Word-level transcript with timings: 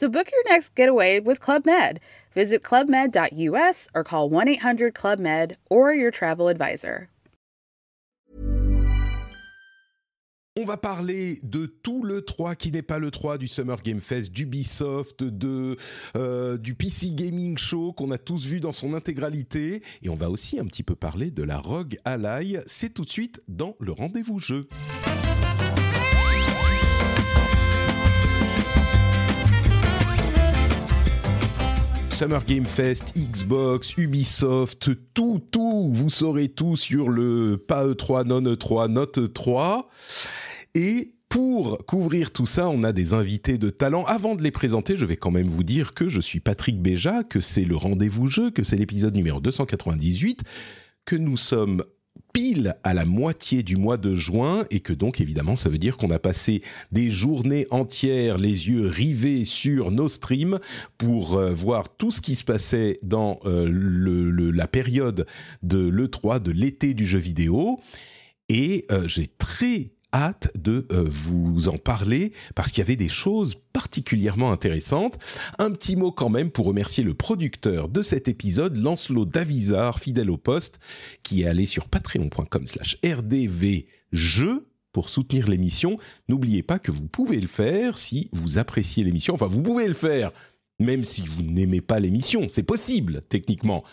So 0.00 0.08
book 0.08 0.30
your 0.32 0.50
next 0.50 0.74
getaway 0.74 1.20
with 1.20 1.40
Club 1.40 1.66
Med. 1.66 2.00
Visit 2.34 2.62
clubmed.us 2.62 3.86
or 3.94 4.02
call 4.02 4.30
1 4.30 4.48
800 4.48 4.94
Club 4.94 5.18
Med 5.18 5.58
or 5.68 5.92
your 5.92 6.10
travel 6.10 6.48
advisor. 6.48 7.10
On 10.56 10.64
va 10.64 10.78
parler 10.78 11.38
de 11.42 11.66
tout 11.66 12.02
le 12.02 12.22
3 12.22 12.54
qui 12.54 12.72
n'est 12.72 12.80
pas 12.80 12.98
le 12.98 13.10
3 13.10 13.36
du 13.36 13.46
Summer 13.46 13.82
Game 13.82 14.00
Fest, 14.00 14.32
d'Ubisoft, 14.32 15.22
de, 15.22 15.76
euh, 16.16 16.56
du 16.56 16.74
PC 16.74 17.10
Gaming 17.10 17.58
Show 17.58 17.92
qu'on 17.92 18.10
a 18.10 18.16
tous 18.16 18.46
vu 18.46 18.58
dans 18.60 18.72
son 18.72 18.94
intégralité. 18.94 19.82
Et 20.00 20.08
on 20.08 20.14
va 20.14 20.30
aussi 20.30 20.58
un 20.58 20.64
petit 20.64 20.82
peu 20.82 20.94
parler 20.94 21.30
de 21.30 21.42
la 21.42 21.58
Rogue 21.58 21.98
Ally. 22.06 22.56
C'est 22.64 22.94
tout 22.94 23.04
de 23.04 23.10
suite 23.10 23.42
dans 23.48 23.76
le 23.78 23.92
rendez-vous 23.92 24.38
jeu. 24.38 24.66
Summer 32.20 32.44
Game 32.44 32.66
Fest, 32.66 33.14
Xbox, 33.16 33.96
Ubisoft, 33.96 34.90
tout, 35.14 35.40
tout, 35.50 35.88
vous 35.90 36.10
saurez 36.10 36.48
tout 36.48 36.76
sur 36.76 37.08
le 37.08 37.56
pas 37.56 37.86
E3, 37.86 38.26
non 38.26 38.42
E3, 38.42 38.88
Note 38.88 39.32
3. 39.32 39.88
Et 40.74 41.14
pour 41.30 41.78
couvrir 41.86 42.30
tout 42.30 42.44
ça, 42.44 42.68
on 42.68 42.82
a 42.82 42.92
des 42.92 43.14
invités 43.14 43.56
de 43.56 43.70
talent. 43.70 44.04
Avant 44.04 44.34
de 44.34 44.42
les 44.42 44.50
présenter, 44.50 44.98
je 44.98 45.06
vais 45.06 45.16
quand 45.16 45.30
même 45.30 45.46
vous 45.46 45.62
dire 45.62 45.94
que 45.94 46.10
je 46.10 46.20
suis 46.20 46.40
Patrick 46.40 46.82
Béja, 46.82 47.24
que 47.24 47.40
c'est 47.40 47.64
le 47.64 47.76
rendez-vous 47.76 48.26
jeu, 48.26 48.50
que 48.50 48.64
c'est 48.64 48.76
l'épisode 48.76 49.14
numéro 49.14 49.40
298, 49.40 50.42
que 51.06 51.16
nous 51.16 51.38
sommes 51.38 51.82
pile 52.32 52.74
à 52.84 52.94
la 52.94 53.04
moitié 53.04 53.62
du 53.62 53.76
mois 53.76 53.96
de 53.96 54.14
juin 54.14 54.64
et 54.70 54.80
que 54.80 54.92
donc 54.92 55.20
évidemment 55.20 55.56
ça 55.56 55.68
veut 55.68 55.78
dire 55.78 55.96
qu'on 55.96 56.10
a 56.10 56.18
passé 56.18 56.62
des 56.92 57.10
journées 57.10 57.66
entières 57.70 58.38
les 58.38 58.68
yeux 58.68 58.86
rivés 58.86 59.44
sur 59.44 59.90
nos 59.90 60.08
streams 60.08 60.58
pour 60.98 61.36
euh, 61.36 61.52
voir 61.52 61.96
tout 61.96 62.10
ce 62.10 62.20
qui 62.20 62.34
se 62.34 62.44
passait 62.44 62.98
dans 63.02 63.40
euh, 63.44 63.68
la 64.52 64.66
période 64.66 65.26
de 65.62 65.78
l'E3 65.78 66.40
de 66.42 66.50
l'été 66.50 66.94
du 66.94 67.06
jeu 67.06 67.18
vidéo. 67.18 67.78
Et 68.48 68.86
euh, 68.90 69.06
j'ai 69.06 69.28
très 69.28 69.92
hâte 70.12 70.50
de 70.56 70.86
euh, 70.92 71.04
vous 71.06 71.68
en 71.68 71.78
parler 71.78 72.32
parce 72.54 72.70
qu'il 72.70 72.78
y 72.78 72.86
avait 72.86 72.96
des 72.96 73.08
choses 73.08 73.56
particulièrement 73.72 74.52
intéressantes. 74.52 75.18
Un 75.58 75.70
petit 75.70 75.96
mot 75.96 76.12
quand 76.12 76.28
même 76.28 76.50
pour 76.50 76.66
remercier 76.66 77.04
le 77.04 77.14
producteur 77.14 77.88
de 77.88 78.02
cet 78.02 78.28
épisode, 78.28 78.76
Lancelot 78.76 79.24
Davizard, 79.24 79.98
fidèle 79.98 80.30
au 80.30 80.36
poste, 80.36 80.80
qui 81.22 81.42
est 81.42 81.46
allé 81.46 81.66
sur 81.66 81.88
patreon.com 81.88 82.66
slash 82.66 82.98
rdvjeux 83.04 84.66
pour 84.92 85.08
soutenir 85.08 85.48
l'émission. 85.48 85.98
N'oubliez 86.28 86.62
pas 86.62 86.78
que 86.78 86.90
vous 86.90 87.06
pouvez 87.06 87.40
le 87.40 87.46
faire 87.46 87.96
si 87.96 88.28
vous 88.32 88.58
appréciez 88.58 89.04
l'émission. 89.04 89.34
Enfin, 89.34 89.46
vous 89.46 89.62
pouvez 89.62 89.86
le 89.86 89.94
faire 89.94 90.32
même 90.80 91.04
si 91.04 91.20
vous 91.20 91.42
n'aimez 91.42 91.82
pas 91.82 92.00
l'émission. 92.00 92.46
C'est 92.48 92.64
possible, 92.64 93.22
techniquement. 93.28 93.84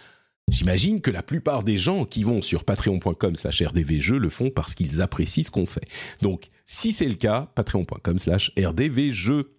J'imagine 0.50 1.02
que 1.02 1.12
la 1.12 1.24
plupart 1.24 1.64
des 1.64 1.78
gens 1.78 2.06
qui 2.06 2.24
vont 2.24 2.42
sur 2.42 2.64
patreon.com 2.64 3.36
slash 3.36 3.62
rdvjeux 3.62 4.18
le 4.18 4.30
font 4.30 4.50
parce 4.50 4.76
qu'ils 4.76 5.02
apprécient 5.02 5.44
ce 5.44 5.52
qu'on 5.52 5.66
fait. 5.66 5.84
Donc, 6.22 6.48
si 6.66 6.94
c'est 6.94 7.08
le 7.08 7.16
cas, 7.16 7.52
patreon.com 7.54 8.18
slash 8.18 8.52
rdvjeux. 8.58 9.52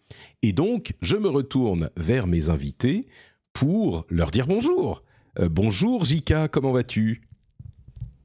Et 0.42 0.52
donc, 0.52 0.94
je 1.02 1.16
me 1.16 1.28
retourne 1.28 1.90
vers 1.96 2.26
mes 2.26 2.48
invités 2.48 3.06
pour 3.52 4.06
leur 4.08 4.30
dire 4.30 4.46
bonjour. 4.46 5.02
Euh, 5.38 5.48
bonjour 5.50 6.06
Jika, 6.06 6.48
comment 6.48 6.72
vas-tu? 6.72 7.27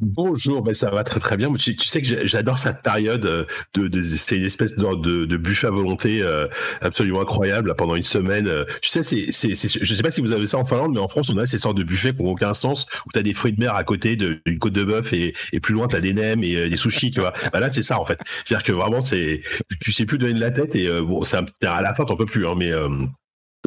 Bonjour, 0.05 0.61
ben 0.61 0.73
ça 0.73 0.89
va 0.89 1.05
très 1.05 1.21
très 1.21 1.37
bien. 1.37 1.53
Tu, 1.53 1.77
tu 1.77 1.87
sais 1.87 2.01
que 2.01 2.27
j'adore 2.27 2.59
cette 2.59 2.81
période 2.81 3.25
euh, 3.25 3.45
de, 3.73 3.87
de 3.87 4.01
c'est 4.01 4.35
une 4.35 4.43
espèce 4.43 4.75
de, 4.75 4.95
de, 4.95 5.23
de, 5.23 5.37
buffet 5.37 5.67
à 5.67 5.69
volonté 5.69 6.21
euh, 6.21 6.45
absolument 6.81 7.21
incroyable 7.21 7.73
pendant 7.77 7.95
une 7.95 8.03
semaine. 8.03 8.47
Euh. 8.47 8.65
Tu 8.81 8.89
sais, 8.89 9.01
c'est, 9.01 9.31
c'est, 9.31 9.55
je 9.55 9.95
sais 9.95 10.03
pas 10.03 10.09
si 10.09 10.19
vous 10.19 10.33
avez 10.33 10.45
ça 10.45 10.57
en 10.57 10.65
Finlande, 10.65 10.91
mais 10.93 10.99
en 10.99 11.07
France, 11.07 11.29
on 11.29 11.37
a 11.37 11.45
ces 11.45 11.57
sortes 11.57 11.77
de 11.77 11.83
buffets 11.83 12.13
qui 12.13 12.21
n'ont 12.21 12.31
aucun 12.31 12.53
sens, 12.53 12.85
où 13.05 13.11
tu 13.13 13.19
as 13.19 13.23
des 13.23 13.33
fruits 13.33 13.53
de 13.53 13.59
mer 13.61 13.75
à 13.75 13.85
côté 13.85 14.17
d'une 14.17 14.59
côte 14.59 14.73
de 14.73 14.83
bœuf 14.83 15.13
et, 15.13 15.33
et 15.53 15.61
plus 15.61 15.73
loin, 15.73 15.87
tu 15.87 15.95
as 15.95 16.01
des 16.01 16.13
nems 16.13 16.43
et 16.43 16.67
des 16.69 16.77
sushis, 16.77 17.11
tu 17.11 17.21
vois. 17.21 17.31
Bah 17.53 17.61
là, 17.61 17.71
c'est 17.71 17.81
ça 17.81 17.97
en 17.97 18.03
fait. 18.03 18.19
C'est-à-dire 18.43 18.65
que 18.65 18.73
vraiment, 18.73 18.99
c'est, 18.99 19.41
tu 19.79 19.93
sais 19.93 20.05
plus 20.05 20.17
donner 20.17 20.33
de 20.33 20.41
la 20.41 20.51
tête 20.51 20.75
et 20.75 20.89
bon, 20.99 21.21
à 21.23 21.81
la 21.81 21.93
fin, 21.93 22.03
t'en 22.03 22.17
peux 22.17 22.25
plus, 22.25 22.45
hein, 22.45 22.55
mais, 22.57 22.71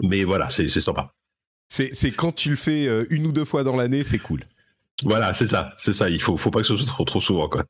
mais 0.03 0.25
voilà, 0.25 0.51
c'est 0.51 0.69
sympa. 0.69 1.13
C'est 1.69 2.11
quand 2.11 2.35
tu 2.35 2.51
le 2.51 2.57
fais 2.57 2.87
une 3.09 3.27
ou 3.27 3.33
deux 3.33 3.47
fois 3.47 3.65
dans 3.65 3.77
l'année, 3.77 4.05
c'est 4.05 4.19
cool. 4.19 4.41
Voilà, 5.05 5.35
c'est 5.35 5.47
ça, 5.47 5.75
c'est 5.77 5.93
ça. 5.93 6.09
Il 6.09 6.21
faut, 6.21 6.37
faut 6.37 6.51
pas 6.51 6.61
que 6.61 6.67
ce 6.67 6.77
soit 6.77 6.87
trop, 6.87 7.05
trop 7.05 7.21
souvent, 7.21 7.49
quoi. 7.49 7.63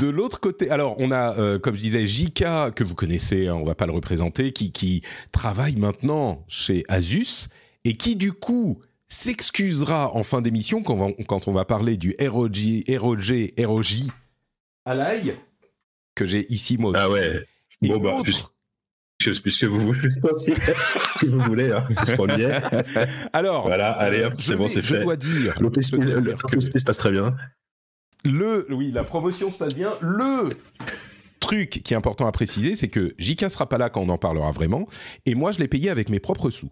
De 0.00 0.08
l'autre 0.08 0.40
côté, 0.40 0.70
alors 0.70 0.96
on 0.98 1.12
a, 1.12 1.38
euh, 1.38 1.58
comme 1.58 1.76
je 1.76 1.80
disais, 1.80 2.06
Jika 2.06 2.72
que 2.72 2.82
vous 2.82 2.96
connaissez, 2.96 3.46
hein, 3.46 3.54
on 3.54 3.64
va 3.64 3.76
pas 3.76 3.86
le 3.86 3.92
représenter, 3.92 4.52
qui, 4.52 4.72
qui 4.72 5.02
travaille 5.30 5.76
maintenant 5.76 6.44
chez 6.48 6.84
Asus 6.88 7.48
et 7.84 7.96
qui 7.96 8.16
du 8.16 8.32
coup 8.32 8.82
s'excusera 9.06 10.14
en 10.14 10.24
fin 10.24 10.42
d'émission 10.42 10.82
quand, 10.82 10.94
on 10.94 11.08
va, 11.08 11.12
quand 11.28 11.46
on 11.46 11.52
va 11.52 11.64
parler 11.64 11.96
du 11.96 12.16
ROG, 12.20 12.84
ROG, 12.88 13.52
ROG 13.58 13.86
à 14.84 14.94
l'ail 14.94 15.36
que 16.14 16.24
j'ai 16.24 16.52
ici 16.52 16.76
moi. 16.78 16.92
Ah 16.96 17.08
ouais. 17.08 17.44
Et 17.82 17.88
bon, 17.88 18.00
bah, 18.00 18.22
puisque 19.18 19.64
vous 19.64 19.80
voulez 19.80 20.08
aussi, 20.30 20.52
que 21.20 21.26
vous 21.26 21.40
voulez, 21.40 21.72
hein, 21.72 21.86
bien. 22.36 22.62
Alors, 23.32 23.66
voilà, 23.66 23.90
allez, 23.92 24.28
c'est 24.38 24.56
bon, 24.56 24.68
c'est 24.68 24.82
fait. 24.82 24.98
Je 24.98 25.02
dois 25.02 25.16
dire, 25.16 25.60
l'OPSP 25.60 26.78
se 26.78 26.84
passe 26.84 26.98
très 26.98 27.10
bien. 27.10 27.34
Le, 28.24 28.66
oui, 28.70 28.90
la 28.92 29.04
promotion 29.04 29.50
se 29.50 29.58
passe 29.58 29.74
bien. 29.74 29.92
Le 30.00 30.48
truc 31.40 31.82
qui 31.84 31.94
est 31.94 31.96
important 31.96 32.26
à 32.26 32.32
préciser, 32.32 32.74
c'est 32.74 32.88
que 32.88 33.14
JK 33.18 33.50
sera 33.50 33.68
pas 33.68 33.78
là 33.78 33.90
quand 33.90 34.00
on 34.00 34.08
en 34.08 34.18
parlera 34.18 34.50
vraiment, 34.52 34.86
et 35.24 35.34
moi 35.34 35.52
je 35.52 35.58
l'ai 35.58 35.68
payé 35.68 35.90
avec 35.90 36.10
mes 36.10 36.20
propres 36.20 36.50
sous. 36.50 36.70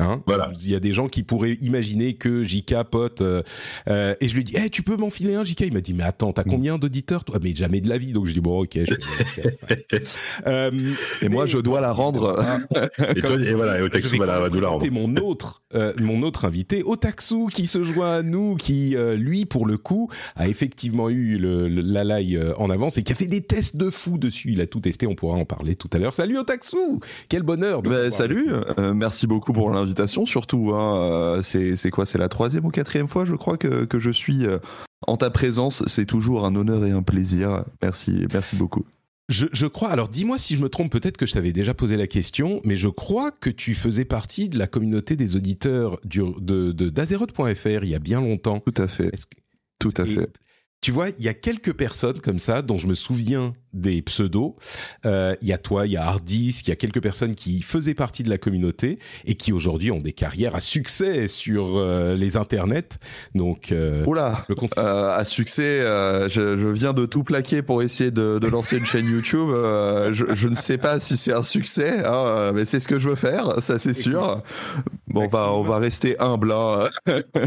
Hein 0.00 0.22
voilà. 0.26 0.52
Il 0.62 0.70
y 0.70 0.76
a 0.76 0.80
des 0.80 0.92
gens 0.92 1.08
qui 1.08 1.24
pourraient 1.24 1.54
imaginer 1.54 2.14
que 2.14 2.44
JK 2.44 2.84
pote 2.88 3.20
euh, 3.20 3.42
euh, 3.88 4.14
et 4.20 4.28
je 4.28 4.36
lui 4.36 4.44
dis 4.44 4.56
hey, 4.56 4.70
tu 4.70 4.84
peux 4.84 4.96
m'enfiler 4.96 5.34
un 5.34 5.42
JK 5.42 5.62
il 5.62 5.72
m'a 5.72 5.80
dit 5.80 5.92
mais 5.92 6.04
attends 6.04 6.32
t'as 6.32 6.42
mm. 6.42 6.50
combien 6.50 6.78
d'auditeurs 6.78 7.24
toi? 7.24 7.40
Mais 7.42 7.52
jamais 7.52 7.80
de 7.80 7.88
la 7.88 7.98
vie 7.98 8.12
donc 8.12 8.26
je 8.26 8.32
dis 8.32 8.40
bon 8.40 8.62
ok 8.62 8.78
euh, 10.46 10.70
et 11.20 11.28
moi 11.28 11.46
je 11.46 11.58
dois 11.58 11.80
la 11.80 11.90
rendre 11.90 12.38
et, 13.16 13.22
toi, 13.22 13.40
et, 13.40 13.54
voilà 13.54 13.80
et 13.80 13.82
Otaxu 13.82 14.18
va 14.18 14.48
nous 14.48 14.60
la 14.60 14.68
rendre. 14.68 14.88
mon 14.92 15.16
autre 15.16 15.62
euh, 15.74 15.92
mon 16.00 16.22
autre 16.22 16.44
invité 16.44 16.84
Otaxu 16.86 17.48
qui 17.52 17.66
se 17.66 17.82
joint 17.82 18.18
à 18.18 18.22
nous 18.22 18.54
qui 18.54 18.96
euh, 18.96 19.16
lui 19.16 19.46
pour 19.46 19.66
le 19.66 19.78
coup 19.78 20.08
a 20.36 20.46
effectivement 20.46 21.10
eu 21.10 21.38
le, 21.38 21.68
le, 21.68 21.82
la 21.82 22.04
live 22.04 22.54
en 22.56 22.70
avance 22.70 22.98
et 22.98 23.02
qui 23.02 23.10
a 23.10 23.16
fait 23.16 23.26
des 23.26 23.40
tests 23.40 23.76
de 23.76 23.90
fou 23.90 24.16
dessus. 24.16 24.52
Il 24.52 24.60
a 24.60 24.68
tout 24.68 24.78
testé 24.78 25.08
on 25.08 25.16
pourra 25.16 25.36
en 25.36 25.44
parler 25.44 25.74
tout 25.74 25.90
à 25.92 25.98
l'heure. 25.98 26.14
Salut 26.14 26.38
Otaxu! 26.38 26.76
Quel 27.28 27.42
bonheur 27.42 27.82
de 27.82 27.90
bah, 27.90 28.10
salut 28.12 28.52
merci 28.94 29.26
beaucoup 29.26 29.52
pour 29.52 29.70
l'invitation 29.70 29.87
surtout. 30.26 30.72
Hein. 30.74 31.38
Euh, 31.38 31.42
c'est 31.42 31.90
quoi 31.90 32.06
C'est 32.06 32.18
la 32.18 32.28
troisième 32.28 32.64
ou 32.64 32.70
quatrième 32.70 33.08
fois, 33.08 33.24
je 33.24 33.34
crois, 33.34 33.56
que, 33.56 33.84
que 33.84 33.98
je 33.98 34.10
suis 34.10 34.46
euh, 34.46 34.58
en 35.06 35.16
ta 35.16 35.30
présence. 35.30 35.84
C'est 35.86 36.06
toujours 36.06 36.44
un 36.46 36.54
honneur 36.56 36.84
et 36.84 36.90
un 36.90 37.02
plaisir. 37.02 37.64
Merci, 37.82 38.26
merci 38.32 38.56
beaucoup. 38.56 38.84
Je, 39.28 39.46
je, 39.52 39.66
crois, 39.66 39.90
alors 39.90 40.08
dis-moi 40.08 40.38
si 40.38 40.54
je 40.56 40.60
me 40.60 40.70
trompe, 40.70 40.90
peut-être 40.90 41.18
que 41.18 41.26
je 41.26 41.34
t'avais 41.34 41.52
déjà 41.52 41.74
posé 41.74 41.98
la 41.98 42.06
question, 42.06 42.62
mais 42.64 42.76
je 42.76 42.88
crois 42.88 43.30
que 43.30 43.50
tu 43.50 43.74
faisais 43.74 44.06
partie 44.06 44.48
de 44.48 44.58
la 44.58 44.66
communauté 44.66 45.16
des 45.16 45.36
auditeurs 45.36 46.00
de, 46.04 46.72
de 46.72 47.82
il 47.82 47.88
y 47.90 47.94
a 47.94 47.98
bien 47.98 48.20
longtemps. 48.22 48.60
Tout 48.60 48.82
à 48.82 48.88
fait. 48.88 49.10
Tout 49.78 49.92
à 49.98 50.06
fait. 50.06 50.30
Tu 50.80 50.92
vois, 50.92 51.08
il 51.18 51.24
y 51.24 51.28
a 51.28 51.34
quelques 51.34 51.72
personnes 51.72 52.20
comme 52.20 52.38
ça 52.38 52.62
dont 52.62 52.78
je 52.78 52.86
me 52.86 52.94
souviens 52.94 53.52
des 53.72 54.02
pseudos. 54.02 54.56
Euh, 55.06 55.34
il 55.42 55.48
y 55.48 55.52
a 55.52 55.58
toi, 55.58 55.86
il 55.86 55.92
y 55.92 55.96
a 55.96 56.04
Hardis, 56.04 56.62
il 56.64 56.68
y 56.68 56.72
a 56.72 56.76
quelques 56.76 57.02
personnes 57.02 57.34
qui 57.34 57.62
faisaient 57.62 57.94
partie 57.94 58.22
de 58.22 58.30
la 58.30 58.38
communauté 58.38 58.98
et 59.24 59.34
qui 59.34 59.52
aujourd'hui 59.52 59.90
ont 59.90 60.00
des 60.00 60.12
carrières 60.12 60.54
à 60.54 60.60
succès 60.60 61.28
sur 61.28 61.76
euh, 61.76 62.14
les 62.14 62.36
internets. 62.36 62.98
Donc, 63.34 63.72
euh, 63.72 64.04
Oula, 64.06 64.46
le 64.48 64.54
à 64.78 65.24
succès, 65.24 65.80
je, 66.28 66.56
je, 66.56 66.68
viens 66.68 66.92
de 66.92 67.06
tout 67.06 67.24
plaquer 67.24 67.62
pour 67.62 67.82
essayer 67.82 68.10
de, 68.10 68.38
de 68.38 68.46
lancer 68.46 68.76
une 68.76 68.84
chaîne 68.84 69.06
YouTube. 69.06 69.50
Je, 69.50 70.24
je, 70.34 70.48
ne 70.48 70.54
sais 70.54 70.78
pas 70.78 70.98
si 70.98 71.16
c'est 71.16 71.32
un 71.32 71.42
succès, 71.42 72.02
hein, 72.04 72.52
mais 72.54 72.64
c'est 72.64 72.80
ce 72.80 72.88
que 72.88 72.98
je 72.98 73.08
veux 73.08 73.16
faire, 73.16 73.62
ça 73.62 73.78
c'est 73.78 73.94
sûr. 73.94 74.42
Bon, 75.08 75.24
on 75.24 75.28
va, 75.28 75.52
on 75.52 75.62
va 75.62 75.78
rester 75.78 76.18
humble. 76.18 76.52
Hein. 76.52 76.88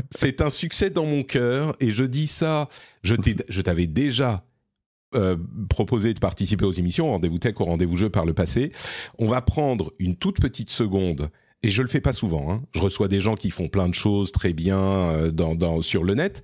c'est 0.10 0.42
un 0.42 0.50
succès 0.50 0.90
dans 0.90 1.06
mon 1.06 1.24
cœur 1.24 1.76
et 1.80 1.92
je 1.92 2.04
dis 2.04 2.28
ça 2.28 2.68
je 3.04 3.62
t'avais 3.62 3.88
déjà 3.88 4.44
euh, 5.14 5.36
proposé 5.70 6.14
de 6.14 6.20
participer 6.20 6.66
aux 6.66 6.72
émissions, 6.72 7.12
rendez-vous 7.12 7.38
tech 7.38 7.60
ou 7.60 7.66
rendez-vous 7.66 7.98
jeu 7.98 8.10
par 8.10 8.26
le 8.26 8.34
passé. 8.34 8.72
On 9.20 9.28
va 9.28 9.42
prendre 9.42 9.92
une 10.00 10.16
toute 10.16 10.40
petite 10.40 10.70
seconde 10.70 11.30
et 11.64 11.70
je 11.70 11.82
le 11.82 11.88
fais 11.88 12.02
pas 12.02 12.14
souvent. 12.14 12.52
Hein. 12.52 12.64
Je 12.74 12.80
reçois 12.80 13.08
des 13.08 13.20
gens 13.20 13.36
qui 13.36 13.52
font 13.52 13.68
plein 13.68 13.90
de 13.90 13.94
choses 13.94 14.32
très 14.32 14.54
bien 14.54 14.80
euh, 14.80 15.82
sur 15.82 16.04
le 16.04 16.16
net. 16.16 16.44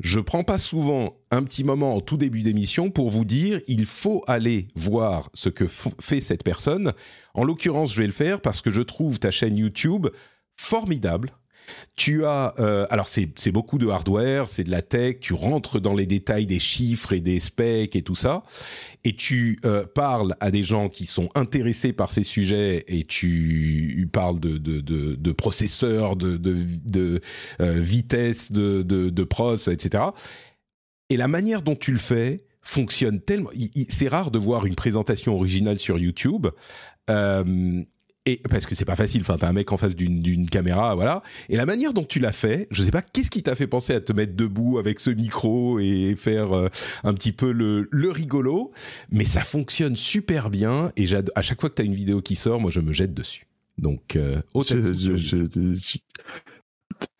Je 0.00 0.20
prends 0.20 0.44
pas 0.44 0.58
souvent 0.58 1.16
un 1.30 1.42
petit 1.42 1.64
moment 1.64 1.96
en 1.96 2.00
tout 2.02 2.18
début 2.18 2.42
d'émission 2.42 2.90
pour 2.90 3.08
vous 3.08 3.24
dire 3.24 3.60
il 3.66 3.86
faut 3.86 4.22
aller 4.26 4.68
voir 4.74 5.30
ce 5.32 5.48
que 5.48 5.66
fait 5.66 6.20
cette 6.20 6.44
personne. 6.44 6.92
En 7.32 7.44
l'occurrence, 7.44 7.94
je 7.94 8.00
vais 8.00 8.06
le 8.06 8.12
faire 8.12 8.42
parce 8.42 8.60
que 8.60 8.70
je 8.70 8.82
trouve 8.82 9.18
ta 9.18 9.30
chaîne 9.30 9.56
YouTube 9.56 10.08
formidable 10.54 11.32
tu 11.96 12.24
as, 12.24 12.54
euh, 12.58 12.86
alors 12.90 13.08
c'est 13.08 13.52
beaucoup 13.52 13.78
de 13.78 13.88
hardware, 13.88 14.48
c'est 14.48 14.64
de 14.64 14.70
la 14.70 14.82
tech, 14.82 15.20
tu 15.20 15.32
rentres 15.32 15.80
dans 15.80 15.94
les 15.94 16.06
détails 16.06 16.46
des 16.46 16.58
chiffres 16.58 17.12
et 17.12 17.20
des 17.20 17.40
specs 17.40 17.96
et 17.96 18.02
tout 18.02 18.14
ça, 18.14 18.42
et 19.04 19.14
tu 19.14 19.58
euh, 19.64 19.86
parles 19.86 20.36
à 20.40 20.50
des 20.50 20.62
gens 20.62 20.88
qui 20.88 21.06
sont 21.06 21.28
intéressés 21.34 21.92
par 21.92 22.10
ces 22.10 22.22
sujets 22.22 22.84
et 22.88 23.04
tu 23.04 24.08
parles 24.12 24.40
de, 24.40 24.58
de, 24.58 24.80
de, 24.80 25.32
processeurs, 25.32 26.16
de, 26.16 26.36
de, 26.36 26.64
de 26.84 27.20
euh, 27.60 27.80
vitesse, 27.80 28.52
de, 28.52 28.82
de, 28.82 29.24
pros, 29.24 29.56
etc. 29.56 30.04
Et 31.10 31.16
la 31.16 31.28
manière 31.28 31.62
dont 31.62 31.76
tu 31.76 31.92
le 31.92 31.98
fais 31.98 32.38
fonctionne 32.62 33.20
tellement. 33.20 33.50
C'est 33.88 34.08
rare 34.08 34.30
de 34.30 34.38
voir 34.38 34.66
une 34.66 34.74
présentation 34.74 35.34
originale 35.34 35.78
sur 35.78 35.98
YouTube. 35.98 36.48
Et 38.26 38.40
parce 38.50 38.66
que 38.66 38.74
c'est 38.74 38.84
pas 38.84 38.96
facile, 38.96 39.20
enfin 39.22 39.36
t'as 39.38 39.48
un 39.48 39.52
mec 39.52 39.72
en 39.72 39.76
face 39.76 39.94
d'une 39.94 40.50
caméra, 40.50 40.94
voilà. 40.94 41.22
Et 41.48 41.56
la 41.56 41.64
manière 41.64 41.94
dont 41.94 42.04
tu 42.04 42.18
l'as 42.18 42.32
fait, 42.32 42.66
je 42.70 42.82
sais 42.82 42.90
pas 42.90 43.02
qu'est-ce 43.02 43.30
qui 43.30 43.42
t'a 43.42 43.54
fait 43.54 43.66
penser 43.66 43.94
à 43.94 44.00
te 44.00 44.12
mettre 44.12 44.34
debout 44.34 44.78
avec 44.78 45.00
ce 45.00 45.10
micro 45.10 45.78
et 45.78 46.14
faire 46.16 46.52
euh, 46.52 46.68
un 47.04 47.14
petit 47.14 47.32
peu 47.32 47.52
le, 47.52 47.88
le 47.90 48.10
rigolo, 48.10 48.72
mais 49.10 49.24
ça 49.24 49.42
fonctionne 49.42 49.96
super 49.96 50.50
bien. 50.50 50.92
Et 50.96 51.06
à 51.34 51.42
chaque 51.42 51.60
fois 51.60 51.70
que 51.70 51.76
t'as 51.76 51.84
une 51.84 51.94
vidéo 51.94 52.20
qui 52.20 52.34
sort, 52.34 52.60
moi 52.60 52.70
je 52.70 52.80
me 52.80 52.92
jette 52.92 53.14
dessus. 53.14 53.46
Donc, 53.78 54.16
euh, 54.16 54.40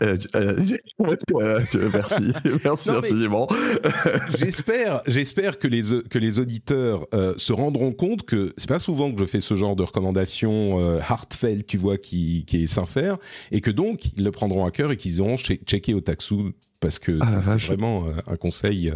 euh, 0.02 0.16
euh, 0.34 0.56
merci, 1.92 2.32
merci 2.64 2.90
infiniment. 2.90 3.48
j'espère, 4.38 5.02
j'espère 5.06 5.58
que 5.58 5.68
les 5.68 5.82
que 6.08 6.18
les 6.18 6.38
auditeurs 6.38 7.06
euh, 7.14 7.34
se 7.38 7.52
rendront 7.52 7.92
compte 7.92 8.24
que 8.24 8.52
c'est 8.56 8.68
pas 8.68 8.78
souvent 8.78 9.12
que 9.12 9.18
je 9.20 9.26
fais 9.26 9.40
ce 9.40 9.54
genre 9.54 9.76
de 9.76 9.82
recommandation 9.82 10.98
heartfelt, 10.98 11.66
tu 11.66 11.78
vois, 11.78 11.98
qui 11.98 12.44
qui 12.46 12.64
est 12.64 12.66
sincère, 12.66 13.16
et 13.50 13.60
que 13.60 13.70
donc 13.70 14.06
ils 14.16 14.24
le 14.24 14.30
prendront 14.30 14.66
à 14.66 14.70
cœur 14.70 14.92
et 14.92 14.96
qu'ils 14.96 15.20
auront 15.20 15.36
checké 15.38 15.94
au 15.94 16.00
taxou 16.00 16.52
parce 16.80 16.98
que 16.98 17.18
ah, 17.22 17.42
c'est 17.42 17.66
vraiment 17.66 18.06
un 18.26 18.36
conseil 18.36 18.92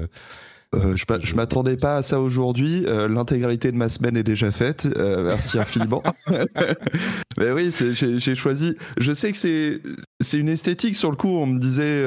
euh, 0.72 0.94
je, 0.94 1.04
je 1.20 1.34
m'attendais 1.34 1.76
pas 1.76 1.96
à 1.96 2.02
ça 2.02 2.20
aujourd'hui. 2.20 2.84
Euh, 2.86 3.08
l'intégralité 3.08 3.72
de 3.72 3.76
ma 3.76 3.88
semaine 3.88 4.16
est 4.16 4.22
déjà 4.22 4.52
faite. 4.52 4.86
Euh, 4.96 5.24
merci 5.24 5.58
infiniment. 5.58 6.02
Mais 7.38 7.50
oui, 7.52 7.70
j'ai 7.92 8.34
choisi. 8.34 8.76
Je 8.98 9.12
sais 9.12 9.32
que 9.32 9.36
c'est 9.36 9.80
c'est 10.20 10.38
une 10.38 10.48
esthétique 10.48 10.94
sur 10.94 11.10
le 11.10 11.16
coup. 11.16 11.38
On 11.38 11.46
me 11.46 11.58
disait 11.58 12.04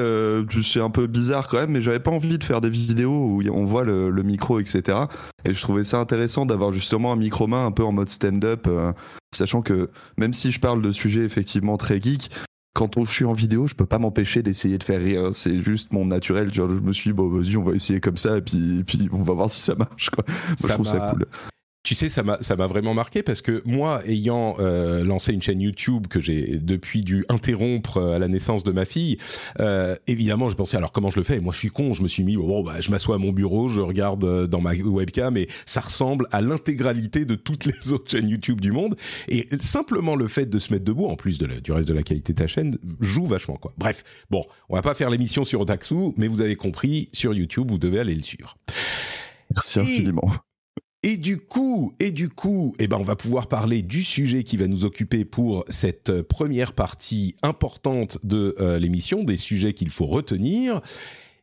c'est 0.62 0.80
un 0.80 0.90
peu 0.90 1.06
bizarre 1.06 1.48
quand 1.48 1.58
même, 1.58 1.72
mais 1.72 1.80
j'avais 1.80 1.98
pas 1.98 2.10
envie 2.10 2.38
de 2.38 2.44
faire 2.44 2.60
des 2.60 2.70
vidéos 2.70 3.10
où 3.10 3.42
on 3.52 3.64
voit 3.64 3.84
le, 3.84 4.10
le 4.10 4.22
micro, 4.22 4.60
etc. 4.60 4.98
Et 5.44 5.52
je 5.52 5.60
trouvais 5.60 5.82
ça 5.82 5.98
intéressant 5.98 6.46
d'avoir 6.46 6.70
justement 6.70 7.12
un 7.12 7.16
micro 7.16 7.46
main 7.46 7.66
un 7.66 7.72
peu 7.72 7.82
en 7.82 7.92
mode 7.92 8.08
stand-up, 8.08 8.68
sachant 9.34 9.62
que 9.62 9.90
même 10.16 10.32
si 10.32 10.52
je 10.52 10.60
parle 10.60 10.80
de 10.80 10.92
sujets 10.92 11.24
effectivement 11.24 11.76
très 11.76 12.00
geek, 12.00 12.30
quand 12.74 13.04
je 13.04 13.10
suis 13.10 13.24
en 13.24 13.32
vidéo, 13.32 13.66
je 13.68 13.74
peux 13.74 13.86
pas 13.86 13.98
m'empêcher 13.98 14.42
d'essayer 14.42 14.78
de 14.78 14.84
faire 14.84 15.00
rire. 15.00 15.30
C'est 15.32 15.60
juste 15.60 15.92
mon 15.92 16.04
naturel. 16.04 16.52
je 16.52 16.62
me 16.62 16.92
suis 16.92 17.10
dit, 17.10 17.14
bon, 17.14 17.28
vas-y, 17.28 17.56
on 17.56 17.62
va 17.62 17.72
essayer 17.72 18.00
comme 18.00 18.16
ça, 18.16 18.36
et 18.36 18.42
puis, 18.42 18.82
puis 18.84 19.08
on 19.12 19.22
va 19.22 19.32
voir 19.32 19.48
si 19.48 19.60
ça 19.60 19.74
marche. 19.76 20.10
Quoi. 20.10 20.24
je 20.60 20.66
trouve 20.66 20.86
ça 20.86 21.12
cool. 21.12 21.24
Tu 21.84 21.94
sais, 21.94 22.08
ça 22.08 22.22
m'a 22.22 22.38
ça 22.40 22.56
m'a 22.56 22.66
vraiment 22.66 22.94
marqué 22.94 23.22
parce 23.22 23.42
que 23.42 23.60
moi, 23.66 24.00
ayant 24.06 24.56
euh, 24.58 25.04
lancé 25.04 25.34
une 25.34 25.42
chaîne 25.42 25.60
YouTube 25.60 26.06
que 26.06 26.18
j'ai 26.18 26.58
depuis 26.58 27.02
dû 27.02 27.26
interrompre 27.28 27.98
euh, 27.98 28.16
à 28.16 28.18
la 28.18 28.26
naissance 28.26 28.64
de 28.64 28.72
ma 28.72 28.86
fille, 28.86 29.18
euh, 29.60 29.94
évidemment, 30.06 30.48
je 30.48 30.56
pensais 30.56 30.78
alors 30.78 30.92
comment 30.92 31.10
je 31.10 31.18
le 31.18 31.24
fais? 31.24 31.36
Et 31.36 31.40
moi, 31.40 31.52
je 31.52 31.58
suis 31.58 31.68
con, 31.68 31.92
je 31.92 32.02
me 32.02 32.08
suis 32.08 32.24
mis 32.24 32.38
bon, 32.38 32.62
bah, 32.64 32.80
je 32.80 32.90
m'assois 32.90 33.16
à 33.16 33.18
mon 33.18 33.32
bureau, 33.32 33.68
je 33.68 33.82
regarde 33.82 34.24
euh, 34.24 34.46
dans 34.46 34.62
ma 34.62 34.72
webcam 34.72 35.36
et 35.36 35.46
ça 35.66 35.82
ressemble 35.82 36.26
à 36.32 36.40
l'intégralité 36.40 37.26
de 37.26 37.34
toutes 37.34 37.66
les 37.66 37.92
autres 37.92 38.10
chaînes 38.10 38.30
YouTube 38.30 38.62
du 38.62 38.72
monde. 38.72 38.96
Et 39.28 39.46
simplement 39.60 40.16
le 40.16 40.26
fait 40.26 40.46
de 40.46 40.58
se 40.58 40.72
mettre 40.72 40.86
debout, 40.86 41.04
en 41.04 41.16
plus 41.16 41.36
de 41.36 41.46
du 41.46 41.70
reste 41.70 41.86
de 41.86 41.92
la 41.92 42.02
qualité 42.02 42.32
de 42.32 42.38
ta 42.38 42.46
chaîne, 42.46 42.78
joue 43.00 43.26
vachement 43.26 43.56
quoi. 43.56 43.74
Bref, 43.76 44.04
bon, 44.30 44.42
on 44.70 44.76
va 44.76 44.80
pas 44.80 44.94
faire 44.94 45.10
l'émission 45.10 45.44
sur 45.44 45.60
Otaxu, 45.60 46.14
mais 46.16 46.28
vous 46.28 46.40
avez 46.40 46.56
compris, 46.56 47.10
sur 47.12 47.34
YouTube, 47.34 47.70
vous 47.70 47.78
devez 47.78 48.00
aller 48.00 48.14
le 48.14 48.22
suivre. 48.22 48.56
Merci 49.50 49.80
infiniment. 49.80 50.32
Et 51.06 51.18
du 51.18 51.36
coup, 51.36 51.92
et 52.00 52.12
du 52.12 52.30
coup, 52.30 52.74
eh 52.78 52.88
ben, 52.88 52.96
on 52.96 53.02
va 53.02 53.14
pouvoir 53.14 53.46
parler 53.46 53.82
du 53.82 54.02
sujet 54.02 54.42
qui 54.42 54.56
va 54.56 54.66
nous 54.66 54.86
occuper 54.86 55.26
pour 55.26 55.66
cette 55.68 56.08
euh, 56.08 56.22
première 56.22 56.72
partie 56.72 57.36
importante 57.42 58.16
de 58.24 58.54
euh, 58.58 58.78
l'émission, 58.78 59.22
des 59.22 59.36
sujets 59.36 59.74
qu'il 59.74 59.90
faut 59.90 60.06
retenir. 60.06 60.80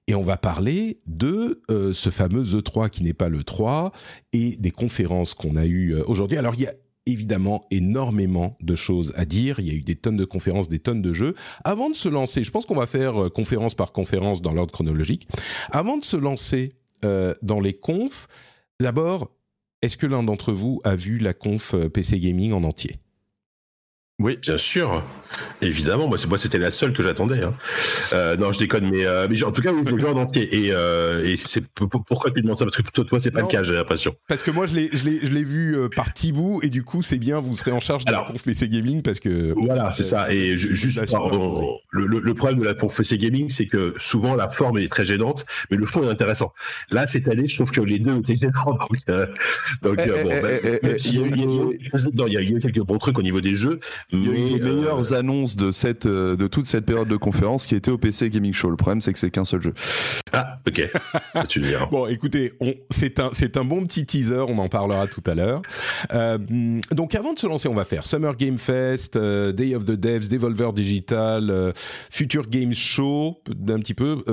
Et 0.08 0.16
on 0.16 0.24
va 0.24 0.36
parler 0.36 1.00
de 1.06 1.62
euh, 1.69 1.94
ce 1.94 2.10
fameux 2.10 2.42
E3 2.42 2.90
qui 2.90 3.04
n'est 3.04 3.13
pas 3.13 3.30
le 3.30 3.44
3 3.44 3.92
et 4.34 4.58
des 4.58 4.72
conférences 4.72 5.36
qu'on 5.36 5.56
a 5.56 5.68
eues 5.68 5.94
aujourd'hui. 6.08 6.40
Alors, 6.40 6.56
il 6.56 6.62
y 6.62 6.68
a 6.68 6.74
évidemment 7.06 7.63
énormément 7.69 8.58
de 8.62 8.74
choses 8.74 9.13
à 9.16 9.25
dire. 9.25 9.60
Il 9.60 9.68
y 9.68 9.69
a 9.72 9.75
eu 9.75 9.84
des 9.84 9.96
tonnes 9.96 10.18
de 10.18 10.25
conférences, 10.25 10.69
des 10.69 10.80
tonnes 10.80 11.04
de 11.04 11.13
jeux. 11.13 11.36
Avant 11.63 11.92
de 11.92 11.96
se 11.96 12.10
lancer, 12.10 12.44
je 12.44 12.50
pense 12.50 12.66
qu'on 12.66 12.74
va 12.74 12.88
faire 12.88 13.30
conférence 13.31 13.75
par 13.75 13.92
conférence 13.92 14.42
dans 14.42 14.54
l'ordre 14.54 14.74
chronologique. 14.74 15.28
Avant 15.69 16.00
de 16.00 16.04
se 16.04 16.18
lancer 16.18 16.74
dans 17.04 17.60
les 17.60 17.74
confs, 17.74 18.28
d'abord, 18.80 19.31
est-ce 19.81 19.98
que 19.98 20.06
l'un 20.06 20.24
d'entre 20.24 20.54
vous 20.54 20.80
a 20.83 20.95
vu 20.95 21.18
la 21.18 21.33
conf 21.33 21.74
euh, 21.74 21.89
PC 21.89 22.19
Gaming 22.19 22.54
en 22.54 22.63
entier? 22.63 22.98
Oui, 24.21 24.38
bien 24.38 24.57
sûr. 24.57 25.03
Évidemment, 25.62 26.07
moi, 26.07 26.38
c'était 26.38 26.57
la 26.57 26.71
seule 26.71 26.94
que 26.94 27.03
j'attendais. 27.03 27.44
Hein. 27.44 27.53
Euh, 28.13 28.35
non, 28.35 28.51
je 28.51 28.59
déconne, 28.59 28.89
mais, 28.89 29.06
euh, 29.06 29.27
mais 29.29 29.41
en 29.44 29.51
tout 29.51 29.62
cas, 29.62 29.71
oui, 29.71 29.83
je 29.85 30.06
en 30.06 30.18
entier. 30.18 30.65
Et, 30.65 30.71
euh, 30.71 31.23
et 31.23 31.38
c'est 31.38 31.63
pourquoi 31.69 32.31
tu 32.31 32.41
demandes 32.41 32.57
ça? 32.57 32.65
Parce 32.65 32.77
que 32.77 32.81
toi, 32.81 33.06
toi 33.06 33.19
c'est 33.19 33.31
pas 33.31 33.41
le 33.41 33.47
cas, 33.47 33.63
j'ai 33.63 33.73
l'impression. 33.73 34.15
Parce 34.27 34.44
que 34.44 34.51
moi, 34.51 34.65
je 34.65 34.75
l'ai 34.75 35.44
vu 35.44 35.75
euh, 35.75 35.88
par 35.95 36.12
petit 36.13 36.31
bout, 36.31 36.62
et 36.63 36.69
du 36.69 36.83
coup, 36.83 37.01
c'est 37.01 37.18
bien, 37.18 37.39
vous 37.39 37.53
serez 37.53 37.71
en 37.71 37.79
charge 37.79 38.06
de 38.06 38.12
la 38.12 38.25
conf 38.27 38.44
PC 38.44 38.69
Gaming 38.69 39.01
parce 39.01 39.19
que. 39.19 39.53
Voilà, 39.56 39.91
c'est 39.91 40.03
ça. 40.03 40.31
Et 40.33 40.57
juste, 40.57 41.00
le, 41.91 42.06
le, 42.06 42.33
problème 42.33 42.59
de 42.59 42.65
la 42.65 42.74
conf 42.74 42.95
PC 42.95 43.17
Gaming, 43.17 43.50
c'est 43.50 43.67
que 43.67 43.94
souvent 43.97 44.35
la 44.35 44.50
forme 44.50 44.79
est 44.79 44.89
très 44.89 45.06
gênante, 45.06 45.45
mais 45.69 45.77
le 45.77 45.85
fond 45.85 46.03
est 46.03 46.09
intéressant. 46.09 46.53
Là, 46.89 47.06
cette 47.06 47.27
année, 47.27 47.47
je 47.47 47.56
trouve 47.56 47.71
que 47.71 47.81
les 47.81 48.00
deux 48.00 48.17
étaient 48.17 48.35
gênants. 48.35 48.77
Donc, 49.81 49.97
bon, 52.13 52.27
il 52.27 52.33
y 52.33 52.38
a 52.38 52.41
eu 52.41 52.59
quelques 52.59 52.81
bons 52.81 52.97
trucs 52.97 53.17
au 53.19 53.21
niveau 53.24 53.41
des 53.41 53.56
jeux. 53.56 53.79
Il 54.13 54.25
y 54.25 54.28
a 54.28 54.31
eu 54.31 54.46
les 54.46 54.60
meilleures 54.60 55.13
annonces 55.13 55.56
de 55.56 55.72
cette 55.72 56.06
euh, 56.06 56.36
de 56.36 56.48
toute 56.48 56.66
cette 56.66 56.86
période 56.86 57.08
de 57.08 57.15
conférence 57.15 57.65
qui 57.65 57.75
était 57.75 57.91
au 57.91 57.98
PC 57.98 58.30
Gaming 58.30 58.51
Show. 58.51 58.70
Le 58.70 58.75
problème 58.75 59.00
c'est 59.00 59.13
que 59.13 59.20
c'est 59.20 59.32
qu'un 59.32 59.46
seul 59.46 59.62
jeu. 59.62 59.74
Ah 60.34 60.60
ok. 60.68 60.91
tu 61.48 61.62
dire. 61.62 61.88
bon 61.89 62.08
écoutez, 62.08 62.53
c'est 62.89 63.20
un 63.20 63.30
c'est 63.32 63.56
un 63.56 63.63
bon 63.63 63.86
petit 63.86 64.06
teaser. 64.06 64.44
On 64.48 64.58
en 64.58 64.68
parlera 64.68 65.08
tout 65.08 65.24
à 65.25 65.34
l'heure. 65.34 65.62
Euh, 66.13 66.38
donc 66.91 67.15
avant 67.15 67.34
de 67.34 67.39
se 67.39 67.48
lancer, 67.48 67.70
on 67.70 67.74
va 67.74 67.86
faire 67.86 68.06
Summer 68.06 68.36
Game 68.36 68.58
Fest, 68.58 69.15
euh, 69.15 69.53
Day 69.53 69.75
of 69.75 69.86
the 69.86 69.91
Devs, 69.91 70.27
Devolver 70.30 70.74
Digital, 70.74 71.74
Future 72.10 72.48
Games 72.48 72.74
Show, 72.74 73.38
d'un 73.50 73.80
petit 73.80 73.94
peu. 73.94 74.24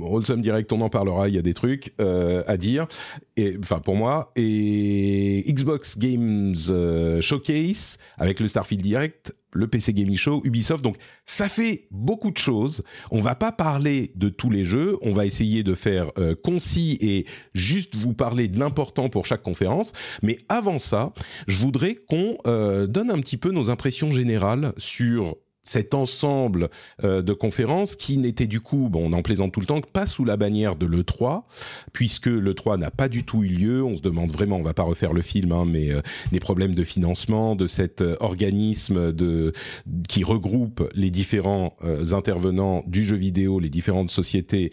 Wholesome 0.00 0.42
Direct, 0.42 0.72
on 0.72 0.80
en 0.82 0.90
parlera. 0.90 1.28
Il 1.28 1.34
y 1.34 1.38
a 1.38 1.42
des 1.42 1.54
trucs 1.54 1.94
à 1.98 2.56
dire. 2.56 2.86
Et 3.36 3.56
enfin 3.58 3.78
pour 3.78 3.96
moi 3.96 4.32
et 4.36 5.44
Xbox 5.48 5.96
Games 5.96 6.54
Showcase 7.20 7.96
avec 8.18 8.40
le 8.40 8.46
Starfield 8.46 8.82
Direct, 8.90 9.36
le 9.52 9.68
PC 9.68 9.92
Gaming 9.92 10.16
Show, 10.16 10.40
Ubisoft. 10.42 10.82
Donc 10.82 10.96
ça 11.24 11.48
fait 11.48 11.86
beaucoup 11.92 12.32
de 12.32 12.38
choses. 12.38 12.82
On 13.12 13.20
va 13.20 13.36
pas 13.36 13.52
parler 13.52 14.10
de 14.16 14.28
tous 14.28 14.50
les 14.50 14.64
jeux. 14.64 14.98
On 15.02 15.12
va 15.12 15.26
essayer 15.26 15.62
de 15.62 15.76
faire 15.76 16.10
euh, 16.18 16.34
concis 16.34 16.98
et 17.00 17.24
juste 17.54 17.94
vous 17.94 18.14
parler 18.14 18.48
de 18.48 18.58
l'important 18.58 19.08
pour 19.08 19.26
chaque 19.26 19.42
conférence. 19.42 19.92
Mais 20.22 20.38
avant 20.48 20.80
ça, 20.80 21.12
je 21.46 21.58
voudrais 21.58 21.94
qu'on 21.94 22.36
euh, 22.48 22.88
donne 22.88 23.12
un 23.12 23.20
petit 23.20 23.36
peu 23.36 23.52
nos 23.52 23.70
impressions 23.70 24.10
générales 24.10 24.72
sur 24.76 25.36
cet 25.64 25.94
ensemble 25.94 26.70
euh, 27.04 27.22
de 27.22 27.32
conférences 27.32 27.96
qui 27.96 28.18
n'était 28.18 28.46
du 28.46 28.60
coup, 28.60 28.88
bon, 28.90 29.10
on 29.10 29.12
en 29.12 29.22
plaisante 29.22 29.52
tout 29.52 29.60
le 29.60 29.66
temps, 29.66 29.80
pas 29.80 30.06
sous 30.06 30.24
la 30.24 30.36
bannière 30.36 30.76
de 30.76 30.86
l'E3, 30.86 31.42
puisque 31.92 32.26
l'E3 32.26 32.78
n'a 32.78 32.90
pas 32.90 33.08
du 33.08 33.24
tout 33.24 33.44
eu 33.44 33.48
lieu. 33.48 33.84
On 33.84 33.94
se 33.94 34.02
demande 34.02 34.30
vraiment, 34.30 34.56
on 34.56 34.62
va 34.62 34.74
pas 34.74 34.82
refaire 34.82 35.12
le 35.12 35.22
film, 35.22 35.52
hein, 35.52 35.64
mais 35.66 35.90
euh, 35.90 36.00
des 36.32 36.40
problèmes 36.40 36.74
de 36.74 36.84
financement 36.84 37.56
de 37.56 37.66
cet 37.66 38.00
euh, 38.00 38.16
organisme 38.20 39.12
de, 39.12 39.52
qui 40.08 40.24
regroupe 40.24 40.88
les 40.94 41.10
différents 41.10 41.76
intervenants 42.12 42.84
du 42.86 43.04
jeu 43.04 43.16
vidéo, 43.16 43.60
les 43.60 43.70
différentes 43.70 44.10
sociétés 44.10 44.72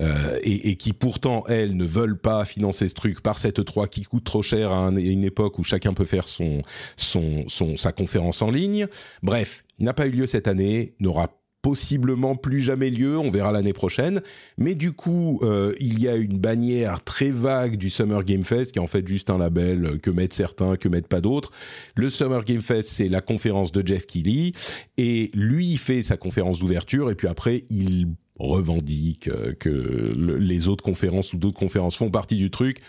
euh, 0.00 0.38
et, 0.42 0.70
et, 0.70 0.76
qui 0.76 0.94
pourtant 0.94 1.44
elles 1.48 1.76
ne 1.76 1.84
veulent 1.84 2.18
pas 2.18 2.46
financer 2.46 2.88
ce 2.88 2.94
truc 2.94 3.20
par 3.20 3.36
cette 3.36 3.62
3 3.62 3.88
qui 3.88 4.04
coûte 4.04 4.24
trop 4.24 4.42
cher 4.42 4.72
à, 4.72 4.88
une 4.88 5.22
époque 5.22 5.58
où 5.58 5.64
chacun 5.64 5.92
peut 5.92 6.06
faire 6.06 6.28
son, 6.28 6.62
son, 6.96 7.44
son 7.46 7.76
sa 7.76 7.92
conférence 7.92 8.40
en 8.40 8.50
ligne. 8.50 8.86
Bref, 9.22 9.66
n'a 9.82 9.94
pas 9.94 10.06
eu 10.06 10.10
lieu 10.10 10.26
cette 10.26 10.48
année, 10.48 10.94
n'aura 11.00 11.28
possiblement 11.62 12.34
plus 12.34 12.60
jamais 12.60 12.90
lieu, 12.90 13.16
on 13.16 13.30
verra 13.30 13.52
l'année 13.52 13.72
prochaine. 13.72 14.20
Mais 14.58 14.74
du 14.74 14.92
coup, 14.92 15.38
euh, 15.42 15.72
il 15.78 16.00
y 16.00 16.08
a 16.08 16.16
une 16.16 16.38
bannière 16.38 17.02
très 17.04 17.30
vague 17.30 17.76
du 17.76 17.88
Summer 17.88 18.24
Game 18.24 18.42
Fest, 18.42 18.72
qui 18.72 18.78
est 18.80 18.82
en 18.82 18.88
fait 18.88 19.06
juste 19.06 19.30
un 19.30 19.38
label 19.38 20.00
que 20.00 20.10
mettent 20.10 20.34
certains, 20.34 20.76
que 20.76 20.88
mettent 20.88 21.08
pas 21.08 21.20
d'autres. 21.20 21.52
Le 21.94 22.10
Summer 22.10 22.44
Game 22.44 22.60
Fest, 22.60 22.88
c'est 22.90 23.08
la 23.08 23.20
conférence 23.20 23.70
de 23.70 23.86
Jeff 23.86 24.06
Keighley, 24.06 24.52
et 24.98 25.30
lui 25.34 25.68
il 25.68 25.78
fait 25.78 26.02
sa 26.02 26.16
conférence 26.16 26.58
d'ouverture, 26.58 27.10
et 27.10 27.14
puis 27.14 27.28
après, 27.28 27.64
il 27.70 28.08
revendique 28.38 29.28
euh, 29.28 29.52
que 29.52 30.14
les 30.18 30.66
autres 30.66 30.82
conférences 30.82 31.32
ou 31.32 31.38
d'autres 31.38 31.58
conférences 31.58 31.96
font 31.96 32.10
partie 32.10 32.36
du 32.36 32.50
truc. 32.50 32.80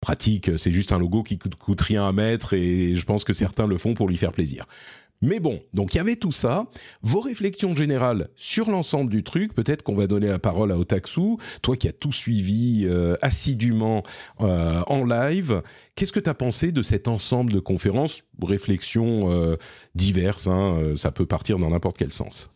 Pratique, 0.00 0.58
c'est 0.58 0.72
juste 0.72 0.92
un 0.92 0.98
logo 0.98 1.22
qui 1.22 1.38
coûte, 1.38 1.56
coûte 1.56 1.80
rien 1.80 2.06
à 2.06 2.12
mettre, 2.12 2.54
et 2.54 2.94
je 2.94 3.04
pense 3.04 3.24
que 3.24 3.32
certains 3.32 3.66
le 3.66 3.78
font 3.78 3.94
pour 3.94 4.08
lui 4.08 4.16
faire 4.16 4.32
plaisir. 4.32 4.66
Mais 5.22 5.38
bon, 5.38 5.62
donc 5.72 5.94
il 5.94 5.98
y 5.98 6.00
avait 6.00 6.16
tout 6.16 6.32
ça. 6.32 6.66
Vos 7.02 7.20
réflexions 7.20 7.76
générales 7.76 8.28
sur 8.34 8.70
l'ensemble 8.70 9.10
du 9.10 9.22
truc, 9.22 9.54
peut-être 9.54 9.84
qu'on 9.84 9.94
va 9.94 10.08
donner 10.08 10.26
la 10.26 10.40
parole 10.40 10.72
à 10.72 10.76
Otaksu, 10.76 11.36
toi 11.62 11.76
qui 11.76 11.86
as 11.86 11.92
tout 11.92 12.12
suivi 12.12 12.84
euh, 12.86 13.16
assidûment 13.22 14.02
euh, 14.40 14.82
en 14.88 15.04
live. 15.04 15.62
Qu'est-ce 15.94 16.12
que 16.12 16.20
tu 16.20 16.28
as 16.28 16.34
pensé 16.34 16.72
de 16.72 16.82
cet 16.82 17.06
ensemble 17.06 17.52
de 17.52 17.60
conférences 17.60 18.24
Réflexions 18.42 19.30
euh, 19.30 19.56
diverses, 19.94 20.48
hein, 20.48 20.92
ça 20.96 21.12
peut 21.12 21.26
partir 21.26 21.58
dans 21.58 21.70
n'importe 21.70 21.96
quel 21.96 22.12
sens? 22.12 22.50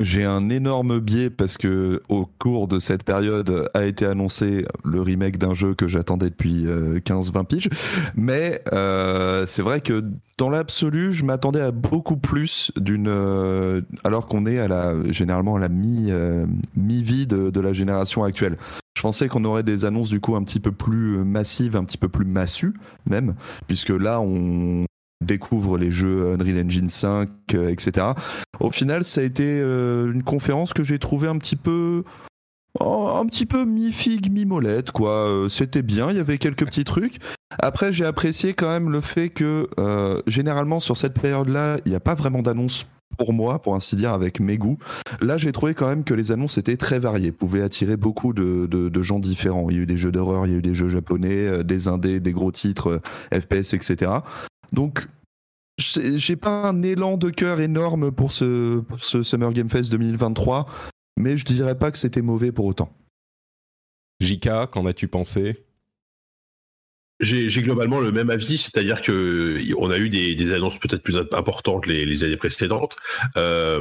J'ai 0.00 0.24
un 0.24 0.48
énorme 0.48 0.98
biais 0.98 1.30
parce 1.30 1.56
que 1.56 2.02
au 2.08 2.26
cours 2.26 2.66
de 2.66 2.80
cette 2.80 3.04
période 3.04 3.70
a 3.74 3.84
été 3.84 4.04
annoncé 4.04 4.66
le 4.82 5.00
remake 5.00 5.38
d'un 5.38 5.54
jeu 5.54 5.74
que 5.74 5.86
j'attendais 5.86 6.30
depuis 6.30 6.64
15-20 6.64 7.38
euh, 7.38 7.44
piges. 7.44 7.68
Mais 8.16 8.60
euh, 8.72 9.46
c'est 9.46 9.62
vrai 9.62 9.80
que 9.80 10.02
dans 10.36 10.50
l'absolu, 10.50 11.12
je 11.12 11.24
m'attendais 11.24 11.60
à 11.60 11.70
beaucoup 11.70 12.16
plus 12.16 12.72
d'une. 12.76 13.06
Euh, 13.06 13.82
alors 14.02 14.26
qu'on 14.26 14.46
est 14.46 14.58
à 14.58 14.66
la 14.66 14.94
généralement 15.12 15.54
à 15.54 15.60
la 15.60 15.68
mi 15.68 16.10
mi 16.74 17.02
vie 17.04 17.28
de, 17.28 17.50
de, 17.50 17.60
la 17.60 17.72
génération 17.72 18.24
actuelle. 18.24 18.56
Je 18.96 19.02
pensais 19.02 19.28
qu'on 19.28 19.44
aurait 19.44 19.62
des 19.62 19.84
annonces 19.84 20.08
du 20.08 20.18
coup 20.20 20.34
un 20.34 20.42
petit 20.42 20.60
peu 20.60 20.72
plus 20.72 21.18
massives, 21.24 21.76
un 21.76 21.84
petit 21.84 21.98
peu 21.98 22.08
plus 22.08 22.24
massues 22.24 22.74
même, 23.06 23.36
puisque 23.68 23.90
là 23.90 24.20
on 24.20 24.86
découvre 25.20 25.78
les 25.78 25.90
jeux 25.90 26.32
Unreal 26.32 26.64
Engine 26.64 26.88
5, 26.88 27.28
euh, 27.54 27.68
etc. 27.68 28.08
Au 28.60 28.70
final, 28.70 29.04
ça 29.04 29.20
a 29.20 29.24
été 29.24 29.44
euh, 29.46 30.12
une 30.12 30.22
conférence 30.22 30.72
que 30.72 30.82
j'ai 30.82 30.98
trouvé 30.98 31.28
un 31.28 31.38
petit 31.38 31.56
peu 31.56 32.04
oh, 32.80 33.08
un 33.14 33.26
petit 33.26 33.46
peu 33.46 33.64
mi-figue, 33.64 34.30
mi-molette, 34.30 34.90
quoi. 34.90 35.28
Euh, 35.28 35.48
c'était 35.48 35.82
bien, 35.82 36.10
il 36.10 36.16
y 36.16 36.20
avait 36.20 36.38
quelques 36.38 36.66
petits 36.66 36.84
trucs. 36.84 37.18
Après, 37.58 37.92
j'ai 37.92 38.04
apprécié 38.04 38.54
quand 38.54 38.68
même 38.68 38.90
le 38.90 39.00
fait 39.00 39.30
que, 39.30 39.68
généralement, 40.26 40.80
sur 40.80 40.96
cette 40.96 41.14
période-là, 41.14 41.78
il 41.84 41.90
n'y 41.90 41.96
a 41.96 42.00
pas 42.00 42.14
vraiment 42.14 42.42
d'annonce 42.42 42.86
pour 43.18 43.32
moi, 43.32 43.60
pour 43.60 43.74
ainsi 43.74 43.96
dire, 43.96 44.12
avec 44.12 44.40
mes 44.40 44.58
goûts. 44.58 44.78
Là, 45.20 45.36
j'ai 45.36 45.52
trouvé 45.52 45.74
quand 45.74 45.88
même 45.88 46.04
que 46.04 46.14
les 46.14 46.32
annonces 46.32 46.58
étaient 46.58 46.76
très 46.76 46.98
variées, 46.98 47.32
pouvaient 47.32 47.62
attirer 47.62 47.96
beaucoup 47.96 48.32
de, 48.32 48.66
de 48.66 49.02
gens 49.02 49.18
différents. 49.18 49.68
Il 49.70 49.76
y 49.76 49.78
a 49.78 49.82
eu 49.82 49.86
des 49.86 49.96
jeux 49.96 50.12
d'horreur, 50.12 50.46
il 50.46 50.52
y 50.52 50.54
a 50.54 50.58
eu 50.58 50.62
des 50.62 50.74
jeux 50.74 50.88
japonais, 50.88 51.64
des 51.64 51.88
indés, 51.88 52.20
des 52.20 52.32
gros 52.32 52.52
titres, 52.52 53.00
FPS, 53.32 53.74
etc. 53.74 54.12
Donc, 54.72 55.06
j'ai 55.78 56.36
pas 56.36 56.68
un 56.68 56.82
élan 56.82 57.16
de 57.16 57.30
cœur 57.30 57.60
énorme 57.60 58.12
pour 58.12 58.32
ce, 58.32 58.80
pour 58.80 59.04
ce 59.04 59.22
Summer 59.22 59.52
Game 59.52 59.68
Fest 59.68 59.90
2023, 59.90 60.66
mais 61.16 61.36
je 61.36 61.44
dirais 61.44 61.76
pas 61.76 61.90
que 61.90 61.98
c'était 61.98 62.22
mauvais 62.22 62.52
pour 62.52 62.66
autant. 62.66 62.92
Jika, 64.20 64.68
qu'en 64.70 64.86
as-tu 64.86 65.08
pensé? 65.08 65.64
J'ai 67.24 67.62
globalement 67.62 68.00
le 68.00 68.12
même 68.12 68.30
avis, 68.30 68.58
c'est-à-dire 68.58 69.02
que 69.02 69.58
on 69.76 69.90
a 69.90 69.98
eu 69.98 70.08
des, 70.08 70.52
annonces 70.52 70.78
peut-être 70.78 71.02
plus 71.02 71.16
importantes 71.16 71.86
les, 71.86 72.06
les 72.06 72.24
années 72.24 72.36
précédentes. 72.36 72.96
Euh, 73.36 73.80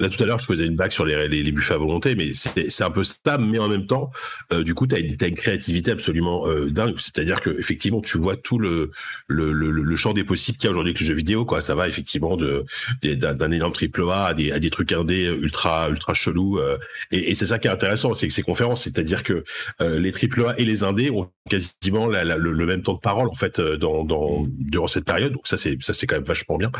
Là, 0.00 0.08
tout 0.08 0.22
à 0.22 0.26
l'heure, 0.26 0.38
je 0.38 0.46
faisais 0.46 0.64
une 0.66 0.76
bague 0.76 0.92
sur 0.92 1.04
les, 1.04 1.28
les, 1.28 1.42
les 1.42 1.52
buffets 1.52 1.74
à 1.74 1.78
volonté, 1.78 2.14
mais 2.14 2.32
c'est 2.34 2.84
un 2.84 2.90
peu 2.90 3.04
ça, 3.04 3.38
mais 3.38 3.58
en 3.58 3.68
même 3.68 3.86
temps, 3.86 4.10
euh, 4.52 4.62
du 4.62 4.74
coup, 4.74 4.86
tu 4.86 4.94
as, 4.94 4.98
une, 4.98 5.16
une 5.20 5.34
créativité 5.34 5.90
absolument 5.90 6.46
euh, 6.46 6.70
dingue. 6.70 6.94
C'est-à-dire 6.98 7.40
que 7.40 7.50
effectivement, 7.58 8.00
tu 8.00 8.18
vois 8.18 8.36
tout 8.36 8.58
le, 8.58 8.90
le, 9.26 9.52
le, 9.52 9.70
le 9.70 9.96
champ 9.96 10.12
des 10.12 10.24
possibles 10.24 10.58
qu'il 10.58 10.66
y 10.66 10.68
a 10.68 10.70
aujourd'hui 10.70 10.90
avec 10.90 11.00
le 11.00 11.06
jeu 11.06 11.14
vidéo. 11.14 11.44
Quoi. 11.44 11.60
Ça 11.60 11.74
va 11.74 11.88
effectivement 11.88 12.36
de 12.36 12.64
d'un 13.02 13.50
énorme 13.50 13.72
triple 13.72 14.02
A 14.10 14.26
à 14.26 14.34
des, 14.34 14.52
à 14.52 14.58
des 14.58 14.70
trucs 14.70 14.92
indés 14.92 15.24
ultra 15.24 15.88
ultra 15.90 16.14
chelous. 16.14 16.58
Euh, 16.58 16.78
et, 17.10 17.30
et 17.30 17.34
c'est 17.34 17.46
ça 17.46 17.58
qui 17.58 17.68
est 17.68 17.70
intéressant, 17.70 18.14
c'est 18.14 18.28
que 18.28 18.34
ces 18.34 18.42
conférences, 18.42 18.84
c'est-à-dire 18.84 19.22
que 19.22 19.44
euh, 19.80 19.98
les 19.98 20.12
triple 20.12 20.44
A 20.46 20.54
et 20.58 20.64
les 20.64 20.84
indés 20.84 21.10
ont 21.10 21.30
quasiment 21.50 22.06
la, 22.06 22.24
la, 22.24 22.36
le, 22.36 22.66
même 22.66 22.82
temps 22.82 22.94
de 22.94 23.00
parole 23.00 23.28
en 23.28 23.34
fait 23.34 23.60
dans, 23.60 24.04
dans 24.04 24.46
durant 24.58 24.88
cette 24.88 25.04
période. 25.04 25.32
Donc 25.32 25.46
ça, 25.46 25.56
c'est 25.56 25.76
ça, 25.82 25.92
c'est 25.92 26.06
quand 26.06 26.16
même 26.16 26.24
vachement 26.24 26.56
bien. 26.56 26.70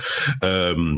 Euh, 0.44 0.96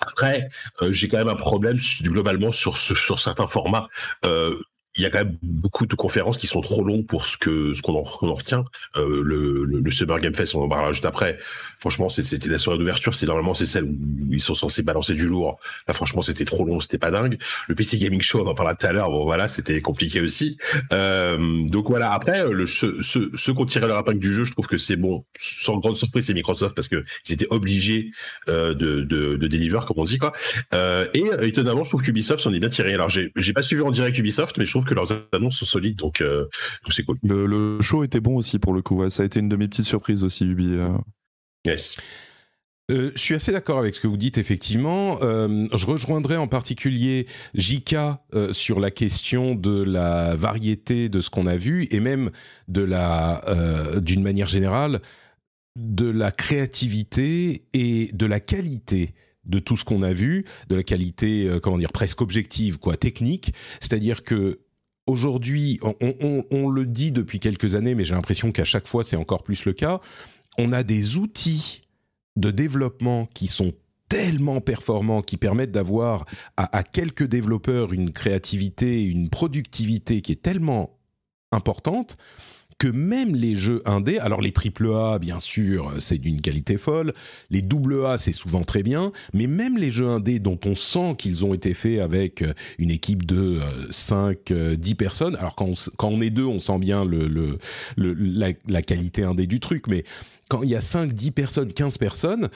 après, 0.00 0.48
euh, 0.82 0.92
j'ai 0.92 1.08
quand 1.08 1.18
même 1.18 1.28
un 1.28 1.34
problème 1.34 1.78
globalement 2.02 2.52
sur, 2.52 2.76
sur 2.76 3.18
certains 3.18 3.46
formats. 3.46 3.88
Euh, 4.24 4.58
il 4.96 5.02
y 5.02 5.06
a 5.06 5.10
quand 5.10 5.18
même 5.18 5.36
beaucoup 5.42 5.86
de 5.86 5.94
conférences 5.94 6.36
qui 6.36 6.46
sont 6.48 6.60
trop 6.60 6.82
longues 6.82 7.06
pour 7.06 7.26
ce 7.26 7.38
que 7.38 7.74
ce 7.74 7.82
qu'on 7.82 7.94
en, 7.94 8.04
en, 8.26 8.34
retient. 8.34 8.64
Euh, 8.96 9.22
le, 9.22 9.64
le, 9.64 9.80
le, 9.80 9.90
Summer 9.90 10.18
Game 10.18 10.34
Fest, 10.34 10.54
on 10.54 10.62
en 10.62 10.68
parlera 10.68 10.92
juste 10.92 11.04
après. 11.04 11.38
Franchement, 11.80 12.08
c'était 12.08 12.48
la 12.48 12.58
soirée 12.58 12.78
d'ouverture. 12.78 13.14
C'est 13.14 13.26
normalement 13.26 13.54
c'est 13.54 13.66
celle 13.66 13.84
où 13.84 14.32
ils 14.32 14.40
sont 14.40 14.54
censés 14.54 14.82
balancer 14.82 15.14
du 15.14 15.26
lourd. 15.26 15.58
Là, 15.88 15.94
franchement, 15.94 16.22
c'était 16.22 16.44
trop 16.44 16.64
long, 16.64 16.80
c'était 16.80 16.98
pas 16.98 17.10
dingue. 17.10 17.38
Le 17.68 17.74
PC 17.74 17.98
Gaming 17.98 18.20
Show, 18.20 18.42
on 18.44 18.46
en 18.46 18.54
parlera 18.54 18.74
tout 18.74 18.86
à 18.86 18.92
l'heure. 18.92 19.10
Bon, 19.10 19.24
voilà, 19.24 19.48
c'était 19.48 19.80
compliqué 19.80 20.20
aussi. 20.20 20.58
Euh, 20.92 21.68
donc 21.68 21.88
voilà. 21.88 22.12
Après, 22.12 22.44
le, 22.50 22.66
ceux, 22.66 23.02
ceux, 23.02 23.30
ceux 23.34 23.54
qui 23.54 23.60
ont 23.60 23.66
tiré 23.66 23.86
leur 23.86 24.04
du 24.18 24.32
jeu, 24.32 24.44
je 24.44 24.52
trouve 24.52 24.66
que 24.66 24.78
c'est 24.78 24.96
bon. 24.96 25.24
Sans 25.38 25.78
grande 25.78 25.96
surprise, 25.96 26.26
c'est 26.26 26.34
Microsoft 26.34 26.74
parce 26.74 26.88
que 26.88 27.04
ils 27.28 27.32
étaient 27.32 27.46
obligés 27.50 28.10
euh, 28.48 28.74
de, 28.74 29.02
de, 29.02 29.36
de 29.36 29.78
comme 29.78 29.98
on 29.98 30.04
dit 30.04 30.18
quoi. 30.18 30.32
Euh, 30.74 31.06
et 31.14 31.24
étonnamment, 31.42 31.84
je 31.84 31.90
trouve 31.90 32.02
qu'Ubisoft 32.02 32.42
s'en 32.42 32.52
est 32.52 32.60
bien 32.60 32.68
tiré. 32.68 32.94
Alors, 32.94 33.08
j'ai 33.10 33.52
pas 33.52 33.62
suivi 33.62 33.82
en 33.82 33.90
direct 33.90 34.16
Ubisoft, 34.18 34.58
mais 34.58 34.64
je 34.64 34.70
trouve 34.70 34.84
que 34.84 34.94
leurs 34.94 35.12
annonces 35.32 35.56
sont 35.56 35.66
solides, 35.66 35.96
donc 35.96 36.20
euh, 36.20 36.46
c'est 36.90 37.04
cool. 37.04 37.16
Le, 37.22 37.80
show 37.80 38.04
était 38.04 38.20
bon 38.20 38.36
aussi 38.36 38.58
pour 38.58 38.72
le 38.72 38.82
coup. 38.82 39.08
ça 39.08 39.22
a 39.22 39.26
été 39.26 39.40
une 39.40 39.48
de 39.48 39.56
mes 39.56 39.68
petites 39.68 39.86
surprises 39.86 40.24
aussi, 40.24 40.44
Ubi. 40.44 40.76
Euh. 41.66 41.70
Yes. 41.70 41.96
Euh, 42.90 43.12
je 43.14 43.20
suis 43.20 43.34
assez 43.34 43.52
d'accord 43.52 43.78
avec 43.78 43.94
ce 43.94 44.00
que 44.00 44.08
vous 44.08 44.16
dites, 44.16 44.36
effectivement. 44.36 45.20
je 45.20 45.86
rejoindrai 45.86 46.36
en 46.36 46.48
particulier 46.48 47.26
Jika 47.54 48.24
sur 48.50 48.80
la 48.80 48.90
question 48.90 49.54
de 49.54 49.82
la 49.82 50.34
variété 50.34 51.08
de 51.08 51.20
ce 51.20 51.30
qu'on 51.30 51.46
a 51.46 51.56
vu 51.56 51.86
et 51.92 52.00
même 52.00 52.30
de 52.66 52.82
la, 52.82 53.44
d'une 54.02 54.22
manière 54.22 54.48
générale, 54.48 55.00
de 55.76 56.10
la 56.10 56.32
créativité 56.32 57.62
et 57.74 58.10
de 58.12 58.26
la 58.26 58.40
qualité 58.40 59.14
de 59.44 59.60
tout 59.60 59.76
ce 59.76 59.84
qu'on 59.84 60.02
a 60.02 60.12
vu, 60.12 60.44
de 60.68 60.74
la 60.74 60.82
qualité, 60.82 61.48
comment 61.62 61.78
dire, 61.78 61.92
presque 61.92 62.20
objective, 62.20 62.78
quoi, 62.78 62.96
technique. 62.96 63.52
C'est-à-dire 63.78 64.24
que 64.24 64.58
aujourd'hui, 65.06 65.78
on, 65.82 66.68
le 66.70 66.86
dit 66.86 67.12
depuis 67.12 67.40
quelques 67.40 67.74
années, 67.74 67.94
mais 67.94 68.04
j'ai 68.04 68.14
l'impression 68.14 68.52
qu'à 68.52 68.64
chaque 68.64 68.88
fois 68.88 69.04
c'est 69.04 69.16
encore 69.16 69.42
plus 69.42 69.64
le 69.64 69.72
cas, 69.72 70.00
on 70.58 70.72
a 70.72 70.82
des 70.82 71.16
outils 71.16 71.82
de 72.36 72.50
développement 72.50 73.28
qui 73.34 73.46
sont 73.46 73.72
tellement 74.08 74.60
performants, 74.60 75.22
qui 75.22 75.36
permettent 75.36 75.70
d'avoir 75.70 76.26
à, 76.56 76.82
quelques 76.82 77.26
développeurs 77.26 77.92
une 77.92 78.10
créativité, 78.10 79.04
une 79.04 79.30
productivité 79.30 80.20
qui 80.20 80.32
est 80.32 80.42
tellement 80.42 80.98
importante 81.52 82.16
que 82.78 82.88
même 82.88 83.36
les 83.36 83.54
jeux 83.54 83.82
indés, 83.84 84.18
alors 84.18 84.40
les 84.40 84.52
triple 84.52 84.88
A, 84.94 85.18
bien 85.18 85.38
sûr, 85.38 85.92
c'est 85.98 86.16
d'une 86.16 86.40
qualité 86.40 86.78
folle, 86.78 87.12
les 87.50 87.60
double 87.60 88.06
A, 88.06 88.16
c'est 88.16 88.32
souvent 88.32 88.62
très 88.62 88.82
bien, 88.82 89.12
mais 89.34 89.46
même 89.46 89.76
les 89.76 89.90
jeux 89.90 90.08
indés 90.08 90.38
dont 90.40 90.58
on 90.64 90.74
sent 90.74 91.14
qu'ils 91.18 91.44
ont 91.44 91.52
été 91.52 91.74
faits 91.74 92.00
avec 92.00 92.42
une 92.78 92.90
équipe 92.90 93.26
de 93.26 93.60
5, 93.90 94.50
euh, 94.50 94.76
10 94.76 94.92
euh, 94.92 94.94
personnes, 94.94 95.36
alors 95.36 95.54
quand 95.56 95.74
on, 96.02 96.22
est 96.22 96.30
deux, 96.30 96.46
on 96.46 96.58
sent 96.58 96.78
bien 96.78 97.06
la, 97.98 98.52
la 98.66 98.82
qualité 98.82 99.24
indé 99.24 99.46
du 99.46 99.60
truc, 99.60 99.86
mais 99.86 100.04
quand 100.50 100.62
il 100.64 100.70
y 100.70 100.74
a 100.74 100.80
5, 100.80 101.14
10 101.14 101.30
personnes, 101.30 101.72
15 101.72 101.96
personnes, 101.96 102.48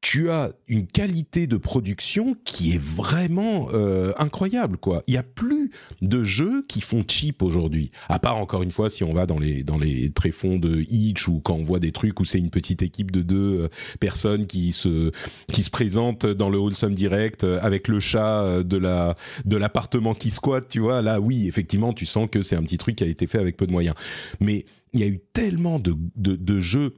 tu 0.00 0.30
as 0.30 0.50
une 0.66 0.88
qualité 0.88 1.46
de 1.46 1.56
production 1.56 2.36
qui 2.44 2.72
est 2.74 2.80
vraiment 2.80 3.68
euh, 3.72 4.12
incroyable 4.18 4.76
quoi. 4.76 5.04
Il 5.06 5.14
y 5.14 5.16
a 5.16 5.22
plus 5.22 5.70
de 6.02 6.24
jeux 6.24 6.64
qui 6.68 6.80
font 6.80 7.04
cheap 7.06 7.40
aujourd'hui. 7.40 7.92
À 8.08 8.18
part 8.18 8.36
encore 8.36 8.64
une 8.64 8.72
fois 8.72 8.90
si 8.90 9.04
on 9.04 9.12
va 9.12 9.26
dans 9.26 9.38
les 9.38 9.62
dans 9.62 9.78
les 9.78 10.10
tréfonds 10.10 10.56
de 10.56 10.80
Itch 10.90 11.28
ou 11.28 11.40
quand 11.40 11.54
on 11.54 11.62
voit 11.62 11.78
des 11.78 11.92
trucs 11.92 12.18
où 12.18 12.24
c'est 12.24 12.40
une 12.40 12.50
petite 12.50 12.82
équipe 12.82 13.12
de 13.12 13.22
deux 13.22 13.60
euh, 13.60 13.68
personnes 14.00 14.46
qui 14.46 14.72
se 14.72 15.12
qui 15.52 15.62
se 15.62 15.70
présentent 15.70 16.26
dans 16.26 16.50
le 16.50 16.58
wholesome 16.58 16.94
direct 16.94 17.44
euh, 17.44 17.60
avec 17.62 17.86
le 17.86 18.00
chat 18.00 18.64
de 18.64 18.76
la 18.76 19.14
de 19.44 19.56
l'appartement 19.56 20.14
qui 20.14 20.30
squatte, 20.30 20.68
tu 20.68 20.80
vois. 20.80 21.00
Là 21.00 21.20
oui, 21.20 21.46
effectivement, 21.46 21.92
tu 21.92 22.06
sens 22.06 22.28
que 22.28 22.42
c'est 22.42 22.56
un 22.56 22.62
petit 22.62 22.78
truc 22.78 22.96
qui 22.96 23.04
a 23.04 23.08
été 23.08 23.28
fait 23.28 23.38
avec 23.38 23.56
peu 23.56 23.68
de 23.68 23.72
moyens. 23.72 23.94
Mais 24.40 24.64
il 24.94 25.00
y 25.00 25.04
a 25.04 25.06
eu 25.06 25.20
tellement 25.32 25.78
de, 25.78 25.94
de, 26.16 26.34
de 26.34 26.60
jeux 26.60 26.94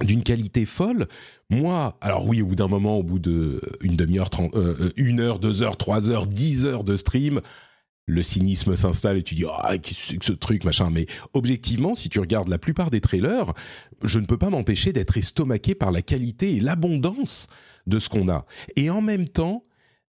d'une 0.00 0.22
qualité 0.22 0.64
folle. 0.64 1.06
Moi, 1.50 1.96
alors 2.00 2.26
oui, 2.26 2.42
au 2.42 2.46
bout 2.46 2.54
d'un 2.54 2.68
moment, 2.68 2.98
au 2.98 3.02
bout 3.02 3.18
de 3.18 3.60
une 3.82 3.96
demi-heure, 3.96 4.30
euh, 4.54 4.90
une 4.96 5.20
heure, 5.20 5.38
deux 5.38 5.62
heures, 5.62 5.76
trois 5.76 6.10
heures, 6.10 6.26
dix 6.26 6.64
heures 6.64 6.84
de 6.84 6.96
stream, 6.96 7.40
le 8.06 8.22
cynisme 8.22 8.74
s'installe 8.74 9.18
et 9.18 9.22
tu 9.22 9.34
dis 9.34 9.44
ah 9.48 9.78
qu'est-ce 9.78 10.16
que 10.16 10.24
ce 10.24 10.32
truc 10.32 10.64
machin. 10.64 10.90
Mais 10.90 11.06
objectivement, 11.34 11.94
si 11.94 12.08
tu 12.08 12.20
regardes 12.20 12.48
la 12.48 12.58
plupart 12.58 12.90
des 12.90 13.00
trailers, 13.00 13.52
je 14.02 14.18
ne 14.18 14.26
peux 14.26 14.38
pas 14.38 14.50
m'empêcher 14.50 14.92
d'être 14.92 15.16
estomaqué 15.16 15.74
par 15.74 15.92
la 15.92 16.02
qualité 16.02 16.56
et 16.56 16.60
l'abondance 16.60 17.46
de 17.86 17.98
ce 17.98 18.08
qu'on 18.08 18.28
a. 18.28 18.44
Et 18.76 18.90
en 18.90 19.02
même 19.02 19.28
temps, 19.28 19.62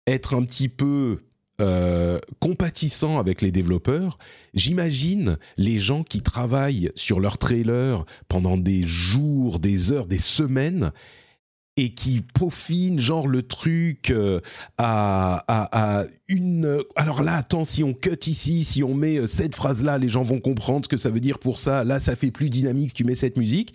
être 0.06 0.36
un 0.36 0.44
petit 0.44 0.70
peu 0.70 1.24
euh, 1.60 2.20
compatissant 2.40 3.18
avec 3.18 3.42
les 3.42 3.52
développeurs, 3.52 4.20
j'imagine 4.54 5.38
les 5.58 5.80
gens 5.80 6.04
qui 6.04 6.22
travaillent 6.22 6.92
sur 6.94 7.20
leur 7.20 7.40
trailer 7.40 8.06
pendant 8.28 8.58
des 8.58 8.84
jours, 8.84 9.60
des 9.60 9.92
heures, 9.92 10.06
des 10.06 10.20
semaines 10.20 10.92
et 11.76 11.94
qui 11.94 12.22
peaufinent 12.22 13.00
genre 13.00 13.28
le 13.28 13.42
truc 13.44 14.12
euh, 14.12 14.40
à, 14.78 16.04
une... 16.28 16.80
Alors 16.96 17.24
là, 17.24 17.36
attends, 17.38 17.66
si 17.66 17.84
on 17.84 17.94
cut 17.94 18.28
ici, 18.28 18.64
si 18.64 18.84
on 18.84 18.94
met 18.94 19.18
euh, 19.18 19.28
cette 19.28 19.56
phrase-là, 19.56 19.98
les 19.98 20.10
gens 20.10 20.24
vont 20.24 20.40
comprendre 20.40 20.86
ce 20.86 20.90
que 20.90 20.98
ça 20.98 21.10
veut 21.10 21.20
dire 21.20 21.40
pour 21.40 21.58
ça. 21.58 21.84
Là, 21.84 22.00
ça 22.00 22.16
fait 22.16 22.32
plus 22.32 22.50
dynamique 22.50 22.90
si 22.90 22.96
tu 22.96 23.04
mets 23.04 23.16
cette 23.16 23.38
musique 23.38 23.74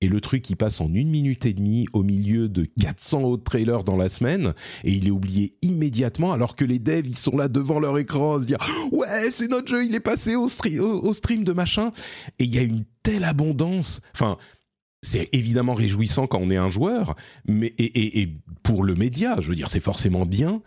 et 0.00 0.08
le 0.08 0.20
truc 0.20 0.48
il 0.48 0.56
passe 0.56 0.80
en 0.80 0.92
une 0.92 1.10
minute 1.10 1.44
et 1.44 1.52
demie 1.52 1.86
au 1.92 2.02
milieu 2.02 2.48
de 2.48 2.66
400 2.80 3.22
autres 3.22 3.44
trailers 3.44 3.84
dans 3.84 3.96
la 3.96 4.08
semaine. 4.08 4.54
Et 4.84 4.92
il 4.92 5.06
est 5.06 5.10
oublié 5.10 5.54
immédiatement 5.62 6.32
alors 6.32 6.56
que 6.56 6.64
les 6.64 6.78
devs 6.78 7.06
ils 7.06 7.16
sont 7.16 7.36
là 7.36 7.48
devant 7.48 7.80
leur 7.80 7.98
écran 7.98 8.40
se 8.40 8.46
dire 8.46 8.58
ouais 8.92 9.30
c'est 9.30 9.48
notre 9.48 9.68
jeu 9.68 9.84
il 9.84 9.94
est 9.94 10.00
passé 10.00 10.36
au, 10.36 10.48
stream 10.48 11.44
de 11.44 11.52
machin 11.52 11.92
et 12.38 12.44
il 12.44 12.54
y 12.54 12.58
a 12.58 12.62
une 12.62 12.84
telle 13.02 13.24
abondance. 13.24 14.00
Enfin 14.14 14.38
c'est 15.02 15.28
évidemment 15.32 15.74
réjouissant 15.74 16.26
quand 16.26 16.40
on 16.42 16.50
est 16.50 16.56
un 16.56 16.70
joueur 16.70 17.16
mais 17.46 17.74
et, 17.78 18.20
et 18.20 18.34
pour 18.62 18.84
le 18.84 18.94
média 18.94 19.36
je 19.40 19.48
veux 19.48 19.56
dire 19.56 19.70
c'est 19.70 19.80
forcément 19.80 20.24
bien. 20.24 20.62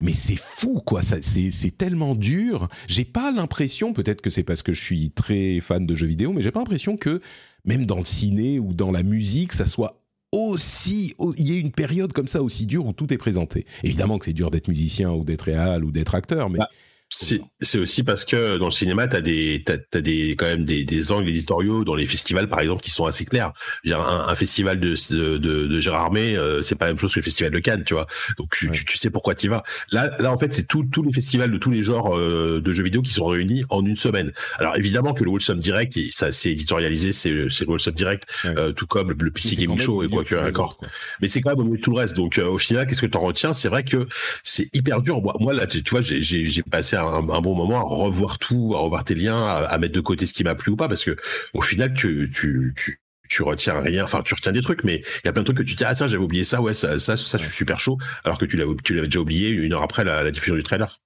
Mais 0.00 0.12
c'est 0.12 0.38
fou 0.38 0.82
quoi. 0.84 1.00
C'est 1.02 1.78
tellement 1.78 2.14
dur. 2.14 2.68
J'ai 2.88 3.04
pas 3.04 3.30
l'impression 3.30 3.94
peut-être 3.94 4.20
que 4.20 4.28
c'est 4.28 4.42
parce 4.42 4.62
que 4.62 4.72
je 4.72 4.82
suis 4.82 5.12
très 5.12 5.60
fan 5.60 5.86
de 5.86 5.94
jeux 5.94 6.08
vidéo 6.08 6.32
mais 6.34 6.42
j'ai 6.42 6.50
pas 6.50 6.60
l'impression 6.60 6.98
que 6.98 7.22
même 7.64 7.86
dans 7.86 7.98
le 7.98 8.04
ciné 8.04 8.58
ou 8.58 8.72
dans 8.72 8.90
la 8.90 9.02
musique, 9.02 9.52
ça 9.52 9.66
soit 9.66 10.00
aussi, 10.32 11.14
il 11.38 11.48
y 11.48 11.56
a 11.56 11.58
une 11.58 11.70
période 11.70 12.12
comme 12.12 12.26
ça 12.26 12.42
aussi 12.42 12.66
dure 12.66 12.86
où 12.86 12.92
tout 12.92 13.12
est 13.12 13.18
présenté. 13.18 13.66
Évidemment 13.84 14.18
que 14.18 14.24
c'est 14.24 14.32
dur 14.32 14.50
d'être 14.50 14.68
musicien 14.68 15.10
ou 15.12 15.24
d'être 15.24 15.42
réal 15.42 15.84
ou 15.84 15.92
d'être 15.92 16.14
acteur, 16.14 16.50
mais 16.50 16.58
bah, 16.58 16.68
c'est 17.16 17.78
aussi 17.78 18.02
parce 18.02 18.24
que 18.24 18.56
dans 18.58 18.66
le 18.66 18.70
cinéma, 18.72 19.06
tu 19.06 19.16
as, 19.16 19.20
des, 19.20 19.62
t'as, 19.64 20.00
des, 20.00 20.34
quand 20.36 20.46
même 20.46 20.64
des, 20.64 20.84
des, 20.84 21.12
angles 21.12 21.28
éditoriaux 21.28 21.84
dans 21.84 21.94
les 21.94 22.06
festivals, 22.06 22.48
par 22.48 22.60
exemple, 22.60 22.82
qui 22.82 22.90
sont 22.90 23.04
assez 23.04 23.24
clairs. 23.24 23.52
Dire, 23.84 24.00
un, 24.00 24.28
un, 24.28 24.34
festival 24.34 24.80
de, 24.80 24.94
de, 25.10 25.38
de, 25.38 25.80
Gérard 25.80 26.04
Armé, 26.04 26.36
euh, 26.36 26.62
c'est 26.62 26.74
pas 26.74 26.86
la 26.86 26.92
même 26.92 26.98
chose 26.98 27.14
que 27.14 27.20
le 27.20 27.24
festival 27.24 27.52
de 27.52 27.58
Cannes, 27.58 27.84
tu 27.84 27.94
vois. 27.94 28.06
Donc 28.38 28.50
tu, 28.54 28.70
tu, 28.70 28.98
sais 28.98 29.10
pourquoi 29.10 29.34
tu 29.34 29.48
vas. 29.48 29.62
Là, 29.90 30.16
là, 30.18 30.32
en 30.32 30.38
fait, 30.38 30.52
c'est 30.52 30.66
tous 30.66 31.02
les 31.02 31.12
festivals 31.12 31.50
de 31.50 31.58
tous 31.58 31.70
les 31.70 31.82
genres 31.82 32.16
euh, 32.16 32.60
de 32.60 32.72
jeux 32.72 32.84
vidéo 32.84 33.02
qui 33.02 33.12
sont 33.12 33.26
réunis 33.26 33.64
en 33.70 33.84
une 33.84 33.96
semaine. 33.96 34.32
Alors 34.58 34.76
évidemment 34.76 35.14
que 35.14 35.24
le 35.24 35.30
Wholesome 35.30 35.58
Direct, 35.58 35.96
ça 36.10 36.32
c'est 36.32 36.50
éditorialisé, 36.50 37.12
c'est 37.12 37.30
le 37.30 37.48
Wholesome 37.66 37.94
Direct, 37.94 38.26
euh, 38.44 38.72
tout 38.72 38.86
comme 38.86 39.12
le, 39.12 39.30
PC 39.30 39.56
Gaming 39.56 39.78
Show 39.78 40.02
et 40.02 40.08
quoi 40.08 40.24
que 40.24 40.34
d'accord. 40.34 40.78
Mais 41.20 41.28
c'est 41.28 41.40
quand 41.40 41.50
même 41.50 41.60
au 41.60 41.64
milieu 41.64 41.76
de 41.76 41.82
tout 41.82 41.90
le 41.90 41.98
reste. 41.98 42.16
Donc 42.16 42.38
au 42.38 42.58
final, 42.58 42.86
qu'est-ce 42.86 43.02
que 43.02 43.06
tu 43.06 43.16
en 43.16 43.22
retiens? 43.22 43.52
C'est 43.52 43.68
vrai 43.68 43.84
que 43.84 44.06
c'est 44.42 44.68
hyper 44.74 45.00
dur. 45.00 45.20
Moi, 45.20 45.34
moi 45.40 45.52
là, 45.52 45.66
tu, 45.66 45.82
vois, 45.90 46.00
j'ai 46.00 46.62
passé 46.62 46.96
un, 46.96 47.03
un, 47.06 47.22
bon 47.22 47.54
moment 47.54 47.78
à 47.78 47.82
revoir 47.82 48.38
tout, 48.38 48.74
à 48.74 48.80
revoir 48.80 49.04
tes 49.04 49.14
liens, 49.14 49.44
à, 49.44 49.78
mettre 49.78 49.94
de 49.94 50.00
côté 50.00 50.26
ce 50.26 50.34
qui 50.34 50.44
m'a 50.44 50.54
plu 50.54 50.72
ou 50.72 50.76
pas, 50.76 50.88
parce 50.88 51.04
que 51.04 51.16
au 51.52 51.62
final, 51.62 51.94
tu, 51.94 52.30
tu, 52.32 52.72
tu, 52.76 53.00
tu 53.28 53.42
retiens 53.42 53.80
rien, 53.80 54.04
enfin 54.04 54.22
tu 54.22 54.34
retiens 54.34 54.52
des 54.52 54.62
trucs, 54.62 54.84
mais 54.84 54.96
il 54.96 55.26
y 55.26 55.28
a 55.28 55.32
plein 55.32 55.42
de 55.42 55.46
trucs 55.46 55.58
que 55.58 55.62
tu 55.62 55.74
dis 55.74 55.84
ah 55.84 55.94
tiens 55.94 56.06
j'avais 56.06 56.22
oublié 56.22 56.44
ça, 56.44 56.60
ouais 56.60 56.74
ça 56.74 56.98
ça, 56.98 57.16
ça 57.16 57.38
je 57.38 57.44
suis 57.44 57.54
super 57.54 57.80
chaud, 57.80 57.98
alors 58.24 58.38
que 58.38 58.44
tu 58.44 58.56
l'avais 58.56 58.72
tu 58.84 58.94
l'avais 58.94 59.08
déjà 59.08 59.20
oublié 59.20 59.50
une 59.50 59.72
heure 59.72 59.82
après 59.82 60.04
la, 60.04 60.30
diffusion 60.30 60.54
du 60.54 60.62
trailer. 60.62 61.00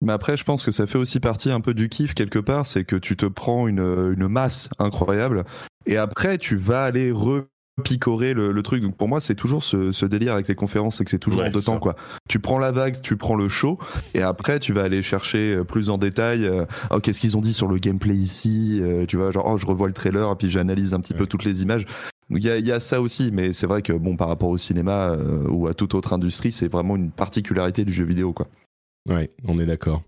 Mais 0.00 0.12
après, 0.12 0.36
je 0.36 0.44
pense 0.44 0.64
que 0.64 0.70
ça 0.70 0.86
fait 0.86 0.98
aussi 0.98 1.18
partie 1.18 1.50
un 1.50 1.60
peu 1.60 1.74
du 1.74 1.88
kiff 1.88 2.14
quelque 2.14 2.38
part, 2.38 2.66
c'est 2.66 2.84
que 2.84 2.94
tu 2.94 3.16
te 3.16 3.26
prends 3.26 3.66
une, 3.66 4.14
une 4.16 4.28
masse 4.28 4.70
incroyable 4.78 5.44
et 5.86 5.96
après 5.96 6.38
tu 6.38 6.56
vas 6.56 6.84
aller 6.84 7.10
re 7.10 7.46
picorer 7.82 8.34
le, 8.34 8.62
truc. 8.62 8.82
Donc 8.82 8.96
pour 8.96 9.08
moi, 9.08 9.20
c'est 9.20 9.34
toujours 9.34 9.64
ce, 9.64 10.04
délire 10.06 10.34
avec 10.34 10.48
les 10.48 10.54
conférences, 10.54 10.98
c'est 10.98 11.04
que 11.04 11.10
c'est 11.10 11.18
toujours 11.18 11.42
en 11.42 11.50
deux 11.50 11.62
temps 11.62 11.78
quoi. 11.78 11.94
Tu 12.28 12.38
prends 12.38 12.58
la 12.58 12.72
vague, 12.72 13.00
tu 13.00 13.16
prends 13.16 13.36
le 13.36 13.48
show, 13.48 13.78
et 14.14 14.22
après 14.22 14.58
tu 14.58 14.72
vas 14.72 14.82
aller 14.82 15.02
chercher 15.02 15.56
euh, 15.56 15.64
plus 15.64 15.90
en 15.90 15.98
détail. 15.98 16.46
Euh, 16.46 16.64
oh, 16.90 17.00
qu'est-ce 17.00 17.20
qu'ils 17.20 17.36
ont 17.36 17.40
dit 17.40 17.54
sur 17.54 17.68
le 17.68 17.78
gameplay 17.78 18.14
ici 18.14 18.80
euh, 18.82 19.06
Tu 19.06 19.16
vois, 19.16 19.30
genre 19.30 19.46
oh, 19.46 19.58
je 19.58 19.66
revois 19.66 19.86
le 19.86 19.94
trailer 19.94 20.30
et 20.30 20.36
puis 20.36 20.50
j'analyse 20.50 20.94
un 20.94 21.00
petit 21.00 21.14
peu 21.14 21.26
toutes 21.26 21.44
les 21.44 21.62
images. 21.62 21.86
Il 22.30 22.44
y 22.44 22.72
a, 22.72 22.80
ça 22.80 23.00
aussi, 23.00 23.30
mais 23.32 23.54
c'est 23.54 23.66
vrai 23.66 23.80
que 23.80 23.92
bon 23.92 24.16
par 24.16 24.28
rapport 24.28 24.50
au 24.50 24.58
cinéma 24.58 25.16
ou 25.48 25.66
à 25.66 25.72
toute 25.72 25.94
autre 25.94 26.12
industrie, 26.12 26.52
c'est 26.52 26.68
vraiment 26.68 26.96
une 26.96 27.10
particularité 27.10 27.86
du 27.86 27.92
jeu 27.92 28.04
vidéo 28.04 28.34
quoi. 28.34 28.48
Ouais, 29.08 29.30
on 29.46 29.58
est 29.58 29.64
d'accord. 29.64 30.02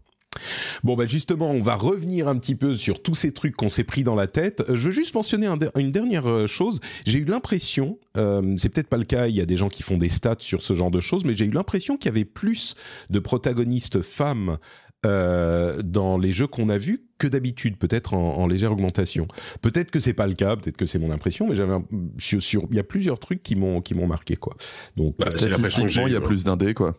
Bon, 0.85 0.97
bah 0.97 1.07
justement, 1.07 1.51
on 1.51 1.61
va 1.61 1.75
revenir 1.75 2.29
un 2.29 2.39
petit 2.39 2.55
peu 2.55 2.75
sur 2.75 3.03
tous 3.03 3.15
ces 3.15 3.33
trucs 3.33 3.57
qu'on 3.57 3.71
s'est 3.71 3.85
pris 3.85 4.03
dans 4.03 4.15
la 4.15 4.27
tête. 4.27 4.63
Je 4.69 4.87
veux 4.87 4.93
juste 4.93 5.15
mentionner 5.15 5.49
une 5.77 5.93
dernière 5.93 6.27
euh, 6.29 6.47
chose. 6.47 6.81
J'ai 7.07 7.19
eu 7.19 7.25
l'impression, 7.25 7.99
euh, 8.17 8.55
c'est 8.57 8.69
peut-être 8.69 8.89
pas 8.89 8.97
le 8.97 9.05
cas, 9.05 9.27
il 9.27 9.35
y 9.35 9.41
a 9.41 9.47
des 9.47 9.57
gens 9.57 9.69
qui 9.69 9.83
font 9.83 9.97
des 9.97 10.09
stats 10.09 10.37
sur 10.39 10.63
ce 10.63 10.75
genre 10.75 10.91
de 10.91 11.01
choses, 11.01 11.25
mais 11.25 11.37
j'ai 11.37 11.45
eu 11.45 11.51
l'impression 11.51 11.97
qu'il 11.97 12.07
y 12.07 12.15
avait 12.15 12.25
plus 12.25 12.75
de 13.11 13.19
protagonistes 13.19 14.03
femmes 14.03 14.59
euh, 15.07 15.81
dans 15.83 16.19
les 16.19 16.33
jeux 16.33 16.47
qu'on 16.47 16.69
a 16.69 16.77
vus 16.77 17.07
que 17.19 17.27
d'habitude, 17.27 17.77
peut-être 17.79 18.15
en, 18.15 18.47
légère 18.47 18.73
augmentation. 18.73 19.29
Peut-être 19.63 19.91
que 19.91 20.01
c'est 20.01 20.15
pas 20.15 20.27
le 20.27 20.35
cas, 20.35 20.57
peut-être 20.57 20.77
que 20.77 20.87
c'est 20.87 20.99
mon 20.99 21.11
impression, 21.11 21.49
mais 21.49 21.55
j'avais 21.55 21.75
sur, 22.19 22.67
il 22.71 22.77
y 22.77 22.81
a 22.81 22.85
plusieurs 22.85 23.19
trucs 23.19 23.43
qui 23.43 23.57
m'ont 23.57 23.81
qui 23.83 23.95
m'ont 23.95 24.07
marqué 24.07 24.37
quoi. 24.37 24.57
Donc 24.97 25.17
bah, 25.19 25.31
statistiquement, 25.31 26.07
il 26.07 26.13
y 26.13 26.17
a 26.17 26.21
plus 26.21 26.45
d'indés 26.45 26.75
quoi. 26.75 26.95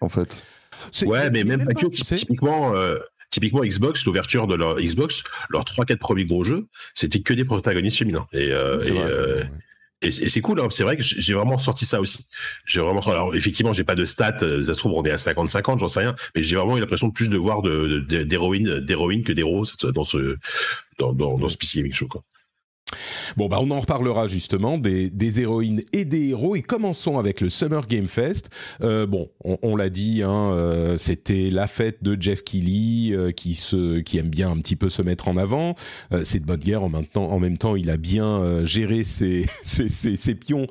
En 0.00 0.08
fait. 0.08 0.44
Ouais, 1.02 1.30
mais 1.30 1.44
même 1.44 1.64
pas 1.64 1.74
que. 1.74 1.86
Typiquement, 1.86 2.74
euh, 2.74 2.96
typiquement 3.30 3.62
Xbox, 3.62 4.04
l'ouverture 4.04 4.46
de 4.46 4.54
leur 4.54 4.76
Xbox, 4.76 5.22
leurs 5.50 5.64
3-4 5.64 5.96
premiers 5.98 6.24
gros 6.24 6.44
jeux, 6.44 6.66
c'était 6.94 7.20
que 7.20 7.34
des 7.34 7.44
protagonistes 7.44 7.98
féminins. 7.98 8.26
Et, 8.32 8.50
euh, 8.52 8.78
euh, 8.82 9.44
et, 10.02 10.10
c'est 10.10 10.40
cool, 10.40 10.60
hein. 10.60 10.68
c'est 10.70 10.82
vrai 10.82 10.96
que 10.96 11.02
j'ai 11.02 11.34
vraiment 11.34 11.58
sorti 11.58 11.86
ça 11.86 12.00
aussi. 12.00 12.26
J'ai 12.66 12.80
vraiment, 12.80 13.00
alors 13.00 13.34
effectivement, 13.34 13.72
j'ai 13.72 13.84
pas 13.84 13.94
de 13.94 14.04
stats, 14.04 14.38
ça 14.38 14.62
se 14.62 14.78
trouve 14.78 14.92
on 14.92 15.04
est 15.04 15.10
à 15.10 15.16
50-50, 15.16 15.78
j'en 15.78 15.88
sais 15.88 16.00
rien, 16.00 16.14
mais 16.34 16.42
j'ai 16.42 16.56
vraiment 16.56 16.76
eu 16.76 16.80
l'impression 16.80 17.08
de 17.08 17.12
plus 17.12 17.30
de 17.30 17.36
voir 17.36 17.62
d'héroïnes, 17.62 18.80
d'héroïnes 18.80 19.24
que 19.24 19.32
d'héros 19.32 19.66
dans 19.94 20.04
ce 20.04 20.36
dans, 20.98 21.12
dans, 21.12 21.38
dans 21.38 21.48
ce 21.48 21.56
PC 21.56 21.78
Gaming 21.78 21.92
Show. 21.92 22.08
Quoi. 22.08 22.22
Bon, 23.36 23.48
bah, 23.48 23.58
on 23.60 23.70
en 23.70 23.80
reparlera 23.80 24.28
justement 24.28 24.78
des, 24.78 25.10
des, 25.10 25.40
héroïnes 25.40 25.82
et 25.92 26.04
des 26.04 26.28
héros. 26.28 26.54
Et 26.56 26.62
commençons 26.62 27.18
avec 27.18 27.40
le 27.40 27.50
Summer 27.50 27.86
Game 27.86 28.06
Fest. 28.06 28.48
Euh, 28.82 29.06
bon, 29.06 29.28
on, 29.42 29.76
l'a 29.76 29.90
dit, 29.90 30.22
hein, 30.22 30.52
euh, 30.52 30.96
c'était 30.96 31.50
la 31.50 31.66
fête 31.66 32.02
de 32.02 32.16
Jeff 32.20 32.44
Keighley 32.44 33.14
euh, 33.14 33.32
qui, 33.32 33.54
se, 33.54 33.98
qui 34.00 34.18
aime 34.18 34.28
bien 34.28 34.50
un 34.50 34.58
petit 34.58 34.76
peu 34.76 34.88
se 34.88 35.02
mettre 35.02 35.28
en 35.28 35.36
avant. 35.36 35.74
c'est 36.22 36.40
de 36.40 36.46
bonne 36.46 36.60
guerre. 36.60 36.84
En 36.84 36.88
même 36.88 37.06
temps, 37.06 37.30
en 37.30 37.38
même 37.40 37.58
temps 37.58 37.76
il 37.76 37.90
a 37.90 37.96
bien 37.96 38.64
géré 38.64 39.02
ses, 39.04 39.46
ses, 39.64 39.88
ses, 39.88 40.16
ses 40.16 40.34
pions 40.34 40.66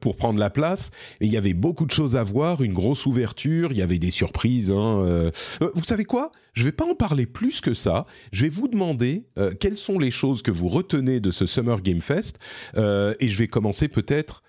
pour 0.00 0.16
prendre 0.16 0.38
la 0.38 0.50
place. 0.50 0.90
Et 1.20 1.26
il 1.26 1.32
y 1.32 1.36
avait 1.36 1.54
beaucoup 1.54 1.84
de 1.84 1.90
choses 1.90 2.16
à 2.16 2.24
voir, 2.24 2.62
une 2.62 2.72
grosse 2.72 3.06
ouverture. 3.06 3.72
Il 3.72 3.78
y 3.78 3.82
avait 3.82 3.98
des 3.98 4.10
surprises. 4.10 4.70
Hein, 4.70 5.30
vous 5.60 5.84
savez 5.84 6.04
quoi? 6.04 6.32
Je 6.52 6.60
ne 6.62 6.66
vais 6.66 6.72
pas 6.72 6.84
en 6.84 6.94
parler 6.94 7.26
plus 7.26 7.60
que 7.60 7.74
ça. 7.74 8.06
Je 8.30 8.42
vais 8.42 8.48
vous 8.48 8.68
demander 8.68 9.24
euh, 9.38 9.54
quelles 9.58 9.76
sont 9.76 9.98
les 9.98 10.10
choses 10.10 10.42
que 10.42 10.50
vous 10.50 10.68
retenez 10.68 11.20
de 11.20 11.30
ce 11.30 11.46
Summer 11.46 11.80
Game 11.80 12.00
Fest. 12.00 12.38
Euh, 12.76 13.14
et 13.20 13.28
je 13.28 13.38
vais 13.38 13.48
commencer 13.48 13.88
peut-être. 13.88 14.42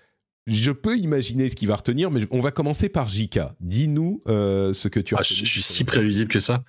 Je 0.46 0.70
peux 0.70 0.98
imaginer 0.98 1.48
ce 1.48 1.56
qu'il 1.56 1.68
va 1.68 1.76
retenir, 1.76 2.10
mais 2.10 2.26
on 2.30 2.40
va 2.40 2.50
commencer 2.50 2.90
par 2.90 3.08
Jika. 3.08 3.54
Dis-nous 3.60 4.22
euh, 4.28 4.74
ce 4.74 4.88
que 4.88 5.00
tu 5.00 5.14
as. 5.14 5.20
Ah, 5.20 5.22
je, 5.22 5.46
suis 5.46 5.62
si 5.62 5.84
prévisible 5.84 6.30
que 6.30 6.40
ça. 6.40 6.62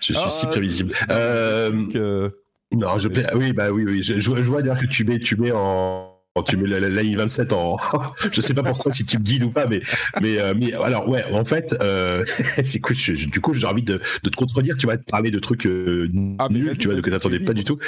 Je 0.00 0.12
suis 0.12 0.30
si 0.30 0.46
ah, 0.46 0.50
prévisible. 0.50 0.94
non, 2.70 2.98
je 2.98 3.08
oui, 3.34 3.52
bah 3.52 3.72
oui, 3.72 3.84
oui. 3.84 4.02
Je, 4.04 4.20
je 4.20 4.30
vois 4.30 4.62
dire 4.62 4.78
que 4.78 4.86
tu 4.86 5.04
mets, 5.04 5.18
tu 5.18 5.36
mets 5.36 5.50
en 5.50 6.17
tu 6.42 6.56
mets 6.56 6.68
la, 6.68 6.88
ligne 6.88 7.16
27 7.16 7.52
en, 7.52 7.76
je 8.32 8.40
sais 8.40 8.54
pas 8.54 8.62
pourquoi 8.62 8.92
si 8.92 9.04
tu 9.04 9.18
me 9.18 9.22
guides 9.22 9.44
ou 9.44 9.50
pas, 9.50 9.66
mais 9.66 9.80
mais 10.20 10.38
euh, 10.40 10.54
mais 10.56 10.72
alors 10.74 11.08
ouais, 11.08 11.24
en 11.32 11.44
fait, 11.44 11.74
euh, 11.80 12.24
c'est 12.62 12.80
cool. 12.80 12.96
du 12.96 13.40
coup, 13.40 13.52
j'ai 13.52 13.66
envie 13.66 13.82
de, 13.82 14.00
de, 14.22 14.30
te 14.30 14.36
contredire. 14.36 14.76
Tu 14.76 14.86
vas 14.86 14.96
te 14.96 15.04
parler 15.04 15.30
de 15.30 15.38
trucs 15.38 15.66
euh, 15.66 16.08
ah, 16.38 16.48
nuls, 16.50 16.76
tu 16.78 16.88
vois, 16.88 17.00
que 17.00 17.10
t'attendais 17.10 17.40
pas 17.40 17.52
du 17.52 17.64
tout. 17.64 17.78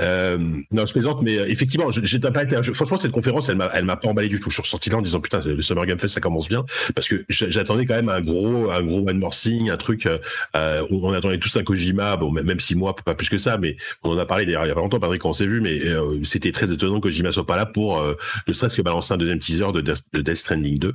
Euh, 0.00 0.38
non, 0.70 0.86
je 0.86 0.92
plaisante, 0.92 1.22
mais 1.22 1.34
effectivement, 1.34 1.90
j'ai 1.90 2.18
pas 2.18 2.42
été. 2.42 2.60
Franchement, 2.74 2.98
cette 2.98 3.12
conférence, 3.12 3.48
elle 3.48 3.56
m'a 3.56 3.70
elle 3.74 3.84
m'a 3.84 3.96
pas 3.96 4.08
emballé 4.08 4.28
du 4.28 4.40
tout. 4.40 4.50
Je 4.50 4.54
suis 4.54 4.62
ressorti 4.62 4.90
là 4.90 4.98
en 4.98 5.02
disant 5.02 5.20
putain, 5.20 5.40
le 5.44 5.62
Summer 5.62 5.86
Game 5.86 5.98
Fest, 5.98 6.14
ça 6.14 6.20
commence 6.20 6.48
bien, 6.48 6.64
parce 6.94 7.08
que 7.08 7.24
j'attendais 7.28 7.84
quand 7.84 7.94
même 7.94 8.08
un 8.08 8.20
gros 8.20 8.70
un 8.70 8.82
gros 8.82 9.08
One 9.08 9.18
More 9.18 9.34
Thing, 9.34 9.70
un 9.70 9.76
truc. 9.76 10.08
On 10.54 11.12
attendait 11.12 11.38
tous 11.38 11.56
un 11.56 11.62
Kojima, 11.62 12.16
bon 12.16 12.30
même 12.30 12.60
si 12.60 12.74
moi 12.74 12.94
pas 12.94 13.14
plus 13.14 13.28
que 13.28 13.38
ça, 13.38 13.58
mais 13.58 13.76
on 14.02 14.10
en 14.10 14.18
a 14.18 14.26
parlé 14.26 14.44
d'ailleurs 14.44 14.64
il 14.64 14.68
y 14.68 14.72
a 14.72 14.74
pas 14.74 14.80
longtemps, 14.80 15.00
Patrick, 15.00 15.22
quand 15.22 15.30
on 15.30 15.34
s'est 15.34 15.46
vu, 15.46 15.60
mais 15.60 15.80
c'était 16.24 16.52
très 16.52 16.72
étonnant 16.72 16.96
que 16.96 17.08
Kojima 17.08 17.32
soit 17.32 17.46
pas 17.46 17.56
là 17.56 17.66
pour 17.66 17.87
euh, 17.96 18.14
ne 18.46 18.52
serait-ce 18.52 18.76
que 18.76 18.82
balancer 18.82 19.14
un 19.14 19.16
deuxième 19.16 19.38
teaser 19.38 19.72
de, 19.72 19.80
Death 19.80 20.36
Stranding 20.36 20.78
2. 20.78 20.92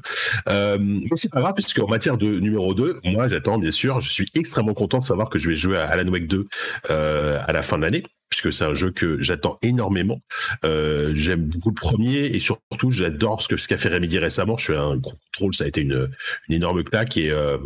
Euh, 0.50 0.78
mais 0.80 1.16
c'est 1.16 1.32
pas 1.32 1.42
grave, 1.42 1.54
puisque 1.54 1.80
en 1.80 1.88
matière 1.88 2.18
de 2.18 2.40
numéro 2.40 2.74
2, 2.74 3.00
moi 3.06 3.28
j'attends 3.28 3.58
bien 3.58 3.72
sûr, 3.72 4.02
je 4.02 4.10
suis 4.10 4.28
extrêmement 4.36 4.74
content 4.74 5.00
de 5.00 5.04
savoir 5.04 5.30
que 5.30 5.40
je 5.40 5.50
vais 5.50 5.56
jouer 5.56 5.78
à 5.78 5.86
Alan 5.86 6.10
Wake 6.12 6.28
2 6.28 6.46
euh, 6.90 7.40
à 7.46 7.54
la 7.54 7.62
fin 7.62 7.78
de 7.78 7.84
l'année 7.84 8.04
puisque 8.34 8.52
c'est 8.52 8.66
un 8.66 8.74
jeu 8.74 8.90
que 8.92 9.22
j'attends 9.22 9.60
énormément. 9.62 10.22
Euh, 10.66 11.12
j'aime 11.14 11.44
beaucoup 11.44 11.70
le 11.70 11.76
premier 11.76 12.26
et 12.26 12.40
surtout 12.40 12.90
j'adore 12.92 13.44
ce 13.44 13.48
que 13.48 13.58
ce 13.58 13.68
qu'a 13.68 13.78
fait 13.78 13.90
Remedy 13.90 14.18
récemment. 14.18 14.58
Je 14.58 14.64
suis 14.64 14.74
un 14.74 14.98
gros 14.98 15.14
contrôle, 15.32 15.54
ça 15.54 15.66
a 15.66 15.68
été 15.68 15.82
une, 15.82 16.10
énorme 16.50 16.84
claque 16.84 17.16
et, 17.18 17.32
euh, 17.32 17.58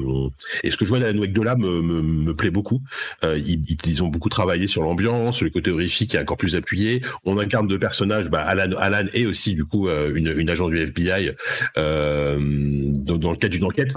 et 0.64 0.72
ce 0.72 0.78
que 0.78 0.84
je 0.84 0.90
vois 0.90 1.00
dans 1.00 1.44
la 1.44 1.56
me, 1.56 2.34
plaît 2.34 2.52
beaucoup. 2.52 2.82
Euh, 3.24 3.40
ils, 3.40 4.04
ont 4.04 4.08
beaucoup 4.08 4.30
travaillé 4.30 4.68
sur 4.68 4.84
l'ambiance, 4.84 5.42
le 5.42 5.50
côté 5.50 5.72
horrifique 5.72 6.14
est 6.16 6.20
encore 6.20 6.38
plus 6.38 6.56
appuyé. 6.56 7.02
On 7.24 7.38
incarne 7.38 7.68
deux 7.68 7.80
personnages, 7.80 8.30
bah, 8.30 8.42
Alan, 8.42 8.76
Alan 8.78 9.08
et 9.14 9.26
aussi 9.26 9.56
du 9.56 9.64
coup 9.64 9.90
une, 9.90 10.34
une 10.38 10.50
agent 10.50 10.68
du 10.68 10.80
FBI 10.80 11.32
dans, 11.76 12.36
le 12.38 13.36
cadre 13.36 13.54
d'une 13.54 13.64
enquête. 13.64 13.94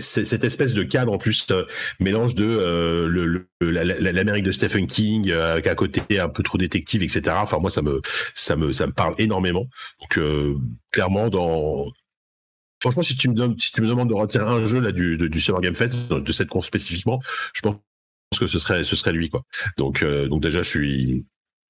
Cette 0.00 0.44
espèce 0.44 0.72
de 0.72 0.82
cadre 0.84 1.12
en 1.12 1.18
plus 1.18 1.46
mélange 1.98 2.34
de 2.34 3.44
l'Amérique 3.60 4.44
de 4.44 4.52
Stephen 4.52 4.86
King 4.86 5.32
à 5.32 5.74
côté 5.74 5.95
un 6.18 6.28
peu 6.28 6.42
trop 6.42 6.58
détective, 6.58 7.02
etc. 7.02 7.36
Enfin 7.38 7.58
moi 7.58 7.70
ça 7.70 7.82
me 7.82 8.00
ça 8.34 8.56
me 8.56 8.72
ça 8.72 8.86
me 8.86 8.92
parle 8.92 9.14
énormément. 9.18 9.66
Donc 10.00 10.20
clairement 10.90 11.28
dans 11.28 11.86
Franchement, 12.82 13.02
si 13.02 13.16
tu 13.16 13.28
me 13.28 13.34
donnes, 13.34 13.58
si 13.58 13.72
tu 13.72 13.80
me 13.82 13.88
demandes 13.88 14.10
de 14.10 14.14
retirer 14.14 14.44
un 14.44 14.64
jeu 14.66 14.80
là 14.80 14.92
du, 14.92 15.16
du, 15.16 15.30
du 15.30 15.40
Summer 15.40 15.60
Game 15.60 15.74
Fest, 15.74 15.96
de 16.08 16.32
cette 16.32 16.48
con 16.48 16.60
spécifiquement, 16.60 17.20
je 17.54 17.62
pense 17.62 17.76
que 18.38 18.46
ce 18.46 18.58
serait, 18.58 18.84
ce 18.84 18.96
serait 18.96 19.12
lui 19.12 19.30
quoi. 19.30 19.42
Donc, 19.78 20.02
euh, 20.02 20.28
donc 20.28 20.42
déjà, 20.42 20.62
je 20.62 20.68
suis, 20.68 21.26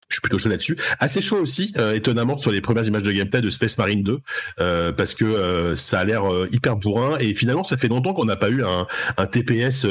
je 0.08 0.14
suis 0.14 0.20
plutôt 0.20 0.38
chaud 0.38 0.48
là-dessus. 0.48 0.76
Assez 1.00 1.20
chaud 1.20 1.38
aussi, 1.38 1.72
euh, 1.78 1.94
étonnamment, 1.94 2.36
sur 2.36 2.52
les 2.52 2.60
premières 2.60 2.86
images 2.86 3.02
de 3.02 3.12
gameplay 3.12 3.40
de 3.40 3.50
Space 3.50 3.76
Marine 3.76 4.02
2, 4.02 4.20
euh, 4.60 4.92
parce 4.92 5.14
que 5.14 5.24
euh, 5.24 5.74
ça 5.76 6.00
a 6.00 6.04
l'air 6.04 6.24
hyper 6.52 6.76
bourrin. 6.76 7.18
Et 7.18 7.34
finalement, 7.34 7.64
ça 7.64 7.76
fait 7.76 7.88
longtemps 7.88 8.14
qu'on 8.14 8.24
n'a 8.24 8.36
pas 8.36 8.50
eu 8.50 8.64
un, 8.64 8.86
un 9.16 9.26
TPS 9.26 9.86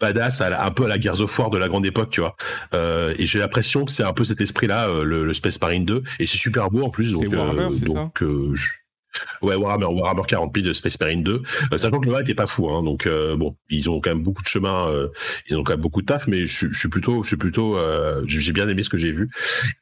badass, 0.00 0.40
à 0.40 0.64
un 0.64 0.70
peu 0.70 0.84
à 0.84 0.88
la 0.88 1.00
Gears 1.00 1.20
of 1.20 1.38
War 1.38 1.50
de 1.50 1.58
la 1.58 1.68
grande 1.68 1.86
époque, 1.86 2.10
tu 2.10 2.20
vois. 2.20 2.36
et 2.72 3.26
j'ai 3.26 3.38
l'impression 3.38 3.84
que 3.84 3.92
c'est 3.92 4.04
un 4.04 4.12
peu 4.12 4.24
cet 4.24 4.40
esprit-là, 4.40 4.88
le, 5.02 5.24
le, 5.24 5.34
Space 5.34 5.60
Marine 5.60 5.84
2. 5.84 6.02
Et 6.18 6.26
c'est 6.26 6.36
super 6.36 6.70
beau 6.70 6.82
en 6.82 6.90
plus. 6.90 7.12
Donc, 7.12 7.32
Warhammer, 7.32 7.78
donc 7.80 8.22
je... 8.22 8.83
Ouais, 9.42 9.54
Warhammer, 9.54 9.86
Warhammer 9.86 10.22
40 10.26 10.52
000 10.54 10.66
de 10.66 10.72
Space 10.72 10.98
Marine 11.00 11.22
2. 11.22 11.42
Euh, 11.72 11.78
sachant 11.78 12.00
que 12.00 12.08
le 12.08 12.14
1 12.16 12.20
était 12.20 12.34
pas 12.34 12.46
fou, 12.46 12.70
hein, 12.70 12.82
donc 12.82 13.06
euh, 13.06 13.36
bon, 13.36 13.56
ils 13.70 13.90
ont 13.90 14.00
quand 14.00 14.10
même 14.10 14.22
beaucoup 14.22 14.42
de 14.42 14.48
chemin, 14.48 14.88
euh, 14.88 15.08
ils 15.48 15.56
ont 15.56 15.64
quand 15.64 15.72
même 15.72 15.80
beaucoup 15.80 16.00
de 16.00 16.06
taf, 16.06 16.26
mais 16.26 16.46
je, 16.46 16.68
je 16.68 16.78
suis 16.78 16.88
plutôt, 16.88 17.22
je 17.22 17.28
suis 17.28 17.36
plutôt, 17.36 17.76
euh, 17.76 18.22
j'ai 18.26 18.52
bien 18.52 18.68
aimé 18.68 18.82
ce 18.82 18.88
que 18.88 18.96
j'ai 18.96 19.12
vu. 19.12 19.30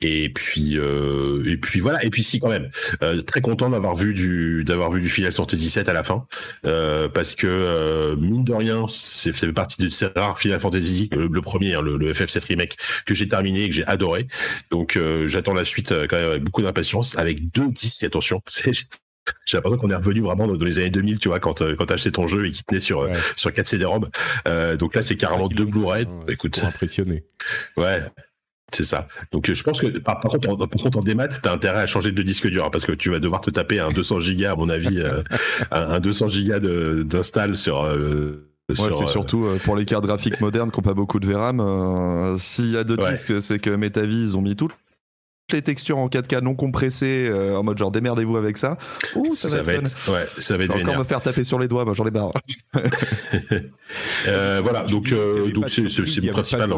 Et 0.00 0.30
puis, 0.30 0.78
euh, 0.78 1.42
et 1.46 1.56
puis 1.56 1.80
voilà, 1.80 2.04
et 2.04 2.10
puis 2.10 2.22
si 2.22 2.40
quand 2.40 2.48
même, 2.48 2.70
euh, 3.02 3.22
très 3.22 3.40
content 3.40 3.70
d'avoir 3.70 3.94
vu 3.94 4.14
du, 4.14 4.64
d'avoir 4.64 4.90
vu 4.90 5.00
du 5.00 5.08
Final 5.08 5.32
Fantasy 5.32 5.62
17 5.62 5.88
à 5.88 5.92
la 5.92 6.02
fin, 6.02 6.26
parce 6.62 7.32
que 7.34 8.14
mine 8.16 8.44
de 8.44 8.52
rien, 8.52 8.86
c'est 8.88 9.32
fait 9.32 9.52
partie 9.52 9.82
de 9.82 9.88
ces 9.90 10.06
rares 10.06 10.38
Final 10.38 10.60
Fantasy, 10.60 11.08
le, 11.12 11.42
premier, 11.42 11.74
hein, 11.74 11.82
le, 11.82 11.96
le, 11.96 12.12
FF7 12.12 12.46
remake 12.46 12.76
que 13.06 13.14
j'ai 13.14 13.28
terminé 13.28 13.64
et 13.64 13.68
que 13.68 13.74
j'ai 13.74 13.86
adoré. 13.86 14.26
Donc 14.70 14.98
j'attends 15.26 15.54
la 15.54 15.64
suite 15.64 15.94
quand 16.08 16.16
même 16.16 16.30
avec 16.30 16.42
beaucoup 16.42 16.62
d'impatience, 16.62 17.16
avec 17.18 17.50
deux 17.52 17.68
disques, 17.70 18.04
attention, 18.04 18.40
j'ai 19.46 19.56
l'impression 19.56 19.78
qu'on 19.78 19.90
est 19.90 19.94
revenu 19.94 20.20
vraiment 20.20 20.46
dans, 20.46 20.64
les 20.64 20.78
années 20.78 20.90
2000, 20.90 21.18
tu 21.18 21.28
vois, 21.28 21.40
quand, 21.40 21.62
euh, 21.62 21.74
quand 21.76 21.86
t'as 21.86 21.94
acheté 21.94 22.10
ton 22.10 22.26
jeu 22.26 22.46
et 22.46 22.52
qu'il 22.52 22.64
tenait 22.64 22.80
sur, 22.80 23.00
ouais. 23.00 23.12
sur 23.36 23.52
4 23.52 23.66
CD-ROM. 23.66 24.08
Euh, 24.48 24.76
donc 24.76 24.94
là, 24.94 25.02
c'est 25.02 25.16
carrément 25.16 25.48
deux 25.48 25.64
Blu-ray. 25.64 26.06
Écoute. 26.28 26.60
impressionné. 26.64 27.24
Ouais. 27.76 28.02
C'est 28.72 28.84
ça. 28.84 29.06
Donc 29.32 29.50
euh, 29.50 29.54
je 29.54 29.62
pense 29.62 29.80
que 29.80 29.86
par, 29.98 30.20
par, 30.20 30.32
contre, 30.32 30.48
en, 30.48 30.56
par 30.56 30.68
contre 30.68 30.98
en 30.98 31.02
démat, 31.02 31.28
t'as 31.28 31.52
intérêt 31.52 31.80
à 31.80 31.86
changer 31.86 32.10
de 32.10 32.22
disque 32.22 32.48
dur 32.48 32.64
hein, 32.64 32.70
parce 32.72 32.86
que 32.86 32.92
tu 32.92 33.10
vas 33.10 33.20
devoir 33.20 33.42
te 33.42 33.50
taper 33.50 33.80
un 33.80 33.90
200 33.90 34.20
gigas 34.20 34.52
à 34.52 34.56
mon 34.56 34.70
avis, 34.70 34.98
euh, 34.98 35.22
un, 35.70 35.90
un, 35.90 36.00
200 36.00 36.28
gigas 36.28 36.60
d'install 36.60 37.54
sur. 37.54 37.84
Euh, 37.84 38.48
Ouais, 38.68 38.92
c'est 38.92 39.06
surtout 39.06 39.44
euh, 39.44 39.58
pour 39.64 39.76
les 39.76 39.84
cartes 39.84 40.06
graphiques 40.06 40.40
modernes 40.40 40.70
qui 40.70 40.78
n'ont 40.78 40.84
pas 40.84 40.94
beaucoup 40.94 41.20
de 41.20 41.26
VRAM. 41.26 41.60
Euh, 41.60 42.38
S'il 42.38 42.70
y 42.70 42.76
a 42.76 42.84
deux 42.84 42.96
ouais. 42.96 43.12
disques, 43.12 43.40
c'est 43.42 43.58
que 43.58 43.70
Metavis, 43.70 44.22
ils 44.22 44.36
ont 44.36 44.42
mis 44.42 44.56
tout 44.56 44.70
les 45.52 45.62
textures 45.62 45.98
en 45.98 46.08
4K 46.08 46.40
non 46.40 46.54
compressées 46.54 47.26
euh, 47.28 47.56
en 47.56 47.62
mode 47.62 47.78
genre 47.78 47.90
démerdez-vous 47.90 48.36
avec 48.36 48.58
ça. 48.58 48.78
Ouh, 49.14 49.34
ça, 49.34 49.48
ça, 49.48 49.62
va 49.62 49.74
être, 49.74 49.82
être 49.82 50.12
ouais, 50.12 50.26
ça 50.38 50.56
va 50.56 50.64
être 50.64 50.76
encore 50.76 50.98
me 50.98 51.04
faire 51.04 51.20
taper 51.20 51.44
sur 51.44 51.58
les 51.58 51.68
doigts, 51.68 51.84
moi 51.84 51.94
j'en 51.94 52.06
ai 52.06 52.10
marre. 52.10 52.32
euh, 54.26 54.60
voilà, 54.62 54.84
donc 54.88 55.12
euh, 55.12 55.50
donc 55.52 55.68
c'est 55.68 55.82
le 55.82 56.30
principal. 56.30 56.70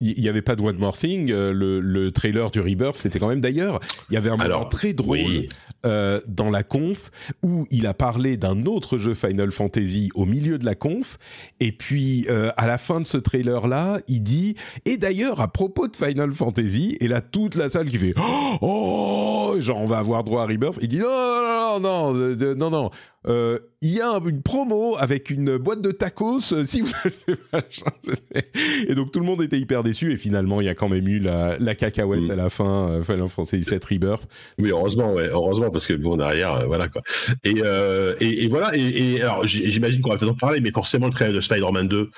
il 0.00 0.20
n'y 0.20 0.28
avait 0.28 0.42
pas 0.42 0.56
de 0.56 0.62
One 0.62 0.78
More 0.78 0.96
Thing, 0.96 1.30
le, 1.30 1.80
le, 1.80 2.12
trailer 2.12 2.50
du 2.50 2.60
Rebirth, 2.60 2.96
c'était 2.96 3.18
quand 3.18 3.28
même 3.28 3.40
d'ailleurs, 3.40 3.80
il 4.10 4.14
y 4.14 4.16
avait 4.16 4.28
un 4.28 4.36
moment 4.36 4.44
Alors, 4.44 4.68
très 4.68 4.92
drôle 4.92 5.18
oui. 5.18 5.48
Euh, 5.84 6.20
dans 6.26 6.50
la 6.50 6.62
conf 6.62 7.10
où 7.42 7.66
il 7.70 7.86
a 7.86 7.94
parlé 7.94 8.36
d'un 8.36 8.66
autre 8.66 8.98
jeu 8.98 9.14
Final 9.14 9.50
Fantasy 9.50 10.10
au 10.14 10.24
milieu 10.24 10.58
de 10.58 10.64
la 10.64 10.74
conf, 10.74 11.18
et 11.60 11.72
puis 11.72 12.26
euh, 12.30 12.50
à 12.56 12.66
la 12.66 12.78
fin 12.78 13.00
de 13.00 13.06
ce 13.06 13.18
trailer-là, 13.18 14.00
il 14.08 14.22
dit, 14.22 14.56
et 14.84 14.96
d'ailleurs 14.96 15.40
à 15.40 15.48
propos 15.48 15.88
de 15.88 15.96
Final 15.96 16.32
Fantasy, 16.32 16.96
et 17.00 17.08
là 17.08 17.20
toute 17.20 17.54
la 17.54 17.68
salle 17.68 17.88
qui 17.88 17.98
fait, 17.98 18.14
oh, 18.62 19.56
genre 19.58 19.78
on 19.78 19.86
va 19.86 19.98
avoir 19.98 20.24
droit 20.24 20.42
à 20.42 20.46
Rebirth, 20.46 20.78
il 20.80 20.88
dit, 20.88 20.98
non, 20.98 21.80
non, 21.80 22.12
non, 22.12 22.36
non, 22.36 22.54
non, 22.56 22.70
non, 22.70 22.90
euh, 23.28 23.58
il 23.82 23.92
y 23.92 24.00
a 24.00 24.20
une 24.24 24.42
promo 24.42 24.96
avec 24.98 25.30
une 25.30 25.56
boîte 25.56 25.82
de 25.82 25.90
tacos 25.90 26.52
euh, 26.52 26.64
si 26.64 26.80
vous. 26.80 26.92
Et 28.88 28.94
donc 28.94 29.12
tout 29.12 29.20
le 29.20 29.26
monde 29.26 29.42
était 29.42 29.58
hyper 29.58 29.82
déçu 29.82 30.12
et 30.12 30.16
finalement 30.16 30.60
il 30.60 30.64
y 30.64 30.68
a 30.68 30.74
quand 30.74 30.88
même 30.88 31.06
eu 31.08 31.18
la, 31.18 31.58
la 31.58 31.74
cacahuète 31.74 32.20
mmh. 32.20 32.30
à 32.30 32.36
la 32.36 32.50
fin, 32.50 32.88
euh, 32.88 33.02
Final 33.02 33.28
Fantasy 33.28 33.58
VII 33.68 33.80
Rebirth. 33.90 34.28
Oui, 34.60 34.70
heureusement, 34.70 35.12
ouais, 35.12 35.28
heureusement 35.30 35.70
parce 35.70 35.86
que 35.86 35.94
bon 35.94 36.16
derrière, 36.16 36.54
euh, 36.54 36.66
voilà 36.66 36.88
quoi. 36.88 37.02
Et, 37.44 37.62
et, 38.20 38.44
et, 38.44 38.48
voilà. 38.48 38.70
Et, 38.74 39.14
et 39.14 39.22
alors 39.22 39.46
j'imagine 39.46 40.00
qu'on 40.00 40.10
va 40.10 40.16
peut-être 40.16 40.32
en 40.32 40.34
parler, 40.34 40.60
mais 40.60 40.70
forcément 40.70 41.06
le 41.06 41.12
trailer 41.12 41.34
de 41.34 41.40
Spider-Man 41.40 41.88
2 41.88 42.10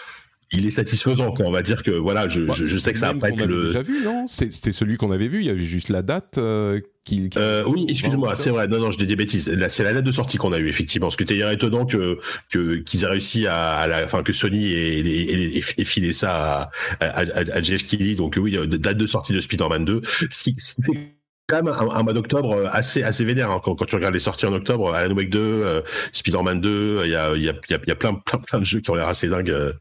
il 0.52 0.66
est 0.66 0.70
satisfaisant. 0.70 1.30
Quoi. 1.32 1.46
On 1.46 1.50
va 1.50 1.62
dire 1.62 1.82
que 1.82 1.90
voilà, 1.90 2.28
je, 2.28 2.40
bah, 2.42 2.54
je, 2.56 2.64
je 2.64 2.78
sais 2.78 2.92
que 2.92 2.98
ça 2.98 3.12
va 3.12 3.18
pas 3.18 3.28
être 3.28 3.44
le. 3.44 3.66
déjà 3.66 3.82
vu, 3.82 4.02
non? 4.02 4.26
C'était 4.28 4.72
celui 4.72 4.96
qu'on 4.96 5.10
avait 5.10 5.28
vu. 5.28 5.40
Il 5.40 5.46
y 5.46 5.50
avait 5.50 5.60
juste 5.60 5.88
la 5.88 6.02
date. 6.02 6.38
Euh, 6.38 6.80
qui, 7.08 7.28
qui... 7.28 7.38
Euh, 7.38 7.64
oui, 7.66 7.86
excuse-moi, 7.88 8.36
c'est 8.36 8.50
vrai. 8.50 8.68
Non, 8.68 8.78
non, 8.78 8.90
je 8.90 8.98
dis 8.98 9.06
des 9.06 9.16
bêtises. 9.16 9.48
Là, 9.48 9.68
c'est 9.68 9.82
la 9.82 9.92
date 9.92 10.04
de 10.04 10.12
sortie 10.12 10.36
qu'on 10.36 10.52
a 10.52 10.58
eu 10.58 10.68
effectivement. 10.68 11.10
Ce 11.10 11.16
qui 11.16 11.22
était 11.22 11.40
étonnant 11.52 11.86
que 11.86 12.18
que 12.50 12.76
qu'ils 12.76 13.04
aient 13.04 13.08
réussi 13.08 13.46
à, 13.46 13.76
à 13.76 13.86
la, 13.86 14.04
enfin 14.04 14.22
que 14.22 14.32
Sony 14.32 14.72
ait, 14.72 15.00
ait, 15.00 15.58
ait, 15.58 15.84
filé 15.84 16.12
ça 16.12 16.70
à, 17.00 17.04
à, 17.04 17.20
à, 17.20 17.56
à 17.56 17.62
Jeff 17.62 17.84
Keighley. 17.86 18.14
Donc 18.14 18.38
oui, 18.40 18.58
date 18.66 18.96
de 18.96 19.06
sortie 19.06 19.32
de 19.32 19.40
Spider-Man 19.40 19.84
2. 19.84 20.02
Ce 20.30 20.42
qui, 20.42 20.54
ce 20.58 20.74
qui 20.74 20.82
fait 20.82 21.18
quand 21.48 21.62
même 21.62 21.68
un, 21.68 21.88
un, 21.88 22.02
mois 22.02 22.12
d'octobre 22.12 22.68
assez 22.70 23.02
assez 23.02 23.24
vénère 23.24 23.50
hein. 23.50 23.60
quand, 23.64 23.74
quand, 23.74 23.86
tu 23.86 23.94
regardes 23.94 24.12
les 24.12 24.20
sorties 24.20 24.44
en 24.44 24.52
octobre 24.52 24.92
Alan 24.92 25.14
Wake 25.14 25.30
2 25.30 25.38
euh, 25.40 25.80
Spider-Man 26.12 26.60
2 26.60 27.02
il 27.04 27.10
y 27.10 27.16
a 27.16 27.34
il 27.34 27.42
y 27.42 27.48
a 27.48 27.54
il 27.68 27.88
y 27.88 27.90
a 27.90 27.94
plein 27.96 28.14
plein 28.14 28.38
plein 28.38 28.58
de 28.58 28.66
jeux 28.66 28.80
qui 28.80 28.90
ont 28.90 28.94
l'air 28.94 29.08
assez 29.08 29.28
dingues 29.28 29.50
euh, 29.50 29.72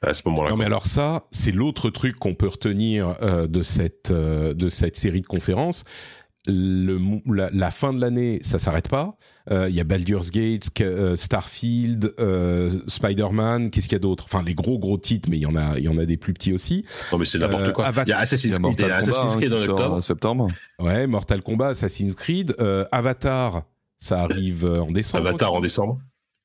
à 0.00 0.14
ce 0.14 0.22
moment-là 0.26 0.50
non 0.50 0.56
mais 0.56 0.64
alors 0.64 0.86
ça 0.86 1.24
c'est 1.30 1.52
l'autre 1.52 1.90
truc 1.90 2.16
qu'on 2.16 2.34
peut 2.34 2.48
retenir 2.48 3.14
euh, 3.20 3.46
de 3.46 3.62
cette 3.62 4.10
euh, 4.10 4.54
de 4.54 4.70
cette 4.70 4.96
série 4.96 5.20
de 5.20 5.26
conférences 5.26 5.84
le, 6.46 6.98
la, 7.26 7.50
la, 7.52 7.70
fin 7.70 7.92
de 7.92 8.00
l'année, 8.00 8.40
ça 8.42 8.58
s'arrête 8.58 8.88
pas. 8.88 9.16
Il 9.48 9.52
euh, 9.54 9.70
y 9.70 9.80
a 9.80 9.84
Baldur's 9.84 10.30
Gate, 10.30 10.68
euh, 10.80 11.14
Starfield, 11.14 12.14
euh, 12.18 12.70
Spider-Man. 12.88 13.70
Qu'est-ce 13.70 13.86
qu'il 13.86 13.94
y 13.94 13.96
a 13.96 14.00
d'autre? 14.00 14.24
Enfin, 14.24 14.42
les 14.42 14.54
gros 14.54 14.78
gros 14.78 14.98
titres, 14.98 15.28
mais 15.30 15.36
il 15.36 15.42
y 15.42 15.46
en 15.46 15.54
a, 15.54 15.78
il 15.78 15.84
y 15.84 15.88
en 15.88 15.98
a 15.98 16.04
des 16.04 16.16
plus 16.16 16.32
petits 16.32 16.52
aussi. 16.52 16.84
Non, 17.12 17.18
mais 17.18 17.26
c'est 17.26 17.38
n'importe 17.38 17.72
quoi. 17.72 17.92
Il 18.06 18.08
y 18.08 18.12
a 18.12 18.18
Assassin's 18.18 18.58
Creed, 18.58 18.74
il 18.78 18.86
y 18.86 18.90
a 18.90 18.96
Assassin's 18.96 19.36
Creed 19.36 19.52
en 19.52 20.00
septembre. 20.00 20.48
Ouais, 20.80 21.06
Mortal 21.06 21.42
Kombat, 21.42 21.68
Assassin's 21.68 22.14
Creed, 22.14 22.56
Avatar, 22.90 23.62
ça 24.00 24.20
arrive 24.20 24.64
en 24.64 24.90
décembre. 24.90 25.28
Avatar 25.28 25.52
aussi. 25.52 25.58
en 25.58 25.60
décembre. 25.60 26.00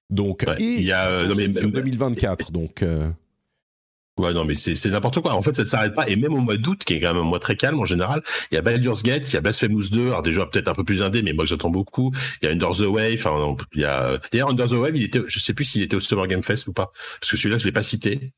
Donc, 0.10 0.46
ouais, 0.48 0.62
et 0.62 0.76
il 0.76 0.84
y 0.84 0.92
a 0.92 1.24
non, 1.24 1.36
mais, 1.36 1.48
2024, 1.48 2.52
donc. 2.52 2.84
Ouais, 4.18 4.34
non, 4.34 4.46
mais 4.46 4.56
c'est 4.56 4.90
n'importe 4.90 5.20
quoi. 5.22 5.34
En 5.34 5.42
fait, 5.42 5.56
ça 5.56 5.62
ne 5.62 5.68
s'arrête 5.68 5.94
pas. 5.94 6.08
Et 6.10 6.16
même 6.16 6.34
au 6.34 6.40
mois 6.40 6.58
d'août, 6.58 6.84
qui 6.84 6.94
est 6.94 7.00
quand 7.00 7.14
même 7.14 7.22
un 7.22 7.26
mois 7.26 7.40
très 7.40 7.56
calme 7.56 7.80
en 7.80 7.86
général, 7.86 8.24
il 8.52 8.56
y 8.56 8.58
a 8.58 8.62
Baldur's 8.62 9.04
Gate, 9.04 9.30
il 9.30 9.34
y 9.34 9.38
a 9.38 9.42
Blasphemous 9.42 9.90
2, 9.90 10.08
alors 10.08 10.24
déjà 10.24 10.46
peut-être 10.46 10.68
un 10.68 10.74
peu 10.74 10.84
plus 10.84 11.02
indé, 11.02 11.22
mais 11.22 11.34
moi 11.34 11.46
j'attends 11.46 11.70
beaucoup. 11.70 12.12
Il 12.42 12.46
y 12.46 12.50
a 12.50 12.52
Under 12.52 12.72
the 12.72 12.88
Wave, 12.88 13.14
enfin, 13.14 13.56
il 13.74 13.82
y 13.82 13.86
a, 13.86 14.20
d'ailleurs, 14.32 14.50
Under 14.50 14.68
the 14.68 14.74
Wave, 14.74 14.96
il 14.96 15.04
était, 15.04 15.22
je 15.28 15.40
sais 15.40 15.54
plus 15.54 15.66
s'il 15.66 15.84
était 15.84 15.96
au 15.96 16.00
Summer 16.00 16.28
Game 16.28 16.44
Fest 16.44 16.68
ou 16.68 16.74
pas. 16.74 16.92
Parce 17.20 17.32
que 17.32 17.38
celui-là, 17.38 17.58
je 17.58 17.66
l'ai 17.66 17.72
pas 17.72 17.84
cité. 17.84 18.34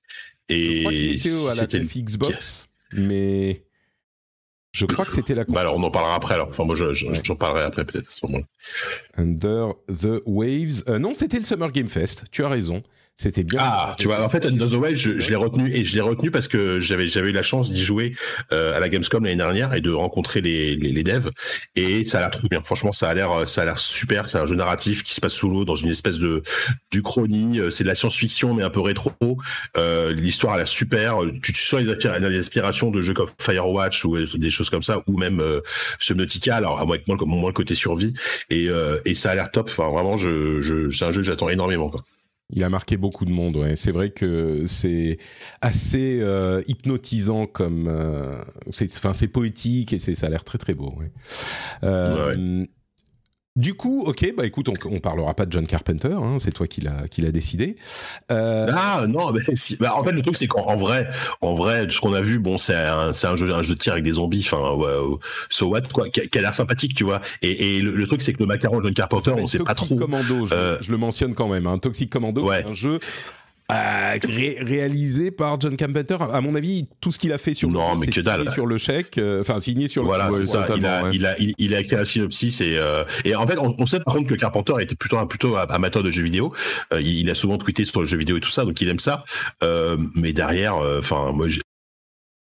Et. 0.49 0.81
Je 0.81 0.81
crois 0.81 0.91
qu'il 0.91 1.63
était 1.63 1.77
à 1.77 1.79
la 1.79 1.85
Xbox, 1.85 2.67
mais. 2.93 3.63
Je 4.71 4.85
crois 4.85 5.05
que 5.05 5.11
c'était 5.11 5.33
la. 5.33 5.45
Bah 5.45 5.61
alors 5.61 5.77
on 5.77 5.83
en 5.83 5.89
parlera 5.89 6.15
après 6.15 6.35
alors. 6.35 6.49
Enfin 6.49 6.63
moi 6.63 6.75
j'en 6.75 6.93
je, 6.93 7.07
je, 7.11 7.33
parlerai 7.33 7.63
après 7.63 7.85
peut-être 7.85 8.07
à 8.07 8.11
ce 8.11 8.23
moment-là. 8.27 8.45
Under 9.17 9.73
the 9.87 10.21
Waves. 10.27 10.83
Euh, 10.87 10.99
non, 10.99 11.15
c'était 11.15 11.37
le 11.37 11.43
Summer 11.43 11.71
Game 11.71 11.89
Fest. 11.89 12.25
Tu 12.31 12.43
as 12.43 12.49
raison. 12.49 12.83
C'était 13.21 13.43
bien. 13.43 13.59
Ah, 13.61 13.95
tu 13.99 14.07
vois, 14.07 14.23
en 14.23 14.29
fait, 14.29 14.39
the 14.39 14.73
Wave, 14.75 14.95
je, 14.95 15.19
je 15.19 15.29
l'ai 15.29 15.35
retenu 15.35 15.69
et 15.75 15.83
je 15.83 15.93
l'ai 15.93 15.99
retenu 15.99 16.31
parce 16.31 16.47
que 16.47 16.79
j'avais 16.79 17.03
eu 17.03 17.33
la 17.33 17.43
chance 17.43 17.69
d'y 17.69 17.83
jouer 17.83 18.15
euh, 18.53 18.73
à 18.73 18.79
la 18.79 18.87
Gamescom 18.87 19.21
l'année 19.25 19.35
dernière 19.35 19.73
et 19.73 19.81
de 19.81 19.91
rencontrer 19.91 20.39
les, 20.39 20.77
les, 20.77 21.03
devs 21.03 21.29
et 21.75 22.05
ça 22.05 22.19
a 22.19 22.21
l'air 22.21 22.31
trop 22.31 22.47
bien. 22.47 22.61
Franchement, 22.63 22.93
ça 22.93 23.09
a 23.09 23.13
l'air 23.13 23.29
a 23.33 23.75
super. 23.75 24.29
C'est 24.29 24.37
un 24.37 24.45
jeu 24.45 24.55
narratif 24.55 25.03
qui 25.03 25.13
se 25.13 25.19
passe 25.19 25.33
sous 25.33 25.49
l'eau 25.49 25.65
dans 25.65 25.75
une 25.75 25.89
espèce 25.89 26.17
de 26.17 26.43
du 26.91 27.01
chronie. 27.01 27.59
C'est 27.71 27.83
de 27.83 27.89
la 27.89 27.95
science-fiction 27.95 28.53
mais 28.53 28.63
un 28.63 28.69
peu 28.69 28.79
rétro. 28.79 29.11
Euh, 29.75 30.13
L'histoire 30.13 30.53
a 30.53 30.57
l'air 30.57 30.67
super. 30.69 31.17
Tu, 31.43 31.51
tu 31.51 31.61
sens 31.61 31.81
les 31.81 32.37
inspirations 32.39 32.89
de 32.89 33.01
jeux 33.01 33.13
comme 33.13 33.27
Firewatch 33.37 34.05
ou 34.05 34.15
des 34.37 34.49
choses 34.49 34.69
comme 34.69 34.81
ça 34.81 35.03
ou 35.07 35.17
même 35.17 35.41
euh, 35.41 35.59
Subnautica. 35.99 36.55
Alors 36.55 36.79
à 36.79 36.85
moins 36.85 36.95
le 36.97 37.51
côté 37.51 37.75
survie 37.75 38.13
et 38.49 38.69
euh, 38.69 39.01
et 39.03 39.13
ça 39.13 39.31
a 39.31 39.35
l'air 39.35 39.51
top. 39.51 39.67
Enfin 39.69 39.89
vraiment, 39.89 40.15
je, 40.15 40.61
je 40.61 40.89
c'est 40.89 41.03
un 41.03 41.11
jeu 41.11 41.19
que 41.19 41.27
j'attends 41.27 41.49
énormément. 41.49 41.91
Il 42.51 42.63
a 42.63 42.69
marqué 42.69 42.97
beaucoup 42.97 43.25
de 43.25 43.31
monde, 43.31 43.55
ouais. 43.57 43.75
C'est 43.75 43.91
vrai 43.91 44.09
que 44.09 44.65
c'est 44.67 45.19
assez 45.61 46.19
euh, 46.19 46.63
hypnotisant 46.67 47.45
comme. 47.45 47.87
Euh, 47.87 48.41
c'est, 48.69 48.91
enfin, 48.97 49.13
c'est 49.13 49.27
poétique 49.27 49.93
et 49.93 49.99
c'est, 49.99 50.15
ça 50.15 50.27
a 50.27 50.29
l'air 50.29 50.43
très 50.43 50.57
très 50.57 50.73
beau. 50.73 50.93
Ouais. 50.97 51.11
Euh, 51.83 52.65
du 53.59 53.73
coup, 53.73 54.03
ok, 54.05 54.33
bah 54.37 54.45
écoute, 54.45 54.69
on, 54.69 54.73
on 54.89 54.99
parlera 55.01 55.33
pas 55.33 55.45
de 55.45 55.51
John 55.51 55.67
Carpenter, 55.67 56.13
hein, 56.13 56.37
c'est 56.39 56.51
toi 56.51 56.65
qui 56.65 56.79
l'a 56.79 57.09
qui 57.11 57.19
l'a 57.21 57.31
décidé. 57.31 57.75
Euh... 58.31 58.71
Ah 58.73 59.05
non, 59.05 59.33
si, 59.53 59.75
bah, 59.75 59.95
en 59.97 60.03
fait 60.03 60.13
le 60.13 60.21
truc 60.21 60.37
c'est 60.37 60.47
qu'en 60.47 60.77
vrai, 60.77 61.09
en 61.41 61.55
vrai, 61.55 61.85
ce 61.89 61.99
qu'on 61.99 62.13
a 62.13 62.21
vu, 62.21 62.39
bon, 62.39 62.57
c'est 62.57 62.73
un, 62.73 63.09
un 63.09 63.35
jeu, 63.35 63.53
un 63.53 63.61
jeu 63.61 63.75
de 63.75 63.79
tir 63.79 63.91
avec 63.91 64.05
des 64.05 64.13
zombies, 64.13 64.47
enfin, 64.49 64.71
ouais, 64.75 65.17
so 65.49 65.67
what, 65.67 65.81
quoi, 65.93 66.07
qui, 66.07 66.21
a 66.21 66.41
l'air 66.41 66.53
sympathique, 66.53 66.95
tu 66.95 67.03
vois. 67.03 67.19
Et, 67.41 67.77
et 67.77 67.81
le, 67.81 67.91
le, 67.91 68.07
truc 68.07 68.21
c'est 68.21 68.31
que 68.31 68.39
le 68.39 68.45
macaron 68.45 68.81
John 68.81 68.93
Carpenter, 68.93 69.31
on 69.31 69.45
sait 69.45 69.59
pas 69.59 69.75
trop. 69.75 69.97
Commando, 69.97 70.45
je, 70.45 70.53
euh... 70.53 70.77
je, 70.79 70.91
le 70.91 70.97
mentionne 70.97 71.33
quand 71.33 71.49
même. 71.49 71.67
Hein. 71.67 71.79
Toxic 71.79 72.09
Commando, 72.09 72.45
ouais. 72.45 72.61
c'est 72.63 72.69
un 72.69 72.73
jeu 72.73 72.99
euh, 73.71 74.17
ré 74.23 74.57
réalisé 74.61 75.31
par 75.31 75.59
John 75.59 75.75
Carpenter. 75.75 76.17
À 76.19 76.41
mon 76.41 76.55
avis, 76.55 76.85
tout 77.01 77.11
ce 77.11 77.19
qu'il 77.19 77.31
a 77.33 77.37
fait 77.37 77.53
sur 77.53 77.69
non, 77.69 77.93
le, 77.93 77.99
mais 77.99 78.07
que 78.07 78.21
dalle. 78.21 78.49
sur 78.49 78.65
le 78.65 78.77
chèque, 78.77 79.17
euh, 79.17 79.41
enfin 79.41 79.59
signé 79.59 79.87
sur 79.87 80.03
voilà, 80.03 80.25
le. 80.25 80.31
Voilà, 80.31 80.45
c'est 80.45 80.51
ça. 80.51 80.75
Il 80.75 80.85
a, 80.85 81.03
ouais. 81.03 81.09
il 81.13 81.25
a, 81.25 81.39
il, 81.39 81.53
il, 81.57 81.75
a 81.75 81.79
écrit 81.79 81.95
un 81.95 82.05
synopsis 82.05 82.61
et 82.61 82.77
euh, 82.77 83.03
et 83.25 83.35
en 83.35 83.45
fait, 83.45 83.57
on, 83.59 83.75
on, 83.77 83.85
sait 83.85 83.99
par 83.99 84.15
contre 84.15 84.27
que 84.27 84.35
Carpenter 84.35 84.73
était 84.79 84.95
plutôt 84.95 85.23
plutôt 85.27 85.55
amateur 85.55 86.03
de 86.03 86.11
jeux 86.11 86.23
vidéo. 86.23 86.53
Euh, 86.93 87.01
il, 87.01 87.29
a 87.29 87.35
souvent 87.35 87.57
tweeté 87.57 87.85
sur 87.85 87.99
le 87.99 88.05
jeu 88.05 88.17
vidéo 88.17 88.37
et 88.37 88.41
tout 88.41 88.49
ça, 88.49 88.65
donc 88.65 88.81
il 88.81 88.89
aime 88.89 88.99
ça. 88.99 89.23
Euh, 89.63 89.97
mais 90.15 90.33
derrière, 90.33 90.75
enfin, 90.75 91.31
moi, 91.31 91.47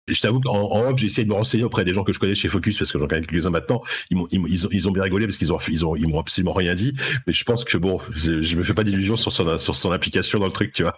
je 0.07 0.21
t'avoue 0.21 0.39
qu'en 0.39 0.71
en 0.71 0.89
off, 0.89 0.97
j'ai 0.97 1.07
essayé 1.07 1.25
de 1.25 1.29
me 1.29 1.35
renseigner 1.35 1.63
auprès 1.63 1.83
des 1.83 1.93
gens 1.93 2.03
que 2.03 2.13
je 2.13 2.19
connais 2.19 2.35
chez 2.35 2.47
Focus 2.47 2.77
parce 2.77 2.91
que 2.91 2.99
j'en 2.99 3.07
connais 3.07 3.21
quelques-uns 3.21 3.49
maintenant. 3.49 3.81
Ils, 4.09 4.17
ont, 4.17 4.69
ils 4.71 4.87
ont 4.87 4.91
bien 4.91 5.03
rigolé 5.03 5.25
parce 5.25 5.37
qu'ils 5.37 5.51
ont, 5.51 5.59
ils 5.67 5.85
ont, 5.85 5.95
ils 5.95 6.07
m'ont 6.07 6.19
absolument 6.19 6.53
rien 6.53 6.75
dit. 6.75 6.93
Mais 7.25 7.33
je 7.33 7.43
pense 7.43 7.63
que 7.65 7.77
bon, 7.77 7.99
je, 8.11 8.41
je 8.41 8.55
me 8.55 8.63
fais 8.63 8.73
pas 8.73 8.83
d'illusions 8.83 9.17
sur 9.17 9.33
son, 9.33 9.57
sur 9.57 9.75
son 9.75 9.91
application 9.91 10.39
dans 10.39 10.45
le 10.45 10.51
truc, 10.51 10.71
tu 10.71 10.83
vois. 10.83 10.97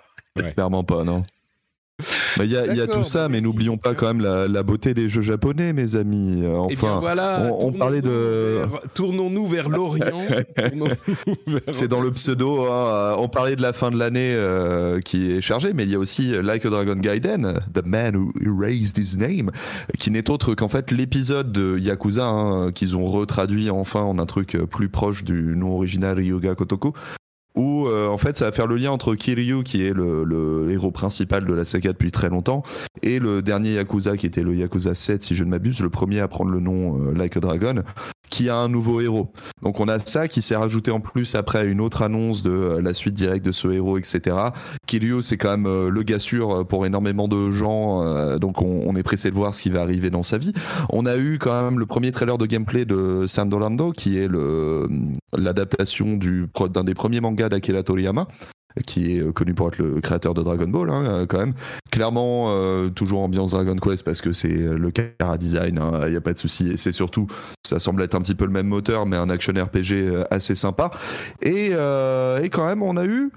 Clairement 0.54 0.84
pas, 0.84 1.04
non. 1.04 1.24
Il 2.39 2.45
y, 2.45 2.53
y, 2.53 2.81
a 2.81 2.88
tout 2.88 3.03
ça, 3.03 3.27
mais 3.27 3.41
n'oublions 3.41 3.77
pas 3.77 3.93
quand 3.93 4.07
même 4.07 4.21
la, 4.21 4.47
la, 4.47 4.63
beauté 4.63 4.93
des 4.93 5.09
jeux 5.09 5.21
japonais, 5.21 5.73
mes 5.73 5.95
amis. 5.95 6.43
Enfin, 6.47 6.67
eh 6.69 6.75
bien 6.75 6.99
voilà, 6.99 7.49
on, 7.51 7.67
on 7.67 7.71
parlait 7.73 8.01
de. 8.01 8.59
Vers, 8.59 8.81
tournons-nous 8.93 9.47
vers 9.47 9.67
l'Orient. 9.67 10.27
C'est 11.71 11.89
dans 11.89 12.01
le 12.01 12.12
pseudo. 12.12 12.65
Hein. 12.65 13.15
On 13.17 13.27
parlait 13.27 13.55
de 13.55 13.62
la 13.62 13.73
fin 13.73 13.91
de 13.91 13.97
l'année 13.97 14.33
euh, 14.33 15.01
qui 15.01 15.31
est 15.31 15.41
chargée, 15.41 15.73
mais 15.73 15.83
il 15.83 15.91
y 15.91 15.95
a 15.95 15.99
aussi 15.99 16.31
Like 16.31 16.65
a 16.65 16.69
Dragon 16.69 16.95
Gaiden, 16.95 17.59
The 17.73 17.85
Man 17.85 18.15
Who 18.15 18.31
Erased 18.41 18.97
His 18.97 19.17
Name, 19.17 19.51
qui 19.97 20.12
n'est 20.12 20.29
autre 20.29 20.55
qu'en 20.55 20.69
fait 20.69 20.91
l'épisode 20.91 21.51
de 21.51 21.77
Yakuza 21.77 22.25
hein, 22.25 22.71
qu'ils 22.71 22.95
ont 22.95 23.05
retraduit 23.07 23.69
enfin 23.69 24.01
en 24.01 24.19
un 24.19 24.25
truc 24.25 24.57
plus 24.69 24.89
proche 24.89 25.23
du 25.23 25.55
nom 25.55 25.75
original 25.75 26.17
Ryoga 26.17 26.55
Kotoko, 26.55 26.93
où 27.55 27.88
euh, 27.88 28.07
en 28.07 28.17
fait 28.17 28.38
ça 28.38 28.45
va 28.45 28.51
faire 28.51 28.67
le 28.67 28.75
lien 28.75 28.91
entre 28.91 29.15
Kiryu 29.15 29.63
qui 29.63 29.83
est 29.83 29.93
le, 29.93 30.23
le, 30.23 30.69
héros 30.71 30.91
principal 30.91 31.45
de 31.45 31.53
la 31.53 31.65
saga 31.65 31.91
depuis 31.91 32.12
très 32.12 32.29
longtemps 32.29 32.63
et 33.01 33.19
le 33.19 33.41
dernier 33.41 33.73
Yakuza 33.73 34.17
qui 34.17 34.25
était 34.25 34.43
le 34.43 34.55
Yakuza 34.55 34.95
7 34.95 35.23
si 35.23 35.35
je 35.35 35.43
ne 35.43 35.49
m'abuse, 35.49 35.79
le 35.79 35.89
premier 35.89 36.19
à 36.19 36.27
prendre 36.27 36.51
le 36.51 36.59
nom 36.59 36.99
euh, 36.99 37.13
Like 37.13 37.38
a 37.38 37.39
Dragon 37.39 37.83
qui 38.29 38.49
a 38.49 38.55
un 38.55 38.69
nouveau 38.69 39.01
héros. 39.01 39.31
Donc 39.62 39.79
on 39.79 39.88
a 39.88 39.99
ça 39.99 40.27
qui 40.27 40.41
s'est 40.41 40.55
rajouté 40.55 40.91
en 40.91 40.99
plus 40.99 41.35
après 41.35 41.67
une 41.67 41.81
autre 41.81 42.01
annonce 42.01 42.43
de 42.43 42.51
euh, 42.51 42.81
la 42.81 42.93
suite 42.93 43.15
directe 43.15 43.45
de 43.45 43.51
ce 43.51 43.67
héros, 43.67 43.97
etc. 43.97 44.38
Kiryu, 44.88 45.21
c'est 45.21 45.38
quand 45.38 45.51
même 45.51 45.65
euh, 45.65 45.89
le 45.89 46.03
gars 46.03 46.19
sûr 46.19 46.65
pour 46.67 46.85
énormément 46.85 47.27
de 47.27 47.51
gens, 47.51 48.03
euh, 48.03 48.38
donc 48.38 48.62
on, 48.62 48.83
on, 48.85 48.95
est 48.95 49.03
pressé 49.03 49.29
de 49.29 49.35
voir 49.35 49.53
ce 49.53 49.62
qui 49.62 49.69
va 49.69 49.81
arriver 49.81 50.09
dans 50.09 50.23
sa 50.23 50.38
vie. 50.38 50.53
On 50.89 51.05
a 51.05 51.17
eu 51.17 51.38
quand 51.39 51.63
même 51.63 51.79
le 51.79 51.85
premier 51.85 52.12
trailer 52.12 52.38
de 52.38 52.45
gameplay 52.45 52.85
de 52.85 53.25
Sandolando, 53.27 53.91
qui 53.91 54.17
est 54.17 54.29
l'adaptation 55.33 56.17
d'un 56.17 56.83
des 56.83 56.93
premiers 56.93 57.21
mangas 57.21 57.49
d'Akira 57.49 57.83
Toriyama 57.83 58.27
qui 58.85 59.17
est 59.17 59.33
connu 59.33 59.53
pour 59.53 59.67
être 59.67 59.77
le 59.77 59.99
créateur 59.99 60.33
de 60.33 60.43
Dragon 60.43 60.67
Ball, 60.67 60.89
hein, 60.89 61.25
quand 61.27 61.39
même. 61.39 61.53
Clairement, 61.91 62.51
euh, 62.51 62.89
toujours 62.89 63.21
ambiance 63.21 63.51
Dragon 63.51 63.75
Quest 63.75 64.03
parce 64.03 64.21
que 64.21 64.31
c'est 64.31 64.53
le 64.53 64.91
Kara 64.91 65.37
design, 65.37 65.75
il 65.75 65.81
hein, 65.81 66.09
n'y 66.09 66.15
a 66.15 66.21
pas 66.21 66.33
de 66.33 66.37
souci. 66.37 66.69
Et 66.69 66.77
c'est 66.77 66.91
surtout, 66.91 67.27
ça 67.65 67.79
semble 67.79 68.03
être 68.03 68.15
un 68.15 68.21
petit 68.21 68.35
peu 68.35 68.45
le 68.45 68.51
même 68.51 68.67
moteur, 68.67 69.05
mais 69.05 69.17
un 69.17 69.29
action 69.29 69.53
RPG 69.53 70.25
assez 70.29 70.55
sympa. 70.55 70.91
Et, 71.41 71.69
euh, 71.71 72.41
et 72.41 72.49
quand 72.49 72.65
même, 72.65 72.83
on 72.83 72.95
a 72.95 73.05
eu 73.05 73.31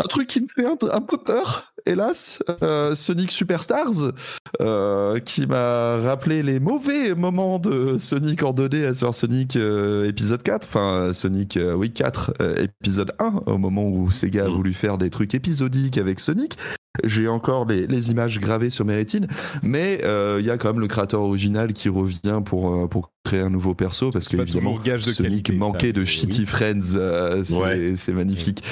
un 0.00 0.06
truc 0.08 0.28
qui 0.28 0.40
me 0.40 0.48
fait 0.48 0.66
un, 0.66 0.76
un 0.90 1.00
peu 1.00 1.18
peur, 1.18 1.72
hélas, 1.86 2.42
euh, 2.62 2.94
Sonic 2.94 3.30
Superstars, 3.30 4.12
euh, 4.60 5.18
qui 5.20 5.46
m'a 5.46 5.96
rappelé 5.96 6.42
les 6.42 6.60
mauvais 6.60 7.14
moments 7.14 7.58
de 7.58 7.98
Sonic 7.98 8.42
en 8.42 8.52
2D 8.52 8.94
sur 8.94 9.14
Sonic 9.14 9.56
euh, 9.56 10.06
épisode 10.06 10.42
4, 10.42 10.66
enfin 10.66 11.12
Sonic, 11.12 11.58
oui 11.76 11.92
4, 11.92 12.34
épisode 12.58 13.12
1, 13.18 13.42
au 13.46 13.58
moment 13.58 13.86
où 13.88 14.10
Sega 14.10 14.46
a 14.46 14.48
voulu 14.48 14.72
faire 14.72 14.98
des 14.98 15.10
trucs 15.10 15.34
épisodiques 15.34 15.98
avec 15.98 16.20
Sonic. 16.20 16.56
J'ai 17.04 17.28
encore 17.28 17.66
les, 17.66 17.86
les, 17.86 18.10
images 18.10 18.38
gravées 18.38 18.68
sur 18.68 18.84
mes 18.84 18.94
rétines, 18.94 19.26
mais 19.62 19.98
il 20.02 20.04
euh, 20.04 20.40
y 20.42 20.50
a 20.50 20.58
quand 20.58 20.72
même 20.72 20.80
le 20.80 20.88
créateur 20.88 21.22
original 21.22 21.72
qui 21.72 21.88
revient 21.88 22.42
pour, 22.44 22.74
euh, 22.74 22.86
pour 22.86 23.10
créer 23.24 23.40
un 23.40 23.50
nouveau 23.50 23.74
perso 23.74 24.10
parce 24.10 24.28
que 24.28 24.36
évidemment 24.36 24.78
Sonic 24.98 25.16
qualité, 25.16 25.52
manquait 25.54 25.86
ça, 25.88 25.92
de 25.92 26.04
Shitty 26.04 26.40
oui. 26.40 26.46
Friends, 26.46 26.96
euh, 26.96 27.42
c'est 27.44 28.10
ouais. 28.10 28.14
magnifique. 28.14 28.62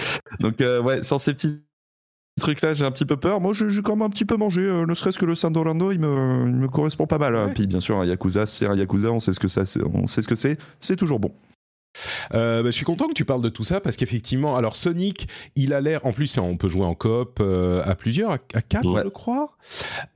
Donc 0.40 0.56
ouais, 0.60 1.02
sans 1.02 1.18
ces 1.18 1.32
petits 1.32 1.62
trucs 2.40 2.62
là 2.62 2.72
j'ai 2.72 2.84
un 2.84 2.90
petit 2.90 3.04
peu 3.04 3.16
peur 3.16 3.40
moi 3.40 3.52
j'ai 3.52 3.82
quand 3.82 3.94
même 3.94 4.06
un 4.06 4.10
petit 4.10 4.24
peu 4.24 4.36
mangé 4.36 4.62
euh, 4.62 4.86
ne 4.86 4.94
serait-ce 4.94 5.18
que 5.18 5.26
le 5.26 5.34
il 5.34 6.00
me, 6.00 6.46
il 6.46 6.54
me 6.54 6.68
correspond 6.68 7.06
pas 7.06 7.18
mal 7.18 7.34
ouais. 7.34 7.52
puis 7.52 7.66
bien 7.66 7.80
sûr 7.80 7.98
un 7.98 8.04
Yakuza 8.04 8.46
c'est 8.46 8.66
un 8.66 8.74
Yakuza 8.74 9.12
on 9.12 9.18
sait 9.18 9.32
ce 9.32 9.40
que 9.40 9.48
ça 9.48 9.62
on 9.92 10.06
sait 10.06 10.22
ce 10.22 10.28
que 10.28 10.34
c'est 10.34 10.58
c'est 10.80 10.96
toujours 10.96 11.20
bon 11.20 11.32
euh, 12.34 12.62
bah, 12.62 12.70
je 12.70 12.76
suis 12.76 12.84
content 12.84 13.08
que 13.08 13.14
tu 13.14 13.24
parles 13.24 13.42
de 13.42 13.48
tout 13.48 13.64
ça 13.64 13.80
parce 13.80 13.96
qu'effectivement, 13.96 14.56
alors 14.56 14.76
Sonic, 14.76 15.28
il 15.56 15.72
a 15.74 15.80
l'air, 15.80 16.06
en 16.06 16.12
plus, 16.12 16.38
on 16.38 16.56
peut 16.56 16.68
jouer 16.68 16.84
en 16.84 16.94
coop 16.94 17.38
euh, 17.40 17.82
à 17.84 17.94
plusieurs, 17.94 18.30
à, 18.32 18.38
à 18.54 18.62
quatre, 18.62 18.90
ouais. 18.90 19.02
je 19.04 19.08
crois. 19.08 19.56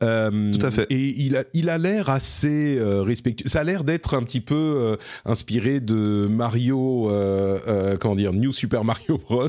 Euh, 0.02 0.52
tout 0.52 0.64
à 0.64 0.70
fait. 0.70 0.86
Et 0.90 1.20
il 1.20 1.36
a, 1.36 1.44
il 1.52 1.70
a 1.70 1.78
l'air 1.78 2.08
assez 2.08 2.76
euh, 2.78 3.02
respectueux. 3.02 3.48
Ça 3.48 3.60
a 3.60 3.64
l'air 3.64 3.84
d'être 3.84 4.14
un 4.14 4.22
petit 4.22 4.40
peu 4.40 4.54
euh, 4.54 4.96
inspiré 5.24 5.80
de 5.80 6.26
Mario, 6.30 7.10
euh, 7.10 7.96
comment 7.98 8.16
dire, 8.16 8.32
New 8.32 8.52
Super 8.52 8.84
Mario 8.84 9.18
Bros. 9.18 9.46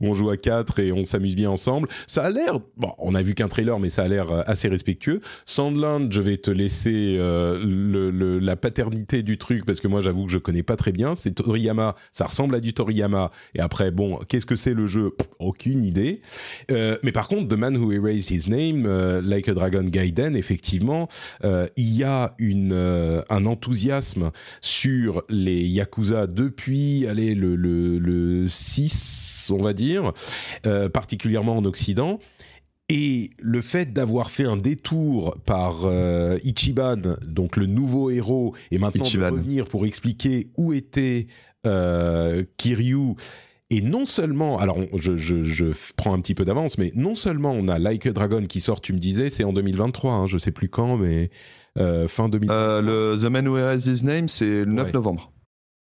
Où 0.00 0.08
on 0.08 0.14
joue 0.14 0.30
à 0.30 0.36
quatre 0.36 0.78
et 0.78 0.92
on 0.92 1.04
s'amuse 1.04 1.34
bien 1.34 1.50
ensemble. 1.50 1.88
Ça 2.06 2.24
a 2.24 2.30
l'air, 2.30 2.60
bon, 2.76 2.92
on 2.98 3.14
a 3.14 3.22
vu 3.22 3.34
qu'un 3.34 3.48
trailer, 3.48 3.78
mais 3.78 3.90
ça 3.90 4.02
a 4.04 4.08
l'air 4.08 4.26
assez 4.48 4.68
respectueux. 4.68 5.20
Sandland, 5.44 6.10
je 6.10 6.20
vais 6.20 6.36
te 6.36 6.50
laisser 6.50 7.16
le, 7.16 8.10
le, 8.10 8.38
la 8.38 8.56
paternité 8.56 9.22
du 9.22 9.38
truc 9.38 9.64
parce 9.66 9.80
que 9.80 9.88
moi, 9.88 10.00
j'avoue 10.00 10.26
que 10.26 10.32
je 10.32 10.38
connais 10.38 10.62
pas 10.62 10.76
très 10.76 10.92
bien. 10.92 11.14
C'est 11.14 11.34
Toriyama, 11.56 11.94
ça 12.12 12.26
ressemble 12.26 12.54
à 12.54 12.60
du 12.60 12.74
Toriyama. 12.74 13.30
Et 13.54 13.60
après, 13.60 13.90
bon, 13.90 14.18
qu'est-ce 14.28 14.44
que 14.44 14.56
c'est 14.56 14.74
le 14.74 14.86
jeu? 14.86 15.12
Aucune 15.38 15.84
idée. 15.84 16.20
Euh, 16.70 16.98
mais 17.02 17.12
par 17.12 17.28
contre, 17.28 17.48
The 17.48 17.58
Man 17.58 17.76
Who 17.78 17.92
Erased 17.92 18.30
His 18.30 18.50
Name, 18.50 18.84
euh, 18.86 19.22
Like 19.22 19.48
a 19.48 19.54
Dragon 19.54 19.84
Gaiden, 19.84 20.36
effectivement, 20.36 21.08
euh, 21.44 21.66
il 21.76 21.96
y 21.96 22.04
a 22.04 22.34
un 23.30 23.46
enthousiasme 23.46 24.30
sur 24.60 25.22
les 25.30 25.62
Yakuza 25.62 26.26
depuis, 26.26 27.06
allez, 27.06 27.34
le, 27.34 27.56
le, 27.56 27.98
le 27.98 28.48
6, 28.48 29.50
on 29.54 29.62
va 29.62 29.72
dire, 29.72 30.12
particulièrement 30.92 31.56
en 31.56 31.64
Occident. 31.64 32.20
Et 32.88 33.30
le 33.40 33.62
fait 33.62 33.92
d'avoir 33.92 34.30
fait 34.30 34.44
un 34.44 34.56
détour 34.56 35.36
par 35.44 35.84
euh, 35.84 36.38
Ichiban, 36.44 37.16
donc 37.26 37.56
le 37.56 37.66
nouveau 37.66 38.10
héros, 38.10 38.54
et 38.70 38.78
maintenant 38.78 39.04
Ichiban. 39.04 39.30
de 39.30 39.36
revenir 39.36 39.66
pour 39.66 39.86
expliquer 39.86 40.50
où 40.56 40.72
était 40.72 41.26
euh, 41.66 42.44
Kiryu, 42.56 43.16
et 43.68 43.80
non 43.80 44.04
seulement, 44.04 44.58
alors 44.58 44.78
on, 44.78 44.96
je, 44.96 45.16
je, 45.16 45.42
je, 45.42 45.66
prends 45.96 46.14
un 46.14 46.20
petit 46.20 46.34
peu 46.34 46.44
d'avance, 46.44 46.78
mais 46.78 46.92
non 46.94 47.16
seulement 47.16 47.50
on 47.50 47.66
a 47.66 47.80
Like 47.80 48.06
a 48.06 48.12
Dragon 48.12 48.44
qui 48.44 48.60
sort, 48.60 48.80
tu 48.80 48.92
me 48.92 48.98
disais, 48.98 49.28
c'est 49.28 49.42
en 49.42 49.52
2023, 49.52 50.12
hein, 50.12 50.26
je 50.26 50.38
sais 50.38 50.52
plus 50.52 50.68
quand, 50.68 50.96
mais 50.96 51.30
euh, 51.76 52.06
fin 52.06 52.28
2023. 52.28 52.56
Euh, 52.56 53.12
le 53.14 53.20
The 53.20 53.30
Man 53.30 53.48
Who 53.48 53.56
Has 53.56 53.88
His 53.88 54.04
Name, 54.04 54.28
c'est 54.28 54.64
le 54.64 54.66
9 54.66 54.86
ouais. 54.86 54.92
novembre. 54.92 55.32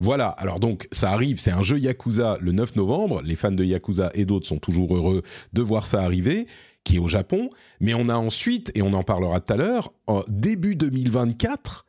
Voilà, 0.02 0.30
alors 0.30 0.60
donc 0.60 0.88
ça 0.92 1.12
arrive, 1.12 1.40
c'est 1.40 1.52
un 1.52 1.62
jeu 1.62 1.78
Yakuza 1.78 2.40
le 2.42 2.52
9 2.52 2.76
novembre, 2.76 3.22
les 3.24 3.36
fans 3.36 3.52
de 3.52 3.64
Yakuza 3.64 4.10
et 4.16 4.26
d'autres 4.26 4.48
sont 4.48 4.58
toujours 4.58 4.96
heureux 4.98 5.22
de 5.54 5.62
voir 5.62 5.86
ça 5.86 6.02
arriver, 6.02 6.48
qui 6.84 6.96
est 6.96 7.00
au 7.00 7.08
Japon, 7.08 7.50
mais 7.80 7.94
on 7.94 8.10
a 8.10 8.16
ensuite, 8.16 8.72
et 8.76 8.82
on 8.82 8.94
en 8.94 9.04
parlera 9.04 9.40
tout 9.40 9.54
à 9.54 9.58
l'heure, 9.58 9.94
début 10.28 10.76
2024, 10.76 11.86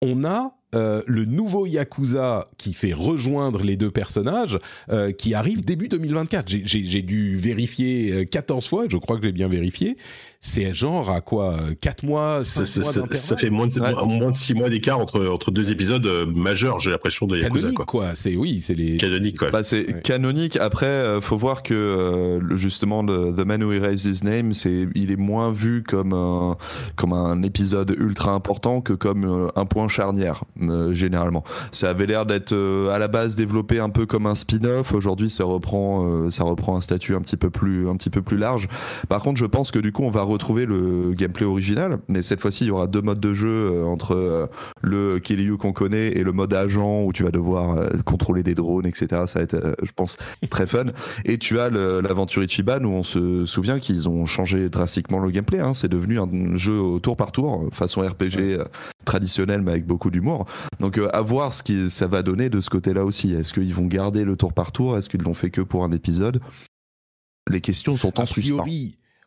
on 0.00 0.24
a 0.24 0.56
euh, 0.74 1.02
le 1.06 1.26
nouveau 1.26 1.66
Yakuza 1.66 2.44
qui 2.56 2.72
fait 2.72 2.92
rejoindre 2.92 3.62
les 3.62 3.76
deux 3.76 3.90
personnages, 3.90 4.58
euh, 4.90 5.12
qui 5.12 5.34
arrive 5.34 5.64
début 5.64 5.88
2024. 5.88 6.48
J'ai 6.48 7.02
dû 7.02 7.36
vérifier 7.36 8.26
14 8.26 8.66
fois, 8.66 8.86
je 8.88 8.96
crois 8.96 9.18
que 9.18 9.24
j'ai 9.24 9.32
bien 9.32 9.48
vérifié. 9.48 9.96
C'est 10.42 10.74
genre 10.74 11.10
à 11.10 11.20
quoi 11.20 11.56
4 11.80 12.02
mois, 12.02 12.40
ça, 12.40 12.66
ça, 12.66 12.80
mois 12.80 12.92
ça, 12.92 13.06
ça, 13.12 13.36
fait 13.36 13.48
moins 13.48 13.66
de, 13.66 13.80
ouais. 13.80 13.94
moins 14.18 14.30
de 14.30 14.36
6 14.36 14.54
mois 14.54 14.68
d'écart 14.68 14.98
entre, 14.98 15.24
entre 15.26 15.50
deux 15.50 15.70
épisodes 15.70 16.04
euh, 16.04 16.26
majeurs, 16.26 16.78
j'ai 16.80 16.90
l'impression, 16.90 17.26
de 17.26 17.38
Yakuza. 17.38 17.68
Canonique, 17.68 17.76
quoi. 17.76 17.86
quoi. 17.86 18.14
C'est, 18.14 18.36
oui, 18.36 18.60
c'est 18.60 18.74
les... 18.74 18.96
Canonique, 18.96 19.38
quoi. 19.38 19.50
Bah, 19.50 19.62
c'est 19.62 19.86
ouais. 19.86 20.02
canonique. 20.02 20.56
Après, 20.56 20.86
euh, 20.86 21.20
faut 21.20 21.38
voir 21.38 21.62
que, 21.62 21.72
euh, 21.72 22.56
justement, 22.56 23.04
The, 23.04 23.34
The 23.36 23.46
Man 23.46 23.62
Who 23.62 23.72
Erased 23.72 24.04
His 24.04 24.24
Name, 24.24 24.52
c'est, 24.52 24.88
il 24.94 25.10
est 25.10 25.16
moins 25.16 25.52
vu 25.52 25.82
comme 25.82 26.12
un, 26.12 26.56
comme 26.96 27.12
un 27.12 27.42
épisode 27.42 27.94
ultra 27.96 28.32
important 28.32 28.80
que 28.80 28.92
comme 28.92 29.50
un 29.54 29.64
point 29.64 29.88
charnière. 29.88 30.42
euh, 30.60 30.92
généralement. 30.92 31.44
Ça 31.70 31.90
avait 31.90 32.06
l'air 32.06 32.26
d'être 32.26 32.52
euh, 32.52 32.90
à 32.90 32.98
la 32.98 33.08
base 33.08 33.34
développé 33.34 33.78
un 33.78 33.90
peu 33.90 34.06
comme 34.06 34.26
un 34.26 34.34
spin-off. 34.34 34.92
Aujourd'hui, 34.92 35.30
ça 35.30 35.44
reprend, 35.44 36.06
euh, 36.06 36.30
ça 36.30 36.44
reprend 36.44 36.76
un 36.76 36.80
statut 36.80 37.14
un 37.14 37.20
petit 37.20 37.36
peu 37.36 37.50
plus, 37.50 37.88
un 37.88 37.96
petit 37.96 38.10
peu 38.10 38.22
plus 38.22 38.36
large. 38.36 38.68
Par 39.08 39.22
contre, 39.22 39.38
je 39.38 39.46
pense 39.46 39.70
que 39.70 39.78
du 39.78 39.92
coup, 39.92 40.02
on 40.02 40.10
va 40.10 40.22
retrouver 40.32 40.66
le 40.66 41.12
gameplay 41.14 41.46
original, 41.46 41.98
mais 42.08 42.22
cette 42.22 42.40
fois-ci, 42.40 42.64
il 42.64 42.68
y 42.68 42.70
aura 42.70 42.86
deux 42.86 43.00
modes 43.00 43.20
de 43.20 43.34
jeu 43.34 43.84
entre 43.84 44.48
le 44.82 45.18
Kiryu 45.18 45.56
qu'on 45.56 45.72
connaît 45.72 46.08
et 46.08 46.22
le 46.22 46.32
mode 46.32 46.52
agent 46.54 47.02
où 47.04 47.12
tu 47.12 47.22
vas 47.22 47.30
devoir 47.30 47.78
contrôler 48.04 48.42
des 48.42 48.54
drones, 48.54 48.86
etc. 48.86 49.06
Ça 49.26 49.38
va 49.38 49.42
être, 49.42 49.76
je 49.82 49.92
pense, 49.94 50.16
très 50.50 50.66
fun. 50.66 50.86
Et 51.24 51.38
tu 51.38 51.60
as 51.60 51.70
l'aventure 51.70 52.42
Ichiban 52.42 52.84
où 52.84 52.90
on 52.90 53.02
se 53.02 53.44
souvient 53.44 53.78
qu'ils 53.78 54.08
ont 54.08 54.26
changé 54.26 54.68
drastiquement 54.68 55.18
le 55.18 55.30
gameplay. 55.30 55.60
Hein. 55.60 55.74
C'est 55.74 55.88
devenu 55.88 56.18
un 56.18 56.56
jeu 56.56 56.78
au 56.78 56.98
tour 56.98 57.16
par 57.16 57.32
tour, 57.32 57.68
façon 57.72 58.00
RPG 58.00 58.58
traditionnel, 59.04 59.62
mais 59.62 59.72
avec 59.72 59.86
beaucoup 59.86 60.10
d'humour. 60.10 60.46
Donc 60.80 60.98
euh, 60.98 61.08
à 61.12 61.20
voir 61.20 61.52
ce 61.52 61.62
que 61.62 61.88
ça 61.88 62.06
va 62.06 62.22
donner 62.22 62.48
de 62.48 62.60
ce 62.60 62.70
côté-là 62.70 63.04
aussi. 63.04 63.32
Est-ce 63.32 63.52
qu'ils 63.52 63.74
vont 63.74 63.86
garder 63.86 64.24
le 64.24 64.36
tour 64.36 64.52
par 64.52 64.72
tour? 64.72 64.96
Est-ce 64.96 65.08
qu'ils 65.08 65.22
l'ont 65.22 65.34
fait 65.34 65.50
que 65.50 65.60
pour 65.60 65.84
un 65.84 65.92
épisode? 65.92 66.40
Les 67.50 67.60
questions 67.60 67.96
sont 67.96 68.20
en 68.20 68.26
suspens. 68.26 68.64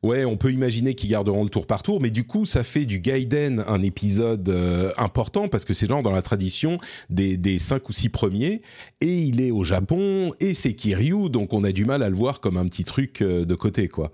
Ouais, 0.06 0.24
on 0.24 0.38
peut 0.38 0.52
imaginer 0.52 0.94
qu'ils 0.94 1.10
garderont 1.10 1.44
le 1.44 1.50
tour 1.50 1.65
par 1.65 1.82
tour, 1.82 2.00
mais 2.00 2.12
du 2.12 2.26
coup, 2.26 2.46
ça 2.46 2.63
fait 2.63 2.86
du 2.86 3.00
Gaiden 3.00 3.65
un 3.68 3.82
épisode 3.82 4.48
euh, 4.50 4.91
important 4.98 5.48
parce 5.48 5.65
que 5.65 5.74
c'est 5.74 5.88
genre 5.88 6.04
dans 6.04 6.12
la 6.12 6.22
tradition 6.22 6.78
des, 7.10 7.38
des 7.38 7.58
cinq 7.58 7.89
ou 7.89 7.91
six 7.91 8.10
premiers, 8.10 8.62
et 9.02 9.22
il 9.24 9.41
est 9.41 9.50
au 9.50 9.63
Japon, 9.63 10.32
et 10.39 10.54
c'est 10.54 10.74
Kiryu, 10.74 11.32
donc 11.32 11.54
on 11.54 11.63
a 11.63 11.72
du 11.72 11.86
mal 11.86 12.04
à 12.04 12.10
le 12.10 12.15
voir 12.15 12.39
comme 12.39 12.56
un 12.58 12.68
petit 12.68 12.84
truc 12.84 13.24
euh, 13.24 13.46
de 13.46 13.56
côté, 13.56 13.88
quoi. 13.88 14.12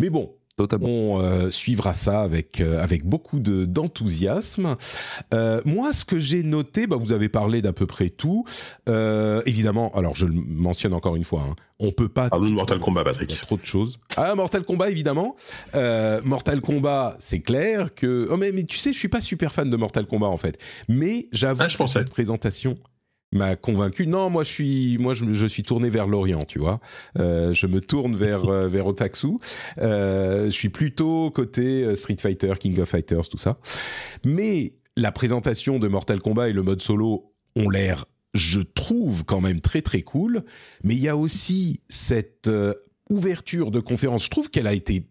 Mais 0.00 0.08
bon, 0.08 0.32
on 0.58 1.20
euh, 1.20 1.50
suivra 1.50 1.94
ça 1.94 2.22
avec 2.22 2.60
euh, 2.60 2.82
avec 2.82 3.04
beaucoup 3.04 3.40
de 3.40 3.64
d'enthousiasme. 3.64 4.76
Euh, 5.32 5.60
moi, 5.64 5.92
ce 5.92 6.04
que 6.04 6.18
j'ai 6.18 6.42
noté, 6.42 6.86
bah, 6.86 6.96
vous 6.96 7.12
avez 7.12 7.28
parlé 7.28 7.62
d'à 7.62 7.72
peu 7.72 7.86
près 7.86 8.10
tout. 8.10 8.44
évidemment, 8.86 9.92
alors 9.94 10.14
je 10.14 10.26
le 10.26 10.34
mentionne 10.34 10.94
encore 10.94 11.16
une 11.16 11.24
fois, 11.24 11.44
hein, 11.48 11.56
on 11.80 11.90
peut 11.92 12.08
pas. 12.08 12.28
Parlons 12.28 12.48
de 12.48 12.54
Mortal 12.54 12.78
Kombat, 12.78 13.04
Patrick. 13.04 13.40
Trop 13.40 13.56
de 13.56 13.64
choses. 13.64 13.98
Ah, 14.16 14.34
Mortal 14.34 14.62
Kombat, 14.62 14.90
évidemment. 14.90 15.36
Mortal 16.24 16.60
Kombat, 16.60 17.16
c'est 17.18 17.40
clair 17.40 17.94
que. 17.94 18.28
Oh, 18.30 18.36
mais, 18.36 18.52
mais 18.52 18.64
tu 18.64 18.78
sais, 18.78 18.92
je 18.92 18.98
suis 18.98 19.08
pas 19.08 19.20
super 19.20 19.52
fan 19.52 19.70
de 19.70 19.76
Mortal 19.76 20.06
Kombat 20.06 20.28
en 20.28 20.36
fait. 20.36 20.58
Mais 20.88 21.28
j'avoue 21.32 21.62
ah, 21.62 21.66
que 21.66 21.86
cette 21.86 22.10
présentation 22.10 22.78
m'a 23.34 23.56
convaincu. 23.56 24.06
Non, 24.06 24.30
moi 24.30 24.44
je 24.44 24.50
suis, 24.50 24.98
moi 24.98 25.12
je, 25.14 25.46
suis 25.46 25.62
tourné 25.62 25.90
vers 25.90 26.06
l'Orient, 26.06 26.44
tu 26.44 26.58
vois. 26.58 26.80
Euh, 27.18 27.52
je 27.52 27.66
me 27.66 27.80
tourne 27.80 28.16
vers 28.16 28.44
euh, 28.48 28.68
vers 28.68 28.86
Otaksu. 28.86 29.38
Euh, 29.78 30.46
je 30.46 30.50
suis 30.50 30.70
plutôt 30.70 31.30
côté 31.30 31.94
Street 31.96 32.16
Fighter, 32.20 32.54
King 32.58 32.78
of 32.80 32.88
Fighters, 32.88 33.28
tout 33.28 33.38
ça. 33.38 33.58
Mais 34.24 34.74
la 34.96 35.12
présentation 35.12 35.78
de 35.78 35.88
Mortal 35.88 36.20
Kombat 36.20 36.48
et 36.48 36.52
le 36.52 36.62
mode 36.62 36.80
solo 36.80 37.34
ont 37.56 37.68
l'air, 37.68 38.06
je 38.32 38.60
trouve, 38.60 39.24
quand 39.24 39.40
même 39.40 39.60
très 39.60 39.82
très 39.82 40.02
cool. 40.02 40.42
Mais 40.82 40.94
il 40.94 41.00
y 41.00 41.08
a 41.08 41.16
aussi 41.16 41.80
cette 41.88 42.48
ouverture 43.10 43.70
de 43.70 43.80
conférence. 43.80 44.24
Je 44.24 44.30
trouve 44.30 44.50
qu'elle 44.50 44.66
a 44.66 44.74
été 44.74 45.08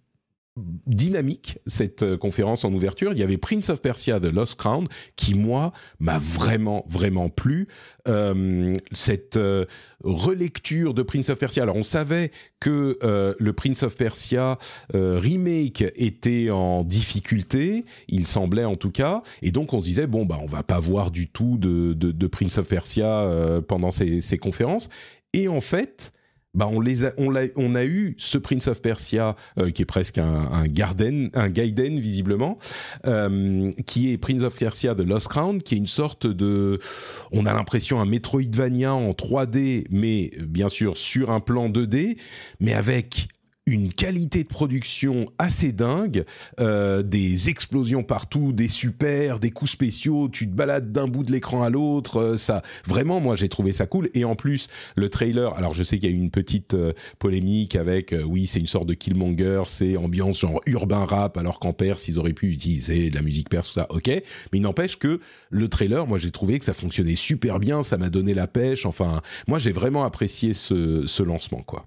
dynamique 0.86 1.58
cette 1.66 2.04
euh, 2.04 2.18
conférence 2.18 2.64
en 2.64 2.72
ouverture. 2.74 3.12
Il 3.14 3.18
y 3.18 3.24
avait 3.24 3.38
Prince 3.38 3.70
of 3.70 3.82
Persia 3.82 4.20
de 4.20 4.30
Lost 4.30 4.56
Crown 4.56 4.88
qui 5.16 5.34
moi 5.34 5.74
m'a 6.00 6.20
vraiment 6.20 6.86
vraiment 6.88 7.30
plu. 7.30 7.68
Euh, 8.08 8.76
cette 8.92 9.38
euh, 9.38 9.66
relecture 10.04 10.94
de 10.94 11.02
Prince 11.02 11.30
of 11.30 11.40
Persia. 11.40 11.64
Alors 11.64 11.76
on 11.76 11.84
savait 11.84 12.32
que 12.60 12.98
le 13.40 13.54
Prince 13.54 13.84
of 13.84 13.96
Persia 13.96 14.58
remake 14.94 15.86
était 15.96 16.50
en 16.50 16.84
difficulté, 16.84 17.86
il 18.10 18.28
semblait 18.28 18.66
en 18.66 18.76
tout 18.76 18.92
cas, 18.92 19.22
et 19.42 19.52
donc 19.52 19.74
on 19.74 19.80
se 19.80 19.86
disait 19.86 20.08
bon 20.08 20.26
bah 20.26 20.40
on 20.42 20.46
va 20.46 20.64
pas 20.64 20.80
voir 20.80 21.12
du 21.12 21.28
tout 21.28 21.58
de, 21.58 21.94
de, 21.94 22.28
Prince 22.28 22.58
of 22.58 22.68
Persia 22.68 23.62
pendant 23.68 23.92
ces, 23.92 24.20
ces 24.20 24.38
conférences. 24.38 24.90
Et 25.32 25.48
en 25.48 25.62
fait, 25.62 26.12
bah 26.54 26.68
on 26.72 26.80
les 26.80 27.06
a, 27.06 27.14
on, 27.18 27.36
a, 27.36 27.46
on 27.56 27.74
a 27.76 27.84
eu 27.84 28.16
ce 28.18 28.38
Prince 28.38 28.68
of 28.68 28.82
Persia 28.82 29.36
euh, 29.58 29.72
qui 29.72 29.82
est 29.82 29.86
presque 29.86 30.20
un, 30.20 30.52
un 30.52 30.68
Garden, 30.68 31.30
un 31.34 31.50
Gaiden 31.50 32.00
visiblement, 32.00 32.60
euh, 33.08 33.72
qui 33.86 34.12
est 34.12 34.18
Prince 34.18 34.44
of 34.44 34.58
Persia 34.58 34.94
de 34.94 35.04
Lost 35.04 35.30
Crown, 35.30 35.62
qui 35.62 35.76
est 35.76 35.78
une 35.80 35.88
sorte 35.88 36.28
de, 36.28 36.80
on 37.32 37.46
a 37.46 37.54
l'impression 37.54 38.02
un 38.02 38.06
Metroidvania 38.06 38.94
en 38.94 39.12
3D, 39.12 39.86
mais 39.90 40.32
bien 40.46 40.70
sûr 40.70 40.96
sur 40.98 41.32
un 41.32 41.40
plan 41.40 41.70
2D, 41.70 42.18
mais 42.60 42.74
avec 42.74 43.28
une 43.66 43.94
qualité 43.94 44.44
de 44.44 44.50
production 44.50 45.32
assez 45.38 45.72
dingue, 45.72 46.26
euh, 46.60 47.02
des 47.02 47.50
explosions 47.50 48.04
partout, 48.04 48.52
des 48.52 48.68
super, 48.68 49.40
des 49.40 49.52
coups 49.52 49.72
spéciaux, 49.72 50.28
tu 50.28 50.48
te 50.48 50.54
balades 50.54 50.92
d'un 50.92 51.08
bout 51.08 51.24
de 51.24 51.32
l'écran 51.32 51.64
à 51.64 51.70
l'autre, 51.70 52.18
euh, 52.18 52.38
ça 52.38 52.62
vraiment 52.86 53.22
moi 53.22 53.38
j'ai 53.38 53.48
trouvé 53.48 53.72
ça 53.72 53.86
cool 53.86 54.10
et 54.14 54.26
en 54.26 54.36
plus 54.36 54.68
le 54.98 55.10
trailer, 55.10 55.54
alors 55.54 55.74
je 55.74 55.84
sais 55.84 55.98
qu'il 55.98 56.10
y 56.10 56.14
a 56.14 56.16
eu 56.16 56.20
une 56.20 56.32
petite 56.32 56.74
euh, 56.74 56.92
polémique 57.20 57.78
avec 57.78 58.14
oui, 58.26 58.48
c'est 58.48 58.60
une 58.60 58.68
sorte 58.68 58.88
de 58.88 58.94
Killmonger, 58.94 59.64
c'est 59.68 59.96
ambiance 59.96 60.42
genre 60.42 60.60
urbain 60.66 61.06
rap 61.06 61.38
alors 61.38 61.60
qu'en 61.60 61.72
Perse 61.72 62.10
ils 62.10 62.20
auraient 62.20 62.34
pu 62.34 62.52
utiliser 62.52 63.10
de 63.10 63.16
la 63.16 63.22
musique 63.22 63.50
perse 63.50 63.68
tout 63.68 63.74
ça. 63.74 63.88
OK, 63.92 64.08
mais 64.08 64.24
il 64.54 64.62
n'empêche 64.62 64.98
que 64.98 65.22
le 65.50 65.68
trailer, 65.70 66.06
moi 66.06 66.18
j'ai 66.18 66.32
trouvé 66.32 66.60
que 66.60 66.66
ça 66.66 66.74
fonctionnait 66.74 67.16
super 67.16 67.60
bien, 67.60 67.82
ça 67.82 67.98
m'a 67.98 68.10
donné 68.10 68.34
la 68.34 68.48
pêche, 68.48 68.86
enfin 68.86 69.22
moi 69.48 69.58
j'ai 69.58 69.72
vraiment 69.72 70.04
apprécié 70.04 70.54
ce, 70.54 71.06
ce 71.06 71.24
lancement 71.24 71.62
quoi. 71.62 71.86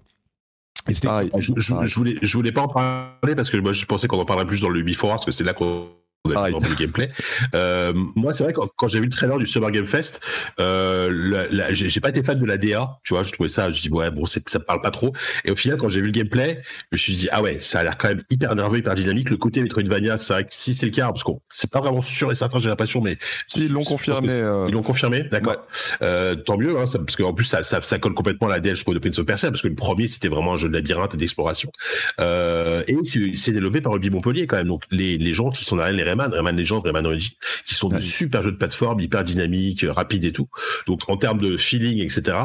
Je, 1.38 1.52
je, 1.84 1.94
voulais, 1.94 2.16
je 2.22 2.36
voulais 2.36 2.52
pas 2.52 2.62
en 2.62 2.68
parler 2.68 3.34
parce 3.34 3.50
que 3.50 3.56
moi 3.56 3.72
je 3.72 3.84
pensais 3.86 4.08
qu'on 4.08 4.20
en 4.20 4.24
parlerait 4.24 4.46
plus 4.46 4.60
dans 4.60 4.68
le 4.68 4.82
Before 4.82 5.10
parce 5.10 5.24
que 5.24 5.30
c'est 5.30 5.44
là 5.44 5.54
qu'on 5.54 5.88
ah, 6.36 6.50
dans 6.50 6.58
le 6.58 6.74
gameplay. 6.74 7.10
Euh, 7.54 7.92
moi, 8.14 8.32
c'est 8.32 8.44
vrai 8.44 8.52
que 8.52 8.60
quand 8.76 8.88
j'ai 8.88 8.98
vu 8.98 9.06
le 9.06 9.10
trailer 9.10 9.38
du 9.38 9.46
Summer 9.46 9.70
Game 9.70 9.86
Fest, 9.86 10.20
euh, 10.60 11.46
j'ai 11.70 12.00
pas 12.00 12.10
été 12.10 12.22
fan 12.22 12.38
de 12.38 12.46
la 12.46 12.58
DA, 12.58 12.98
tu 13.04 13.14
vois, 13.14 13.22
je 13.22 13.32
trouvais 13.32 13.48
ça, 13.48 13.70
je 13.70 13.80
dis 13.82 13.90
ouais, 13.90 14.10
bon, 14.10 14.26
ça 14.26 14.40
me 14.40 14.64
parle 14.64 14.80
pas 14.80 14.90
trop. 14.90 15.12
Et 15.44 15.50
au 15.50 15.56
final, 15.56 15.78
quand 15.78 15.88
j'ai 15.88 16.00
vu 16.00 16.06
le 16.06 16.12
gameplay, 16.12 16.60
je 16.90 16.96
me 16.96 16.98
suis 16.98 17.16
dit 17.16 17.28
ah 17.32 17.42
ouais, 17.42 17.58
ça 17.58 17.80
a 17.80 17.84
l'air 17.84 17.96
quand 17.98 18.08
même 18.08 18.22
hyper 18.30 18.54
nerveux, 18.54 18.78
hyper 18.78 18.94
dynamique. 18.94 19.30
Le 19.30 19.36
côté 19.36 19.62
Metroidvania, 19.62 20.16
c'est 20.18 20.32
vrai 20.32 20.44
que 20.44 20.52
si 20.52 20.74
c'est 20.74 20.86
le 20.86 20.92
cas, 20.92 21.06
parce 21.06 21.22
qu'on 21.22 21.40
c'est 21.48 21.70
pas 21.70 21.80
vraiment 21.80 22.02
sûr 22.02 22.30
et 22.30 22.34
certain, 22.34 22.58
j'ai 22.58 22.68
l'impression, 22.68 23.00
mais 23.00 23.16
ils 23.56 23.72
l'ont 23.72 23.84
confirmé. 23.84 24.32
Euh. 24.32 24.66
Ils 24.68 24.72
l'ont 24.72 24.82
confirmé, 24.82 25.22
d'accord. 25.22 25.66
Euh, 26.02 26.34
tant 26.34 26.56
mieux, 26.56 26.78
hein, 26.78 26.84
parce 26.84 27.16
qu'en 27.16 27.32
plus 27.32 27.44
ça, 27.44 27.62
ça, 27.62 27.80
ça, 27.82 27.98
colle 27.98 28.14
complètement 28.14 28.48
à 28.48 28.50
la 28.50 28.60
DA, 28.60 28.74
je 28.74 28.82
trouve, 28.82 28.94
de 28.94 28.98
Prince 28.98 29.18
of 29.18 29.26
Persia, 29.26 29.50
parce 29.50 29.62
que 29.62 29.68
le 29.68 29.74
premier 29.74 30.06
c'était 30.06 30.28
vraiment 30.28 30.54
un 30.54 30.56
jeu 30.56 30.68
de 30.68 30.74
labyrinthe 30.74 31.14
et 31.14 31.16
d'exploration. 31.16 31.70
Et 32.18 32.96
c'est 33.34 33.52
développé 33.52 33.80
par 33.80 33.92
Ruby 33.92 34.10
Montpellier 34.10 34.46
quand 34.46 34.56
même, 34.56 34.68
donc 34.68 34.82
les, 34.90 35.18
les 35.18 35.32
gens 35.32 35.50
qui 35.50 35.64
sont 35.64 35.76
derrière 35.76 35.94
les 35.94 36.04
Rayman, 36.16 36.32
Rayman 36.32 36.56
Legends, 36.56 36.80
Rayman 36.80 37.06
Origins, 37.06 37.34
qui 37.66 37.74
sont 37.74 37.88
de 37.88 37.98
super 37.98 38.42
jeux 38.42 38.52
de 38.52 38.56
plateforme, 38.56 39.00
hyper 39.00 39.24
dynamiques, 39.24 39.84
euh, 39.84 39.92
rapides 39.92 40.24
et 40.24 40.32
tout. 40.32 40.48
Donc 40.86 41.08
en 41.08 41.16
termes 41.16 41.38
de 41.38 41.56
feeling, 41.56 42.00
etc., 42.00 42.38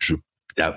je, 0.00 0.14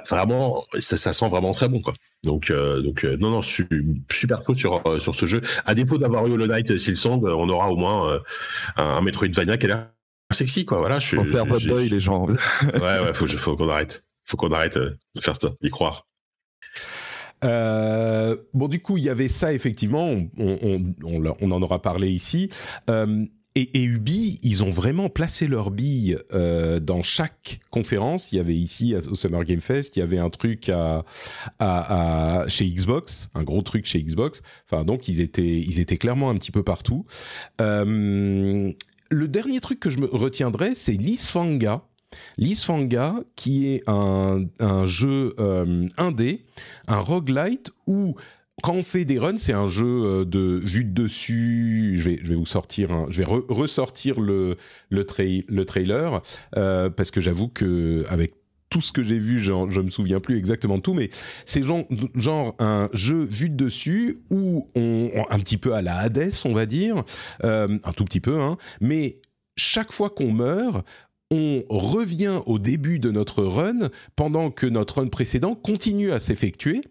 vraiment, 0.09 0.63
ça, 0.79 0.97
ça 0.97 1.13
sent 1.13 1.27
vraiment 1.27 1.53
très 1.53 1.69
bon, 1.69 1.81
quoi. 1.81 1.93
Donc, 2.23 2.49
euh, 2.49 2.81
donc 2.81 3.05
euh, 3.05 3.15
non, 3.17 3.29
non, 3.29 3.41
super 3.41 4.43
faux 4.43 4.53
sur, 4.53 4.81
sur 4.99 5.15
ce 5.15 5.25
jeu. 5.25 5.41
À 5.65 5.75
défaut 5.75 5.97
d'avoir 5.97 6.25
eu 6.27 6.31
Hollow 6.31 6.47
Knight 6.47 6.77
Silsong, 6.77 7.23
on 7.23 7.49
aura 7.49 7.69
au 7.71 7.75
moins 7.75 8.19
un, 8.75 9.01
Metroidvania 9.01 9.57
qui 9.57 9.65
a 9.65 9.69
l'air 9.69 9.89
sexy, 10.33 10.65
quoi. 10.65 10.79
Voilà, 10.79 10.99
je 10.99 11.07
suis. 11.07 11.27
faire 11.27 11.45
boy, 11.45 11.89
les 11.89 11.99
gens. 11.99 12.25
ouais, 12.27 12.35
ouais, 12.73 13.13
faut, 13.13 13.27
faut 13.27 13.55
qu'on 13.55 13.69
arrête. 13.69 14.03
Faut 14.25 14.35
qu'on 14.35 14.51
arrête 14.51 14.77
de 14.77 15.21
faire 15.21 15.39
ça, 15.39 15.51
d'y 15.61 15.69
croire. 15.69 16.06
Euh, 17.43 18.35
bon, 18.53 18.67
du 18.67 18.79
coup, 18.79 18.97
il 18.97 19.03
y 19.03 19.09
avait 19.09 19.27
ça, 19.27 19.53
effectivement, 19.53 20.15
on, 20.37 21.51
en 21.51 21.61
aura 21.61 21.81
parlé 21.81 22.09
ici. 22.09 22.49
Euh, 22.89 23.25
et, 23.55 23.83
Ubi, 23.83 24.39
ils 24.43 24.63
ont 24.63 24.69
vraiment 24.69 25.09
placé 25.09 25.47
leur 25.47 25.71
bille 25.71 26.15
euh, 26.31 26.79
dans 26.79 27.01
chaque 27.01 27.59
conférence. 27.71 28.31
Il 28.31 28.35
y 28.35 28.39
avait 28.39 28.55
ici 28.55 28.95
au 28.95 29.15
Summer 29.15 29.43
Game 29.45 29.61
Fest, 29.61 29.95
il 29.95 29.99
y 29.99 30.03
avait 30.03 30.19
un 30.19 30.29
truc 30.29 30.69
à, 30.69 32.45
chez 32.47 32.69
Xbox, 32.69 33.29
un 33.33 33.43
gros 33.43 33.63
truc 33.63 33.87
chez 33.87 34.03
Xbox. 34.03 34.43
Enfin, 34.69 34.83
donc 34.83 35.07
ils 35.07 35.21
étaient, 35.21 35.41
ils 35.41 35.79
étaient 35.79 35.97
clairement 35.97 36.29
un 36.29 36.35
petit 36.35 36.51
peu 36.51 36.61
partout. 36.61 37.05
le 37.59 38.75
dernier 39.09 39.59
truc 39.59 39.79
que 39.79 39.89
je 39.89 39.97
me 39.99 40.05
retiendrai, 40.05 40.75
c'est 40.75 40.93
Lisfanga 40.93 41.81
Lisfanga, 42.37 43.15
qui 43.35 43.67
est 43.67 43.83
un, 43.87 44.45
jeu 44.85 45.33
euh, 45.39 45.87
indé, 45.97 46.45
un 46.87 46.99
roguelite 46.99 47.71
où 47.85 48.15
quand 48.63 48.73
on 48.73 48.83
fait 48.83 49.05
des 49.05 49.19
runs, 49.19 49.37
c'est 49.37 49.53
un 49.53 49.67
jeu 49.67 49.85
euh, 49.85 50.25
de 50.25 50.59
vue 50.63 50.83
de 50.83 51.03
dessus. 51.03 51.95
Je 51.97 52.09
vais, 52.09 52.19
je 52.23 52.29
vais 52.29 52.35
vous 52.35 52.45
sortir, 52.45 53.05
je 53.09 53.21
vais 53.21 53.27
ressortir 53.27 54.19
le 54.19 54.57
le, 54.89 55.05
le 55.47 55.65
trailer 55.65 56.21
euh, 56.55 56.89
parce 56.89 57.11
que 57.11 57.21
j'avoue 57.21 57.49
que 57.49 58.05
avec 58.09 58.33
tout 58.69 58.81
ce 58.81 58.91
que 58.91 59.01
j'ai 59.01 59.19
vu, 59.19 59.39
je 59.39 59.51
ne 59.51 59.81
me 59.81 59.89
souviens 59.89 60.19
plus 60.19 60.37
exactement 60.37 60.77
tout, 60.79 60.93
mais 60.93 61.09
c'est 61.45 61.63
genre, 61.63 61.85
genre 62.15 62.53
un 62.59 62.89
jeu 62.91 63.23
vu 63.23 63.49
de 63.49 63.55
dessus 63.55 64.19
où 64.29 64.67
on, 64.75 65.09
un 65.29 65.39
petit 65.39 65.55
peu 65.55 65.73
à 65.73 65.81
la 65.81 65.95
Hades, 65.95 66.33
on 66.43 66.51
va 66.51 66.65
dire, 66.65 67.05
un 67.43 67.93
tout 67.95 68.03
petit 68.03 68.19
peu, 68.19 68.41
hein, 68.41 68.57
mais 68.81 69.21
chaque 69.57 69.91
fois 69.91 70.09
qu'on 70.09 70.31
meurt, 70.31 70.85
on 71.29 71.63
revient 71.69 72.39
au 72.45 72.57
début 72.57 72.99
de 72.99 73.11
notre 73.11 73.43
run 73.43 73.89
pendant 74.15 74.49
que 74.49 74.65
notre 74.65 75.01
run 75.01 75.07
précédent 75.07 75.55
continue 75.55 76.11
à 76.11 76.19
s'effectuer. 76.19 76.81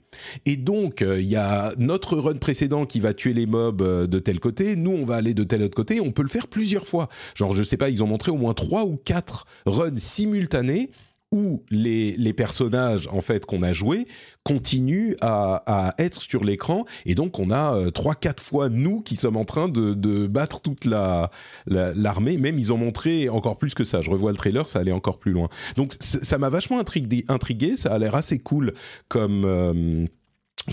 Et 0.45 0.57
donc, 0.57 1.01
euh, 1.01 1.21
il 1.21 1.27
y 1.27 1.37
a 1.37 1.73
notre 1.79 2.19
run 2.19 2.37
précédent 2.37 2.85
qui 2.85 3.01
va 3.01 3.15
tuer 3.15 3.33
les 3.33 3.47
mobs 3.47 3.81
euh, 3.81 4.07
de 4.07 4.19
tel 4.19 4.39
côté, 4.41 4.77
nous, 4.77 4.93
on 4.93 5.05
va 5.05 5.17
aller 5.17 5.33
de 5.33 5.45
tel 5.45 5.63
autre 5.63 5.75
côté, 5.75 6.01
on 6.01 6.13
peut 6.13 6.23
le 6.23 6.29
faire 6.29 6.49
plusieurs 6.49 6.87
fois. 6.87 7.09
Genre, 7.35 7.55
je 7.55 7.63
sais 7.63 7.77
pas, 7.77 7.89
ils 7.89 8.03
ont 8.03 8.07
montré 8.07 8.31
au 8.31 8.37
moins 8.37 8.55
trois 8.55 8.85
ou 8.85 8.97
quatre 8.97 9.47
runs 9.65 9.97
simultanés 9.97 10.91
où 11.33 11.65
les, 11.71 12.33
personnages 12.33 13.09
en 13.09 13.21
fait 13.21 13.47
qu'on 13.47 13.63
a 13.63 13.73
joués 13.73 14.07
continuent 14.43 15.15
à, 15.21 15.95
être 15.99 16.21
sur 16.21 16.45
l'écran. 16.45 16.85
Et 17.05 17.15
donc 17.15 17.39
on 17.39 17.51
a 17.51 17.75
euh, 17.75 17.91
trois 17.91 18.15
quatre 18.15 18.43
fois 18.43 18.69
nous 18.69 19.01
qui 19.01 19.17
sommes 19.17 19.37
en 19.37 19.45
train 19.45 19.69
de, 19.69 20.27
battre 20.27 20.61
toute 20.61 20.85
la 20.85 21.31
la- 21.67 21.93
l'armée. 21.95 22.37
Même 22.37 22.59
ils 22.59 22.73
ont 22.73 22.79
montré 22.79 23.29
encore 23.29 23.59
plus 23.59 23.75
que 23.75 23.85
ça. 23.85 24.01
Je 24.03 24.11
revois 24.11 24.31
le 24.31 24.37
trailer 24.37 24.69
ça 24.69 24.81
allait 24.81 24.93
encore 24.93 25.19
plus 25.19 25.33
loin. 25.33 25.49
Donc 25.77 25.95
ça 26.01 26.39
m'a 26.39 26.49
vachement 26.49 26.79
intrigué, 26.79 27.77
ça 27.77 27.93
a 27.93 27.99
l'air 27.99 28.15
assez 28.15 28.39
cool 28.39 28.75
comme 29.09 29.45
euh, 29.45 30.07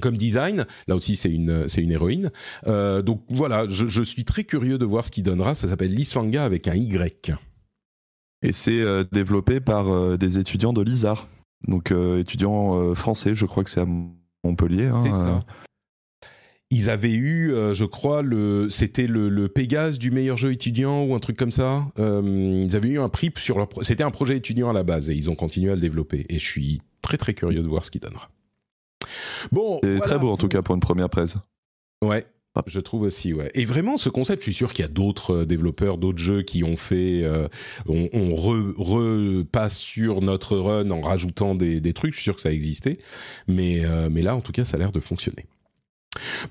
comme 0.01 0.18
design, 0.18 0.66
là 0.88 0.95
aussi 0.95 1.16
c'est 1.16 1.32
une 1.32 1.68
c'est 1.68 1.82
une 1.82 1.91
héroïne. 1.91 2.32
Euh, 2.68 3.01
donc 3.01 3.24
voilà, 3.30 3.68
je, 3.70 3.88
je 3.88 4.01
suis 4.01 4.26
très 4.26 4.43
curieux 4.43 4.78
de 4.78 4.86
voir 4.86 5.06
ce 5.06 5.12
qu'il 5.12 5.24
donnera. 5.24 5.56
Ça 5.56 5.68
s'appelle 5.68 5.93
Lisfanga 5.93 6.43
avec 6.43 6.68
un 6.68 6.76
Y. 6.76 7.34
Et 8.44 8.52
c'est 8.52 8.80
euh, 8.82 9.04
développé 9.12 9.60
par 9.60 9.89
euh, 9.94 10.18
des 10.18 10.38
étudiants 10.39 10.74
de 10.74 10.82
l'ISAR. 10.82 11.28
Donc, 11.68 11.91
euh, 11.91 12.20
étudiants 12.20 12.94
français, 12.94 13.36
je 13.36 13.46
crois 13.46 13.64
que 13.64 13.70
c'est 13.70 13.80
à 13.82 13.88
Montpellier. 14.44 14.88
hein, 14.88 14.91
C'est 15.04 15.12
ça. 15.12 15.39
Ils 16.70 16.89
avaient 16.89 17.14
eu, 17.14 17.54
euh, 17.54 17.74
je 17.74 17.86
crois, 17.86 18.22
le, 18.24 18.68
c'était 18.70 19.06
le, 19.08 19.30
le 19.30 19.48
Pégase 19.48 20.00
du 20.00 20.10
meilleur 20.10 20.38
jeu 20.38 20.52
étudiant 20.52 21.04
ou 21.04 21.14
un 21.14 21.20
truc 21.20 21.38
comme 21.38 21.52
ça. 21.52 21.86
Euh, 22.00 22.64
ils 22.66 22.76
avaient 22.76 22.89
eu 22.89 23.00
un 23.00 23.10
prix 23.10 23.32
sur 23.38 23.58
leur. 23.60 23.70
pro- 23.70 23.84
C'était 23.84 24.04
un 24.04 24.10
projet 24.12 24.36
étudiant 24.38 24.70
à 24.70 24.74
la 24.74 24.84
base 24.84 25.10
et 25.12 25.16
ils 25.16 25.30
ont 25.30 25.36
continué 25.36 25.72
à 25.72 25.76
le 25.76 25.82
développer. 25.82 26.26
Et 26.30 26.39
je 26.39 26.46
suis 26.46 26.82
très 27.02 27.18
très 27.18 27.34
curieux 27.36 27.62
de 27.62 27.68
voir 27.68 27.86
ce 27.86 27.91
qu'il 27.91 28.02
donnera. 28.02 28.30
Bon, 29.52 29.80
C'est 29.84 29.89
voilà 29.98 30.02
très 30.02 30.18
beau 30.20 30.32
en 30.32 30.38
tout 30.38 30.48
cas 30.48 30.62
pour 30.64 30.74
une 30.74 30.82
première 30.82 31.10
presse. 31.10 31.38
Ouais. 32.04 32.26
Je 32.68 32.80
trouve 32.80 33.01
aussi, 33.01 33.34
ouais. 33.34 33.49
Et 33.56 33.66
vraiment, 33.66 33.97
ce 33.97 34.10
concept, 34.10 34.41
je 34.41 34.45
suis 34.45 34.54
sûr 34.54 34.74
qu'il 34.74 34.84
y 34.84 34.88
a 34.88 34.91
d'autres 34.91 35.38
euh, 35.41 35.45
développeurs, 35.45 35.97
d'autres 35.97 36.20
jeux 36.20 36.43
qui 36.43 36.64
ont 36.64 36.76
fait, 36.76 37.24
euh, 37.24 37.47
on, 37.88 38.10
on 38.14 38.30
re- 38.30 38.74
repasse 38.78 39.78
sur 39.78 40.22
notre 40.22 40.58
run 40.58 40.91
en 40.91 41.01
rajoutant 41.01 41.56
des, 41.56 41.82
des 41.82 41.93
trucs. 41.93 42.12
Je 42.14 42.18
suis 42.18 42.24
sûr 42.24 42.36
que 42.36 42.41
ça 42.41 42.51
existait, 42.54 42.97
mais 43.47 43.84
euh, 43.86 44.08
mais 44.12 44.22
là, 44.22 44.36
en 44.36 44.41
tout 44.41 44.51
cas, 44.51 44.66
ça 44.66 44.78
a 44.78 44.80
l'air 44.80 44.91
de 44.91 44.99
fonctionner. 44.99 45.45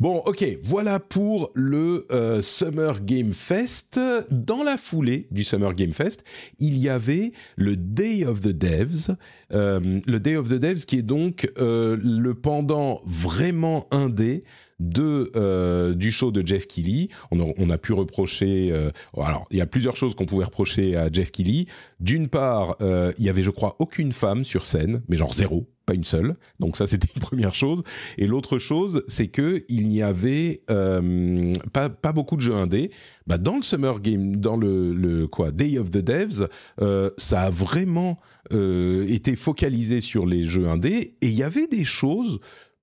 Bon, 0.01 0.19
ok, 0.27 0.45
voilà 0.63 0.99
pour 0.99 1.51
le 1.55 2.07
euh, 2.11 2.43
Summer 2.43 3.05
Game 3.05 3.33
Fest. 3.33 4.01
Dans 4.31 4.63
la 4.63 4.77
foulée 4.77 5.29
du 5.31 5.45
Summer 5.45 5.75
Game 5.75 5.93
Fest, 5.93 6.25
il 6.59 6.79
y 6.79 6.89
avait 6.89 7.33
le 7.57 7.77
Day 7.77 8.25
of 8.25 8.41
the 8.41 8.49
Devs. 8.49 9.15
Euh, 9.53 10.01
le 10.07 10.21
Day 10.21 10.37
of 10.37 10.49
the 10.49 10.55
Devs 10.55 10.85
qui 10.87 10.99
est 10.99 11.03
donc 11.03 11.51
euh, 11.59 11.97
le 12.03 12.35
pendant 12.35 13.03
vraiment 13.05 13.87
indé 13.91 14.45
de 14.81 15.93
du 15.95 16.11
show 16.11 16.33
de 16.33 16.45
Jeff 16.45 16.67
Keighley. 16.67 17.09
On 17.31 17.71
a, 17.71 17.79
pu 17.79 17.93
reprocher. 17.93 18.73
alors, 19.17 19.47
il 19.53 19.59
y 19.59 19.61
a 19.61 19.67
plusieurs 19.67 19.95
choses 19.95 20.17
qu'on 20.17 20.27
pouvait 20.27 20.47
reprocher 20.47 20.97
à 20.97 21.09
Jeff 21.13 21.31
Keighley. 21.31 21.67
D'une 22.01 22.27
part, 22.27 22.77
il 22.81 23.25
y 23.25 23.29
avait, 23.29 23.43
je 23.43 23.51
crois, 23.51 23.77
aucune 23.79 24.11
femme 24.11 24.43
sur 24.43 24.67
scène, 24.67 25.03
mais 25.09 25.17
genre 25.17 25.33
zéro, 25.33 25.69
pas 25.85 25.95
une 25.95 26.05
seule. 26.05 26.37
Donc 26.61 26.77
ça, 26.77 26.87
c'était 26.89 27.09
une 27.15 27.23
première 27.23 27.55
chose. 27.55 27.83
Et 28.19 28.27
l'autre 28.27 28.59
chose, 28.59 29.03
c'est 29.07 29.29
que 29.29 29.65
il 29.69 29.89
n'y 29.89 30.03
avait 30.03 30.63
euh, 30.71 31.53
pas 31.73 31.89
pas 31.89 32.13
beaucoup 32.13 32.37
de 32.37 32.43
jeux 32.43 32.55
indés. 32.55 32.91
Bah, 33.27 33.39
dans 33.39 33.57
le 33.57 33.63
Summer 33.63 34.01
Game, 34.01 34.37
dans 34.37 34.57
le, 34.57 34.93
le 34.93 35.27
quoi 35.29 35.53
Day 35.53 35.79
of 35.79 35.91
the 35.91 35.99
Devs, 35.99 36.49
euh, 36.81 37.11
ça 37.19 37.43
a 37.43 37.51
vraiment 37.51 38.19
euh, 38.53 39.07
été 39.09 39.37
focalisé 39.37 40.01
sur 40.01 40.27
les 40.27 40.45
jeux 40.45 40.69
indés 40.69 41.17
et 41.21 41.29
il 41.29 41.35
y 41.35 41.43
avait 41.43 41.69
des 41.69 41.85
choses 41.85 42.41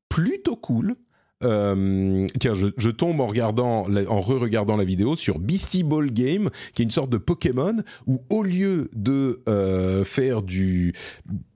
plutôt 0.08 0.56
cool. 0.56 0.95
Euh, 1.43 2.27
tiens, 2.39 2.53
je, 2.53 2.89
tombe 2.89 3.21
en 3.21 3.27
regardant, 3.27 3.87
en 4.07 4.21
re-regardant 4.21 4.75
la 4.75 4.83
vidéo 4.83 5.15
sur 5.15 5.39
Beastie 5.39 5.83
Ball 5.83 6.11
Game, 6.11 6.49
qui 6.73 6.81
est 6.81 6.85
une 6.85 6.91
sorte 6.91 7.09
de 7.09 7.17
Pokémon 7.17 7.77
où 8.07 8.21
au 8.29 8.43
lieu 8.43 8.89
de 8.93 9.41
euh, 9.47 10.03
faire 10.03 10.41
du 10.41 10.93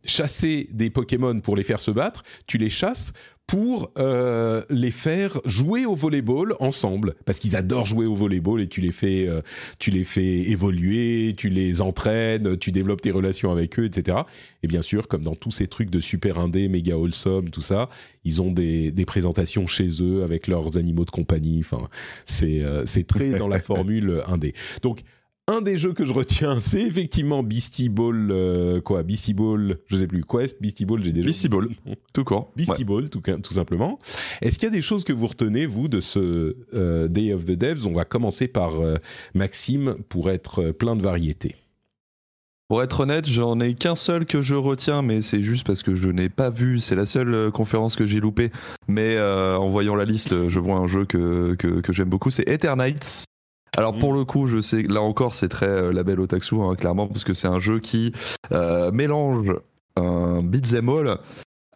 chasser 0.06 0.70
des 0.72 0.90
Pokémon 0.90 1.40
pour 1.42 1.56
les 1.56 1.64
faire 1.64 1.80
se 1.80 1.92
battre, 1.92 2.24
tu 2.48 2.58
les 2.58 2.70
chasses 2.70 3.14
pour 3.48 3.92
euh, 3.98 4.64
les 4.70 4.92
faire 4.92 5.40
jouer 5.46 5.86
au 5.86 5.96
volleyball 5.96 6.56
ensemble 6.60 7.16
parce 7.26 7.40
qu'ils 7.40 7.56
adorent 7.56 7.86
jouer 7.86 8.06
au 8.06 8.16
volleyball 8.16 8.62
et 8.62 8.68
tu 8.68 8.80
les 8.80 8.92
fais 8.92 9.28
euh, 9.28 9.42
tu 9.80 9.92
les 9.92 10.04
fais 10.04 10.24
évoluer, 10.24 11.34
tu 11.38 11.50
les 11.50 11.82
entraînes, 11.82 12.58
tu 12.58 12.72
développes 12.72 13.02
tes 13.02 13.12
relations 13.12 13.52
avec 13.52 13.78
eux, 13.80 13.86
etc. 13.86 14.20
Et 14.64 14.68
bien 14.68 14.82
sûr, 14.82 15.08
comme 15.08 15.24
dans 15.24 15.36
tous 15.36 15.52
ces 15.52 15.68
trucs 15.68 15.90
de 15.90 16.00
super 16.00 16.40
indé, 16.40 16.70
méga 16.70 16.98
wholesome, 16.98 17.50
tout 17.50 17.62
ça, 17.62 17.90
ils 18.24 18.42
ont 18.42 18.52
des, 18.52 18.92
des 18.92 19.06
présentations 19.06 19.68
chez 19.68 19.90
eux 20.02 20.24
avec 20.24 20.48
leurs 20.48 20.78
animaux 20.78 21.06
de 21.06 21.12
compagnie. 21.12 21.60
Enfin, 21.60 21.90
c'est 22.26 22.62
euh, 22.62 22.86
c'est 22.86 23.06
très 23.06 23.32
dans 23.34 23.50
la 23.50 23.60
formule 23.60 24.22
indé. 24.28 24.54
Donc 24.82 25.02
un 25.48 25.62
des 25.62 25.78
jeux 25.78 25.94
que 25.94 26.06
je 26.06 26.14
retiens, 26.14 26.60
c'est 26.60 26.82
effectivement 26.82 27.44
Beastie 27.44 27.90
Ball, 27.90 28.30
euh, 28.32 28.82
quoi, 28.82 29.04
Beastie 29.04 29.34
Ball, 29.34 29.78
je 29.88 29.98
sais 29.98 30.08
plus, 30.08 30.24
Quest, 30.24 30.62
Beastie 30.62 30.86
Ball, 30.86 31.04
j'ai 31.04 31.12
déjà. 31.12 31.26
Beastie 31.26 31.50
Ball. 31.50 31.70
Tout 32.14 32.24
court. 32.24 32.52
Beastie 32.56 32.86
Ball, 32.86 33.10
tout, 33.10 33.22
tout 33.22 33.54
simplement. 33.54 34.00
Est-ce 34.42 34.58
qu'il 34.58 34.68
y 34.68 34.72
a 34.72 34.76
des 34.76 34.82
choses 34.82 35.04
que 35.04 35.14
vous 35.14 35.28
retenez, 35.28 35.66
vous, 35.66 35.88
de 35.88 36.00
ce 36.00 36.56
euh, 36.74 37.08
Day 37.08 37.34
of 37.34 37.46
the 37.46 37.52
Devs? 37.52 37.86
On 37.86 37.94
va 37.94 38.06
commencer 38.06 38.48
par 38.48 38.80
euh, 38.80 38.96
Maxime 39.34 39.96
pour 40.10 40.30
être 40.30 40.72
plein 40.72 40.96
de 40.96 41.02
variétés. 41.02 41.56
Pour 42.70 42.82
être 42.82 43.02
honnête, 43.02 43.28
j'en 43.28 43.60
ai 43.60 43.76
qu'un 43.76 43.96
seul 43.96 44.26
que 44.26 44.42
je 44.42 44.56
retiens, 44.56 45.02
mais 45.02 45.22
c'est 45.22 45.42
juste 45.42 45.68
parce 45.68 45.84
que 45.84 45.94
je 45.94 46.08
n'ai 46.08 46.30
pas 46.30 46.50
vu. 46.50 46.80
C'est 46.80 46.96
la 46.96 47.06
seule 47.06 47.52
conférence 47.52 47.96
que 47.96 48.06
j'ai 48.06 48.20
loupée. 48.20 48.50
Mais 48.88 49.20
en 49.20 49.70
voyant 49.70 49.94
la 49.94 50.06
liste, 50.06 50.48
je 50.48 50.60
vois 50.60 50.78
un 50.78 50.88
jeu 50.88 51.06
que, 51.06 51.56
que, 51.60 51.82
que 51.82 51.94
j'aime 51.94 52.10
beaucoup. 52.10 52.32
C'est 52.32 52.48
Eternights. 52.48 53.26
Alors 53.78 53.94
Mm. 53.96 54.00
pour 54.00 54.14
le 54.14 54.24
coup, 54.24 54.46
je 54.48 54.62
sais, 54.62 54.84
là 54.84 55.02
encore, 55.02 55.34
c'est 55.34 55.50
très 55.50 55.68
euh, 55.68 55.92
label 55.94 56.20
Otaksu, 56.20 56.56
hein, 56.62 56.76
clairement, 56.76 57.08
parce 57.08 57.24
que 57.24 57.34
c'est 57.34 57.48
un 57.48 57.60
jeu 57.60 57.80
qui 57.80 58.14
euh, 58.52 58.92
mélange 58.92 59.56
un 59.96 60.42
beat'em 60.42 60.90
all 60.90 61.18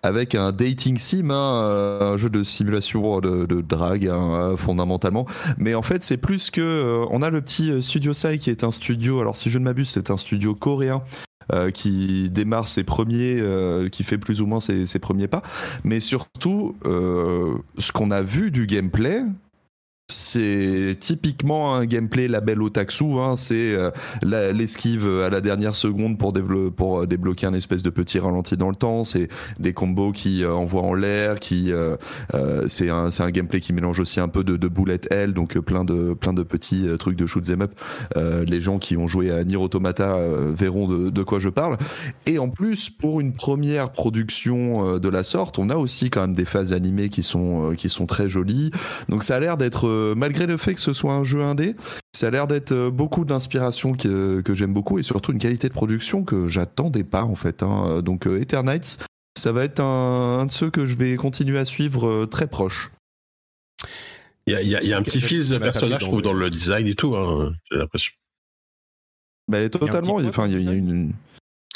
avec 0.03 0.35
un 0.35 0.51
dating 0.51 0.97
sim, 0.99 1.29
hein, 1.31 1.61
euh, 1.63 2.13
un 2.13 2.17
jeu 2.17 2.29
de 2.29 2.43
simulation 2.43 3.19
de, 3.19 3.45
de 3.45 3.61
drague 3.61 4.07
hein, 4.07 4.55
fondamentalement. 4.55 5.25
Mais 5.57 5.73
en 5.73 5.81
fait, 5.81 6.03
c'est 6.03 6.17
plus 6.17 6.51
que 6.51 6.61
euh, 6.61 7.05
on 7.09 7.21
a 7.23 7.29
le 7.31 7.41
petit 7.41 7.81
Studio 7.81 8.13
Sai 8.13 8.37
qui 8.37 8.49
est 8.51 8.63
un 8.63 8.71
studio. 8.71 9.19
Alors 9.19 9.35
si 9.35 9.49
je 9.49 9.57
ne 9.57 9.63
m'abuse, 9.63 9.89
c'est 9.89 10.11
un 10.11 10.17
studio 10.17 10.53
coréen. 10.55 11.01
euh, 11.53 11.71
qui 11.71 12.29
démarre 12.29 12.67
ses 12.67 12.83
premiers, 12.83 13.37
euh, 13.39 13.87
qui 13.87 14.03
fait 14.03 14.17
plus 14.17 14.41
ou 14.41 14.45
moins 14.45 14.59
ses, 14.59 14.85
ses 14.85 14.99
premiers 14.99 15.29
pas, 15.29 15.41
mais 15.85 15.99
surtout 16.01 16.75
ce 16.83 17.91
qu'on 17.93 18.11
a 18.11 18.21
vu 18.21 18.51
du 18.51 18.67
gameplay, 18.67 19.21
c'est 20.09 20.95
typiquement 21.01 21.75
un 21.75 21.85
gameplay 21.85 22.29
label 22.29 22.61
Otaksu, 22.61 23.19
hein, 23.19 23.35
c'est 23.35 23.75
euh, 23.75 23.91
l'esquive 24.53 25.05
à 25.05 25.29
la 25.29 25.41
dernière 25.41 25.75
seconde 25.75 26.17
pour, 26.17 26.31
euh, 27.01 27.05
débloquer 27.05 27.45
un 27.47 27.53
espèce 27.53 27.83
de 27.83 27.89
petit 27.89 28.17
ralenti 28.17 28.55
dans 28.55 28.69
le 28.69 28.75
temps, 28.75 29.03
c'est 29.03 29.27
des 29.59 29.73
combos 29.73 30.13
qui 30.13 30.45
euh, 30.45 30.53
envoient 30.53 30.83
en 30.83 30.93
l'air, 30.93 31.41
qui 31.41 31.73
euh, 31.73 31.97
euh, 32.33 32.63
c'est 32.67 32.89
un, 32.89 33.09
un 33.19 33.31
gameplay 33.31 33.59
qui 33.59 33.73
mélange 33.73 33.99
aussi 33.99 34.21
un 34.21 34.29
peu 34.29 34.45
de, 34.45 34.55
de 34.55 34.67
bullet 34.69 34.97
donc 35.27 35.57
euh, 35.57 35.61
plein 35.61 35.83
de, 35.83 36.13
plein 36.13 36.31
de 36.33 36.43
petits 36.43 36.87
euh, 36.87 36.95
trucs 36.95 37.17
de 37.17 37.25
shoot 37.25 37.49
'em 37.49 37.63
up. 37.63 37.71
Euh, 38.15 38.45
les 38.45 38.61
gens 38.61 38.79
qui 38.79 38.95
ont 38.95 39.07
joué 39.07 39.31
à 39.31 39.43
Nier 39.43 39.57
Automata 39.57 40.15
euh, 40.15 40.53
verront 40.55 40.87
de, 40.87 41.09
de 41.09 41.23
quoi 41.23 41.39
je 41.39 41.49
parle. 41.49 41.77
Et 42.25 42.39
en 42.39 42.49
plus, 42.49 42.89
pour 42.89 43.19
une 43.19 43.33
première 43.33 43.91
production 43.91 44.95
euh, 44.95 44.99
de 44.99 45.09
la 45.09 45.25
sorte, 45.25 45.59
on 45.59 45.69
a 45.69 45.75
aussi 45.75 46.09
quand 46.09 46.21
même 46.21 46.33
des 46.33 46.45
phases 46.45 46.71
animées 46.71 47.09
qui 47.09 47.23
sont, 47.23 47.71
euh, 47.71 47.75
qui 47.75 47.89
sont 47.89 48.05
très 48.05 48.29
jolies. 48.29 48.71
Donc 49.09 49.23
ça 49.23 49.35
a 49.35 49.39
l'air 49.39 49.57
d'être, 49.57 49.87
euh, 49.97 50.15
malgré 50.15 50.45
le 50.47 50.57
fait 50.57 50.73
que 50.73 50.79
ce 50.79 50.93
soit 50.93 51.13
un 51.13 51.23
jeu 51.23 51.41
indé, 51.43 51.75
ça 52.15 52.27
a 52.27 52.29
l'air 52.29 52.47
d'être 52.47 52.71
euh, 52.71 52.89
beaucoup 52.91 53.25
d'inspiration 53.25 53.93
que, 53.93 54.41
que 54.41 54.53
j'aime 54.55 54.73
beaucoup 54.73 54.99
et 54.99 55.03
surtout 55.03 55.31
une 55.31 55.39
qualité 55.39 55.67
de 55.67 55.73
production 55.73 56.23
que 56.23 56.47
j'attendais 56.47 57.03
pas 57.03 57.23
en 57.23 57.35
fait. 57.35 57.63
hein. 57.63 58.01
Donc 58.01 58.27
euh, 58.27 58.39
Eternights, 58.39 58.99
ça 59.37 59.51
va 59.51 59.63
être 59.63 59.79
un, 59.79 60.39
un 60.39 60.45
de 60.45 60.51
ceux 60.51 60.69
que 60.69 60.85
je 60.85 60.95
vais 60.95 61.15
continuer 61.15 61.59
à 61.59 61.65
suivre 61.65 62.07
euh, 62.07 62.25
très 62.25 62.47
proche. 62.47 62.91
Il 64.47 64.53
y 64.53 64.55
a, 64.55 64.61
il 64.61 64.69
y 64.69 64.75
a- 64.75 64.81
il 64.81 64.87
y 64.89 64.93
a 64.93 64.97
un 64.97 65.03
petit 65.03 65.19
fil 65.21 65.47
de 65.47 65.57
personnage, 65.57 66.01
je 66.01 66.05
dans 66.05 66.11
trouve, 66.11 66.19
le- 66.19 66.23
dans 66.23 66.33
le 66.33 66.49
design 66.49 66.87
et 66.87 66.95
tout, 66.95 67.15
hein, 67.15 67.53
j'ai 67.69 67.77
l'impression. 67.77 68.13
Mais 69.49 69.69
totalement, 69.69 70.15
enfin 70.15 70.47
il 70.47 70.53
y 70.53 70.55
a, 70.55 70.59
il 70.59 70.65
y 70.65 70.69
a 70.69 70.73
une... 70.73 71.13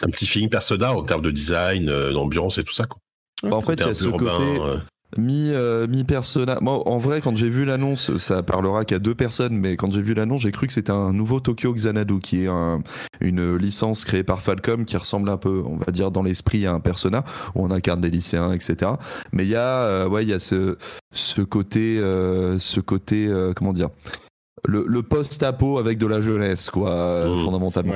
Un 0.03 0.09
petit 0.09 0.25
feeling 0.25 0.49
persona 0.49 0.93
en 0.93 1.03
termes 1.03 1.21
de 1.21 1.29
design, 1.31 1.87
euh, 1.87 2.11
d'ambiance 2.11 2.57
et 2.57 2.63
tout 2.63 2.73
ça. 2.73 2.85
Quoi. 2.85 2.97
Bah, 3.43 3.55
en 3.55 3.61
fait, 3.61 3.73
il 3.73 3.79
y 3.81 3.83
a 3.83 3.89
un 3.89 3.93
ce 3.93 4.05
urbain, 4.05 4.17
côté 4.35 4.59
euh, 4.61 4.77
mi 5.17 5.49
euh, 5.51 5.87
mi 5.87 6.03
persona. 6.03 6.57
Moi, 6.61 6.87
en 6.87 6.97
vrai, 6.97 7.21
quand 7.21 7.35
j'ai 7.35 7.49
vu 7.49 7.65
l'annonce, 7.65 8.15
ça 8.17 8.43
parlera 8.43 8.85
qu'à 8.85 8.99
deux 8.99 9.15
personnes, 9.15 9.57
mais 9.57 9.75
quand 9.75 9.91
j'ai 9.91 10.01
vu 10.01 10.13
l'annonce, 10.13 10.41
j'ai 10.41 10.51
cru 10.51 10.67
que 10.67 10.73
c'était 10.73 10.91
un 10.91 11.11
nouveau 11.13 11.39
Tokyo 11.39 11.73
Xanadu, 11.73 12.19
qui 12.19 12.43
est 12.43 12.47
un- 12.47 12.81
une 13.19 13.55
licence 13.55 14.05
créée 14.05 14.23
par 14.23 14.41
Falcom 14.41 14.85
qui 14.85 14.97
ressemble 14.97 15.29
un 15.29 15.37
peu, 15.37 15.61
on 15.65 15.77
va 15.77 15.91
dire, 15.91 16.11
dans 16.11 16.23
l'esprit 16.23 16.65
à 16.65 16.73
un 16.73 16.79
persona 16.79 17.23
où 17.55 17.63
on 17.65 17.71
incarne 17.71 18.01
des 18.01 18.09
lycéens, 18.09 18.51
etc. 18.53 18.91
Mais 19.31 19.43
il 19.43 19.49
y 19.49 19.55
a, 19.55 19.83
euh, 19.85 20.09
ouais, 20.09 20.23
il 20.23 20.29
y 20.29 20.33
a 20.33 20.39
ce 20.39 21.41
côté, 21.41 21.99
euh, 21.99 22.57
ce 22.59 22.79
côté, 22.79 23.27
euh, 23.27 23.53
comment 23.53 23.73
dire. 23.73 23.89
Le, 24.65 25.01
post-apo 25.01 25.77
avec 25.77 25.97
de 25.97 26.07
la 26.07 26.21
jeunesse, 26.21 26.69
quoi, 26.69 27.25
mmh. 27.27 27.43
fondamentalement. 27.43 27.93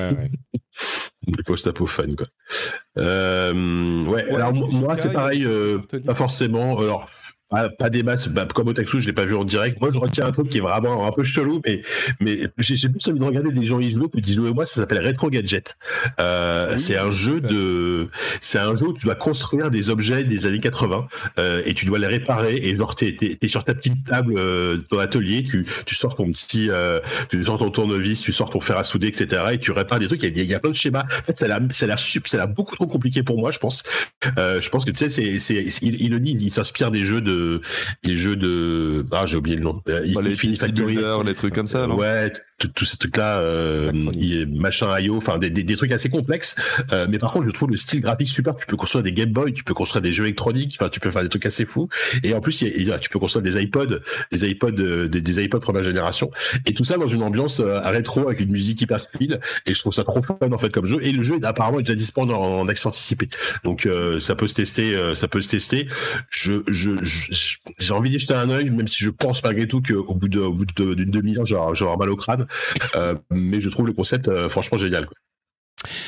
Le 1.28 1.44
post-apo 1.46 1.86
fun, 1.86 2.16
quoi. 2.16 2.28
ouais, 2.96 4.34
alors 4.34 4.54
moi, 4.54 4.96
c'est 4.96 5.12
pareil, 5.12 5.48
pas 6.06 6.16
forcément. 6.16 6.78
Alors, 6.78 7.10
pas, 7.78 7.90
des 7.90 8.04
masses, 8.04 8.28
bah, 8.28 8.48
comme 8.54 8.68
Otaku, 8.68 9.00
je 9.00 9.08
l'ai 9.08 9.14
pas 9.14 9.26
vu 9.26 9.36
en 9.36 9.44
direct. 9.44 9.80
Moi, 9.80 9.90
je 9.90 9.98
retiens 9.98 10.26
un 10.26 10.32
truc 10.32 10.50
qui 10.50 10.58
est 10.58 10.62
vraiment 10.62 11.08
un 11.08 11.12
peu 11.12 11.24
chelou, 11.24 11.62
mais, 11.66 11.82
mais 12.20 12.40
j'ai 12.60 12.90
plus 12.90 13.08
envie 13.08 13.20
de 13.20 13.24
regarder 13.24 13.52
des 13.52 13.66
gens 13.66 13.80
y 13.80 13.92
jouer 13.92 14.08
que 14.10 14.20
d'y 14.20 14.34
jouer 14.34 14.54
moi. 14.54 14.66
Ça 14.66 14.82
s'appelle 14.82 15.06
Retro 15.06 15.30
Gadget. 15.30 15.78
Euh, 16.20 16.78
c'est 16.78 16.98
un 16.98 17.12
jeu 17.12 17.42
de, 17.42 18.10
c'est 18.42 18.60
un 18.60 18.74
jeu 18.74 18.88
où 18.88 18.94
tu 18.94 19.06
dois 19.06 19.16
construire 19.16 19.72
des 19.72 19.90
objets 19.90 20.24
des 20.24 20.46
années 20.46 20.60
80 20.60 21.08
euh, 21.40 21.62
et 21.66 21.74
tu 21.74 21.86
dois 21.86 22.00
les 22.00 22.08
réparer. 22.08 22.58
Et 22.58 22.76
genre, 22.76 22.96
t'es 22.96 23.16
es, 23.42 23.48
sur 23.48 23.64
ta 23.64 23.74
petite 23.74 24.06
table 24.06 24.36
euh, 24.38 24.78
dans 24.92 24.98
l'atelier, 24.98 25.44
tu, 25.44 25.66
tu 25.86 25.96
sors 25.96 26.16
ton 26.16 26.32
petit, 26.32 26.70
euh, 26.70 27.00
tu 27.30 27.44
sors 27.44 27.58
ton 27.58 27.70
tournevis, 27.70 28.22
tu 28.22 28.32
sors 28.32 28.50
ton 28.50 28.60
fer 28.60 28.78
à 28.78 28.84
souder, 28.84 29.08
etc. 29.08 29.44
Et 29.54 29.60
tu 29.60 29.72
répares 29.72 30.00
des 30.00 30.08
trucs. 30.08 30.24
Il 30.24 30.38
y 30.38 30.40
a, 30.40 30.44
il 30.44 30.50
y 30.50 30.56
a 30.56 30.60
plein 30.60 30.72
de 30.72 30.76
schémas. 30.76 31.04
En 31.04 31.24
fait, 31.26 31.38
ça 31.38 31.46
a 31.46 31.60
l'air, 31.88 32.00
ça 32.00 32.44
a 32.44 32.48
beaucoup 32.48 32.76
trop 32.76 32.88
compliqué 32.88 33.24
pour 33.24 33.38
moi, 33.38 33.52
je 33.52 33.60
pense. 33.60 33.84
Je 34.26 34.70
pense 34.70 34.86
que 34.86 34.92
tu 34.92 34.98
sais, 34.98 35.10
c'est, 35.10 35.40
c'est, 35.40 35.64
il, 35.82 36.02
il 36.02 36.12
le 36.12 36.20
dit, 36.20 36.32
il 36.32 36.52
s'inspire 36.52 36.92
des 36.92 37.06
jeux 37.06 37.22
de 37.22 37.45
des 38.04 38.16
jeux 38.16 38.36
de 38.36 39.06
ah 39.12 39.26
j'ai 39.26 39.38
oublié 39.38 39.58
le 39.58 39.64
nom. 39.64 39.82
Euh, 39.90 40.06
bah, 40.14 40.22
les 40.22 40.36
Factory 40.36 40.98
les 41.26 41.36
trucs 41.36 41.54
comme 41.54 41.68
ça 41.68 41.88
non? 41.88 41.96
Ouais 41.96 42.32
tous 42.58 42.86
ces 42.86 42.98
trucs-là, 42.98 43.40
euh, 43.40 43.92
machin 44.48 44.98
IO, 45.00 45.18
enfin 45.18 45.38
des, 45.38 45.50
des, 45.50 45.64
des, 45.64 45.76
trucs 45.76 45.92
assez 45.92 46.10
complexes. 46.10 46.56
Euh, 46.94 47.06
mais 47.10 47.18
par 47.18 47.32
contre, 47.32 47.46
je 47.46 47.52
trouve 47.52 47.70
le 47.70 47.76
style 47.76 48.02
graphique 48.02 48.30
super. 48.30 48.56
Tu 48.56 48.66
peux 48.66 48.78
construire 48.78 49.04
des 49.04 49.12
Game 49.12 49.32
Boy, 49.32 49.54
tu 49.54 49.64
peux 49.64 49.74
construire 49.74 50.02
des 50.02 50.14
jeux 50.14 50.24
électroniques, 50.24 50.78
enfin 50.80 50.90
tu 50.90 51.00
peux 51.00 51.12
faire 51.12 51.24
des 51.24 51.30
trucs 51.30 51.46
assez 51.46 51.66
fous. 51.66 51.90
Et 52.24 52.34
en 52.34 52.42
plus, 52.42 52.62
y 52.62 52.92
a, 52.92 52.98
tu 52.98 53.10
peux 53.10 53.20
construire 53.20 53.44
des 53.44 53.62
iPods, 53.62 54.00
des 54.32 54.50
iPods, 54.50 54.80
euh, 54.80 55.08
des, 55.08 55.22
des 55.22 55.44
iPods 55.44 55.60
première 55.60 55.84
génération. 55.84 56.32
Et 56.66 56.74
tout 56.74 56.84
ça 56.84 56.98
dans 56.98 57.08
une 57.08 57.24
ambiance 57.24 57.60
euh, 57.60 57.80
rétro 57.82 58.28
avec 58.28 58.40
une 58.40 58.52
musique 58.52 58.82
hyper 58.82 59.02
fluide. 59.02 59.40
Et 59.66 59.74
je 59.74 59.80
trouve 59.80 59.94
ça 59.94 60.04
trop 60.04 60.22
fun 60.22 60.38
en 60.52 60.58
fait 60.58 60.70
comme 60.70 60.86
jeu. 60.86 61.00
Et 61.02 61.12
le 61.12 61.24
jeu 61.24 61.36
est 61.36 61.46
apparemment 61.46 61.80
déjà 61.80 61.96
disponible 61.96 62.36
en, 62.36 62.62
en 62.62 62.68
accès 62.68 62.88
anticipé. 62.88 63.28
Donc 63.64 63.86
euh, 63.86 64.20
ça 64.22 64.36
peut 64.36 64.48
se 64.48 64.54
tester, 64.54 64.96
ça 65.16 65.28
peut 65.28 65.42
se 65.42 65.50
tester. 65.50 65.88
Je, 66.30 66.64
je, 66.68 66.92
j'ai 67.78 67.94
envie 67.94 68.10
d'y 68.10 68.20
jeter 68.20 68.34
un 68.34 68.50
œil, 68.50 68.70
même 68.70 68.88
si 68.88 69.04
je 69.04 69.10
pense 69.10 69.44
malgré 69.44 69.68
tout 69.68 69.82
qu'au 69.82 70.16
bout 70.16 70.30
de, 70.30 70.40
au 70.40 70.54
bout 70.54 70.66
d'une 70.66 71.12
demi-heure, 71.12 71.46
j'aurai 71.46 71.98
mal 71.98 72.10
au 72.10 72.16
crâne. 72.16 72.45
Euh, 72.96 73.16
mais 73.30 73.60
je 73.60 73.70
trouve 73.70 73.88
le 73.88 73.94
concept 73.94 74.28
euh, 74.28 74.50
franchement 74.50 74.78
génial. 74.78 75.08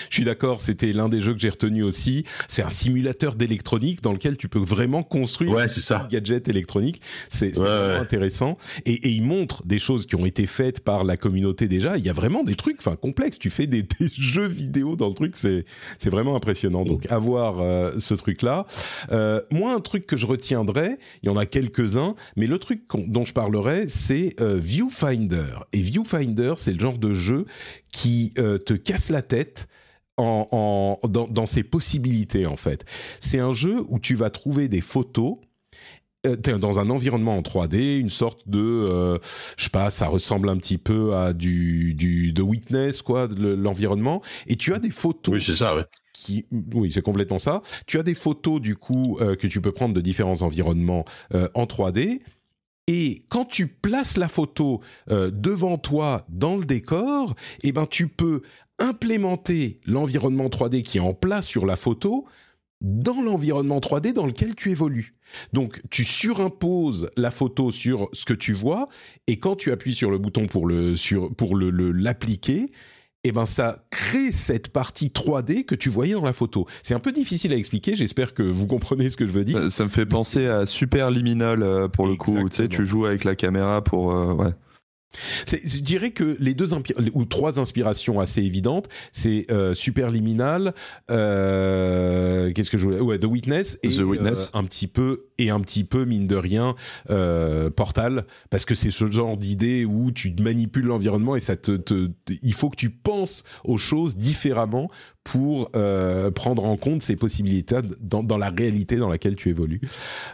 Je 0.10 0.16
suis 0.16 0.24
d'accord, 0.24 0.60
c'était 0.60 0.94
l'un 0.94 1.10
des 1.10 1.22
jeux 1.22 1.34
que 1.34 1.40
j'ai 1.40 1.50
retenu 1.50 1.84
aussi. 1.84 2.26
C'est 2.48 2.64
un 2.64 2.70
simulateur 2.70 3.36
d'électronique 3.36 4.02
dans 4.02 4.14
lequel 4.14 4.38
tu 4.38 4.50
peux 4.50 4.60
vraiment 4.60 5.04
construire 5.04 5.52
ouais, 5.52 5.68
ça. 5.68 6.08
gadget 6.10 6.50
électronique. 6.50 7.02
C'est 7.30 7.56
vraiment 7.56 8.02
intéressant. 8.02 8.58
Et, 8.86 8.94
et, 8.94 9.10
il 9.10 9.24
montre 9.24 9.66
des 9.66 9.80
choses 9.80 10.06
qui 10.06 10.16
ont 10.16 10.26
été 10.26 10.48
faites 10.48 10.82
par 10.82 11.04
la 11.04 11.18
communauté 11.18 11.68
déjà. 11.68 11.98
Il 11.98 12.06
y 12.06 12.10
a 12.10 12.14
vraiment 12.14 12.44
des 12.44 12.56
trucs, 12.56 12.78
enfin 12.80 12.96
complexes. 12.96 13.40
Tu 13.40 13.50
fais 13.50 13.68
des, 13.68 13.86
jeux 14.18 14.48
vidéo 14.48 14.96
dans 14.96 15.08
le 15.08 15.16
truc, 15.16 15.36
c'est 15.36 15.66
c'est 15.98 16.10
vraiment 16.10 16.36
impressionnant. 16.36 16.86
Donc 16.86 17.10
avoir 17.12 17.60
euh, 17.60 17.92
ce 18.00 18.14
truc-là. 18.14 18.66
Euh, 19.12 19.42
moi, 19.52 19.74
un 19.74 19.80
truc 19.80 20.06
que 20.06 20.18
je 20.18 20.26
retiendrai, 20.26 20.98
il 21.24 21.28
y 21.28 21.30
en 21.30 21.38
a 21.38 21.46
quelques-uns, 21.46 22.16
mais 22.36 22.48
le 22.48 22.60
truc 22.60 22.84
dont 23.08 23.26
je 23.26 23.34
parlerai, 23.34 23.88
c'est 23.88 24.36
euh, 24.42 24.58
Viewfinder. 24.58 25.66
Et 25.74 25.82
Viewfinder, 25.82 26.54
c'est 26.58 26.74
le 26.74 26.80
genre 26.80 26.98
de 26.98 27.14
jeu 27.14 27.46
qui 27.92 28.34
euh, 28.38 28.58
te 28.58 28.74
casse 28.74 29.10
la 29.10 29.22
tête 29.22 29.67
en, 30.18 31.00
dans, 31.08 31.46
ses 31.46 31.64
possibilités 31.64 32.46
en 32.46 32.58
fait. 32.58 32.86
C'est 33.20 33.40
un 33.40 33.54
jeu 33.54 33.84
où 33.90 34.00
tu 34.00 34.16
vas 34.16 34.30
trouver 34.30 34.68
des 34.68 34.82
photos 34.82 35.38
euh, 36.26 36.36
dans 36.36 36.80
un 36.80 36.90
environnement 36.90 37.38
en 37.38 37.42
3D, 37.42 38.00
une 38.00 38.10
sorte 38.10 38.48
de, 38.48 38.60
euh, 38.60 39.18
je 39.58 39.66
sais 39.66 39.70
pas, 39.70 39.90
ça 39.90 40.08
ressemble 40.08 40.50
un 40.50 40.58
petit 40.58 40.78
peu 40.78 41.16
à 41.16 41.34
du, 41.34 41.94
du 41.94 42.34
de 42.34 42.42
Witness 42.42 43.02
quoi, 43.02 43.28
l'environnement. 43.38 44.22
Et 44.48 44.56
tu 44.56 44.74
as 44.74 44.80
des 44.80 44.92
photos. 44.92 45.36
Oui, 45.36 45.42
c'est 45.42 45.56
ça. 45.56 45.76
Ouais. 45.76 45.86
Qui, 46.14 46.46
oui, 46.74 46.92
c'est 46.92 47.04
complètement 47.04 47.40
ça. 47.40 47.62
Tu 47.86 48.00
as 48.00 48.04
des 48.04 48.16
photos 48.16 48.60
du 48.60 48.76
coup 48.76 49.20
que 49.20 49.46
tu 49.46 49.62
peux 49.62 49.72
prendre 49.72 49.94
de 49.94 50.02
différents 50.02 50.42
environnements 50.42 51.06
en 51.54 51.66
3D 51.66 52.22
et 52.88 53.26
quand 53.28 53.44
tu 53.44 53.68
places 53.68 54.16
la 54.16 54.30
photo 54.30 54.82
euh, 55.12 55.30
devant 55.30 55.78
toi 55.78 56.26
dans 56.30 56.56
le 56.56 56.64
décor, 56.64 57.36
eh 57.64 57.74
ben 57.74 57.86
tu 57.86 58.08
peux 58.08 58.42
implémenter 58.80 59.80
l'environnement 59.86 60.48
3D 60.48 60.82
qui 60.82 60.98
est 60.98 61.02
en 61.02 61.14
place 61.14 61.48
sur 61.48 61.66
la 61.66 61.76
photo 61.76 62.26
dans 62.82 63.22
l'environnement 63.22 63.80
3D 63.80 64.14
dans 64.14 64.28
lequel 64.28 64.56
tu 64.56 64.70
évolues. 64.70 65.16
Donc 65.52 65.82
tu 65.90 66.06
surimposes 66.06 67.10
la 67.18 67.32
photo 67.32 67.72
sur 67.72 68.08
ce 68.14 68.26
que 68.26 68.34
tu 68.34 68.54
vois 68.54 68.88
et 69.26 69.40
quand 69.40 69.56
tu 69.56 69.72
appuies 69.72 69.96
sur 69.96 70.12
le 70.12 70.18
bouton 70.18 70.48
pour 70.48 70.68
le 70.68 70.96
sur 70.96 71.34
pour 71.36 71.56
le 71.56 71.92
l'appliquer, 71.92 72.68
eh 73.24 73.32
ben 73.32 73.46
ça 73.46 73.86
crée 73.90 74.32
cette 74.32 74.70
partie 74.70 75.08
3D 75.08 75.66
que 75.66 75.76
tu 75.76 75.90
voyais 75.90 76.14
dans 76.14 76.24
la 76.24 76.34
photo. 76.34 76.66
C'est 76.84 76.94
un 76.94 77.00
peu 77.00 77.12
difficile 77.12 77.52
à 77.52 77.58
expliquer, 77.58 77.96
j'espère 77.96 78.34
que 78.34 78.44
vous 78.44 78.68
comprenez 78.68 79.10
ce 79.10 79.18
que 79.18 79.28
je 79.28 79.32
veux 79.32 79.44
dire. 79.44 79.72
Ça, 79.72 79.84
me 79.84 79.90
fait 79.90 80.06
penser 80.06 80.46
à 80.46 80.66
Super 80.66 81.12
Liminal 81.12 81.64
euh, 81.64 81.88
pour 81.88 82.08
le 82.08 82.16
coup, 82.16 82.38
tu 82.50 82.56
sais, 82.56 82.68
tu 82.68 82.86
joues 82.86 83.06
avec 83.06 83.24
la 83.24 83.36
caméra 83.36 83.84
pour... 83.84 84.14
Euh, 84.14 84.34
ouais. 84.34 84.52
Je 85.48 85.82
dirais 85.82 86.12
que 86.12 86.36
les 86.40 86.54
deux 86.54 86.74
ou 87.14 87.26
trois 87.26 87.60
inspirations 87.60 88.20
assez 88.20 88.42
évidentes, 88.42 88.88
c'est 89.12 89.46
euh, 89.52 89.74
Superliminal, 89.74 90.74
euh, 91.12 92.52
qu'est-ce 92.54 92.70
que 92.70 92.78
je 92.78 92.86
voulais, 92.86 93.00
ouais, 93.00 93.20
The 93.20 93.26
Witness 93.26 93.80
et 93.84 93.90
The 93.90 94.00
Witness. 94.00 94.52
Euh, 94.54 94.60
un 94.60 94.64
petit 94.64 94.88
peu 94.88 95.28
et 95.38 95.50
un 95.50 95.60
petit 95.60 95.84
peu 95.84 96.06
mine 96.06 96.28
de 96.28 96.36
rien 96.36 96.76
euh, 97.10 97.70
Portal, 97.70 98.26
parce 98.50 98.66
que 98.66 98.76
c'est 98.76 98.92
ce 98.92 99.10
genre 99.12 99.38
d'idée 99.38 99.86
où 99.86 100.12
tu 100.12 100.34
manipules 100.40 100.86
l'environnement 100.86 101.36
et 101.36 101.40
ça 101.40 101.56
te, 101.56 101.72
te, 101.72 102.10
il 102.42 102.54
faut 102.54 102.70
que 102.70 102.76
tu 102.76 102.90
penses 102.90 103.44
aux 103.64 103.78
choses 103.78 104.16
différemment 104.16 104.90
pour 105.28 105.70
euh, 105.76 106.32
prendre 106.32 106.64
en 106.64 106.78
compte 106.78 107.02
ces 107.02 107.18
possibilités 107.18 107.76
dans, 108.00 108.24
dans, 108.24 108.38
la 108.38 108.50
réalité 108.50 108.96
dans 108.96 109.10
laquelle 109.10 109.36
tu 109.36 109.50
évolues. 109.50 109.82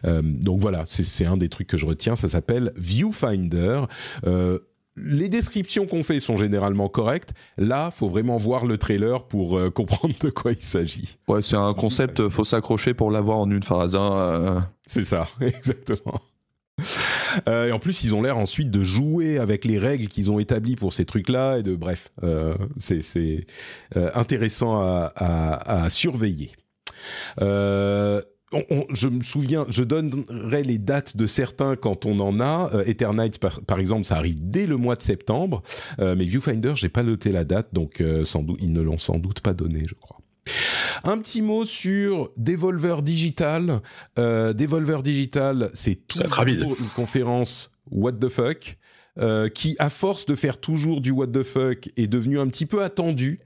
Euh, 0.05 0.21
donc 0.23 0.59
voilà, 0.59 0.83
c'est 0.85 1.25
un 1.25 1.35
des 1.35 1.49
trucs 1.49 1.67
que 1.67 1.77
je 1.77 1.87
retiens. 1.87 2.15
Ça 2.15 2.27
s'appelle 2.27 2.71
Viewfinder. 2.75 3.85
Euh, 4.27 4.59
les 4.95 5.29
descriptions 5.29 5.85
qu'on 5.85 6.03
fait 6.03 6.19
sont 6.19 6.37
généralement 6.37 6.87
correctes. 6.87 7.33
Là, 7.57 7.91
faut 7.91 8.09
vraiment 8.09 8.37
voir 8.37 8.65
le 8.65 8.77
trailer 8.77 9.23
pour 9.27 9.57
euh, 9.57 9.69
comprendre 9.69 10.15
de 10.19 10.29
quoi 10.29 10.51
il 10.51 10.63
s'agit. 10.63 11.17
Ouais, 11.27 11.41
c'est 11.41 11.55
un 11.55 11.73
concept, 11.73 12.29
faut 12.29 12.43
s'accrocher 12.43 12.93
pour 12.93 13.11
l'avoir 13.11 13.39
en 13.39 13.49
une 13.49 13.63
phrase. 13.63 13.95
Hein, 13.95 14.13
euh. 14.13 14.59
C'est 14.85 15.05
ça, 15.05 15.27
exactement. 15.41 16.21
Euh, 17.47 17.67
et 17.67 17.71
en 17.71 17.79
plus, 17.79 18.03
ils 18.03 18.15
ont 18.15 18.21
l'air 18.21 18.37
ensuite 18.37 18.71
de 18.71 18.83
jouer 18.83 19.37
avec 19.37 19.65
les 19.65 19.77
règles 19.77 20.07
qu'ils 20.07 20.31
ont 20.31 20.39
établies 20.39 20.75
pour 20.75 20.93
ces 20.93 21.05
trucs-là 21.05 21.59
et 21.59 21.63
de 21.63 21.75
bref, 21.75 22.11
euh, 22.23 22.55
c'est 22.77 23.45
euh, 23.95 24.09
intéressant 24.15 24.81
à, 24.81 25.11
à, 25.15 25.83
à 25.83 25.89
surveiller. 25.89 26.51
Euh, 27.41 28.21
je 28.93 29.07
me 29.07 29.21
souviens, 29.21 29.65
je 29.69 29.83
donnerai 29.83 30.63
les 30.63 30.77
dates 30.77 31.17
de 31.17 31.27
certains 31.27 31.75
quand 31.75 32.05
on 32.05 32.19
en 32.19 32.39
a. 32.39 32.71
Euh, 32.73 32.83
Eternights, 32.85 33.39
par, 33.39 33.79
exemple, 33.79 34.05
ça 34.05 34.17
arrive 34.17 34.43
dès 34.43 34.65
le 34.65 34.77
mois 34.77 34.95
de 34.95 35.01
septembre. 35.01 35.63
Euh, 35.99 36.15
mais 36.17 36.25
Viewfinder, 36.25 36.73
j'ai 36.75 36.89
pas 36.89 37.03
noté 37.03 37.31
la 37.31 37.43
date, 37.43 37.69
donc 37.73 38.01
euh, 38.01 38.23
sans 38.23 38.43
doute, 38.43 38.59
ils 38.61 38.71
ne 38.71 38.81
l'ont 38.81 38.97
sans 38.97 39.17
doute 39.17 39.41
pas 39.41 39.53
donné, 39.53 39.83
je 39.87 39.95
crois. 39.95 40.17
Un 41.03 41.17
petit 41.17 41.41
mot 41.41 41.65
sur 41.65 42.31
Devolver 42.37 43.01
Digital. 43.01 43.81
Euh, 44.19 44.53
Devolver 44.53 45.03
Digital, 45.03 45.69
c'est 45.73 45.99
une 46.47 46.87
conférence 46.95 47.71
What 47.91 48.13
the 48.13 48.29
fuck. 48.29 48.77
Euh, 49.19 49.47
qui, 49.47 49.75
à 49.77 49.91
force 49.91 50.25
de 50.25 50.33
faire 50.33 50.59
toujours 50.59 50.99
du 50.99 51.11
what 51.11 51.27
the 51.27 51.43
fuck, 51.43 51.87
est 51.97 52.07
devenu 52.07 52.39
un 52.39 52.47
petit 52.47 52.65
peu 52.65 52.81
attendu. 52.81 53.41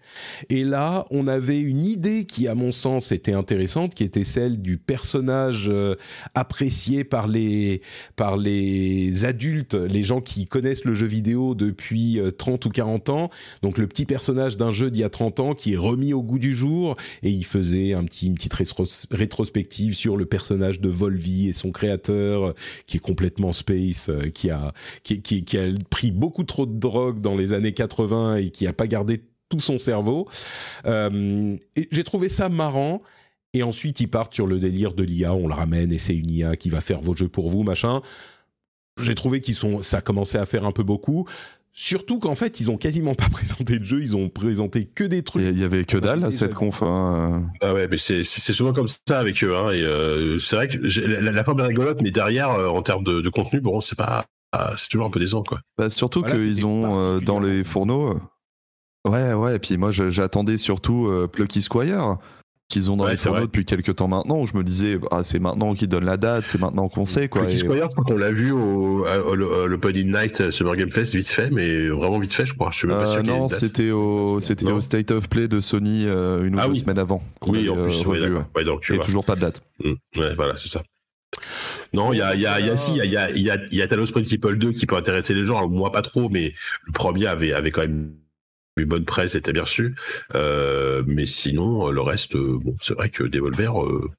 Et 0.47 0.63
là, 0.63 1.05
on 1.11 1.28
avait 1.28 1.59
une 1.59 1.84
idée 1.84 2.24
qui, 2.24 2.47
à 2.47 2.55
mon 2.55 2.72
sens, 2.72 3.11
était 3.11 3.34
intéressante, 3.34 3.93
qui 3.93 4.05
était 4.05 4.24
celle 4.24 4.61
du 4.61 4.78
personnage 4.78 5.68
euh, 5.68 5.95
apprécié 6.36 7.03
par 7.03 7.28
les 7.28 7.82
par 8.15 8.38
les 8.38 9.26
adultes, 9.26 9.74
les 9.74 10.03
gens 10.03 10.22
qui 10.22 10.45
connaissent 10.45 10.86
le 10.86 10.93
jeu 10.93 11.05
vidéo 11.05 11.53
depuis 11.53 12.22
30 12.38 12.65
euh, 12.65 12.70
ou 12.70 12.72
40 12.72 13.09
ans. 13.09 13.30
Donc 13.61 13.78
le 13.78 13.88
petit 13.88 14.05
personnage 14.05 14.55
d'un 14.55 14.72
jeu 14.72 14.89
d'il 14.89 15.01
y 15.01 15.03
a 15.03 15.09
30 15.09 15.41
ans 15.41 15.53
qui 15.53 15.74
est 15.74 15.78
remis 15.78 16.13
au 16.13 16.24
goût 16.24 16.39
du 16.39 16.53
jour 16.53 16.95
et 17.24 17.30
il 17.30 17.45
faisait 17.45 17.91
un 17.91 18.05
petit 18.05 18.28
une 18.28 18.36
petite 18.36 18.55
rétrospective 19.11 19.93
sur 19.93 20.15
le 20.15 20.26
personnage 20.26 20.80
de 20.80 20.88
Volvi 20.88 21.49
et 21.49 21.53
son 21.53 21.72
créateur 21.72 22.53
qui 22.86 22.97
est 22.97 23.01
complètement 23.01 23.51
space, 23.51 24.09
qui 24.34 24.49
a 24.49 24.74
qui, 25.03 25.22
qui 25.22 25.57
a 25.58 25.68
pris 25.89 26.12
beaucoup 26.12 26.43
trop 26.43 26.66
de 26.66 26.78
drogue 26.78 27.22
dans 27.22 27.36
les 27.36 27.53
années 27.53 27.74
80 27.74 28.38
et 28.38 28.49
qui 28.49 28.68
a 28.68 28.74
pas 28.74 28.88
gardé 28.88 29.24
tout 29.49 29.60
son 29.60 29.78
cerveau. 29.78 30.28
Euh, 30.86 31.55
j'ai 31.91 32.03
trouvé 32.03 32.30
ça 32.30 32.49
marrant. 32.49 33.01
Et 33.53 33.64
ensuite, 33.64 34.01
ils 34.01 34.10
partent 34.10 34.34
sur 34.34 34.45
le 34.45 34.60
délire 34.60 34.93
de 34.93 35.03
l'IA. 35.03 35.34
On 35.34 35.47
le 35.47 35.53
ramène 35.53 35.91
et 35.91 35.97
c'est 35.97 36.16
une 36.16 36.30
IA 36.30 36.55
qui 36.55 36.70
va 36.70 36.82
faire 36.82 37.01
vos 37.01 37.16
jeux 37.16 37.30
pour 37.30 37.49
vous, 37.49 37.64
machin. 37.64 38.01
J'ai 38.99 39.16
trouvé 39.16 39.41
qu'ils 39.41 39.55
sont, 39.55 39.82
ça 39.82 39.97
a 39.97 40.01
commencé 40.01 40.38
à 40.38 40.45
faire 40.45 40.66
un 40.66 40.72
peu 40.72 40.84
beaucoup. 40.84 41.28
Surtout 41.72 42.18
qu'en 42.18 42.34
fait, 42.34 42.60
ils 42.60 42.72
ont 42.72 42.78
quasiment 42.78 43.14
pas 43.14 43.30
présenté 43.32 43.80
de 43.80 43.84
jeu, 43.84 44.01
ils 44.01 44.16
ont 44.16 44.30
présenté 44.30 44.86
que 44.86 45.03
des 45.03 45.22
trucs. 45.22 45.43
Il 45.43 45.60
y 45.60 45.64
avait 45.64 45.86
que 45.86 45.97
dalle 45.97 46.24
à 46.24 46.32
cette 46.32 46.55
conf. 46.55 46.82
Hein. 46.82 47.45
Ah 47.62 47.74
ouais, 47.74 47.88
mais 47.89 47.97
c'est 47.97 48.24
souvent 48.24 48.74
comme 48.74 48.88
ça 48.88 49.20
avec 49.20 49.43
eux. 49.43 49.55
Hein, 49.55 49.72
et 49.72 49.82
euh, 49.84 50.39
c'est 50.39 50.55
vrai 50.55 50.68
que 50.68 50.78
la, 50.78 51.43
forme 51.43 51.60
est 51.60 51.68
rigolote, 51.68 52.01
mais 52.01 52.12
derrière, 52.12 52.49
euh, 52.49 52.68
en 52.68 52.82
termes 52.82 53.03
de, 53.03 53.22
de, 53.22 53.30
contenu, 53.30 53.62
bon, 53.62 53.80
c'est 53.80 53.97
pas 53.97 54.26
c'est 54.75 54.89
toujours 54.89 55.07
un 55.07 55.11
peu 55.11 55.19
décent, 55.19 55.43
quoi. 55.43 55.59
Bah, 55.77 55.89
surtout 55.89 56.23
qu'ils 56.23 56.65
ont 56.65 57.19
dans 57.19 57.39
les 57.39 57.63
fourneaux. 57.63 58.19
Ouais, 59.07 59.33
ouais, 59.33 59.55
et 59.55 59.59
puis 59.59 59.77
moi 59.77 59.91
j'attendais 59.91 60.57
surtout 60.57 61.09
Plucky 61.31 61.61
Squire 61.61 62.17
qu'ils 62.69 62.91
ont 62.91 62.97
dans 62.97 63.05
les 63.05 63.15
fourneaux 63.15 63.45
depuis 63.45 63.63
quelques 63.63 63.95
temps 63.95 64.09
maintenant, 64.09 64.41
où 64.41 64.45
je 64.45 64.57
me 64.57 64.63
disais, 64.63 64.99
ah, 65.11 65.23
c'est 65.23 65.39
maintenant 65.39 65.73
qu'ils 65.73 65.87
donnent 65.87 66.03
la 66.03 66.17
date, 66.17 66.47
c'est 66.47 66.59
maintenant 66.59 66.89
qu'on 66.89 67.05
sait. 67.05 67.29
Quoi, 67.29 67.43
Plucky 67.43 67.59
Squire, 67.59 67.87
je 67.89 67.95
qu'on 67.95 68.17
l'a 68.17 68.31
vu 68.31 68.51
au, 68.51 69.05
le 69.35 69.77
Pony 69.77 70.03
Night 70.03 70.51
Summer 70.51 70.75
Game 70.75 70.91
Fest, 70.91 71.15
vite 71.15 71.29
fait, 71.29 71.49
mais 71.49 71.87
vraiment 71.87 72.19
vite 72.19 72.33
fait, 72.33 72.45
je 72.45 72.53
crois. 72.53 72.71
Je 72.71 72.79
suis 72.79 72.87
même 72.89 72.97
pas 72.97 73.05
sûr 73.05 73.23
non, 73.23 73.47
c'était 73.47 73.91
au, 73.91 74.41
c'était 74.41 74.69
au 74.69 74.81
State 74.81 75.11
of 75.11 75.29
Play 75.29 75.47
de 75.47 75.61
Sony 75.61 76.03
une 76.03 76.55
ou 76.55 76.59
ah 76.59 76.67
deux 76.67 76.75
semaines 76.75 76.99
avant. 76.99 77.21
Oui, 77.45 77.69
en 77.69 77.75
plus, 77.81 78.05
ouais, 78.05 78.63
donc, 78.65 78.91
et 78.91 78.99
toujours 78.99 79.23
pas 79.23 79.35
de 79.35 79.41
date. 79.41 79.61
Mmh. 79.81 79.93
Ouais, 80.17 80.33
voilà, 80.35 80.57
c'est 80.57 80.67
ça. 80.67 80.83
Non, 81.93 82.13
il 82.13 82.17
y 82.17 82.21
a, 82.21 82.35
il 82.35 82.41
y 82.41 82.47
a, 82.47 82.59
il 82.59 82.67
y 82.67 82.69
a, 82.69 82.75
si, 82.75 82.95
il 82.95 83.11
y 83.11 83.17
a, 83.17 83.29
il 83.29 83.41
y 83.41 83.49
a, 83.49 83.57
il 83.71 83.77
y 83.77 83.81
a 83.81 83.88
Talos 83.88 84.11
Principle 84.11 84.57
2 84.57 84.71
qui 84.71 84.85
peut 84.85 84.95
intéresser 84.95 85.33
les 85.33 85.45
gens. 85.45 85.67
moi, 85.67 85.91
pas 85.91 86.01
trop, 86.01 86.29
mais 86.29 86.53
le 86.85 86.91
premier 86.91 87.27
avait, 87.27 87.53
avait 87.53 87.71
quand 87.71 87.81
même 87.81 88.13
une 88.77 88.85
bonne 88.85 89.05
presse, 89.05 89.35
était 89.35 89.53
bien 89.53 89.63
reçu. 89.63 89.95
Euh, 90.35 91.03
mais 91.07 91.25
sinon, 91.25 91.89
le 91.89 92.01
reste, 92.01 92.35
euh, 92.35 92.59
bon, 92.61 92.75
c'est 92.81 92.93
vrai 92.93 93.09
que 93.09 93.23
Devolver, 93.23 93.83
euh, 93.83 94.09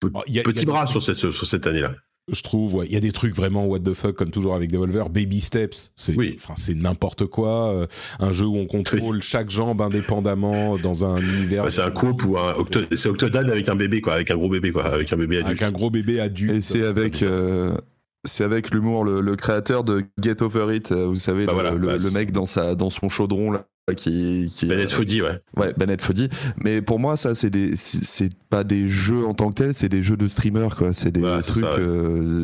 petit 0.00 0.66
bras 0.66 0.86
sur 0.86 1.02
cette, 1.02 1.16
sur 1.16 1.46
cette 1.46 1.66
année-là 1.66 1.94
je 2.32 2.42
trouve. 2.42 2.84
Il 2.86 2.92
y 2.92 2.96
a 2.96 3.00
des 3.00 3.12
trucs 3.12 3.34
vraiment 3.34 3.66
what 3.66 3.80
the 3.80 3.94
fuck 3.94 4.16
comme 4.16 4.30
toujours 4.30 4.54
avec 4.54 4.70
Devolver. 4.70 5.08
Baby 5.08 5.40
Steps, 5.40 5.92
c'est 5.96 6.74
n'importe 6.74 7.26
quoi. 7.26 7.72
Euh, 7.72 7.86
un 8.18 8.32
jeu 8.32 8.46
où 8.46 8.56
on 8.56 8.66
contrôle 8.66 9.22
chaque 9.22 9.50
jambe 9.50 9.80
indépendamment 9.80 10.76
dans 10.76 11.04
un 11.04 11.16
univers. 11.16 11.64
Bah, 11.64 11.70
c'est 11.70 11.82
un 11.82 11.90
couple 11.90 12.26
ou 12.26 12.38
un 12.38 12.54
c'est 12.94 13.08
Octodad 13.08 13.48
avec 13.48 13.68
un 13.68 13.76
bébé 13.76 14.00
quoi, 14.00 14.14
avec 14.14 14.30
un 14.30 14.36
gros 14.36 14.48
bébé 14.48 14.72
quoi, 14.72 14.86
avec 14.86 15.12
un 15.12 15.16
bébé 15.16 15.36
adulte. 15.36 15.48
Avec 15.48 15.62
un 15.62 15.70
gros 15.70 15.90
bébé 15.90 16.20
adulte. 16.20 16.56
Et 16.56 16.60
c'est 16.60 16.84
avec 16.84 17.22
euh, 17.22 17.76
c'est 18.24 18.44
avec 18.44 18.72
l'humour 18.72 19.04
le, 19.04 19.36
créateur 19.36 19.84
de 19.84 20.04
Get 20.20 20.42
Over 20.42 20.74
It, 20.74 20.92
euh, 20.92 21.06
vous 21.06 21.16
savez, 21.16 21.46
bah, 21.46 21.72
le, 21.72 21.86
bah, 21.86 21.96
mec 22.12 22.32
dans 22.32 22.46
sa 22.46 22.74
dans 22.74 22.90
son 22.90 23.08
chaudron 23.08 23.50
là 23.52 23.66
qui, 23.94 24.52
qui 24.52 24.66
Bennett 24.66 24.90
Foddy, 24.90 25.22
ouais. 25.22 25.38
Ouais, 25.56 25.72
Bennett 25.76 26.00
Foddy. 26.00 26.28
Mais 26.56 26.82
pour 26.82 26.98
moi, 26.98 27.16
ça, 27.16 27.34
c'est 27.34 27.50
des, 27.50 27.76
c'est 27.76 28.34
pas 28.50 28.64
des 28.64 28.88
jeux 28.88 29.24
en 29.24 29.34
tant 29.34 29.50
que 29.50 29.54
tels, 29.54 29.74
c'est 29.74 29.88
des 29.88 30.02
jeux 30.02 30.16
de 30.16 30.26
streamers, 30.26 30.74
quoi. 30.74 30.92
C'est 30.92 31.12
des 31.12 31.22
trucs, 31.22 31.44
ça, 31.44 31.76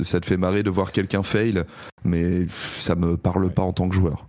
ça, 0.02 0.20
te 0.20 0.26
fait 0.26 0.36
marrer 0.36 0.62
de 0.62 0.70
voir 0.70 0.92
quelqu'un 0.92 1.24
fail, 1.24 1.64
mais 2.04 2.46
ça 2.78 2.94
me 2.94 3.16
parle 3.16 3.50
pas 3.50 3.62
en 3.62 3.72
tant 3.72 3.88
que 3.88 3.94
joueur. 3.94 4.28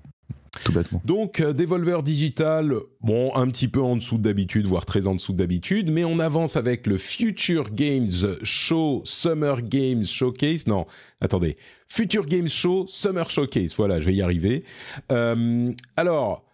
Tout 0.64 0.72
bêtement. 0.72 1.02
Donc, 1.04 1.40
euh, 1.40 1.52
Devolver 1.52 2.04
Digital, 2.04 2.76
bon, 3.02 3.36
un 3.36 3.48
petit 3.48 3.68
peu 3.68 3.82
en 3.82 3.96
dessous 3.96 4.18
d'habitude, 4.18 4.66
voire 4.66 4.86
très 4.86 5.08
en 5.08 5.16
dessous 5.16 5.34
d'habitude, 5.34 5.92
mais 5.92 6.06
on 6.06 6.20
avance 6.20 6.56
avec 6.56 6.88
le 6.88 6.98
Future 6.98 7.72
Games 7.72 8.08
Show 8.44 9.02
Summer 9.04 9.62
Games 9.62 10.04
Showcase. 10.04 10.68
Non, 10.68 10.86
attendez. 11.22 11.58
Future 11.88 12.26
Games 12.26 12.48
Show 12.48 12.86
Summer 12.88 13.30
Showcase. 13.30 13.74
Voilà, 13.76 14.00
je 14.00 14.06
vais 14.06 14.14
y 14.14 14.22
arriver. 14.22 14.64
Euh, 15.12 15.72
alors, 15.98 16.46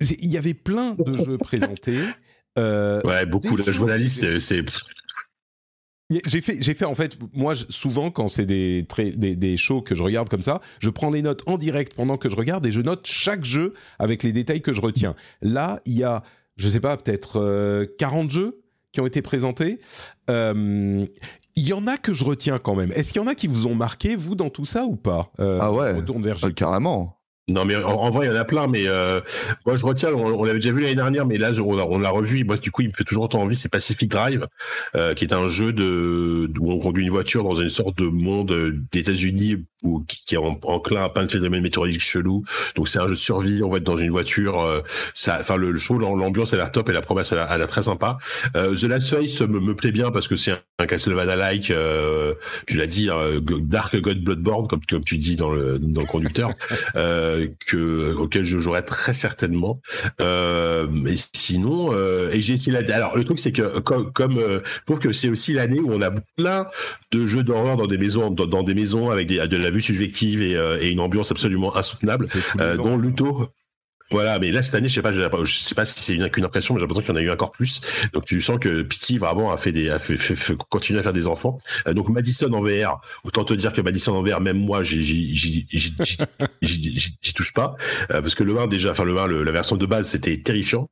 il 0.00 0.30
y 0.30 0.36
avait 0.36 0.54
plein 0.54 0.94
de 0.94 1.16
jeux 1.16 1.38
présentés. 1.38 2.00
Euh, 2.58 3.02
ouais, 3.02 3.26
beaucoup. 3.26 3.56
je 3.58 3.70
vois 3.78 3.90
la 3.90 3.98
liste, 3.98 4.38
c'est. 4.40 4.64
J'ai 6.08 6.40
fait, 6.40 6.62
j'ai 6.62 6.74
fait 6.74 6.84
en 6.84 6.94
fait, 6.94 7.18
moi 7.32 7.54
souvent 7.68 8.12
quand 8.12 8.28
c'est 8.28 8.46
des, 8.46 8.86
des, 9.16 9.34
des 9.34 9.56
shows 9.56 9.82
que 9.82 9.96
je 9.96 10.04
regarde 10.04 10.28
comme 10.28 10.42
ça, 10.42 10.60
je 10.78 10.88
prends 10.88 11.10
les 11.10 11.20
notes 11.20 11.42
en 11.46 11.58
direct 11.58 11.94
pendant 11.96 12.16
que 12.16 12.28
je 12.28 12.36
regarde 12.36 12.64
et 12.64 12.70
je 12.70 12.80
note 12.80 13.04
chaque 13.08 13.44
jeu 13.44 13.74
avec 13.98 14.22
les 14.22 14.32
détails 14.32 14.62
que 14.62 14.72
je 14.72 14.80
retiens. 14.80 15.16
Là, 15.42 15.80
il 15.84 15.98
y 15.98 16.04
a, 16.04 16.22
je 16.56 16.68
sais 16.68 16.78
pas, 16.78 16.96
peut-être 16.96 17.88
40 17.98 18.26
euh, 18.26 18.30
jeux 18.30 18.62
qui 18.92 19.00
ont 19.00 19.06
été 19.06 19.20
présentés. 19.20 19.80
Euh, 20.30 21.04
il 21.56 21.66
y 21.66 21.72
en 21.72 21.88
a 21.88 21.96
que 21.96 22.14
je 22.14 22.22
retiens 22.22 22.60
quand 22.60 22.76
même. 22.76 22.92
Est-ce 22.92 23.12
qu'il 23.12 23.20
y 23.20 23.24
en 23.24 23.28
a 23.28 23.34
qui 23.34 23.48
vous 23.48 23.66
ont 23.66 23.74
marqué, 23.74 24.14
vous, 24.14 24.36
dans 24.36 24.50
tout 24.50 24.64
ça 24.64 24.84
ou 24.84 24.94
pas 24.94 25.32
Ah 25.40 25.72
ouais, 25.72 25.92
retourne 25.92 26.22
vers 26.22 26.38
carrément. 26.54 27.15
Non, 27.48 27.64
mais 27.64 27.76
en, 27.76 28.10
vrai, 28.10 28.26
il 28.26 28.30
y 28.30 28.32
en 28.32 28.40
a 28.40 28.44
plein. 28.44 28.66
Mais 28.66 28.88
euh, 28.88 29.20
moi, 29.64 29.76
je 29.76 29.86
retiens, 29.86 30.12
on, 30.12 30.42
l'avait 30.42 30.58
déjà 30.58 30.72
vu 30.72 30.80
l'année 30.80 30.96
dernière, 30.96 31.26
mais 31.26 31.38
là, 31.38 31.52
on, 31.60 31.98
l'a 31.98 32.10
revu. 32.10 32.42
Moi, 32.44 32.56
du 32.56 32.72
coup, 32.72 32.82
il 32.82 32.88
me 32.88 32.92
fait 32.92 33.04
toujours 33.04 33.24
autant 33.24 33.42
envie. 33.42 33.54
C'est 33.54 33.70
Pacific 33.70 34.10
Drive, 34.10 34.48
euh, 34.96 35.14
qui 35.14 35.24
est 35.24 35.32
un 35.32 35.46
jeu 35.46 35.72
de 35.72 36.50
où 36.58 36.72
on 36.72 36.78
conduit 36.78 37.04
une 37.04 37.10
voiture 37.10 37.44
dans 37.44 37.54
une 37.54 37.68
sorte 37.68 37.96
de 37.98 38.06
monde 38.08 38.74
d'États-Unis 38.90 39.64
ou 39.82 40.04
qui, 40.06 40.34
est 40.34 40.38
enclin 40.38 41.04
à 41.04 41.08
plein 41.08 41.26
de 41.26 41.30
phénomènes 41.30 41.62
météorologiques 41.62 42.02
chelous. 42.02 42.44
Donc, 42.74 42.88
c'est 42.88 42.98
un 42.98 43.06
jeu 43.06 43.14
de 43.14 43.18
survie. 43.18 43.62
On 43.62 43.68
va 43.68 43.78
être 43.78 43.84
dans 43.84 43.96
une 43.96 44.10
voiture. 44.10 44.60
Euh, 44.60 44.80
ça, 45.14 45.38
enfin, 45.40 45.56
le, 45.56 45.76
show, 45.78 45.98
l'ambiance, 45.98 46.52
elle 46.52 46.60
a 46.60 46.64
l'air 46.64 46.72
top 46.72 46.88
et 46.88 46.92
la 46.92 47.02
promesse, 47.02 47.32
elle 47.32 47.38
a, 47.38 47.58
l'air 47.58 47.68
très 47.68 47.82
sympa. 47.82 48.18
The 48.54 48.82
Last 48.84 49.10
Face 49.10 49.40
me, 49.40 49.60
me 49.60 49.74
plaît 49.74 49.92
bien 49.92 50.10
parce 50.10 50.28
que 50.28 50.36
c'est 50.36 50.52
un, 50.78 50.86
Castlevania-like. 50.86 51.72
tu 52.66 52.76
l'as 52.76 52.86
dit, 52.86 53.08
Dark 53.42 53.96
God 53.96 54.22
Bloodborne, 54.22 54.66
comme, 54.66 54.84
comme 54.88 55.04
tu 55.04 55.18
dis 55.18 55.36
dans 55.36 55.50
le, 55.50 55.78
dans 55.78 56.02
le 56.02 56.06
conducteur. 56.06 56.52
Euh, 56.96 57.48
que 57.66 58.14
auquel 58.14 58.44
je 58.44 58.58
jouerais 58.58 58.82
très 58.82 59.12
certainement. 59.12 59.80
Euh, 60.20 60.86
mais 60.90 61.14
sinon, 61.34 61.90
euh, 61.92 62.30
et 62.30 62.40
j'ai 62.40 62.54
essayé 62.54 62.72
la. 62.78 62.94
Alors 62.94 63.16
le 63.16 63.24
truc 63.24 63.38
c'est 63.38 63.52
que 63.52 63.80
comme, 63.80 64.12
comme 64.12 64.38
euh, 64.38 64.60
je 64.64 64.84
trouve 64.84 64.98
que 64.98 65.12
c'est 65.12 65.28
aussi 65.28 65.52
l'année 65.52 65.80
où 65.80 65.92
on 65.92 66.00
a 66.00 66.10
plein 66.10 66.66
de 67.12 67.26
jeux 67.26 67.42
d'horreur 67.42 67.76
dans 67.76 67.86
des 67.86 67.98
maisons, 67.98 68.30
dans, 68.30 68.62
des 68.62 68.74
maisons 68.74 69.10
avec 69.10 69.26
des, 69.26 69.46
de 69.46 69.56
la 69.66 69.70
vue 69.70 69.82
subjective 69.82 70.42
et, 70.42 70.52
et 70.80 70.90
une 70.90 71.00
ambiance 71.00 71.30
absolument 71.30 71.76
insoutenable, 71.76 72.26
dont 72.76 72.96
Luto 72.96 73.50
voilà, 74.10 74.38
mais 74.38 74.52
là 74.52 74.62
cette 74.62 74.76
année, 74.76 74.88
je 74.88 74.94
sais 74.94 75.02
pas, 75.02 75.12
je 75.12 75.58
sais 75.58 75.74
pas 75.74 75.84
si 75.84 75.98
c'est 75.98 76.14
une, 76.14 76.30
qu'une 76.30 76.44
impression, 76.44 76.74
mais 76.74 76.78
j'ai 76.78 76.84
l'impression 76.84 77.02
qu'il 77.02 77.10
y 77.10 77.18
en 77.18 77.20
a 77.20 77.22
eu 77.22 77.30
encore 77.30 77.50
plus. 77.50 77.80
Donc 78.12 78.24
tu 78.24 78.40
sens 78.40 78.58
que 78.60 78.82
Pity 78.82 79.18
vraiment 79.18 79.50
a 79.52 79.56
fait 79.56 79.72
des, 79.72 79.90
a 79.90 79.98
fait, 79.98 80.16
fait, 80.16 80.56
continuer 80.70 81.00
à 81.00 81.02
faire 81.02 81.12
des 81.12 81.26
enfants. 81.26 81.58
Euh, 81.88 81.94
donc 81.94 82.08
Madison 82.08 82.52
en 82.52 82.60
VR, 82.60 83.00
autant 83.24 83.44
te 83.44 83.54
dire 83.54 83.72
que 83.72 83.80
Madison 83.80 84.14
en 84.14 84.22
VR, 84.22 84.40
même 84.40 84.58
moi, 84.58 84.84
j'y 84.84 85.96
touche 87.34 87.52
pas, 87.52 87.74
euh, 88.12 88.22
parce 88.22 88.36
que 88.36 88.44
le 88.44 88.56
1 88.56 88.68
déjà, 88.68 88.92
enfin 88.92 89.04
le 89.04 89.18
1, 89.18 89.26
la 89.44 89.52
version 89.52 89.76
de 89.76 89.86
base, 89.86 90.08
c'était 90.08 90.40
terrifiant. 90.40 90.88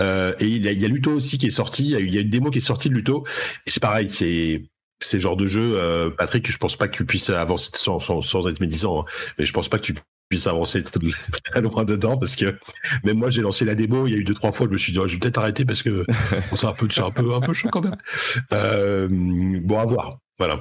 Euh, 0.00 0.34
et 0.38 0.46
il 0.46 0.64
y, 0.64 0.68
a, 0.68 0.72
il 0.72 0.80
y 0.80 0.84
a 0.84 0.88
Luto 0.88 1.12
aussi 1.12 1.38
qui 1.38 1.46
est 1.46 1.50
sorti. 1.50 1.92
Il 1.98 2.14
y 2.14 2.18
a 2.18 2.20
une 2.20 2.30
démo 2.30 2.50
qui 2.50 2.58
est 2.58 2.62
sortie 2.62 2.90
de 2.90 2.94
Luto. 2.94 3.24
Et 3.66 3.70
c'est 3.70 3.80
pareil, 3.80 4.10
c'est 4.10 4.62
c'est 5.00 5.18
le 5.18 5.22
genre 5.22 5.36
de 5.36 5.46
jeu, 5.46 5.74
euh, 5.76 6.10
Patrick, 6.10 6.50
je 6.50 6.58
pense 6.58 6.76
pas 6.76 6.88
que 6.88 6.96
tu 6.96 7.04
puisses 7.04 7.30
avancer 7.30 7.70
sans, 7.74 8.00
sans, 8.00 8.22
sans 8.22 8.48
être 8.48 8.60
médisant, 8.60 9.00
hein, 9.00 9.04
mais 9.38 9.44
je 9.44 9.52
pense 9.52 9.68
pas 9.68 9.78
que 9.78 9.84
tu 9.84 9.94
puisse 10.30 10.46
avancer 10.46 10.82
très 10.82 11.60
loin 11.60 11.84
dedans 11.84 12.16
parce 12.16 12.34
que 12.34 12.56
même 13.04 13.18
moi 13.18 13.28
j'ai 13.28 13.42
lancé 13.42 13.66
la 13.66 13.74
démo 13.74 14.06
il 14.06 14.12
y 14.12 14.16
a 14.16 14.16
eu 14.16 14.24
deux 14.24 14.32
trois 14.32 14.52
fois 14.52 14.66
je 14.66 14.72
me 14.72 14.78
suis 14.78 14.90
dit 14.90 14.98
oh, 14.98 15.06
je 15.06 15.12
vais 15.12 15.20
peut-être 15.20 15.36
arrêter 15.36 15.66
parce 15.66 15.82
que 15.82 16.06
c'est 16.56 16.64
un 16.64 16.72
peu 16.72 16.88
un 16.96 17.10
peu 17.10 17.34
un 17.34 17.40
peu 17.40 17.52
chaud 17.52 17.68
quand 17.70 17.82
même 17.82 17.96
euh, 18.54 19.06
bon 19.10 19.78
à 19.78 19.84
voir 19.84 20.16
voilà 20.38 20.60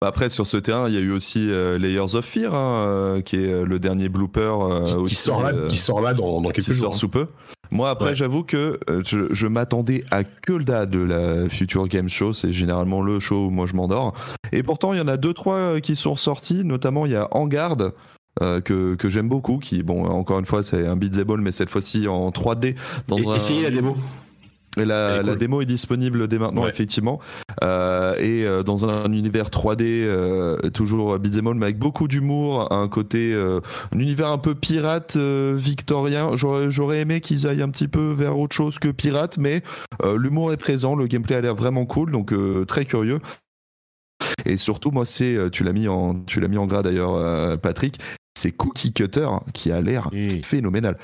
après, 0.00 0.30
sur 0.30 0.46
ce 0.46 0.56
terrain, 0.56 0.86
il 0.86 0.94
y 0.94 0.96
a 0.96 1.00
eu 1.00 1.10
aussi 1.10 1.50
euh, 1.50 1.76
Layers 1.76 2.14
of 2.14 2.24
Fear, 2.24 2.54
hein, 2.54 3.20
qui 3.24 3.34
est 3.34 3.64
le 3.64 3.80
dernier 3.80 4.08
blooper. 4.08 4.84
qui, 5.08 5.16
sort 5.16 5.42
là, 5.42 5.52
qui 5.68 5.76
sort 5.76 6.00
là 6.00 6.14
dans, 6.14 6.40
dans 6.40 6.50
quelques 6.50 6.68
qui 6.68 6.74
jours. 6.74 6.92
Sort 6.92 6.94
sous 6.94 7.08
peu. 7.08 7.26
Moi, 7.70 7.90
après, 7.90 8.14
j'avoue 8.14 8.44
que 8.44 8.80
je, 9.04 9.32
je 9.32 9.46
m'attendais 9.46 10.04
à 10.10 10.24
que 10.24 10.52
le 10.52 10.64
date 10.64 10.90
de 10.90 11.00
la 11.00 11.48
Future 11.48 11.88
Game 11.88 12.08
Show. 12.08 12.32
C'est 12.32 12.52
généralement 12.52 13.02
le 13.02 13.20
show 13.20 13.46
où 13.46 13.50
moi 13.50 13.66
je 13.66 13.74
m'endors. 13.74 14.14
Et 14.52 14.62
pourtant, 14.62 14.92
il 14.92 14.98
y 14.98 15.02
en 15.02 15.08
a 15.08 15.16
deux, 15.16 15.34
trois 15.34 15.80
qui 15.80 15.96
sont 15.96 16.16
sortis. 16.16 16.64
Notamment, 16.64 17.06
il 17.06 17.12
y 17.12 17.16
a 17.16 17.28
En 17.32 17.46
Garde, 17.46 17.92
euh, 18.42 18.60
que, 18.60 18.94
que 18.94 19.08
j'aime 19.08 19.28
beaucoup, 19.28 19.58
qui, 19.58 19.82
bon, 19.82 20.04
encore 20.04 20.38
une 20.38 20.44
fois, 20.44 20.62
c'est 20.62 20.86
un 20.86 20.96
beat'em 20.96 21.40
mais 21.40 21.52
cette 21.52 21.70
fois-ci 21.70 22.06
en 22.06 22.30
3D. 22.30 22.76
Dans 23.08 23.18
et, 23.18 23.36
Essayez 23.36 23.62
la 23.62 23.70
démo. 23.70 23.96
Et 24.80 24.84
la, 24.84 25.22
la, 25.22 25.34
démo 25.34 25.60
est 25.60 25.66
disponible 25.66 26.28
dès 26.28 26.38
maintenant, 26.38 26.66
effectivement. 26.66 27.20
Euh, 27.62 28.14
et 28.18 28.44
euh, 28.44 28.62
dans 28.62 28.86
un 28.86 29.12
univers 29.12 29.48
3D, 29.48 29.82
euh, 29.82 30.56
toujours 30.70 31.18
beat'em 31.18 31.54
mais 31.54 31.66
avec 31.66 31.78
beaucoup 31.78 32.08
d'humour, 32.08 32.72
un 32.72 32.88
côté, 32.88 33.34
un 33.34 33.98
univers 33.98 34.28
un 34.28 34.38
peu 34.38 34.54
pirate 34.54 35.16
victorien. 35.16 36.30
J'aurais 36.36 37.00
aimé 37.00 37.20
qu'ils 37.20 37.46
aillent 37.46 37.62
un 37.62 37.70
petit 37.70 37.88
peu 37.88 38.12
vers 38.12 38.38
autre 38.38 38.54
chose 38.54 38.78
que 38.78 38.88
pirate, 38.88 39.38
mais 39.38 39.62
l'humour 40.04 40.52
est 40.52 40.56
présent, 40.56 40.94
le 40.94 41.06
gameplay 41.06 41.36
a 41.36 41.40
l'air 41.40 41.54
vraiment 41.54 41.86
cool, 41.86 42.12
donc 42.12 42.34
très 42.66 42.84
curieux. 42.84 43.20
Et 44.44 44.56
surtout, 44.56 44.90
moi, 44.90 45.04
c'est, 45.04 45.50
tu 45.50 45.64
l'as 45.64 45.72
mis 45.72 45.88
en, 45.88 46.20
tu 46.20 46.40
l'as 46.40 46.48
mis 46.48 46.58
en 46.58 46.66
gras 46.66 46.82
d'ailleurs, 46.82 47.58
Patrick, 47.58 47.98
c'est 48.38 48.52
Cookie 48.52 48.92
Cutter 48.92 49.28
qui 49.52 49.72
a 49.72 49.80
l'air 49.80 50.10
phénoménal. 50.44 50.96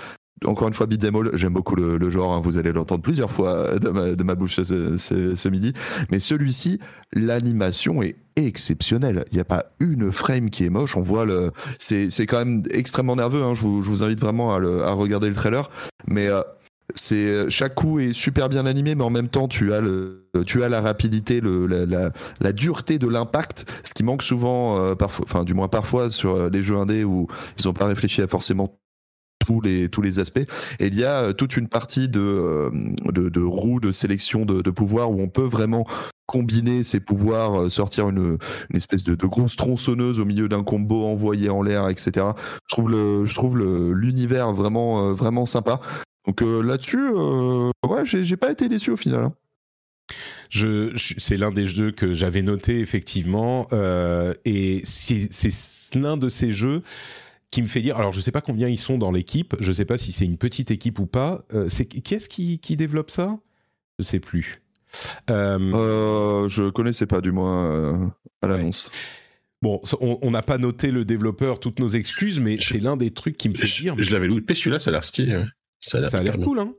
Encore 0.45 0.69
une 0.69 0.75
fois, 0.75 0.87
Beat'em 0.87 1.15
j'aime 1.35 1.55
beaucoup 1.55 1.75
le, 1.77 2.11
genre, 2.11 2.35
hein, 2.35 2.41
vous 2.41 2.59
allez 2.59 2.73
l'entendre 2.73 3.03
plusieurs 3.03 3.31
fois 3.31 3.79
de 3.79 4.23
ma, 4.23 4.35
bouche 4.35 4.61
ce, 4.61 5.49
midi. 5.49 5.73
Mais 6.11 6.21
celui-ci, 6.21 6.81
l'animation 7.13 8.03
est 8.03 8.17
exceptionnelle. 8.37 9.25
Il 9.31 9.37
n'y 9.37 9.41
a 9.41 9.45
pas 9.45 9.67
une 9.81 10.11
frame 10.13 10.51
qui 10.51 10.65
est 10.65 10.71
moche. 10.71 10.97
On 10.97 11.03
voit 11.03 11.25
le. 11.25 11.51
C'est 11.79 12.27
quand 12.27 12.39
même 12.39 12.63
extrêmement 12.71 13.17
nerveux. 13.17 13.43
Hein. 13.43 13.55
Je, 13.55 13.63
vous, 13.63 14.03
invite 14.03 14.21
vraiment 14.21 14.55
à, 14.55 14.93
regarder 14.93 15.29
le 15.29 15.35
trailer. 15.35 15.71
Mais. 16.07 16.29
Euh, 16.29 16.43
c'est 16.95 17.49
chaque 17.49 17.75
coup 17.75 17.99
est 17.99 18.13
super 18.13 18.51
bien 18.51 18.67
animé, 18.67 18.95
mais 18.95 19.05
en 19.05 19.11
même 19.11 19.29
temps 19.29 19.49
tu 19.49 19.73
as 19.73 19.81
le, 19.81 20.29
tu 20.47 20.63
as 20.63 20.69
la 20.69 20.83
rapidité, 20.83 21.41
le, 21.41 21.67
la, 21.67 22.53
dureté 22.53 22.99
de 22.99 23.09
l'impact, 23.09 23.65
ce 23.85 23.95
qui 23.95 24.05
manque 24.05 24.23
souvent, 24.23 24.79
euh, 24.79 24.95
enfin 25.01 25.45
du 25.45 25.55
moins 25.55 25.69
parfois 25.69 26.11
sur 26.11 26.51
les 26.51 26.61
jeux 26.61 26.77
indés 26.77 27.03
où 27.03 27.27
ils 27.59 27.67
n'ont 27.67 27.73
pas 27.73 27.87
réfléchi 27.87 28.21
à 28.21 28.29
forcément 28.29 28.79
tous 29.45 29.61
les 29.61 29.89
tous 29.89 30.03
les 30.03 30.19
aspects. 30.19 30.47
Et 30.81 30.87
il 30.87 30.95
y 30.95 31.05
a 31.05 31.33
toute 31.33 31.57
une 31.57 31.69
partie 31.69 32.09
de 32.09 32.71
de, 33.13 33.29
de 33.29 33.41
roue 33.41 33.81
de 33.81 33.93
sélection 33.93 34.45
de, 34.45 34.63
de 34.63 34.71
pouvoir 34.71 35.11
où 35.11 35.21
on 35.21 35.29
peut 35.29 35.43
vraiment 35.43 35.87
combiner 36.27 36.83
ses 36.83 37.01
pouvoirs, 37.01 37.71
sortir 37.71 38.09
une, 38.09 38.39
une 38.71 38.77
espèce 38.77 39.05
de, 39.05 39.15
de, 39.15 39.27
grosse 39.27 39.57
tronçonneuse 39.57 40.21
au 40.21 40.25
milieu 40.25 40.49
d'un 40.49 40.65
combo 40.65 41.05
envoyé 41.05 41.51
en 41.51 41.61
l'air, 41.61 41.91
etc. 41.91 42.29
Je 42.69 42.75
trouve 42.75 42.91
le, 42.91 43.25
je 43.27 43.35
trouve 43.35 43.59
l'univers 43.59 44.53
vraiment, 44.53 45.13
vraiment 45.13 45.45
sympa. 45.45 45.81
Donc 46.27 46.41
là-dessus, 46.41 47.11
ouais, 47.11 48.05
j'ai 48.05 48.37
pas 48.39 48.51
été 48.51 48.71
déçu 48.71 48.91
au 48.91 48.97
final. 48.97 49.25
Hein. 49.25 49.33
Je, 50.51 50.93
c'est 51.19 51.37
l'un 51.37 51.51
des 51.51 51.67
jeux 51.67 51.91
que 51.91 52.15
j'avais 52.15 52.43
noté 52.43 52.79
effectivement, 52.81 53.67
euh, 53.73 54.35
et 54.45 54.81
c'est 54.85 55.29
l'un 55.95 56.17
de 56.17 56.29
ces 56.29 56.53
jeux 56.53 56.83
qui 57.55 57.63
me 57.63 57.69
fait 57.69 57.81
dire. 57.81 57.97
Alors, 57.97 58.11
je 58.11 58.21
sais 58.21 58.33
pas 58.33 58.41
combien 58.41 58.69
ils 58.69 58.79
sont 58.79 58.99
dans 58.99 59.13
l'équipe. 59.13 59.55
Je 59.61 59.71
sais 59.71 59.85
pas 59.85 59.97
si 59.97 60.11
c'est 60.11 60.25
une 60.25 60.39
petite 60.39 60.73
équipe 60.73 60.99
ou 60.99 61.07
pas. 61.07 61.45
Euh, 61.55 61.69
c'est 61.69 61.87
qui 61.87 62.15
est-ce 62.15 62.29
qui, 62.29 62.59
qui, 62.59 62.77
développe 62.77 63.11
ça? 63.11 63.39
Je 64.01 64.05
sais 64.05 64.19
plus. 64.19 64.61
Euh, 65.31 65.59
euh, 65.73 66.49
je 66.49 66.69
connaissais 66.71 67.07
pas 67.07 67.21
du 67.21 67.31
moins 67.31 67.71
euh, 67.71 68.07
à 68.43 68.49
l'annonce. 68.49 68.91
Bon, 69.63 69.81
on 70.01 70.31
n'a 70.33 70.43
pas 70.43 70.59
noté 70.59 70.91
le 70.91 71.05
développeur, 71.05 71.61
toutes 71.61 71.79
nos 71.79 71.89
excuses, 71.89 72.41
mais 72.41 72.59
c'est 72.61 72.81
l'un 72.81 72.97
des 72.97 73.13
trucs 73.13 73.37
qui 73.37 73.49
me 73.49 73.55
fait 73.55 73.83
dire. 73.83 73.95
Je 73.97 74.13
l'avais 74.13 74.27
loupé, 74.27 74.55
celui-là, 74.55 74.81
ça 74.81 74.91
a 74.91 74.93
l'air 74.93 75.05
stylé. 75.05 75.45
Ça 75.87 75.99
a 76.19 76.23
l'air 76.23 76.39
cool, 76.39 76.61
hein. 76.61 76.73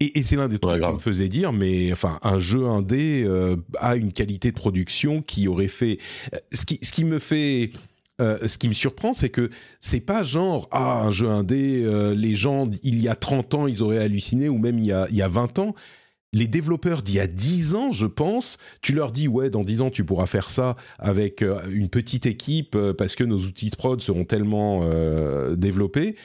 Et, 0.00 0.22
c'est 0.22 0.36
l'un 0.36 0.48
des 0.48 0.58
trucs 0.58 0.82
qui 0.82 0.92
me 0.92 0.98
faisait 0.98 1.28
dire, 1.28 1.52
mais 1.52 1.92
enfin, 1.92 2.18
un 2.22 2.38
jeu 2.38 2.66
indé 2.66 3.22
euh, 3.24 3.56
a 3.78 3.96
une 3.96 4.12
qualité 4.12 4.50
de 4.50 4.56
production 4.56 5.22
qui 5.22 5.48
aurait 5.48 5.68
fait. 5.68 5.98
Ce 6.52 6.66
qui, 6.66 6.78
ce 6.82 6.92
qui 6.92 7.04
me 7.04 7.18
fait. 7.18 7.70
Euh, 8.20 8.46
ce 8.46 8.58
qui 8.58 8.68
me 8.68 8.72
surprend, 8.72 9.12
c'est 9.12 9.30
que 9.30 9.50
c'est 9.80 10.00
pas 10.00 10.22
genre 10.22 10.68
ah 10.70 11.02
un 11.02 11.12
jeu 11.12 11.28
indé, 11.28 11.84
les 12.14 12.34
gens 12.34 12.64
il 12.82 13.00
y 13.00 13.08
a 13.08 13.14
30 13.14 13.54
ans 13.54 13.66
ils 13.66 13.82
auraient 13.82 13.98
halluciné 13.98 14.48
ou 14.48 14.58
même 14.58 14.78
il 14.78 14.86
y 14.86 14.92
a, 14.92 15.06
il 15.10 15.16
y 15.16 15.22
a 15.22 15.28
20 15.28 15.58
ans. 15.58 15.74
Les 16.32 16.46
développeurs 16.46 17.02
d'il 17.02 17.16
y 17.16 17.20
a 17.20 17.26
10 17.26 17.74
ans, 17.74 17.90
je 17.90 18.06
pense, 18.06 18.58
tu 18.82 18.92
leur 18.92 19.10
dis 19.10 19.26
ouais 19.26 19.50
dans 19.50 19.64
10 19.64 19.80
ans 19.80 19.90
tu 19.90 20.04
pourras 20.04 20.26
faire 20.26 20.50
ça 20.50 20.76
avec 20.98 21.42
une 21.70 21.88
petite 21.88 22.26
équipe 22.26 22.78
parce 22.96 23.16
que 23.16 23.24
nos 23.24 23.38
outils 23.38 23.70
de 23.70 23.76
prod 23.76 24.00
seront 24.00 24.24
tellement 24.24 24.88
développés 25.56 26.16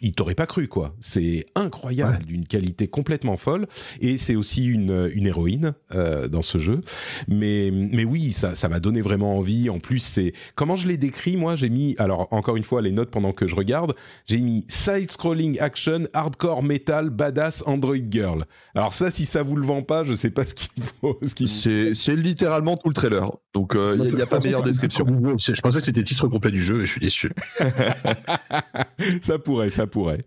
il, 0.00 0.12
t'aurait 0.14 0.34
pas 0.34 0.46
cru 0.46 0.68
quoi. 0.68 0.94
C'est 1.00 1.46
incroyable, 1.54 2.24
d'une 2.24 2.46
qualité 2.46 2.88
complètement 2.88 3.36
folle. 3.36 3.66
Et 4.00 4.16
c'est 4.16 4.36
aussi 4.36 4.64
une, 4.66 5.10
une 5.14 5.26
héroïne 5.26 5.74
euh, 5.94 6.28
dans 6.28 6.42
ce 6.42 6.58
jeu. 6.58 6.80
Mais, 7.28 7.70
mais 7.72 8.04
oui, 8.04 8.32
ça, 8.32 8.54
ça 8.54 8.68
m'a 8.68 8.80
donné 8.80 9.00
vraiment 9.00 9.36
envie. 9.36 9.70
En 9.70 9.78
plus, 9.78 9.98
c'est 9.98 10.32
comment 10.54 10.76
je 10.76 10.88
l'ai 10.88 10.96
décrit. 10.96 11.36
Moi, 11.36 11.56
j'ai 11.56 11.68
mis 11.68 11.94
alors 11.98 12.28
encore 12.32 12.56
une 12.56 12.64
fois 12.64 12.82
les 12.82 12.92
notes 12.92 13.10
pendant 13.10 13.32
que 13.32 13.46
je 13.46 13.54
regarde. 13.54 13.94
J'ai 14.26 14.40
mis 14.40 14.64
side-scrolling 14.68 15.60
action, 15.60 16.04
hardcore 16.12 16.62
metal, 16.62 17.10
badass 17.10 17.62
Android 17.66 17.96
girl. 18.10 18.44
Alors 18.74 18.94
ça, 18.94 19.10
si 19.10 19.26
ça 19.26 19.42
vous 19.42 19.56
le 19.56 19.66
vend 19.66 19.82
pas, 19.82 20.04
je 20.04 20.14
sais 20.14 20.30
pas 20.30 20.44
ce 20.44 20.54
qu'il 20.54 20.82
faut. 21.00 21.18
Ce 21.22 21.94
c'est 21.94 22.16
littéralement 22.16 22.76
tout 22.76 22.88
le 22.88 22.94
trailer. 22.94 23.30
Donc 23.54 23.72
il 23.74 23.78
euh, 23.78 23.96
n'y 23.96 24.22
a, 24.22 24.26
pas 24.26 24.38
meilleure 24.40 24.62
description. 24.62 25.06
Je 25.38 25.60
pensais 25.60 25.78
que 25.78 25.84
c'était 25.84 26.00
le 26.00 26.06
titre 26.06 26.26
complet 26.28 26.50
du 26.50 26.60
jeu 26.60 26.82
et 26.82 26.86
je 26.86 26.90
suis 26.90 27.00
déçu. 27.00 27.30
ça 29.22 29.38
pourrait 29.38 29.70
ça 29.74 29.86
pourrait. 29.86 30.20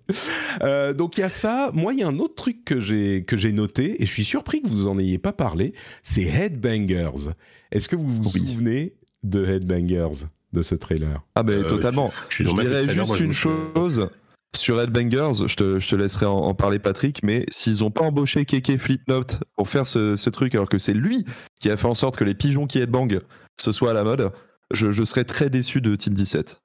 Euh, 0.62 0.94
donc 0.94 1.18
il 1.18 1.22
y 1.22 1.24
a 1.24 1.30
ça. 1.30 1.72
Moi, 1.74 1.94
il 1.94 2.00
y 2.00 2.04
a 2.04 2.08
un 2.08 2.20
autre 2.20 2.36
truc 2.36 2.66
que 2.66 2.80
j'ai 2.80 3.24
que 3.26 3.38
j'ai 3.38 3.52
noté 3.52 4.02
et 4.02 4.06
je 4.06 4.12
suis 4.12 4.24
surpris 4.24 4.62
que 4.62 4.68
vous 4.68 4.88
en 4.88 4.98
ayez 4.98 5.18
pas 5.18 5.34
parlé. 5.34 5.74
C'est 6.04 6.24
Headbangers. 6.24 7.32
Est-ce 7.72 7.88
que 7.88 7.96
vous 7.96 8.10
vous 8.10 8.30
souvenez 8.30 8.96
de 9.24 9.46
Headbangers 9.46 10.26
de 10.54 10.62
ce 10.62 10.76
trailer? 10.76 11.22
Ah 11.36 11.44
ben 11.44 11.64
totalement. 11.64 12.12
Je, 12.30 12.44
dirais 12.44 12.88
juste 12.88 13.20
une 13.20 13.34
chose. 13.34 14.10
Sur 14.56 14.82
Headbangers, 14.82 15.46
je 15.46 15.56
te, 15.56 15.78
je 15.78 15.90
te 15.90 15.96
laisserai 15.96 16.26
en, 16.26 16.56
parler 16.56 16.80
Patrick, 16.80 17.22
mais 17.22 17.46
s'ils 17.52 17.82
n'ont 17.82 17.92
pas 17.92 18.02
embauché 18.02 18.46
Keke 18.46 18.78
Flipnote 18.78 19.40
pour 19.56 19.68
faire 19.68 19.86
ce, 19.86 20.16
ce, 20.16 20.30
truc, 20.30 20.56
alors 20.56 20.70
que 20.70 20.78
c'est 20.78 20.94
lui 20.94 21.26
qui 21.60 21.70
a 21.70 21.78
fait 21.78 21.86
en 21.86 21.94
sorte 21.94 22.16
que 22.16 22.24
les 22.24 22.34
pigeons 22.34 22.66
qui 22.66 22.80
headbang 22.80 23.20
ce 23.60 23.72
soit 23.72 23.92
à 23.92 23.94
la 23.94 24.04
mode, 24.04 24.32
je, 24.74 24.92
je 24.92 25.04
serais 25.04 25.26
très 25.26 25.50
déçu 25.50 25.82
de 25.82 25.96
Team 25.96 26.14
17. 26.14 26.62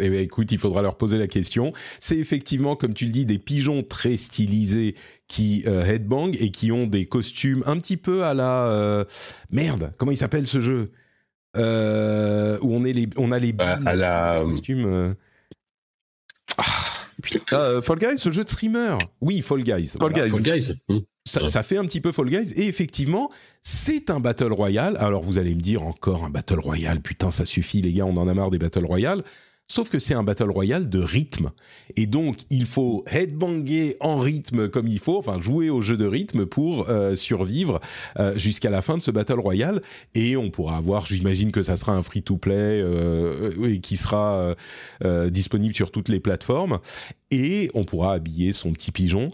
Eh 0.00 0.10
bien, 0.10 0.20
écoute, 0.20 0.52
il 0.52 0.58
faudra 0.58 0.82
leur 0.82 0.96
poser 0.96 1.18
la 1.18 1.26
question. 1.26 1.72
C'est 2.00 2.16
effectivement, 2.16 2.76
comme 2.76 2.94
tu 2.94 3.06
le 3.06 3.12
dis, 3.12 3.26
des 3.26 3.38
pigeons 3.38 3.82
très 3.82 4.16
stylisés 4.16 4.94
qui 5.28 5.64
euh, 5.66 5.84
headbang 5.84 6.36
et 6.38 6.50
qui 6.50 6.72
ont 6.72 6.86
des 6.86 7.06
costumes 7.06 7.62
un 7.66 7.78
petit 7.78 7.96
peu 7.96 8.24
à 8.24 8.34
la 8.34 8.66
euh, 8.68 9.04
merde. 9.50 9.92
Comment 9.98 10.12
il 10.12 10.18
s'appelle 10.18 10.46
ce 10.46 10.60
jeu? 10.60 10.92
Euh, 11.56 12.58
où 12.60 12.74
on 12.74 12.84
est 12.84 12.92
les, 12.92 13.08
on 13.16 13.32
a 13.32 13.38
les 13.38 13.52
bah, 13.52 13.78
à 13.86 13.94
la 13.94 14.42
costumes. 14.44 15.14
Ah, 17.50 17.80
Fall 17.82 17.98
Guys, 17.98 18.18
ce 18.18 18.30
jeu 18.30 18.44
de 18.44 18.50
streamer. 18.50 18.98
Oui, 19.20 19.40
Fall 19.40 19.62
Guys. 19.62 19.94
Fall 19.98 20.12
Guys. 20.12 20.30
Fall 20.30 20.42
Guys. 20.42 20.72
Mmh. 20.88 20.98
Ça, 21.26 21.48
ça, 21.48 21.64
fait 21.64 21.76
un 21.76 21.84
petit 21.84 22.00
peu 22.00 22.12
Fall 22.12 22.30
Guys 22.30 22.52
et 22.54 22.68
effectivement 22.68 23.28
c'est 23.62 24.10
un 24.10 24.20
battle 24.20 24.52
royale. 24.52 24.96
Alors 24.98 25.22
vous 25.22 25.38
allez 25.38 25.56
me 25.56 25.60
dire 25.60 25.82
encore 25.82 26.24
un 26.24 26.30
battle 26.30 26.60
royale, 26.60 27.00
putain 27.00 27.32
ça 27.32 27.44
suffit 27.44 27.82
les 27.82 27.92
gars, 27.92 28.06
on 28.06 28.16
en 28.16 28.28
a 28.28 28.34
marre 28.34 28.50
des 28.50 28.58
battle 28.58 28.84
royales. 28.84 29.24
Sauf 29.68 29.90
que 29.90 29.98
c'est 29.98 30.14
un 30.14 30.22
battle 30.22 30.50
royale 30.50 30.88
de 30.88 31.00
rythme. 31.00 31.50
Et 31.96 32.06
donc, 32.06 32.38
il 32.50 32.66
faut 32.66 33.04
headbanger 33.10 33.96
en 33.98 34.20
rythme 34.20 34.68
comme 34.68 34.86
il 34.86 35.00
faut, 35.00 35.18
enfin 35.18 35.42
jouer 35.42 35.70
au 35.70 35.82
jeu 35.82 35.96
de 35.96 36.06
rythme 36.06 36.46
pour 36.46 36.88
euh, 36.88 37.16
survivre 37.16 37.80
euh, 38.20 38.38
jusqu'à 38.38 38.70
la 38.70 38.80
fin 38.80 38.96
de 38.96 39.02
ce 39.02 39.10
battle 39.10 39.40
royale. 39.40 39.80
Et 40.14 40.36
on 40.36 40.50
pourra 40.50 40.76
avoir, 40.76 41.04
j'imagine 41.06 41.50
que 41.50 41.64
ça 41.64 41.76
sera 41.76 41.92
un 41.94 42.04
free-to-play 42.04 42.54
euh, 42.54 43.78
qui 43.82 43.96
sera 43.96 44.54
disponible 45.30 45.74
sur 45.74 45.90
toutes 45.90 46.08
les 46.08 46.20
plateformes. 46.20 46.78
Et 47.32 47.70
on 47.74 47.82
pourra 47.82 48.12
habiller 48.12 48.52
son 48.52 48.72
petit 48.72 48.92
pigeon. 48.92 49.26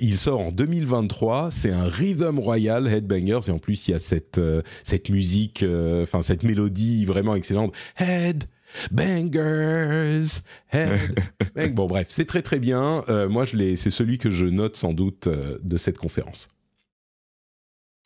il 0.00 0.18
sort 0.18 0.40
en 0.40 0.50
2023. 0.50 1.50
C'est 1.52 1.70
un 1.70 1.86
rhythm 1.86 2.40
royal 2.40 2.88
Headbangers. 2.88 3.48
Et 3.48 3.50
en 3.50 3.58
plus, 3.58 3.86
il 3.86 3.92
y 3.92 3.94
a 3.94 4.00
cette, 4.00 4.40
cette 4.82 5.08
musique, 5.08 5.64
enfin 6.02 6.22
cette 6.22 6.42
mélodie 6.42 7.04
vraiment 7.04 7.36
excellente. 7.36 7.72
Head 7.98 8.44
Bangers, 8.90 10.40
bon 11.72 11.86
bref, 11.86 12.06
c'est 12.10 12.26
très 12.26 12.42
très 12.42 12.58
bien. 12.58 13.04
Euh, 13.08 13.28
moi, 13.28 13.44
je 13.44 13.74
c'est 13.76 13.90
celui 13.90 14.18
que 14.18 14.30
je 14.30 14.46
note 14.46 14.76
sans 14.76 14.92
doute 14.92 15.26
euh, 15.26 15.58
de 15.62 15.76
cette 15.76 15.98
conférence. 15.98 16.48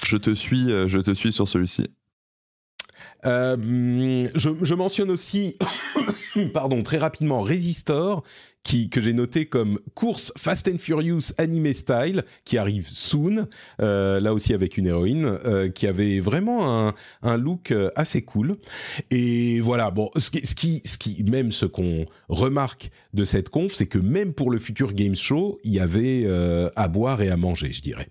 Je 0.06 0.16
te 0.16 0.34
suis, 0.34 0.70
euh, 0.72 0.88
je 0.88 0.98
te 0.98 1.12
suis 1.12 1.32
sur 1.32 1.48
celui-ci. 1.48 1.88
Je, 3.24 4.50
je, 4.62 4.74
mentionne 4.74 5.10
aussi, 5.10 5.56
pardon, 6.52 6.82
très 6.82 6.98
rapidement, 6.98 7.42
Resistor, 7.42 8.24
qui, 8.62 8.88
que 8.88 9.00
j'ai 9.00 9.12
noté 9.12 9.46
comme 9.46 9.78
course 9.94 10.32
Fast 10.36 10.68
and 10.68 10.78
Furious 10.78 11.32
anime 11.38 11.72
style, 11.72 12.24
qui 12.44 12.58
arrive 12.58 12.88
soon, 12.88 13.48
euh, 13.80 14.20
là 14.20 14.32
aussi 14.32 14.54
avec 14.54 14.76
une 14.76 14.86
héroïne, 14.86 15.24
euh, 15.44 15.68
qui 15.68 15.86
avait 15.86 16.20
vraiment 16.20 16.92
un, 17.22 17.36
look 17.36 17.72
euh, 17.72 17.90
assez 17.96 18.22
cool. 18.22 18.56
Et 19.10 19.60
voilà, 19.60 19.90
bon, 19.90 20.10
ce 20.16 20.30
qui, 20.30 20.46
ce 20.46 20.54
qui, 20.54 20.80
ce 20.84 20.98
qui 20.98 21.24
même 21.24 21.52
ce 21.52 21.66
qu'on 21.66 22.06
remarque 22.28 22.90
de 23.14 23.24
cette 23.24 23.48
conf, 23.48 23.72
c'est 23.72 23.86
que 23.86 23.98
même 23.98 24.32
pour 24.32 24.50
le 24.50 24.58
futur 24.58 24.92
Games 24.92 25.16
Show, 25.16 25.58
il 25.64 25.72
y 25.72 25.80
avait 25.80 26.22
euh, 26.24 26.70
à 26.76 26.88
boire 26.88 27.20
et 27.22 27.30
à 27.30 27.36
manger, 27.36 27.72
je 27.72 27.82
dirais. 27.82 28.08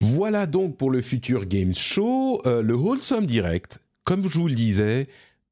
Voilà 0.00 0.46
donc 0.46 0.76
pour 0.76 0.90
le 0.90 1.00
futur 1.00 1.46
Games 1.46 1.74
Show. 1.74 2.40
Euh, 2.46 2.62
le 2.62 2.74
Wholesome 2.74 3.26
Direct, 3.26 3.80
comme 4.04 4.28
je 4.28 4.38
vous 4.38 4.48
le 4.48 4.54
disais, 4.54 5.06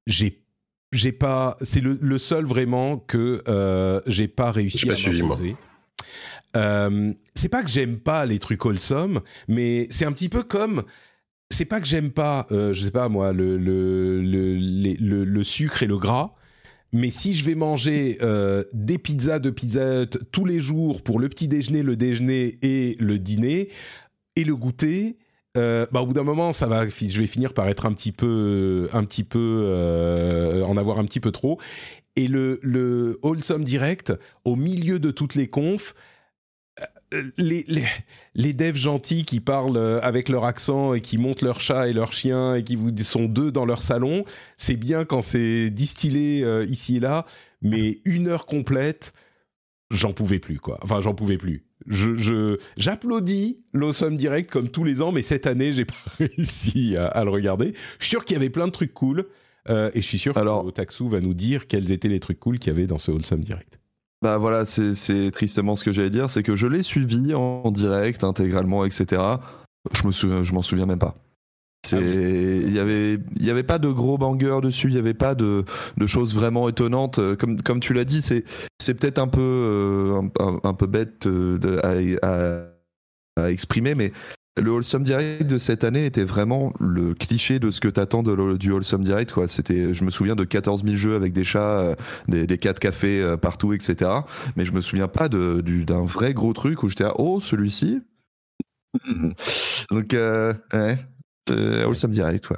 j'ai 0.06 0.42
j'ai 0.92 1.12
pas. 1.12 1.56
C'est 1.62 1.80
le, 1.80 2.18
seul 2.18 2.44
vraiment 2.44 2.98
que 2.98 3.42
euh, 3.48 4.00
j'ai 4.06 4.28
pas 4.28 4.52
réussi 4.52 4.88
à 4.88 4.94
m'imposer. 4.94 5.56
Euh, 6.56 7.12
c'est 7.34 7.48
pas 7.48 7.62
que 7.62 7.68
j'aime 7.68 7.98
pas 7.98 8.24
les 8.24 8.38
trucs 8.38 8.64
wholesome, 8.64 9.20
mais 9.48 9.86
c'est 9.90 10.06
un 10.06 10.12
petit 10.12 10.28
peu 10.28 10.42
comme. 10.42 10.84
C'est 11.50 11.64
pas 11.64 11.80
que 11.80 11.86
j'aime 11.86 12.10
pas, 12.10 12.46
je 12.50 12.72
sais 12.74 12.90
pas 12.90 13.08
moi, 13.08 13.32
le, 13.32 13.56
le, 13.56 14.20
le, 14.20 15.24
le, 15.24 15.44
sucre 15.44 15.82
et 15.84 15.86
le 15.86 15.96
gras. 15.96 16.32
Mais 16.92 17.10
si 17.10 17.34
je 17.34 17.44
vais 17.44 17.54
manger 17.54 18.18
euh, 18.22 18.64
des 18.72 18.98
pizzas 18.98 19.38
de 19.38 19.50
Pizza 19.50 20.06
tous 20.06 20.44
les 20.44 20.60
jours 20.60 21.02
pour 21.02 21.18
le 21.18 21.28
petit 21.28 21.48
déjeuner, 21.48 21.82
le 21.82 21.96
déjeuner 21.96 22.58
et 22.62 22.96
le 23.00 23.18
dîner 23.18 23.68
et 24.36 24.44
le 24.44 24.54
goûter, 24.54 25.16
euh, 25.56 25.86
bah, 25.90 26.00
au 26.02 26.06
bout 26.06 26.12
d'un 26.12 26.22
moment, 26.22 26.52
ça 26.52 26.66
va, 26.66 26.86
je 26.86 27.20
vais 27.20 27.26
finir 27.26 27.54
par 27.54 27.68
être 27.68 27.86
un 27.86 27.92
petit 27.92 28.12
peu, 28.12 28.88
un 28.92 29.04
petit 29.04 29.24
peu, 29.24 29.64
euh, 29.66 30.62
en 30.64 30.76
avoir 30.76 30.98
un 30.98 31.04
petit 31.04 31.20
peu 31.20 31.32
trop. 31.32 31.58
Et 32.14 32.28
le, 32.28 32.58
le 32.62 33.18
wholesome 33.22 33.64
direct, 33.64 34.12
au 34.44 34.56
milieu 34.56 34.98
de 34.98 35.10
toutes 35.10 35.34
les 35.34 35.48
confs, 35.48 35.94
euh, 37.14 37.22
les, 37.38 37.64
les, 37.68 37.84
les, 38.34 38.52
devs 38.52 38.76
gentils 38.76 39.24
qui 39.24 39.40
parlent 39.40 40.00
avec 40.02 40.28
leur 40.28 40.44
accent 40.44 40.92
et 40.94 41.00
qui 41.00 41.18
montent 41.18 41.42
leur 41.42 41.60
chat 41.60 41.88
et 41.88 41.92
leur 41.92 42.12
chien 42.12 42.54
et 42.54 42.64
qui 42.64 42.76
vous 42.76 42.90
sont 42.98 43.26
deux 43.26 43.52
dans 43.52 43.64
leur 43.64 43.82
salon, 43.82 44.24
c'est 44.56 44.76
bien 44.76 45.04
quand 45.04 45.22
c'est 45.22 45.70
distillé 45.70 46.44
ici 46.68 46.96
et 46.96 47.00
là, 47.00 47.26
mais 47.62 48.00
une 48.04 48.28
heure 48.28 48.46
complète, 48.46 49.12
j'en 49.90 50.12
pouvais 50.12 50.38
plus 50.38 50.58
quoi. 50.58 50.78
Enfin, 50.82 51.00
j'en 51.00 51.14
pouvais 51.14 51.38
plus 51.38 51.65
je, 51.88 52.58
j'applaudis 52.76 53.58
l'Awesome 53.72 54.16
Direct 54.16 54.50
comme 54.50 54.68
tous 54.68 54.84
les 54.84 55.02
ans, 55.02 55.12
mais 55.12 55.22
cette 55.22 55.46
année, 55.46 55.72
j'ai 55.72 55.84
pas 55.86 55.94
réussi 56.18 56.96
à, 56.96 57.24
le 57.24 57.30
regarder. 57.30 57.74
Je 57.98 58.04
suis 58.04 58.10
sûr 58.10 58.24
qu'il 58.24 58.34
y 58.34 58.38
avait 58.38 58.50
plein 58.50 58.66
de 58.66 58.72
trucs 58.72 58.94
cool. 58.94 59.26
et 59.68 59.90
je 59.94 60.00
suis 60.00 60.18
sûr 60.18 60.34
que 60.34 60.38
Alors- 60.38 60.64
Otaksu 60.64 61.08
va 61.08 61.20
nous 61.20 61.34
dire 61.34 61.66
quels 61.66 61.90
étaient 61.90 62.08
les 62.08 62.20
trucs 62.20 62.40
cool 62.40 62.58
qu'il 62.58 62.72
y 62.72 62.76
avait 62.76 62.86
dans 62.86 62.98
ce 62.98 63.10
Wholesome 63.10 63.40
Direct. 63.40 63.78
Bah 64.22 64.38
voilà, 64.38 64.64
c'est 64.64 64.94
c'est 64.94 65.30
tristement 65.30 65.76
ce 65.76 65.84
que 65.84 65.92
j'allais 65.92 66.10
dire, 66.10 66.30
c'est 66.30 66.42
que 66.42 66.56
je 66.56 66.66
l'ai 66.66 66.82
suivi 66.82 67.34
en 67.34 67.70
direct, 67.70 68.24
intégralement, 68.24 68.84
etc. 68.84 69.22
Je 69.92 70.06
me 70.06 70.12
souviens, 70.12 70.42
je 70.42 70.54
m'en 70.54 70.62
souviens 70.62 70.86
même 70.86 70.98
pas. 70.98 71.16
C'est, 71.86 71.96
Ah 71.96 72.00
il 72.00 72.72
y 72.72 72.78
avait, 72.78 73.14
il 73.36 73.44
y 73.44 73.50
avait 73.50 73.62
pas 73.62 73.78
de 73.78 73.88
gros 73.88 74.18
bangers 74.18 74.60
dessus, 74.62 74.88
il 74.88 74.94
y 74.94 74.98
avait 74.98 75.14
pas 75.14 75.34
de, 75.34 75.64
de 75.96 76.06
choses 76.06 76.34
vraiment 76.34 76.68
étonnantes. 76.68 77.18
Euh, 77.18 77.36
Comme, 77.36 77.60
comme 77.62 77.80
tu 77.80 77.92
l'as 77.94 78.04
dit, 78.04 78.22
c'est, 78.22 78.44
c'est 78.80 78.94
peut-être 78.94 79.18
un 79.18 79.28
peu, 79.28 79.40
euh, 79.40 80.22
un, 80.64 80.74
peu 80.74 80.86
bête 80.86 81.26
euh, 81.26 81.58
de- 81.58 81.78
à, 82.22 82.26
à- 82.26 82.66
à 83.38 83.50
exprimer, 83.50 83.94
mais 83.94 84.12
le 84.58 84.70
Wholesome 84.70 85.02
Direct 85.02 85.44
de 85.50 85.58
cette 85.58 85.84
année 85.84 86.06
était 86.06 86.24
vraiment 86.24 86.72
le 86.80 87.12
cliché 87.12 87.58
de 87.58 87.70
ce 87.70 87.78
que 87.80 87.88
t'attends 87.88 88.22
de 88.22 88.56
du 88.56 88.72
Wholesome 88.72 89.02
Direct, 89.04 89.30
quoi. 89.30 89.48
C'était, 89.48 89.92
je 89.92 90.02
me 90.02 90.08
souviens 90.08 90.34
de 90.34 90.44
14 90.44 90.82
000 90.82 90.96
jeux 90.96 91.14
avec 91.14 91.34
des 91.34 91.44
chats, 91.44 91.80
euh, 91.80 91.94
des, 92.28 92.46
des 92.46 92.56
4 92.56 92.78
cafés 92.78 93.20
euh, 93.20 93.36
partout, 93.36 93.74
etc. 93.74 94.10
Mais 94.56 94.64
je 94.64 94.72
me 94.72 94.80
souviens 94.80 95.08
pas 95.08 95.28
de- 95.28 95.60
du- 95.60 95.84
d'un 95.84 96.04
vrai 96.06 96.32
gros 96.32 96.54
truc 96.54 96.82
où 96.82 96.88
j'étais 96.88 97.04
à 97.04 97.20
oh 97.20 97.38
celui-ci. 97.40 98.00
Donc 99.90 100.14
euh, 100.14 100.54
ouais, 100.72 100.96
c'est 101.48 101.84
Wholesome 101.84 102.12
Direct, 102.12 102.50
ouais. 102.50 102.56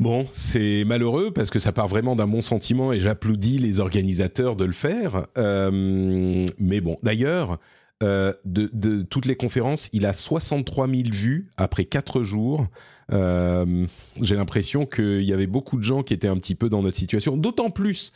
Bon, 0.00 0.26
c'est 0.32 0.84
malheureux 0.84 1.30
parce 1.32 1.50
que 1.50 1.58
ça 1.58 1.70
part 1.70 1.86
vraiment 1.86 2.16
d'un 2.16 2.26
bon 2.26 2.40
sentiment 2.40 2.92
et 2.92 2.98
j'applaudis 2.98 3.58
les 3.58 3.78
organisateurs 3.78 4.56
de 4.56 4.64
le 4.64 4.72
faire. 4.72 5.26
Euh, 5.38 6.44
mais 6.58 6.80
bon, 6.80 6.96
d'ailleurs, 7.02 7.58
euh, 8.02 8.32
de, 8.44 8.68
de 8.72 9.02
toutes 9.02 9.26
les 9.26 9.36
conférences, 9.36 9.88
il 9.92 10.06
a 10.06 10.12
63 10.12 10.88
000 10.88 11.02
vues 11.12 11.50
après 11.56 11.84
4 11.84 12.22
jours. 12.24 12.66
Euh, 13.12 13.86
J'ai 14.20 14.34
l'impression 14.34 14.86
qu'il 14.86 15.22
y 15.22 15.32
avait 15.32 15.46
beaucoup 15.46 15.78
de 15.78 15.84
gens 15.84 16.02
qui 16.02 16.14
étaient 16.14 16.28
un 16.28 16.36
petit 16.36 16.56
peu 16.56 16.68
dans 16.68 16.82
notre 16.82 16.96
situation. 16.96 17.36
D'autant 17.36 17.70
plus, 17.70 18.12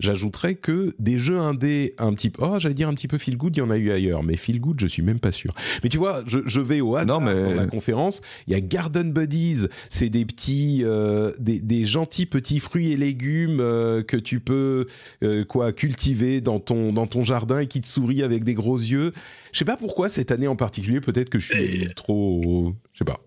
j'ajouterais 0.00 0.54
que 0.56 0.94
des 0.98 1.18
jeux 1.18 1.38
indés 1.38 1.94
un 1.98 2.12
petit 2.14 2.30
peu... 2.30 2.42
Oh, 2.44 2.58
j'allais 2.58 2.74
dire 2.74 2.88
un 2.88 2.94
petit 2.94 3.08
peu 3.08 3.18
feel 3.18 3.36
good, 3.36 3.56
il 3.56 3.60
y 3.60 3.62
en 3.62 3.70
a 3.70 3.76
eu 3.76 3.90
ailleurs. 3.90 4.22
Mais 4.22 4.36
feel 4.36 4.60
good, 4.60 4.80
je 4.80 4.86
suis 4.86 5.02
même 5.02 5.20
pas 5.20 5.32
sûr. 5.32 5.54
Mais 5.82 5.88
tu 5.88 5.98
vois, 5.98 6.22
je, 6.26 6.40
je 6.46 6.60
vais 6.60 6.80
au 6.80 6.96
hasard 6.96 7.20
Non, 7.20 7.26
mais- 7.26 7.42
dans 7.42 7.54
la 7.54 7.66
conférence. 7.66 8.20
Il 8.46 8.52
y 8.52 8.56
a 8.56 8.60
Garden 8.60 9.12
Buddies, 9.12 9.66
c'est 9.88 10.10
des 10.10 10.24
petits, 10.24 10.80
euh, 10.84 11.32
des, 11.38 11.60
des 11.60 11.84
gentils 11.84 12.26
petits 12.26 12.60
fruits 12.60 12.92
et 12.92 12.96
légumes 12.96 13.60
euh, 13.60 14.02
que 14.02 14.16
tu 14.16 14.40
peux 14.40 14.86
euh, 15.22 15.44
quoi 15.44 15.72
cultiver 15.72 16.40
dans 16.40 16.60
ton 16.60 16.92
dans 16.92 17.06
ton 17.06 17.22
jardin 17.24 17.60
et 17.60 17.66
qui 17.66 17.80
te 17.80 17.86
sourient 17.86 18.22
avec 18.22 18.44
des 18.44 18.54
gros 18.54 18.76
yeux. 18.78 19.12
Je 19.52 19.58
sais 19.58 19.64
pas 19.64 19.76
pourquoi 19.76 20.08
cette 20.08 20.30
année 20.32 20.48
en 20.48 20.56
particulier. 20.56 21.00
Peut-être 21.00 21.30
que 21.30 21.38
je 21.38 21.52
suis 21.52 21.88
trop, 21.96 22.74
je 22.92 22.98
sais 22.98 23.04
pas. 23.04 23.20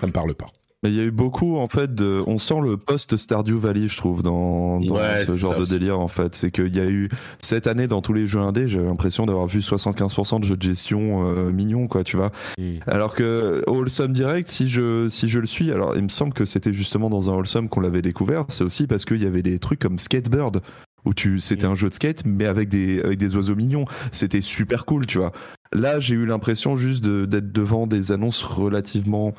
Ça 0.00 0.06
me 0.06 0.12
parle 0.12 0.34
pas. 0.34 0.46
Mais 0.84 0.90
il 0.90 0.96
y 0.96 1.00
a 1.00 1.04
eu 1.04 1.10
beaucoup 1.10 1.56
en 1.56 1.66
fait 1.66 1.94
de, 1.94 2.22
on 2.26 2.36
sent 2.38 2.60
le 2.62 2.76
post 2.76 3.16
Stardew 3.16 3.56
Valley, 3.58 3.88
je 3.88 3.96
trouve, 3.96 4.22
dans, 4.22 4.78
dans 4.80 4.96
Ouais, 4.96 5.24
ce 5.26 5.34
genre 5.34 5.54
ça 5.54 5.60
de 5.60 5.64
délire 5.64 5.98
en 5.98 6.08
fait. 6.08 6.34
C'est 6.34 6.50
qu'il 6.50 6.76
y 6.76 6.80
a 6.80 6.86
eu 6.86 7.08
cette 7.40 7.66
année 7.66 7.88
dans 7.88 8.02
tous 8.02 8.12
les 8.12 8.26
jeux 8.26 8.40
indés, 8.40 8.68
j'ai 8.68 8.80
l'impression 8.82 9.24
d'avoir 9.24 9.46
vu 9.46 9.60
75% 9.60 10.40
de 10.40 10.44
jeux 10.44 10.56
de 10.56 10.62
gestion 10.62 11.26
euh, 11.26 11.50
mignons, 11.50 11.88
quoi, 11.88 12.04
tu 12.04 12.16
vois. 12.18 12.30
Hmm. 12.58 12.76
Alors 12.86 13.14
que 13.14 13.64
Wholesome 13.66 14.12
Direct, 14.12 14.48
si 14.48 14.68
je, 14.68 15.08
si 15.08 15.28
je 15.30 15.38
le 15.38 15.46
suis, 15.46 15.72
alors 15.72 15.96
il 15.96 16.02
me 16.02 16.08
semble 16.08 16.34
que 16.34 16.44
c'était 16.44 16.72
justement 16.74 17.08
dans 17.08 17.30
un 17.30 17.34
Wholesome 17.34 17.68
qu'on 17.70 17.80
l'avait 17.80 18.02
découvert, 18.02 18.44
c'est 18.48 18.62
aussi 18.64 18.86
parce 18.86 19.04
qu'il 19.06 19.22
y 19.22 19.26
avait 19.26 19.42
des 19.42 19.58
trucs 19.58 19.78
comme 19.80 19.98
Skatebird, 19.98 20.60
où 21.06 21.14
tu, 21.14 21.40
c'était 21.40 21.66
Mm. 21.66 21.70
un 21.70 21.74
jeu 21.74 21.88
de 21.88 21.94
skate, 21.94 22.24
mais 22.26 22.44
avec 22.44 22.68
des, 22.68 23.00
avec 23.00 23.18
des 23.18 23.36
oiseaux 23.36 23.54
mignons. 23.56 23.84
C'était 24.12 24.40
super 24.42 24.84
cool, 24.84 25.06
tu 25.06 25.16
vois. 25.18 25.32
Là, 25.72 25.98
j'ai 25.98 26.14
eu 26.14 26.24
l'impression 26.26 26.76
juste 26.76 27.02
de- 27.04 27.24
d'être 27.26 27.52
devant 27.52 27.86
des 27.86 28.12
annonces 28.12 28.42
relativement 28.42 29.34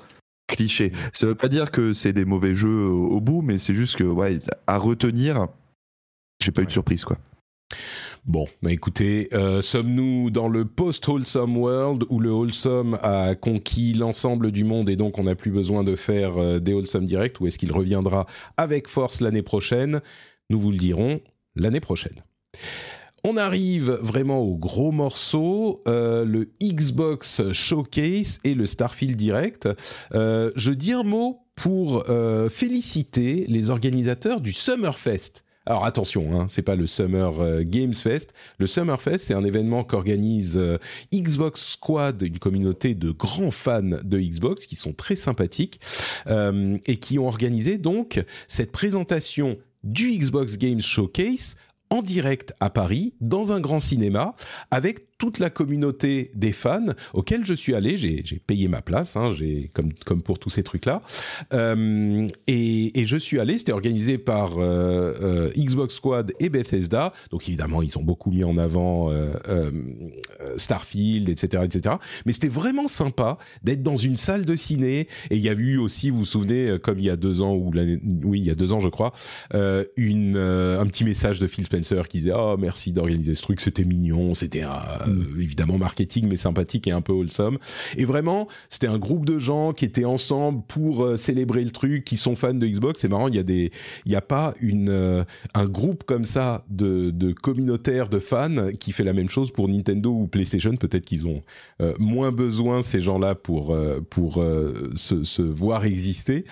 clichés. 0.48 0.92
Ça 1.14 1.28
veut 1.28 1.36
pas 1.36 1.50
dire 1.50 1.72
que 1.72 1.94
c'est 1.94 2.14
des 2.14 2.26
mauvais 2.26 2.56
jeux 2.56 2.86
au, 2.86 3.22
bout, 3.22 3.42
mais 3.42 3.58
c'est 3.58 3.74
juste 3.74 3.98
que, 3.98 4.04
ouais, 4.04 4.40
à 4.68 4.78
retenir, 4.78 5.48
j'ai 6.42 6.52
pas 6.52 6.62
eu 6.62 6.66
de 6.66 6.72
surprise, 6.72 7.04
quoi. 7.04 7.18
Bon, 8.26 8.48
bah 8.64 8.72
écoutez, 8.72 9.30
euh, 9.34 9.62
sommes-nous 9.62 10.32
dans 10.32 10.48
le 10.48 10.66
post-wholesome 10.66 11.58
world 11.58 12.06
où 12.10 12.20
le 12.20 12.32
wholesome 12.32 12.98
a 13.04 13.36
conquis 13.36 13.94
l'ensemble 13.94 14.52
du 14.52 14.64
monde 14.64 14.90
et 14.90 14.96
donc 14.96 15.20
on 15.20 15.26
n'a 15.26 15.36
plus 15.36 15.52
besoin 15.52 15.84
de 15.84 15.96
faire 15.96 16.40
euh, 16.40 16.60
des 16.60 16.74
wholesome 16.74 17.06
direct 17.06 17.40
ou 17.40 17.46
est-ce 17.46 17.60
qu'il 17.60 17.72
reviendra 17.72 18.26
avec 18.58 18.88
force 18.88 19.22
l'année 19.22 19.44
prochaine? 19.44 20.02
Nous 20.50 20.60
vous 20.60 20.72
le 20.72 20.78
dirons 20.78 21.22
l'année 21.56 21.80
prochaine. 21.80 22.24
On 23.28 23.38
arrive 23.38 23.90
vraiment 24.04 24.40
au 24.42 24.56
gros 24.56 24.92
morceau, 24.92 25.82
euh, 25.88 26.24
le 26.26 26.52
Xbox 26.62 27.52
Showcase 27.54 28.38
et 28.44 28.54
le 28.54 28.68
Starfield 28.68 29.16
Direct. 29.16 29.68
Euh, 30.14 30.52
je 30.56 30.72
dis 30.72 30.94
un 30.94 31.02
mot 31.02 31.40
pour 31.56 32.04
euh, 32.08 32.50
féliciter 32.50 33.46
les 33.48 33.72
organisateurs 33.72 34.42
du 34.42 34.54
Summerfest. 34.54 35.44
Alors 35.66 35.86
attention, 35.86 36.40
hein, 36.40 36.46
c'est 36.48 36.62
pas 36.62 36.76
le 36.76 36.86
Summer 36.86 37.64
Games 37.64 37.96
Fest. 37.96 38.36
Le 38.60 38.68
Summer 38.68 39.02
Fest, 39.02 39.26
c'est 39.26 39.34
un 39.34 39.44
événement 39.44 39.84
qu'organise 39.84 40.62
Xbox 41.12 41.72
Squad, 41.72 42.22
une 42.22 42.38
communauté 42.38 42.94
de 42.94 43.10
grands 43.10 43.50
fans 43.50 43.82
de 43.82 44.20
Xbox 44.20 44.68
qui 44.68 44.76
sont 44.76 44.94
très 44.94 45.16
sympathiques 45.16 45.80
et 46.28 46.98
qui 46.98 47.18
ont 47.18 47.28
organisé 47.28 47.80
donc 47.80 48.24
cette 48.48 48.72
présentation 48.72 49.58
du 49.84 50.12
Xbox 50.12 50.60
Games 50.60 50.82
Showcase 50.82 51.56
en 51.90 52.02
direct 52.02 52.54
à 52.60 52.70
Paris, 52.70 53.14
dans 53.22 53.52
un 53.52 53.60
grand 53.60 53.80
cinéma, 53.80 54.36
avec 54.72 55.15
toute 55.18 55.40
la 55.40 55.50
communauté 55.50 56.32
des 56.36 56.52
fans 56.52 56.88
auxquels 57.14 57.46
je 57.46 57.54
suis 57.54 57.74
allé. 57.74 57.98
J'ai 57.98 58.42
payé 58.46 58.68
ma 58.68 58.82
place, 58.82 59.16
hein, 59.16 59.32
comme, 59.74 60.22
pour 60.22 60.40
tous 60.40 60.50
ces 60.50 60.64
trucs-là. 60.64 61.02
Euh, 61.54 62.28
et, 62.48 63.06
je 63.06 63.18
suis 63.18 63.40
allé, 63.40 63.58
c'était 63.58 63.72
organisé 63.72 64.18
par 64.18 64.58
euh, 64.58 65.14
euh, 65.22 65.52
Xbox 65.56 65.96
Squad 65.96 66.34
et 66.40 66.50
Bethesda. 66.50 67.14
Donc 67.32 67.48
évidemment, 67.48 67.82
ils 67.82 67.98
ont 67.98 68.04
beaucoup 68.04 68.32
mis 68.32 68.44
en 68.44 68.58
avant 68.58 69.12
Starfield, 70.58 71.30
etc., 71.30 71.64
etc. 71.64 71.96
Mais 72.26 72.32
c'était 72.32 72.48
vraiment 72.48 72.88
sympa 72.88 73.38
d'être 73.64 73.84
dans 73.84 73.98
une 73.98 74.16
salle 74.16 74.46
de 74.46 74.56
ciné. 74.56 75.08
Et 75.30 75.38
il 75.38 75.42
y 75.42 75.50
a 75.50 75.54
eu 75.54 75.78
aussi, 75.78 76.10
vous 76.10 76.20
vous 76.20 76.26
souvenez, 76.26 76.78
comme 76.82 77.00
il 77.00 77.06
y 77.06 77.10
a 77.10 77.16
deux 77.16 77.42
ans 77.42 77.54
ou 77.54 77.72
oui, 78.24 78.40
il 78.40 78.46
y 78.46 78.50
a 78.50 78.56
deux 78.56 78.74
ans, 78.74 78.80
je 78.80 78.90
crois, 78.90 79.14
un 79.54 79.86
petit 80.88 81.04
message 81.04 81.40
de 81.40 81.48
Phil 81.48 81.66
Spencer 81.66 82.08
qui 82.08 82.18
disait 82.18 82.34
oh 82.36 82.58
merci 82.58 82.92
d'organiser 82.92 83.36
ce 83.36 83.42
truc, 83.42 83.62
c'était 83.62 83.86
mignon, 83.86 84.34
c'était 84.34 84.64
euh, 85.08 85.40
évidemment 85.40 85.78
marketing 85.78 86.28
mais 86.28 86.36
sympathique 86.36 86.88
et 86.88 86.92
un 86.92 87.02
peu 87.02 87.14
wholesome. 87.14 87.58
Et 87.98 88.06
vraiment, 88.06 88.48
c'était 88.70 88.88
un 88.88 88.98
groupe 88.98 89.26
de 89.26 89.40
gens 89.40 89.74
qui 89.74 89.86
étaient 89.86 90.06
ensemble 90.06 90.64
pour 90.68 91.04
euh, 91.04 91.18
célébrer 91.18 91.64
le 91.64 91.72
truc, 91.72 92.04
qui 92.04 92.18
sont 92.18 92.36
fans 92.36 92.54
de 92.54 92.68
Xbox. 92.68 93.02
C'est 93.02 93.08
marrant, 93.08 93.28
il 93.28 93.36
y 93.36 93.40
a 93.40 93.44
des, 93.44 93.72
il 94.06 94.12
y 94.12 94.16
a 94.16 94.22
pas 94.22 94.54
une 94.60 94.90
euh, 94.90 95.24
un 95.54 95.66
groupe 95.66 96.04
comme 96.04 96.26
ça 96.26 96.66
de, 96.70 97.12
de 97.12 97.32
communautaires 97.32 98.10
de 98.10 98.20
fans 98.20 98.68
qui 98.80 98.92
fait 98.92 99.04
la 99.04 99.14
même 99.14 99.30
chose 99.30 99.52
pour 99.52 99.68
Nintendo 99.68 100.12
ou 100.12 100.28
PlayStation. 100.28 100.76
Peut-être 100.76 101.06
qu'ils 101.06 101.28
ont 101.28 101.44
moins 102.00 102.32
besoin 102.32 102.82
ces 102.82 103.00
gens-là 103.00 103.36
pour 103.36 103.76
pour 104.10 104.44
se, 104.96 105.24
se 105.24 105.42
voir 105.42 105.86
exister. 105.86 106.46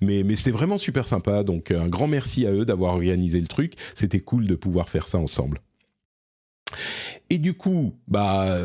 Mais 0.00 0.22
mais 0.22 0.36
c'était 0.36 0.50
vraiment 0.50 0.78
super 0.78 1.06
sympa. 1.06 1.42
Donc 1.42 1.70
un 1.70 1.88
grand 1.88 2.06
merci 2.06 2.46
à 2.46 2.52
eux 2.52 2.64
d'avoir 2.64 2.94
organisé 2.94 3.40
le 3.40 3.46
truc. 3.46 3.74
C'était 3.94 4.20
cool 4.20 4.46
de 4.46 4.54
pouvoir 4.54 4.88
faire 4.88 5.06
ça 5.06 5.18
ensemble. 5.18 5.60
Et 7.30 7.38
du 7.38 7.54
coup, 7.54 7.94
bah, 8.08 8.58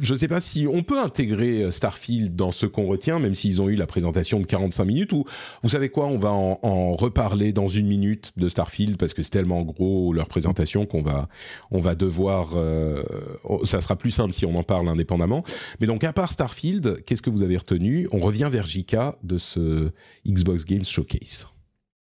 je 0.00 0.14
sais 0.14 0.28
pas 0.28 0.40
si 0.40 0.66
on 0.66 0.82
peut 0.82 1.00
intégrer 1.00 1.62
euh, 1.62 1.70
Starfield 1.70 2.36
dans 2.36 2.50
ce 2.50 2.66
qu'on 2.66 2.86
retient, 2.86 3.18
même 3.18 3.34
s'ils 3.34 3.62
ont 3.62 3.68
eu 3.68 3.74
la 3.74 3.86
présentation 3.86 4.40
de 4.40 4.46
45 4.46 4.84
minutes, 4.84 5.12
ou 5.12 5.24
vous 5.62 5.68
savez 5.68 5.88
quoi, 5.88 6.06
on 6.06 6.18
va 6.18 6.30
en, 6.30 6.58
en 6.62 6.92
reparler 6.92 7.52
dans 7.52 7.68
une 7.68 7.86
minute 7.86 8.32
de 8.36 8.48
Starfield, 8.48 8.96
parce 8.96 9.14
que 9.14 9.22
c'est 9.22 9.30
tellement 9.30 9.62
gros 9.62 10.12
leur 10.12 10.28
présentation 10.28 10.86
qu'on 10.86 11.02
va, 11.02 11.28
on 11.70 11.78
va 11.78 11.94
devoir, 11.94 12.50
euh, 12.54 13.02
oh, 13.44 13.64
ça 13.64 13.80
sera 13.80 13.96
plus 13.96 14.10
simple 14.10 14.34
si 14.34 14.46
on 14.46 14.56
en 14.56 14.62
parle 14.62 14.88
indépendamment. 14.88 15.44
Mais 15.80 15.86
donc, 15.86 16.04
à 16.04 16.12
part 16.12 16.32
Starfield, 16.32 17.02
qu'est-ce 17.04 17.22
que 17.22 17.30
vous 17.30 17.42
avez 17.42 17.56
retenu? 17.56 18.08
On 18.12 18.18
revient 18.18 18.48
vers 18.50 18.66
JK 18.66 18.96
de 19.22 19.38
ce 19.38 19.90
Xbox 20.26 20.64
Games 20.64 20.84
Showcase. 20.84 21.48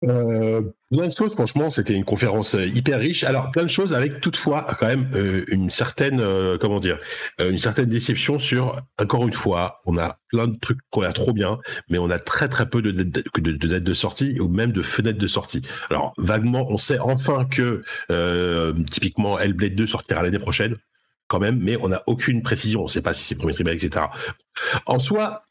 Euh, 0.04 0.62
plein 0.90 1.08
de 1.08 1.12
choses, 1.12 1.34
franchement, 1.34 1.70
c'était 1.70 1.94
une 1.94 2.04
conférence 2.04 2.56
euh, 2.56 2.66
hyper 2.66 3.00
riche. 3.00 3.24
Alors, 3.24 3.52
plein 3.52 3.64
de 3.64 3.70
choses 3.70 3.94
avec 3.94 4.20
toutefois 4.20 4.66
quand 4.80 4.88
même 4.88 5.08
euh, 5.14 5.46
une 5.48 5.70
certaine, 5.70 6.20
euh, 6.20 6.58
comment 6.58 6.80
dire, 6.80 6.98
une 7.40 7.60
certaine 7.60 7.90
déception 7.90 8.40
sur, 8.40 8.82
encore 9.00 9.28
une 9.28 9.34
fois, 9.34 9.78
on 9.86 9.98
a 9.98 10.20
plein 10.30 10.48
de 10.48 10.58
trucs 10.58 10.80
qu'on 10.90 11.04
a 11.04 11.12
trop 11.14 11.34
bien, 11.34 11.60
mais 11.90 12.00
on 12.00 12.10
a 12.10 12.18
très 12.18 12.50
très 12.50 12.68
peu 12.68 12.82
de 12.82 12.92
dates 12.92 13.84
de, 13.84 13.94
sortie 13.94 14.40
ou 14.40 14.48
même 14.48 14.72
de 14.72 14.82
fenêtres 14.82 15.20
de 15.20 15.28
sortie. 15.28 15.62
Alors, 15.90 16.14
vaguement, 16.18 16.66
on 16.70 16.78
sait 16.78 17.00
enfin 17.00 17.46
que 17.46 17.84
typiquement 18.90 19.38
Hellblade 19.38 19.76
2 19.76 19.88
sortira 19.88 20.24
l'année 20.24 20.40
prochaine 20.40 20.76
quand 21.28 21.40
même, 21.40 21.60
mais 21.62 21.78
on 21.78 21.88
n'a 21.88 22.04
aucune 22.08 22.42
précision. 22.42 22.82
On 22.82 22.86
ne 22.86 22.90
sait 22.90 23.02
pas 23.02 23.14
si 23.14 23.24
c'est 23.24 23.36
premier 23.36 23.54
trimestre, 23.54 23.86
etc. 23.86 24.06
En 24.86 25.00
soi, 25.00 25.44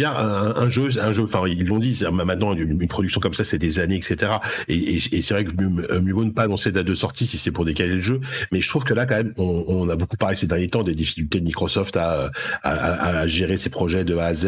euh, 0.00 0.52
un, 0.56 0.68
jeu, 0.68 0.88
un 1.00 1.12
jeu. 1.12 1.22
Enfin, 1.22 1.42
ils 1.46 1.66
l'ont 1.66 1.78
dit. 1.78 2.02
Maintenant, 2.10 2.54
une, 2.54 2.88
production 2.88 3.20
comme 3.20 3.34
ça, 3.34 3.44
c'est 3.44 3.58
des 3.58 3.78
années, 3.78 3.96
etc. 3.96 4.32
Et, 4.68 4.98
c'est 5.20 5.34
vrai 5.34 5.44
que 5.44 5.52
mieux, 5.52 6.00
mieux 6.00 6.12
vaut 6.12 6.24
ne 6.24 6.30
pas 6.30 6.44
annoncer 6.44 6.72
date 6.72 6.86
de 6.86 6.94
sortie 6.94 7.26
si 7.26 7.38
c'est 7.38 7.50
pour 7.50 7.64
décaler 7.64 7.94
le 7.94 8.00
jeu. 8.00 8.20
Mais 8.50 8.60
je 8.60 8.68
trouve 8.68 8.84
que 8.84 8.94
là, 8.94 9.06
quand 9.06 9.16
même, 9.16 9.32
on, 9.36 9.88
a 9.88 9.96
beaucoup 9.96 10.16
parlé 10.16 10.36
ces 10.36 10.46
derniers 10.46 10.68
temps 10.68 10.82
des 10.82 10.94
difficultés 10.94 11.40
de 11.40 11.44
Microsoft 11.44 11.96
à, 11.96 12.30
à, 12.62 12.70
à, 12.70 13.18
à 13.18 13.26
gérer 13.26 13.56
ses 13.56 13.70
projets 13.70 14.04
de 14.04 14.16
A 14.16 14.26
à 14.26 14.34
Z. 14.34 14.46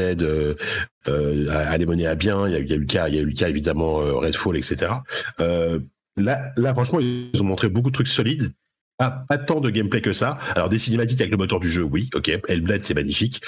Euh, 1.09 1.49
aller 1.69 1.87
mener 1.87 2.07
à 2.07 2.15
bien. 2.15 2.49
Il 2.49 2.53
y 2.53 2.57
a, 2.57 2.59
il 2.61 2.73
eu 2.73 2.79
le 2.79 2.87
cas, 2.87 3.09
il 3.09 3.15
y 3.15 3.19
a 3.19 3.23
eu 3.23 3.35
évidemment 3.47 3.97
Redfall, 3.97 4.57
etc. 4.57 4.93
là, 5.39 6.53
là, 6.57 6.73
franchement, 6.73 7.01
ils 7.01 7.41
ont 7.41 7.45
montré 7.45 7.69
beaucoup 7.69 7.91
de 7.91 7.95
trucs 7.95 8.09
solides. 8.09 8.53
Pas 8.99 9.39
tant 9.39 9.61
de 9.61 9.71
gameplay 9.71 10.01
que 10.01 10.13
ça. 10.13 10.39
Alors 10.55 10.69
des 10.69 10.79
cinématiques 10.79 11.21
avec 11.21 11.33
le 11.33 11.37
moteur 11.37 11.61
du 11.61 11.69
jeu, 11.69 11.83
oui, 11.83 12.09
ok. 12.15 12.31
Hellblade, 12.49 12.83
c'est 12.83 12.95
magnifique. 12.95 13.41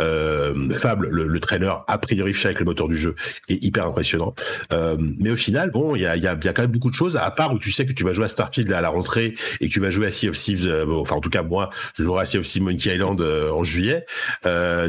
Euh, 0.00 0.70
Fable, 0.74 1.08
le, 1.08 1.26
le, 1.26 1.40
trailer 1.40 1.84
a 1.88 1.98
priori 1.98 2.34
fait 2.34 2.48
avec 2.48 2.60
le 2.60 2.66
moteur 2.66 2.88
du 2.88 2.96
jeu 2.96 3.14
est 3.48 3.62
hyper 3.64 3.86
impressionnant. 3.86 4.34
Euh, 4.72 4.96
mais 5.18 5.30
au 5.30 5.36
final, 5.36 5.70
bon, 5.70 5.96
il 5.96 6.02
y 6.02 6.06
a, 6.06 6.36
quand 6.36 6.62
même 6.62 6.70
beaucoup 6.70 6.90
de 6.90 6.94
choses. 6.94 7.16
À 7.16 7.30
part 7.30 7.52
où 7.52 7.58
tu 7.58 7.72
sais 7.72 7.86
que 7.86 7.92
tu 7.92 8.04
vas 8.04 8.12
jouer 8.12 8.26
à 8.26 8.28
Starfield 8.28 8.70
à 8.72 8.80
la 8.80 8.90
rentrée 8.90 9.34
et 9.60 9.68
que 9.68 9.72
tu 9.72 9.80
vas 9.80 9.90
jouer 9.90 10.06
à 10.06 10.10
Sea 10.10 10.28
of 10.28 10.36
Thieves. 10.36 10.66
Euh, 10.66 10.86
enfin, 11.00 11.16
en 11.16 11.20
tout 11.20 11.30
cas, 11.30 11.42
moi, 11.42 11.70
je 11.96 12.04
jouerai 12.04 12.22
à 12.22 12.24
Sea 12.24 12.38
of 12.38 12.46
Thieves 12.46 12.62
Monkey 12.62 12.94
Island 12.94 13.20
en 13.20 13.62
juillet. 13.62 14.04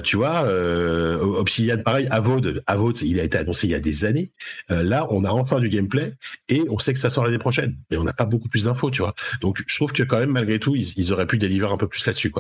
Tu 0.04 0.18
vois, 0.18 0.46
Obsidian, 1.22 1.78
pareil. 1.84 2.08
Avod, 2.12 2.64
Avod, 2.68 3.02
il 3.02 3.20
a 3.20 3.24
été 3.24 3.38
annoncé 3.38 3.68
il 3.68 3.72
y 3.72 3.76
a 3.76 3.80
des 3.80 4.06
années. 4.06 4.32
là, 4.70 5.08
on 5.10 5.24
a 5.24 5.30
enfin 5.30 5.60
du 5.60 5.70
gameplay 5.70 6.14
et 6.50 6.64
on 6.70 6.80
sait 6.80 6.94
que 6.94 7.00
ça 7.00 7.10
sort 7.10 7.26
l'année 7.26 7.38
prochaine. 7.38 7.78
Mais 7.90 7.98
on 7.98 8.04
n'a 8.04 8.14
pas 8.14 8.26
beaucoup 8.26 8.50
plus 8.50 8.66
d'infos, 8.66 8.92
tu 8.92 9.02
vois. 9.02 9.14
Donc, 9.42 9.64
je 9.66 9.76
trouve 9.76 9.94
que 9.94 10.04
quand 10.04 10.20
même, 10.20 10.32
malgré 10.32 10.60
tout, 10.60 10.76
ils, 10.76 11.14
auraient 11.14 11.28
pu 11.28 11.38
délivrer 11.38 11.72
un 11.72 11.78
peu 11.78 11.88
plus 11.88 12.06
là-dessus, 12.06 12.32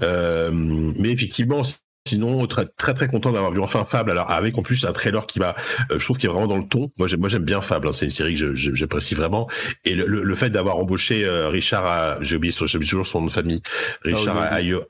mais 0.00 1.10
effectivement, 1.10 1.62
Sinon, 2.06 2.46
très 2.46 2.66
très, 2.66 2.92
très 2.92 3.08
content 3.08 3.32
d'avoir 3.32 3.50
vu 3.50 3.60
enfin 3.60 3.84
Fable. 3.86 4.10
Alors 4.10 4.30
avec 4.30 4.58
en 4.58 4.62
plus 4.62 4.84
un 4.84 4.92
trailer 4.92 5.26
qui 5.26 5.38
va, 5.38 5.54
euh, 5.90 5.98
je 5.98 6.04
trouve 6.04 6.18
qu'il 6.18 6.28
est 6.28 6.32
vraiment 6.32 6.48
dans 6.48 6.58
le 6.58 6.68
ton. 6.68 6.90
Moi 6.98 7.08
j'aime 7.08 7.20
moi 7.20 7.30
j'aime 7.30 7.44
bien 7.44 7.62
Fable. 7.62 7.88
Hein. 7.88 7.92
C'est 7.92 8.04
une 8.04 8.10
série 8.10 8.34
que 8.34 8.54
j'apprécie 8.54 9.14
vraiment. 9.14 9.48
Et 9.86 9.94
le, 9.94 10.06
le, 10.06 10.34
fait 10.34 10.50
d'avoir 10.50 10.76
embauché 10.76 11.24
euh, 11.24 11.48
Richard, 11.48 12.22
j'ai 12.22 12.36
oublié, 12.36 12.52
j'ai 12.52 12.78
toujours 12.78 13.06
son 13.06 13.20
nom 13.20 13.26
de 13.28 13.32
famille, 13.32 13.62
Richard 14.02 14.36
oh, 14.38 14.54
Ayo. 14.54 14.84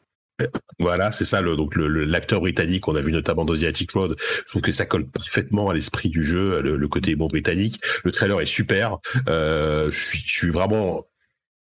Voilà, 0.80 1.12
c'est 1.12 1.24
ça, 1.24 1.40
le, 1.40 1.54
donc 1.54 1.76
l'acteur 1.76 2.40
britannique 2.40 2.82
qu'on 2.82 2.96
a 2.96 3.00
vu 3.00 3.12
notamment 3.12 3.44
dans 3.44 3.54
The 3.54 3.64
Attic 3.64 3.92
Road. 3.92 4.16
Je 4.18 4.50
trouve 4.50 4.62
que 4.62 4.72
ça 4.72 4.84
colle 4.84 5.06
parfaitement 5.08 5.70
à 5.70 5.74
l'esprit 5.74 6.08
du 6.08 6.24
jeu, 6.24 6.60
le, 6.60 6.88
côté 6.88 7.14
bon 7.14 7.26
britannique. 7.26 7.80
Le 8.02 8.10
trailer 8.10 8.40
est 8.40 8.46
super. 8.46 8.98
Euh, 9.28 9.90
je 9.90 10.04
suis, 10.04 10.22
je 10.26 10.32
suis 10.32 10.50
vraiment 10.50 11.06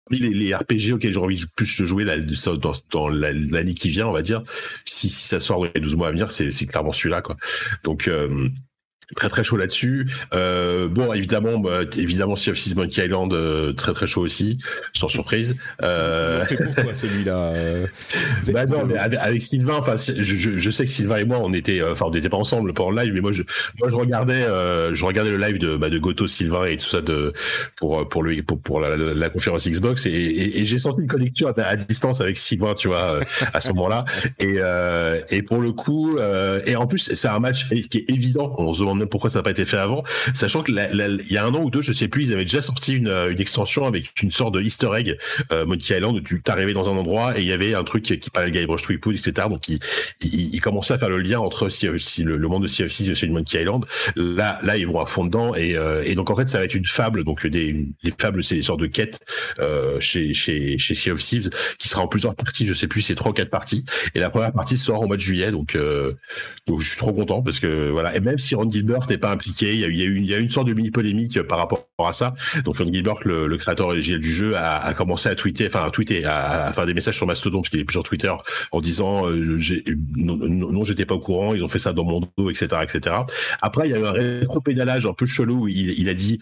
les, 0.09 0.29
les 0.29 0.55
RPG 0.55 0.93
auxquels 0.93 1.13
j'ai 1.13 1.19
envie 1.19 1.35
de 1.35 1.45
plus 1.55 1.65
jouer 1.85 2.03
là, 2.03 2.17
dans, 2.17 2.73
dans 2.91 3.09
l'année 3.09 3.73
qui 3.73 3.89
vient, 3.89 4.07
on 4.07 4.11
va 4.11 4.21
dire, 4.21 4.43
si, 4.85 5.09
si 5.09 5.27
ça 5.27 5.39
sort 5.39 5.65
les 5.65 5.79
12 5.79 5.95
mois 5.95 6.07
à 6.07 6.11
venir, 6.11 6.31
c'est 6.31 6.65
clairement 6.65 6.91
celui-là. 6.91 7.21
Donc, 7.83 8.07
euh, 8.07 8.49
très 9.15 9.29
très 9.29 9.43
chaud 9.43 9.57
là-dessus. 9.57 10.07
Euh, 10.33 10.87
bon, 10.87 11.13
évidemment, 11.13 11.57
bah, 11.59 11.81
évidemment, 11.97 12.35
Sea 12.35 12.51
of 12.51 12.59
Thieves 12.59 12.77
Monkey 12.77 13.03
Island, 13.03 13.33
euh, 13.33 13.73
très 13.73 13.93
très 13.93 14.07
chaud 14.07 14.21
aussi, 14.21 14.59
sans 14.93 15.07
surprise. 15.07 15.55
Euh... 15.81 16.45
pourquoi 16.75 16.93
celui-là 16.93 17.37
euh, 17.37 17.87
bah 18.51 18.65
non, 18.65 18.85
mais 18.85 18.97
avec, 18.97 19.41
Sylvain, 19.41 19.75
enfin, 19.77 19.95
je, 19.95 20.21
je, 20.21 20.57
je, 20.57 20.71
sais 20.71 20.83
que 20.83 20.89
Sylvain 20.89 21.17
et 21.17 21.23
moi, 21.23 21.39
on 21.41 21.53
était, 21.53 21.81
euh, 21.81 21.93
enfin, 21.93 22.05
on 22.07 22.11
n'était 22.11 22.29
pas 22.29 22.37
ensemble 22.37 22.73
pendant 22.73 22.91
le 22.91 23.01
live, 23.03 23.13
mais 23.13 23.21
moi, 23.21 23.31
je, 23.31 23.43
moi, 23.79 23.89
je 23.89 23.95
regardais, 23.95 24.43
je 24.93 25.05
regardais 25.05 25.31
le 25.31 25.37
live 25.37 25.57
de, 25.57 25.77
bah, 25.77 25.89
de 25.89 25.97
Goto, 25.97 26.27
Sylvain 26.27 26.65
et 26.65 26.77
tout 26.77 26.89
ça 26.89 27.01
de 27.01 27.33
pour 27.75 28.07
pour 28.09 28.23
lui 28.23 28.41
pour, 28.41 28.59
pour 28.59 28.79
la, 28.79 28.95
la, 28.95 29.29
conférence 29.29 29.67
Xbox 29.67 30.05
et, 30.05 30.09
et, 30.09 30.59
et 30.59 30.65
j'ai 30.65 30.77
senti 30.77 31.01
une 31.01 31.07
connexion 31.07 31.47
à, 31.47 31.61
à, 31.61 31.75
distance 31.75 32.21
avec 32.21 32.37
Sylvain, 32.37 32.73
tu 32.73 32.87
vois, 32.87 33.19
à 33.53 33.61
ce 33.61 33.69
moment-là. 33.69 34.05
Et 34.39 34.59
et 35.29 35.41
pour 35.41 35.61
le 35.61 35.71
coup, 35.71 36.11
et 36.65 36.75
en 36.75 36.87
plus, 36.87 37.11
c'est 37.13 37.27
un 37.27 37.39
match 37.39 37.67
qui 37.69 37.97
est 37.97 38.09
évident. 38.09 38.53
On 38.57 38.71
se 38.71 38.79
demande 38.79 38.98
pourquoi 39.05 39.29
ça 39.29 39.39
n'a 39.39 39.43
pas 39.43 39.51
été 39.51 39.65
fait 39.65 39.77
avant, 39.77 40.03
sachant 40.33 40.63
que 40.63 40.71
il 40.71 41.31
y 41.31 41.37
a 41.37 41.45
un 41.45 41.53
an 41.53 41.61
ou 41.61 41.69
deux, 41.69 41.81
je 41.81 41.93
sais 41.93 42.07
plus, 42.07 42.27
ils 42.27 42.33
avaient 42.33 42.43
déjà 42.43 42.61
sorti 42.61 42.93
une, 42.93 43.09
extension 43.39 43.85
avec 43.85 44.11
une 44.21 44.31
sorte 44.31 44.53
de 44.53 44.61
Easter 44.61 44.89
egg 44.95 45.17
euh, 45.51 45.65
Monkey 45.65 45.95
Island 45.95 46.17
où 46.17 46.21
tu 46.21 46.41
t'arrivais 46.41 46.73
dans 46.73 46.89
un 46.89 46.97
endroit 46.97 47.37
et 47.37 47.41
il 47.41 47.47
y 47.47 47.53
avait 47.53 47.73
un 47.73 47.83
truc 47.83 48.03
qui, 48.03 48.29
parlait 48.29 48.51
de 48.51 48.55
Guybrush 48.55 48.81
Threepwood, 48.83 49.15
etc. 49.15 49.47
Donc 49.49 49.67
il, 49.69 49.79
il, 50.21 50.55
il, 50.55 50.61
commençait 50.61 50.93
à 50.93 50.97
faire 50.97 51.09
le 51.09 51.19
lien 51.19 51.39
entre 51.39 51.69
si, 51.69 51.87
le, 52.23 52.37
monde 52.47 52.63
de 52.63 52.67
Sea 52.67 52.83
of 52.83 52.91
Thieves 52.91 53.11
et 53.11 53.15
celui 53.15 53.29
de 53.29 53.33
Monkey 53.33 53.61
Island. 53.61 53.85
Là, 54.15 54.77
ils 54.77 54.85
vont 54.85 54.99
à 54.99 55.05
fond 55.05 55.25
dedans 55.25 55.55
et, 55.55 55.75
euh, 55.75 56.03
et 56.05 56.15
donc 56.15 56.29
en 56.29 56.35
fait, 56.35 56.47
ça 56.49 56.57
va 56.57 56.65
être 56.65 56.75
une 56.75 56.85
fable. 56.85 57.23
Donc 57.23 57.45
des 57.45 57.87
les 58.03 58.13
fables, 58.17 58.43
c'est 58.43 58.55
des 58.55 58.63
sortes 58.63 58.79
de 58.79 58.87
quêtes 58.87 59.19
euh, 59.59 59.99
chez 59.99 60.33
chez 60.33 60.77
chez 60.77 60.95
Sea 60.95 61.11
of 61.11 61.19
Thieves 61.19 61.49
qui 61.77 61.87
sera 61.87 62.01
en 62.01 62.07
plusieurs 62.07 62.35
parties. 62.35 62.65
Je 62.65 62.73
sais 62.73 62.87
plus, 62.87 63.01
c'est 63.01 63.15
trois 63.15 63.31
ou 63.31 63.33
quatre 63.33 63.49
parties. 63.49 63.83
Et 64.15 64.19
la 64.19 64.29
première 64.29 64.53
partie 64.53 64.77
sort 64.77 65.01
au 65.01 65.07
mois 65.07 65.15
de 65.15 65.21
juillet. 65.21 65.51
Donc 65.51 65.75
euh, 65.75 66.13
je 66.67 66.87
suis 66.87 66.97
trop 66.97 67.13
content 67.13 67.41
parce 67.41 67.59
que 67.59 67.89
voilà. 67.89 68.15
Et 68.15 68.19
même 68.19 68.37
si 68.37 68.55
Ron 68.55 68.65
n'est 69.09 69.17
pas 69.17 69.31
impliqué. 69.31 69.73
Il 69.73 70.25
y 70.25 70.33
a, 70.33 70.37
une, 70.37 70.49
sorte 70.49 70.67
de 70.67 70.73
mini 70.73 70.91
polémique 70.91 71.41
par 71.43 71.57
rapport 71.57 71.85
à 71.99 72.13
ça. 72.13 72.33
Donc, 72.65 72.77
Ron 72.77 72.91
Gilbert, 72.91 73.19
le, 73.25 73.57
créateur 73.57 73.87
originel 73.87 74.19
du 74.19 74.31
jeu, 74.31 74.53
a, 74.55 74.93
commencé 74.93 75.29
à 75.29 75.35
tweeter, 75.35 75.67
enfin 75.67 75.83
à 75.83 75.89
tweeter, 75.89 76.25
à, 76.25 76.71
faire 76.73 76.85
des 76.85 76.93
messages 76.93 77.15
sur 77.15 77.27
Mastodon 77.27 77.61
parce 77.61 77.69
qu'il 77.69 77.79
est 77.79 77.85
plus 77.85 77.93
sur 77.93 78.03
Twitter 78.03 78.33
en 78.71 78.81
disant 78.81 79.29
euh, 79.29 79.59
non, 80.15 80.37
non, 80.37 80.83
j'étais 80.83 81.05
pas 81.05 81.15
au 81.15 81.19
courant, 81.19 81.53
ils 81.53 81.63
ont 81.63 81.67
fait 81.67 81.79
ça 81.79 81.93
dans 81.93 82.03
mon 82.03 82.21
dos, 82.21 82.49
etc., 82.49 82.67
etc. 82.83 83.15
Après, 83.61 83.87
il 83.87 83.91
y 83.91 83.95
a 83.95 83.99
eu 83.99 84.05
un 84.05 84.11
rétro-pédalage 84.11 85.05
un 85.05 85.13
peu 85.13 85.25
chelou. 85.25 85.67
Il, 85.67 85.99
il 85.99 86.09
a 86.09 86.13
dit 86.13 86.39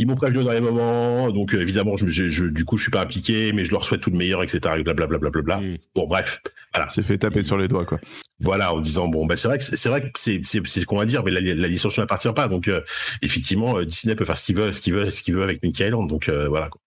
ils 0.00 0.06
m'ont 0.06 0.16
prévenu 0.16 0.42
dans 0.42 0.52
les 0.52 0.60
moments, 0.60 1.30
donc 1.30 1.54
euh, 1.54 1.60
évidemment, 1.60 1.96
je, 1.96 2.08
je, 2.08 2.44
du 2.44 2.64
coup, 2.64 2.76
je 2.76 2.84
suis 2.84 2.90
pas 2.90 3.02
impliqué, 3.02 3.52
mais 3.52 3.64
je 3.64 3.70
leur 3.70 3.84
souhaite 3.84 4.00
tout 4.00 4.10
le 4.10 4.16
meilleur, 4.16 4.42
etc. 4.42 4.60
Blablabla. 4.82 5.18
Bla, 5.18 5.30
bla, 5.30 5.42
bla, 5.42 5.60
mm. 5.60 5.76
Bon, 5.94 6.06
bref, 6.06 6.40
voilà. 6.72 6.88
C'est 6.88 7.02
fait 7.02 7.18
taper 7.18 7.42
sur 7.42 7.58
les 7.58 7.68
doigts, 7.68 7.84
quoi. 7.84 8.00
Voilà, 8.40 8.72
en 8.72 8.80
disant 8.80 9.08
bon, 9.08 9.26
bah 9.26 9.36
c'est 9.36 9.48
vrai 9.48 9.58
que 9.58 9.64
c'est 9.64 9.88
vrai 9.90 10.00
que 10.00 10.08
c'est 10.18 10.40
c'est 10.44 10.64
ce 10.66 10.86
qu'on 10.86 10.96
va 10.96 11.04
dire, 11.04 11.22
mais 11.22 11.30
la, 11.30 11.40
la 11.40 11.68
licence 11.68 11.98
ne 11.98 12.02
m'appartient 12.02 12.32
pas, 12.34 12.48
donc 12.48 12.68
euh, 12.68 12.80
effectivement, 13.20 13.78
euh, 13.78 13.84
Disney 13.84 14.14
peut 14.14 14.24
faire 14.24 14.36
ce 14.36 14.44
qu'il 14.44 14.56
veut, 14.56 14.72
ce 14.72 14.80
qu'il 14.80 14.94
veut, 14.94 15.10
ce 15.10 15.22
qu'il 15.22 15.34
veut 15.34 15.42
avec 15.42 15.62
Monkey 15.62 15.86
Island, 15.86 16.08
donc 16.08 16.30
voilà. 16.30 16.68
Quoi. 16.68 16.80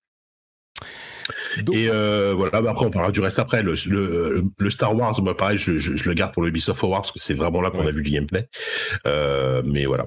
Donc... 1.61 1.75
Et 1.75 1.89
euh, 1.89 2.33
voilà, 2.35 2.61
bah 2.61 2.71
après 2.71 2.85
on 2.85 2.91
parlera 2.91 3.11
du 3.11 3.19
reste 3.19 3.39
après. 3.39 3.63
Le, 3.63 3.73
le, 3.87 4.43
le 4.57 4.69
Star 4.69 4.95
Wars, 4.95 5.21
moi 5.21 5.37
pareil, 5.37 5.57
je, 5.57 5.77
je, 5.77 5.95
je, 5.95 6.09
le 6.09 6.15
garde 6.15 6.33
pour 6.33 6.41
le 6.41 6.49
Ubisoft 6.49 6.79
Forward 6.79 7.03
parce 7.03 7.11
que 7.11 7.19
c'est 7.19 7.33
vraiment 7.33 7.61
là 7.61 7.71
qu'on 7.71 7.81
ouais. 7.81 7.89
a 7.89 7.91
vu 7.91 8.01
du 8.01 8.11
gameplay. 8.11 8.47
Euh, 9.05 9.61
mais 9.65 9.85
voilà. 9.85 10.05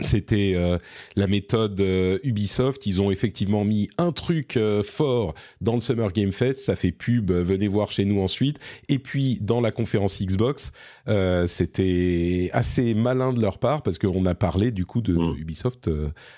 C'était 0.00 0.52
euh, 0.54 0.78
la 1.16 1.26
méthode 1.26 1.80
euh, 1.80 2.18
Ubisoft. 2.22 2.86
Ils 2.86 3.00
ont 3.00 3.10
effectivement 3.10 3.64
mis 3.64 3.88
un 3.98 4.12
truc 4.12 4.56
euh, 4.56 4.82
fort 4.82 5.34
dans 5.60 5.74
le 5.74 5.80
Summer 5.80 6.12
Game 6.12 6.32
Fest. 6.32 6.60
Ça 6.60 6.76
fait 6.76 6.92
pub. 6.92 7.30
venez 7.30 7.68
voir 7.68 7.92
chez 7.92 8.04
nous 8.04 8.20
ensuite. 8.20 8.58
Et 8.88 8.98
puis 8.98 9.38
dans 9.40 9.60
la 9.60 9.70
conférence 9.70 10.20
Xbox, 10.22 10.72
c'était 11.46 12.50
assez 12.52 12.94
malin 12.94 13.32
de 13.32 13.40
leur 13.40 13.58
part 13.58 13.82
parce 13.82 13.98
qu'on 13.98 14.26
a 14.26 14.34
parlé 14.34 14.70
du 14.70 14.84
coup 14.84 15.00
de 15.00 15.14
mmh. 15.14 15.38
Ubisoft 15.38 15.90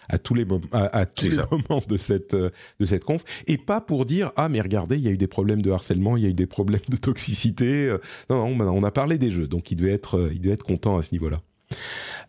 à 0.09 0.19
tous 0.19 0.35
les, 0.35 0.45
mom 0.45 0.61
à, 0.73 0.99
à 0.99 1.07
tous 1.07 1.29
les 1.29 1.37
moments 1.51 1.83
de 1.87 1.97
cette 1.97 2.35
de 2.35 2.85
cette 2.85 3.05
conf. 3.05 3.23
Et 3.47 3.59
pas 3.59 3.81
pour 3.81 4.05
dire 4.05 4.33
ah 4.37 4.49
mais 4.49 4.61
regardez 4.61 4.97
il 4.97 5.03
y 5.03 5.09
a 5.09 5.11
eu 5.11 5.17
des 5.17 5.27
problèmes 5.27 5.63
de 5.63 5.71
harcèlement, 5.71 6.17
il 6.17 6.23
y 6.23 6.27
a 6.27 6.29
eu 6.29 6.35
des 6.35 6.47
problèmes 6.47 6.81
de 6.89 6.97
toxicité. 6.97 7.95
Non, 8.29 8.55
non 8.55 8.71
on 8.71 8.85
a 8.85 8.91
parlé 8.91 9.19
des 9.19 9.31
jeux, 9.31 9.49
donc 9.49 9.71
il 9.71 9.77
devait 9.77 9.93
être 9.93 10.31
il 10.33 10.41
devait 10.41 10.55
être 10.55 10.65
content 10.65 10.97
à 10.97 11.03
ce 11.03 11.13
niveau-là. 11.13 11.41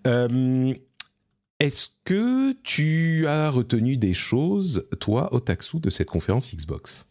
Euh, 0.07 0.73
est-ce 1.61 1.89
que 2.05 2.53
tu 2.63 3.27
as 3.27 3.51
retenu 3.51 3.95
des 3.95 4.15
choses, 4.15 4.87
toi, 4.99 5.31
Otaksu, 5.31 5.79
de 5.79 5.91
cette 5.91 6.09
conférence 6.09 6.51
Xbox? 6.55 7.05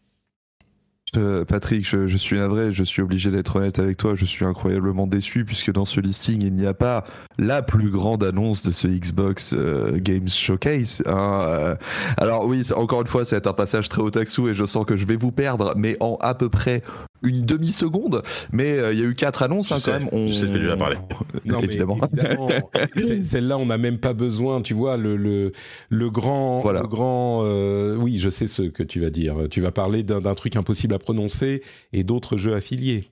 Euh, 1.17 1.45
Patrick, 1.45 1.89
je, 1.89 2.07
je, 2.07 2.17
suis 2.17 2.37
navré, 2.37 2.73
je 2.73 2.85
suis 2.85 3.03
obligé 3.03 3.31
d'être 3.31 3.57
honnête 3.57 3.79
avec 3.79 3.97
toi, 3.97 4.15
je 4.15 4.25
suis 4.25 4.45
incroyablement 4.45 5.07
déçu 5.07 5.45
puisque 5.45 5.73
dans 5.73 5.85
ce 5.85 6.01
listing, 6.01 6.43
il 6.43 6.55
n'y 6.55 6.67
a 6.67 6.75
pas 6.75 7.05
la 7.39 7.63
plus 7.63 7.91
grande 7.91 8.23
annonce 8.23 8.65
de 8.65 8.73
ce 8.73 8.87
Xbox 8.87 9.55
euh, 9.57 9.97
Games 9.97 10.29
Showcase. 10.29 11.03
Hein, 11.07 11.45
euh. 11.49 11.75
Alors 12.17 12.47
oui, 12.47 12.63
encore 12.77 13.01
une 13.01 13.07
fois, 13.07 13.25
c'est 13.25 13.47
un 13.47 13.53
passage 13.53 13.89
très 13.89 14.03
otaku 14.03 14.49
et 14.49 14.55
je 14.55 14.65
sens 14.65 14.85
que 14.85 14.97
je 14.97 15.07
vais 15.07 15.17
vous 15.17 15.33
perdre, 15.33 15.75
mais 15.77 15.97
en 16.01 16.17
à 16.21 16.35
peu 16.35 16.49
près 16.49 16.83
une 17.23 17.45
demi-seconde. 17.45 18.23
Mais 18.53 18.73
euh, 18.73 18.93
il 18.93 18.99
y 18.99 19.03
a 19.03 19.07
eu 19.07 19.15
quatre 19.15 19.43
annonces 19.43 19.73
hein, 19.73 19.77
quand 19.85 19.93
même. 19.93 20.09
On... 20.13 20.27
Je 20.29 20.33
sais 20.33 20.77
parlé. 20.77 20.97
non, 21.45 21.61
évidemment. 21.61 21.99
évidemment 22.13 22.51
Celle-là, 23.23 23.59
on 23.59 23.67
n'a 23.67 23.79
même 23.79 23.99
pas 23.99 24.13
besoin. 24.13 24.63
Tu 24.63 24.75
vois, 24.75 24.97
le, 24.97 25.17
le, 25.17 25.53
le 25.89 26.11
grand... 26.11 26.61
Voilà. 26.61 26.83
Le 26.83 26.89
grand 26.89 27.41
oui, 27.97 28.19
je 28.19 28.29
sais 28.29 28.47
ce 28.47 28.63
que 28.63 28.83
tu 28.83 29.01
vas 29.01 29.11
dire. 29.11 29.37
Tu 29.51 29.61
vas 29.61 29.71
parler 29.71 30.03
d'un 30.03 30.35
truc 30.35 30.57
impossible 30.57 30.95
à 30.95 30.99
prononcer 31.01 31.63
et 31.93 32.05
d'autres 32.05 32.37
jeux 32.37 32.55
affiliés. 32.55 33.11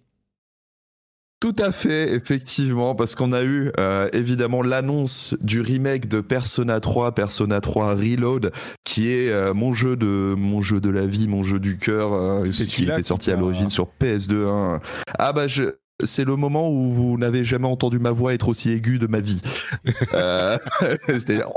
Tout 1.40 1.54
à 1.58 1.70
fait, 1.70 2.12
effectivement, 2.14 2.96
parce 2.96 3.14
qu'on 3.14 3.30
a 3.30 3.44
eu 3.44 3.70
euh, 3.78 4.08
évidemment 4.12 4.60
l'annonce 4.60 5.36
du 5.40 5.60
remake 5.60 6.08
de 6.08 6.20
Persona 6.20 6.80
3, 6.80 7.14
Persona 7.14 7.60
3 7.60 7.94
Reload, 7.94 8.52
qui 8.82 9.12
est 9.12 9.30
euh, 9.30 9.54
mon 9.54 9.72
jeu 9.72 9.94
de 9.96 10.34
mon 10.36 10.62
jeu 10.62 10.80
de 10.80 10.90
la 10.90 11.06
vie, 11.06 11.28
mon 11.28 11.44
jeu 11.44 11.60
du 11.60 11.78
cœur, 11.78 12.12
euh, 12.12 12.48
qui 12.48 12.84
était 12.84 13.04
sorti 13.04 13.30
à 13.30 13.36
l'origine 13.36 13.70
sur 13.70 13.88
PS2. 14.00 14.46
Hein. 14.48 14.80
Ah 15.16 15.32
bah 15.32 15.46
je 15.46 15.76
c'est 16.04 16.24
le 16.24 16.36
moment 16.36 16.70
où 16.70 16.90
vous 16.92 17.18
n'avez 17.18 17.44
jamais 17.44 17.66
entendu 17.66 17.98
ma 17.98 18.10
voix 18.10 18.34
être 18.34 18.48
aussi 18.48 18.70
aiguë 18.70 18.98
de 18.98 19.06
ma 19.06 19.20
vie. 19.20 19.40
euh, 20.14 20.58
C'est-à-dire, 21.06 21.50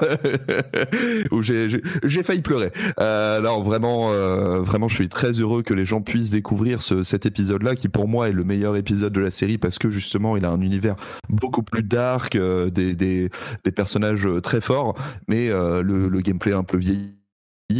où 1.30 1.42
j'ai 1.42 2.22
failli 2.22 2.42
pleurer. 2.42 2.70
Euh, 3.00 3.38
alors 3.38 3.62
vraiment, 3.62 4.12
euh, 4.12 4.60
vraiment, 4.60 4.88
je 4.88 4.94
suis 4.94 5.08
très 5.08 5.32
heureux 5.32 5.62
que 5.62 5.74
les 5.74 5.84
gens 5.84 6.00
puissent 6.00 6.30
découvrir 6.30 6.80
ce, 6.80 7.02
cet 7.02 7.26
épisode-là, 7.26 7.74
qui 7.74 7.88
pour 7.88 8.08
moi 8.08 8.28
est 8.28 8.32
le 8.32 8.44
meilleur 8.44 8.76
épisode 8.76 9.12
de 9.12 9.20
la 9.20 9.30
série 9.30 9.58
parce 9.58 9.78
que 9.78 9.90
justement, 9.90 10.36
il 10.36 10.44
a 10.44 10.50
un 10.50 10.60
univers 10.60 10.96
beaucoup 11.28 11.62
plus 11.62 11.82
dark, 11.82 12.36
euh, 12.36 12.70
des, 12.70 12.94
des, 12.94 13.30
des, 13.64 13.72
personnages 13.72 14.28
très 14.42 14.60
forts, 14.60 14.94
mais 15.28 15.50
euh, 15.50 15.82
le, 15.82 16.08
le, 16.08 16.20
gameplay 16.20 16.52
un 16.52 16.64
peu 16.64 16.76
vieilli 16.76 17.17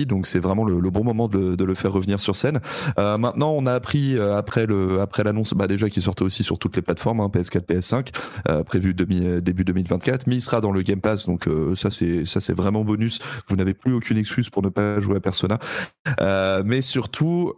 donc 0.04 0.26
c'est 0.26 0.38
vraiment 0.38 0.64
le, 0.64 0.90
bon 0.90 1.02
moment 1.02 1.28
de, 1.28 1.64
le 1.64 1.74
faire 1.74 1.92
revenir 1.92 2.20
sur 2.20 2.36
scène. 2.36 2.60
Euh, 2.98 3.16
maintenant, 3.16 3.52
on 3.52 3.64
a 3.64 3.72
appris 3.72 4.18
euh, 4.18 4.36
après 4.36 4.66
le 4.66 5.00
après 5.00 5.24
l'annonce, 5.24 5.54
bah 5.54 5.66
déjà 5.66 5.88
qu'il 5.88 6.02
sortait 6.02 6.24
aussi 6.24 6.44
sur 6.44 6.58
toutes 6.58 6.76
les 6.76 6.82
plateformes, 6.82 7.20
hein, 7.20 7.30
PS4, 7.32 7.64
PS5, 7.64 8.08
euh, 8.48 8.62
prévu 8.64 8.92
demi, 8.92 9.40
début 9.40 9.64
2024, 9.64 10.26
mais 10.26 10.36
il 10.36 10.40
sera 10.42 10.60
dans 10.60 10.72
le 10.72 10.82
Game 10.82 11.00
Pass, 11.00 11.26
donc 11.26 11.48
ça 11.74 11.90
c'est 11.90 12.26
ça 12.26 12.40
c'est 12.40 12.52
vraiment 12.52 12.84
bonus. 12.84 13.18
Vous 13.48 13.56
n'avez 13.56 13.72
plus 13.72 13.94
aucune 13.94 14.18
excuse 14.18 14.50
pour 14.50 14.62
ne 14.62 14.68
pas 14.68 15.00
jouer 15.00 15.16
à 15.16 15.20
Persona, 15.20 15.58
mais 16.64 16.82
surtout 16.82 17.54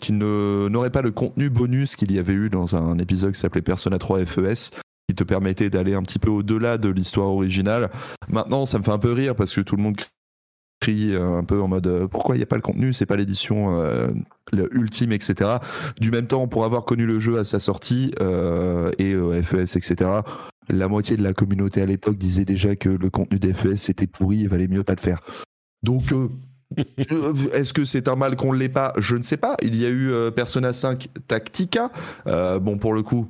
qu'il 0.00 0.18
n'aurait 0.18 0.90
pas 0.90 1.02
le 1.02 1.12
contenu 1.12 1.48
bonus 1.48 1.94
qu'il 1.94 2.10
y 2.12 2.18
avait 2.18 2.32
eu 2.32 2.50
dans 2.50 2.74
un 2.74 2.98
épisode 2.98 3.32
qui 3.32 3.40
s'appelait 3.40 3.62
Persona 3.62 3.98
3 3.98 4.26
FES 4.26 4.70
qui 5.08 5.16
te 5.16 5.24
permettait 5.24 5.68
d'aller 5.68 5.94
un 5.94 6.02
petit 6.02 6.18
peu 6.18 6.30
au-delà 6.30 6.78
de 6.78 6.88
l'histoire 6.88 7.28
originale. 7.28 7.90
Maintenant, 8.28 8.64
ça 8.64 8.78
me 8.78 8.84
fait 8.84 8.92
un 8.92 8.98
peu 8.98 9.12
rire 9.12 9.34
parce 9.34 9.54
que 9.54 9.60
tout 9.60 9.76
le 9.76 9.82
monde 9.82 9.96
euh, 10.90 11.36
un 11.36 11.44
peu 11.44 11.60
en 11.60 11.68
mode 11.68 11.86
euh, 11.86 12.08
pourquoi 12.08 12.34
il 12.34 12.38
n'y 12.38 12.42
a 12.42 12.46
pas 12.46 12.56
le 12.56 12.62
contenu, 12.62 12.92
c'est 12.92 13.06
pas 13.06 13.16
l'édition 13.16 13.80
euh, 13.80 14.08
ultime, 14.52 15.12
etc. 15.12 15.58
Du 16.00 16.10
même 16.10 16.26
temps, 16.26 16.48
pour 16.48 16.64
avoir 16.64 16.84
connu 16.84 17.06
le 17.06 17.20
jeu 17.20 17.38
à 17.38 17.44
sa 17.44 17.60
sortie 17.60 18.12
et 18.98 19.14
FES, 19.42 19.76
etc. 19.76 20.10
La 20.68 20.88
moitié 20.88 21.16
de 21.16 21.22
la 21.22 21.32
communauté 21.32 21.82
à 21.82 21.86
l'époque 21.86 22.16
disait 22.16 22.44
déjà 22.44 22.76
que 22.76 22.88
le 22.88 23.10
contenu 23.10 23.38
d'FES 23.38 23.90
était 23.90 24.06
pourri, 24.06 24.38
il 24.38 24.48
valait 24.48 24.68
mieux 24.68 24.84
pas 24.84 24.94
le 24.94 25.00
faire. 25.00 25.20
Donc 25.82 26.14
Est-ce 27.52 27.72
que 27.72 27.84
c'est 27.84 28.08
un 28.08 28.16
mal 28.16 28.36
qu'on 28.36 28.52
ne 28.52 28.58
l'ait 28.58 28.68
pas? 28.68 28.92
Je 28.96 29.16
ne 29.16 29.22
sais 29.22 29.36
pas. 29.36 29.56
Il 29.62 29.76
y 29.76 29.84
a 29.84 29.90
eu 29.90 30.12
Persona 30.34 30.72
5 30.72 31.08
Tactica. 31.28 31.90
bon, 32.26 32.78
pour 32.78 32.94
le 32.94 33.02
coup, 33.02 33.28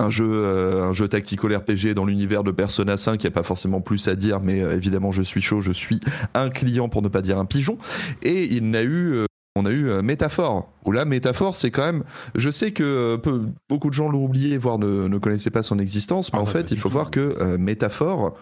un 0.00 0.10
jeu, 0.10 0.26
euh, 0.28 0.84
un 0.84 0.92
jeu 0.92 1.08
tactical 1.08 1.54
RPG 1.54 1.94
dans 1.94 2.04
l'univers 2.04 2.42
de 2.42 2.50
Persona 2.50 2.96
5, 2.96 3.22
il 3.22 3.26
n'y 3.26 3.28
a 3.28 3.34
pas 3.34 3.42
forcément 3.42 3.80
plus 3.80 4.08
à 4.08 4.16
dire, 4.16 4.40
mais 4.40 4.62
euh, 4.62 4.74
évidemment 4.76 5.12
je 5.12 5.22
suis 5.22 5.42
chaud, 5.42 5.60
je 5.60 5.72
suis 5.72 6.00
un 6.34 6.50
client 6.50 6.88
pour 6.88 7.02
ne 7.02 7.08
pas 7.08 7.22
dire 7.22 7.38
un 7.38 7.44
pigeon. 7.44 7.78
Et 8.22 8.54
il 8.54 8.70
n'a 8.70 8.82
eu 8.82 9.14
euh, 9.14 9.26
on 9.56 9.66
a 9.66 9.70
eu 9.72 10.00
Métaphore, 10.00 10.70
où 10.84 10.92
là, 10.92 11.04
Métaphore, 11.04 11.56
c'est 11.56 11.72
quand 11.72 11.84
même. 11.84 12.04
Je 12.36 12.50
sais 12.50 12.70
que 12.70 13.20
beaucoup 13.68 13.88
de 13.88 13.94
gens 13.94 14.08
l'ont 14.08 14.24
oublié, 14.24 14.56
voire 14.56 14.78
ne, 14.78 15.18
connaissaient 15.18 15.50
pas 15.50 15.64
son 15.64 15.80
existence, 15.80 16.32
mais 16.32 16.38
ah, 16.38 16.42
en 16.42 16.46
fait, 16.46 16.70
il 16.70 16.78
faut 16.78 16.88
voir 16.88 17.10
que 17.10 17.56
Métaphore, 17.56 18.38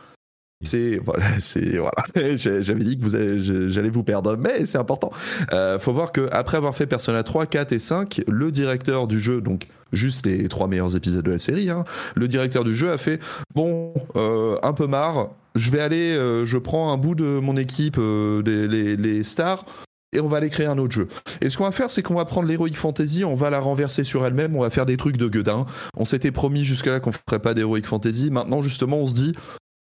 c'est 0.62 0.98
voilà, 1.04 1.24
c'est 1.40 1.78
voilà. 1.78 2.02
J'avais 2.34 2.84
dit 2.84 2.98
que 2.98 3.02
vous 3.02 3.70
j'allais 3.70 3.90
vous 3.90 4.02
perdre, 4.02 4.36
mais 4.36 4.66
c'est 4.66 4.78
important. 4.78 5.10
Euh, 5.52 5.78
faut 5.78 5.92
voir 5.92 6.12
que 6.12 6.28
après 6.32 6.56
avoir 6.56 6.74
fait 6.74 6.86
Persona 6.86 7.22
3, 7.22 7.46
4 7.46 7.72
et 7.72 7.78
5, 7.78 8.22
le 8.26 8.50
directeur 8.50 9.06
du 9.06 9.20
jeu, 9.20 9.40
donc 9.40 9.68
juste 9.92 10.26
les 10.26 10.48
trois 10.48 10.68
meilleurs 10.68 10.96
épisodes 10.96 11.24
de 11.24 11.30
la 11.30 11.38
série, 11.38 11.70
hein, 11.70 11.84
le 12.14 12.28
directeur 12.28 12.64
du 12.64 12.74
jeu 12.74 12.90
a 12.90 12.98
fait 12.98 13.20
bon, 13.54 13.94
euh, 14.16 14.58
un 14.62 14.72
peu 14.72 14.86
marre. 14.86 15.30
Je 15.54 15.70
vais 15.70 15.80
aller, 15.80 16.12
euh, 16.16 16.44
je 16.44 16.58
prends 16.58 16.92
un 16.92 16.96
bout 16.96 17.14
de 17.14 17.38
mon 17.38 17.56
équipe, 17.56 17.96
euh, 17.98 18.42
les, 18.42 19.22
stars, 19.24 19.64
et 20.12 20.20
on 20.20 20.28
va 20.28 20.36
aller 20.38 20.50
créer 20.50 20.66
un 20.66 20.78
autre 20.78 20.94
jeu. 20.94 21.08
Et 21.40 21.50
ce 21.50 21.58
qu'on 21.58 21.64
va 21.64 21.72
faire, 21.72 21.90
c'est 21.90 22.02
qu'on 22.02 22.14
va 22.14 22.24
prendre 22.24 22.48
l'Heroic 22.48 22.74
Fantasy, 22.74 23.24
on 23.24 23.34
va 23.34 23.50
la 23.50 23.58
renverser 23.58 24.04
sur 24.04 24.24
elle-même, 24.24 24.54
on 24.56 24.60
va 24.60 24.70
faire 24.70 24.86
des 24.86 24.96
trucs 24.96 25.16
de 25.16 25.26
gueudin. 25.26 25.66
On 25.96 26.04
s'était 26.04 26.30
promis 26.30 26.64
jusque-là 26.64 27.00
qu'on 27.00 27.12
ferait 27.12 27.40
pas 27.40 27.54
d'Heroic 27.54 27.82
Fantasy. 27.84 28.30
Maintenant, 28.30 28.62
justement, 28.62 28.98
on 28.98 29.06
se 29.06 29.14
dit, 29.14 29.34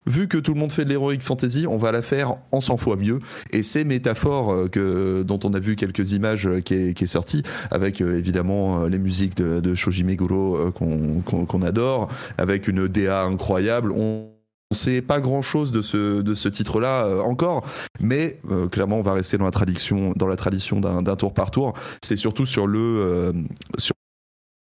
vu 0.07 0.29
que 0.29 0.39
tout 0.39 0.55
le 0.55 0.61
monde 0.61 0.73
fait 0.73 0.85
de 0.85 0.93
l'heroic 0.93 1.21
fantasy, 1.21 1.67
on 1.67 1.77
va 1.77 1.93
la 1.93 2.03
faire 2.03 2.37
en 2.53 2.61
100 2.61 2.77
fois 2.77 2.97
mieux. 2.97 3.21
Et 3.51 3.63
c'est 3.63 3.85
métaphore 3.85 4.53
euh, 4.53 4.69
que, 4.69 5.23
dont 5.23 5.41
on 5.45 5.55
a 5.55 5.59
vu 5.59 5.77
quelques 5.77 6.13
images 6.13 6.47
euh, 6.47 6.61
qui 6.61 6.75
est, 6.75 6.95
qui 6.95 7.05
est 7.05 7.09
sortie, 7.09 7.43
avec 7.71 8.01
euh, 8.01 8.19
évidemment 8.19 8.85
les 8.85 8.99
musiques 8.99 9.37
de, 9.37 9.61
de 9.61 9.75
Shoji 9.75 10.05
Meguro 10.05 10.71
qu'on 10.73 11.63
adore, 11.63 12.09
avec 12.39 12.69
une 12.69 12.89
DA 12.89 13.25
incroyable. 13.25 13.93
On 13.93 14.31
ne 14.71 14.77
sait 14.77 15.03
pas 15.03 15.21
grand 15.21 15.43
chose 15.43 15.73
de 15.73 15.83
ce, 15.83 16.21
de 16.21 16.35
ce 16.35 16.49
titre-là 16.49 17.23
encore, 17.23 17.67
mais 18.01 18.41
clairement 18.71 18.99
on 18.99 19.03
va 19.03 19.13
rester 19.13 19.39
dans 19.39 19.45
la 19.45 19.51
tradition, 19.51 20.13
dans 20.17 20.27
la 20.27 20.37
tradition 20.37 20.81
d'un 20.81 21.17
tour 21.17 21.33
par 21.33 21.51
tour. 21.51 21.75
C'est 22.03 22.17
surtout 22.17 22.47
sur 22.47 22.67
le, 22.67 23.33
sur 23.79 23.95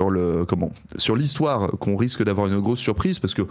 le 0.09 0.45
comment 0.45 0.71
sur 0.97 1.15
l'histoire 1.15 1.71
qu'on 1.79 1.95
risque 1.95 2.23
d'avoir 2.23 2.47
une 2.47 2.59
grosse 2.59 2.79
surprise 2.79 3.19
parce 3.19 3.33
que 3.33 3.43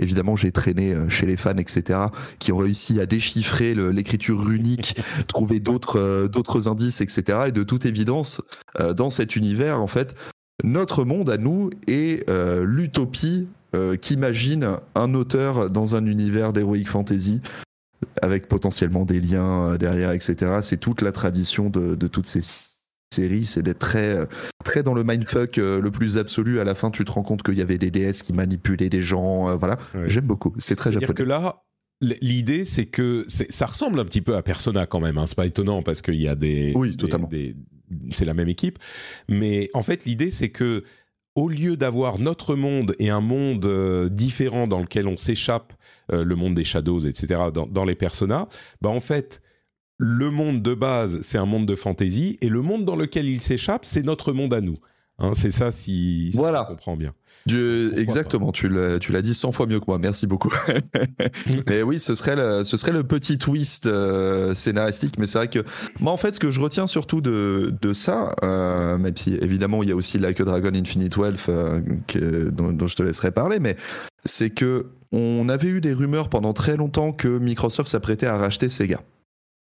Évidemment, 0.00 0.34
j'ai 0.34 0.50
traîné 0.50 0.94
euh, 0.94 1.08
chez 1.08 1.26
les 1.26 1.36
fans, 1.36 1.56
etc., 1.58 2.00
qui 2.38 2.52
ont 2.52 2.56
réussi 2.56 3.00
à 3.00 3.06
déchiffrer 3.06 3.74
l'écriture 3.74 4.42
runique, 4.42 4.96
trouver 5.28 5.60
d'autres 5.60 6.00
euh, 6.00 6.26
d'autres 6.26 6.68
indices, 6.68 7.02
etc. 7.02 7.44
Et 7.48 7.52
de 7.52 7.62
toute 7.62 7.84
évidence, 7.84 8.40
euh, 8.80 8.94
dans 8.94 9.10
cet 9.10 9.36
univers, 9.36 9.80
en 9.80 9.86
fait, 9.86 10.14
notre 10.64 11.04
monde 11.04 11.30
à 11.30 11.36
nous 11.36 11.70
est 11.86 12.28
l'utopie 12.62 13.48
qu'imagine 14.02 14.76
un 14.94 15.14
auteur 15.14 15.70
dans 15.70 15.96
un 15.96 16.04
univers 16.04 16.52
d'heroic 16.52 16.84
fantasy 16.84 17.40
avec 18.20 18.46
potentiellement 18.46 19.06
des 19.06 19.20
liens 19.20 19.76
derrière, 19.78 20.12
etc. 20.12 20.58
C'est 20.60 20.76
toute 20.76 21.00
la 21.00 21.12
tradition 21.12 21.70
de, 21.70 21.94
de 21.94 22.06
toutes 22.08 22.26
ces 22.26 22.42
série, 23.12 23.44
c'est 23.44 23.62
d'être 23.62 23.80
très, 23.80 24.16
euh, 24.16 24.26
très 24.64 24.82
dans 24.82 24.94
le 24.94 25.02
mindfuck 25.02 25.58
euh, 25.58 25.80
le 25.80 25.90
plus 25.90 26.16
absolu. 26.16 26.60
À 26.60 26.64
la 26.64 26.74
fin, 26.74 26.90
tu 26.90 27.04
te 27.04 27.10
rends 27.10 27.22
compte 27.22 27.42
qu'il 27.42 27.58
y 27.58 27.62
avait 27.62 27.78
des 27.78 27.90
DS 27.90 28.22
qui 28.22 28.32
manipulaient 28.32 28.88
des 28.88 29.02
gens. 29.02 29.48
Euh, 29.48 29.56
voilà, 29.56 29.78
j'aime 30.06 30.26
beaucoup. 30.26 30.54
C'est 30.58 30.76
très 30.76 30.92
japonais. 30.92 31.14
que 31.14 31.22
là, 31.22 31.64
l'idée, 32.00 32.64
c'est 32.64 32.86
que 32.86 33.24
ça 33.28 33.66
ressemble 33.66 33.98
un 33.98 34.04
petit 34.04 34.20
peu 34.20 34.36
à 34.36 34.42
Persona 34.42 34.86
quand 34.86 35.00
même. 35.00 35.18
Hein. 35.18 35.26
C'est 35.26 35.36
pas 35.36 35.46
étonnant 35.46 35.82
parce 35.82 36.02
qu'il 36.02 36.20
y 36.20 36.28
a 36.28 36.36
des. 36.36 36.72
Oui, 36.76 36.96
totalement. 36.96 37.28
c'est 38.10 38.24
la 38.24 38.34
même 38.34 38.48
équipe. 38.48 38.78
Mais 39.28 39.70
en 39.74 39.82
fait, 39.82 40.04
l'idée, 40.04 40.30
c'est 40.30 40.50
que 40.50 40.84
au 41.34 41.48
lieu 41.48 41.76
d'avoir 41.76 42.20
notre 42.20 42.54
monde 42.54 42.94
et 42.98 43.10
un 43.10 43.20
monde 43.20 44.08
différent 44.12 44.66
dans 44.66 44.80
lequel 44.80 45.08
on 45.08 45.16
s'échappe, 45.16 45.72
le 46.12 46.34
monde 46.34 46.54
des 46.54 46.64
shadows, 46.64 47.06
etc., 47.06 47.40
dans, 47.54 47.66
dans 47.66 47.84
les 47.84 47.94
Persona, 47.94 48.48
bah 48.82 48.88
en 48.88 49.00
fait 49.00 49.40
le 50.00 50.30
monde 50.30 50.62
de 50.62 50.72
base, 50.72 51.20
c'est 51.20 51.36
un 51.36 51.44
monde 51.44 51.66
de 51.66 51.74
fantasy, 51.74 52.38
et 52.40 52.48
le 52.48 52.62
monde 52.62 52.86
dans 52.86 52.96
lequel 52.96 53.28
il 53.28 53.40
s'échappe, 53.42 53.84
c'est 53.84 54.02
notre 54.02 54.32
monde 54.32 54.54
à 54.54 54.62
nous. 54.62 54.78
Hein, 55.18 55.32
c'est 55.34 55.50
ça, 55.50 55.70
si, 55.70 56.30
voilà. 56.30 56.62
on 56.62 56.72
comprend 56.72 56.96
bien. 56.96 57.12
exactement, 57.46 58.50
tu 58.50 58.70
l'as 58.70 59.22
dit 59.22 59.34
100 59.34 59.52
fois 59.52 59.66
mieux 59.66 59.78
que 59.78 59.84
moi, 59.86 59.98
merci 59.98 60.26
beaucoup. 60.26 60.50
mais 61.68 61.82
oui, 61.82 61.98
ce 61.98 62.14
serait 62.14 62.34
le, 62.34 62.64
ce 62.64 62.78
serait 62.78 62.92
le 62.92 63.02
petit 63.02 63.36
twist 63.36 63.86
euh, 63.86 64.54
scénaristique, 64.54 65.18
mais 65.18 65.26
c'est 65.26 65.36
vrai 65.36 65.48
que 65.48 65.58
moi 66.00 66.12
en 66.12 66.16
fait 66.16 66.32
ce 66.32 66.40
que 66.40 66.50
je 66.50 66.62
retiens 66.62 66.86
surtout 66.86 67.20
de, 67.20 67.74
de 67.82 67.92
ça, 67.92 68.34
euh, 68.42 68.96
même 68.96 69.14
si 69.14 69.34
évidemment 69.34 69.82
il 69.82 69.90
y 69.90 69.92
a 69.92 69.96
aussi 69.96 70.18
Like 70.18 70.40
a 70.40 70.44
Dragon 70.44 70.72
Infinite 70.74 71.18
Wealth 71.18 71.50
euh, 71.50 71.82
dont, 72.50 72.72
dont, 72.72 72.86
je 72.86 72.96
te 72.96 73.02
laisserai 73.02 73.32
parler, 73.32 73.60
mais 73.60 73.76
c'est 74.24 74.48
que 74.48 74.86
on 75.12 75.50
avait 75.50 75.68
eu 75.68 75.82
des 75.82 75.92
rumeurs 75.92 76.30
pendant 76.30 76.54
très 76.54 76.78
longtemps 76.78 77.12
que 77.12 77.28
Microsoft 77.28 77.90
s'apprêtait 77.90 78.26
à 78.26 78.38
racheter 78.38 78.70
Sega. 78.70 79.02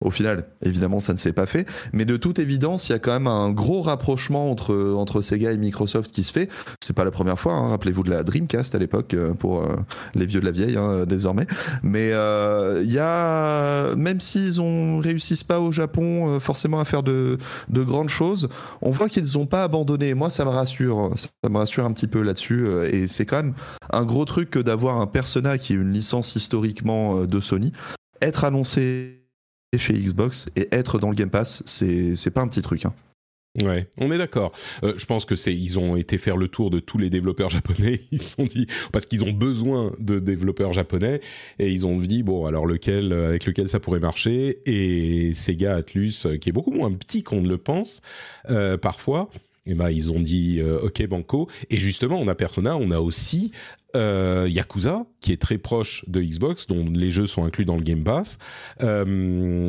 Au 0.00 0.10
final, 0.10 0.48
évidemment, 0.60 1.00
ça 1.00 1.12
ne 1.12 1.18
s'est 1.18 1.32
pas 1.32 1.46
fait. 1.46 1.66
Mais 1.92 2.04
de 2.04 2.16
toute 2.16 2.38
évidence, 2.38 2.88
il 2.88 2.92
y 2.92 2.94
a 2.94 2.98
quand 2.98 3.12
même 3.12 3.26
un 3.28 3.50
gros 3.50 3.80
rapprochement 3.80 4.50
entre, 4.50 4.92
entre 4.96 5.22
Sega 5.22 5.52
et 5.52 5.56
Microsoft 5.56 6.10
qui 6.10 6.24
se 6.24 6.32
fait. 6.32 6.50
C'est 6.82 6.92
pas 6.92 7.04
la 7.04 7.10
première 7.10 7.38
fois. 7.38 7.54
Hein. 7.54 7.68
Rappelez-vous 7.68 8.02
de 8.02 8.10
la 8.10 8.22
Dreamcast 8.22 8.74
à 8.74 8.78
l'époque, 8.78 9.14
euh, 9.14 9.34
pour 9.34 9.62
euh, 9.62 9.76
les 10.14 10.26
vieux 10.26 10.40
de 10.40 10.44
la 10.44 10.50
vieille, 10.50 10.76
hein, 10.76 11.06
désormais. 11.06 11.46
Mais 11.82 12.10
euh, 12.12 12.82
il 12.84 12.92
y 12.92 12.98
a, 12.98 13.94
même 13.94 14.20
s'ils 14.20 14.60
ne 14.60 15.00
réussissent 15.00 15.44
pas 15.44 15.60
au 15.60 15.72
Japon 15.72 16.38
forcément 16.40 16.80
à 16.80 16.84
faire 16.84 17.02
de, 17.02 17.38
de 17.70 17.82
grandes 17.82 18.08
choses, 18.08 18.48
on 18.82 18.90
voit 18.90 19.08
qu'ils 19.08 19.36
n'ont 19.36 19.46
pas 19.46 19.62
abandonné. 19.62 20.12
Moi, 20.14 20.28
ça 20.28 20.44
me 20.44 20.50
rassure. 20.50 21.12
Ça 21.16 21.28
me 21.48 21.56
rassure 21.56 21.84
un 21.84 21.92
petit 21.92 22.08
peu 22.08 22.20
là-dessus. 22.20 22.66
Et 22.92 23.06
c'est 23.06 23.24
quand 23.24 23.36
même 23.36 23.54
un 23.90 24.04
gros 24.04 24.24
truc 24.24 24.50
que 24.50 24.58
d'avoir 24.58 25.00
un 25.00 25.06
Persona 25.06 25.56
qui 25.56 25.72
est 25.72 25.76
une 25.76 25.92
licence 25.92 26.34
historiquement 26.34 27.24
de 27.24 27.40
Sony 27.40 27.72
être 28.20 28.44
annoncé 28.44 29.13
chez 29.78 29.94
Xbox 29.94 30.48
et 30.56 30.68
être 30.72 30.98
dans 30.98 31.10
le 31.10 31.14
Game 31.14 31.30
Pass, 31.30 31.62
c'est 31.66 32.30
pas 32.32 32.40
un 32.40 32.48
petit 32.48 32.62
truc. 32.62 32.84
Hein. 32.84 32.94
Ouais, 33.62 33.86
on 33.98 34.10
est 34.10 34.18
d'accord. 34.18 34.50
Euh, 34.82 34.94
je 34.96 35.06
pense 35.06 35.24
que 35.24 35.36
c'est 35.36 35.54
ils 35.54 35.78
ont 35.78 35.94
été 35.94 36.18
faire 36.18 36.36
le 36.36 36.48
tour 36.48 36.70
de 36.70 36.80
tous 36.80 36.98
les 36.98 37.08
développeurs 37.08 37.50
japonais. 37.50 38.00
Ils 38.10 38.20
se 38.20 38.34
sont 38.34 38.46
dit 38.46 38.66
parce 38.90 39.06
qu'ils 39.06 39.22
ont 39.22 39.30
besoin 39.30 39.92
de 40.00 40.18
développeurs 40.18 40.72
japonais 40.72 41.20
et 41.60 41.70
ils 41.70 41.86
ont 41.86 41.98
dit 41.98 42.24
bon 42.24 42.46
alors 42.46 42.66
lequel 42.66 43.12
avec 43.12 43.46
lequel 43.46 43.68
ça 43.68 43.78
pourrait 43.78 44.00
marcher? 44.00 44.58
Et 44.66 45.32
Sega 45.34 45.76
Atlus 45.76 46.26
qui 46.40 46.48
est 46.48 46.52
beaucoup 46.52 46.72
moins 46.72 46.92
petit 46.92 47.22
qu'on 47.22 47.42
ne 47.42 47.48
le 47.48 47.58
pense 47.58 48.02
euh, 48.50 48.76
parfois. 48.76 49.30
Et 49.66 49.70
eh 49.70 49.74
ben 49.74 49.88
ils 49.88 50.10
ont 50.10 50.20
dit 50.20 50.58
euh, 50.60 50.80
ok 50.80 51.06
banco 51.06 51.48
et 51.70 51.76
justement 51.76 52.18
on 52.20 52.26
a 52.26 52.34
Persona, 52.34 52.76
on 52.76 52.90
a 52.90 52.98
aussi 52.98 53.52
euh, 53.94 54.46
Yakuza, 54.48 55.06
qui 55.20 55.32
est 55.32 55.40
très 55.40 55.58
proche 55.58 56.04
de 56.08 56.20
Xbox, 56.20 56.66
dont 56.66 56.86
les 56.92 57.10
jeux 57.10 57.26
sont 57.26 57.44
inclus 57.44 57.64
dans 57.64 57.76
le 57.76 57.82
Game 57.82 58.02
Pass, 58.04 58.38
euh, 58.82 59.66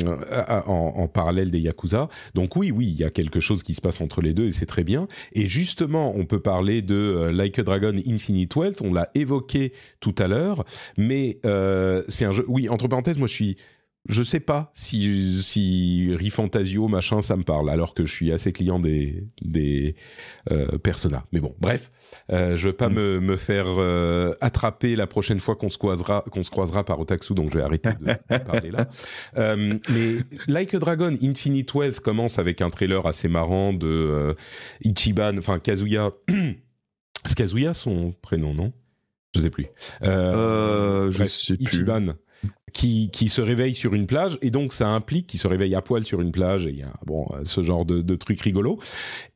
en, 0.66 1.08
parallèle 1.08 1.50
des 1.50 1.60
Yakuza. 1.60 2.08
Donc 2.34 2.56
oui, 2.56 2.70
oui, 2.70 2.86
il 2.86 2.96
y 2.96 3.04
a 3.04 3.10
quelque 3.10 3.40
chose 3.40 3.62
qui 3.62 3.74
se 3.74 3.80
passe 3.80 4.00
entre 4.00 4.20
les 4.20 4.34
deux 4.34 4.46
et 4.46 4.50
c'est 4.50 4.66
très 4.66 4.84
bien. 4.84 5.08
Et 5.32 5.46
justement, 5.46 6.14
on 6.16 6.24
peut 6.24 6.40
parler 6.40 6.82
de 6.82 6.94
euh, 6.94 7.32
Like 7.32 7.58
a 7.58 7.62
Dragon 7.62 7.94
Infinite 8.06 8.54
Wealth, 8.56 8.80
on 8.82 8.92
l'a 8.92 9.08
évoqué 9.14 9.72
tout 10.00 10.14
à 10.18 10.28
l'heure, 10.28 10.64
mais 10.96 11.38
c'est 12.08 12.24
un 12.24 12.32
jeu... 12.32 12.44
Oui, 12.48 12.68
entre 12.68 12.88
parenthèses, 12.88 13.18
moi 13.18 13.28
je 13.28 13.34
suis 13.34 13.56
je 14.08 14.22
sais 14.22 14.40
pas 14.40 14.70
si, 14.74 15.42
si 15.42 16.14
Rifantasio, 16.14 16.88
machin, 16.88 17.20
ça 17.20 17.36
me 17.36 17.42
parle, 17.42 17.70
alors 17.70 17.94
que 17.94 18.06
je 18.06 18.12
suis 18.12 18.32
assez 18.32 18.52
client 18.52 18.78
des, 18.78 19.24
des 19.42 19.96
euh, 20.50 20.78
Persona. 20.78 21.24
Mais 21.32 21.40
bon, 21.40 21.54
bref, 21.60 21.90
euh, 22.32 22.56
je 22.56 22.68
veux 22.68 22.72
pas 22.72 22.88
mm. 22.88 22.94
me, 22.94 23.20
me, 23.20 23.36
faire 23.36 23.66
euh, 23.68 24.34
attraper 24.40 24.96
la 24.96 25.06
prochaine 25.06 25.40
fois 25.40 25.56
qu'on 25.56 25.70
se 25.70 25.78
croisera, 25.78 26.24
qu'on 26.30 26.42
se 26.42 26.50
croisera 26.50 26.84
par 26.84 27.00
Otaksu, 27.00 27.34
donc 27.34 27.52
je 27.52 27.58
vais 27.58 27.64
arrêter 27.64 27.90
de 28.00 28.38
parler 28.44 28.70
là. 28.70 28.88
Euh, 29.36 29.74
mais 29.88 30.16
Like 30.46 30.74
a 30.74 30.78
Dragon 30.78 31.12
Infinite 31.22 31.74
Wealth 31.74 32.00
commence 32.00 32.38
avec 32.38 32.60
un 32.60 32.70
trailer 32.70 33.06
assez 33.06 33.28
marrant 33.28 33.72
de 33.72 33.86
euh, 33.86 34.34
Ichiban, 34.84 35.36
enfin 35.38 35.58
Kazuya. 35.58 36.10
C'est 37.24 37.36
Kazuya 37.36 37.74
son 37.74 38.14
prénom, 38.22 38.54
non? 38.54 38.72
Je 39.34 39.40
sais 39.40 39.50
plus. 39.50 39.66
Euh, 40.02 41.10
je 41.10 41.24
sais 41.24 41.56
plus. 41.56 41.64
Ichiban 41.64 42.14
qui, 42.72 43.10
qui 43.10 43.28
se 43.28 43.40
réveille 43.40 43.74
sur 43.74 43.94
une 43.94 44.06
plage 44.06 44.38
et 44.42 44.50
donc 44.50 44.72
ça 44.72 44.88
implique 44.88 45.26
qu'il 45.26 45.40
se 45.40 45.48
réveille 45.48 45.74
à 45.74 45.82
poil 45.82 46.04
sur 46.04 46.20
une 46.20 46.32
plage 46.32 46.66
et 46.66 46.70
il 46.70 46.78
y 46.78 46.82
a 46.82 46.92
bon 47.06 47.26
ce 47.44 47.62
genre 47.62 47.84
de, 47.84 48.16
truc 48.16 48.40
rigolo 48.40 48.78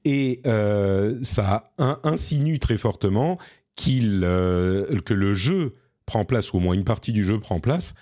et 0.04 0.40
euh, 0.46 1.18
ça 1.22 1.64
insinue 1.78 2.58
très 2.58 2.76
fortement 2.76 3.38
qu'il 3.76 4.22
euh, 4.24 5.00
que 5.00 5.14
le 5.14 5.32
jeu 5.32 5.74
prend 6.06 6.24
place 6.24 6.52
ou 6.52 6.58
au 6.58 6.60
moins 6.60 6.74
une 6.74 6.84
partie 6.84 7.12
du 7.12 7.24
jeu 7.24 7.38
prend 7.38 7.60
place 7.60 7.94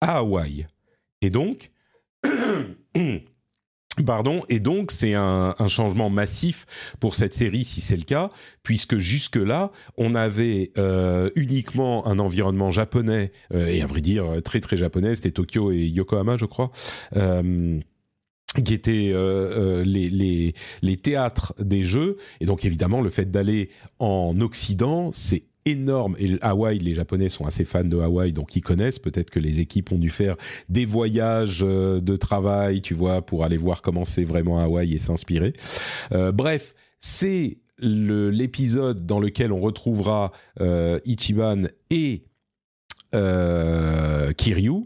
à 0.00 0.18
Hawaï. 0.18 0.66
Et 1.22 1.30
donc 1.30 1.70
Pardon, 4.04 4.42
et 4.48 4.60
donc 4.60 4.90
c'est 4.90 5.14
un, 5.14 5.54
changement 5.68 6.10
massif 6.10 6.66
pour 7.00 7.14
cette 7.14 7.34
série 7.34 7.64
si 7.64 7.80
c'est 7.80 7.96
le 7.96 8.02
cas, 8.02 8.30
puisque 8.62 8.96
jusque-là, 8.98 9.70
on 9.96 10.14
avait 10.14 10.72
euh, 10.78 11.30
uniquement 11.36 12.06
un 12.06 12.18
environnement 12.18 12.70
japonais, 12.70 13.32
euh, 13.52 13.66
et 13.66 13.82
à 13.82 13.86
vrai 13.86 14.00
dire 14.00 14.24
très 14.44 14.60
très 14.60 14.76
japonais, 14.76 15.14
c'était 15.14 15.30
Tokyo 15.30 15.72
et 15.72 15.86
Yokohama 15.86 16.36
je 16.36 16.46
crois. 16.46 16.70
Euh, 17.16 17.78
qui 18.64 18.72
étaient 18.72 19.12
les, 19.84 20.08
les, 20.08 20.54
les 20.80 20.96
théâtres 20.96 21.54
des 21.60 21.84
jeux 21.84 22.16
et 22.40 22.46
donc 22.46 22.64
évidemment 22.64 23.02
le 23.02 23.10
fait 23.10 23.30
d'aller 23.30 23.68
en 23.98 24.40
Occident 24.40 25.10
c'est 25.12 25.44
énorme. 25.70 26.16
Et 26.18 26.36
Hawaï, 26.40 26.78
les 26.78 26.94
Japonais 26.94 27.28
sont 27.28 27.44
assez 27.46 27.64
fans 27.64 27.84
de 27.84 27.98
Hawaï, 27.98 28.32
donc 28.32 28.56
ils 28.56 28.60
connaissent. 28.60 28.98
Peut-être 28.98 29.30
que 29.30 29.38
les 29.38 29.60
équipes 29.60 29.92
ont 29.92 29.98
dû 29.98 30.10
faire 30.10 30.36
des 30.68 30.84
voyages 30.84 31.60
euh, 31.62 32.00
de 32.00 32.16
travail, 32.16 32.80
tu 32.80 32.94
vois, 32.94 33.22
pour 33.22 33.44
aller 33.44 33.56
voir 33.56 33.82
comment 33.82 34.04
c'est 34.04 34.24
vraiment 34.24 34.58
Hawaï 34.58 34.94
et 34.94 34.98
s'inspirer. 34.98 35.52
Euh, 36.12 36.32
bref, 36.32 36.74
c'est 37.00 37.58
l'épisode 37.80 39.06
dans 39.06 39.20
lequel 39.20 39.52
on 39.52 39.60
retrouvera 39.60 40.32
euh, 40.60 40.98
Ichiban 41.04 41.62
et 41.90 42.24
Kiryu 43.12 44.84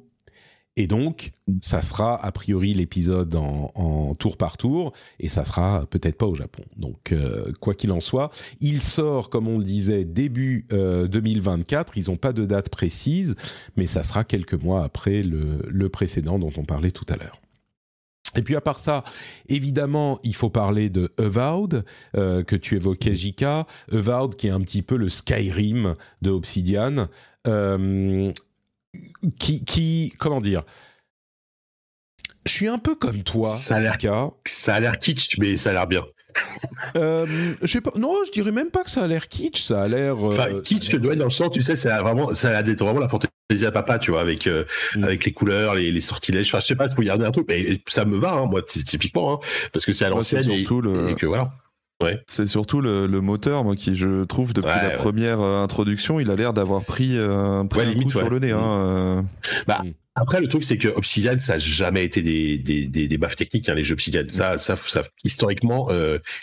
et 0.77 0.87
donc, 0.87 1.33
ça 1.61 1.83
sera 1.83 2.25
a 2.25 2.33
priori 2.33 2.73
l'épisode 2.73 3.35
en, 3.35 4.15
tour 4.19 4.37
par 4.37 4.57
tour, 4.57 4.93
et 5.21 5.29
ça 5.29 5.45
sera 5.45 5.85
peut-être 5.87 6.17
pas 6.17 6.27
au 6.27 6.35
Japon. 6.35 6.63
Donc, 6.77 7.13
euh, 7.13 7.53
quoi 7.61 7.75
qu'il 7.75 7.93
en 7.93 8.01
soit, 8.01 8.31
il 8.61 8.83
sort, 8.83 9.29
comme 9.29 9.49
on 9.49 9.59
le 9.59 9.65
disait, 9.65 10.05
début 10.05 10.67
2024. 10.71 11.91
Euh, 11.91 12.01
Ils 12.01 12.11
n'ont 12.11 12.17
pas 12.17 12.33
de 12.33 12.47
date 12.47 12.71
précise, 12.71 13.35
mais 13.77 13.87
ça 13.87 14.03
sera 14.03 14.25
quelques 14.25 14.55
mois 14.55 14.83
après 14.85 15.23
le, 15.23 15.89
précédent 15.89 16.39
dont 16.39 16.53
on 16.57 16.65
parlait 16.65 16.91
tout 16.91 17.07
à 17.11 17.17
l'heure. 17.17 17.41
Et 18.35 18.41
puis 18.41 18.57
à 18.57 18.63
part 18.63 18.79
ça, 18.79 19.05
évidemment, 19.49 20.19
il 20.23 20.35
faut 20.35 20.49
parler 20.49 20.89
de 20.89 21.13
Avowed, 21.19 21.85
euh, 22.17 22.43
que 22.43 22.57
tu 22.57 22.77
évoquais, 22.77 23.15
Jika. 23.15 23.67
Avowed, 23.91 24.37
qui 24.37 24.47
est 24.47 24.51
un 24.51 24.61
petit 24.61 24.81
peu 24.81 24.97
le 24.97 25.11
Skyrim 25.11 25.97
de 26.23 26.31
Obsidian 26.31 27.09
qui, 29.39 29.65
qui, 29.65 30.13
comment 30.19 30.41
dire, 30.41 30.65
je 32.47 32.53
suis 32.53 32.69
un 32.69 32.79
peu 32.79 32.95
comme 32.95 33.23
toi. 33.23 33.49
Ça 33.49 33.77
a 33.77 33.81
l'air, 33.81 33.97
ça 34.47 34.75
a 34.75 34.81
l'air 34.81 34.99
kitsch, 34.99 35.39
mais 35.39 35.57
ça 35.57 35.71
a 35.71 35.73
l'air 35.75 35.87
bien. 35.87 36.05
euh, 36.97 37.27
pas, 37.85 37.93
non, 37.97 38.17
je 38.27 38.33
dirais 38.33 38.53
même 38.53 38.71
pas 38.71 38.85
que 38.85 38.91
ça 38.91 39.05
a 39.05 39.07
l'air 39.07 39.29
kitsch, 39.29 39.63
ça 39.63 39.83
a 39.83 39.89
l'air. 39.89 40.15
Euh, 40.17 40.33
enfin, 40.33 40.55
kitsch, 40.65 40.93
être 40.93 41.01
dans 41.03 41.25
le 41.25 41.31
sens, 41.31 41.51
tu 41.53 41.63
sais, 41.63 41.77
ça 41.77 41.97
a 41.97 42.03
vraiment, 42.03 42.33
ça 42.35 42.57
a 42.57 42.63
vraiment 42.63 43.01
la 43.01 43.09
fantaisie 43.09 43.67
à 43.67 43.71
papa, 43.71 43.99
tu 43.99 44.13
vois, 44.13 44.23
avec 44.23 44.47
euh, 44.47 44.65
mm. 44.97 45.05
avec 45.05 45.25
les 45.25 45.33
couleurs, 45.33 45.75
les, 45.75 45.93
les 45.93 46.01
sortilèges. 46.01 46.49
Enfin, 46.49 46.61
je 46.61 46.67
sais 46.67 46.75
pas, 46.75 46.87
il 46.87 46.91
faut 46.91 47.01
regarder 47.01 47.27
un 47.27 47.31
truc, 47.31 47.47
mais 47.49 47.81
ça 47.87 48.05
me 48.05 48.17
va, 48.17 48.33
hein, 48.33 48.47
moi, 48.47 48.63
typiquement, 48.63 49.35
hein, 49.35 49.47
parce 49.73 49.85
que 49.85 49.93
c'est 49.93 50.07
à 50.07 50.11
l'ancienne 50.11 50.51
et, 50.51 50.65
le... 50.65 51.11
et, 51.11 51.15
que 51.15 51.27
voilà. 51.27 51.49
C'est 52.27 52.47
surtout 52.47 52.81
le, 52.81 53.07
moteur, 53.21 53.65
moi, 53.65 53.77
qui 53.77 53.97
je 53.97 54.25
trouve 54.25 54.53
depuis 54.53 54.71
la 54.71 54.91
première 54.91 55.41
euh, 55.41 55.63
introduction, 55.63 56.21
il 56.21 56.31
a 56.31 56.37
l'air 56.37 56.53
d'avoir 56.53 56.85
pris, 56.85 57.17
euh, 57.17 57.61
un, 57.61 57.67
coup 57.67 58.09
sur 58.09 58.29
le 58.29 58.39
nez. 58.39 58.51
Hein, 58.51 58.59
mm. 58.59 59.19
euh. 59.19 59.23
Bah, 59.67 59.83
mm. 59.85 59.93
Après, 60.15 60.43
le 60.43 60.49
truc, 60.49 60.63
c'est 60.63 60.77
que 60.77 60.89
Obsidian, 60.89 61.39
ça 61.39 61.55
n'a 61.55 61.59
jamais 61.59 62.05
été 62.05 62.21
des, 62.21 62.59
des, 62.59 62.87
des, 62.87 63.19
baffes 63.19 63.37
techniques, 63.37 63.71
hein, 63.71 63.75
les 63.75 63.83
jeux 63.83 63.95
Obsidian. 63.95 64.25
Ça, 64.29 64.59
ça, 64.59 64.77
ça 64.77 65.05
historiquement, 65.25 65.89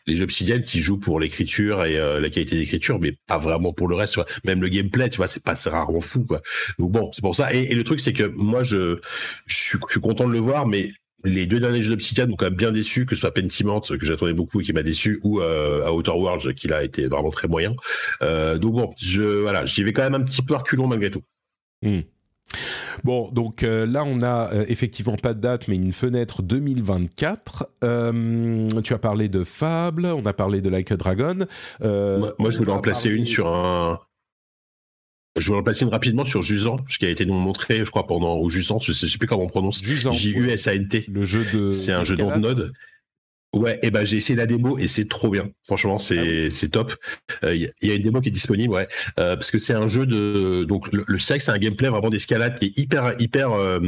les 0.08 0.16
jeux 0.16 0.24
Obsidian 0.24 0.60
qui 0.62 0.82
jouent 0.82 1.00
pour 1.00 1.20
l'écriture 1.20 1.86
et 1.86 1.94
la 1.96 2.30
qualité 2.32 2.56
d'écriture, 2.56 3.00
mais 3.00 3.16
pas 3.28 3.38
vraiment 3.38 3.72
pour 3.72 3.88
le 3.88 3.96
reste. 3.96 4.14
Tu 4.14 4.22
vois. 4.22 4.28
Même 4.44 4.60
le 4.60 4.70
gameplay, 4.70 5.08
tu 5.10 5.18
vois, 5.18 5.28
c'est 5.28 5.44
pas 5.44 5.54
rarement 5.68 6.02
fou, 6.02 6.26
quoi. 6.26 6.42
Donc 6.80 6.92
bon, 6.92 7.12
c'est 7.14 7.22
pour 7.22 7.36
ça. 7.36 7.54
Et, 7.54 7.76
le 7.76 7.84
truc, 7.84 8.00
c'est 8.00 8.12
que 8.12 8.24
moi, 8.24 8.64
je, 8.64 9.00
je 9.46 9.56
suis, 9.56 9.78
je 9.88 9.92
suis 9.92 10.02
content 10.02 10.28
de 10.28 10.34
le 10.34 10.40
voir, 10.40 10.66
mais 10.66 10.92
les 11.24 11.46
deux 11.46 11.60
derniers 11.60 11.84
jeux 11.84 11.92
d'Obsidian 11.92 12.28
m'ont 12.28 12.36
quand 12.36 12.46
même 12.46 12.56
bien 12.56 12.72
déçu, 12.72 13.06
que 13.06 13.16
ce 13.16 13.22
soit 13.22 13.34
Pentiment, 13.34 13.82
que 13.82 14.06
j'attendais 14.06 14.34
beaucoup 14.34 14.62
et 14.62 14.64
qui 14.64 14.74
m'a 14.74 14.84
déçu, 14.84 15.20
ou 15.24 15.42
euh, 15.42 15.86
à 15.86 15.94
Outer 15.94 16.12
Worlds, 16.12 16.54
qui 16.54 16.72
a 16.72 16.84
été 16.84 17.08
vraiment 17.08 17.32
très 17.32 17.48
moyen. 17.48 17.76
Euh, 18.22 18.58
donc 18.58 18.74
bon, 18.74 18.90
je 18.98 19.22
voilà, 19.22 19.66
j'y 19.66 19.84
vais 19.84 19.94
quand 19.94 20.04
même 20.04 20.16
un 20.16 20.24
petit 20.24 20.42
peu 20.42 20.56
reculons 20.56 20.88
malgré 20.88 21.12
tout. 21.12 21.22
Hmm. 21.82 22.02
Bon, 23.04 23.30
donc 23.32 23.64
euh, 23.64 23.86
là, 23.86 24.04
on 24.06 24.22
a 24.22 24.52
euh, 24.54 24.66
effectivement 24.68 25.16
pas 25.16 25.34
de 25.34 25.40
date, 25.40 25.68
mais 25.68 25.76
une 25.76 25.94
fenêtre 25.94 26.42
2024. 26.42 27.68
Euh, 27.84 28.68
tu 28.84 28.94
as 28.94 28.98
parlé 28.98 29.30
de 29.30 29.44
Fable, 29.44 30.06
on 30.06 30.26
a 30.26 30.34
parlé 30.34 30.62
de 30.62 30.70
Like 30.70 30.92
a 30.92 30.98
Dragon. 30.98 31.46
moi, 31.82 32.34
moi, 32.38 32.50
je 32.50 32.58
voulais 32.58 32.72
en 32.72 32.80
placer 32.80 33.10
une 33.10 33.26
sur 33.26 33.48
un, 33.48 34.00
je 35.40 35.62
placer 35.62 35.86
une 35.86 35.92
rapidement 35.92 36.26
sur 36.26 36.42
Jusant, 36.42 36.78
qui 36.98 37.06
a 37.06 37.10
été 37.10 37.26
nous 37.26 37.34
montré, 37.34 37.86
je 37.86 37.90
crois, 37.90 38.08
pendant, 38.08 38.40
ou 38.40 38.50
Jusant, 38.50 38.80
je 38.80 38.92
sais, 38.92 39.08
sais 39.08 39.18
plus 39.18 39.28
comment 39.28 39.44
on 39.44 39.48
prononce. 39.48 39.84
J-U-S-A-N-T. 39.84 41.06
Le 41.12 41.24
jeu 41.24 41.46
de. 41.54 41.72
C'est 41.72 41.92
un 41.92 42.04
jeu 42.04 42.16
de 42.16 42.24
node. 42.24 42.74
Ouais, 43.56 43.80
et 43.82 43.90
ben 43.90 44.06
j'ai 44.06 44.18
essayé 44.18 44.38
la 44.38 44.46
démo 44.46 44.78
et 44.78 44.88
c'est 44.88 45.10
trop 45.10 45.32
bien. 45.32 45.50
Franchement, 45.64 45.98
c'est 45.98 46.46
ah 46.48 46.52
c'est 46.52 46.70
top. 46.70 46.96
Il 47.42 47.48
euh, 47.48 47.68
y, 47.82 47.92
a 47.92 47.96
une 47.96 48.04
démo 48.04 48.22
qui 48.22 48.30
est 48.30 48.32
disponible, 48.32 48.76
ouais, 48.76 48.88
euh, 49.20 49.36
parce 49.36 49.50
que 49.50 49.58
c'est 49.58 49.74
un 49.74 49.88
jeu 49.88 50.06
de 50.06 50.66
donc 50.66 50.92
le, 50.92 51.04
le 51.08 51.18
sexe, 51.18 51.46
c'est 51.46 51.52
un 51.52 51.58
gameplay 51.58 51.90
vraiment 51.90 52.12
d'escalade 52.12 52.60
qui 52.60 52.66
est 52.66 52.78
hyper 52.78 53.16
hyper 53.20 53.52
euh, 53.54 53.80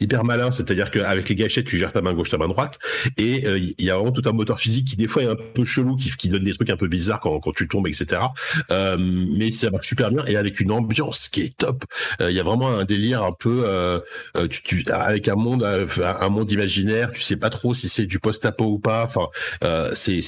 hyper 0.00 0.24
malin. 0.24 0.50
C'est-à-dire 0.50 0.90
qu'avec 0.90 1.28
les 1.28 1.34
gâchettes, 1.34 1.66
tu 1.66 1.76
gères 1.76 1.92
ta 1.92 2.00
main 2.00 2.14
gauche, 2.14 2.30
ta 2.30 2.38
main 2.38 2.48
droite, 2.48 2.78
et 3.18 3.44
il 3.46 3.84
y 3.84 3.90
a 3.90 3.96
vraiment 3.96 4.12
tout 4.12 4.26
un 4.26 4.32
moteur 4.32 4.58
physique 4.58 4.86
qui 4.86 4.96
des 4.96 5.06
fois 5.06 5.22
est 5.22 5.28
un 5.28 5.36
peu 5.36 5.64
chelou, 5.64 5.96
qui, 5.96 6.10
qui 6.16 6.30
donne 6.30 6.44
des 6.44 6.54
trucs 6.54 6.70
un 6.70 6.78
peu 6.78 6.88
bizarres 6.88 7.20
quand 7.20 7.40
quand 7.40 7.52
tu 7.52 7.68
tombes, 7.68 7.88
etc. 7.88 8.22
mais 8.70 9.50
ça 9.50 9.70
marche 9.70 9.86
super 9.86 10.10
bien 10.10 10.24
et 10.24 10.36
avec 10.36 10.60
une 10.60 10.72
ambiance 10.72 11.28
qui 11.28 11.42
est 11.42 11.54
top. 11.58 11.84
Il 12.20 12.30
y 12.30 12.40
a 12.40 12.42
vraiment 12.42 12.70
un 12.70 12.84
délire 12.84 13.22
un 13.22 13.32
peu 13.38 14.00
tu, 14.48 14.62
tu, 14.62 14.84
avec 14.90 15.28
un 15.28 15.36
monde 15.36 15.62
un 15.62 16.28
monde 16.30 16.50
imaginaire. 16.50 17.12
Tu 17.12 17.20
sais 17.20 17.36
pas 17.36 17.50
trop 17.50 17.74
si 17.74 17.86
c'est 17.90 18.06
du 18.06 18.18
post-apo 18.18 18.64
ou 18.64 18.78
pas 18.78 19.09
Enfin, 19.14 19.28
euh, 19.64 19.92
c'est 19.94 20.20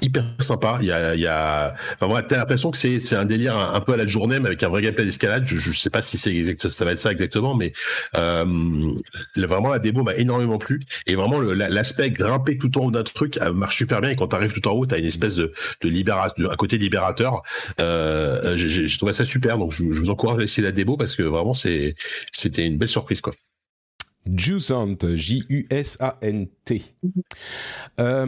hyper 0.00 0.24
sympa. 0.40 0.78
Il 0.80 0.86
y 0.86 0.92
a 0.92 1.14
il 1.14 1.20
y 1.20 1.26
a 1.26 1.74
enfin 1.94 2.06
moi 2.06 2.22
t'as 2.22 2.38
l'impression 2.38 2.70
que 2.70 2.76
c'est 2.76 3.16
un 3.16 3.24
délire 3.24 3.56
un, 3.56 3.80
peu 3.80 3.92
à 3.92 3.96
la 3.96 4.06
journée 4.06 4.38
mais 4.38 4.46
avec 4.46 4.62
un 4.62 4.68
vrai 4.68 4.82
gameplay 4.82 5.04
d'escalade. 5.04 5.44
Je 5.44 5.56
je 5.58 5.78
sais 5.78 5.90
pas 5.90 6.02
si 6.02 6.18
c'est 6.18 6.34
exact 6.34 6.68
ça 6.68 6.84
va 6.84 6.92
être 6.92 6.98
ça 6.98 7.10
exactement 7.12 7.54
mais 7.54 7.72
euh, 8.16 8.92
vraiment 9.36 9.70
la 9.70 9.78
démo 9.78 10.02
m'a 10.02 10.14
énormément 10.14 10.58
plu 10.58 10.80
et 11.06 11.14
vraiment 11.14 11.40
l'aspect 11.40 12.10
grimper 12.10 12.58
tout 12.58 12.76
en 12.78 12.86
haut 12.86 12.90
d'un 12.90 13.02
truc 13.02 13.38
euh, 13.38 13.52
marche 13.52 13.76
super 13.76 14.00
bien 14.00 14.10
et 14.10 14.16
quand 14.16 14.28
t'arrives 14.28 14.52
tout 14.52 14.66
en 14.68 14.72
haut 14.72 14.86
t'as 14.86 14.98
une 14.98 15.04
espèce 15.06 15.34
de 15.34 15.52
de 15.80 15.88
libération 15.88 16.50
un 16.50 16.56
côté 16.56 16.78
libérateur. 16.78 17.42
Euh, 17.80 18.56
j'ai 18.56 18.96
trouvé 18.98 19.12
ça 19.12 19.24
super 19.24 19.58
donc 19.58 19.72
je, 19.72 19.82
vous 19.84 20.10
encourage 20.10 20.40
à 20.40 20.44
essayer 20.44 20.62
la 20.62 20.72
démo 20.72 20.96
parce 20.96 21.16
que 21.16 21.22
vraiment 21.22 21.54
c'était 21.54 21.94
une 22.56 22.78
belle 22.78 22.88
surprise 22.88 23.20
quoi. 23.20 23.32
Jusant, 24.24 24.96
J-U-S-A-N-T. 25.02 26.82
Euh, 27.98 28.26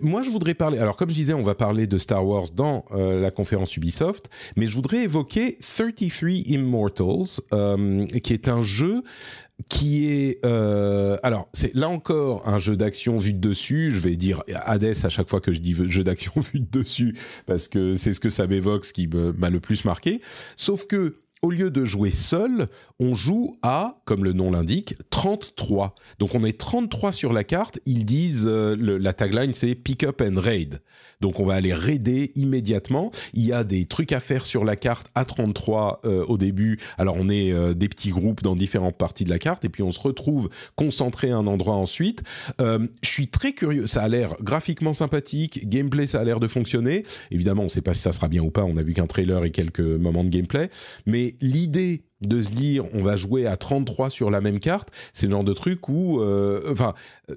moi, 0.00 0.22
je 0.22 0.30
voudrais 0.30 0.54
parler. 0.54 0.78
Alors, 0.78 0.96
comme 0.96 1.10
je 1.10 1.14
disais, 1.14 1.34
on 1.34 1.42
va 1.42 1.54
parler 1.54 1.86
de 1.86 1.98
Star 1.98 2.26
Wars 2.26 2.50
dans 2.54 2.86
euh, 2.92 3.20
la 3.20 3.30
conférence 3.30 3.76
Ubisoft, 3.76 4.30
mais 4.56 4.66
je 4.68 4.74
voudrais 4.74 5.04
évoquer 5.04 5.58
33 5.60 6.30
Immortals, 6.46 7.40
euh, 7.52 8.06
qui 8.06 8.32
est 8.32 8.48
un 8.48 8.62
jeu 8.62 9.02
qui 9.68 10.08
est 10.08 10.44
alors 10.44 11.48
c'est 11.52 11.76
là 11.76 11.88
encore 11.88 12.48
un 12.48 12.58
jeu 12.58 12.76
d'action 12.76 13.16
vu 13.16 13.32
de 13.32 13.38
dessus 13.38 13.92
je 13.92 14.00
vais 14.00 14.16
dire 14.16 14.42
Hades 14.52 14.96
à 15.04 15.08
chaque 15.08 15.30
fois 15.30 15.40
que 15.40 15.52
je 15.52 15.60
dis 15.60 15.74
jeu 15.88 16.02
d'action 16.02 16.32
vu 16.52 16.58
de 16.58 16.66
dessus 16.66 17.16
parce 17.46 17.68
que 17.68 17.94
c'est 17.94 18.12
ce 18.12 18.18
que 18.18 18.30
ça 18.30 18.48
m'évoque 18.48 18.84
ce 18.84 18.92
qui 18.92 19.06
m'a 19.06 19.50
le 19.50 19.60
plus 19.60 19.84
marqué 19.84 20.20
sauf 20.56 20.88
que 20.88 21.20
au 21.44 21.50
lieu 21.50 21.70
de 21.70 21.84
jouer 21.84 22.10
seul, 22.10 22.66
on 23.00 23.14
joue 23.14 23.56
à, 23.62 24.00
comme 24.04 24.24
le 24.24 24.32
nom 24.32 24.50
l'indique, 24.50 24.94
33. 25.10 25.94
Donc 26.18 26.34
on 26.34 26.44
est 26.44 26.58
33 26.58 27.12
sur 27.12 27.32
la 27.32 27.42
carte. 27.42 27.80
Ils 27.86 28.04
disent, 28.04 28.46
euh, 28.46 28.76
la 28.76 29.12
tagline 29.12 29.52
c'est 29.52 29.74
pick 29.74 30.04
up 30.04 30.22
and 30.22 30.38
raid. 30.38 30.80
Donc 31.20 31.40
on 31.40 31.44
va 31.44 31.54
aller 31.54 31.74
raider 31.74 32.32
immédiatement. 32.36 33.10
Il 33.32 33.44
y 33.44 33.52
a 33.52 33.64
des 33.64 33.86
trucs 33.86 34.12
à 34.12 34.20
faire 34.20 34.46
sur 34.46 34.64
la 34.64 34.76
carte 34.76 35.08
à 35.14 35.24
33 35.24 36.02
euh, 36.04 36.24
au 36.26 36.38
début. 36.38 36.78
Alors 36.96 37.16
on 37.18 37.28
est 37.28 37.52
euh, 37.52 37.74
des 37.74 37.88
petits 37.88 38.10
groupes 38.10 38.42
dans 38.42 38.54
différentes 38.54 38.96
parties 38.96 39.24
de 39.24 39.30
la 39.30 39.38
carte 39.38 39.64
et 39.64 39.68
puis 39.68 39.82
on 39.82 39.90
se 39.90 40.00
retrouve 40.00 40.48
concentré 40.76 41.30
à 41.30 41.36
un 41.36 41.46
endroit 41.46 41.76
ensuite. 41.76 42.22
Je 42.60 42.88
suis 43.02 43.28
très 43.28 43.52
curieux. 43.52 43.86
Ça 43.86 44.02
a 44.02 44.08
l'air 44.08 44.36
graphiquement 44.40 44.92
sympathique, 44.92 45.68
gameplay 45.68 46.06
ça 46.06 46.20
a 46.20 46.24
l'air 46.24 46.40
de 46.40 46.48
fonctionner. 46.48 47.04
Évidemment, 47.30 47.62
on 47.62 47.66
ne 47.66 47.70
sait 47.70 47.82
pas 47.82 47.94
si 47.94 48.02
ça 48.02 48.12
sera 48.12 48.28
bien 48.28 48.42
ou 48.42 48.50
pas. 48.50 48.64
On 48.64 48.76
a 48.76 48.82
vu 48.82 48.94
qu'un 48.94 49.06
trailer 49.06 49.44
et 49.44 49.50
quelques 49.50 49.80
moments 49.80 50.24
de 50.24 50.30
gameplay. 50.30 50.70
Mais 51.06 51.34
l'idée 51.40 52.04
de 52.26 52.42
se 52.42 52.50
dire 52.50 52.84
on 52.94 53.02
va 53.02 53.16
jouer 53.16 53.46
à 53.46 53.56
33 53.56 54.10
sur 54.10 54.30
la 54.30 54.40
même 54.40 54.60
carte, 54.60 54.90
c'est 55.12 55.26
le 55.26 55.32
genre 55.32 55.44
de 55.44 55.52
truc 55.52 55.88
où, 55.88 56.20
euh, 56.20 56.74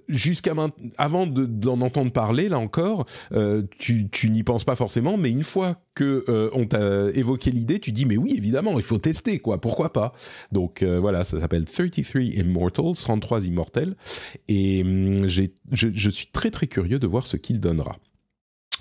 jusqu'à 0.07 0.53
avant 0.97 1.27
de- 1.27 1.45
d'en 1.45 1.81
entendre 1.81 2.11
parler, 2.11 2.49
là 2.49 2.59
encore, 2.59 3.05
euh, 3.33 3.63
tu, 3.77 4.09
n'y 4.29 4.43
penses 4.43 4.63
pas 4.63 4.75
forcément, 4.75 5.17
mais 5.17 5.29
une 5.29 5.43
fois 5.43 5.81
que 5.95 6.25
euh, 6.29 6.49
on 6.53 6.65
t'a 6.65 7.09
évoqué 7.13 7.51
l'idée, 7.51 7.79
tu 7.79 7.91
dis 7.91 8.05
mais 8.05 8.17
oui, 8.17 8.35
évidemment, 8.37 8.77
il 8.77 8.83
faut 8.83 8.97
tester, 8.97 9.39
quoi, 9.39 9.59
pourquoi 9.59 9.93
pas? 9.93 10.13
Donc 10.51 10.83
voilà, 10.83 11.23
ça 11.23 11.39
s'appelle 11.39 11.65
33 11.65 12.21
Immortals, 12.21 12.95
33 12.95 13.45
immortels, 13.45 13.95
et 14.47 14.83
hum, 14.83 15.27
je, 15.27 16.09
suis 16.09 16.27
très 16.27 16.51
très 16.51 16.67
curieux 16.67 16.99
de 16.99 17.07
voir 17.07 17.27
ce 17.27 17.37
qu'il 17.37 17.59
donnera. 17.59 17.97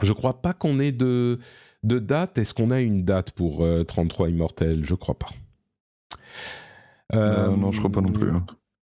Je 0.02 0.12
crois 0.12 0.42
pas 0.42 0.52
qu'on 0.52 0.78
ait 0.78 0.92
de, 0.92 1.38
de 1.82 1.98
date. 1.98 2.38
Est-ce 2.38 2.54
qu'on 2.54 2.70
a 2.70 2.80
une 2.80 3.04
date 3.04 3.30
pour 3.30 3.64
euh, 3.64 3.84
33 3.84 4.28
immortels? 4.28 4.84
Je 4.84 4.94
crois 4.94 5.18
pas. 5.18 5.30
Euh, 7.14 7.48
non, 7.56 7.70
je 7.72 7.78
crois 7.78 7.90
pas 7.90 8.00
non 8.00 8.10
plus. 8.12 8.30
hein. 8.30 8.44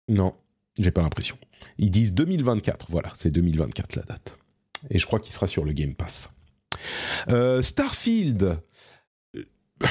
Non, 0.10 0.34
j'ai 0.78 0.92
pas 0.92 1.02
l'impression. 1.02 1.38
Ils 1.78 1.92
disent 1.92 2.14
2024, 2.14 2.88
voilà, 2.90 3.12
c'est 3.16 3.30
2024 3.30 3.96
la 3.96 4.02
date. 4.04 4.38
Et 4.90 5.00
je 5.00 5.06
crois 5.06 5.20
qu'il 5.20 5.34
sera 5.34 5.48
sur 5.48 5.66
le 5.66 5.74
Game 5.74 5.96
Pass. 5.96 6.30
Euh, 7.30 7.62
Starfield. 7.62 8.58
Euh, 9.36 9.88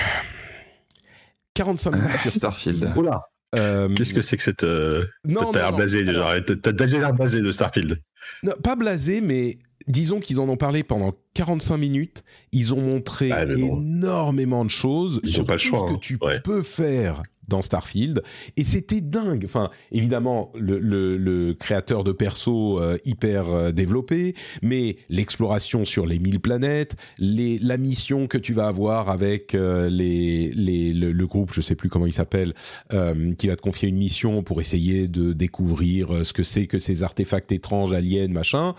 45 1.55 1.91
minutes 1.93 2.11
Ah, 2.15 2.19
sur 2.19 2.33
Starfield. 2.33 2.93
Oula, 2.97 3.21
Euh, 3.55 3.89
qu'est-ce 3.95 4.13
que 4.15 4.23
c'est 4.23 4.37
que 4.37 4.43
cette. 4.43 4.65
euh, 4.65 5.05
Non, 5.25 5.53
T'as 5.53 5.61
l'air 5.61 5.71
non, 5.71 5.77
blasé 5.79 6.05
déjà. 6.05 7.13
Blasé 7.13 7.41
de 7.41 7.53
Starfield. 7.53 8.01
Non, 8.43 8.53
pas 8.63 8.77
blasé, 8.77 9.21
mais 9.21 9.59
disons 9.87 10.21
qu'ils 10.21 10.41
en 10.41 10.49
ont 10.49 10.57
parlé 10.57 10.83
pendant 10.83 11.15
45 11.35 11.77
minutes. 11.79 12.25
Ils 12.53 12.75
ont 12.75 12.81
montré 12.83 13.31
bon. 13.31 13.81
énormément 13.81 14.65
de 14.65 14.71
choses 14.71 15.21
Ils 15.23 15.41
ont 15.41 15.45
pas 15.45 15.55
le 15.55 15.61
tout 15.61 15.67
choix, 15.67 15.79
ce 15.81 15.85
que 15.93 15.97
hein. 15.97 15.99
tu 16.01 16.19
Ouais. 16.21 16.41
peux 16.41 16.63
faire 16.63 17.23
dans 17.49 17.63
Starfield. 17.63 18.23
Et 18.57 18.65
c'était 18.65 19.01
dingue. 19.01 19.45
Enfin, 19.45 19.71
évidemment, 19.93 20.53
le, 20.59 20.79
le- 20.79 21.17
le 21.17 21.55
créateur 21.55 22.05
de 22.05 22.13
perso 22.13 22.81
euh, 22.81 22.97
hyper 23.05 23.49
euh, 23.51 23.73
développé, 23.73 24.35
mais 24.63 24.97
l'exploration 25.09 25.85
sur 25.85 26.07
les 26.07 26.19
1000 26.19 26.41
planètes, 26.41 26.97
les, 27.19 27.59
la 27.59 27.77
mission 27.79 28.27
que 28.27 28.39
tu 28.39 28.53
vas 28.53 28.67
avoir 28.67 29.11
avec 29.11 29.55
euh, 29.55 29.89
les, 29.89 30.51
les, 30.51 30.93
le, 30.93 31.13
le 31.13 31.27
groupe, 31.27 31.53
je 31.53 31.61
sais 31.61 31.75
plus 31.75 31.89
comment 31.89 32.07
il 32.07 32.13
s'appelle, 32.13 32.55
euh, 32.93 33.33
qui 33.35 33.49
va 33.49 33.57
te 33.57 33.63
confier 33.63 33.89
une 33.89 33.97
mission 33.99 34.43
pour 34.43 34.61
essayer 34.61 35.09
de 35.09 35.33
découvrir 35.33 36.15
euh, 36.15 36.25
ce 36.25 36.33
que 36.33 36.43
c'est 36.43 36.67
que 36.67 36.79
ces 36.79 37.03
artefacts 37.03 37.53
étranges, 37.53 37.93
aliens, 37.93 38.29
machin. 38.29 38.75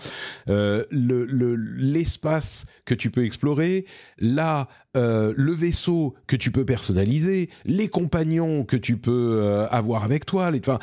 Euh, 0.48 0.84
le- 0.90 1.24
le- 1.26 1.56
l'espace 1.56 2.66
que 2.84 2.94
tu 2.94 3.10
peux 3.10 3.24
explorer, 3.24 3.84
là, 4.18 4.68
euh, 4.98 5.32
le 5.36 5.52
vaisseau 5.52 6.14
que 6.26 6.36
tu 6.36 6.50
peux 6.50 6.64
personnaliser, 6.64 7.48
les 7.64 7.88
compagnons 7.88 8.64
que 8.64 8.76
tu 8.76 8.96
peux 8.96 9.40
euh, 9.40 9.68
avoir 9.68 10.02
avec 10.04 10.26
toi, 10.26 10.50
enfin, 10.52 10.78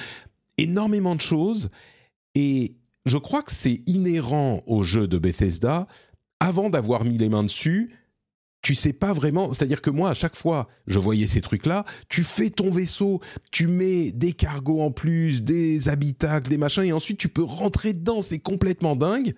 énormément 0.58 1.16
de 1.16 1.22
choses. 1.22 1.70
Et 2.34 2.76
je 3.06 3.18
crois 3.18 3.42
que 3.42 3.52
c'est 3.52 3.82
inhérent 3.86 4.62
au 4.68 4.84
jeu 4.84 5.08
de 5.08 5.18
Bethesda. 5.18 5.88
Avant 6.40 6.70
d'avoir 6.70 7.04
mis 7.04 7.18
les 7.18 7.30
mains 7.30 7.44
dessus, 7.44 7.94
tu 8.62 8.74
sais 8.74 8.94
pas 8.94 9.14
vraiment. 9.14 9.52
C'est-à-dire 9.52 9.82
que 9.82 9.90
moi, 9.90 10.10
à 10.10 10.14
chaque 10.14 10.36
fois, 10.36 10.68
je 10.88 10.98
voyais 10.98 11.28
ces 11.28 11.42
trucs-là. 11.42 11.86
Tu 12.10 12.24
fais 12.24 12.50
ton 12.50 12.72
vaisseau, 12.72 13.22
tu 13.52 13.68
mets 13.68 14.12
des 14.12 14.34
cargos 14.34 14.82
en 14.82 14.92
plus, 14.92 15.44
des 15.44 15.90
habitacles, 15.90 16.50
des 16.50 16.58
machins, 16.58 16.84
et 16.84 16.94
ensuite 16.94 17.18
tu 17.18 17.30
peux 17.30 17.44
rentrer 17.44 17.94
dedans. 17.94 18.22
C'est 18.22 18.40
complètement 18.40 18.96
dingue. 18.96 19.36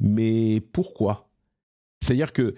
Mais 0.00 0.60
pourquoi? 0.72 1.30
C'est-à-dire 2.02 2.32
que 2.32 2.54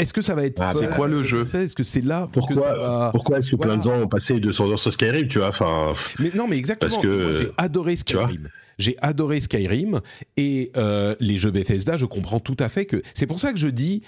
est-ce 0.00 0.12
que 0.12 0.22
ça 0.22 0.34
va 0.34 0.44
être 0.44 0.60
Ah, 0.60 0.70
c'est 0.70 0.90
quoi 0.90 1.08
le 1.08 1.22
jeu 1.22 1.46
Est-ce 1.54 1.74
que 1.74 1.82
c'est 1.84 2.00
là 2.04 2.26
que 2.26 2.32
Pourquoi, 2.38 2.62
ça 2.62 2.72
va- 2.74 3.10
pourquoi 3.12 3.38
est-ce 3.38 3.50
que 3.50 3.56
plein 3.56 3.76
de 3.76 3.82
gens 3.82 4.00
ont 4.00 4.06
passé 4.08 4.38
200 4.40 4.70
heures 4.70 4.78
sur 4.78 4.92
Skyrim, 4.92 5.28
tu 5.28 5.38
vois 5.38 5.48
Enfin, 5.48 5.92
Mais 6.18 6.30
non, 6.34 6.46
mais 6.48 6.56
exactement. 6.58 6.90
Parce 6.90 7.02
que, 7.02 7.32
j'ai 7.34 7.48
adoré 7.56 7.96
Skyrim. 7.96 8.48
J'ai 8.78 8.96
adoré 9.02 9.40
Skyrim 9.40 10.00
et 10.38 10.72
euh, 10.76 11.14
les 11.20 11.36
jeux 11.38 11.50
Bethesda, 11.50 11.96
je 11.98 12.06
comprends 12.06 12.40
tout 12.40 12.56
à 12.58 12.68
fait 12.70 12.86
que 12.86 13.02
c'est 13.14 13.26
pour 13.26 13.38
ça 13.40 13.52
que 13.52 13.58
je 13.58 13.68
dis. 13.68 14.02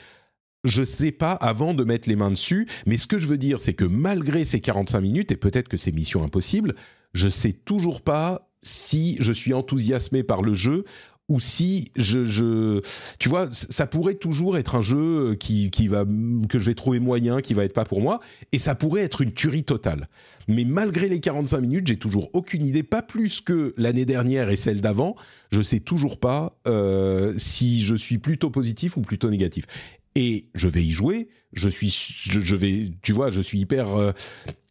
Je 0.65 0.85
sais 0.85 1.11
pas 1.11 1.33
avant 1.33 1.75
de 1.75 1.83
mettre 1.83 2.09
les 2.09 2.15
mains 2.15 2.31
dessus, 2.31 2.69
mais 2.87 2.97
ce 2.97 3.09
que 3.09 3.19
je 3.19 3.27
veux 3.27 3.37
dire, 3.37 3.61
c'est 3.61 3.75
que 3.75 3.85
malgré 3.85 4.45
ces 4.45 4.61
45 4.61 5.01
minutes, 5.01 5.33
et 5.33 5.37
peut-être 5.37 5.67
que 5.69 5.77
c'est 5.77 5.91
mission 5.91 6.23
impossible, 6.23 6.77
je 7.15 7.29
sais 7.29 7.53
toujours 7.53 8.01
pas 8.01 8.49
si 8.63 9.17
je 9.19 9.33
suis 9.33 9.53
enthousiasmé 9.55 10.23
par 10.23 10.41
le 10.41 10.55
jeu 10.55 10.85
ou 11.29 11.41
si 11.41 11.91
je, 11.97 12.81
tu 13.19 13.29
vois, 13.29 13.49
ça 13.51 13.87
pourrait 13.87 14.15
toujours 14.15 14.59
être 14.59 14.75
un 14.75 14.83
jeu 14.83 15.35
qui, 15.39 15.71
qui 15.71 15.89
va 15.89 16.05
que 16.49 16.59
je 16.59 16.65
vais 16.65 16.75
trouver 16.75 17.01
moyen, 17.01 17.41
qui 17.41 17.55
va 17.55 17.65
être 17.65 17.73
pas 17.73 17.85
pour 17.85 18.01
moi, 18.01 18.21
et 18.53 18.59
ça 18.59 18.75
pourrait 18.75 19.03
être 19.03 19.21
une 19.23 19.33
tuerie 19.33 19.65
totale. 19.65 20.09
Mais 20.49 20.65
malgré 20.65 21.09
les 21.09 21.21
45 21.21 21.61
minutes, 21.61 21.87
j'ai 21.87 21.97
toujours 21.97 22.31
aucune 22.33 22.67
idée, 22.67 22.83
pas 22.83 23.03
plus 23.03 23.41
que 23.41 23.73
l'année 23.77 24.05
dernière 24.05 24.51
et 24.51 24.57
celle 24.57 24.81
d'avant. 24.81 25.17
Je 25.51 25.63
sais 25.63 25.81
toujours 25.81 26.19
pas 26.19 26.59
euh, 26.67 27.33
si 27.37 27.83
je 27.83 27.95
suis 27.95 28.19
plutôt 28.19 28.51
positif 28.51 28.97
ou 28.97 29.03
plutôt 29.03 29.31
négatif. 29.31 29.67
Et 30.15 30.47
je 30.55 30.69
vais 30.69 30.83
y 30.83 30.91
jouer. 30.91 31.29
Je 31.53 31.69
suis, 31.69 31.91
je, 31.91 32.41
je 32.41 32.57
vais, 32.57 32.91
tu 33.03 33.13
vois, 33.13 33.31
je 33.31 33.41
suis 33.41 33.61
hyper. 33.61 33.89
euh, 33.97 34.13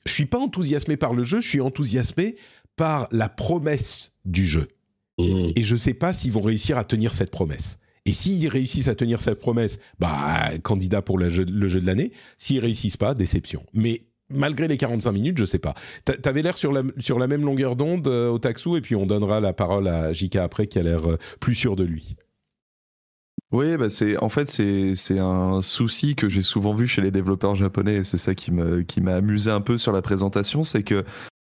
je 0.06 0.12
suis 0.12 0.26
pas 0.26 0.40
enthousiasmé 0.40 0.98
par 0.98 1.14
le 1.14 1.24
jeu. 1.24 1.40
Je 1.40 1.48
suis 1.48 1.62
enthousiasmé 1.62 2.36
par 2.76 3.08
la 3.12 3.30
promesse 3.30 4.12
du 4.26 4.46
jeu. 4.46 4.68
Mmh. 5.18 5.52
Et 5.56 5.64
je 5.64 5.76
sais 5.76 5.94
pas 5.94 6.14
s'ils 6.14 6.32
vont 6.32 6.42
réussir 6.42 6.78
à 6.78 6.84
tenir 6.84 7.14
cette 7.14 7.32
promesse. 7.32 7.80
Et 8.06 8.14
s'ils 8.14 8.48
réussissent 8.48 8.88
à 8.88 8.96
tenir 8.96 9.22
cette 9.22 9.40
promesse, 9.40 9.80
bah, 10.00 10.52
candidat 10.64 11.02
pour 11.02 11.18
le 11.20 11.30
jeu, 11.30 11.46
le 11.46 11.68
jeu 11.68 11.80
de 11.80 11.86
l'année. 11.86 12.12
S'ils 12.38 12.60
réussissent 12.60 12.98
pas, 12.98 13.14
déception. 13.14 13.64
Mais 13.74 14.06
malgré 14.30 14.68
les 14.68 14.78
45 14.78 15.12
minutes, 15.12 15.38
je 15.38 15.46
sais 15.46 15.60
pas. 15.60 15.76
T'a- 16.06 16.18
T'avais 16.18 16.42
l'air 16.42 16.58
sur 16.58 16.72
la, 16.72 16.82
sur 16.98 17.20
la 17.20 17.28
même 17.28 17.44
longueur 17.46 17.76
d'onde 17.76 18.08
euh, 18.08 18.30
au 18.30 18.40
Taxou, 18.40 18.76
et 18.76 18.82
puis 18.82 18.96
on 18.96 19.06
donnera 19.06 19.40
la 19.40 19.54
parole 19.54 19.88
à 19.88 20.14
JK 20.14 20.38
après, 20.38 20.66
qui 20.68 20.80
a 20.80 20.84
l'air 20.84 21.08
euh, 21.08 21.18
plus 21.40 21.54
sûr 21.54 21.76
de 21.76 21.84
lui. 21.84 22.16
Oui, 23.52 23.76
bah 23.76 23.90
c'est 23.90 24.16
en 24.18 24.30
fait 24.30 24.50
c'est 24.50 24.96
c'est 24.96 25.20
un 25.20 25.62
souci 25.62 26.16
que 26.16 26.30
j'ai 26.30 26.42
souvent 26.42 26.74
vu 26.74 26.88
chez 26.88 27.02
les 27.02 27.12
développeurs 27.12 27.54
japonais 27.56 27.96
et 27.96 28.04
c'est 28.04 28.18
ça 28.18 28.34
qui 28.34 28.50
me 28.52 28.84
qui 28.84 29.02
m'a 29.02 29.16
amusé 29.16 29.52
un 29.52 29.60
peu 29.60 29.78
sur 29.78 29.92
la 29.92 30.02
présentation, 30.02 30.64
c'est 30.64 30.84
que 30.84 31.04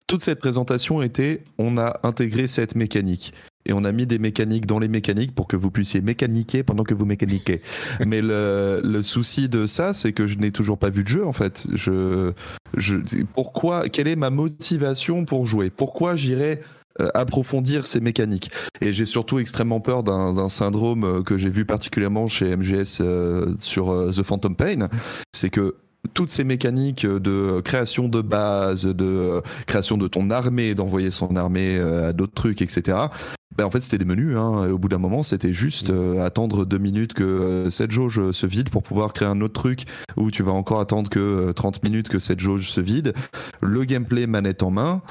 toute 0.06 0.22
cette 0.22 0.38
présentation 0.38 1.02
était 1.02 1.42
on 1.58 1.78
a 1.78 2.00
intégré 2.02 2.46
cette 2.46 2.74
mécanique 2.74 3.32
et 3.66 3.72
on 3.72 3.84
a 3.84 3.92
mis 3.92 4.06
des 4.06 4.18
mécaniques 4.18 4.66
dans 4.66 4.78
les 4.78 4.88
mécaniques 4.88 5.34
pour 5.34 5.46
que 5.46 5.56
vous 5.56 5.70
puissiez 5.70 6.00
mécaniquer 6.00 6.62
pendant 6.62 6.84
que 6.84 6.94
vous 6.94 7.06
mécaniquez. 7.06 7.62
Mais 8.06 8.20
le, 8.20 8.80
le 8.84 9.02
souci 9.02 9.48
de 9.48 9.66
ça, 9.66 9.92
c'est 9.92 10.12
que 10.12 10.26
je 10.26 10.38
n'ai 10.38 10.50
toujours 10.50 10.78
pas 10.78 10.90
vu 10.90 11.02
de 11.02 11.08
jeu 11.08 11.26
en 11.26 11.32
fait. 11.32 11.66
Je, 11.72 12.32
je, 12.76 12.96
pourquoi 13.34 13.88
Quelle 13.88 14.08
est 14.08 14.16
ma 14.16 14.30
motivation 14.30 15.24
pour 15.24 15.46
jouer? 15.46 15.70
Pourquoi 15.70 16.16
j'irais 16.16 16.60
euh, 17.00 17.08
approfondir 17.14 17.86
ces 17.86 18.00
mécaniques? 18.00 18.50
Et 18.80 18.92
j'ai 18.92 19.06
surtout 19.06 19.38
extrêmement 19.38 19.80
peur 19.80 20.02
d'un 20.02 20.48
syndrome 20.48 21.04
euh, 21.04 21.22
que 21.22 21.38
j'ai 21.38 21.50
vu 21.50 21.64
particulièrement 21.64 22.28
chez 22.28 22.54
MGS 22.54 22.98
euh, 23.00 23.54
sur 23.58 23.90
euh, 23.90 24.10
The 24.10 24.22
Phantom 24.22 24.54
Pain, 24.54 24.88
c'est 25.32 25.50
que 25.50 25.76
toutes 26.12 26.30
ces 26.30 26.44
mécaniques 26.44 27.06
de 27.06 27.60
création 27.60 28.08
de 28.08 28.20
base, 28.20 28.84
de 28.84 29.04
euh, 29.04 29.40
création 29.66 29.96
de 29.96 30.06
ton 30.08 30.30
armée, 30.30 30.74
d'envoyer 30.74 31.10
son 31.10 31.34
armée 31.36 31.76
euh, 31.76 32.10
à 32.10 32.12
d'autres 32.12 32.34
trucs, 32.34 32.62
etc. 32.62 33.08
Ben 33.56 33.64
en 33.64 33.70
fait, 33.70 33.80
c'était 33.80 33.98
des 33.98 34.04
menus. 34.04 34.36
Hein. 34.36 34.70
Au 34.70 34.78
bout 34.78 34.88
d'un 34.88 34.98
moment, 34.98 35.22
c'était 35.22 35.52
juste 35.52 35.90
euh, 35.90 36.24
attendre 36.24 36.64
deux 36.64 36.78
minutes 36.78 37.14
que 37.14 37.22
euh, 37.22 37.70
cette 37.70 37.92
jauge 37.92 38.32
se 38.32 38.46
vide 38.46 38.68
pour 38.70 38.82
pouvoir 38.82 39.12
créer 39.12 39.28
un 39.28 39.40
autre 39.40 39.54
truc 39.54 39.84
où 40.16 40.30
tu 40.30 40.42
vas 40.42 40.52
encore 40.52 40.80
attendre 40.80 41.08
que 41.08 41.20
euh, 41.20 41.52
30 41.52 41.82
minutes 41.84 42.08
que 42.08 42.18
cette 42.18 42.40
jauge 42.40 42.70
se 42.70 42.80
vide. 42.80 43.14
Le 43.62 43.84
gameplay 43.84 44.26
manette 44.26 44.62
en 44.62 44.70
main 44.70 45.02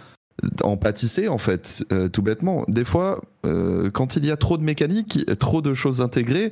en 0.63 0.77
pâtisser 0.77 1.27
en 1.27 1.37
fait, 1.37 1.85
tout 2.11 2.23
bêtement. 2.23 2.65
Des 2.67 2.83
fois, 2.83 3.21
quand 3.93 4.15
il 4.15 4.25
y 4.25 4.31
a 4.31 4.35
trop 4.35 4.57
de 4.57 4.63
mécaniques, 4.63 5.23
trop 5.37 5.61
de 5.61 5.75
choses 5.75 6.01
intégrées, 6.01 6.51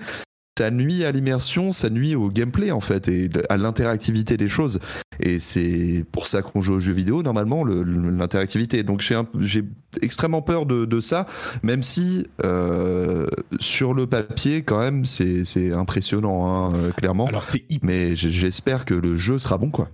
ça 0.59 0.69
nuit 0.69 1.05
à 1.05 1.11
l'immersion, 1.11 1.71
ça 1.71 1.89
nuit 1.89 2.13
au 2.15 2.29
gameplay 2.29 2.71
en 2.71 2.81
fait 2.81 3.07
et 3.07 3.29
à 3.49 3.57
l'interactivité 3.57 4.35
des 4.37 4.49
choses. 4.49 4.79
Et 5.21 5.39
c'est 5.39 6.05
pour 6.11 6.27
ça 6.27 6.41
qu'on 6.41 6.61
joue 6.61 6.73
aux 6.73 6.79
jeux 6.79 6.93
vidéo 6.93 7.23
normalement, 7.23 7.63
le- 7.63 7.83
le- 7.83 8.09
l'interactivité. 8.09 8.83
Donc 8.83 9.01
j'ai 9.39 9.63
extrêmement 10.01 10.41
peur 10.41 10.65
de, 10.65 10.85
de 10.85 10.99
ça, 10.99 11.25
même 11.63 11.81
si 11.81 12.27
euh, 12.43 13.27
sur 13.59 13.93
le 13.93 14.07
papier 14.07 14.63
quand 14.63 14.79
même 14.79 15.05
c'est 15.05 15.71
impressionnant 15.73 16.47
hein, 16.47 16.69
euh, 16.75 16.91
clairement. 16.91 17.27
Alors 17.27 17.45
Mais 17.81 18.15
j'espère 18.15 18.83
que 18.85 18.93
le 18.93 19.15
jeu 19.15 19.39
sera 19.39 19.57
bon 19.57 19.69
quoi. 19.69 19.89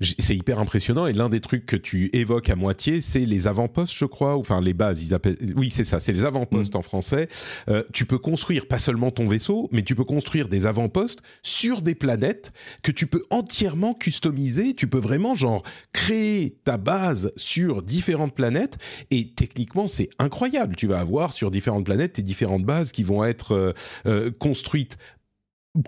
C'est 0.00 0.36
hyper 0.36 0.58
impressionnant 0.58 1.06
et 1.06 1.12
l'un 1.12 1.28
des 1.28 1.40
trucs 1.40 1.66
que 1.66 1.76
tu 1.76 2.10
évoques 2.12 2.50
à 2.50 2.56
moitié, 2.56 3.00
c'est 3.00 3.20
les 3.20 3.48
avant-postes, 3.48 3.94
je 3.94 4.04
crois, 4.04 4.36
enfin 4.36 4.60
les 4.60 4.74
bases, 4.74 5.02
ils 5.02 5.14
appellent. 5.14 5.36
Oui, 5.56 5.70
c'est 5.70 5.84
ça, 5.84 6.00
c'est 6.00 6.12
les 6.12 6.24
avant-postes 6.24 6.74
mm. 6.74 6.78
en 6.78 6.82
français. 6.82 7.28
Euh, 7.68 7.82
tu 7.92 8.06
peux 8.06 8.18
construire 8.18 8.66
pas 8.66 8.78
seulement 8.78 9.10
ton 9.10 9.24
vaisseau, 9.24 9.68
mais 9.72 9.82
tu 9.82 9.94
peux 9.94 10.04
construire 10.04 10.48
des 10.48 10.66
avant-postes 10.66 11.22
sur 11.42 11.82
des 11.82 11.94
planètes 11.94 12.52
que 12.82 12.90
tu 12.90 13.06
peux 13.06 13.24
entièrement 13.30 13.94
customiser. 13.94 14.74
Tu 14.74 14.86
peux 14.86 14.98
vraiment 14.98 15.34
genre 15.34 15.62
créer 15.92 16.58
ta 16.64 16.78
base 16.78 17.32
sur 17.36 17.82
différentes 17.82 18.34
planètes 18.34 18.78
et 19.10 19.32
techniquement 19.32 19.86
c'est 19.86 20.10
incroyable. 20.18 20.76
Tu 20.76 20.86
vas 20.86 21.00
avoir 21.00 21.32
sur 21.32 21.50
différentes 21.50 21.84
planètes 21.84 22.14
tes 22.14 22.22
différentes 22.22 22.64
bases 22.64 22.92
qui 22.92 23.02
vont 23.02 23.24
être 23.24 23.52
euh, 23.52 23.72
euh, 24.06 24.30
construites 24.30 24.98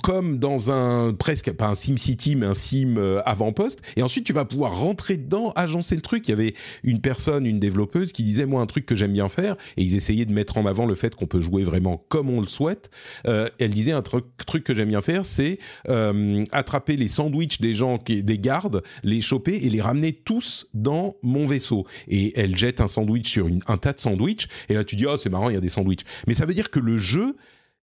comme 0.03 0.39
dans 0.39 0.71
un 0.71 1.15
presque 1.15 1.53
pas 1.53 1.69
un 1.69 1.75
Sim 1.75 1.97
City 1.97 2.37
mais 2.37 2.47
un 2.47 2.55
Sim 2.55 2.97
euh, 2.97 3.21
avant-poste. 3.25 3.81
Et 3.97 4.03
ensuite 4.03 4.25
tu 4.25 4.33
vas 4.33 4.45
pouvoir 4.45 4.79
rentrer 4.79 5.17
dedans 5.17 5.53
agencer 5.57 5.95
le 5.95 6.01
truc. 6.01 6.29
Il 6.29 6.31
y 6.31 6.35
avait 6.35 6.55
une 6.83 7.01
personne 7.01 7.47
une 7.47 7.59
développeuse 7.59 8.13
qui 8.13 8.23
disait 8.23 8.47
moi 8.47 8.61
un 8.61 8.67
truc 8.67 8.87
que 8.87 8.95
j'aime 8.95 9.13
bien 9.13 9.29
faire 9.29 9.57
et 9.77 9.83
ils 9.83 9.97
essayaient 9.97 10.27
de 10.27 10.33
mettre 10.33 10.59
en 10.59 10.67
avant 10.67 10.87
le 10.87 10.95
fait 10.95 11.15
qu'on 11.15 11.27
peut 11.27 11.41
jouer 11.41 11.65
vraiment 11.65 12.05
comme 12.09 12.31
on 12.31 12.41
le 12.41 12.47
souhaite. 12.49 12.91
Euh, 13.27 13.49
elle 13.59 13.71
disait 13.71 13.93
un 13.93 14.03
truc, 14.03 14.25
truc 14.47 14.65
que 14.65 14.75
j'aime 14.75 14.89
bien 14.89 15.03
faire 15.03 15.25
c'est 15.25 15.59
euh, 15.89 16.45
attraper 16.53 16.97
les 16.97 17.09
sandwichs 17.09 17.61
des 17.61 17.75
gens 17.75 17.99
qui, 17.99 18.23
des 18.23 18.39
gardes 18.39 18.83
les 19.03 19.21
choper 19.21 19.55
et 19.55 19.71
les 19.71 19.81
ramener 19.81 20.13
tous 20.13 20.67
dans 20.75 21.17
mon 21.23 21.47
vaisseau. 21.47 21.87
Et 22.09 22.39
elle 22.39 22.57
jette 22.57 22.81
un 22.81 22.87
sandwich 22.87 23.31
sur 23.31 23.49
une, 23.49 23.61
un 23.67 23.79
tas 23.79 23.93
de 23.93 24.01
sandwichs 24.01 24.49
et 24.69 24.75
là 24.75 24.85
tu 24.85 24.97
dis 24.97 25.07
oh 25.07 25.17
c'est 25.17 25.31
marrant 25.31 25.51
il 25.51 25.55
y 25.55 25.59
a 25.59 25.61
des 25.61 25.69
sandwichs. 25.69 26.05
Mais 26.27 26.35
ça 26.35 26.47
veut 26.47 26.55
dire 26.55 26.71
que 26.71 26.81
le 26.81 26.99
jeu 26.99 27.37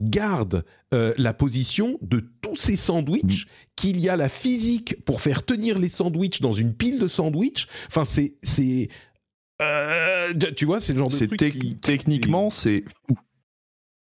garde 0.01 0.65
euh, 0.95 1.15
la 1.19 1.35
position 1.35 1.99
de 2.03 2.25
tous 2.41 2.57
ces 2.57 2.77
sandwichs, 2.77 3.47
qu'il 3.77 4.01
y 4.01 4.09
a 4.09 4.17
la 4.17 4.29
physique 4.29 5.05
pour 5.05 5.21
faire 5.21 5.45
tenir 5.45 5.79
les 5.79 5.89
sandwichs 5.89 6.41
dans 6.41 6.53
une 6.53 6.75
pile 6.75 6.99
de 6.99 7.07
sandwichs. 7.07 7.69
Enfin, 7.89 8.05
c'est 8.05 8.35
c'est 8.43 8.89
euh, 9.61 10.33
tu 10.57 10.65
vois, 10.65 10.81
c'est 10.81 10.93
le 10.93 10.99
genre 10.99 11.11
de 11.11 11.27
truc. 11.27 11.81
techniquement, 11.81 12.51
c'est 12.51 12.85
fou. 13.07 13.19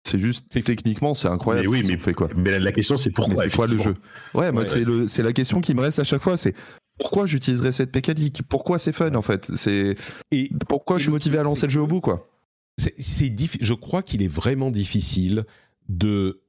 C'est 0.04 0.18
juste 0.18 0.48
techniquement, 0.48 1.12
c'est 1.12 1.28
incroyable. 1.28 1.68
Mais 1.68 1.82
oui, 1.82 1.86
mais 1.86 1.98
fait 1.98 2.14
quoi 2.14 2.28
Mais 2.34 2.58
la, 2.58 2.72
question, 2.72 2.96
c'est 2.96 3.10
pourquoi 3.10 3.42
C'est 3.42 3.54
quoi 3.54 3.66
le 3.66 3.76
jeu? 3.78 3.96
Ouais, 4.32 4.50
moi, 4.52 4.64
c'est 4.66 5.22
la 5.22 5.32
question 5.32 5.60
qui 5.60 5.74
me 5.74 5.82
reste 5.82 5.98
à 5.98 6.04
chaque 6.04 6.22
fois. 6.22 6.36
C'est 6.36 6.54
pourquoi 6.98 7.26
j'utiliserais 7.26 7.72
cette 7.72 7.94
mécanique? 7.94 8.42
Pourquoi 8.48 8.78
c'est 8.78 8.92
fun 8.92 9.14
en 9.14 9.22
fait? 9.22 9.50
C'est 9.54 9.96
et 10.30 10.50
pourquoi 10.68 10.98
je 10.98 11.04
suis 11.04 11.10
motivé 11.10 11.38
à 11.38 11.42
lancer 11.42 11.66
le 11.66 11.70
jeu 11.70 11.82
au 11.82 11.86
bout 11.86 12.00
quoi? 12.00 12.28
C'est 12.78 12.94
je 13.60 13.74
crois 13.74 14.02
qu'il 14.02 14.22
est 14.22 14.28
vraiment 14.28 14.70
difficile 14.70 15.44
de, 15.88 16.42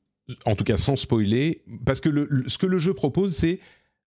en 0.45 0.56
tout 0.56 0.64
cas 0.64 0.78
sans 0.78 0.95
spoiler, 0.95 1.64
parce 1.86 2.02
que 2.02 2.10
ce 2.48 2.57
que 2.57 2.66
le 2.66 2.80
jeu 2.80 2.94
propose, 2.94 3.36
c'est 3.36 3.60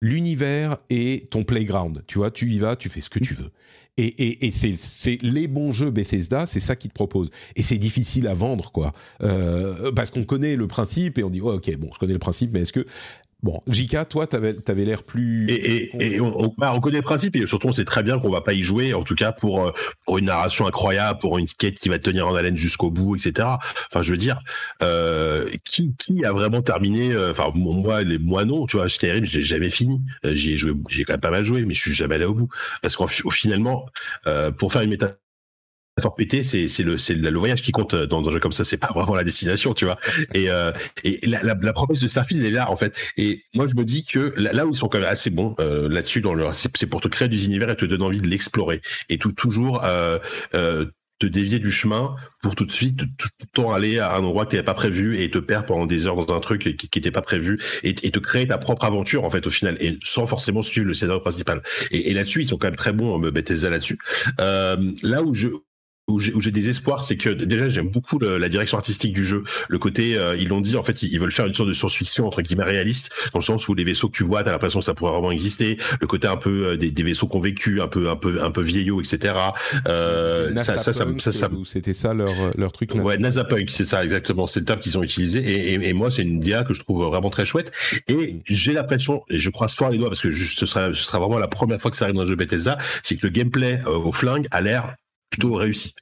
l'univers 0.01 0.77
et 0.91 1.29
ton 1.31 1.45
playground. 1.45 2.05
Tu 2.07 2.19
vois, 2.19 2.31
tu 2.31 2.51
y 2.51 2.59
vas, 2.59 2.77
tu 2.77 2.89
fais 2.89 3.01
ce 3.01 3.11
que 3.11 3.19
tu 3.19 3.35
veux. 3.35 3.51
Et, 3.97 4.51
c'est 4.51 5.23
les 5.23 5.47
bons 5.47 5.73
jeux 5.73 5.91
Bethesda, 5.91 6.47
c'est 6.47 6.61
ça 6.61 6.75
qu'ils 6.75 6.91
te 6.91 6.95
proposent. 6.95 7.31
Et 7.55 7.63
c'est 7.63 7.79
difficile 7.79 8.27
à 8.27 8.35
vendre, 8.35 8.73
quoi. 8.73 8.93
Euh, 9.23 9.93
parce 9.93 10.11
qu'on 10.11 10.25
connaît 10.25 10.57
le 10.57 10.67
principe 10.67 11.19
et 11.19 11.23
on 11.23 11.31
dit, 11.31 11.41
ok, 11.41 11.77
bon, 11.77 11.91
je 11.95 11.99
connais 12.01 12.13
le 12.13 12.19
principe, 12.19 12.51
mais 12.53 12.63
est-ce 12.63 12.73
que 12.73 12.87
Bon, 13.45 13.61
Jika, 13.67 14.07
toi, 14.07 14.27
tu 14.27 14.37
avais 14.37 14.85
l'air 14.87 15.03
plus. 15.03 15.51
Et, 15.51 16.15
et, 16.15 16.21
on, 16.23 16.55
bah, 16.57 16.73
on, 16.75 16.81
connaît 16.81 16.97
le 16.97 17.03
principe 17.03 17.37
et 17.37 17.47
surtout 17.47 17.69
on 17.69 17.73
sait 17.73 17.85
très 17.85 18.03
bien 18.03 18.19
qu'on 18.19 18.31
va 18.31 18.41
pas 18.41 18.55
y 18.55 18.63
jouer, 18.63 18.95
en 18.95 19.03
tout 19.03 19.15
cas 19.15 19.33
pour, 19.33 19.67
euh, 19.67 19.73
pour 20.07 20.17
une 20.17 20.25
narration 20.25 20.67
incroyable, 20.67 21.19
pour 21.19 21.37
une 21.37 21.47
skate 21.47 21.75
qui 21.75 21.91
va 21.91 21.99
tenir 21.99 22.27
en 22.27 22.35
haleine 22.35 22.57
jusqu'au 22.57 22.91
bout, 22.91 23.17
etc. 23.17 23.47
Enfin, 23.91 24.01
je 24.01 24.13
veux 24.13 24.17
dire, 24.17 24.39
euh, 24.83 25.47
qui, 25.69 25.95
qui 25.99 26.25
a 26.25 26.33
vraiment 26.33 26.63
terminé 26.63 27.13
euh, 27.13 27.33
Enfin, 27.33 27.51
moi, 27.55 28.03
les, 28.03 28.17
moi 28.17 28.47
non, 28.47 28.65
tu 28.65 28.79
vois, 28.79 28.89
Skyrim, 28.89 29.27
je 29.27 29.37
l'ai 29.37 29.45
jamais 29.45 29.69
fini. 29.69 30.01
J'y 30.25 30.55
ai 30.55 30.57
joué, 30.57 30.73
j'ai 30.89 31.05
quand 31.05 31.13
même 31.13 31.21
pas 31.21 31.31
mal 31.31 31.45
joué, 31.45 31.67
mais 31.67 31.75
je 31.75 31.81
suis 31.81 31.93
jamais 31.93 32.15
allé 32.15 32.25
au 32.25 32.33
bout 32.33 32.49
parce 32.81 32.97
qu'au 32.97 33.07
finalement, 33.07 33.85
pour 34.57 34.73
faire 34.73 34.81
une 34.81 34.91
métaphore 34.91 35.19
fort 36.01 36.15
pété, 36.17 36.43
c'est 36.43 36.69
c'est 36.69 36.83
le 36.83 36.99
c'est 36.99 37.15
le 37.15 37.39
voyage 37.39 37.63
qui 37.63 37.73
compte 37.73 37.95
dans 37.95 38.27
un 38.27 38.31
jeu 38.31 38.41
comme 38.41 38.53
ça. 38.53 38.65
C'est 38.65 38.77
pas 38.77 38.93
vraiment 38.93 39.15
la 39.15 39.25
destination, 39.25 39.75
tu 39.75 39.85
vois. 39.85 39.99
Et 40.35 40.51
euh, 40.51 40.73
et 41.05 41.21
la, 41.27 41.43
la, 41.43 41.57
la, 41.61 41.73
promesse 41.73 42.01
de 42.01 42.09
Starfield 42.09 42.43
elle 42.43 42.49
est 42.49 42.55
là 42.55 42.71
en 42.71 42.77
fait. 42.77 42.97
Et 43.17 43.45
moi 43.55 43.67
je 43.67 43.77
me 43.77 43.85
dis 43.85 44.05
que 44.05 44.33
là, 44.37 44.67
où 44.67 44.71
ils 44.71 44.77
sont 44.77 44.89
quand 44.89 44.99
même 44.99 45.09
assez 45.09 45.31
bons 45.31 45.55
euh, 45.61 45.89
là-dessus 45.89 46.21
dans 46.21 46.35
le 46.35 46.47
c'est 46.53 46.87
pour 46.87 47.01
te 47.01 47.09
créer 47.09 47.29
des 47.29 47.47
univers 47.47 47.71
et 47.71 47.77
te 47.77 47.85
donner 47.85 48.05
envie 48.05 48.21
de 48.21 48.29
l'explorer 48.29 48.81
et 49.09 49.19
tout 49.19 49.33
toujours 49.33 49.85
euh, 49.85 50.19
euh, 50.55 50.87
te 51.19 51.27
dévier 51.27 51.59
du 51.59 51.71
chemin 51.71 52.17
pour 52.43 52.55
tout 52.55 52.67
de 52.67 52.73
suite 52.73 52.99
tout, 53.17 53.29
le 53.41 53.47
temps 53.53 53.73
aller 53.73 53.99
à 53.99 54.15
un 54.15 54.25
endroit 54.25 54.47
que 54.47 54.57
tu 54.57 54.63
pas 54.63 54.75
prévu 54.75 55.19
et 55.19 55.31
te 55.31 55.39
perdre 55.39 55.67
pendant 55.67 55.87
des 55.87 56.07
heures 56.07 56.25
dans 56.25 56.35
un 56.35 56.41
truc 56.41 56.77
qui 56.77 56.91
n'était 56.97 57.11
pas 57.11 57.23
prévu 57.23 57.61
et, 57.83 57.91
et, 58.03 58.11
te 58.11 58.19
créer 58.19 58.47
ta 58.47 58.59
propre 58.59 58.85
aventure 58.85 59.25
en 59.25 59.31
fait 59.31 59.47
au 59.47 59.51
final 59.51 59.77
et 59.81 59.97
sans 60.03 60.27
forcément 60.27 60.63
suivre 60.63 60.87
le 60.87 60.95
scénario 60.95 61.21
principal 61.21 61.63
et, 61.91 62.11
et 62.11 62.15
là-dessus 62.15 62.43
ils 62.43 62.49
sont 62.49 62.59
quand 62.59 62.67
même 62.67 62.77
très 62.77 62.93
bons 62.93 63.19
Bethesda 63.19 63.71
là-dessus 63.71 63.99
euh, 64.41 64.93
là 65.03 65.23
où 65.23 65.35
je 65.35 65.49
où 66.07 66.19
j'ai 66.19 66.51
des 66.51 66.69
espoirs, 66.69 67.03
c'est 67.03 67.17
que 67.17 67.31
déjà 67.31 67.69
j'aime 67.69 67.89
beaucoup 67.89 68.19
la 68.19 68.49
direction 68.49 68.77
artistique 68.77 69.15
du 69.15 69.25
jeu. 69.25 69.43
Le 69.69 69.79
côté, 69.79 70.19
euh, 70.19 70.37
ils 70.37 70.49
l'ont 70.49 70.61
dit, 70.61 70.77
en 70.77 70.83
fait, 70.83 71.03
ils, 71.03 71.19
veulent 71.19 71.33
faire 71.33 71.47
une 71.47 71.55
sorte 71.55 71.69
de 71.69 71.73
science-fiction 71.73 72.27
entre 72.27 72.43
guillemets 72.43 72.65
réaliste, 72.65 73.11
dans 73.33 73.39
le 73.39 73.45
sens 73.45 73.69
où 73.69 73.75
les 73.75 73.85
vaisseaux 73.85 74.09
que 74.09 74.17
tu 74.17 74.25
vois, 74.25 74.45
t'as 74.45 74.53
l'impression 74.53 74.81
que 74.81 74.85
ça 74.85 74.95
pourrait 74.95 75.13
vraiment 75.13 75.31
exister. 75.31 75.79
Le 76.01 76.07
côté 76.07 76.29
un 76.29 76.37
peu 76.37 76.67
euh, 76.67 76.77
des, 76.77 76.91
des, 76.91 77.03
vaisseaux 77.03 77.27
qu'on 77.27 77.41
vécu, 77.41 77.81
un 77.81 77.89
peu, 77.89 78.11
un 78.11 78.17
peu, 78.17 78.43
un 78.43 78.51
peu 78.51 78.61
vieillots, 78.61 79.01
etc. 79.01 79.35
Euh, 79.87 80.55
ça, 80.57 80.77
ça, 80.77 80.93
ça, 80.93 81.07
ça, 81.19 81.33
ça 81.33 81.49
c'était 81.65 81.95
ça 81.95 82.13
leur 82.13 82.35
leur 82.57 82.73
truc. 82.73 82.95
Ouais, 82.95 83.17
NASA 83.17 83.45
Punk, 83.45 83.71
c'est 83.71 83.85
ça 83.85 84.05
exactement. 84.05 84.47
C'est 84.47 84.61
le 84.61 84.67
terme 84.67 84.81
qu'ils 84.81 84.99
ont 84.99 85.03
utilisé. 85.03 85.39
Et, 85.39 85.73
et, 85.73 85.89
et 85.89 85.93
moi, 85.95 86.11
c'est 86.11 86.23
une 86.23 86.39
dia 86.39 86.65
que 86.65 86.75
je 86.75 86.81
trouve 86.81 87.05
vraiment 87.05 87.31
très 87.31 87.47
chouette. 87.47 87.73
Et 88.09 88.41
j'ai 88.47 88.75
l'impression, 88.75 89.23
et 89.31 89.39
je 89.39 89.49
croise 89.49 89.75
fort 89.75 89.89
les 89.89 89.99
doigts 89.99 90.11
parce 90.11 90.21
que 90.21 90.33
ce 90.33 90.67
sera, 90.67 90.89
ce 90.89 91.03
sera 91.03 91.19
vraiment 91.19 91.39
la 91.39 91.49
première 91.49 91.81
fois 91.81 91.91
que 91.91 91.97
ça 91.97 92.05
arrive 92.05 92.17
dans 92.17 92.23
un 92.23 92.27
jeu 92.27 92.37
Bethesda, 92.37 92.77
c'est 93.03 93.17
que 93.17 93.27
le 93.27 93.33
gameplay 93.33 93.81
au 93.87 94.13
flingue 94.13 94.47
a 94.51 94.61
l'air 94.61 94.97
plutôt 95.35 95.55
réussi. 95.55 95.95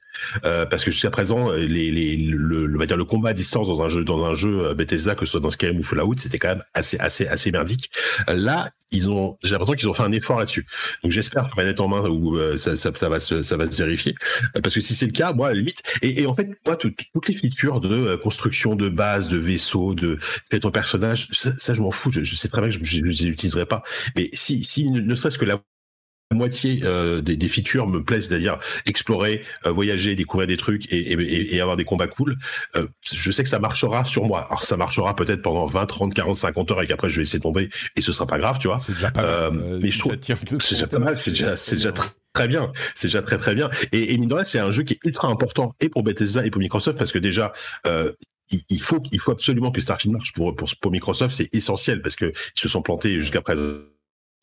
Euh, 0.45 0.67
parce 0.67 0.83
que 0.83 0.91
jusqu'à 0.91 1.09
présent, 1.09 1.51
les, 1.51 2.17
le, 2.17 2.77
va 2.77 2.85
dire 2.85 2.97
le 2.97 3.05
combat 3.05 3.29
à 3.29 3.33
distance 3.33 3.67
dans 3.67 3.81
un 3.81 3.89
jeu, 3.89 4.03
dans 4.03 4.23
un 4.23 4.33
jeu 4.33 4.67
euh, 4.67 4.73
Bethesda, 4.75 5.15
que 5.15 5.25
ce 5.25 5.31
soit 5.31 5.39
dans 5.39 5.49
Skyrim 5.49 5.79
ou 5.79 5.83
Fallout, 5.83 6.13
c'était 6.17 6.37
quand 6.37 6.49
même 6.49 6.63
assez, 6.75 6.99
assez, 6.99 7.25
assez 7.27 7.51
merdique. 7.51 7.89
Euh, 8.29 8.35
là, 8.35 8.69
ils 8.91 9.09
ont, 9.09 9.39
j'ai 9.43 9.53
l'impression 9.53 9.73
qu'ils 9.73 9.89
ont 9.89 9.93
fait 9.93 10.03
un 10.03 10.11
effort 10.11 10.37
là-dessus. 10.37 10.67
Donc 11.01 11.11
j'espère 11.11 11.49
que 11.49 11.55
manette 11.57 11.81
en 11.81 11.87
main 11.87 12.07
où 12.07 12.37
ça, 12.57 12.75
ça, 12.75 13.09
va 13.09 13.19
se, 13.19 13.41
ça 13.41 13.57
va 13.57 13.69
se 13.69 13.81
vérifier. 13.81 14.13
parce 14.61 14.75
que 14.75 14.81
si 14.81 14.93
c'est 14.93 15.07
le 15.07 15.11
cas, 15.11 15.33
moi, 15.33 15.47
à 15.47 15.53
limite, 15.53 15.81
et, 16.03 16.27
en 16.27 16.35
fait, 16.35 16.47
moi, 16.67 16.75
toutes 16.75 17.27
les 17.27 17.35
features 17.35 17.79
de 17.79 18.15
construction 18.17 18.75
de 18.75 18.89
base, 18.89 19.29
de 19.29 19.37
vaisseau, 19.37 19.95
de 19.95 20.19
fait 20.51 20.59
ton 20.59 20.69
personnage, 20.69 21.27
ça, 21.31 21.73
je 21.73 21.81
m'en 21.81 21.89
fous. 21.89 22.11
Je, 22.11 22.35
sais 22.35 22.49
très 22.49 22.61
bien 22.61 22.69
que 22.69 22.85
je, 22.85 23.01
ne 23.01 23.07
les 23.07 23.25
utiliserai 23.25 23.65
pas. 23.65 23.81
Mais 24.15 24.29
si, 24.33 24.63
si 24.63 24.91
ne 24.91 25.15
serait-ce 25.15 25.39
que 25.39 25.45
la 25.45 25.59
moitié 26.33 26.81
euh, 26.83 27.21
des, 27.21 27.37
des, 27.37 27.47
features 27.47 27.87
me 27.87 28.03
plaisent, 28.03 28.27
c'est-à-dire 28.27 28.57
explorer, 28.85 29.43
euh, 29.65 29.71
voyager, 29.71 30.15
découvrir 30.15 30.47
des 30.47 30.57
trucs 30.57 30.91
et, 30.91 31.13
et, 31.13 31.55
et 31.55 31.61
avoir 31.61 31.77
des 31.77 31.85
combats 31.85 32.07
cool. 32.07 32.37
Euh, 32.75 32.87
je 33.13 33.31
sais 33.31 33.43
que 33.43 33.49
ça 33.49 33.59
marchera 33.59 34.05
sur 34.05 34.25
moi. 34.25 34.45
Alors 34.47 34.63
ça 34.63 34.77
marchera 34.77 35.15
peut-être 35.15 35.41
pendant 35.41 35.65
20, 35.65 35.85
30, 35.85 36.13
40, 36.13 36.37
50 36.37 36.71
heures 36.71 36.81
et 36.81 36.87
qu'après 36.87 37.09
je 37.09 37.17
vais 37.17 37.23
laisser 37.23 37.39
tomber 37.39 37.69
et 37.95 38.01
ce 38.01 38.11
sera 38.11 38.27
pas 38.27 38.37
grave, 38.37 38.59
tu 38.59 38.67
vois. 38.67 38.79
C'est 38.79 38.93
déjà 38.93 39.11
pas 39.11 39.51
mal. 39.51 39.79
mais 39.81 39.91
je 39.91 39.99
trouve 39.99 40.13
c'est 40.59 40.71
déjà 40.71 40.87
pas 40.87 40.99
mal. 40.99 41.17
C'est 41.17 41.31
déjà, 41.31 41.57
c'est 41.57 41.75
déjà 41.75 41.91
très 41.91 42.09
très 42.33 42.47
bien, 42.47 42.71
c'est 42.95 43.07
déjà 43.07 43.21
très 43.21 43.37
très 43.37 43.53
bien. 43.53 43.69
Et, 43.91 44.13
et 44.13 44.17
mine 44.17 44.29
de 44.29 44.33
rien, 44.33 44.43
c'est 44.43 44.59
un 44.59 44.71
jeu 44.71 44.83
qui 44.83 44.93
est 44.93 44.99
ultra 45.05 45.27
important 45.27 45.75
et 45.79 45.89
pour 45.89 46.03
Bethesda 46.03 46.45
et 46.45 46.49
pour 46.49 46.59
Microsoft 46.59 46.97
parce 46.97 47.11
que 47.11 47.19
déjà, 47.19 47.53
euh, 47.85 48.11
il, 48.69 48.81
faut, 48.81 49.01
il 49.11 49.19
faut 49.19 49.31
absolument 49.31 49.71
que 49.71 49.81
Starfield 49.81 50.15
marche 50.15 50.33
pour, 50.33 50.55
pour, 50.55 50.69
pour 50.81 50.91
Microsoft, 50.91 51.35
c'est 51.35 51.49
essentiel 51.53 52.01
parce 52.01 52.15
que 52.15 52.25
ils 52.25 52.61
se 52.61 52.67
sont 52.67 52.81
plantés 52.81 53.19
jusqu'à 53.19 53.41
présent 53.41 53.61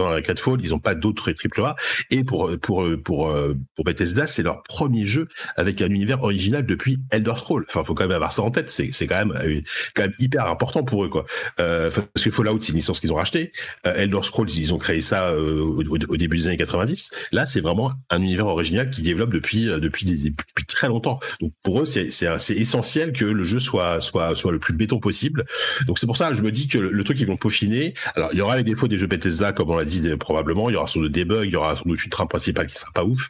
dans 0.01 0.11
Redfall, 0.11 0.61
ils 0.63 0.71
n'ont 0.71 0.79
pas 0.79 0.95
d'autres 0.95 1.33
triple 1.33 1.61
A. 1.63 1.77
Et 2.11 2.25
pour 2.25 2.51
pour 2.61 2.87
pour 3.05 3.35
pour 3.77 3.85
Bethesda, 3.85 4.27
c'est 4.27 4.43
leur 4.43 4.63
premier 4.63 5.07
jeu 5.07 5.29
avec 5.57 5.83
un 5.83 5.91
univers 5.91 6.23
original 6.23 6.65
depuis 6.65 6.99
Elder 7.11 7.35
Scrolls. 7.37 7.65
Enfin, 7.69 7.85
faut 7.85 7.95
quand 7.95 8.05
même 8.05 8.15
avoir 8.15 8.33
ça 8.33 8.43
en 8.43 8.51
tête. 8.51 8.71
C'est 8.71 9.07
quand 9.07 9.27
même 9.27 9.33
euh, 9.33 9.61
quand 9.95 10.03
même 10.03 10.15
hyper 10.19 10.47
important 10.47 10.85
pour 10.85 11.05
eux 11.05 11.09
quoi. 11.09 11.27
Euh, 11.59 11.91
parce 11.91 12.25
que 12.25 12.31
Fallout, 12.31 12.61
c'est 12.61 12.71
une 12.71 12.77
licence 12.77 13.01
qu'ils 13.01 13.13
ont 13.13 13.17
racheté. 13.17 13.53
Euh, 13.87 13.95
Elder 13.95 14.21
Scrolls, 14.23 14.51
ils 14.51 14.73
ont 14.75 14.79
créé 14.79 15.01
ça 15.01 15.37
au, 15.37 15.83
début 16.17 16.39
des 16.39 16.47
années 16.47 16.57
90. 16.57 17.11
Là, 17.33 17.47
c'est 17.47 17.61
vraiment 17.61 17.93
un 18.11 18.23
univers 18.23 18.47
original 18.47 18.91
qui 18.91 19.03
développe 19.03 19.31
depuis 19.31 19.67
depuis 19.67 20.07
depuis 20.07 20.67
très 20.67 20.89
longtemps. 20.89 21.21
Donc 21.41 21.53
pour 21.63 21.83
eux, 21.83 21.85
c'est 21.85 22.11
essentiel 22.57 23.13
que 23.13 23.25
le 23.25 23.45
jeu 23.45 23.61
soit 23.61 24.01
soit 24.01 24.37
soit 24.37 24.53
le 24.53 24.59
plus 24.59 24.75
béton 24.75 24.99
possible. 24.99 25.45
Donc 25.87 25.99
c'est 25.99 26.07
pour 26.07 26.17
ça 26.17 26.33
je 26.33 26.43
me 26.43 26.53
dis 26.53 26.69
que 26.69 26.79
le, 26.79 27.05
truc 27.05 27.19
ils 27.21 27.27
vont 27.27 27.37
peaufiner. 27.37 27.95
Alors 28.15 28.31
il 28.33 28.39
y 28.39 28.43
aura 28.43 28.57
les 28.57 28.65
défauts 28.65 28.89
des 28.89 28.99
jeux 28.99 29.07
Bethesda 29.07 29.53
comme 29.53 29.71
on 29.71 29.77
l'a 29.77 29.85
dit 29.91 30.17
probablement. 30.17 30.71
Il 30.71 30.75
y 30.75 30.77
aura 30.77 30.87
sans 30.87 31.01
doute 31.01 31.17
il 31.17 31.51
y 31.51 31.57
aura 31.57 31.77
sans 31.77 31.85
doute 31.85 32.05
une 32.05 32.11
trame 32.11 32.29
principale 32.29 32.67
qui 32.67 32.77
sera 32.77 32.93
pas 32.93 33.05
ouf. 33.05 33.29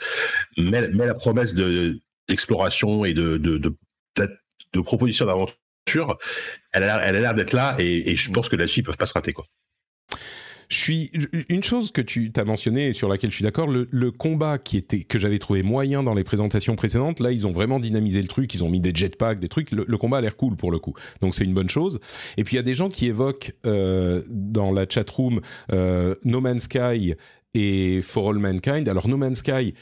Mais, 0.56 0.88
mais 0.88 1.06
la 1.06 1.14
promesse 1.14 1.54
de, 1.54 2.00
d'exploration 2.28 3.04
et 3.04 3.14
de 3.14 4.80
proposition 4.82 5.26
d'aventure, 5.26 6.18
elle 6.72 6.84
a 6.84 7.12
l'air 7.12 7.34
d'être 7.34 7.52
là 7.52 7.76
et, 7.78 8.10
et, 8.10 8.16
je 8.16 8.30
pense 8.30 8.48
que 8.48 8.56
là-dessus, 8.56 8.80
ils 8.80 8.82
peuvent 8.82 8.96
pas 8.96 9.06
se 9.06 9.14
rater. 9.14 9.32
Quoi. 9.32 9.44
Je 10.70 10.76
suis 10.76 11.10
une 11.48 11.64
chose 11.64 11.90
que 11.90 12.00
tu 12.00 12.32
as 12.36 12.44
mentionné 12.44 12.86
et 12.86 12.92
sur 12.92 13.08
laquelle 13.08 13.30
je 13.30 13.34
suis 13.34 13.44
d'accord, 13.44 13.66
le, 13.66 13.88
le, 13.90 14.12
combat 14.12 14.56
qui 14.56 14.76
était 14.76 15.02
que 15.02 15.18
j'avais 15.18 15.40
trouvé 15.40 15.64
moyen 15.64 16.04
dans 16.04 16.14
les 16.14 16.22
présentations 16.22 16.76
précédentes, 16.76 17.18
là 17.18 17.32
ils 17.32 17.44
ont 17.44 17.50
vraiment 17.50 17.80
dynamisé 17.80 18.22
le 18.22 18.28
truc, 18.28 18.54
ils 18.54 18.62
ont 18.62 18.68
mis 18.68 18.78
des 18.78 18.92
jetpacks, 18.94 19.40
des 19.40 19.48
trucs. 19.48 19.72
Le, 19.72 19.84
combat 19.98 20.18
a 20.18 20.20
l'air 20.20 20.36
cool 20.36 20.56
pour 20.56 20.70
le 20.70 20.78
coup, 20.78 20.94
donc 21.20 21.34
c'est 21.34 21.42
une 21.42 21.54
bonne 21.54 21.68
chose. 21.68 21.98
Et 22.36 22.44
puis 22.44 22.54
il 22.54 22.58
y 22.58 22.60
a 22.60 22.62
des 22.62 22.74
gens 22.74 22.88
qui 22.88 23.06
évoquent 23.06 23.52
euh, 23.66 24.22
dans 24.28 24.70
la 24.70 24.84
chat 24.88 25.10
room 25.10 25.40
euh, 25.72 26.14
No 26.24 26.40
Man's 26.40 26.62
Sky 26.62 27.14
et 27.54 28.00
For 28.02 28.30
All 28.30 28.38
Mankind. 28.38 28.88
Alors 28.88 29.08
No 29.08 29.16
Man's 29.16 29.38
Sky, 29.38 29.74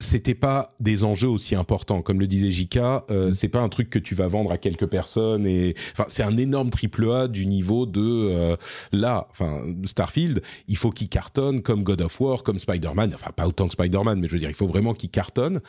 c'était 0.00 0.34
pas 0.34 0.68
des 0.78 1.02
enjeux 1.02 1.28
aussi 1.28 1.56
importants. 1.56 2.02
Comme 2.02 2.20
le 2.20 2.28
disait 2.28 2.50
Jika 2.50 3.04
euh, 3.10 3.30
mm. 3.30 3.34
c'est 3.34 3.48
pas 3.48 3.60
un 3.60 3.68
truc 3.68 3.90
que 3.90 3.98
tu 3.98 4.14
vas 4.14 4.28
vendre 4.28 4.52
à 4.52 4.58
quelques 4.58 4.86
personnes 4.86 5.46
et 5.46 5.74
enfin 5.92 6.04
c'est 6.08 6.22
un 6.22 6.36
énorme 6.36 6.70
triple 6.70 7.10
A 7.10 7.26
du 7.26 7.46
niveau 7.46 7.84
de 7.84 8.00
euh, 8.00 8.56
là 8.92 9.26
enfin 9.30 9.62
Starfield. 9.84 10.42
Il 10.68 10.76
faut 10.76 10.90
qu'il 10.90 11.08
cartonne 11.08 11.62
comme 11.62 11.82
God 11.82 12.02
of 12.02 12.20
War 12.20 12.44
comme 12.44 12.60
Spider-Man. 12.60 13.12
Enfin 13.14 13.32
pas 13.34 13.48
autant 13.48 13.66
que 13.66 13.72
Spider-Man 13.72 14.20
mais 14.20 14.28
je 14.28 14.34
veux 14.34 14.38
dire 14.38 14.50
il 14.50 14.54
faut 14.54 14.68
vraiment 14.68 14.94
qu'il 14.94 15.10
cartonne. 15.10 15.60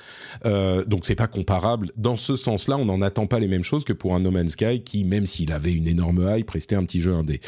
Euh, 0.46 0.86
donc 0.86 1.06
c'est 1.06 1.16
pas 1.16 1.28
comparable. 1.28 1.92
Dans 1.98 2.18
ce 2.18 2.36
sens-là 2.36 2.78
on 2.78 2.86
n'en 2.86 3.02
attend 3.02 3.26
pas 3.26 3.40
les 3.40 3.48
mêmes 3.48 3.64
choses 3.64 3.84
que 3.84 3.94
pour 3.94 4.14
un 4.14 4.20
No 4.20 4.30
Man's 4.30 4.52
Sky 4.52 4.84
qui 4.84 5.06
même 5.06 5.26
s'il 5.26 5.52
avait 5.52 5.74
une 5.74 5.88
énorme 5.88 6.32
hype 6.36 6.52
restait 6.52 6.76
un 6.76 6.84
petit 6.84 7.02
jeu 7.02 7.14
indé. 7.14 7.42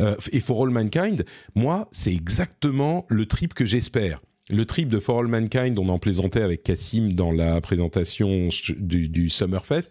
Euh, 0.00 0.14
et 0.32 0.40
For 0.40 0.62
All 0.62 0.70
Mankind 0.70 1.24
moi 1.56 1.88
c'est 1.90 2.14
exactement 2.14 3.06
le 3.08 3.26
trip 3.26 3.54
que 3.54 3.64
j'espère 3.64 4.20
le 4.50 4.64
trip 4.64 4.88
de 4.88 4.98
For 4.98 5.18
All 5.18 5.26
Mankind, 5.26 5.78
on 5.78 5.88
en 5.88 5.98
plaisantait 5.98 6.42
avec 6.42 6.62
Cassim 6.62 7.12
dans 7.12 7.32
la 7.32 7.60
présentation 7.60 8.48
du, 8.78 9.28
Summerfest. 9.28 9.90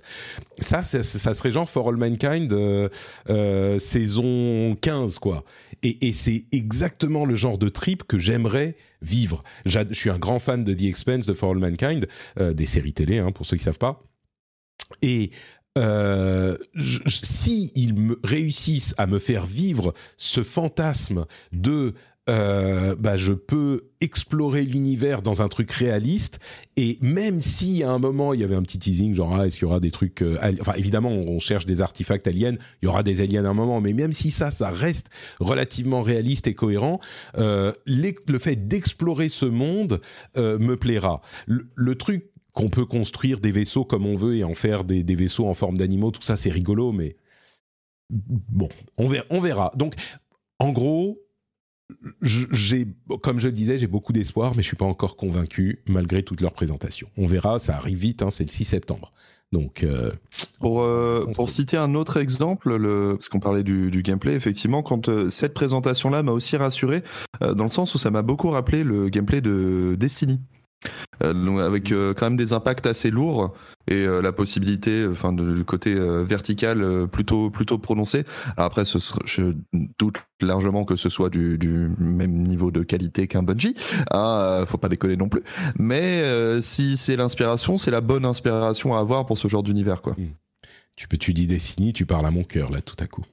Ça, 0.60 0.84
ça, 0.84 1.34
serait 1.34 1.52
genre 1.52 1.70
For 1.70 1.88
All 1.90 1.98
Mankind 1.98 2.52
euh, 2.52 2.90
euh, 3.30 3.78
saison 3.80 4.76
15, 4.82 5.20
quoi. 5.20 5.44
Et, 5.84 6.12
c'est 6.12 6.46
exactement 6.52 7.26
le 7.26 7.36
genre 7.36 7.58
de 7.58 7.70
trip 7.70 8.04
que 8.04 8.18
j'aimerais 8.18 8.76
vivre. 9.02 9.44
Je 9.66 9.80
suis 9.94 10.10
un 10.10 10.18
grand 10.18 10.40
fan 10.40 10.64
de 10.64 10.74
The 10.74 10.84
Expense, 10.84 11.28
de 11.28 11.34
For 11.34 11.52
All 11.52 11.60
Mankind, 11.60 12.08
euh, 12.40 12.54
des 12.54 12.66
séries 12.66 12.94
télé, 12.94 13.20
hein, 13.20 13.32
pour 13.32 13.46
ceux 13.46 13.58
qui 13.58 13.64
savent 13.64 13.78
pas. 13.78 14.02
Et 15.04 15.32
euh, 15.78 16.58
si 17.08 17.72
ils 17.76 17.94
réussissent 18.24 18.96
à 18.98 19.06
me 19.06 19.20
faire 19.20 19.46
vivre 19.46 19.94
ce 20.18 20.42
fantasme 20.44 21.26
de 21.52 21.94
euh, 22.30 22.96
bah, 22.98 23.18
je 23.18 23.34
peux 23.34 23.88
explorer 24.02 24.64
l'univers 24.64 25.22
dans 25.22 25.42
un 25.42 25.48
truc 25.48 25.72
réaliste. 25.72 26.40
Et 26.76 27.00
même 27.02 27.40
si 27.40 27.84
à 27.84 27.92
un 27.92 28.00
moment 28.00 28.34
il 28.34 28.42
y 28.42 28.44
avait 28.44 28.56
un 28.56 28.62
petit 28.62 28.78
teasing 28.78 29.16
genre 29.16 29.36
ah, 29.36 29.48
est-ce 29.48 29.58
qu'il 29.58 29.64
y 29.64 29.70
aura 29.70 29.80
des 29.80 29.92
trucs 29.92 30.22
euh, 30.22 30.38
enfin 30.62 30.74
évidemment 30.74 31.10
on 31.10 31.40
cherche 31.40 31.66
des 31.66 31.82
artefacts 31.82 32.28
aliens 32.28 32.56
il 32.82 32.86
y 32.86 32.88
aura 32.88 33.02
des 33.02 33.22
aliens 33.22 33.46
à 33.46 33.50
un 33.50 33.54
moment 33.54 33.82
mais 33.82 33.94
même 33.94 34.14
si 34.14 34.30
ça 34.30 34.52
ça 34.52 34.70
reste 34.70 35.10
relativement 35.40 36.04
réaliste 36.04 36.46
et 36.48 36.54
cohérent 36.54 37.00
euh, 37.38 37.74
le 37.86 38.40
fait 38.40 38.68
d'explorer 38.68 39.30
ce 39.30 39.46
monde 39.46 40.02
euh, 40.38 40.60
me 40.60 40.78
plaira. 40.78 41.22
Le, 41.48 41.96
truc 41.96 42.30
qu'on 42.54 42.70
peut 42.70 42.86
construire 42.86 43.40
des 43.40 43.52
vaisseaux 43.52 43.86
comme 43.86 44.06
on 44.06 44.16
veut 44.16 44.36
et 44.36 44.44
en 44.44 44.54
faire 44.54 44.84
des, 44.84 45.04
vaisseaux 45.16 45.48
en 45.48 45.56
forme 45.56 45.78
d'animaux 45.78 46.12
tout 46.12 46.22
ça 46.22 46.36
c'est 46.36 46.52
rigolo 46.52 46.92
mais 46.92 47.16
bon 48.10 48.70
on 48.98 49.40
verra. 49.40 49.72
Donc 49.76 49.96
en 50.60 50.72
gros 50.72 51.20
j'ai, 52.22 52.88
comme 53.22 53.40
je 53.40 53.48
le 53.48 53.54
disais, 53.54 53.78
j'ai 53.78 53.88
beaucoup 53.88 54.14
d'espoir, 54.14 54.56
mais 54.56 54.62
je 54.62 54.68
suis 54.68 54.78
pas 54.78 54.86
encore 54.86 55.16
convaincu 55.16 55.80
malgré 55.88 56.24
toutes 56.24 56.42
leurs 56.42 56.54
présentations. 56.54 57.08
On 57.18 57.28
verra, 57.28 57.60
ça 57.60 57.76
arrive 57.76 57.98
vite, 57.98 58.22
hein, 58.22 58.30
c'est 58.30 58.44
le 58.44 58.50
6 58.50 58.66
septembre. 58.66 59.14
Donc, 59.54 59.84
euh, 59.84 60.12
pour, 60.60 60.82
euh, 60.82 61.26
pour 61.34 61.50
citer 61.50 61.78
un 61.78 61.96
autre 61.96 62.18
exemple, 62.18 62.76
le, 62.76 63.16
parce 63.16 63.30
qu'on 63.30 63.40
parlait 63.40 63.64
du, 63.64 63.90
du, 63.92 64.02
gameplay, 64.02 64.34
effectivement, 64.34 64.84
quand 64.84 65.08
euh, 65.08 65.30
cette 65.30 65.54
présentation-là 65.54 66.22
m'a 66.22 66.34
aussi 66.34 66.58
rassuré, 66.58 67.02
dans 67.40 67.64
le 67.64 67.70
sens 67.70 67.96
où 67.96 67.98
ça 67.98 68.12
m'a 68.12 68.24
beaucoup 68.24 68.50
rappelé 68.50 68.84
le 68.84 69.10
gameplay 69.10 69.40
de 69.40 69.96
Destiny. 69.98 70.40
Euh, 71.24 71.66
avec 71.66 71.92
euh, 71.92 72.14
quand 72.14 72.28
même 72.28 72.38
des 72.38 72.54
impacts 72.54 72.86
assez 72.86 73.10
lourds 73.10 73.56
et 73.88 74.06
euh, 74.06 74.22
la 74.22 74.32
possibilité, 74.32 75.08
enfin, 75.10 75.34
du 75.34 75.64
côté 75.64 75.96
vertical 76.24 77.08
plutôt 77.12 77.50
plutôt 77.50 77.78
prononcé. 77.78 78.24
après, 78.58 78.86
ce 78.86 78.98
je 79.26 79.54
doute 79.98 80.18
largement 80.42 80.86
que 80.86 80.96
ce 80.96 81.10
soit 81.10 81.30
du, 81.30 81.90
même 81.98 82.44
niveau 82.44 82.72
de 82.72 82.84
qualité 82.84 83.28
qu'un 83.28 83.44
Bungie. 83.44 83.76
Hein, 84.12 84.64
faut 84.68 84.78
pas 84.78 84.90
déconner 84.90 85.16
non 85.16 85.30
plus. 85.30 85.42
Mais 85.80 86.24
si 86.62 86.98
c'est 86.98 87.16
l'inspiration, 87.16 87.78
c'est 87.78 87.92
la 87.92 88.02
bonne 88.02 88.26
inspiration 88.26 88.96
à 88.96 89.00
avoir 89.00 89.26
pour 89.26 89.38
ce 89.38 89.48
genre 89.48 89.64
d'univers, 89.64 90.02
quoi. 90.02 90.14
Hmm. 90.14 90.30
Tu 90.96 91.08
peux, 91.08 91.18
tu 91.18 91.34
dis 91.34 91.46
Destiny, 91.46 91.94
tu 91.94 92.08
parles 92.08 92.26
à 92.26 92.32
mon 92.32 92.44
cœur 92.44 92.72
là 92.72 92.82
tout 92.82 92.96
à 93.00 93.06
coup. 93.06 93.24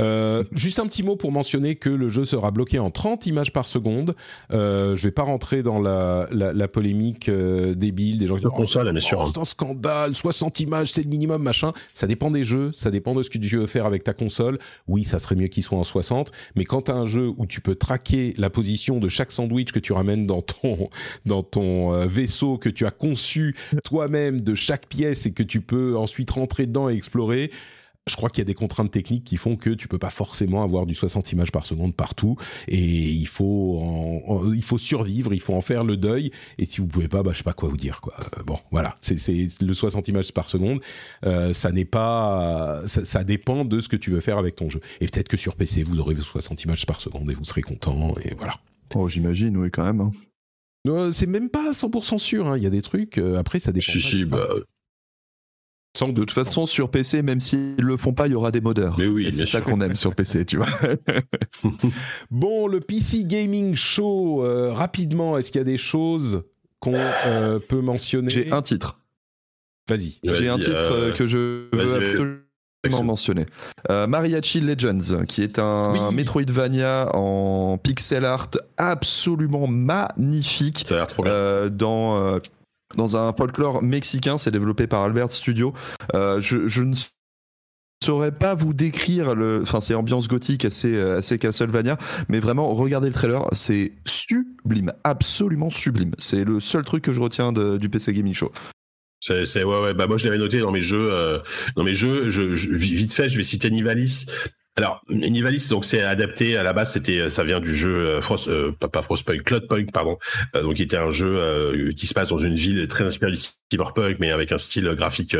Euh, 0.00 0.44
juste 0.52 0.78
un 0.78 0.86
petit 0.86 1.02
mot 1.02 1.16
pour 1.16 1.32
mentionner 1.32 1.76
que 1.76 1.90
le 1.90 2.08
jeu 2.08 2.24
sera 2.24 2.50
bloqué 2.50 2.78
en 2.78 2.90
30 2.90 3.26
images 3.26 3.52
par 3.52 3.66
seconde. 3.66 4.14
Euh, 4.52 4.96
je 4.96 5.02
vais 5.02 5.12
pas 5.12 5.22
rentrer 5.22 5.62
dans 5.62 5.80
la, 5.80 6.28
la, 6.32 6.52
la 6.52 6.68
polémique 6.68 7.28
euh, 7.28 7.74
débile 7.74 8.18
des 8.18 8.26
gens 8.26 8.36
qui 8.36 8.42
disent 8.42 8.52
console, 8.52 8.92
oh, 8.94 9.00
sûr. 9.00 9.26
c'est 9.32 9.40
un 9.40 9.44
scandale, 9.44 10.14
60 10.14 10.60
images 10.60 10.92
c'est 10.92 11.02
le 11.02 11.08
minimum, 11.08 11.42
machin. 11.42 11.72
Ça 11.92 12.06
dépend 12.06 12.30
des 12.30 12.44
jeux, 12.44 12.70
ça 12.72 12.90
dépend 12.90 13.14
de 13.14 13.22
ce 13.22 13.30
que 13.30 13.38
tu 13.38 13.56
veux 13.56 13.66
faire 13.66 13.86
avec 13.86 14.04
ta 14.04 14.14
console. 14.14 14.58
Oui, 14.88 15.04
ça 15.04 15.18
serait 15.18 15.34
mieux 15.34 15.48
qu'il 15.48 15.62
soit 15.62 15.78
en 15.78 15.84
60, 15.84 16.32
mais 16.56 16.64
quand 16.64 16.82
tu 16.82 16.90
as 16.90 16.94
un 16.94 17.06
jeu 17.06 17.30
où 17.36 17.46
tu 17.46 17.60
peux 17.60 17.74
traquer 17.74 18.34
la 18.38 18.50
position 18.50 18.98
de 18.98 19.08
chaque 19.08 19.32
sandwich 19.32 19.72
que 19.72 19.78
tu 19.78 19.92
ramènes 19.92 20.26
dans 20.26 20.42
ton 20.42 20.88
dans 21.26 21.42
ton 21.42 21.94
euh, 21.94 22.06
vaisseau 22.06 22.58
que 22.58 22.68
tu 22.68 22.86
as 22.86 22.90
conçu 22.90 23.56
toi-même 23.84 24.40
de 24.40 24.54
chaque 24.54 24.86
pièce 24.86 25.26
et 25.26 25.32
que 25.32 25.42
tu 25.42 25.60
peux 25.60 25.96
ensuite 25.96 26.30
rentrer 26.30 26.66
dedans 26.66 26.88
et 26.88 26.94
explorer 26.94 27.50
je 28.08 28.16
crois 28.16 28.28
qu'il 28.28 28.38
y 28.38 28.42
a 28.42 28.46
des 28.46 28.54
contraintes 28.54 28.90
techniques 28.90 29.24
qui 29.24 29.36
font 29.36 29.56
que 29.56 29.70
tu 29.70 29.86
peux 29.88 29.98
pas 29.98 30.10
forcément 30.10 30.62
avoir 30.62 30.86
du 30.86 30.94
60 30.94 31.30
images 31.32 31.52
par 31.52 31.66
seconde 31.66 31.94
partout 31.94 32.36
et 32.66 32.80
il 32.80 33.26
faut 33.26 34.52
il 34.54 34.64
faut 34.64 34.78
survivre, 34.78 35.32
il 35.32 35.40
faut 35.40 35.54
en 35.54 35.60
faire 35.60 35.84
le 35.84 35.96
deuil 35.96 36.32
et 36.58 36.64
si 36.64 36.80
vous 36.80 36.86
pouvez 36.86 37.08
pas, 37.08 37.22
bah 37.22 37.30
je 37.32 37.38
sais 37.38 37.44
pas 37.44 37.52
quoi 37.52 37.68
vous 37.68 37.76
dire 37.76 38.00
quoi. 38.00 38.14
Euh, 38.38 38.42
bon, 38.42 38.58
voilà, 38.70 38.96
c'est 39.00 39.16
le 39.60 39.74
60 39.74 40.08
images 40.08 40.32
par 40.32 40.48
seconde, 40.48 40.80
euh, 41.24 41.52
ça 41.52 41.70
n'est 41.70 41.84
pas 41.84 42.82
ça, 42.86 43.24
dépend 43.24 43.64
de 43.64 43.80
ce 43.80 43.88
que 43.88 43.96
tu 43.96 44.10
veux 44.10 44.20
faire 44.20 44.38
avec 44.38 44.56
ton 44.56 44.68
jeu. 44.68 44.80
Et 45.00 45.06
peut-être 45.06 45.28
que 45.28 45.36
sur 45.36 45.54
PC 45.54 45.82
vous 45.84 46.00
aurez 46.00 46.16
60 46.16 46.64
images 46.64 46.86
par 46.86 47.00
seconde 47.00 47.30
et 47.30 47.34
vous 47.34 47.44
serez 47.44 47.62
content 47.62 48.14
et 48.24 48.34
voilà. 48.34 48.54
Oh, 48.94 49.08
j'imagine, 49.08 49.56
oui, 49.56 49.70
quand 49.70 49.84
même. 49.84 50.10
Hein. 50.86 51.10
c'est 51.12 51.26
même 51.26 51.48
pas 51.48 51.70
100% 51.70 52.18
sûr. 52.18 52.48
Hein. 52.48 52.56
Il 52.56 52.62
y 52.62 52.66
a 52.66 52.70
des 52.70 52.82
trucs. 52.82 53.18
Euh, 53.18 53.36
après, 53.36 53.58
ça 53.58 53.72
dépend. 53.72 53.92
Si, 53.92 54.24
bah, 54.24 54.48
de 56.00 56.12
toute 56.12 56.32
façon, 56.32 56.66
sur 56.66 56.90
PC, 56.90 57.22
même 57.22 57.40
s'ils 57.40 57.76
le 57.76 57.96
font 57.96 58.12
pas, 58.12 58.26
il 58.26 58.32
y 58.32 58.34
aura 58.34 58.50
des 58.50 58.60
modeurs. 58.60 58.96
Mais 58.98 59.06
oui, 59.06 59.32
c'est 59.32 59.46
ça 59.46 59.60
qu'on 59.60 59.80
aime 59.80 59.94
sur 59.94 60.14
PC, 60.14 60.44
tu 60.46 60.56
vois. 60.56 60.66
bon, 62.30 62.66
le 62.66 62.80
PC 62.80 63.24
Gaming 63.24 63.76
Show, 63.76 64.44
euh, 64.44 64.72
rapidement, 64.72 65.36
est-ce 65.36 65.52
qu'il 65.52 65.60
y 65.60 65.62
a 65.62 65.64
des 65.64 65.76
choses 65.76 66.42
qu'on 66.80 66.94
euh, 66.96 67.58
peut 67.58 67.80
mentionner? 67.80 68.30
J'ai 68.30 68.52
un 68.52 68.62
titre. 68.62 69.00
Vas-y. 69.88 70.18
J'ai 70.24 70.48
un 70.48 70.58
titre 70.58 70.92
euh, 70.92 71.12
que 71.12 71.26
je 71.26 71.66
veux 71.72 72.40
absolument 72.82 73.04
mentionner. 73.04 73.46
Mariachi 73.88 74.60
Legends, 74.60 75.24
qui 75.28 75.42
est 75.42 75.58
un 75.58 76.10
Metroidvania 76.12 77.14
en 77.14 77.76
pixel 77.78 78.24
art 78.24 78.50
absolument 78.78 79.66
magnifique. 79.66 80.84
Ça 80.88 80.94
a 80.94 80.98
l'air 80.98 81.06
trop 81.06 81.22
bien. 81.22 81.68
dans 81.70 82.40
dans 82.96 83.16
un 83.16 83.32
folklore 83.32 83.82
mexicain. 83.82 84.38
C'est 84.38 84.50
développé 84.50 84.86
par 84.86 85.02
Albert 85.02 85.32
Studio. 85.32 85.72
Euh, 86.14 86.40
je, 86.40 86.82
ne 86.82 86.94
saurais 88.02 88.32
pas 88.32 88.54
vous 88.54 88.74
décrire 88.74 89.34
le. 89.34 89.60
Enfin, 89.62 89.80
c'est 89.80 89.94
ambiance 89.94 90.28
gothique 90.28 90.64
assez, 90.64 90.98
assez 90.98 91.38
Castlevania, 91.38 91.98
mais 92.28 92.40
vraiment, 92.40 92.72
regardez 92.72 93.08
le 93.08 93.14
trailer, 93.14 93.46
c'est 93.52 93.92
sublime, 94.04 94.92
absolument 95.04 95.70
sublime. 95.70 96.12
C'est 96.18 96.44
le 96.44 96.60
seul 96.60 96.84
truc 96.84 97.04
que 97.04 97.12
je 97.12 97.20
retiens 97.20 97.52
de, 97.52 97.76
du 97.76 97.88
PC 97.88 98.12
Gaming 98.12 98.34
Show. 98.34 98.52
C'est, 99.22 99.62
ouais. 99.62 99.94
Bah, 99.94 100.08
moi, 100.08 100.16
je 100.16 100.24
l'avais 100.24 100.38
noté 100.38 100.58
dans 100.58 100.72
mes 100.72 100.80
jeux. 100.80 101.12
Euh, 101.12 101.38
dans 101.76 101.84
mes 101.84 101.94
jeux, 101.94 102.30
je, 102.30 102.42
vite 102.42 103.14
fait, 103.14 103.28
je 103.28 103.36
vais 103.36 103.44
citer 103.44 103.70
Nivalis. 103.70 104.26
Alors, 104.78 105.02
Nivalis, 105.10 105.68
donc 105.68 105.84
c'est 105.84 106.00
adapté 106.00 106.56
à 106.56 106.62
la 106.62 106.72
base, 106.72 106.94
c'était, 106.94 107.28
ça 107.28 107.44
vient 107.44 107.60
du 107.60 107.76
jeu 107.76 107.90
euh, 107.90 108.20
Frost, 108.22 108.48
euh, 108.48 108.72
pas, 108.72 108.88
pas 108.88 109.02
Frostpunk, 109.02 109.42
Cloudpunk, 109.42 109.92
pardon. 109.92 110.16
Euh, 110.56 110.62
donc, 110.62 110.78
il 110.78 110.82
était 110.82 110.96
un 110.96 111.10
jeu 111.10 111.36
euh, 111.36 111.92
qui 111.92 112.06
se 112.06 112.14
passe 112.14 112.30
dans 112.30 112.38
une 112.38 112.54
ville 112.54 112.88
très 112.88 113.04
inspirée 113.04 113.32
du 113.32 113.40
cyberpunk, 113.70 114.16
mais 114.18 114.30
avec 114.30 114.50
un 114.50 114.56
style 114.56 114.88
graphique, 114.94 115.36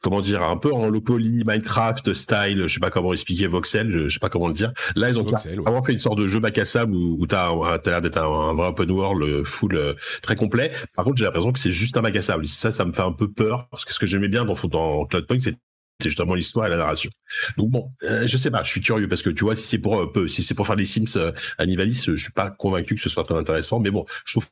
comment 0.00 0.22
dire, 0.22 0.42
un 0.42 0.56
peu 0.56 0.72
en 0.72 0.88
low 0.88 1.02
poly, 1.02 1.44
Minecraft 1.44 2.14
style, 2.14 2.62
je 2.66 2.72
sais 2.72 2.80
pas 2.80 2.88
comment 2.88 3.12
expliquer 3.12 3.48
voxel, 3.48 3.90
je, 3.90 4.08
sais 4.08 4.18
pas 4.18 4.30
comment 4.30 4.48
le 4.48 4.54
dire. 4.54 4.72
Là, 4.96 5.10
ils 5.10 5.18
ont 5.18 5.24
vraiment 5.24 5.82
fait 5.82 5.92
une 5.92 5.98
sorte 5.98 6.18
de 6.18 6.26
jeu 6.26 6.40
bac 6.40 6.56
à 6.56 6.64
sable 6.64 6.94
où, 6.94 7.18
où 7.20 7.26
t'as, 7.26 7.50
as 7.50 7.80
l'air 7.84 8.00
d'être 8.00 8.16
un, 8.16 8.54
vrai 8.54 8.68
open 8.68 8.90
world 8.90 9.44
full 9.44 9.78
très 10.22 10.36
complet. 10.36 10.72
Par 10.94 11.04
contre, 11.04 11.18
j'ai 11.18 11.26
l'impression 11.26 11.52
que 11.52 11.58
c'est 11.58 11.70
juste 11.70 11.98
un 11.98 12.00
bac 12.00 12.16
à 12.16 12.22
sable. 12.22 12.46
Ça, 12.48 12.72
ça 12.72 12.86
me 12.86 12.94
fait 12.94 13.02
un 13.02 13.12
peu 13.12 13.30
peur 13.30 13.68
parce 13.70 13.84
que 13.84 13.92
ce 13.92 13.98
que 13.98 14.06
j'aimais 14.06 14.28
bien 14.28 14.46
dans, 14.46 14.54
dans 14.68 15.04
Cloudpunk, 15.04 15.42
c'est 15.42 15.56
c'est 16.00 16.10
justement 16.10 16.34
l'histoire 16.34 16.66
et 16.66 16.70
la 16.70 16.76
narration. 16.76 17.10
Donc 17.56 17.70
bon, 17.70 17.90
euh, 18.04 18.26
je 18.26 18.36
sais 18.36 18.50
pas, 18.50 18.62
je 18.62 18.70
suis 18.70 18.80
curieux 18.80 19.08
parce 19.08 19.22
que 19.22 19.30
tu 19.30 19.44
vois, 19.44 19.54
si 19.54 19.66
c'est 19.66 19.78
pour 19.78 20.00
euh, 20.00 20.26
si 20.28 20.42
c'est 20.42 20.54
pour 20.54 20.66
faire 20.66 20.76
des 20.76 20.84
Sims 20.84 21.16
euh, 21.16 21.32
à 21.58 21.66
Nivalis, 21.66 22.04
je 22.06 22.14
suis 22.14 22.32
pas 22.32 22.50
convaincu 22.50 22.94
que 22.94 23.00
ce 23.00 23.08
soit 23.08 23.24
très 23.24 23.34
intéressant. 23.34 23.80
Mais 23.80 23.90
bon, 23.90 24.06
je 24.24 24.34
trouve 24.34 24.46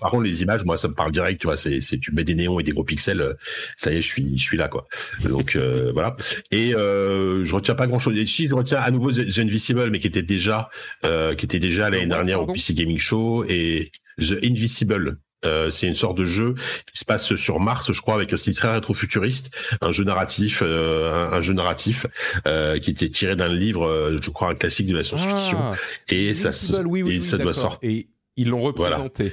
par 0.00 0.10
contre 0.10 0.24
les 0.24 0.42
images, 0.42 0.64
moi 0.64 0.76
ça 0.76 0.88
me 0.88 0.94
parle 0.94 1.12
direct, 1.12 1.40
tu 1.40 1.46
vois, 1.46 1.56
c'est 1.56 1.80
c'est 1.80 1.98
tu 1.98 2.12
mets 2.12 2.24
des 2.24 2.34
néons 2.34 2.58
et 2.58 2.64
des 2.64 2.72
gros 2.72 2.82
pixels, 2.82 3.36
ça 3.76 3.92
y 3.92 3.96
est, 3.96 4.02
je 4.02 4.06
suis 4.06 4.36
je 4.36 4.42
suis 4.42 4.56
là 4.56 4.66
quoi. 4.66 4.88
Donc 5.22 5.56
voilà. 5.92 6.16
Et 6.50 6.70
je 6.70 7.54
retiens 7.54 7.76
pas 7.76 7.86
grand 7.86 8.00
chose. 8.00 8.16
Si 8.26 8.48
je 8.48 8.54
retiens 8.54 8.80
à 8.80 8.90
nouveau 8.90 9.12
The 9.12 9.38
Invisible, 9.38 9.90
mais 9.90 9.98
qui 9.98 10.08
était 10.08 10.22
déjà 10.22 10.68
qui 11.02 11.44
était 11.44 11.60
déjà 11.60 11.90
l'année 11.90 12.06
dernière 12.06 12.42
au 12.42 12.52
PC 12.52 12.74
Gaming 12.74 12.98
Show 12.98 13.44
et 13.48 13.92
The 14.18 14.38
Invisible 14.42 15.18
euh, 15.44 15.70
c'est 15.70 15.86
une 15.86 15.94
sorte 15.94 16.18
de 16.18 16.24
jeu 16.24 16.54
qui 16.92 16.98
se 16.98 17.04
passe 17.04 17.34
sur 17.36 17.60
Mars, 17.60 17.92
je 17.92 18.00
crois, 18.00 18.14
avec 18.14 18.32
un 18.32 18.36
style 18.36 18.54
très 18.54 18.72
rétro-futuriste, 18.72 19.50
un 19.80 19.92
jeu 19.92 20.04
narratif, 20.04 20.62
euh, 20.64 21.30
un, 21.32 21.40
jeu 21.40 21.54
narratif 21.54 22.06
euh, 22.46 22.78
qui 22.78 22.90
était 22.90 23.08
tiré 23.08 23.36
d'un 23.36 23.52
livre, 23.52 24.18
je 24.20 24.30
crois, 24.30 24.50
un 24.50 24.54
classique 24.54 24.88
de 24.88 24.94
la 24.94 25.04
science-fiction. 25.04 25.58
Ah, 25.60 25.74
et 26.10 26.34
ça, 26.34 26.50
oui, 26.84 27.02
oui, 27.02 27.22
ça 27.22 27.38
doit 27.38 27.54
sortir. 27.54 27.88
Et 27.88 28.08
Ils 28.36 28.48
l'ont 28.48 28.60
représenté. 28.60 29.32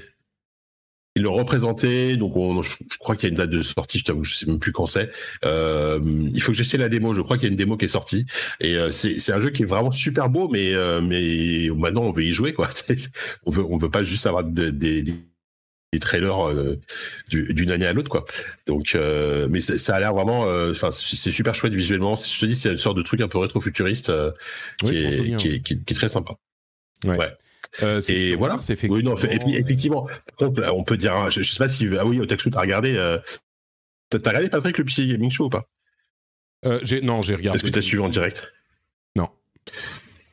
Ils 1.18 1.24
l'ont 1.24 1.34
représenté, 1.34 2.18
donc 2.18 2.36
on, 2.36 2.62
je, 2.62 2.76
crois 3.00 3.16
qu'il 3.16 3.24
y 3.24 3.28
a 3.28 3.30
une 3.30 3.38
date 3.38 3.50
de 3.50 3.62
sortie, 3.62 4.00
je 4.00 4.04
t'avoue, 4.04 4.26
je 4.26 4.36
sais 4.36 4.46
même 4.48 4.60
plus 4.60 4.74
quand 4.74 4.86
c'est. 4.86 5.10
Euh, 5.46 6.02
il 6.34 6.42
faut 6.42 6.52
que 6.52 6.58
j'essaie 6.58 6.78
la 6.78 6.90
démo, 6.90 7.14
je 7.14 7.22
crois 7.22 7.38
qu'il 7.38 7.46
y 7.46 7.48
a 7.48 7.52
une 7.52 7.56
démo 7.56 7.78
qui 7.78 7.86
est 7.86 7.88
sortie. 7.88 8.26
Et 8.60 8.76
euh, 8.76 8.92
c'est 8.92 9.32
un 9.32 9.40
jeu 9.40 9.50
qui 9.50 9.64
est 9.64 9.66
vraiment 9.66 9.92
super 9.92 10.28
beau, 10.28 10.50
mais, 10.50 10.74
euh, 10.74 11.00
mais 11.00 11.70
maintenant 11.74 12.02
on 12.02 12.12
veut 12.12 12.26
y 12.26 12.34
jouer, 12.34 12.52
quoi. 12.52 12.70
on 13.46 13.52
veut, 13.52 13.64
on 13.64 13.78
veut 13.78 13.90
pas 13.90 14.04
juste 14.04 14.28
avoir 14.28 14.44
des, 14.44 14.74
des, 14.74 15.16
des 15.94 16.00
trailers 16.00 16.50
euh, 16.50 16.80
d'une 17.30 17.72
année 17.72 17.86
à 17.86 17.94
l'autre, 17.94 18.10
quoi. 18.10 18.26
Donc, 18.68 18.96
euh, 18.96 19.48
mais 19.50 19.62
ça 19.62 19.96
a 19.96 20.00
l'air 20.00 20.14
vraiment, 20.14 20.42
enfin, 20.72 20.92
c'est 20.92 21.32
super 21.32 21.56
chouette 21.56 21.74
visuellement. 21.74 22.16
Je 22.16 22.40
te 22.40 22.46
dis, 22.46 22.56
c'est 22.56 22.70
une 22.70 22.78
sorte 22.78 22.98
de 22.98 23.04
truc 23.04 23.22
un 23.22 23.28
peu 23.28 23.38
rétro-futuriste 23.38 24.12
qui, 24.80 24.98
est, 24.98 25.38
qui, 25.38 25.48
est, 25.56 25.60
qui, 25.62 25.74
est, 25.74 25.96
très 25.96 26.10
sympa. 26.10 26.34
ouais. 27.06 27.18
ouais. 27.18 27.32
Euh, 27.84 28.02
et 28.08 28.36
voilà. 28.36 28.60
C'est 28.62 28.76
fait. 28.76 28.90
Oui, 28.90 29.04
non, 29.04 29.16
et 29.18 29.40
puis 29.40 29.56
effectivement, 29.56 30.04
par 30.04 30.50
contre, 30.50 30.64
on 30.74 30.84
peut 30.84 30.98
dire, 30.98 31.30
je, 31.30 31.42
sais 31.42 31.58
pas 31.58 31.68
si, 31.68 31.88
ah 31.98 32.06
oui, 32.06 32.20
Otaku, 32.20 32.50
t'as 32.50 32.62
regardé, 32.62 32.96
euh, 32.98 33.18
t'as 34.10 34.18
regardé 34.18 34.50
Patrick 34.50 34.78
le 34.78 34.86
PC 34.86 35.08
Gaming 35.08 35.32
Show 35.32 35.46
ou 35.46 35.50
pas? 35.50 35.68
Euh, 36.66 36.80
Non, 37.04 37.22
j'ai 37.22 37.36
regardé. 37.36 37.58
Est-ce 37.58 37.66
que 37.66 37.74
t'as 37.74 37.82
suivi 37.82 38.02
en 38.02 38.10
direct? 38.10 38.52
Non. 39.16 39.30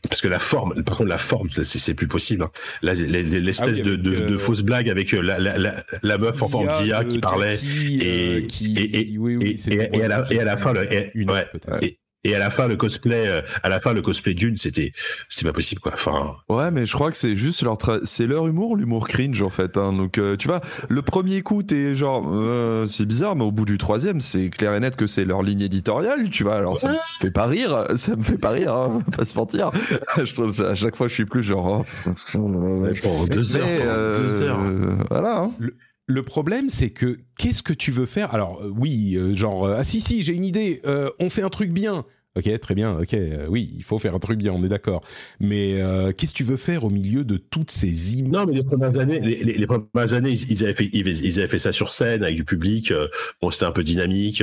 Parce 0.08 0.20
que 0.20 0.28
la 0.28 0.40
forme, 0.40 0.82
par 0.82 0.96
contre, 0.96 1.10
la 1.10 1.18
forme, 1.18 1.48
c'est 1.50 1.94
plus 1.94 2.08
possible. 2.08 2.42
Hein. 2.42 2.50
L'espèce 2.82 3.78
ah 3.80 3.82
de, 3.82 3.96
de, 3.96 4.16
de, 4.26 4.36
fausse 4.36 4.62
blague 4.62 4.90
avec 4.90 5.12
la, 5.12 5.38
la, 5.38 5.58
la, 5.58 5.84
la 6.02 6.18
meuf 6.18 6.42
en 6.42 6.48
forme 6.48 6.68
d'IA 6.82 7.04
qui 7.04 7.18
parlait 7.18 7.58
et, 8.00 8.46
à 10.02 10.44
la, 10.44 10.56
fin, 10.56 10.72
le, 10.72 10.88
une, 11.14 11.30
ouais, 11.30 11.46
et 12.24 12.34
à 12.36 12.38
la 12.38 12.50
fin, 12.50 12.68
le 12.68 12.76
cosplay, 12.76 13.26
euh, 13.26 13.42
à 13.62 13.68
la 13.68 13.80
fin, 13.80 13.92
le 13.92 14.00
cosplay 14.00 14.34
d'une, 14.34 14.56
c'était, 14.56 14.92
c'était 15.28 15.48
pas 15.48 15.52
possible, 15.52 15.80
quoi. 15.80 15.92
Enfin. 15.94 16.36
Ouais, 16.48 16.70
mais 16.70 16.86
je 16.86 16.92
crois 16.92 17.10
que 17.10 17.16
c'est 17.16 17.34
juste 17.34 17.62
leur, 17.62 17.76
c'est 18.04 18.26
leur 18.28 18.46
humour, 18.46 18.76
l'humour 18.76 19.08
cringe, 19.08 19.42
en 19.42 19.50
fait. 19.50 19.76
Hein. 19.76 19.92
Donc, 19.92 20.18
euh, 20.18 20.36
tu 20.36 20.46
vois, 20.46 20.60
le 20.88 21.02
premier 21.02 21.42
coup, 21.42 21.64
t'es 21.64 21.96
genre, 21.96 22.24
euh, 22.30 22.86
c'est 22.86 23.06
bizarre, 23.06 23.34
mais 23.34 23.44
au 23.44 23.50
bout 23.50 23.64
du 23.64 23.76
troisième, 23.76 24.20
c'est 24.20 24.50
clair 24.50 24.72
et 24.74 24.80
net 24.80 24.94
que 24.94 25.08
c'est 25.08 25.24
leur 25.24 25.42
ligne 25.42 25.62
éditoriale, 25.62 26.30
tu 26.30 26.44
vois. 26.44 26.56
Alors, 26.56 26.78
ça 26.78 26.90
me 26.90 26.98
fait 27.20 27.32
pas 27.32 27.46
rire, 27.46 27.86
ça 27.96 28.14
me 28.14 28.22
fait 28.22 28.38
pas 28.38 28.50
rire, 28.50 28.72
hein, 28.72 29.02
pas 29.16 29.24
se 29.24 29.34
mentir. 29.36 29.70
je 30.22 30.32
trouve, 30.32 30.62
à 30.62 30.76
chaque 30.76 30.94
fois, 30.94 31.08
je 31.08 31.14
suis 31.14 31.24
plus 31.24 31.42
genre, 31.42 31.84
oh, 32.34 32.86
pour 33.02 33.26
deux 33.26 33.56
heures, 33.56 34.20
deux 34.20 34.42
heures. 34.42 34.60
voilà. 35.10 35.38
Hein. 35.38 35.52
Le 35.58 35.74
problème, 36.20 36.68
c'est 36.68 36.90
que 36.90 37.18
qu'est-ce 37.38 37.62
que 37.62 37.72
tu 37.72 37.90
veux 37.90 38.06
faire? 38.06 38.34
Alors 38.34 38.62
oui, 38.76 39.18
genre 39.34 39.66
ah 39.66 39.84
si 39.84 40.00
si, 40.00 40.22
j'ai 40.22 40.34
une 40.34 40.44
idée. 40.44 40.80
on 41.18 41.30
fait 41.30 41.42
un 41.42 41.50
truc 41.50 41.70
bien. 41.70 42.04
Ok, 42.34 42.60
très 42.60 42.74
bien. 42.74 42.98
Ok, 42.98 43.12
euh, 43.12 43.46
oui, 43.50 43.74
il 43.76 43.82
faut 43.84 43.98
faire 43.98 44.14
un 44.14 44.18
truc 44.18 44.38
bien, 44.38 44.52
on 44.52 44.64
est 44.64 44.68
d'accord. 44.68 45.02
Mais 45.38 45.82
euh, 45.82 46.12
qu'est-ce 46.12 46.32
que 46.32 46.38
tu 46.38 46.44
veux 46.44 46.56
faire 46.56 46.84
au 46.84 46.88
milieu 46.88 47.24
de 47.24 47.36
toutes 47.36 47.70
ces 47.70 48.14
images 48.14 48.32
Non, 48.32 48.46
mais 48.46 48.54
les 48.54 48.64
premières 48.64 48.98
années, 48.98 49.20
les, 49.20 49.36
les, 49.44 49.66
premières 49.66 50.14
années, 50.14 50.32
ils, 50.32 50.64
avaient 50.64 50.72
fait, 50.72 50.88
ils, 50.94 51.38
avaient 51.38 51.48
fait 51.48 51.58
ça 51.58 51.72
sur 51.72 51.90
scène 51.90 52.22
avec 52.22 52.36
du 52.36 52.44
public. 52.44 52.90
Euh, 52.90 53.08
bon, 53.42 53.50
c'était 53.50 53.66
un 53.66 53.72
peu 53.72 53.84
dynamique. 53.84 54.42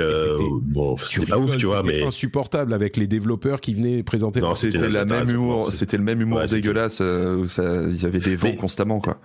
bon, 0.61 0.97
c'était 1.03 1.25
pas 1.25 1.39
ouf, 1.39 1.57
tu 1.57 1.65
vois, 1.65 1.81
mais 1.81 2.03
insupportable 2.03 2.73
avec 2.73 2.95
les 2.95 3.07
développeurs 3.07 3.59
qui 3.59 3.73
venaient 3.73 4.03
présenter. 4.03 4.39
Non, 4.39 4.53
c'était 4.53 4.87
la 4.87 5.05
même 5.05 5.29
humour. 5.29 5.73
C'était 5.73 5.97
le 5.97 6.03
même 6.03 6.21
humour 6.21 6.43
dégueulasse. 6.45 6.99
Où 7.01 7.47
ça, 7.47 7.83
il 7.89 7.99
y 7.99 8.05
avait 8.05 8.19
des 8.19 8.35
vents 8.35 8.55
constamment, 8.55 8.99
quoi 8.99 9.19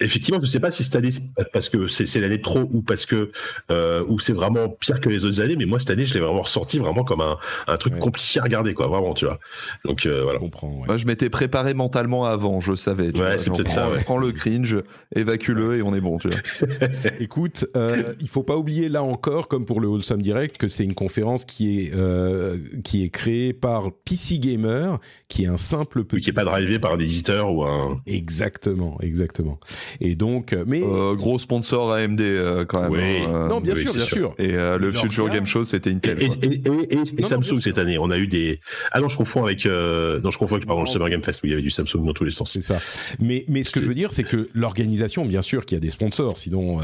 effectivement, 0.00 0.40
je 0.40 0.46
sais 0.46 0.60
pas 0.60 0.70
si 0.70 0.84
cette 0.84 0.96
année 0.96 1.10
parce 1.52 1.68
que 1.68 1.88
c'est 1.88 2.20
l'année 2.20 2.40
trop 2.40 2.64
ou 2.72 2.82
parce 2.82 3.06
que 3.06 3.30
euh, 3.70 4.04
ou 4.08 4.18
c'est 4.18 4.32
vraiment 4.32 4.68
pire 4.68 5.00
que 5.00 5.08
les 5.08 5.24
autres 5.24 5.40
années, 5.40 5.56
mais 5.56 5.66
moi 5.66 5.78
cette 5.78 5.90
année 5.90 6.04
je 6.04 6.14
l'ai 6.14 6.20
vraiment 6.20 6.42
ressorti 6.42 6.78
vraiment 6.78 7.04
comme 7.04 7.20
un, 7.20 7.36
un 7.66 7.76
truc 7.76 7.98
compliqué 7.98 8.40
à 8.40 8.42
regarder 8.42 8.74
quoi, 8.74 8.88
vraiment 8.88 9.14
tu 9.14 9.26
vois. 9.26 9.38
Donc 9.84 10.06
euh, 10.06 10.22
voilà. 10.22 10.38
Je 10.38 10.44
comprends, 10.44 10.68
Moi 10.86 10.96
je 10.96 11.06
m'étais 11.06 11.30
préparé 11.30 11.74
mentalement 11.74 12.24
avant, 12.24 12.60
je 12.60 12.74
savais. 12.74 13.16
ouais, 13.18 13.38
c'est 13.38 13.50
peut-être 13.50 13.68
ça. 13.68 13.90
Ouais. 13.90 14.02
Prends 14.02 14.18
le 14.18 14.32
cringe, 14.32 14.78
évacue-le 15.14 15.76
et 15.76 15.82
on 15.82 15.94
est 15.94 16.00
bon. 16.00 16.18
Tu 16.18 16.28
vois. 16.28 16.38
Écoute, 17.20 17.66
euh, 17.76 18.14
il 18.20 18.28
faut 18.28 18.42
pas 18.42 18.56
oublier 18.56 18.88
là 18.88 19.02
encore, 19.02 19.48
comme 19.48 19.66
pour 19.66 19.80
le 19.80 19.88
Wholesome 19.88 20.22
Direct, 20.22 20.58
que 20.58 20.68
c'est 20.68 20.84
une 20.84 20.94
conférence 20.94 21.44
qui 21.44 21.80
est 21.80 21.92
euh, 21.94 22.58
qui 22.84 23.04
est 23.04 23.10
créée 23.10 23.52
par 23.52 23.92
PC 24.04 24.38
Gamer, 24.38 24.98
qui 25.30 25.44
est 25.44 25.46
un 25.46 25.56
simple 25.56 26.04
petit. 26.04 26.24
Qui 26.24 26.30
est 26.30 26.34
pas 26.34 26.44
drivé 26.44 26.78
par 26.78 26.92
un 26.92 26.98
éditeur 26.98 27.54
ou 27.54 27.64
un. 27.64 28.02
Exactement, 28.06 28.98
exactement. 29.00 29.58
Et 30.00 30.16
donc, 30.16 30.52
euh, 30.52 30.64
mais 30.66 30.82
euh, 30.82 31.14
gros 31.14 31.38
sponsor 31.38 31.92
AMD 31.92 32.20
euh, 32.20 32.64
quand 32.66 32.82
même. 32.82 32.90
Oui. 32.90 33.24
Hein, 33.26 33.46
non, 33.48 33.60
bien 33.60 33.76
sûr, 33.76 33.94
bien 33.94 34.04
sûr. 34.04 34.34
Et 34.38 34.52
le 34.52 34.92
Future 34.92 35.30
Game 35.30 35.46
Show, 35.46 35.64
c'était 35.64 35.90
Intel. 35.90 36.20
Et, 36.20 36.26
et, 36.26 36.98
et, 37.18 37.22
Samsung 37.22 37.60
cette 37.62 37.78
année, 37.78 37.96
on 37.96 38.10
a 38.10 38.18
eu 38.18 38.26
des. 38.26 38.60
Ah 38.92 39.00
non, 39.00 39.08
je 39.08 39.16
confonds 39.16 39.44
avec. 39.44 39.64
non, 39.64 40.30
je 40.30 40.38
confonds 40.38 40.56
avec 40.56 40.66
pardon, 40.66 40.82
le 40.82 40.88
Summer 40.88 41.08
Game 41.08 41.22
Fest 41.22 41.42
où 41.42 41.46
il 41.46 41.50
y 41.50 41.52
avait 41.52 41.62
du 41.62 41.70
Samsung 41.70 42.04
dans 42.04 42.12
tous 42.12 42.24
les 42.24 42.32
sens. 42.32 42.52
C'est 42.52 42.60
ça. 42.60 42.80
Mais 43.20 43.44
mais 43.48 43.62
ce 43.62 43.70
que 43.70 43.80
je 43.80 43.86
veux 43.86 43.94
dire, 43.94 44.12
c'est 44.12 44.24
que 44.24 44.50
l'organisation, 44.52 45.24
bien 45.24 45.42
sûr, 45.42 45.64
qu'il 45.64 45.76
y 45.76 45.78
a 45.78 45.80
des 45.80 45.90
sponsors, 45.90 46.36
sinon 46.36 46.80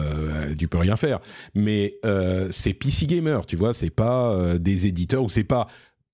tu 0.56 0.68
peux 0.68 0.78
rien 0.78 0.96
faire. 0.96 1.18
Mais 1.56 1.98
c'est 2.50 2.74
PC 2.74 3.06
Gamer, 3.06 3.44
tu 3.44 3.56
vois, 3.56 3.74
c'est 3.74 3.90
pas 3.90 4.56
des 4.58 4.86
éditeurs 4.86 5.24
ou 5.24 5.28
c'est 5.28 5.44
pas 5.44 5.66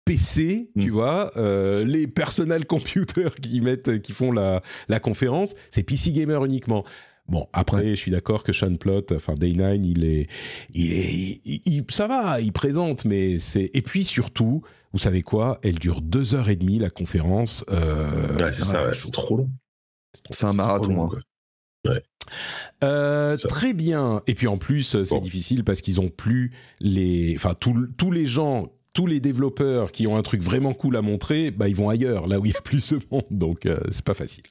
PC, 0.04 0.70
tu 0.78 0.88
mm. 0.88 0.92
vois, 0.92 1.30
euh, 1.36 1.84
les 1.84 2.06
personal 2.06 2.66
computers 2.66 3.34
qui 3.34 3.60
mettent, 3.60 4.00
qui 4.02 4.12
font 4.12 4.32
la, 4.32 4.62
la 4.88 5.00
conférence, 5.00 5.54
c'est 5.70 5.82
PC 5.82 6.12
gamer 6.12 6.44
uniquement. 6.44 6.84
Bon, 7.28 7.48
après, 7.52 7.90
je 7.90 7.94
suis 7.94 8.10
d'accord 8.10 8.42
que 8.42 8.52
Sean 8.52 8.76
Plot, 8.76 9.06
enfin 9.14 9.34
Day9, 9.34 9.80
il 9.84 10.04
est, 10.04 10.28
il 10.74 10.92
est, 10.92 11.40
il, 11.44 11.84
ça 11.88 12.08
va, 12.08 12.40
il 12.40 12.52
présente, 12.52 13.04
mais 13.04 13.38
c'est. 13.38 13.70
Et 13.74 13.82
puis 13.82 14.04
surtout, 14.04 14.62
vous 14.92 14.98
savez 14.98 15.22
quoi 15.22 15.58
Elle 15.62 15.78
dure 15.78 16.02
deux 16.02 16.34
heures 16.34 16.48
et 16.48 16.56
demie 16.56 16.78
la 16.78 16.90
conférence. 16.90 17.64
Euh, 17.70 18.36
ouais, 18.36 18.52
c'est 18.52 18.64
ça, 18.64 18.92
c'est 18.92 19.12
trop 19.12 19.36
long. 19.36 19.50
C'est 20.30 20.46
un 20.46 20.52
marathon. 20.52 21.04
Hein. 21.04 21.18
Ouais. 21.88 22.02
Euh, 22.84 23.36
très 23.36 23.72
bien. 23.72 24.22
Et 24.26 24.34
puis 24.34 24.46
en 24.46 24.58
plus, 24.58 25.02
c'est 25.04 25.20
difficile 25.20 25.64
parce 25.64 25.80
qu'ils 25.80 26.00
ont 26.00 26.10
plus 26.10 26.52
les, 26.80 27.34
enfin 27.36 27.54
tous 27.54 28.10
les 28.10 28.26
gens 28.26 28.72
tous 28.93 29.06
les 29.06 29.20
développeurs 29.20 29.90
qui 29.93 30.06
ont 30.06 30.16
un 30.16 30.23
truc 30.23 30.43
vraiment 30.43 30.74
cool 30.74 30.97
à 30.97 31.02
montrer, 31.02 31.51
bah 31.51 31.69
ils 31.69 31.77
vont 31.77 31.89
ailleurs, 31.89 32.27
là 32.27 32.39
où 32.39 32.47
il 32.47 32.52
y 32.52 32.56
a 32.56 32.60
plus 32.60 32.93
de 32.93 33.01
monde, 33.10 33.24
donc 33.31 33.66
euh, 33.66 33.78
c'est 33.90 34.05
pas 34.05 34.14
facile. 34.14 34.44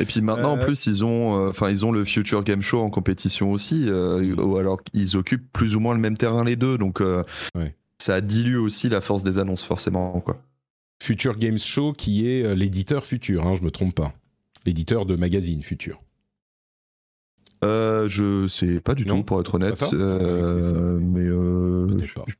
Et 0.00 0.04
puis 0.04 0.20
maintenant, 0.20 0.52
en 0.52 0.58
euh, 0.58 0.64
plus, 0.64 0.86
ils 0.86 1.04
ont, 1.04 1.38
euh, 1.38 1.50
enfin, 1.50 1.70
ils 1.70 1.84
ont 1.86 1.92
le 1.92 2.04
Future 2.04 2.42
Game 2.44 2.62
Show 2.62 2.80
en 2.80 2.90
compétition 2.90 3.52
aussi, 3.52 3.88
ou 3.88 4.56
alors 4.56 4.80
ils 4.92 5.16
occupent 5.16 5.52
plus 5.52 5.76
ou 5.76 5.80
moins 5.80 5.94
le 5.94 6.00
même 6.00 6.16
terrain 6.16 6.44
les 6.44 6.56
deux, 6.56 6.78
donc 6.78 7.02
ça 7.98 8.20
dilue 8.20 8.56
aussi 8.56 8.88
la 8.88 9.00
force 9.00 9.22
des 9.22 9.38
annonces 9.38 9.64
forcément, 9.64 10.20
quoi. 10.20 10.42
Future 11.02 11.36
Games 11.36 11.58
Show, 11.58 11.92
qui 11.92 12.26
est 12.28 12.54
l'éditeur 12.54 13.04
Future, 13.04 13.46
hein, 13.46 13.54
je 13.56 13.62
me 13.62 13.70
trompe 13.70 13.94
pas, 13.94 14.14
l'éditeur 14.64 15.06
de 15.06 15.16
magazine 15.16 15.62
Future. 15.62 16.03
Euh, 17.62 18.08
je 18.08 18.46
sais 18.46 18.80
pas 18.80 18.94
du 18.94 19.06
tout, 19.06 19.22
pour 19.22 19.40
être 19.40 19.54
honnête. 19.54 19.82
Euh, 19.92 20.98
mais 21.00 21.24
euh, 21.24 21.86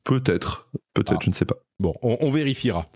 peut-être, 0.05 0.69
peut-être, 0.93 1.15
ah. 1.17 1.23
je 1.23 1.31
ne 1.31 1.35
sais 1.35 1.45
pas. 1.45 1.57
Bon, 1.81 1.93
on, 2.03 2.31
vérifiera. 2.31 2.87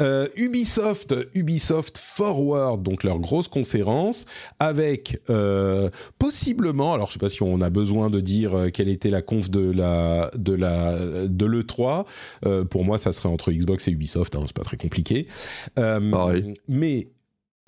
Euh, 0.00 0.28
Ubisoft, 0.36 1.14
Ubisoft 1.34 1.98
Forward, 1.98 2.80
donc 2.80 3.02
leur 3.02 3.18
grosse 3.18 3.48
conférence, 3.48 4.26
avec 4.60 5.20
possiblement, 6.18 6.94
alors 6.94 7.08
je 7.08 7.14
sais 7.14 7.18
pas 7.18 7.28
si 7.28 7.42
on 7.42 7.60
a 7.60 7.70
besoin 7.70 8.08
de 8.08 8.20
dire 8.20 8.68
quelle 8.72 8.88
était 8.88 9.10
la 9.10 9.20
conf 9.20 9.50
de 9.50 9.70
la 9.70 10.30
de 10.36 10.52
la 10.52 11.26
de 11.26 11.44
le 11.44 11.64
3. 11.64 12.06
pour 12.70 12.84
moi, 12.84 12.98
ça 12.98 13.10
serait 13.10 13.28
entre 13.28 13.50
Xbox 13.50 13.88
et 13.88 13.90
Ubisoft, 13.90 14.36
hein, 14.36 14.44
c'est 14.46 14.56
pas 14.56 14.62
très 14.62 14.76
compliqué. 14.76 15.26
mais 16.68 17.08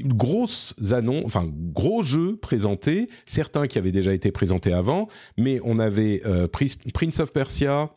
grosses 0.00 0.74
annonces, 0.90 1.24
enfin 1.24 1.48
gros 1.48 2.02
jeux 2.02 2.36
présentés, 2.36 3.08
certains 3.26 3.66
qui 3.66 3.78
avaient 3.78 3.92
déjà 3.92 4.14
été 4.14 4.32
présentés 4.32 4.72
avant, 4.72 5.08
mais 5.36 5.60
on 5.64 5.78
avait 5.78 6.22
euh, 6.26 6.48
Prince 6.48 7.20
of 7.20 7.32
Persia, 7.32 7.90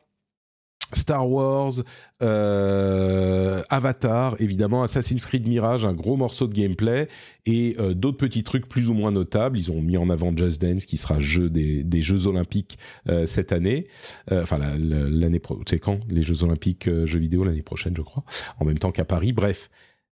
Star 0.93 1.27
Wars, 1.27 1.73
euh, 2.21 3.63
Avatar, 3.69 4.35
évidemment, 4.39 4.83
Assassin's 4.83 5.25
Creed 5.25 5.47
Mirage, 5.47 5.83
un 5.83 5.93
gros 5.93 6.15
morceau 6.15 6.47
de 6.47 6.53
gameplay, 6.53 7.07
et 7.47 7.75
euh, 7.79 7.93
d'autres 7.93 8.17
petits 8.17 8.43
trucs 8.43 8.69
plus 8.69 8.89
ou 8.89 8.93
moins 8.93 9.11
notables. 9.11 9.57
Ils 9.57 9.71
ont 9.71 9.81
mis 9.81 9.97
en 9.97 10.09
avant 10.09 10.35
Just 10.37 10.61
Dance, 10.61 10.85
qui 10.85 10.97
sera 10.97 11.19
jeu 11.19 11.49
des, 11.49 12.01
Jeux 12.01 12.27
Olympiques 12.27 12.77
cette 13.25 13.51
année. 13.51 13.87
enfin, 14.31 14.59
l'année 14.77 15.39
prochaine, 15.39 15.79
quand? 15.79 15.99
Les 16.07 16.21
Jeux 16.21 16.43
Olympiques 16.43 16.87
jeux 17.05 17.19
vidéo 17.19 17.43
l'année 17.43 17.63
prochaine, 17.63 17.95
je 17.97 18.03
crois, 18.03 18.23
en 18.59 18.65
même 18.65 18.77
temps 18.77 18.91
qu'à 18.91 19.05
Paris. 19.05 19.33
Bref, 19.33 19.71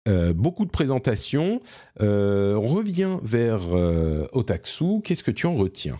euh, 0.08 0.32
beaucoup 0.32 0.64
de 0.64 0.70
présentations. 0.70 1.60
Euh, 2.00 2.54
on 2.54 2.66
revient 2.66 3.18
vers 3.22 3.60
euh, 3.72 4.26
Otaksu. 4.32 5.00
Qu'est-ce 5.02 5.22
que 5.22 5.30
tu 5.30 5.46
en 5.46 5.54
retiens? 5.54 5.98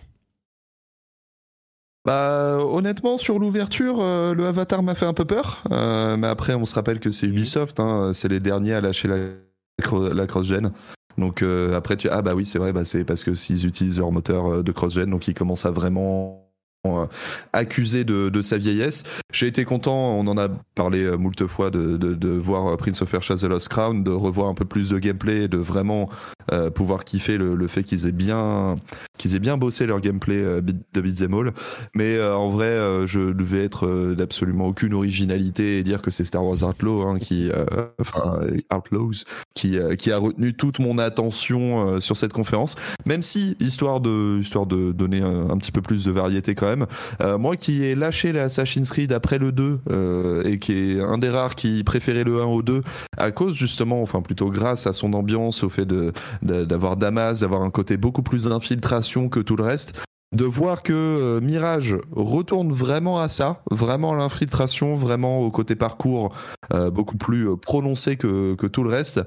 Bah, 2.03 2.57
honnêtement, 2.59 3.19
sur 3.19 3.37
l'ouverture, 3.37 3.97
le 3.97 4.47
Avatar 4.47 4.81
m'a 4.81 4.95
fait 4.95 5.05
un 5.05 5.13
peu 5.13 5.25
peur. 5.25 5.63
mais 5.69 6.27
après, 6.27 6.55
on 6.55 6.65
se 6.65 6.73
rappelle 6.73 6.99
que 6.99 7.11
c'est 7.11 7.27
Ubisoft, 7.27 7.79
hein, 7.79 8.11
c'est 8.13 8.27
les 8.27 8.39
derniers 8.39 8.73
à 8.73 8.81
lâcher 8.81 9.07
la, 9.07 9.17
la 10.11 10.25
cross-gen. 10.25 10.71
Donc 11.19 11.43
après, 11.43 11.97
tu 11.97 12.09
ah 12.09 12.23
bah 12.23 12.33
oui, 12.33 12.43
c'est 12.43 12.57
vrai, 12.57 12.73
bah, 12.73 12.85
c'est 12.85 13.05
parce 13.05 13.23
que 13.23 13.35
s'ils 13.35 13.67
utilisent 13.67 13.99
leur 13.99 14.11
moteur 14.11 14.63
de 14.63 14.71
cross-gen, 14.71 15.11
donc 15.11 15.27
ils 15.27 15.35
commencent 15.35 15.67
à 15.67 15.71
vraiment 15.71 16.41
euh, 16.41 16.50
accusé 17.53 18.03
de, 18.03 18.41
sa 18.41 18.57
vieillesse. 18.57 19.03
J'ai 19.31 19.47
été 19.47 19.65
content, 19.65 20.17
on 20.17 20.25
en 20.27 20.37
a 20.37 20.49
parlé 20.75 21.03
euh, 21.03 21.15
moult 21.15 21.45
fois, 21.45 21.69
de, 21.69 22.37
voir 22.37 22.75
Prince 22.77 23.01
of 23.01 23.11
Persia 23.11 23.35
The 23.35 23.43
Lost 23.43 23.69
Crown, 23.69 24.03
de 24.03 24.11
revoir 24.11 24.47
un 24.47 24.55
peu 24.55 24.65
plus 24.65 24.89
de 24.89 24.97
gameplay, 24.97 25.47
de 25.47 25.57
vraiment 25.57 26.09
pouvoir 26.75 27.03
kiffer 27.03 27.37
le, 27.37 27.55
le 27.55 27.67
fait 27.67 27.83
qu'ils 27.83 28.07
aient 28.07 28.11
bien 28.11 28.75
qu'ils 29.17 29.35
aient 29.35 29.39
bien 29.39 29.57
bossé 29.57 29.85
leur 29.85 30.01
gameplay 30.01 30.43
de 30.61 31.01
Beat'em 31.01 31.33
All. 31.33 31.51
Mais 31.95 32.21
en 32.21 32.49
vrai, 32.49 32.77
je 33.05 33.31
devais 33.31 33.63
être 33.63 34.13
d'absolument 34.15 34.65
aucune 34.65 34.93
originalité 34.93 35.77
et 35.77 35.83
dire 35.83 36.01
que 36.01 36.11
c'est 36.11 36.23
Star 36.23 36.43
Wars 36.43 36.63
Outlaw 36.63 37.03
hein, 37.03 37.19
qui, 37.19 37.49
enfin 37.99 38.39
Outlaws, 38.73 39.23
qui 39.53 39.77
qui 39.97 40.11
a 40.11 40.17
retenu 40.17 40.53
toute 40.53 40.79
mon 40.79 40.97
attention 40.97 41.99
sur 41.99 42.17
cette 42.17 42.33
conférence. 42.33 42.75
Même 43.05 43.21
si 43.21 43.55
histoire 43.59 43.99
de 44.01 44.39
histoire 44.39 44.65
de 44.65 44.91
donner 44.91 45.21
un, 45.21 45.49
un 45.49 45.57
petit 45.57 45.71
peu 45.71 45.81
plus 45.81 46.05
de 46.05 46.11
variété 46.11 46.55
quand 46.55 46.67
même. 46.67 46.87
moi 47.39 47.55
qui 47.55 47.83
ai 47.83 47.95
lâché 47.95 48.31
la 48.33 48.43
Assassin's 48.51 48.91
Creed 48.91 49.13
après 49.13 49.37
le 49.37 49.51
2 49.51 50.43
et 50.45 50.59
qui 50.59 50.73
est 50.73 50.99
un 50.99 51.17
des 51.17 51.29
rares 51.29 51.55
qui 51.55 51.83
préférait 51.83 52.23
le 52.23 52.41
1 52.41 52.45
au 52.45 52.61
2 52.61 52.81
à 53.17 53.31
cause 53.31 53.55
justement, 53.55 54.01
enfin 54.01 54.21
plutôt 54.21 54.49
grâce 54.49 54.87
à 54.87 54.93
son 54.93 55.13
ambiance, 55.13 55.63
au 55.63 55.69
fait 55.69 55.85
de, 55.85 56.11
d'avoir 56.41 56.97
Damas, 56.97 57.39
d'avoir 57.41 57.61
un 57.61 57.69
côté 57.69 57.97
beaucoup 57.97 58.23
plus 58.23 58.45
d'infiltration 58.45 59.29
que 59.29 59.39
tout 59.39 59.55
le 59.55 59.63
reste. 59.63 59.93
De 60.33 60.45
voir 60.45 60.81
que 60.81 60.93
euh, 60.93 61.41
Mirage 61.41 61.97
retourne 62.11 62.71
vraiment 62.71 63.19
à 63.19 63.27
ça, 63.27 63.63
vraiment 63.69 64.13
à 64.13 64.15
l'infiltration, 64.15 64.95
vraiment 64.95 65.39
au 65.39 65.51
côté 65.51 65.75
parcours 65.75 66.33
euh, 66.73 66.89
beaucoup 66.89 67.17
plus 67.17 67.49
euh, 67.49 67.57
prononcé 67.57 68.15
que, 68.15 68.55
que 68.55 68.65
tout 68.65 68.83
le 68.83 68.89
reste, 68.89 69.19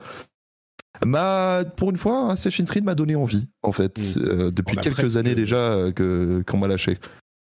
m'a, 1.05 1.65
pour 1.77 1.91
une 1.91 1.99
fois, 1.99 2.33
Assassin's 2.33 2.71
Creed 2.71 2.85
m'a 2.85 2.95
donné 2.95 3.17
envie, 3.17 3.49
en 3.63 3.73
fait, 3.73 4.17
mm. 4.17 4.51
depuis 4.51 4.79
quelques 4.79 5.19
années 5.19 5.35
déjà 5.35 5.93
que, 5.95 6.43
qu'on 6.47 6.57
m'a 6.57 6.69
lâché 6.69 6.99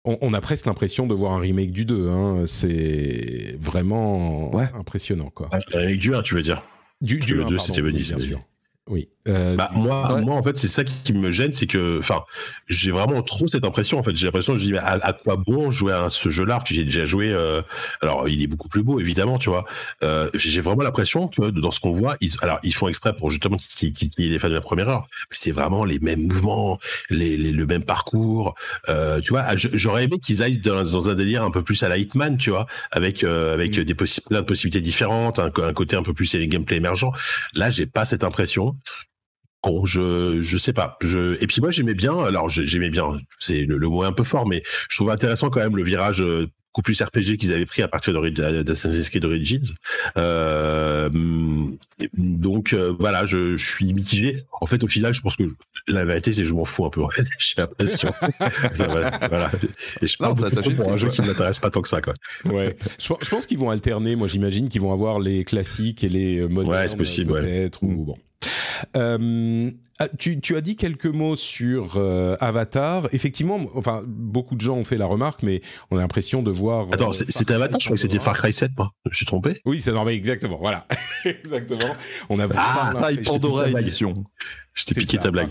on, 0.05 0.33
a 0.33 0.41
presque 0.41 0.67
l'impression 0.67 1.07
de 1.07 1.15
voir 1.15 1.33
un 1.33 1.39
remake 1.39 1.73
du 1.73 1.85
2. 1.85 2.09
Hein. 2.09 2.45
C'est 2.47 3.57
vraiment 3.61 4.53
impressionnant. 4.75 5.31
Quoi. 5.31 5.49
Un 5.53 5.79
remake 5.79 5.99
du 5.99 6.15
1, 6.15 6.23
tu 6.23 6.35
veux 6.35 6.43
dire? 6.43 6.63
Du, 7.01 7.19
du 7.19 7.45
2, 7.45 7.59
c'était 7.59 7.81
Venise. 7.81 8.09
Bien 8.09 8.19
sûr. 8.19 8.41
Oui. 8.89 9.09
Euh, 9.29 9.57
bah, 9.57 9.71
moi, 9.75 10.21
moi, 10.23 10.35
en 10.37 10.43
fait, 10.43 10.57
c'est 10.57 10.69
ça 10.69 10.85
qui 10.85 11.13
me 11.13 11.31
gêne, 11.31 11.53
c'est 11.53 11.67
que, 11.67 11.99
enfin, 11.99 12.25
j'ai 12.67 12.91
vraiment 12.91 13.23
trop 13.23 13.47
cette 13.47 13.65
impression. 13.65 13.99
En 13.99 14.03
fait, 14.03 14.17
j'ai 14.17 14.27
l'impression, 14.27 14.57
je 14.57 14.63
dis, 14.63 14.77
à, 14.77 14.93
à, 14.93 15.13
quoi 15.13 15.37
bon 15.37 15.71
jouer 15.71 15.93
à 15.93 16.09
ce 16.09 16.31
jeu-là? 16.31 16.61
Que 16.67 16.75
j'ai 16.75 16.85
déjà 16.85 17.05
joué 17.05 17.31
euh, 17.33 17.61
Alors, 18.01 18.29
il 18.29 18.43
est 18.43 18.47
beaucoup 18.47 18.69
plus 18.69 18.83
beau, 18.83 19.01
évidemment, 19.01 19.39
tu 19.39 19.51
vois. 19.51 19.65
Euh, 20.03 20.31
j'ai 20.35 20.61
vraiment 20.61 20.83
l'impression 20.83 21.29
que 21.29 21.51
dans 21.51 21.71
ce 21.71 21.81
qu'on 21.81 21.93
voit, 21.93 22.17
ils, 22.21 22.33
alors, 22.41 22.59
ils 22.63 22.75
font 22.75 22.89
exprès 22.89 23.15
pour 23.15 23.31
justement 23.31 23.57
qu'il 23.59 23.91
y 23.91 24.27
ait 24.27 24.31
les 24.31 24.39
fans 24.39 24.49
de 24.49 24.55
la 24.55 24.61
première 24.61 24.89
heure. 24.89 25.07
Mais 25.31 25.37
c'est 25.37 25.53
vraiment 25.53 25.85
les 25.85 25.99
mêmes 25.99 26.23
mouvements, 26.23 26.79
les, 27.11 27.37
le 27.37 27.67
même 27.67 27.85
parcours. 27.85 28.55
Euh, 28.89 29.21
tu 29.21 29.31
vois, 29.31 29.43
ah, 29.47 29.57
j'aurais 29.57 30.05
aimé 30.05 30.19
qu'ils 30.19 30.43
aillent 30.43 30.59
dans, 30.59 31.09
un 31.09 31.15
délire 31.15 31.43
un 31.43 31.51
peu 31.51 31.63
plus 31.63 31.83
à 31.83 31.89
la 31.89 31.99
Hitman, 31.99 32.39
tu 32.39 32.51
vois, 32.51 32.67
avec 32.91 33.25
euh, 33.25 33.53
avec 33.55 33.77
mm. 33.79 33.85
des 33.85 33.95
plein 33.95 34.41
de 34.41 34.47
possibilités 34.47 34.81
différentes, 34.81 35.39
un, 35.39 35.51
un 35.63 35.73
côté 35.73 35.97
un 35.97 36.03
peu 36.03 36.15
plus 36.15 36.35
gameplay 36.35 36.77
émergent. 36.77 37.13
Là, 37.55 37.71
j'ai 37.71 37.87
pas 37.87 38.05
cette 38.05 38.25
impression 38.25 38.77
bon, 39.63 39.87
je 39.87 40.41
je 40.43 40.59
sais 40.59 40.73
pas. 40.73 40.97
Je 41.03 41.43
et 41.43 41.47
puis 41.47 41.61
moi 41.61 41.71
j'aimais 41.71 41.95
bien. 41.95 42.19
Alors 42.19 42.49
j'aimais 42.49 42.91
bien. 42.91 43.19
C'est 43.39 43.63
le, 43.63 43.89
mot 43.89 44.05
est 44.05 44.07
un 44.07 44.13
peu 44.13 44.25
fort, 44.25 44.47
mais 44.47 44.63
je 44.89 44.97
trouve 44.97 45.11
intéressant 45.11 45.51
quand 45.51 45.61
même 45.61 45.77
le 45.77 45.85
virage 45.85 46.21
euh, 46.21 46.47
beaucoup 46.73 46.83
plus 46.83 47.01
RPG 47.03 47.39
qu'ils 47.39 47.53
avaient 47.53 47.67
pris 47.67 47.83
à 47.83 47.89
partir 47.89 48.13
d'Assassin's 48.13 49.09
Creed 49.09 49.25
Origins. 49.25 49.73
Euh, 50.17 51.09
donc 52.15 52.73
euh, 52.73 52.95
voilà, 52.99 53.27
je, 53.27 53.57
je, 53.57 53.71
suis 53.71 53.93
mitigé. 53.93 54.45
En 54.61 54.67
fait, 54.67 54.85
au 54.85 54.87
final, 54.87 55.15
je 55.15 55.21
pense 55.21 55.37
que 55.37 55.45
la 55.89 56.05
vérité, 56.05 56.33
c'est 56.33 56.43
que 56.43 56.49
je 56.49 56.55
m'en 56.55 56.65
fous 56.65 56.85
un 56.85 56.91
peu. 56.91 57.03
En 57.03 57.09
fait, 57.09 57.25
j'ai 57.39 57.55
l'impression. 57.57 58.13
voilà. 58.75 59.51
Et 60.03 60.07
je 60.07 60.17
pense 60.17 60.41
que 60.41 60.51
c'est 60.51 60.75
pour 60.75 60.93
un 60.93 60.97
jeu 60.97 61.09
qui 61.09 61.23
ne 61.23 61.27
m'intéresse 61.27 61.59
pas 61.59 61.71
tant 61.71 61.83
que 61.83 61.89
ça, 61.89 62.01
quoi. 62.01 62.15
Ouais. 62.45 62.77
Je, 62.99 63.13
je 63.21 63.29
pense 63.29 63.47
qu'ils 63.47 63.59
vont 63.59 63.71
alterner. 63.71 64.15
Moi, 64.15 64.29
j'imagine 64.29 64.69
qu'ils 64.69 64.83
vont 64.83 64.93
avoir 64.93 65.19
les 65.19 65.45
classiques 65.45 66.05
et 66.05 66.09
les 66.09 66.47
modernes. 66.47 66.83
Ouais, 66.83 66.89
c'est 66.89 66.97
possible. 66.97 67.33
Peut-être 67.33 67.83
ou 67.83 68.05
bon. 68.05 68.17
Euh, 68.97 69.71
ah, 69.71 69.88
tu, 70.19 70.41
tu, 70.41 70.57
as 70.57 70.61
dit 70.61 70.77
quelques 70.77 71.07
mots 71.07 71.37
sur 71.37 71.95
euh, 71.97 72.37
Avatar. 72.41 73.09
Effectivement, 73.13 73.61
enfin, 73.75 74.03
beaucoup 74.07 74.55
de 74.55 74.61
gens 74.61 74.77
ont 74.77 74.85
fait 74.85 74.97
la 74.97 75.07
remarque, 75.07 75.43
mais 75.43 75.61
on 75.91 75.97
a 75.97 76.01
l'impression 76.01 76.43
de 76.43 76.51
voir. 76.51 76.87
Euh, 76.87 76.93
Attends, 76.93 77.13
c'était 77.13 77.55
Avatar, 77.55 77.81
je 77.81 77.87
crois 77.87 77.97
que 77.97 78.01
c'était 78.01 78.19
Far 78.19 78.37
Cry 78.37 78.53
7, 78.53 78.73
moi. 78.77 78.93
Je 79.05 79.11
me 79.11 79.15
suis 79.15 79.27
trompé. 79.27 79.61
Oui, 79.65 79.81
c'est 79.81 79.93
normal, 79.93 80.15
exactement. 80.15 80.59
Voilà, 80.61 80.87
exactement. 81.25 81.95
On 82.29 82.39
a 82.39 82.47
ah, 82.55 83.11
Pandora 83.25 83.69
édition. 83.71 84.25
Je 84.75 84.85
t'ai 84.85 84.95
piqué 84.95 85.19
ta 85.19 85.33
blague. 85.33 85.51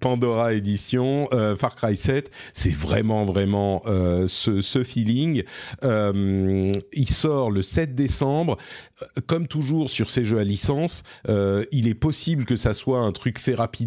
Pandora 0.00 0.52
édition, 0.52 1.28
euh, 1.32 1.56
Far 1.56 1.74
Cry 1.74 1.96
7, 1.96 2.30
c'est 2.52 2.74
vraiment 2.74 3.24
vraiment 3.24 3.82
euh, 3.86 4.28
ce, 4.28 4.60
ce, 4.60 4.84
feeling. 4.84 5.42
Euh, 5.84 6.70
il 6.92 7.08
sort 7.08 7.50
le 7.50 7.62
7 7.62 7.94
décembre. 7.94 8.58
Euh, 9.02 9.06
comme 9.26 9.48
toujours 9.48 9.88
sur 9.90 10.10
ces 10.10 10.24
jeux 10.24 10.38
à 10.38 10.44
licence, 10.44 11.02
euh, 11.28 11.64
il 11.72 11.88
est 11.88 11.94
possible 11.94 12.44
que 12.44 12.56
ça 12.56 12.74
soit 12.74 12.98
un 12.98 13.12
truc 13.12 13.38
fait 13.38 13.54
rapidement 13.54 13.77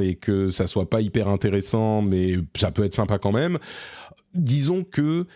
et 0.00 0.14
que 0.14 0.48
ça 0.48 0.66
soit 0.66 0.88
pas 0.88 1.00
hyper 1.00 1.28
intéressant, 1.28 2.02
mais 2.02 2.34
ça 2.56 2.70
peut 2.70 2.84
être 2.84 2.94
sympa 2.94 3.18
quand 3.18 3.32
même. 3.32 3.58
Disons 4.34 4.84
que 4.84 5.26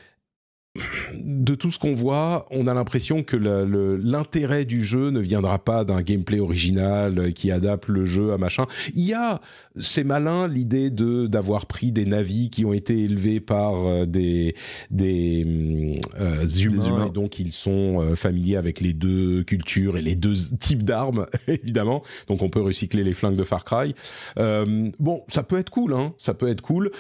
de 1.17 1.55
tout 1.55 1.71
ce 1.71 1.79
qu'on 1.79 1.93
voit, 1.93 2.47
on 2.51 2.67
a 2.67 2.75
l'impression 2.75 3.23
que 3.23 3.37
l'intérêt 3.37 4.65
du 4.65 4.83
jeu 4.85 5.11
ne 5.11 5.21
viendra 5.21 5.59
pas 5.59 5.85
d'un 5.85 6.03
gameplay 6.03 6.41
original 6.41 7.33
qui 7.33 7.53
adapte 7.53 7.89
le 7.89 8.05
jeu 8.05 8.33
à 8.33 8.39
machin. 8.39 8.67
Il 8.95 9.05
y 9.05 9.15
a, 9.15 9.41
c'est 9.79 10.03
malin 10.03 10.49
l'idée 10.49 10.91
de 10.91 11.27
d'avoir 11.27 11.67
pris 11.67 11.93
des 11.93 12.07
navis 12.07 12.51
qui 12.51 12.65
ont 12.65 12.73
été 12.73 13.05
élevés 13.05 13.41
par 13.41 13.87
euh, 13.87 14.07
des 14.07 14.55
des, 14.91 16.01
euh, 16.19 16.47
humains, 16.47 17.07
et 17.07 17.11
donc 17.11 17.39
ils 17.39 17.53
sont 17.53 18.01
euh, 18.01 18.17
familiers 18.17 18.57
avec 18.57 18.81
les 18.81 18.93
deux 18.93 19.45
cultures 19.45 19.97
et 19.97 20.03
les 20.03 20.17
deux 20.17 20.35
types 20.59 20.83
d'armes 20.83 21.27
évidemment. 21.49 22.03
Donc 22.27 22.43
on 22.43 22.49
peut 22.49 22.63
recycler 22.63 23.05
les 23.05 23.15
flingues 23.15 23.37
de 23.37 23.45
Far 23.45 23.65
Cry. 23.65 23.95
bon, 24.37 25.23
ça 25.29 25.43
peut 25.45 25.59
être 25.59 25.71
cool, 25.71 25.95
hein. 25.95 26.15
Ça 26.19 26.35
peut 26.35 26.49
être 26.49 26.63
cool 26.63 26.91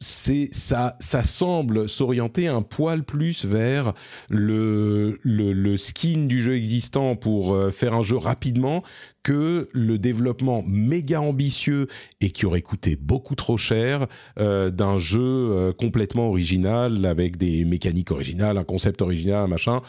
c'est 0.00 0.48
ça, 0.52 0.96
ça 0.98 1.22
semble 1.22 1.86
s'orienter 1.86 2.48
un 2.48 2.62
poil 2.62 3.04
plus 3.04 3.44
vers 3.44 3.92
le, 4.30 5.20
le, 5.22 5.52
le, 5.52 5.76
skin 5.76 6.26
du 6.26 6.40
jeu 6.40 6.56
existant 6.56 7.16
pour 7.16 7.52
euh, 7.52 7.70
faire 7.70 7.92
un 7.92 8.02
jeu 8.02 8.16
rapidement 8.16 8.82
que 9.22 9.68
le 9.74 9.98
développement 9.98 10.64
méga 10.66 11.20
ambitieux 11.20 11.86
et 12.22 12.30
qui 12.30 12.46
aurait 12.46 12.62
coûté 12.62 12.96
beaucoup 12.96 13.34
trop 13.34 13.58
cher 13.58 14.06
euh, 14.38 14.70
d'un 14.70 14.96
jeu 14.96 15.20
euh, 15.20 15.72
complètement 15.74 16.28
original 16.28 17.04
avec 17.04 17.36
des 17.36 17.66
mécaniques 17.66 18.10
originales, 18.10 18.56
un 18.56 18.64
concept 18.64 19.02
original, 19.02 19.44
un 19.44 19.48
machin. 19.48 19.82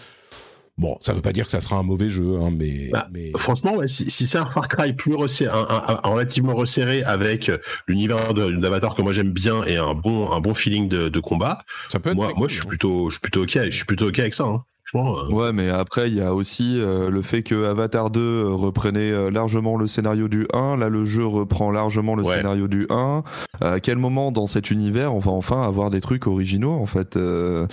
Bon, 0.77 0.97
ça 1.01 1.13
veut 1.13 1.21
pas 1.21 1.33
dire 1.33 1.45
que 1.45 1.51
ça 1.51 1.61
sera 1.61 1.75
un 1.75 1.83
mauvais 1.83 2.09
jeu, 2.09 2.39
hein, 2.41 2.49
mais, 2.51 2.89
bah, 2.91 3.07
mais, 3.11 3.31
franchement, 3.37 3.75
si, 3.85 4.09
c'est 4.09 4.37
un 4.37 4.45
Far 4.45 4.67
Cry 4.67 4.93
plus 4.93 5.15
resserré, 5.15 5.51
un, 5.51 6.09
relativement 6.09 6.55
resserré 6.55 7.03
avec 7.03 7.49
euh, 7.49 7.57
l'univers 7.87 8.33
d'Avatar 8.33 8.95
que 8.95 9.01
moi 9.01 9.11
j'aime 9.11 9.31
bien 9.31 9.63
et 9.63 9.77
un 9.77 9.93
bon, 9.93 10.31
un 10.31 10.39
bon 10.39 10.53
feeling 10.53 10.87
de, 10.87 11.19
combat, 11.19 11.63
ça 11.89 11.99
peut 11.99 12.11
être 12.11 12.15
moi, 12.15 12.31
moi 12.35 12.47
je 12.47 12.55
suis 12.55 12.63
hein. 12.63 12.69
plutôt, 12.69 13.09
je 13.09 13.15
suis 13.15 13.21
plutôt 13.21 13.43
ok, 13.43 13.59
je 13.65 13.69
suis 13.69 13.85
plutôt 13.85 14.07
ok 14.07 14.19
avec 14.19 14.33
ça. 14.33 14.45
Hein. 14.45 14.63
Euh. 14.95 15.29
Ouais, 15.29 15.53
mais 15.53 15.69
après, 15.69 16.09
il 16.09 16.15
y 16.15 16.21
a 16.21 16.33
aussi 16.33 16.75
euh, 16.77 17.09
le 17.09 17.21
fait 17.21 17.43
que 17.43 17.65
Avatar 17.65 18.09
2 18.09 18.47
reprenait 18.47 19.31
largement 19.31 19.77
le 19.77 19.87
scénario 19.87 20.27
du 20.27 20.47
1. 20.53 20.77
Là, 20.77 20.89
le 20.89 21.05
jeu 21.05 21.25
reprend 21.25 21.71
largement 21.71 22.15
le 22.15 22.23
scénario 22.23 22.67
du 22.67 22.87
1. 22.89 23.23
à 23.61 23.79
quel 23.79 23.97
moment 23.97 24.31
dans 24.31 24.45
cet 24.45 24.71
univers 24.71 25.15
on 25.15 25.19
va 25.19 25.31
enfin 25.31 25.61
avoir 25.61 25.89
des 25.89 26.01
trucs 26.01 26.27
originaux, 26.27 26.73
en 26.73 26.85
fait 26.85 27.15
euh, 27.15 27.67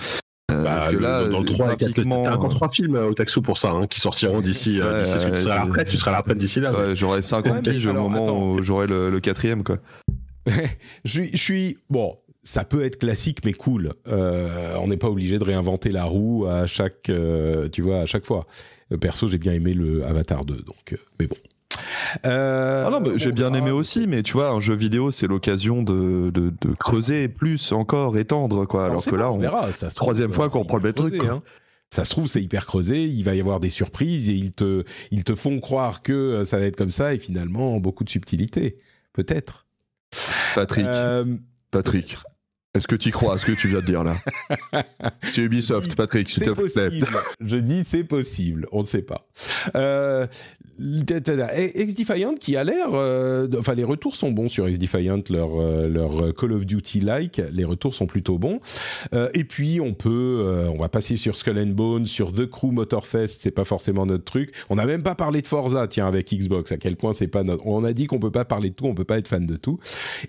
bah, 0.49 0.63
parce 0.63 0.87
que 0.89 0.97
là, 0.97 1.25
dans 1.25 1.39
le 1.39 1.45
3, 1.45 1.75
t'as 1.77 2.33
encore 2.33 2.53
3 2.53 2.69
films 2.69 2.95
euh, 2.95 3.09
au 3.09 3.13
Taxo 3.13 3.41
pour 3.41 3.57
ça, 3.57 3.71
hein, 3.71 3.87
qui 3.87 3.99
sortiront 3.99 4.41
d'ici. 4.41 4.79
Euh, 4.81 5.03
tu 5.03 5.41
seras 5.41 5.55
à 5.55 5.57
la 5.57 5.63
retraite, 5.63 5.87
tu 5.87 5.97
seras 5.97 6.11
à 6.11 6.13
la 6.13 6.19
retraite 6.19 6.37
d'ici 6.37 6.59
là. 6.59 6.73
Ouais, 6.73 6.95
j'aurai 6.95 7.21
50 7.21 7.63
piges 7.63 7.87
au 7.87 7.93
moment 7.93 8.53
où 8.53 8.61
j'aurai 8.61 8.87
le, 8.87 9.19
quatrième, 9.19 9.63
quoi. 9.63 9.77
je, 11.05 11.09
suis, 11.09 11.29
je 11.31 11.37
suis. 11.37 11.77
Bon, 11.89 12.17
ça 12.43 12.63
peut 12.63 12.83
être 12.83 12.97
classique, 12.97 13.39
mais 13.45 13.53
cool. 13.53 13.93
Euh, 14.07 14.75
on 14.79 14.87
n'est 14.87 14.97
pas 14.97 15.09
obligé 15.09 15.37
de 15.37 15.43
réinventer 15.43 15.91
la 15.91 16.05
roue 16.05 16.47
à 16.47 16.65
chaque, 16.65 17.11
tu 17.71 17.81
vois, 17.81 17.99
à 17.99 18.05
chaque 18.05 18.25
fois. 18.25 18.45
Perso, 18.99 19.27
j'ai 19.27 19.37
bien 19.37 19.53
aimé 19.53 19.73
le 19.73 20.03
Avatar 20.05 20.45
2, 20.45 20.55
donc, 20.55 20.97
mais 21.19 21.27
bon. 21.27 21.35
Euh, 22.25 22.85
ah 22.87 22.89
non, 22.89 23.13
j'ai 23.15 23.31
bien 23.31 23.53
aimé 23.53 23.71
aussi, 23.71 24.07
mais 24.07 24.23
tu 24.23 24.33
vois, 24.33 24.49
un 24.49 24.59
jeu 24.59 24.75
vidéo, 24.75 25.11
c'est 25.11 25.27
l'occasion 25.27 25.83
de, 25.83 26.31
de, 26.31 26.53
de, 26.61 26.73
creuser 26.79 27.27
plus 27.27 27.71
encore, 27.71 28.17
étendre, 28.17 28.65
quoi. 28.65 28.85
Alors, 28.85 29.03
que 29.03 29.15
là, 29.15 29.31
on, 29.31 29.37
verra. 29.37 29.71
Ça 29.71 29.89
troisième 29.89 30.31
fois 30.31 30.49
qu'on 30.49 30.65
prend 30.65 30.77
le 30.77 30.83
même 30.83 30.93
truc. 30.93 31.23
Hein. 31.23 31.41
Ça 31.89 32.05
se 32.05 32.11
trouve, 32.11 32.27
c'est 32.27 32.41
hyper 32.41 32.65
creusé. 32.65 33.05
Il 33.05 33.23
va 33.23 33.35
y 33.35 33.39
avoir 33.39 33.59
des 33.59 33.71
surprises 33.71 34.29
et 34.29 34.33
ils 34.33 34.51
te, 34.53 34.83
ils 35.11 35.23
te 35.23 35.33
font 35.33 35.59
croire 35.59 36.03
que 36.03 36.13
euh, 36.13 36.45
ça 36.45 36.59
va 36.59 36.65
être 36.65 36.75
comme 36.75 36.91
ça 36.91 37.13
et 37.13 37.19
finalement 37.19 37.79
beaucoup 37.79 38.03
de 38.03 38.09
subtilité, 38.09 38.77
peut-être. 39.13 39.65
Patrick. 40.55 40.85
Euh, 40.85 41.25
Patrick. 41.71 42.17
Est-ce 42.75 42.87
que 42.87 42.95
tu 42.95 43.09
crois 43.11 43.33
à 43.33 43.37
ce 43.39 43.45
que 43.45 43.51
tu 43.51 43.67
viens 43.67 43.79
de 43.79 43.85
dire 43.85 44.03
là? 44.03 44.17
C'est 45.27 45.41
Ubisoft, 45.41 45.95
Patrick, 45.95 46.29
C'est 46.29 46.53
possible. 46.53 47.07
Je 47.41 47.57
dis 47.57 47.83
c'est 47.83 48.03
possible. 48.03 48.67
On 48.71 48.81
ne 48.81 48.85
sait 48.85 49.01
pas. 49.01 49.27
Euh, 49.75 50.27
X-Defiant 50.79 52.35
qui 52.35 52.55
a 52.55 52.63
l'air... 52.63 52.93
euh, 52.93 53.47
enfin, 53.59 53.73
les 53.73 53.83
retours 53.83 54.15
sont 54.15 54.31
bons 54.31 54.47
sur 54.47 54.67
X-Defiant, 54.69 55.21
leur, 55.29 55.59
euh, 55.59 55.87
leur 55.87 56.33
Call 56.35 56.53
of 56.53 56.65
Duty-like. 56.65 57.41
Les 57.51 57.65
retours 57.65 57.93
sont 57.93 58.07
plutôt 58.07 58.37
bons. 58.37 58.59
Euh, 59.13 59.29
et 59.33 59.43
puis, 59.43 59.79
on 59.81 59.93
peut... 59.93 60.43
euh, 60.45 60.69
on 60.69 60.77
va 60.77 60.89
passer 60.89 61.17
sur 61.17 61.37
Skull 61.37 61.59
and 61.59 61.73
Bones, 61.73 62.05
sur 62.05 62.33
The 62.33 62.45
Crew 62.45 62.71
Motorfest. 62.71 63.39
C'est 63.41 63.51
pas 63.51 63.65
forcément 63.65 64.05
notre 64.05 64.25
truc. 64.25 64.53
On 64.69 64.75
n'a 64.75 64.85
même 64.85 65.03
pas 65.03 65.15
parlé 65.15 65.41
de 65.41 65.47
Forza, 65.47 65.87
tiens, 65.87 66.07
avec 66.07 66.33
Xbox. 66.33 66.71
À 66.71 66.77
quel 66.77 66.95
point 66.95 67.13
c'est 67.13 67.27
pas 67.27 67.43
notre... 67.43 67.65
On 67.67 67.83
a 67.83 67.93
dit 67.93 68.07
qu'on 68.07 68.19
peut 68.19 68.31
pas 68.31 68.45
parler 68.45 68.69
de 68.69 68.75
tout, 68.75 68.85
on 68.85 68.95
peut 68.95 69.03
pas 69.03 69.17
être 69.17 69.27
fan 69.27 69.45
de 69.45 69.55
tout. 69.55 69.79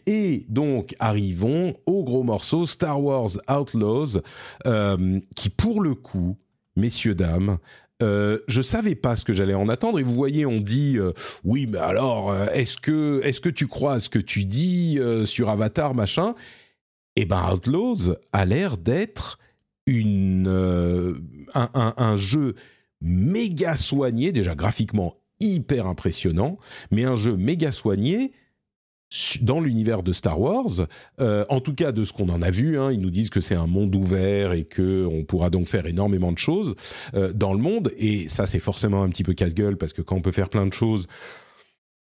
Et 0.06 0.46
donc, 0.48 0.94
arrivons 0.98 1.74
au 1.86 2.04
gros 2.04 2.22
morceau 2.22 2.66
Star 2.66 3.02
Wars 3.02 3.30
Outlaws, 3.48 4.20
euh, 4.66 5.20
qui 5.36 5.50
pour 5.50 5.80
le 5.80 5.94
coup, 5.94 6.36
messieurs, 6.76 7.14
dames, 7.14 7.58
euh, 8.02 8.38
je 8.48 8.62
savais 8.62 8.94
pas 8.94 9.16
ce 9.16 9.24
que 9.24 9.32
j'allais 9.32 9.54
en 9.54 9.68
attendre 9.68 9.98
et 9.98 10.02
vous 10.02 10.14
voyez 10.14 10.46
on 10.46 10.60
dit 10.60 10.96
euh, 10.98 11.12
oui 11.44 11.66
mais 11.66 11.78
alors 11.78 12.32
euh, 12.32 12.46
est-ce 12.54 12.78
que 12.78 13.20
est-ce 13.24 13.40
que 13.40 13.48
tu 13.48 13.66
crois 13.66 13.94
à 13.94 14.00
ce 14.00 14.08
que 14.08 14.18
tu 14.18 14.44
dis 14.44 14.98
sur 15.24 15.50
Avatar 15.50 15.94
machin? 15.94 16.34
Et 17.16 17.24
ben 17.24 17.52
Outlaws 17.52 18.14
a 18.32 18.44
l'air 18.44 18.78
d'être 18.78 19.38
une 19.86 20.48
un, 21.54 22.16
jeu 22.16 22.54
méga 23.00 23.76
soigné 23.76 24.32
déjà 24.32 24.54
graphiquement 24.54 25.16
hyper 25.40 25.86
impressionnant 25.86 26.58
mais 26.90 27.04
un 27.04 27.16
jeu 27.16 27.36
méga 27.36 27.72
soigné 27.72 28.32
dans 29.40 29.60
l'univers 29.60 30.02
de 30.02 30.12
Star 30.12 30.40
Wars, 30.40 30.86
euh, 31.20 31.44
en 31.48 31.60
tout 31.60 31.74
cas 31.74 31.90
de 31.90 32.04
ce 32.04 32.12
qu'on 32.12 32.28
en 32.28 32.42
a 32.42 32.50
vu, 32.50 32.78
hein, 32.78 32.92
ils 32.92 33.00
nous 33.00 33.10
disent 33.10 33.30
que 33.30 33.40
c'est 33.40 33.56
un 33.56 33.66
monde 33.66 33.94
ouvert 33.94 34.52
et 34.52 34.64
que 34.64 35.04
on 35.10 35.24
pourra 35.24 35.50
donc 35.50 35.66
faire 35.66 35.86
énormément 35.86 36.30
de 36.30 36.38
choses 36.38 36.76
euh, 37.14 37.32
dans 37.32 37.52
le 37.52 37.58
monde. 37.58 37.92
Et 37.96 38.28
ça, 38.28 38.46
c'est 38.46 38.60
forcément 38.60 39.02
un 39.02 39.08
petit 39.08 39.24
peu 39.24 39.32
casse-gueule 39.32 39.76
parce 39.76 39.92
que 39.92 40.02
quand 40.02 40.16
on 40.16 40.22
peut 40.22 40.32
faire 40.32 40.48
plein 40.48 40.66
de 40.66 40.72
choses, 40.72 41.08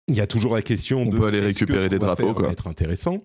il 0.09 0.17
y 0.17 0.21
a 0.21 0.27
toujours 0.27 0.55
la 0.55 0.63
question 0.63 1.03
On 1.03 1.07
de 1.07 1.19
peut 1.19 1.27
aller 1.27 1.41
récupérer 1.41 1.89
des 1.89 1.99
drapeaux, 1.99 2.33
quoi. 2.33 2.47
va 2.47 2.53
être 2.53 2.69
intéressant, 2.69 3.23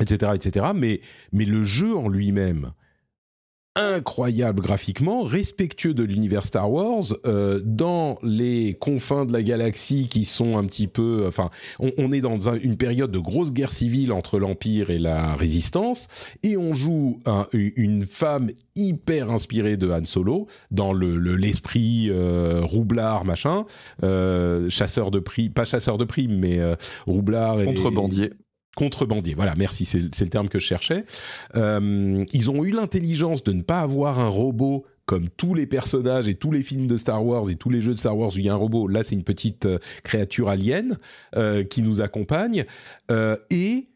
etc., 0.00 0.32
etc. 0.34 0.66
Mais 0.74 1.00
mais 1.32 1.44
le 1.44 1.64
jeu 1.64 1.94
en 1.94 2.08
lui-même 2.08 2.72
incroyable 3.76 4.60
graphiquement, 4.60 5.22
respectueux 5.22 5.94
de 5.94 6.02
l'univers 6.02 6.44
Star 6.44 6.70
Wars, 6.70 7.04
euh, 7.26 7.60
dans 7.64 8.18
les 8.22 8.74
confins 8.80 9.24
de 9.24 9.32
la 9.32 9.42
galaxie 9.42 10.08
qui 10.08 10.24
sont 10.24 10.56
un 10.58 10.64
petit 10.64 10.88
peu, 10.88 11.24
enfin, 11.28 11.50
on, 11.78 12.10
est 12.12 12.20
dans 12.20 12.48
un- 12.48 12.58
une 12.58 12.76
période 12.76 13.12
de 13.12 13.18
grosse 13.18 13.52
guerre 13.52 13.70
civile 13.72 14.12
entre 14.12 14.38
l'Empire 14.38 14.90
et 14.90 14.98
la 14.98 15.34
Résistance, 15.36 16.08
et 16.42 16.56
on 16.56 16.74
joue 16.74 17.20
un- 17.24 17.46
une 17.52 18.04
femme 18.04 18.48
hyper 18.74 19.30
inspirée 19.30 19.76
de 19.76 19.88
Han 19.90 20.04
Solo 20.04 20.46
dans 20.70 20.92
le 20.92 21.16
le- 21.16 21.36
l'esprit 21.36 22.08
euh, 22.10 22.60
roublard 22.62 23.24
machin, 23.24 23.64
euh, 24.02 24.68
chasseur 24.70 25.10
de 25.10 25.18
primes, 25.20 25.52
pas 25.52 25.64
chasseur 25.64 25.98
de 25.98 26.04
primes, 26.04 26.36
mais 26.38 26.58
euh, 26.58 26.74
roublard 27.06 27.60
et 27.60 27.64
Contrebandier. 27.66 28.30
Contrebandier. 28.78 29.34
Voilà, 29.34 29.56
merci, 29.56 29.84
c'est 29.84 30.20
le 30.20 30.30
terme 30.30 30.48
que 30.48 30.60
je 30.60 30.64
cherchais. 30.64 31.04
Euh, 31.56 32.24
ils 32.32 32.48
ont 32.48 32.64
eu 32.64 32.70
l'intelligence 32.70 33.42
de 33.42 33.52
ne 33.52 33.62
pas 33.62 33.80
avoir 33.80 34.20
un 34.20 34.28
robot 34.28 34.86
comme 35.04 35.28
tous 35.30 35.52
les 35.52 35.66
personnages 35.66 36.28
et 36.28 36.36
tous 36.36 36.52
les 36.52 36.62
films 36.62 36.86
de 36.86 36.96
Star 36.96 37.26
Wars 37.26 37.50
et 37.50 37.56
tous 37.56 37.70
les 37.70 37.80
jeux 37.80 37.92
de 37.92 37.98
Star 37.98 38.16
Wars 38.16 38.30
où 38.32 38.38
il 38.38 38.44
y 38.44 38.48
a 38.48 38.52
un 38.52 38.56
robot. 38.56 38.86
Là, 38.86 39.02
c'est 39.02 39.16
une 39.16 39.24
petite 39.24 39.66
euh, 39.66 39.78
créature 40.04 40.48
alien 40.48 40.96
euh, 41.34 41.64
qui 41.64 41.82
nous 41.82 42.00
accompagne. 42.00 42.66
Et 43.50 43.88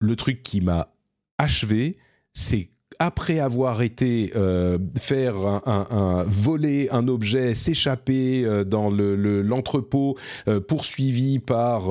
le 0.00 0.16
truc 0.16 0.42
qui 0.42 0.60
m'a 0.60 0.92
achevé, 1.38 1.96
c'est 2.34 2.68
après 2.98 3.38
avoir 3.40 3.82
été 3.82 4.32
euh, 4.36 4.78
faire 4.98 5.36
un, 5.66 6.24
voler 6.28 6.88
un 6.90 7.08
objet, 7.08 7.54
s'échapper 7.54 8.44
euh, 8.44 8.64
dans 8.64 8.90
le- 8.90 9.16
le- 9.16 9.42
l'entrepôt, 9.42 10.16
euh, 10.48 10.60
poursuivi 10.60 11.38
par 11.38 11.88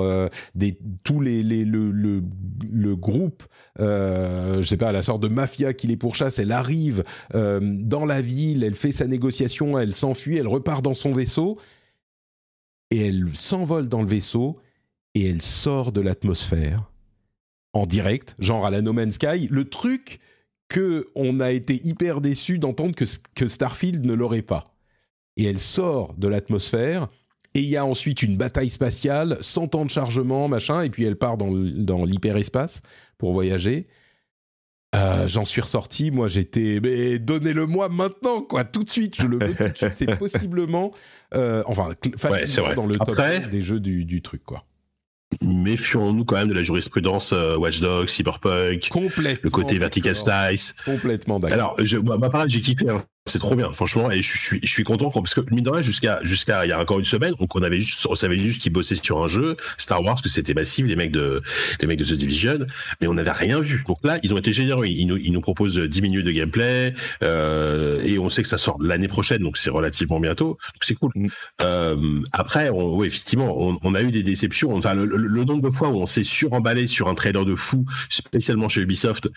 des, 0.56 0.78
tous 1.04 1.22
les, 1.22 1.44
le, 1.44 1.92
le, 1.92 2.96
groupe, 2.96 3.44
je 3.80 4.64
sais 4.64 4.78
pas, 4.78 4.92
la 4.92 5.02
sorte 5.02 5.22
de 5.22 5.28
mafia 5.28 5.74
qui 5.74 5.88
les 5.88 5.98
pourchasse, 5.98 6.40
elle 6.40 6.52
arrive 6.52 7.04
dans 7.34 8.06
la 8.06 8.22
ville, 8.22 8.64
elle 8.64 8.76
fait 8.76 8.92
sa 8.92 9.08
négociation, 9.08 9.78
elle 9.78 9.94
s'enfuit, 9.94 10.38
elle 10.38 10.48
repart 10.48 10.84
dans 10.84 10.94
son 10.94 11.12
vaisseau 11.14 11.58
et 12.92 13.08
elle 13.08 13.26
s'envole 13.34 13.88
dans 13.90 14.02
le 14.02 14.08
vaisseau 14.08 14.58
et 15.14 15.30
elle 15.30 15.42
sort 15.42 15.92
de 15.92 16.02
l'atmosphère 16.02 16.92
en 17.74 17.86
direct, 17.86 18.36
genre 18.40 18.66
à 18.66 18.72
la 18.72 18.82
No 18.82 18.94
Man's 18.94 19.16
Sky. 19.16 19.48
Le 19.52 19.66
truc 19.70 20.20
que 20.68 21.08
on 21.16 21.40
a 21.40 21.52
été 21.52 21.76
hyper 21.86 22.22
déçu 22.22 22.58
d'entendre 22.60 22.96
que, 22.96 23.06
que 23.36 23.48
Starfield 23.48 24.06
ne 24.06 24.14
l'aurait 24.14 24.42
pas. 24.42 24.64
Et 25.38 25.44
elle 25.46 25.60
sort 25.60 26.14
de 26.18 26.28
l'atmosphère 26.28 27.08
et 27.54 27.60
il 27.62 27.70
y 27.70 27.78
a 27.78 27.86
ensuite 27.86 28.22
une 28.24 28.36
bataille 28.36 28.70
spatiale, 28.70 29.38
100 29.42 29.68
temps 29.70 29.86
de 29.86 29.90
chargement, 29.90 30.48
machin, 30.48 30.82
et 30.82 30.90
puis 30.90 31.04
elle 31.06 31.16
part 31.18 31.38
dans, 31.38 31.52
dans 31.52 32.04
l'hyperespace 32.04 32.82
pour 33.18 33.32
voyager. 33.34 33.88
Euh, 34.96 35.28
J'en 35.28 35.44
suis 35.46 35.62
ressorti, 35.62 36.10
moi 36.12 36.28
j'étais, 36.30 36.80
mais 36.82 37.20
donnez-le-moi 37.20 37.90
maintenant, 37.90 38.42
quoi, 38.42 38.64
tout 38.64 38.84
de 38.84 38.90
suite, 38.90 39.16
je 39.22 39.28
le 39.28 39.38
veux 39.40 39.54
tout 39.54 39.64
de 39.70 39.76
suite. 39.78 39.94
C'est 39.94 40.18
possiblement, 40.20 40.92
euh, 41.36 41.64
enfin, 41.66 41.90
facilement 42.18 42.46
c'est 42.48 42.62
vrai. 42.62 42.76
dans 42.76 42.86
le 42.88 42.96
top 42.96 43.10
Après- 43.10 43.42
10 43.42 43.50
des 43.50 43.62
jeux 43.62 43.80
du, 43.82 44.06
du 44.06 44.22
truc, 44.22 44.44
quoi. 44.46 44.66
Méfions-nous 45.42 46.26
quand 46.26 46.36
même 46.38 46.50
de 46.50 46.54
la 46.54 46.64
jurisprudence 46.64 47.32
euh, 47.34 47.58
Watch 47.58 47.82
Dogs, 47.82 48.08
Cyberpunk, 48.10 48.90
le 49.44 49.50
côté 49.50 49.78
vertical 49.78 50.16
slice. 50.16 50.76
Complètement 50.86 51.40
d'accord. 51.40 51.56
Alors, 51.58 51.76
je, 51.84 51.98
moi, 51.98 52.18
ma 52.18 52.30
parole, 52.30 52.50
j'ai 52.50 52.62
kiffé. 52.62 52.90
hein. 52.90 53.04
C'est 53.28 53.40
trop 53.40 53.56
bien, 53.56 53.74
franchement, 53.74 54.12
et 54.12 54.22
je 54.22 54.38
suis, 54.38 54.60
je 54.62 54.68
suis 54.70 54.84
content 54.84 55.10
parce 55.10 55.34
que 55.34 55.42
mine 55.50 55.64
de 55.64 55.72
rien, 55.72 55.82
jusqu'à, 55.82 56.20
jusqu'à 56.22 56.64
il 56.64 56.70
y 56.70 56.72
a 56.72 56.80
encore 56.80 57.00
une 57.00 57.06
semaine, 57.06 57.34
donc 57.40 57.56
on 57.56 57.64
avait 57.64 57.80
juste, 57.80 58.06
on 58.08 58.14
savait 58.14 58.38
juste 58.38 58.62
qu'ils 58.62 58.72
bossaient 58.72 58.94
sur 59.02 59.24
un 59.24 59.28
jeu 59.28 59.58
Star 59.80 60.04
Wars, 60.04 60.22
que 60.22 60.30
c'était 60.30 60.54
massif, 60.54 60.86
les 60.86 60.96
mecs 60.96 61.12
de, 61.12 61.42
les 61.82 61.88
mecs 61.88 61.98
de 61.98 62.06
The 62.06 62.14
Division, 62.14 62.60
mais 63.02 63.08
on 63.08 63.16
n'avait 63.16 63.32
rien 63.32 63.60
vu. 63.62 63.84
Donc 63.88 63.98
là, 64.04 64.20
ils 64.22 64.32
ont 64.32 64.38
été 64.38 64.54
généreux. 64.54 64.86
Ils 64.86 65.08
nous, 65.08 65.18
ils 65.18 65.32
nous 65.32 65.42
proposent 65.42 65.76
10 65.80 66.04
minutes 66.04 66.24
de 66.24 66.32
gameplay, 66.32 66.94
euh, 67.24 68.00
et 68.04 68.20
on 68.20 68.30
sait 68.30 68.44
que 68.44 68.48
ça 68.48 68.60
sort 68.60 68.80
l'année 68.80 69.08
prochaine, 69.08 69.42
donc 69.42 69.58
c'est 69.58 69.72
relativement 69.72 70.20
bientôt. 70.20 70.50
Donc 70.50 70.82
c'est 70.84 70.94
cool. 70.94 71.10
Mm. 71.16 71.28
Euh, 71.64 72.22
après, 72.32 72.70
on, 72.70 73.04
effectivement, 73.04 73.56
on, 73.60 73.80
on 73.82 73.96
a 73.96 74.04
eu 74.04 74.12
des 74.12 74.22
déceptions. 74.22 74.76
Enfin, 74.76 74.94
le, 74.94 75.06
le- 75.06 75.18
le 75.18 75.44
nombre 75.46 75.64
de 75.68 75.74
fois 75.74 75.90
où 75.90 75.96
on 75.96 76.06
s'est 76.06 76.24
suremballé 76.24 76.86
sur 76.86 77.08
un 77.08 77.16
trailer 77.16 77.44
de 77.44 77.56
fou, 77.56 77.86
spécialement 78.08 78.70
chez 78.70 78.82
Ubisoft, 78.82 79.30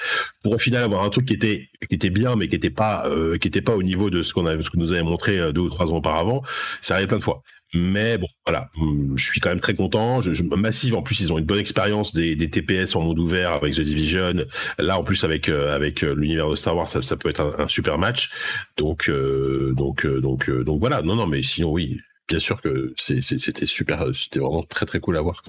pour 0.43 0.53
au 0.53 0.59
final 0.59 0.85
avoir 0.85 1.05
un 1.05 1.09
truc 1.09 1.25
qui 1.25 1.33
était 1.33 1.71
qui 1.89 1.95
était 1.95 2.11
bien 2.11 2.35
mais 2.37 2.49
qui 2.49 2.57
était 2.57 2.71
pas 2.71 3.07
euh, 3.07 3.39
qui 3.39 3.47
était 3.49 3.63
pas 3.63 3.78
au 3.79 3.83
niveau 3.83 4.11
de 4.11 4.23
ce 4.23 4.35
qu'on 4.35 4.47
a 4.47 4.61
ce 4.63 4.71
que 4.71 4.77
nous 4.77 4.93
avait 4.93 5.03
montré 5.03 5.39
euh, 5.39 5.53
deux 5.53 5.63
ou 5.63 5.71
trois 5.71 5.91
ans 5.91 5.97
auparavant 5.97 6.43
ça 6.81 6.95
arrive 6.95 7.09
plein 7.09 7.19
de 7.19 7.23
fois. 7.23 7.43
Mais 7.75 8.17
bon 8.17 8.27
voilà. 8.47 8.71
Hum, 8.81 9.13
je 9.17 9.25
suis 9.25 9.41
quand 9.41 9.51
même 9.51 9.61
très 9.61 9.75
content. 9.75 10.23
Je, 10.23 10.33
je 10.33 10.43
massive. 10.43 10.95
En 10.95 11.03
plus 11.03 11.21
ils 11.21 11.33
ont 11.33 11.39
une 11.39 11.45
bonne 11.45 11.59
expérience 11.59 12.15
des, 12.15 12.37
TPS 12.51 12.97
en 12.97 13.03
monde 13.03 13.19
ouvert 13.19 13.53
avec 13.53 13.75
The 13.75 13.81
Division. 13.81 14.45
Là 14.79 14.99
en 14.99 15.05
plus 15.05 15.23
avec 15.25 15.49
euh, 15.49 15.75
avec 15.75 16.03
euh, 16.03 16.15
l'univers 16.15 16.49
de 16.49 16.57
Star 16.57 16.77
Wars 16.77 16.89
ça, 16.89 17.03
ça 17.03 17.17
peut 17.17 17.29
être 17.29 17.55
un, 17.59 17.69
super 17.69 17.99
match. 17.99 18.31
Donc 18.77 19.09
euh, 19.09 19.75
donc 19.77 20.07
euh, 20.07 20.21
donc 20.21 20.51
donc 20.51 20.81
voilà. 20.81 21.03
Non 21.03 21.15
non 21.15 21.27
mais 21.27 21.43
sinon 21.43 21.73
oui. 21.73 21.99
Bien 22.27 22.41
sûr 22.41 22.61
que 22.61 22.93
c'était 22.99 23.65
super 23.65 24.05
c'était 24.15 24.41
vraiment 24.41 24.63
très 24.63 24.87
très 24.87 25.01
cool 25.01 25.17
à 25.17 25.23
voir. 25.23 25.43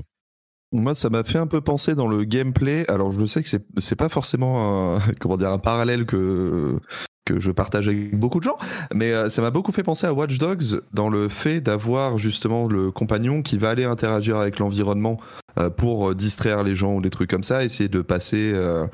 Moi, 0.72 0.94
ça 0.94 1.10
m'a 1.10 1.24
fait 1.24 1.40
un 1.40 1.48
peu 1.48 1.62
penser 1.62 1.96
dans 1.96 2.08
le 2.08 2.24
gameplay. 2.24 2.86
Alors, 2.90 3.12
je 3.12 3.26
sais 3.26 3.42
que 3.42 3.50
c'est 3.78 3.96
pas 3.96 4.08
forcément 4.08 4.96
un, 4.96 5.00
comment 5.20 5.36
dire 5.36 5.50
un 5.50 5.58
parallèle 5.58 6.06
que 6.06 6.80
que 7.34 7.40
je 7.40 7.52
partage 7.52 7.88
avec 7.88 8.18
beaucoup 8.18 8.40
de 8.40 8.44
gens, 8.44 8.58
mais 8.94 9.12
euh, 9.12 9.30
ça 9.30 9.42
m'a 9.42 9.52
beaucoup 9.52 9.72
fait 9.72 9.84
penser 9.84 10.08
à 10.08 10.14
Watch 10.14 10.38
Dogs 10.38 10.82
dans 10.94 11.10
le 11.10 11.30
fait 11.30 11.62
d'avoir 11.62 12.18
justement 12.18 12.68
le 12.68 12.92
compagnon 12.92 13.42
qui 13.42 13.58
va 13.58 13.70
aller 13.70 13.86
interagir 13.86 14.38
avec 14.38 14.60
l'environnement 14.60 15.18
euh, 15.60 15.70
pour 15.70 16.10
euh, 16.10 16.16
distraire 16.16 16.64
les 16.64 16.76
gens 16.76 16.96
ou 16.96 17.02
des 17.02 17.10
trucs 17.10 17.30
comme 17.30 17.44
ça, 17.44 17.64
essayer 17.64 17.90
de 17.90 18.02
passer 18.02 18.52
euh, 18.54 18.86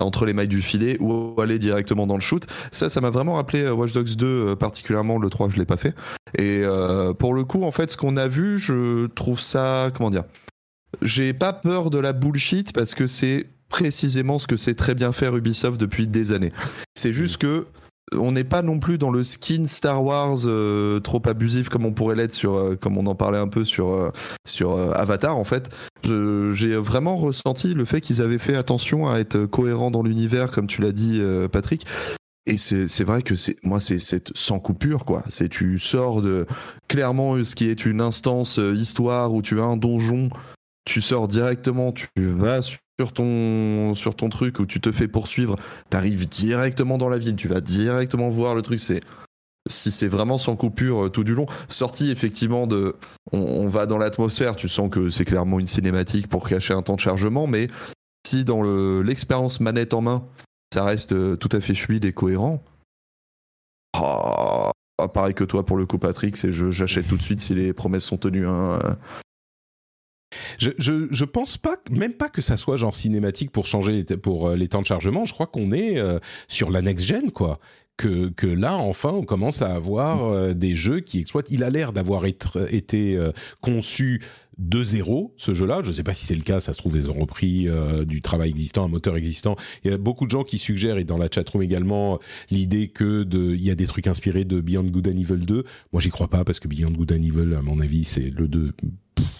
entre 0.00 0.26
les 0.26 0.32
mailles 0.32 0.48
du 0.48 0.62
filet 0.62 0.96
ou 1.00 1.40
aller 1.40 1.58
directement 1.58 2.06
dans 2.06 2.14
le 2.14 2.20
shoot. 2.20 2.46
Ça, 2.72 2.88
ça 2.88 3.00
m'a 3.00 3.10
vraiment 3.10 3.34
rappelé 3.34 3.68
Watch 3.68 3.92
Dogs 3.92 4.16
2, 4.16 4.26
euh, 4.26 4.56
particulièrement 4.56 5.18
le 5.18 5.28
3, 5.28 5.48
je 5.50 5.56
l'ai 5.56 5.64
pas 5.64 5.76
fait. 5.76 5.94
Et 6.38 6.64
pour 7.20 7.32
le 7.32 7.44
coup, 7.44 7.62
en 7.62 7.70
fait, 7.70 7.92
ce 7.92 7.96
qu'on 7.96 8.16
a 8.16 8.26
vu, 8.26 8.58
je 8.58 9.06
trouve 9.06 9.38
ça, 9.38 9.90
comment 9.94 10.10
dire, 10.10 10.24
j'ai 11.00 11.32
pas 11.32 11.52
peur 11.52 11.90
de 11.90 11.98
la 11.98 12.12
bullshit 12.12 12.72
parce 12.72 12.96
que 12.96 13.06
c'est 13.06 13.46
précisément 13.68 14.38
ce 14.38 14.48
que 14.48 14.56
c'est 14.56 14.74
très 14.74 14.96
bien 14.96 15.12
faire 15.12 15.36
Ubisoft 15.36 15.80
depuis 15.80 16.08
des 16.08 16.32
années. 16.32 16.52
C'est 16.94 17.12
juste 17.12 17.36
que 17.36 17.66
on 18.18 18.32
n'est 18.32 18.44
pas 18.44 18.62
non 18.62 18.78
plus 18.78 18.98
dans 18.98 19.10
le 19.10 19.22
skin 19.22 19.64
Star 19.66 20.02
Wars 20.02 20.38
euh, 20.46 21.00
trop 21.00 21.22
abusif 21.26 21.68
comme 21.68 21.86
on 21.86 21.92
pourrait 21.92 22.16
l'être 22.16 22.32
sur, 22.32 22.54
euh, 22.54 22.76
comme 22.76 22.98
on 22.98 23.06
en 23.06 23.14
parlait 23.14 23.38
un 23.38 23.48
peu 23.48 23.64
sur 23.64 23.94
euh, 23.94 24.10
sur 24.46 24.78
Avatar 24.94 25.36
en 25.36 25.44
fait. 25.44 25.70
J'ai 26.04 26.76
vraiment 26.76 27.16
ressenti 27.16 27.74
le 27.74 27.84
fait 27.84 28.00
qu'ils 28.00 28.20
avaient 28.20 28.38
fait 28.38 28.56
attention 28.56 29.08
à 29.08 29.18
être 29.18 29.46
cohérent 29.46 29.90
dans 29.90 30.02
l'univers, 30.02 30.50
comme 30.50 30.66
tu 30.66 30.82
l'as 30.82 30.92
dit, 30.92 31.22
Patrick. 31.50 31.86
Et 32.46 32.58
c'est 32.58 33.04
vrai 33.04 33.22
que 33.22 33.34
c'est 33.34 33.56
moi 33.64 33.80
c'est 33.80 33.98
sans 34.36 34.60
coupure 34.60 35.06
quoi. 35.06 35.24
C'est 35.28 35.48
tu 35.48 35.78
sors 35.78 36.20
de 36.20 36.46
clairement 36.88 37.42
ce 37.42 37.54
qui 37.54 37.70
est 37.70 37.86
une 37.86 38.02
instance 38.02 38.60
histoire 38.74 39.32
où 39.32 39.40
tu 39.40 39.60
as 39.60 39.64
un 39.64 39.78
donjon 39.78 40.28
tu 40.84 41.00
sors 41.00 41.28
directement, 41.28 41.92
tu 41.92 42.08
vas 42.16 42.60
sur 42.98 43.12
ton 43.12 44.28
truc 44.30 44.58
où 44.60 44.66
tu 44.66 44.80
te 44.80 44.92
fais 44.92 45.08
poursuivre, 45.08 45.56
tu 45.90 45.96
arrives 45.96 46.28
directement 46.28 46.98
dans 46.98 47.08
la 47.08 47.18
ville, 47.18 47.36
tu 47.36 47.48
vas 47.48 47.60
directement 47.60 48.30
voir 48.30 48.54
le 48.54 48.62
truc. 48.62 48.78
C'est 48.78 49.00
si 49.68 49.90
c'est 49.90 50.08
vraiment 50.08 50.38
sans 50.38 50.56
coupure 50.56 51.06
euh, 51.06 51.08
tout 51.08 51.24
du 51.24 51.34
long. 51.34 51.46
Sortie 51.68 52.10
effectivement 52.10 52.66
de, 52.66 52.96
on, 53.32 53.66
va 53.66 53.86
dans 53.86 53.98
l'atmosphère, 53.98 54.56
tu 54.56 54.68
sens 54.68 54.90
que 54.90 55.08
c'est 55.08 55.24
clairement 55.24 55.58
une 55.58 55.66
cinématique 55.66 56.28
pour 56.28 56.48
cacher 56.48 56.74
un 56.74 56.82
temps 56.82 56.96
de 56.96 57.00
chargement, 57.00 57.46
mais 57.46 57.68
si 58.26 58.44
dans 58.44 58.62
l'expérience 59.02 59.60
manette 59.60 59.94
en 59.94 60.02
main, 60.02 60.26
ça 60.72 60.84
reste 60.84 61.12
euh, 61.12 61.36
tout 61.36 61.48
à 61.52 61.60
fait 61.60 61.74
fluide 61.74 62.04
et 62.04 62.12
cohérent. 62.12 62.62
Oh, 63.98 64.70
pareil 65.12 65.34
que 65.34 65.44
toi 65.44 65.64
pour 65.64 65.76
le 65.76 65.86
coup 65.86 65.98
Patrick, 65.98 66.36
c'est 66.36 66.52
j'achète 66.52 67.08
tout 67.08 67.16
de 67.16 67.22
suite 67.22 67.40
si 67.40 67.54
les 67.54 67.72
promesses 67.72 68.04
sont 68.04 68.18
tenues. 68.18 68.46
Hein. 68.46 68.98
Je, 70.58 70.70
je, 70.78 71.24
pense 71.24 71.58
pas, 71.58 71.76
même 71.90 72.12
pas 72.12 72.28
que 72.28 72.42
ça 72.42 72.56
soit 72.56 72.76
genre 72.76 72.96
cinématique 72.96 73.50
pour 73.50 73.66
changer 73.66 74.04
pour 74.04 74.48
euh, 74.48 74.56
les 74.56 74.68
temps 74.68 74.82
de 74.82 74.86
chargement. 74.86 75.24
Je 75.24 75.32
crois 75.32 75.46
qu'on 75.46 75.72
est 75.72 76.02
sur 76.48 76.70
la 76.70 76.82
next 76.82 77.06
gen, 77.06 77.30
quoi 77.30 77.58
que, 77.96 78.28
que 78.28 78.46
là, 78.46 78.76
enfin, 78.76 79.10
on 79.10 79.24
commence 79.24 79.62
à 79.62 79.74
avoir 79.74 80.24
euh, 80.24 80.52
des 80.52 80.74
jeux 80.74 81.00
qui 81.00 81.20
exploitent. 81.20 81.50
Il 81.50 81.62
a 81.62 81.70
l'air 81.70 81.92
d'avoir 81.92 82.24
été 82.26 83.16
euh, 83.16 83.32
conçu 83.60 84.22
de 84.58 84.82
zéro, 84.84 85.34
ce 85.36 85.52
jeu-là. 85.52 85.80
Je 85.82 85.88
ne 85.88 85.94
sais 85.94 86.02
pas 86.02 86.14
si 86.14 86.26
c'est 86.26 86.34
le 86.34 86.42
cas, 86.42 86.60
ça 86.60 86.72
se 86.72 86.78
trouve, 86.78 86.96
ils 86.96 87.10
ont 87.10 87.14
repris 87.14 87.68
euh, 87.68 88.04
du 88.04 88.22
travail 88.22 88.50
existant, 88.50 88.84
un 88.84 88.88
moteur 88.88 89.16
existant. 89.16 89.56
Il 89.84 89.90
y 89.90 89.94
a 89.94 89.98
beaucoup 89.98 90.26
de 90.26 90.30
gens 90.30 90.44
qui 90.44 90.58
suggèrent, 90.58 90.98
et 90.98 91.04
dans 91.04 91.18
la 91.18 91.28
chatroom 91.32 91.62
également, 91.62 92.18
l'idée 92.50 92.88
que 92.88 93.24
de, 93.24 93.54
il 93.54 93.62
y 93.62 93.70
a 93.70 93.74
des 93.74 93.86
trucs 93.86 94.06
inspirés 94.06 94.44
de 94.44 94.60
Beyond 94.60 94.84
Good 94.84 95.08
and 95.08 95.18
Evil 95.18 95.44
2. 95.44 95.64
Moi, 95.92 96.00
j'y 96.00 96.10
crois 96.10 96.28
pas, 96.28 96.44
parce 96.44 96.60
que 96.60 96.68
Beyond 96.68 96.92
Good 96.92 97.12
and 97.12 97.22
Evil, 97.22 97.54
à 97.54 97.62
mon 97.62 97.80
avis, 97.80 98.04
c'est 98.04 98.30
le 98.30 98.48
2 98.48 98.72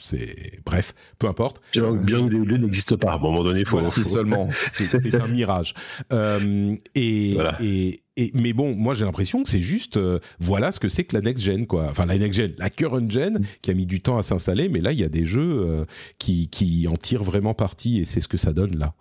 c'est 0.01 0.61
bref, 0.65 0.95
peu 1.19 1.27
importe. 1.27 1.61
Bien 1.73 2.29
que 2.29 2.35
les 2.35 2.59
n'existe 2.59 2.97
pas. 2.97 3.13
À 3.13 3.15
un 3.17 3.19
moment 3.19 3.43
donné, 3.43 3.61
il 3.61 3.67
faut, 3.67 3.81
si 3.81 4.05
seulement. 4.05 4.49
c'est 4.69 5.15
un 5.15 5.29
mirage. 5.29 5.75
Euh, 6.13 6.77
et, 6.95 7.37
et, 7.61 8.01
et, 8.17 8.31
mais 8.35 8.53
bon, 8.53 8.75
moi 8.75 8.95
j'ai 8.95 9.05
l'impression 9.05 9.43
que 9.43 9.49
c'est 9.49 9.61
juste, 9.61 9.97
euh, 9.97 10.21
voilà 10.39 10.73
ce 10.73 10.81
que 10.81 10.89
c'est 10.89 11.05
que 11.05 11.17
la 11.17 11.23
next 11.23 11.43
gen, 11.43 11.67
quoi. 11.67 11.89
Enfin 11.91 12.07
la 12.07 12.19
next 12.19 12.39
gen, 12.39 12.55
la 12.59 12.71
current 12.71 13.11
gen, 13.11 13.45
qui 13.63 13.71
a 13.71 13.75
mis 13.75 13.87
du 13.87 14.01
temps 14.01 14.19
à 14.19 14.23
s'installer, 14.23 14.69
mais 14.69 14.81
là 14.81 14.93
il 14.93 15.01
y 15.01 15.05
a 15.05 15.09
des 15.09 15.25
jeux 15.25 15.65
euh, 15.67 15.85
qui, 16.19 16.49
qui 16.49 16.87
en 16.89 16.97
tirent 16.97 17.25
vraiment 17.25 17.55
parti 17.55 17.99
et 17.99 18.05
c'est 18.05 18.21
ce 18.21 18.29
que 18.29 18.37
ça 18.37 18.53
donne 18.53 18.77
là. 18.77 18.95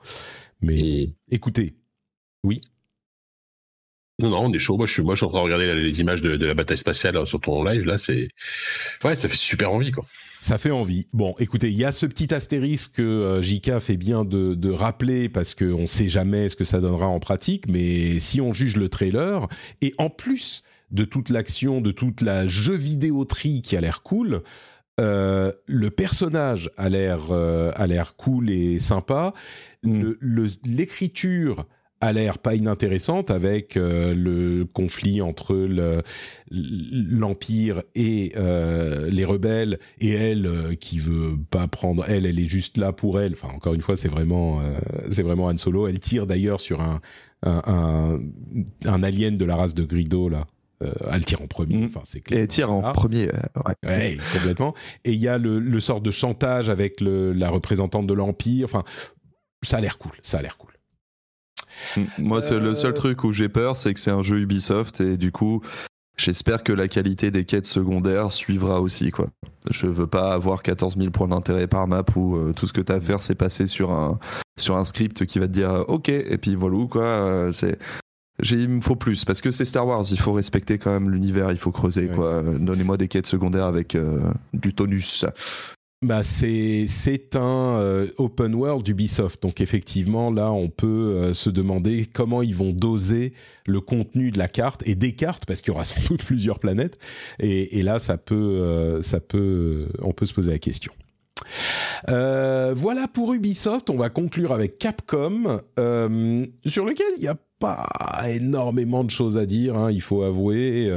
Mais 0.61 1.13
écoutez, 1.29 1.75
oui. 2.43 2.61
Non, 4.19 4.30
non, 4.30 4.44
on 4.45 4.53
est 4.53 4.60
chaud. 4.60 4.77
Moi, 4.77 4.85
je 4.85 4.94
suis, 4.94 5.02
moi, 5.02 5.15
je 5.15 5.19
suis 5.19 5.26
en 5.26 5.30
train 5.30 5.40
de 5.40 5.44
regarder 5.45 5.73
les 5.73 5.99
images 6.02 6.22
de, 6.22 6.35
de 6.35 6.45
la 6.45 6.53
bataille 6.53 6.77
spatiale 6.77 7.26
sur 7.26 7.41
ton 7.41 7.64
live. 7.64 7.84
Là, 7.85 7.98
c'est, 7.98 8.30
ouais, 9.03 9.15
ça 9.15 9.27
fait 9.27 9.35
super 9.35 9.72
envie, 9.72 9.91
quoi. 9.91 10.06
Ça 10.40 10.57
fait 10.57 10.72
envie. 10.72 11.07
Bon, 11.14 11.34
écoutez, 11.40 11.72
il 11.72 11.77
y 11.77 11.85
a 11.85 11.91
ce 11.91 12.06
petit 12.06 12.34
astérisque 12.34 12.98
que 12.98 13.02
euh, 13.02 13.41
JK 13.41 13.80
fait 13.80 13.98
bien 13.98 14.26
de, 14.26 14.53
de 14.53 14.69
rappeler 14.69 15.30
parce 15.30 15.56
qu'on 15.56 15.81
ne 15.81 15.85
sait 15.85 16.10
jamais 16.10 16.49
ce 16.49 16.56
que 16.56 16.65
ça 16.65 16.80
donnera 16.80 17.07
en 17.07 17.19
pratique, 17.19 17.68
mais 17.68 18.19
si 18.19 18.41
on 18.41 18.53
juge 18.53 18.76
le 18.76 18.90
trailer, 18.90 19.48
et 19.81 19.94
en 19.98 20.10
plus 20.10 20.64
de 20.91 21.06
toute 21.06 21.30
l'action, 21.30 21.81
de 21.81 21.91
toute 21.91 22.22
la 22.22 22.45
jeu 22.45 22.76
vidéoterie 22.76 23.61
qui 23.61 23.76
a 23.77 23.81
l'air 23.81 24.03
cool, 24.03 24.44
euh, 24.99 25.52
le 25.65 25.90
personnage 25.90 26.69
a 26.77 26.88
l'air 26.90 27.31
euh, 27.31 27.72
a 27.76 27.88
l'air 27.88 28.15
cool 28.15 28.49
et 28.49 28.80
sympa. 28.80 29.34
L'écriture 29.84 31.65
a 32.03 32.11
l'air 32.11 32.38
pas 32.38 32.55
inintéressante 32.55 33.31
avec 33.31 33.77
euh, 33.77 34.13
le 34.13 34.65
conflit 34.65 35.21
entre 35.21 35.55
l'empire 36.51 37.81
et 37.95 38.34
euh, 38.35 39.09
les 39.09 39.23
rebelles 39.23 39.80
et 40.01 40.11
elle 40.11 40.45
euh, 40.45 40.75
qui 40.75 40.99
veut 40.99 41.38
pas 41.49 41.67
prendre 41.67 42.03
elle 42.07 42.25
elle 42.25 42.39
est 42.39 42.47
juste 42.47 42.77
là 42.77 42.91
pour 42.91 43.21
elle 43.21 43.34
enfin 43.34 43.49
encore 43.55 43.73
une 43.73 43.81
fois 43.81 43.95
c'est 43.95 44.09
vraiment 44.09 44.61
c'est 45.09 45.23
vraiment 45.23 45.45
Han 45.45 45.57
Solo 45.57 45.88
elle 45.88 45.99
tire 45.99 46.27
d'ailleurs 46.27 46.59
sur 46.59 46.81
un 46.81 46.99
un, 47.45 48.19
un 48.85 49.03
alien 49.03 49.38
de 49.38 49.45
la 49.45 49.55
race 49.55 49.73
de 49.73 49.84
Grido 49.84 50.30
là 50.30 50.47
elle 51.09 51.23
tire 51.23 51.41
en 51.41 51.47
premier. 51.47 51.77
Mm. 51.77 51.85
Enfin, 51.85 52.01
c'est 52.03 52.19
clair. 52.19 52.41
Elle 52.41 52.47
tire 52.49 52.69
en 52.69 52.81
premier. 52.81 53.30
Ouais. 53.85 54.17
complètement. 54.34 54.73
Et 55.05 55.13
il 55.13 55.21
y 55.21 55.30
a 55.30 55.38
le, 55.38 55.57
le, 55.57 55.80
sort 55.80 56.01
de 56.01 56.11
chantage 56.11 56.69
avec 56.69 56.99
le, 56.99 57.31
la 57.31 57.49
représentante 57.49 58.05
de 58.05 58.13
l'Empire. 58.13 58.65
Enfin, 58.65 58.84
ça 59.61 59.77
a 59.77 59.80
l'air 59.80 59.97
cool. 59.97 60.11
Ça 60.23 60.39
a 60.39 60.41
l'air 60.41 60.57
cool. 60.57 60.72
Moi, 62.17 62.41
c'est 62.41 62.59
le 62.59 62.75
seul 62.75 62.91
euh. 62.91 62.95
truc 62.95 63.23
où 63.23 63.31
j'ai 63.31 63.49
peur, 63.49 63.75
c'est 63.75 63.93
que 63.93 63.99
c'est 63.99 64.11
un 64.11 64.21
jeu 64.21 64.39
Ubisoft 64.39 65.01
et 65.01 65.17
du 65.17 65.31
coup, 65.31 65.61
j'espère 66.17 66.63
que 66.63 66.73
la 66.73 66.87
qualité 66.87 67.31
des 67.31 67.45
quêtes 67.45 67.65
secondaires 67.65 68.31
suivra 68.31 68.81
aussi, 68.81 69.11
quoi. 69.11 69.27
Je 69.69 69.87
veux 69.87 70.07
pas 70.07 70.33
avoir 70.33 70.61
14 70.61 70.97
000 70.97 71.11
points 71.11 71.27
d'intérêt 71.27 71.67
par 71.67 71.87
map 71.87 72.03
où 72.15 72.35
euh, 72.35 72.53
tout 72.53 72.67
ce 72.67 72.73
que 72.73 72.81
tu 72.81 72.91
as 72.91 72.95
à 72.95 73.01
faire, 73.01 73.21
c'est 73.21 73.35
passer 73.35 73.67
sur 73.67 73.91
un, 73.91 74.19
sur 74.59 74.75
un 74.77 74.85
script 74.85 75.25
qui 75.25 75.39
va 75.39 75.47
te 75.47 75.53
dire 75.53 75.71
euh, 75.71 75.83
OK, 75.87 76.09
et 76.09 76.37
puis 76.37 76.55
voilà, 76.55 76.85
quoi. 76.87 77.49
c'est. 77.51 77.77
Il 78.51 78.67
me 78.67 78.81
faut 78.81 78.95
plus 78.95 79.25
parce 79.25 79.41
que 79.41 79.51
c'est 79.51 79.63
Star 79.63 79.85
Wars, 79.85 80.03
il 80.09 80.19
faut 80.19 80.33
respecter 80.33 80.79
quand 80.79 80.91
même 80.91 81.09
l'univers, 81.11 81.51
il 81.51 81.57
faut 81.57 81.71
creuser 81.71 82.09
quoi. 82.09 82.41
Donnez-moi 82.41 82.97
des 82.97 83.07
quêtes 83.07 83.27
secondaires 83.27 83.65
avec 83.65 83.95
du 84.53 84.73
tonus 84.73 85.23
bah 86.03 86.21
c'est 86.23 87.35
un 87.35 87.77
euh, 87.80 88.07
open 88.17 88.53
world 88.55 88.84
d'Ubisoft. 88.84 89.41
Donc 89.41 89.61
effectivement, 89.61 90.31
là, 90.31 90.51
on 90.51 90.69
peut 90.69 90.88
euh, 90.88 91.34
se 91.34 91.49
demander 91.49 92.05
comment 92.05 92.41
ils 92.41 92.55
vont 92.55 92.71
doser 92.71 93.34
le 93.65 93.80
contenu 93.80 94.31
de 94.31 94.38
la 94.38 94.47
carte 94.47 94.84
et 94.85 94.95
des 94.95 95.13
cartes, 95.13 95.45
parce 95.45 95.61
qu'il 95.61 95.71
y 95.71 95.75
aura 95.75 95.84
sans 95.84 96.01
doute 96.09 96.23
plusieurs 96.25 96.59
planètes. 96.59 96.99
Et, 97.39 97.80
et 97.80 97.81
là, 97.84 97.99
ça 97.99 98.17
peut, 98.17 98.35
euh, 98.35 99.01
ça 99.01 99.19
peut, 99.19 99.88
on 100.01 100.11
peut 100.11 100.25
se 100.25 100.34
poser 100.34 100.51
la 100.51 100.59
question. 100.59 100.91
voilà 102.07 103.07
pour 103.13 103.34
Ubisoft. 103.34 103.89
On 103.89 103.97
va 103.97 104.09
conclure 104.09 104.51
avec 104.51 104.77
Capcom, 104.77 105.61
sur 106.65 106.85
lequel 106.85 107.07
il 107.17 107.21
n'y 107.21 107.27
a 107.27 107.38
pas 107.59 107.88
énormément 108.27 109.05
de 109.05 109.09
choses 109.09 109.38
à 109.38 109.45
dire, 109.45 109.77
hein, 109.77 109.89
il 109.89 110.01
faut 110.01 110.23
avouer. 110.23 110.91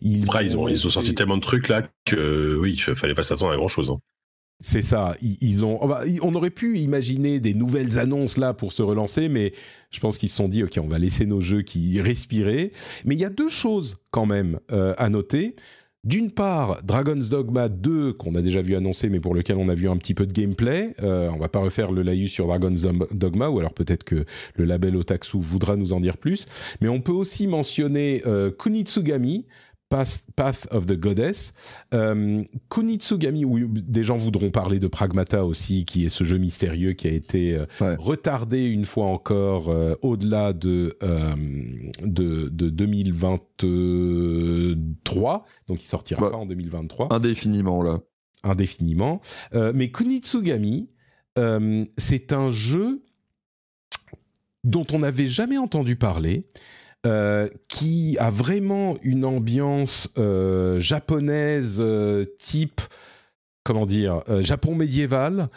ils, 0.00 0.24
ils, 0.24 0.56
ont, 0.56 0.68
ils 0.68 0.86
ont 0.86 0.90
sorti 0.90 1.14
tellement 1.14 1.36
de 1.36 1.42
trucs 1.42 1.68
là 1.68 1.82
que 2.06 2.56
oui, 2.58 2.72
il 2.72 2.94
fallait 2.94 3.14
pas 3.14 3.22
s'attendre 3.22 3.52
à 3.52 3.56
grand 3.56 3.68
chose. 3.68 3.90
Hein. 3.90 3.98
C'est 4.60 4.82
ça. 4.82 5.16
Ils, 5.22 5.64
ont. 5.64 5.80
On 6.22 6.34
aurait 6.34 6.50
pu 6.50 6.78
imaginer 6.78 7.40
des 7.40 7.54
nouvelles 7.54 7.98
annonces 7.98 8.36
là 8.36 8.52
pour 8.52 8.72
se 8.72 8.82
relancer, 8.82 9.30
mais 9.30 9.54
je 9.90 10.00
pense 10.00 10.18
qu'ils 10.18 10.28
se 10.28 10.36
sont 10.36 10.48
dit 10.48 10.62
ok, 10.62 10.78
on 10.82 10.86
va 10.86 10.98
laisser 10.98 11.24
nos 11.24 11.40
jeux 11.40 11.62
qui 11.62 12.00
respirer. 12.00 12.72
Mais 13.06 13.14
il 13.14 13.20
y 13.20 13.24
a 13.24 13.30
deux 13.30 13.48
choses 13.48 13.96
quand 14.10 14.26
même 14.26 14.60
euh, 14.70 14.94
à 14.98 15.08
noter. 15.08 15.56
D'une 16.02 16.30
part, 16.30 16.82
Dragon's 16.82 17.28
Dogma 17.28 17.68
2, 17.68 18.14
qu'on 18.14 18.34
a 18.34 18.40
déjà 18.40 18.62
vu 18.62 18.74
annoncer, 18.74 19.10
mais 19.10 19.20
pour 19.20 19.34
lequel 19.34 19.56
on 19.58 19.68
a 19.68 19.74
vu 19.74 19.86
un 19.86 19.98
petit 19.98 20.14
peu 20.14 20.26
de 20.26 20.32
gameplay. 20.32 20.94
Euh, 21.02 21.28
on 21.30 21.38
va 21.38 21.50
pas 21.50 21.58
refaire 21.58 21.92
le 21.92 22.00
laïus 22.00 22.32
sur 22.32 22.46
Dragon's 22.46 22.86
Dogma, 23.12 23.50
ou 23.50 23.58
alors 23.58 23.74
peut-être 23.74 24.04
que 24.04 24.24
le 24.54 24.64
label 24.64 24.96
Otaksu 24.96 25.38
voudra 25.40 25.76
nous 25.76 25.92
en 25.92 26.00
dire 26.00 26.16
plus. 26.16 26.46
Mais 26.80 26.88
on 26.88 27.02
peut 27.02 27.12
aussi 27.12 27.46
mentionner 27.46 28.22
euh, 28.26 28.50
Kunitsugami, 28.50 29.44
Path, 29.90 30.66
of 30.70 30.86
the 30.86 30.98
Goddess. 30.98 31.52
Euh, 31.92 32.42
Kunitsugami, 32.70 33.44
où 33.44 33.58
des 33.68 34.04
gens 34.04 34.16
voudront 34.16 34.52
parler 34.52 34.78
de 34.78 34.86
Pragmata 34.86 35.44
aussi, 35.44 35.84
qui 35.84 36.06
est 36.06 36.08
ce 36.08 36.22
jeu 36.22 36.38
mystérieux 36.38 36.92
qui 36.92 37.08
a 37.08 37.10
été 37.10 37.56
euh, 37.56 37.66
retardé 37.98 38.62
une 38.62 38.84
fois 38.84 39.06
encore 39.06 39.68
euh, 39.68 39.96
au-delà 40.02 40.52
de, 40.52 40.96
de, 42.02 42.48
de, 42.48 42.68
2023. 42.70 45.44
Donc 45.66 45.82
il 45.82 45.86
sortira 45.86 46.30
pas 46.30 46.36
en 46.36 46.46
2023. 46.46 47.12
Indéfiniment 47.12 47.82
là. 47.82 47.98
Indéfiniment. 48.44 49.20
mais 49.52 49.90
Kunitsugami, 49.90 50.88
c'est 51.98 52.32
un 52.32 52.50
jeu 52.50 53.02
dont 54.62 54.86
on 54.92 55.00
n'avait 55.00 55.26
jamais 55.26 55.58
entendu 55.58 55.96
parler. 55.96 56.46
Euh, 57.06 57.48
qui 57.66 58.18
a 58.18 58.30
vraiment 58.30 58.98
une 59.00 59.24
ambiance 59.24 60.10
euh, 60.18 60.78
japonaise 60.78 61.78
euh, 61.80 62.26
type, 62.36 62.82
comment 63.64 63.86
dire, 63.86 64.22
Japon 64.40 64.74
médiéval 64.74 65.48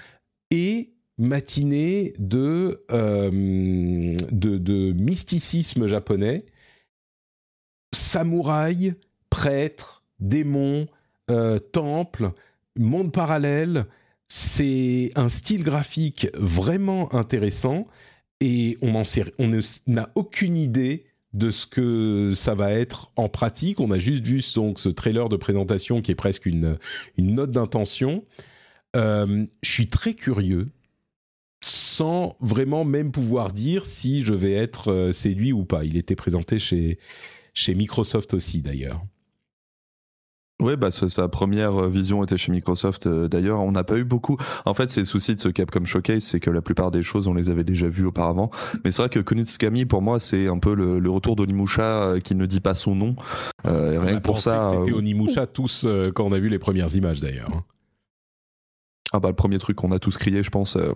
et 0.51 0.93
matinée 1.17 2.13
de, 2.17 2.81
de, 2.89 4.91
mysticisme 4.93 5.85
japonais, 5.85 6.45
samouraï, 7.93 8.93
prêtre, 9.29 10.01
démon, 10.19 10.87
temple, 11.73 12.31
monde 12.79 13.11
parallèle. 13.11 13.85
C'est 14.29 15.11
un 15.15 15.27
style 15.27 15.65
graphique 15.65 16.29
vraiment 16.35 17.13
intéressant 17.13 17.85
et 18.39 18.77
on 18.81 19.03
n'a 19.87 20.09
aucune 20.15 20.55
idée 20.55 21.03
de 21.33 21.51
ce 21.51 21.65
que 21.65 22.33
ça 22.35 22.53
va 22.53 22.71
être 22.71 23.11
en 23.15 23.29
pratique. 23.29 23.79
On 23.79 23.91
a 23.91 23.99
juste 23.99 24.25
vu 24.25 24.41
donc 24.55 24.79
ce 24.79 24.89
trailer 24.89 25.29
de 25.29 25.35
présentation 25.35 26.01
qui 26.01 26.11
est 26.11 26.15
presque 26.15 26.45
une, 26.45 26.77
une 27.17 27.35
note 27.35 27.51
d'intention. 27.51 28.23
Euh, 28.95 29.45
je 29.63 29.71
suis 29.71 29.87
très 29.87 30.13
curieux, 30.13 30.69
sans 31.63 32.37
vraiment 32.39 32.85
même 32.85 33.11
pouvoir 33.11 33.51
dire 33.51 33.85
si 33.85 34.21
je 34.21 34.33
vais 34.33 34.53
être 34.53 34.91
euh, 34.91 35.11
séduit 35.11 35.53
ou 35.53 35.65
pas. 35.65 35.83
Il 35.83 35.97
était 35.97 36.15
présenté 36.15 36.59
chez, 36.59 36.99
chez 37.53 37.73
Microsoft 37.73 38.33
aussi 38.33 38.61
d'ailleurs. 38.61 39.01
Oui, 40.61 40.77
bah, 40.77 40.91
sa, 40.91 41.27
première 41.27 41.89
vision 41.89 42.23
était 42.23 42.37
chez 42.37 42.51
Microsoft. 42.51 43.07
D'ailleurs, 43.07 43.59
on 43.61 43.71
n'a 43.71 43.83
pas 43.83 43.97
eu 43.97 44.03
beaucoup. 44.03 44.37
En 44.65 44.73
fait, 44.73 44.89
c'est 44.89 45.01
le 45.01 45.05
souci 45.05 45.35
de 45.35 45.39
ce 45.39 45.49
Capcom 45.49 45.83
Showcase, 45.83 46.23
c'est 46.23 46.39
que 46.39 46.49
la 46.49 46.61
plupart 46.61 46.91
des 46.91 47.03
choses, 47.03 47.27
on 47.27 47.33
les 47.33 47.49
avait 47.49 47.63
déjà 47.63 47.89
vues 47.89 48.05
auparavant. 48.05 48.49
Mais 48.85 48.91
c'est 48.91 49.01
vrai 49.01 49.09
que 49.09 49.19
Kunitsukami, 49.19 49.85
pour 49.85 50.01
moi, 50.01 50.19
c'est 50.19 50.47
un 50.47 50.59
peu 50.59 50.73
le, 50.73 51.09
retour 51.09 51.35
d'Onimusha 51.35 52.15
qui 52.23 52.35
ne 52.35 52.45
dit 52.45 52.61
pas 52.61 52.75
son 52.75 52.95
nom. 52.95 53.15
rien 53.65 54.15
que 54.15 54.21
pour 54.21 54.39
ça. 54.39 54.71
C'était 54.71 54.93
Onimusha 54.93 55.47
tous 55.47 55.85
quand 56.15 56.25
on 56.25 56.31
a 56.31 56.39
vu 56.39 56.49
les 56.49 56.59
premières 56.59 56.95
images, 56.95 57.19
d'ailleurs. 57.19 57.63
Ah 59.13 59.19
bah 59.19 59.29
le 59.29 59.35
premier 59.35 59.59
truc 59.59 59.77
qu'on 59.77 59.91
a 59.91 59.99
tous 59.99 60.17
crié, 60.17 60.41
je 60.41 60.49
pense. 60.49 60.75
Euh, 60.75 60.91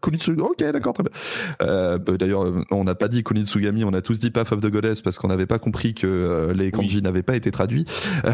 Kunitsugami, 0.00 0.48
ok, 0.48 0.64
d'accord, 0.72 0.92
très 0.92 1.02
bien. 1.02 1.12
Euh, 1.60 1.98
bah, 1.98 2.16
d'ailleurs, 2.16 2.44
euh, 2.44 2.62
on 2.70 2.84
n'a 2.84 2.94
pas 2.94 3.08
dit 3.08 3.24
Kunitsugami, 3.24 3.84
on 3.84 3.92
a 3.92 4.00
tous 4.00 4.20
dit 4.20 4.30
Path 4.30 4.52
of 4.52 4.60
the 4.60 4.70
Goddess 4.70 5.00
parce 5.00 5.18
qu'on 5.18 5.26
n'avait 5.28 5.46
pas 5.46 5.58
compris 5.58 5.92
que 5.92 6.52
les 6.54 6.70
kanji 6.70 7.02
n'avaient 7.02 7.24
pas 7.24 7.36
été 7.36 7.50
traduits. 7.50 7.84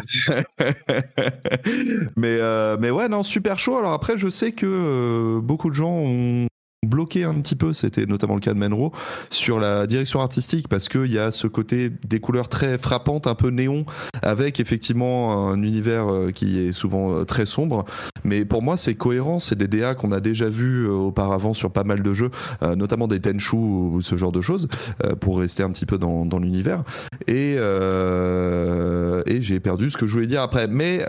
mais 2.16 2.38
mais 2.78 2.90
ouais, 2.90 3.08
non, 3.08 3.22
super 3.22 3.58
chaud. 3.58 3.78
Alors 3.78 3.94
après, 3.94 4.16
je 4.16 4.28
sais 4.28 4.52
que 4.52 5.40
beaucoup 5.40 5.70
de 5.70 5.74
gens 5.74 5.90
ont 5.90 6.46
bloqué 6.86 7.24
un 7.24 7.34
petit 7.34 7.56
peu, 7.56 7.74
c'était 7.74 8.06
notamment 8.06 8.34
le 8.34 8.40
cas 8.40 8.54
de 8.54 8.58
Menro, 8.58 8.90
sur 9.28 9.60
la 9.60 9.86
direction 9.86 10.22
artistique 10.22 10.66
parce 10.66 10.88
qu'il 10.88 11.12
y 11.12 11.18
a 11.18 11.30
ce 11.30 11.46
côté 11.46 11.90
des 12.08 12.20
couleurs 12.20 12.48
très 12.48 12.78
frappantes, 12.78 13.26
un 13.26 13.34
peu 13.34 13.50
néon, 13.50 13.84
avec 14.22 14.60
effectivement 14.60 15.50
un 15.50 15.62
univers 15.62 16.10
euh, 16.10 16.30
qui 16.30 16.58
est 16.58 16.72
souvent 16.72 17.12
euh, 17.12 17.24
très 17.24 17.44
sombre. 17.44 17.84
Mais 18.24 18.46
pour 18.46 18.62
moi, 18.62 18.78
c'est 18.78 18.94
cohérent, 18.94 19.38
c'est 19.38 19.56
des 19.56 19.68
DA 19.68 19.94
qu'on 19.94 20.10
a 20.10 20.20
déjà 20.20 20.48
vu 20.48 20.86
euh, 20.86 20.92
auparavant 20.92 21.52
sur 21.52 21.70
pas 21.70 21.84
mal 21.84 22.02
de 22.02 22.14
jeux, 22.14 22.30
notamment 22.62 23.08
des 23.08 23.20
Tenchu 23.20 23.56
ou 23.56 24.00
ce 24.00 24.16
genre 24.16 24.32
de 24.32 24.40
choses, 24.40 24.68
pour 25.20 25.38
rester 25.38 25.62
un 25.62 25.70
petit 25.70 25.86
peu 25.86 25.98
dans, 25.98 26.24
dans 26.24 26.38
l'univers. 26.38 26.82
Et, 27.26 27.54
et 27.54 29.42
j'ai 29.42 29.60
perdu 29.60 29.90
ce 29.90 29.96
que 29.96 30.06
je 30.06 30.14
voulais 30.14 30.26
dire 30.26 30.42
après. 30.42 30.66
Mais, 30.66 31.04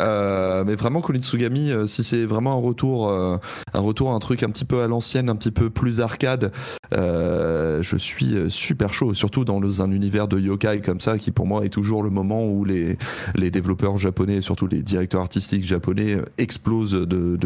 mais 0.65 0.75
vraiment, 0.75 1.01
Konitsugami, 1.01 1.71
si 1.87 2.03
c'est 2.03 2.25
vraiment 2.25 2.51
un 2.53 2.61
retour, 2.61 3.11
un 3.11 3.39
retour, 3.73 4.13
un 4.13 4.19
truc 4.19 4.43
un 4.43 4.49
petit 4.49 4.65
peu 4.65 4.81
à 4.81 4.87
l'ancienne, 4.87 5.29
un 5.29 5.35
petit 5.35 5.51
peu 5.51 5.60
plus 5.69 6.01
arcade, 6.01 6.51
euh, 6.93 7.81
je 7.81 7.97
suis 7.97 8.35
super 8.49 8.93
chaud, 8.93 9.13
surtout 9.13 9.45
dans 9.45 9.81
un 9.81 9.91
univers 9.91 10.27
de 10.27 10.39
yokai 10.39 10.81
comme 10.81 10.99
ça, 10.99 11.17
qui 11.17 11.31
pour 11.31 11.47
moi 11.47 11.65
est 11.65 11.69
toujours 11.69 12.03
le 12.03 12.09
moment 12.09 12.45
où 12.45 12.65
les, 12.65 12.97
les 13.35 13.51
développeurs 13.51 13.97
japonais, 13.97 14.37
et 14.37 14.41
surtout 14.41 14.67
les 14.67 14.81
directeurs 14.81 15.21
artistiques 15.21 15.63
japonais, 15.63 16.15
euh, 16.15 16.25
explosent 16.37 16.93
de, 16.93 17.37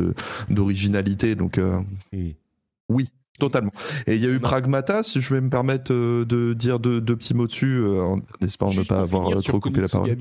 d'originalité. 0.49 1.35
Donc, 1.35 1.57
euh, 1.57 1.79
hmm. 2.13 2.31
oui, 2.89 3.07
Totalement. 3.37 3.73
Et 4.07 4.15
il 4.15 4.21
y 4.21 4.25
a 4.25 4.29
eu 4.29 4.39
Pragmata, 4.39 5.03
si 5.03 5.19
je 5.19 5.33
vais 5.33 5.41
me 5.41 5.49
permettre 5.49 5.91
de 5.91 6.53
dire 6.53 6.79
deux, 6.79 7.01
petits 7.01 7.33
mots 7.33 7.47
dessus, 7.47 7.83
en 7.85 8.21
espérant 8.41 8.73
ne 8.73 8.81
pas 8.81 9.01
avoir 9.01 9.29
trop 9.43 9.59
coupé 9.59 9.81
la 9.81 9.89
parole. 9.89 10.15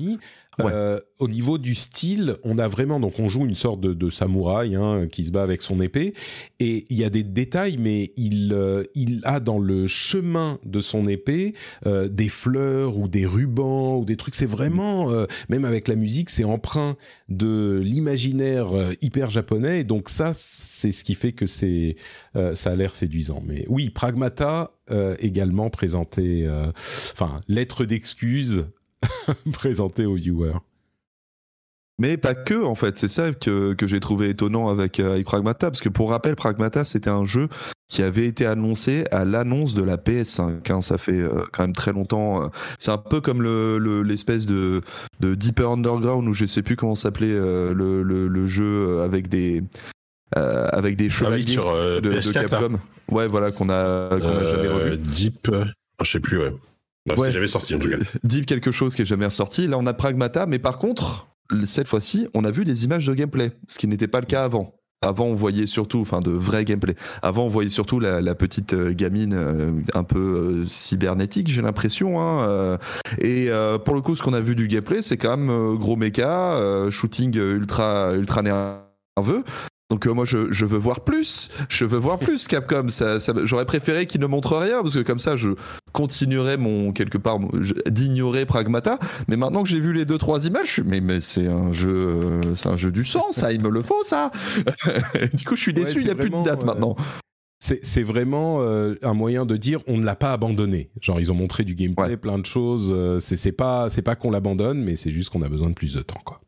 Euh, 0.61 0.99
au 1.19 1.27
niveau 1.27 1.57
du 1.57 1.75
style, 1.75 2.35
on 2.43 2.57
a 2.57 2.67
vraiment 2.67 2.99
donc 2.99 3.19
on 3.19 3.27
joue 3.27 3.45
une 3.45 3.55
sorte 3.55 3.81
de, 3.81 4.09
samouraï 4.09 4.75
hein, 4.75 5.07
qui 5.11 5.25
se 5.25 5.31
bat 5.31 5.43
avec 5.43 5.61
son 5.61 5.81
épée 5.81 6.13
et 6.59 6.85
il 6.89 6.97
y 6.97 7.03
a 7.03 7.09
des 7.09 7.23
détails, 7.23 7.77
mais 7.77 8.11
il 8.15 8.53
euh, 8.53 8.83
il 8.95 9.21
a 9.23 9.39
dans 9.39 9.59
le 9.59 9.87
chemin 9.87 10.59
de 10.65 10.79
son 10.79 11.07
épée 11.07 11.53
euh, 11.85 12.07
des 12.07 12.29
fleurs 12.29 12.97
ou 12.97 13.07
des 13.07 13.25
rubans 13.25 13.97
ou 13.97 14.05
des 14.05 14.15
trucs. 14.15 14.35
C'est 14.35 14.45
vraiment 14.45 15.09
même 15.49 15.65
avec 15.65 15.87
la 15.87 15.95
musique, 15.95 16.29
c'est 16.29 16.43
emprunt 16.43 16.95
de 17.29 17.81
l'imaginaire 17.83 18.67
hyper 19.01 19.29
japonais. 19.29 19.83
Donc 19.83 20.09
ça, 20.09 20.31
c'est 20.35 20.91
ce 20.91 21.03
qui 21.03 21.15
fait 21.15 21.31
que 21.31 21.45
c'est 21.45 21.95
ça 22.53 22.71
a 22.71 22.75
l'air 22.75 22.95
séduisant. 22.95 23.41
Mais 23.45 23.65
oui, 23.69 23.89
Pragmata 23.89 24.71
également 25.19 25.69
présenté, 25.69 26.47
enfin 27.13 27.39
lettre 27.47 27.85
d'excuse 27.85 28.65
présenté 29.51 30.05
aux 30.05 30.15
viewers. 30.15 30.59
Mais 31.97 32.17
pas 32.17 32.33
que, 32.33 32.61
en 32.61 32.75
fait. 32.75 32.97
C'est 32.97 33.07
ça 33.07 33.31
que, 33.31 33.73
que 33.73 33.87
j'ai 33.87 33.99
trouvé 33.99 34.29
étonnant 34.29 34.67
avec, 34.67 34.99
euh, 34.99 35.21
Pragmata. 35.23 35.71
Parce 35.71 35.81
que 35.81 35.89
pour 35.89 36.09
rappel, 36.09 36.35
Pragmata, 36.35 36.83
c'était 36.83 37.09
un 37.09 37.25
jeu 37.25 37.47
qui 37.87 38.01
avait 38.01 38.25
été 38.25 38.45
annoncé 38.45 39.05
à 39.11 39.23
l'annonce 39.25 39.75
de 39.75 39.83
la 39.83 39.97
PS5. 39.97 40.71
Hein. 40.71 40.81
Ça 40.81 40.97
fait 40.97 41.21
euh, 41.21 41.45
quand 41.53 41.63
même 41.63 41.75
très 41.75 41.93
longtemps. 41.93 42.43
Euh. 42.43 42.47
C'est 42.79 42.91
un 42.91 42.97
peu 42.97 43.21
comme 43.21 43.41
l'espèce 44.03 44.49
le, 44.49 44.81
de, 45.19 45.29
de 45.29 45.35
Deeper 45.35 45.71
Underground, 45.71 46.27
ou 46.27 46.33
je 46.33 46.45
sais 46.45 46.63
plus 46.63 46.75
comment 46.75 46.95
s'appelait 46.95 47.37
le, 47.37 48.03
le, 48.03 48.45
jeu 48.45 49.01
avec 49.01 49.29
des. 49.29 49.63
avec 50.35 50.97
des 50.97 51.07
ah 51.07 51.09
chevaliers 51.09 51.45
sur, 51.45 51.73
de, 51.73 51.99
de, 52.01 52.31
Capcom. 52.31 52.77
Ouais, 53.09 53.27
voilà, 53.27 53.51
qu'on 53.51 53.69
a, 53.69 54.09
jamais 54.19 54.67
revu. 54.67 54.97
Deep, 54.97 55.49
je 56.03 56.11
sais 56.11 56.19
plus, 56.19 56.39
ouais. 56.39 56.51
Bah, 57.05 57.15
c'est 57.21 57.31
jamais 57.31 57.47
sorti 57.47 57.75
en 57.75 57.79
tout 57.79 57.89
cas. 57.89 57.97
Deep 58.23 58.45
quelque 58.45 58.71
chose 58.71 58.95
qui 58.95 59.03
est 59.03 59.05
jamais 59.05 59.25
ressorti. 59.25 59.67
Là, 59.67 59.77
on 59.77 59.85
a 59.85 59.93
Pragmata, 59.93 60.45
mais 60.45 60.59
par 60.59 60.79
contre, 60.79 61.27
cette 61.65 61.87
fois-ci, 61.87 62.27
on 62.33 62.43
a 62.43 62.51
vu 62.51 62.65
des 62.65 62.83
images 62.85 63.05
de 63.05 63.13
gameplay, 63.13 63.51
ce 63.67 63.77
qui 63.77 63.87
n'était 63.87 64.07
pas 64.07 64.19
le 64.19 64.25
cas 64.25 64.43
avant. 64.43 64.75
Avant, 65.01 65.25
on 65.25 65.35
voyait 65.35 65.67
surtout, 65.67 65.99
enfin, 65.99 66.19
de 66.19 66.31
vrai 66.31 66.65
gameplay. 66.65 66.95
Avant, 67.21 67.45
on 67.45 67.49
voyait 67.49 67.69
surtout 67.69 67.99
la, 67.99 68.35
petite 68.35 68.73
euh, 68.73 68.93
gamine 68.93 69.33
euh, 69.35 69.71
un 69.93 70.03
peu 70.03 70.63
euh, 70.63 70.67
cybernétique, 70.67 71.47
j'ai 71.47 71.61
l'impression. 71.61 72.19
Hein, 72.19 72.79
et 73.19 73.49
pour 73.83 73.93
le 73.93 74.01
coup, 74.01 74.15
ce 74.15 74.23
qu'on 74.23 74.33
a 74.33 74.39
vu 74.41 74.55
du 74.55 74.67
gameplay, 74.67 75.01
c'est 75.01 75.17
quand 75.17 75.37
même 75.37 75.77
gros 75.77 75.95
méca, 75.95 76.89
shooting 76.89 77.35
ultra 77.35 78.13
ultra 78.13 78.41
nerveux. 78.41 79.43
Donc 79.91 80.07
moi 80.07 80.25
je, 80.25 80.51
je, 80.51 80.65
veux 80.65 80.79
voir 80.79 81.01
plus, 81.01 81.51
je 81.69 81.85
veux 81.85 81.99
voir 81.99 82.17
plus 82.17 82.47
Capcom. 82.47 82.87
Ça, 82.87 83.17
J'aurais 83.43 83.65
préféré 83.65 84.07
qu'ils 84.07 84.19
ne 84.21 84.25
montrent 84.25 84.57
rien 84.57 84.81
parce 84.81 84.95
que 84.95 85.01
comme 85.01 85.19
ça 85.19 85.35
je 85.35 85.49
continuerais 85.93 86.57
mon 86.57 86.91
quelque 86.91 87.19
part 87.19 87.37
d'ignorer 87.87 88.47
Pragmata. 88.47 88.97
Mais 89.27 89.37
maintenant 89.37 89.61
que 89.61 89.69
j'ai 89.69 89.79
vu 89.79 89.93
les 89.93 90.05
deux 90.05 90.17
trois 90.17 90.47
images, 90.47 90.67
je 90.67 90.71
suis, 90.71 90.83
mais, 90.83 91.01
mais 91.01 91.19
c'est 91.21 91.47
un 91.47 91.71
jeu, 91.71 91.95
euh, 91.95 92.55
c'est 92.55 92.69
un 92.69 92.77
jeu 92.77 92.91
du 92.91 93.05
sang, 93.05 93.31
ça 93.31 93.53
il 93.53 93.61
me 93.61 93.69
le 93.69 93.83
faut 93.83 94.03
ça. 94.03 94.31
du 95.33 95.43
coup 95.45 95.55
je 95.55 95.61
suis 95.61 95.73
déçu, 95.73 95.99
il 95.99 96.05
n'y 96.05 96.09
a 96.09 96.15
plus 96.15 96.31
de 96.31 96.43
date 96.43 96.63
euh, 96.63 96.65
maintenant. 96.65 96.95
C'est 97.59 98.03
vraiment 98.03 98.61
euh, 98.61 98.95
un 99.03 99.13
moyen 99.13 99.45
de 99.45 99.55
dire 99.55 99.81
on 99.87 99.97
ne 99.97 100.03
l'a 100.03 100.15
pas 100.15 100.33
abandonné. 100.33 100.89
Genre 100.99 101.19
ils 101.19 101.31
ont 101.31 101.35
montré 101.35 101.63
du 101.63 101.75
gameplay, 101.75 102.17
plein 102.17 102.39
de 102.39 102.45
choses. 102.47 103.19
c'est 103.19 103.51
pas 103.51 103.89
c'est 103.91 104.01
pas 104.01 104.15
qu'on 104.15 104.31
l'abandonne, 104.31 104.81
mais 104.81 104.95
c'est 104.95 105.11
juste 105.11 105.29
qu'on 105.29 105.43
a 105.43 105.49
besoin 105.49 105.69
de 105.69 105.75
plus 105.75 105.93
de 105.93 106.01
temps 106.01 106.21
quoi. 106.25 106.41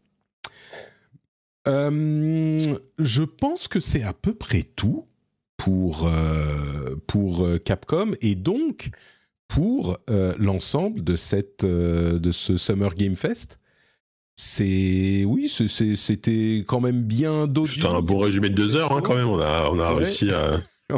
Euh, 1.68 2.77
je 2.98 3.23
pense 3.23 3.68
que 3.68 3.80
c'est 3.80 4.03
à 4.03 4.14
peu 4.14 4.34
près 4.34 4.64
tout 4.64 5.06
pour, 5.57 6.07
euh, 6.07 6.95
pour 7.07 7.45
euh, 7.45 7.57
Capcom 7.57 8.11
et 8.22 8.35
donc 8.35 8.89
pour 9.48 9.98
l'ensemble 10.38 11.06
de, 11.06 11.15
cette, 11.15 11.65
de 11.65 12.31
ce 12.34 12.57
Summer 12.57 12.94
Game 12.95 13.15
Fest. 13.15 13.60
C'est 14.35 15.23
oui, 15.26 15.48
c'était 15.48 16.65
quand 16.68 16.81
même 16.81 17.02
bien 17.02 17.48
dodu. 17.48 17.72
C'était 17.72 17.88
un 17.88 18.02
bon 18.02 18.19
résumé 18.19 18.49
de 18.49 18.56
deux 18.56 18.76
heures 18.76 18.91
hein, 18.91 19.02
quand 19.02 19.15
même. 19.15 19.30
On 19.30 19.39
a, 19.39 19.69
on 19.72 19.80
a 19.80 19.94
réussi 19.94 20.31
à. 20.31 20.57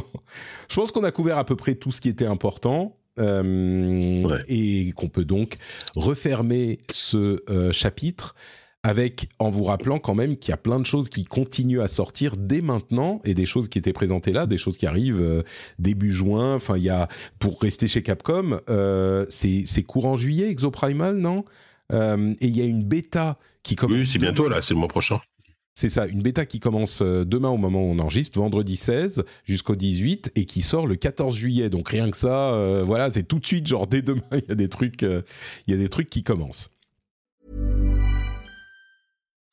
Je 0.67 0.75
pense 0.75 0.91
qu'on 0.91 1.03
a 1.03 1.11
couvert 1.11 1.37
à 1.37 1.45
peu 1.45 1.55
près 1.55 1.75
tout 1.75 1.91
ce 1.91 2.01
qui 2.01 2.09
était 2.09 2.25
important. 2.25 2.97
et 3.19 4.93
qu'on 4.95 5.09
peut 5.09 5.25
donc 5.25 5.57
refermer 5.95 6.79
ce 6.89 7.43
chapitre 7.71 8.35
avec 8.83 9.27
en 9.39 9.49
vous 9.49 9.65
rappelant 9.65 9.99
quand 9.99 10.15
même 10.15 10.37
qu'il 10.37 10.51
y 10.51 10.53
a 10.53 10.57
plein 10.57 10.79
de 10.79 10.85
choses 10.85 11.09
qui 11.09 11.25
continuent 11.25 11.81
à 11.81 11.87
sortir 11.87 12.37
dès 12.37 12.61
maintenant 12.61 13.21
et 13.25 13.33
des 13.33 13.45
choses 13.45 13.67
qui 13.67 13.77
étaient 13.77 13.93
présentées 13.93 14.31
là, 14.31 14.45
des 14.45 14.57
choses 14.57 14.77
qui 14.77 14.87
arrivent 14.87 15.21
euh, 15.21 15.43
début 15.79 16.13
juin. 16.13 16.55
Enfin, 16.55 16.77
il 16.77 16.83
y 16.83 16.89
a 16.89 17.09
pour 17.39 17.59
rester 17.61 17.87
chez 17.87 18.01
Capcom, 18.03 18.59
euh, 18.69 19.25
c'est 19.29 19.83
courant 19.83 20.15
juillet 20.15 20.49
Exoprimal, 20.49 21.17
non? 21.17 21.43
Euh, 21.91 22.33
Et 22.39 22.47
il 22.47 22.55
y 22.55 22.61
a 22.61 22.65
une 22.65 22.83
bêta 22.83 23.37
qui 23.63 23.75
commence. 23.75 23.97
Oui, 23.97 24.05
c'est 24.05 24.19
bientôt 24.19 24.47
là, 24.47 24.61
c'est 24.61 24.73
le 24.73 24.79
mois 24.79 24.87
prochain. 24.87 25.19
C'est 25.73 25.89
ça, 25.89 26.07
une 26.07 26.21
bêta 26.21 26.45
qui 26.45 26.59
commence 26.59 27.01
demain 27.01 27.47
au 27.49 27.57
moment 27.57 27.81
où 27.81 27.91
on 27.91 27.99
enregistre, 27.99 28.37
vendredi 28.37 28.75
16 28.75 29.23
jusqu'au 29.45 29.77
18 29.77 30.31
et 30.35 30.43
qui 30.43 30.61
sort 30.61 30.87
le 30.87 30.97
14 30.97 31.33
juillet. 31.33 31.69
Donc 31.69 31.87
rien 31.87 32.11
que 32.11 32.17
ça, 32.17 32.83
voilà, 32.85 33.09
c'est 33.09 33.23
tout 33.23 33.39
de 33.39 33.45
suite, 33.45 33.65
genre 33.67 33.87
dès 33.87 34.01
demain, 34.01 34.21
il 34.33 34.43
y 34.49 34.51
a 34.51 34.55
des 34.55 34.67
trucs, 34.67 35.03
il 35.03 35.23
y 35.67 35.73
a 35.73 35.77
des 35.77 35.87
trucs 35.87 36.09
qui 36.09 36.21
commencent. 36.21 36.69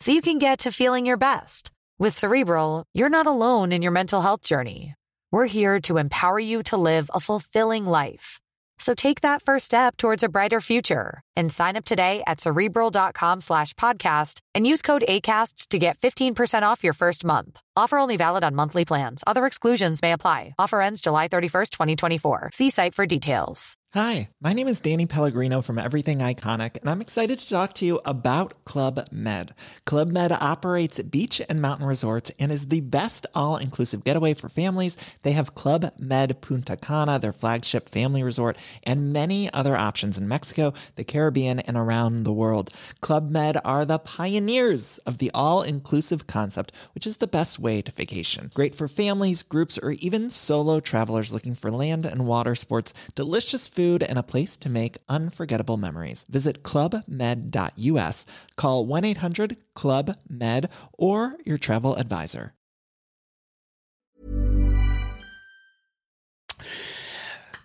so 0.00 0.12
you 0.12 0.20
can 0.20 0.38
get 0.38 0.60
to 0.60 0.72
feeling 0.72 1.06
your 1.06 1.16
best. 1.16 1.70
With 1.98 2.16
Cerebral, 2.16 2.84
you're 2.92 3.08
not 3.08 3.26
alone 3.26 3.72
in 3.72 3.82
your 3.82 3.92
mental 3.92 4.20
health 4.20 4.42
journey. 4.42 4.94
We're 5.32 5.46
here 5.46 5.80
to 5.82 5.98
empower 5.98 6.38
you 6.38 6.62
to 6.64 6.76
live 6.76 7.10
a 7.14 7.20
fulfilling 7.20 7.86
life. 7.86 8.38
So 8.78 8.94
take 8.94 9.22
that 9.22 9.42
first 9.42 9.64
step 9.64 9.96
towards 9.96 10.22
a 10.22 10.28
brighter 10.28 10.60
future 10.60 11.20
and 11.34 11.52
sign 11.52 11.76
up 11.76 11.84
today 11.84 12.22
at 12.26 12.40
cerebral.com 12.40 13.40
slash 13.40 13.72
podcast 13.74 14.40
and 14.54 14.66
use 14.66 14.82
code 14.82 15.04
ACAST 15.08 15.68
to 15.68 15.78
get 15.78 15.98
15% 15.98 16.62
off 16.62 16.84
your 16.84 16.92
first 16.92 17.24
month. 17.24 17.60
Offer 17.78 17.98
only 17.98 18.16
valid 18.16 18.42
on 18.42 18.54
monthly 18.54 18.86
plans. 18.86 19.22
Other 19.26 19.44
exclusions 19.44 20.00
may 20.00 20.12
apply. 20.12 20.54
Offer 20.58 20.80
ends 20.80 21.02
July 21.02 21.28
31st, 21.28 21.70
2024. 21.70 22.50
See 22.54 22.70
site 22.70 22.94
for 22.94 23.04
details. 23.04 23.76
Hi, 23.96 24.28
my 24.42 24.52
name 24.52 24.68
is 24.68 24.82
Danny 24.82 25.06
Pellegrino 25.06 25.62
from 25.62 25.78
Everything 25.78 26.18
Iconic, 26.18 26.76
and 26.78 26.90
I'm 26.90 27.00
excited 27.00 27.38
to 27.38 27.48
talk 27.48 27.72
to 27.74 27.86
you 27.86 27.98
about 28.04 28.62
Club 28.66 29.06
Med. 29.10 29.54
Club 29.86 30.10
Med 30.10 30.32
operates 30.32 31.00
beach 31.02 31.40
and 31.48 31.62
mountain 31.62 31.86
resorts 31.86 32.30
and 32.38 32.52
is 32.52 32.68
the 32.68 32.82
best 32.82 33.26
all 33.34 33.56
inclusive 33.56 34.04
getaway 34.04 34.34
for 34.34 34.50
families. 34.50 34.98
They 35.22 35.32
have 35.32 35.54
Club 35.54 35.92
Med 35.98 36.42
Punta 36.42 36.76
Cana, 36.76 37.18
their 37.18 37.32
flagship 37.32 37.88
family 37.88 38.22
resort, 38.22 38.58
and 38.82 39.14
many 39.14 39.50
other 39.54 39.74
options 39.74 40.18
in 40.18 40.28
Mexico, 40.28 40.74
the 40.96 41.04
Caribbean, 41.04 41.60
and 41.60 41.78
around 41.78 42.24
the 42.24 42.34
world. 42.34 42.68
Club 43.00 43.30
Med 43.30 43.56
are 43.64 43.86
the 43.86 43.98
pioneers 44.00 44.98
of 45.06 45.16
the 45.18 45.30
all 45.32 45.62
inclusive 45.62 46.26
concept, 46.26 46.70
which 46.94 47.06
is 47.06 47.16
the 47.16 47.26
best 47.26 47.58
to 47.66 47.92
vacation. 47.92 48.50
Great 48.54 48.74
for 48.74 48.88
families, 48.88 49.42
groups, 49.42 49.78
or 49.78 49.92
even 49.92 50.30
solo 50.30 50.80
travelers 50.80 51.32
looking 51.32 51.54
for 51.54 51.70
land 51.70 52.06
and 52.06 52.26
water 52.26 52.54
sports, 52.54 52.94
delicious 53.14 53.68
food, 53.68 54.02
and 54.02 54.18
a 54.18 54.22
place 54.22 54.56
to 54.56 54.68
make 54.68 54.98
unforgettable 55.08 55.76
memories. 55.76 56.24
Visit 56.28 56.62
clubmed.us, 56.62 58.26
call 58.56 58.86
1 58.86 59.04
800 59.04 59.56
Club 59.74 60.16
Med, 60.28 60.68
or 60.98 61.36
your 61.44 61.58
travel 61.58 61.96
advisor. 61.96 62.52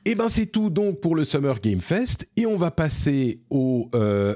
Et 0.03 0.15
ben 0.15 0.29
c'est 0.29 0.47
tout 0.47 0.71
donc 0.71 0.99
pour 0.99 1.15
le 1.15 1.23
Summer 1.23 1.59
Game 1.59 1.79
Fest 1.79 2.27
et 2.35 2.45
on 2.45 2.57
va 2.57 2.71
passer 2.71 3.43
au. 3.49 3.89
Euh. 3.93 4.35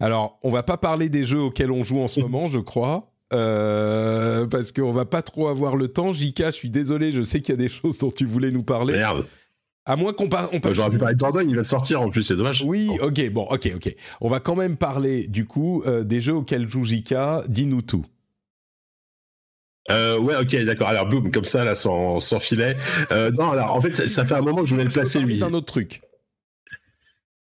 Alors 0.00 0.38
on 0.42 0.50
va 0.50 0.62
pas 0.62 0.78
parler 0.78 1.10
des 1.10 1.26
jeux 1.26 1.40
auxquels 1.40 1.70
on 1.70 1.84
joue 1.84 2.00
en 2.00 2.08
ce 2.08 2.20
moment, 2.22 2.46
je 2.46 2.58
crois. 2.58 3.11
Euh, 3.32 4.46
parce 4.46 4.72
qu'on 4.72 4.92
va 4.92 5.04
pas 5.04 5.22
trop 5.22 5.48
avoir 5.48 5.76
le 5.76 5.88
temps. 5.88 6.12
Jika, 6.12 6.50
je 6.50 6.56
suis 6.56 6.70
désolé, 6.70 7.12
je 7.12 7.22
sais 7.22 7.40
qu'il 7.40 7.54
y 7.54 7.58
a 7.58 7.60
des 7.60 7.68
choses 7.68 7.98
dont 7.98 8.10
tu 8.10 8.26
voulais 8.26 8.50
nous 8.50 8.62
parler. 8.62 8.94
Merde. 8.94 9.26
À 9.84 9.96
moins 9.96 10.12
qu'on 10.12 10.28
parle. 10.28 10.48
Euh, 10.54 10.74
J'aurais 10.74 10.90
pu 10.90 10.98
parler 10.98 11.14
de 11.14 11.18
Dordogne, 11.18 11.50
il 11.50 11.56
va 11.56 11.64
sortir 11.64 12.02
en 12.02 12.08
plus, 12.08 12.22
c'est 12.22 12.36
dommage. 12.36 12.62
Oui, 12.64 12.88
ok, 13.00 13.30
bon, 13.30 13.48
ok, 13.50 13.72
ok. 13.74 13.96
On 14.20 14.28
va 14.28 14.38
quand 14.38 14.54
même 14.54 14.76
parler 14.76 15.26
du 15.26 15.44
coup 15.44 15.82
euh, 15.86 16.04
des 16.04 16.20
jeux 16.20 16.34
auxquels 16.34 16.68
joue 16.68 16.84
Jika. 16.84 17.42
Dis-nous 17.48 17.82
tout. 17.82 18.04
Euh, 19.90 20.18
ouais, 20.18 20.36
ok, 20.36 20.54
d'accord. 20.64 20.88
Alors, 20.88 21.06
boum, 21.06 21.32
comme 21.32 21.44
ça, 21.44 21.64
là, 21.64 21.74
sans, 21.74 22.20
sans 22.20 22.38
filet. 22.38 22.76
Euh, 23.10 23.32
non, 23.32 23.50
alors, 23.50 23.74
en 23.74 23.80
fait, 23.80 23.92
ça, 23.94 24.06
ça 24.06 24.24
fait 24.24 24.34
un 24.34 24.40
moment 24.40 24.62
que 24.62 24.68
je 24.68 24.74
voulais 24.74 24.84
le 24.84 24.90
placer, 24.90 25.18
lui. 25.18 25.42
Un 25.42 25.52
autre 25.54 25.66
truc. 25.66 26.02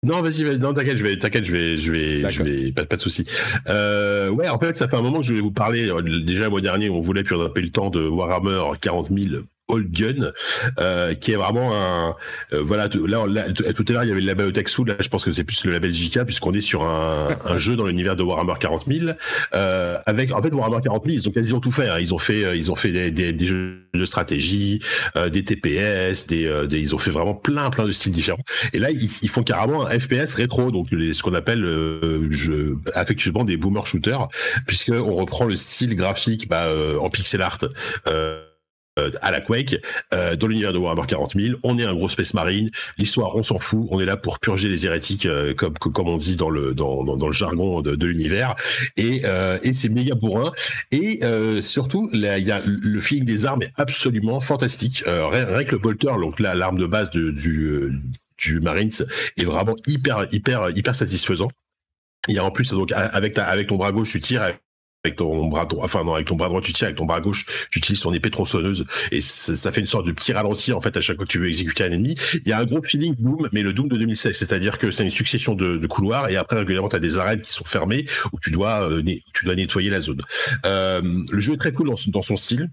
Non, 0.01 0.21
vas-y, 0.21 0.43
vas 0.45 0.57
non, 0.57 0.73
t'inquiète, 0.73 0.95
je 0.97 1.03
vais, 1.03 1.17
t'inquiète, 1.19 1.43
je 1.43 1.51
vais, 1.51 1.77
je 1.77 1.91
vais, 1.91 2.31
je 2.31 2.43
vais, 2.43 2.71
pas, 2.71 2.85
pas 2.85 2.95
de 2.95 3.01
souci. 3.01 3.26
Euh, 3.67 4.30
ouais, 4.30 4.47
en 4.47 4.57
fait, 4.57 4.77
ça 4.77 4.88
fait 4.88 4.95
un 4.95 5.01
moment 5.01 5.17
que 5.19 5.26
je 5.26 5.31
voulais 5.31 5.41
vous 5.41 5.51
parler. 5.51 5.89
euh, 5.89 6.01
Déjà, 6.23 6.45
le 6.45 6.49
mois 6.49 6.61
dernier, 6.61 6.89
on 6.89 7.01
voulait, 7.01 7.23
puis 7.23 7.35
on 7.35 7.41
a 7.45 7.49
pas 7.49 7.59
eu 7.59 7.63
le 7.63 7.69
temps 7.71 7.89
de 7.89 8.07
Warhammer 8.07 8.61
40 8.80 9.09
000 9.09 9.41
Old 9.69 9.91
Gun, 9.91 10.31
euh, 10.79 11.13
qui 11.13 11.31
est 11.31 11.35
vraiment 11.35 11.71
un, 11.73 12.15
euh, 12.53 12.61
voilà, 12.63 12.89
tout- 12.89 13.05
là, 13.05 13.25
tout 13.53 13.85
à 13.87 13.91
l'heure, 13.93 14.03
il 14.03 14.09
y 14.09 14.11
avait 14.11 14.21
le 14.21 14.27
label 14.27 14.47
Otaku, 14.47 14.83
là, 14.85 14.95
je 14.99 15.07
pense 15.07 15.23
que 15.23 15.31
c'est 15.31 15.43
plus 15.43 15.63
le 15.65 15.71
label 15.71 15.93
JK, 15.93 16.25
puisqu'on 16.25 16.53
est 16.53 16.61
sur 16.61 16.83
un, 16.83 17.27
un 17.45 17.57
jeu 17.57 17.75
dans 17.75 17.85
l'univers 17.85 18.15
de 18.15 18.23
Warhammer 18.23 18.53
40 18.59 18.85
000, 18.87 19.11
euh, 19.53 19.97
avec, 20.05 20.33
en 20.33 20.41
fait, 20.41 20.51
Warhammer 20.53 20.81
40 20.83 21.05
000, 21.05 21.15
ils 21.17 21.27
ont 21.29 21.31
quasiment 21.31 21.59
tout 21.59 21.71
fait, 21.71 21.87
hein. 21.89 21.97
ils 21.99 22.13
ont 22.13 22.17
fait, 22.17 22.43
euh, 22.43 22.55
ils 22.55 22.71
ont 22.71 22.75
fait 22.75 22.91
des, 22.91 23.11
des, 23.11 23.31
des 23.33 23.45
jeux 23.45 23.77
de 23.93 24.05
stratégie, 24.05 24.79
euh, 25.15 25.29
des 25.29 25.43
TPS, 25.43 26.27
des, 26.27 26.45
euh, 26.45 26.65
des- 26.67 26.79
ils 26.79 26.95
ont 26.95 26.99
fait 26.99 27.11
vraiment 27.11 27.35
plein, 27.35 27.69
plein 27.69 27.85
de 27.85 27.91
styles 27.91 28.11
différents. 28.11 28.43
Et 28.73 28.79
là, 28.79 28.89
ils, 28.91 29.29
font 29.29 29.43
carrément 29.43 29.85
un 29.85 29.99
FPS 29.99 30.33
rétro, 30.35 30.71
donc 30.71 30.87
ce 30.89 31.21
qu'on 31.23 31.33
appelle 31.33 31.63
je, 32.29 32.73
affectueusement 32.95 33.43
des 33.43 33.57
boomer 33.57 33.85
shooters, 33.85 34.27
puisque 34.67 34.89
on 34.89 35.15
reprend 35.15 35.45
le 35.45 35.55
style 35.55 35.95
graphique 35.95 36.47
bah, 36.49 36.67
en 36.99 37.09
pixel 37.09 37.41
art. 37.41 37.59
Euh, 38.07 38.43
à 39.21 39.31
la 39.31 39.41
Quake, 39.41 39.76
euh, 40.13 40.35
dans 40.35 40.47
l'univers 40.47 40.73
de 40.73 40.77
Warhammer 40.77 41.07
40 41.07 41.34
000, 41.35 41.59
on 41.63 41.77
est 41.80 41.85
un 41.85 41.93
gros 41.93 42.09
Space 42.09 42.34
Marine. 42.34 42.69
L'histoire, 42.97 43.35
on 43.35 43.43
s'en 43.43 43.59
fout. 43.59 43.88
On 43.91 43.99
est 43.99 44.05
là 44.05 44.17
pour 44.17 44.39
purger 44.39 44.69
les 44.69 44.85
hérétiques, 44.85 45.26
euh, 45.26 45.53
comme 45.53 45.73
comme 45.77 46.07
on 46.07 46.17
dit 46.17 46.35
dans 46.35 46.49
le 46.49 46.73
dans, 46.73 47.03
dans, 47.03 47.27
le 47.27 47.34
jargon 47.34 47.81
de, 47.81 48.05
l'univers. 48.05 48.55
Et 48.97 49.21
euh, 49.26 49.57
et 49.63 49.73
c'est 49.73 49.89
méga 49.89 50.15
bourrin. 50.15 50.51
Et 50.91 51.19
euh, 51.23 51.61
surtout, 51.61 52.09
y 52.13 52.51
a 52.51 52.61
le 52.65 53.01
feeling 53.01 53.26
des 53.26 53.45
armes 53.45 53.63
est 53.63 53.73
absolument 53.76 54.39
fantastique. 54.39 55.03
Euh, 55.07 55.27
rien, 55.27 55.63
que 55.63 55.71
le 55.71 55.80
bolter, 55.80 56.07
donc 56.19 56.39
l'arme 56.39 56.77
de 56.77 56.85
base 56.85 57.09
du 57.09 57.19
euh, 57.19 57.93
du 58.38 58.59
Marines 58.61 58.91
est 59.38 59.43
vraiment 59.43 59.76
hyper 59.88 60.27
hyper 60.31 60.69
hyper 60.69 60.95
satisfaisant. 60.95 61.47
Il 62.27 62.35
y 62.35 62.39
a 62.39 62.43
en 62.43 62.51
plus 62.51 62.71
donc 62.71 62.91
avec 62.91 63.34
ta, 63.34 63.45
avec 63.45 63.67
ton 63.67 63.77
bras 63.77 63.91
gauche 63.91 64.11
tu 64.11 64.19
tires 64.19 64.53
ton 65.15 65.47
bras 65.47 65.65
droit, 65.65 65.85
enfin 65.85 66.03
non, 66.03 66.13
avec 66.13 66.27
ton 66.27 66.35
bras 66.35 66.49
droit 66.49 66.61
tu 66.61 66.73
tires, 66.73 66.88
avec 66.88 66.97
ton 66.97 67.05
bras 67.05 67.21
gauche 67.21 67.45
tu 67.71 67.80
utilises 67.80 68.01
ton 68.01 68.13
épée 68.13 68.30
tronçonneuse 68.30 68.85
et 69.11 69.21
ça, 69.21 69.71
fait 69.71 69.80
une 69.80 69.88
sorte 69.88 70.05
de 70.05 70.11
petit 70.11 70.34
ralenti 70.34 70.73
en 70.73 70.81
fait 70.81 70.95
à 70.97 71.01
chaque 71.01 71.15
fois 71.15 71.26
que 71.26 71.31
tu 71.31 71.39
veux 71.39 71.47
exécuter 71.47 71.85
un 71.85 71.91
ennemi. 71.91 72.15
Il 72.34 72.47
y 72.47 72.51
a 72.51 72.59
un 72.59 72.65
gros 72.65 72.81
feeling 72.81 73.15
Doom, 73.17 73.47
mais 73.53 73.61
le 73.61 73.71
Doom 73.71 73.88
de 73.88 73.95
2016, 73.95 74.38
c'est-à-dire 74.38 74.77
que 74.77 74.91
c'est 74.91 75.05
une 75.05 75.09
succession 75.09 75.55
de, 75.55 75.88
couloirs 75.88 76.30
et 76.30 76.35
après 76.35 76.57
régulièrement 76.57 76.89
tu 76.89 76.99
des 76.99 77.17
arènes 77.17 77.41
qui 77.41 77.51
sont 77.51 77.63
fermées 77.63 78.05
où 78.34 78.39
tu 78.39 78.51
dois 78.51 78.89
euh, 78.89 79.01
tu 79.34 79.45
dois 79.45 79.55
nettoyer 79.55 79.89
la 79.89 80.01
zone. 80.01 80.21
Euh, 80.65 81.01
le 81.31 81.39
jeu 81.39 81.53
est 81.53 81.57
très 81.57 81.71
cool 81.71 81.89
dans 81.89 82.21
son 82.21 82.35
style. 82.35 82.69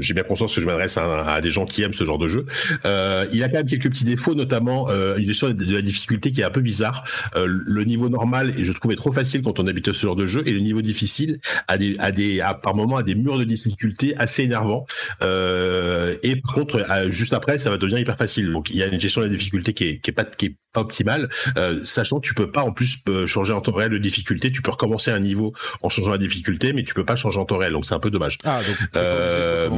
J'ai 0.00 0.14
bien 0.14 0.22
conscience 0.22 0.54
que 0.54 0.60
je 0.60 0.66
m'adresse 0.66 0.96
à, 0.96 1.34
à 1.34 1.40
des 1.40 1.50
gens 1.50 1.66
qui 1.66 1.82
aiment 1.82 1.94
ce 1.94 2.04
genre 2.04 2.18
de 2.18 2.28
jeu. 2.28 2.46
Euh, 2.84 3.26
il 3.32 3.42
a 3.42 3.48
quand 3.48 3.58
même 3.58 3.68
quelques 3.68 3.90
petits 3.90 4.04
défaux, 4.04 4.34
notamment 4.34 4.90
euh, 4.90 5.16
une 5.16 5.24
gestion 5.24 5.50
de 5.50 5.74
la 5.74 5.82
difficulté 5.82 6.32
qui 6.32 6.40
est 6.40 6.44
un 6.44 6.50
peu 6.50 6.60
bizarre. 6.60 7.04
Euh, 7.36 7.46
le 7.46 7.84
niveau 7.84 8.08
normal, 8.08 8.52
je 8.58 8.72
trouvais 8.72 8.96
trop 8.96 9.12
facile 9.12 9.42
quand 9.42 9.60
on 9.60 9.66
habite 9.66 9.92
ce 9.92 10.06
genre 10.06 10.16
de 10.16 10.26
jeu, 10.26 10.42
et 10.46 10.52
le 10.52 10.60
niveau 10.60 10.82
difficile 10.82 11.38
a 11.68 11.78
des, 11.78 11.96
des, 12.14 12.44
par 12.62 12.74
moments 12.74 12.96
a 12.96 13.02
des 13.02 13.14
murs 13.14 13.38
de 13.38 13.44
difficulté 13.44 14.16
assez 14.16 14.42
énervants. 14.42 14.86
Euh, 15.22 16.16
et 16.22 16.36
par 16.36 16.54
contre, 16.54 16.84
euh, 16.90 17.10
juste 17.10 17.32
après, 17.32 17.58
ça 17.58 17.70
va 17.70 17.78
devenir 17.78 17.98
hyper 17.98 18.16
facile. 18.16 18.50
Donc 18.52 18.70
il 18.70 18.76
y 18.76 18.82
a 18.82 18.86
une 18.86 19.00
gestion 19.00 19.20
de 19.20 19.26
la 19.26 19.32
difficulté 19.32 19.72
qui 19.72 19.84
est, 19.84 20.00
qui 20.00 20.10
est 20.10 20.14
pas, 20.14 20.24
qui 20.24 20.46
est 20.46 20.56
optimale, 20.80 21.28
euh, 21.56 21.80
sachant 21.84 22.20
que 22.20 22.26
tu 22.26 22.34
peux 22.34 22.50
pas 22.50 22.62
en 22.62 22.72
plus 22.72 22.98
euh, 23.08 23.26
changer 23.26 23.52
en 23.52 23.60
temps 23.60 23.72
réel 23.72 23.90
de 23.90 23.98
difficulté. 23.98 24.50
Tu 24.50 24.62
peux 24.62 24.70
recommencer 24.70 25.10
un 25.10 25.20
niveau 25.20 25.52
en 25.82 25.88
changeant 25.88 26.10
la 26.10 26.18
difficulté, 26.18 26.72
mais 26.72 26.82
tu 26.82 26.94
peux 26.94 27.04
pas 27.04 27.16
changer 27.16 27.38
en 27.38 27.44
temps 27.44 27.58
réel. 27.58 27.72
Donc 27.72 27.84
c'est 27.84 27.94
un 27.94 28.00
peu 28.00 28.10
dommage. 28.10 28.38
Ah, 28.44 28.60
donc 28.66 28.76
Euh, 28.96 29.68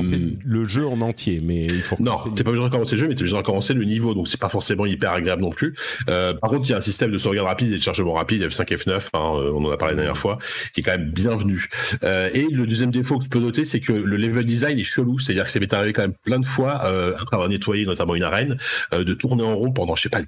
le 0.44 0.64
jeu 0.64 0.86
en 0.86 1.01
entier, 1.01 1.40
mais 1.43 1.66
il 1.66 1.82
faut. 1.82 1.97
Non, 2.01 2.18
t'es 2.35 2.44
pas 2.44 2.51
obligé 2.51 2.62
de 2.62 2.66
recommencer 2.66 2.97
le 2.97 3.01
jeu, 3.01 3.09
mais 3.09 3.14
t'es 3.14 3.22
obligé 3.22 3.32
de 3.32 3.39
recommencer 3.39 3.74
le 3.74 3.85
niveau, 3.85 4.14
donc 4.14 4.28
c'est 4.28 4.40
pas 4.40 4.48
forcément 4.48 4.86
hyper 4.86 5.12
agréable 5.12 5.43
non 5.43 5.51
plus. 5.51 5.74
Euh, 6.09 6.35
par 6.35 6.51
contre, 6.51 6.66
il 6.66 6.70
y 6.70 6.74
a 6.74 6.78
un 6.78 6.82
système 6.82 7.10
de 7.10 7.18
sauvegarde 7.18 7.48
rapide 7.48 7.72
et 7.72 7.78
de 7.78 7.82
chargement 7.82 8.12
rapide, 8.14 8.43
F5, 8.43 8.66
F9, 8.66 8.93
hein, 8.93 9.01
on 9.14 9.64
en 9.64 9.70
a 9.70 9.77
parlé 9.77 9.94
la 9.94 10.02
dernière 10.02 10.18
fois, 10.18 10.39
qui 10.72 10.81
est 10.81 10.82
quand 10.82 10.97
même 10.97 11.10
bienvenu. 11.10 11.68
Et 12.02 12.47
le 12.51 12.66
deuxième 12.66 12.90
défaut 12.90 13.18
que 13.18 13.24
je 13.24 13.31
peux 13.31 13.39
noter, 13.39 13.64
c'est 13.64 13.81
que 13.81 13.93
le 13.93 14.16
level 14.16 14.44
design 14.44 14.78
est 14.78 14.85
chelou, 14.85 15.18
c'est-à-dire 15.18 15.44
que 15.44 15.51
ça 15.51 15.60
m'est 15.60 15.72
arrivé 15.72 15.93
quand 15.93 16.02
même 16.02 16.14
plein 16.24 16.39
de 16.39 16.47
fois, 16.47 16.72
après 16.72 17.36
avoir 17.36 17.48
nettoyé 17.48 17.86
notamment 17.86 18.14
une 18.14 18.22
arène, 18.22 18.56
de 18.93 19.14
tourner 19.14 19.43
en 19.43 19.56
rond 19.56 19.72
pendant, 19.72 19.97
je 19.97 20.02
sais 20.02 20.09
pas, 20.09 20.20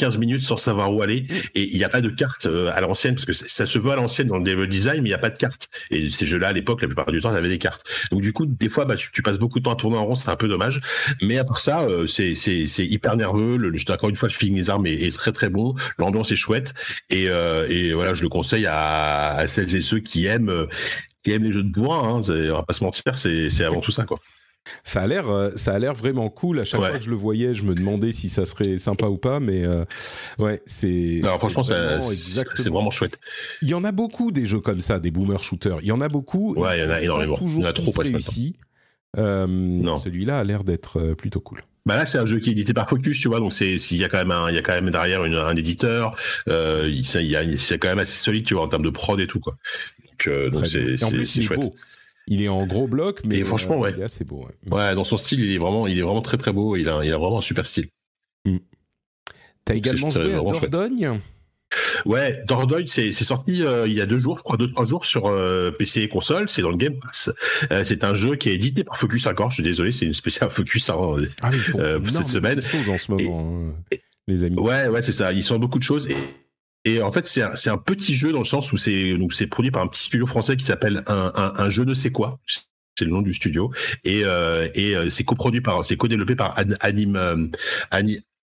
10-15 0.00 0.18
minutes 0.18 0.42
sans 0.42 0.56
savoir 0.56 0.92
où 0.94 1.02
aller, 1.02 1.26
et 1.54 1.70
il 1.72 1.76
n'y 1.78 1.84
a 1.84 1.88
pas 1.88 2.00
de 2.00 2.08
carte 2.10 2.46
euh, 2.46 2.70
à 2.74 2.80
l'ancienne, 2.80 3.14
parce 3.14 3.26
que 3.26 3.32
ça 3.32 3.46
ça 3.48 3.66
se 3.66 3.78
veut 3.78 3.90
à 3.90 3.96
l'ancienne 3.96 4.28
dans 4.28 4.38
le 4.38 4.44
level 4.44 4.68
design, 4.68 5.02
mais 5.02 5.08
il 5.08 5.12
n'y 5.12 5.14
a 5.14 5.18
pas 5.18 5.30
de 5.30 5.38
carte. 5.38 5.68
Et 5.90 6.08
ces 6.10 6.24
jeux-là, 6.26 6.48
à 6.48 6.52
l'époque, 6.52 6.80
la 6.82 6.88
plupart 6.88 7.06
du 7.10 7.20
temps, 7.20 7.30
avait 7.30 7.48
des 7.48 7.58
cartes. 7.58 7.84
Donc 8.10 8.20
du 8.22 8.32
coup, 8.32 8.46
des 8.46 8.68
fois, 8.68 8.84
bah, 8.86 8.94
tu, 8.96 9.10
tu 9.12 9.22
passes 9.22 9.38
beaucoup 9.38 9.58
de 9.58 9.64
temps 9.64 9.72
à 9.72 9.76
tourner 9.76 9.96
en 9.98 10.06
rond, 10.06 10.14
c'est 10.14 10.30
un 10.30 10.36
peu 10.36 10.48
dommage. 10.48 10.80
Mais 11.22 11.36
à 11.38 11.44
part 11.44 11.60
ça, 11.60 11.82
euh, 11.82 12.06
c'est 12.06 12.34
hyper 12.78 13.16
nerveux. 13.16 13.56
Le, 13.56 13.68
le- 13.70 13.78
encore 13.92 14.08
une 14.08 14.16
fois, 14.16 14.28
le 14.28 14.34
feeling 14.34 14.56
des 14.56 14.70
armes 14.70 14.86
est, 14.86 14.94
est 14.94 15.14
très 15.16 15.32
très 15.32 15.48
bon. 15.48 15.74
L'ambiance 15.98 16.30
est 16.32 16.36
chouette. 16.36 16.72
Et, 17.10 17.28
euh, 17.28 17.66
et 17.68 17.92
voilà, 17.92 18.14
je 18.14 18.22
le 18.22 18.28
conseille 18.28 18.66
à, 18.66 19.34
à 19.34 19.46
celles 19.46 19.74
et 19.74 19.80
ceux 19.80 19.98
qui 20.00 20.26
aiment 20.26 20.66
qui 21.22 21.32
aiment 21.32 21.44
les 21.44 21.52
jeux 21.52 21.62
de 21.62 21.70
bois. 21.70 21.96
Hein, 22.02 22.20
on 22.28 22.54
va 22.54 22.62
pas 22.62 22.72
se 22.72 22.82
mentir, 22.84 23.02
c'est 23.16 23.50
c'est 23.50 23.64
avant 23.64 23.80
tout 23.80 23.90
ça 23.90 24.04
quoi. 24.04 24.18
Ça 24.84 25.00
a 25.02 25.06
l'air, 25.06 25.28
euh, 25.28 25.50
ça 25.56 25.72
a 25.74 25.78
l'air 25.78 25.94
vraiment 25.94 26.28
cool. 26.28 26.60
À 26.60 26.64
chaque 26.64 26.80
Ouais. 26.80 26.90
fois 26.90 26.98
que 26.98 27.04
je 27.04 27.10
le 27.10 27.16
voyais, 27.16 27.54
je 27.54 27.62
me 27.64 27.74
demandais 27.74 28.12
si 28.12 28.28
ça 28.28 28.44
serait 28.44 28.76
sympa 28.78 29.06
ou 29.06 29.16
pas, 29.16 29.40
mais 29.40 29.64
euh, 29.64 29.84
ouais, 30.38 30.62
c'est. 30.66 31.20
Non, 31.22 31.38
franchement, 31.38 31.62
vraiment 31.62 32.00
c'est 32.00 32.68
vraiment 32.68 32.90
chouette. 32.90 33.18
Il 33.62 33.68
y 33.68 33.74
en 33.74 33.84
a 33.84 33.92
beaucoup 33.92 34.30
des 34.32 34.46
jeux 34.46 34.60
comme 34.60 34.80
ça, 34.80 35.00
des 35.00 35.10
boomer 35.10 35.42
shooters. 35.42 35.78
Il 35.82 35.88
y 35.88 35.92
en 35.92 36.00
a 36.00 36.08
beaucoup. 36.08 36.54
Ouais, 36.56 36.78
il 36.78 36.82
y 36.84 36.86
en 36.86 36.90
a 36.90 37.00
énormément. 37.00 37.36
Toujours 37.36 37.60
Il 37.60 37.64
y 37.64 37.66
en 37.66 37.70
a 37.70 37.72
trop, 37.72 37.90
réussis. 37.90 38.54
Euh, 39.18 39.46
Non. 39.48 39.96
Celui-là 39.96 40.38
a 40.38 40.44
l'air 40.44 40.62
d'être 40.62 41.00
euh, 41.00 41.14
plutôt 41.14 41.40
cool. 41.40 41.62
Bah 41.86 41.96
là, 41.96 42.04
c'est 42.06 42.18
un 42.18 42.26
jeu 42.26 42.38
qui 42.38 42.50
est 42.50 42.52
édité 42.52 42.74
par 42.74 42.88
Focus, 42.88 43.18
tu 43.18 43.28
vois, 43.28 43.40
donc 43.40 43.52
c'est 43.54 43.72
il 43.74 43.96
y 43.96 44.04
a 44.04 44.08
quand 44.08 44.18
même 44.18 44.30
un, 44.30 44.50
il 44.50 44.54
y 44.54 44.58
a 44.58 44.62
quand 44.62 44.74
même 44.74 44.90
derrière 44.90 45.24
une- 45.24 45.34
un 45.34 45.56
éditeur. 45.56 46.14
Euh, 46.48 46.86
il 46.88 47.04
c'est- 47.04 47.78
quand 47.78 47.88
même 47.88 47.98
assez 47.98 48.14
solide, 48.14 48.44
tu 48.44 48.54
vois, 48.54 48.62
en 48.64 48.68
termes 48.68 48.84
de 48.84 48.90
prod 48.90 49.18
et 49.18 49.26
tout 49.26 49.40
quoi. 49.40 49.56
Donc, 50.26 50.28
euh, 50.28 50.50
c'est 50.64 51.24
c'est 51.24 51.40
chouette. 51.42 51.60
beau. 51.60 51.74
Il 52.30 52.40
est 52.42 52.48
en 52.48 52.64
gros 52.66 52.86
bloc, 52.86 53.20
mais 53.24 53.38
Et 53.38 53.44
franchement, 53.44 53.76
euh, 53.76 53.80
ouais. 53.80 53.92
il 53.96 54.00
est 54.00 54.04
assez 54.04 54.24
beau. 54.24 54.46
ouais. 54.46 54.72
Ouais, 54.72 54.94
dans 54.94 55.04
son 55.04 55.18
style, 55.18 55.40
il 55.40 55.52
est 55.52 55.58
vraiment, 55.58 55.86
il 55.86 55.98
est 55.98 56.02
vraiment 56.02 56.22
très 56.22 56.38
très 56.38 56.52
beau. 56.52 56.76
Il 56.76 56.88
a, 56.88 57.04
il 57.04 57.12
a 57.12 57.18
vraiment 57.18 57.38
un 57.38 57.42
super 57.42 57.66
style. 57.66 57.88
T'as 59.64 59.74
également 59.74 60.10
c'est 60.10 60.22
joué 60.22 60.34
à. 60.34 60.38
Dordogne? 60.38 61.20
Ouais, 62.04 62.42
Dordogne, 62.48 62.86
c'est 62.88 63.12
c'est 63.12 63.24
sorti 63.24 63.62
euh, 63.62 63.86
il 63.86 63.92
y 63.94 64.00
a 64.00 64.06
deux 64.06 64.16
jours, 64.16 64.38
je 64.38 64.42
crois, 64.42 64.56
deux 64.56 64.70
trois 64.70 64.84
jours 64.84 65.06
sur 65.06 65.26
euh, 65.26 65.70
PC 65.70 66.00
et 66.02 66.08
console. 66.08 66.48
C'est 66.48 66.62
dans 66.62 66.70
le 66.70 66.76
Game 66.76 66.98
Pass. 66.98 67.30
Euh, 67.70 67.84
c'est 67.84 68.02
un 68.04 68.14
jeu 68.14 68.36
qui 68.36 68.48
est 68.48 68.54
édité 68.54 68.82
par 68.84 68.96
Focus 68.96 69.26
encore. 69.26 69.50
Je 69.50 69.54
suis 69.54 69.62
désolé, 69.62 69.92
c'est 69.92 70.06
une 70.06 70.14
spéciale 70.14 70.50
Focus. 70.50 70.88
Hein. 70.90 70.96
Ah, 71.42 71.50
pour 71.98 72.10
cette 72.10 72.28
semaine. 72.28 72.60
en 72.88 72.98
ce 72.98 73.12
moment. 73.12 73.70
hein. 73.70 73.96
les 74.26 74.44
amis. 74.44 74.56
Ouais, 74.58 74.88
ouais, 74.88 75.02
c'est 75.02 75.12
ça. 75.12 75.32
Ils 75.32 75.44
sont 75.44 75.58
beaucoup 75.58 75.78
de 75.78 75.84
choses 75.84 76.08
et. 76.08 76.16
Et 76.84 77.02
en 77.02 77.12
fait, 77.12 77.26
c'est 77.26 77.42
un, 77.42 77.52
un, 77.66 77.78
petit 77.78 78.16
jeu 78.16 78.32
dans 78.32 78.38
le 78.38 78.44
sens 78.44 78.72
où 78.72 78.76
c'est 78.76 79.16
donc 79.16 79.32
c'est 79.32 79.46
produit 79.46 79.70
par 79.70 79.82
un 79.82 79.86
petit 79.86 80.02
studio 80.02 80.26
français 80.26 80.56
qui 80.56 80.64
s'appelle 80.64 81.02
un, 81.06 81.32
un, 81.34 81.52
un, 81.56 81.70
jeu 81.70 81.84
ne 81.84 81.94
sais 81.94 82.10
quoi 82.10 82.38
c'est 82.98 83.04
le 83.06 83.12
nom 83.12 83.22
du 83.22 83.32
studio 83.32 83.72
et, 84.04 84.24
euh, 84.24 84.68
et 84.74 84.94
euh, 84.94 85.08
c'est 85.08 85.24
coproduit 85.24 85.62
par 85.62 85.84
c'est 85.84 85.96
co-développé 85.96 86.36
par 86.36 86.58
Anime 86.80 87.16
euh, 87.16 87.46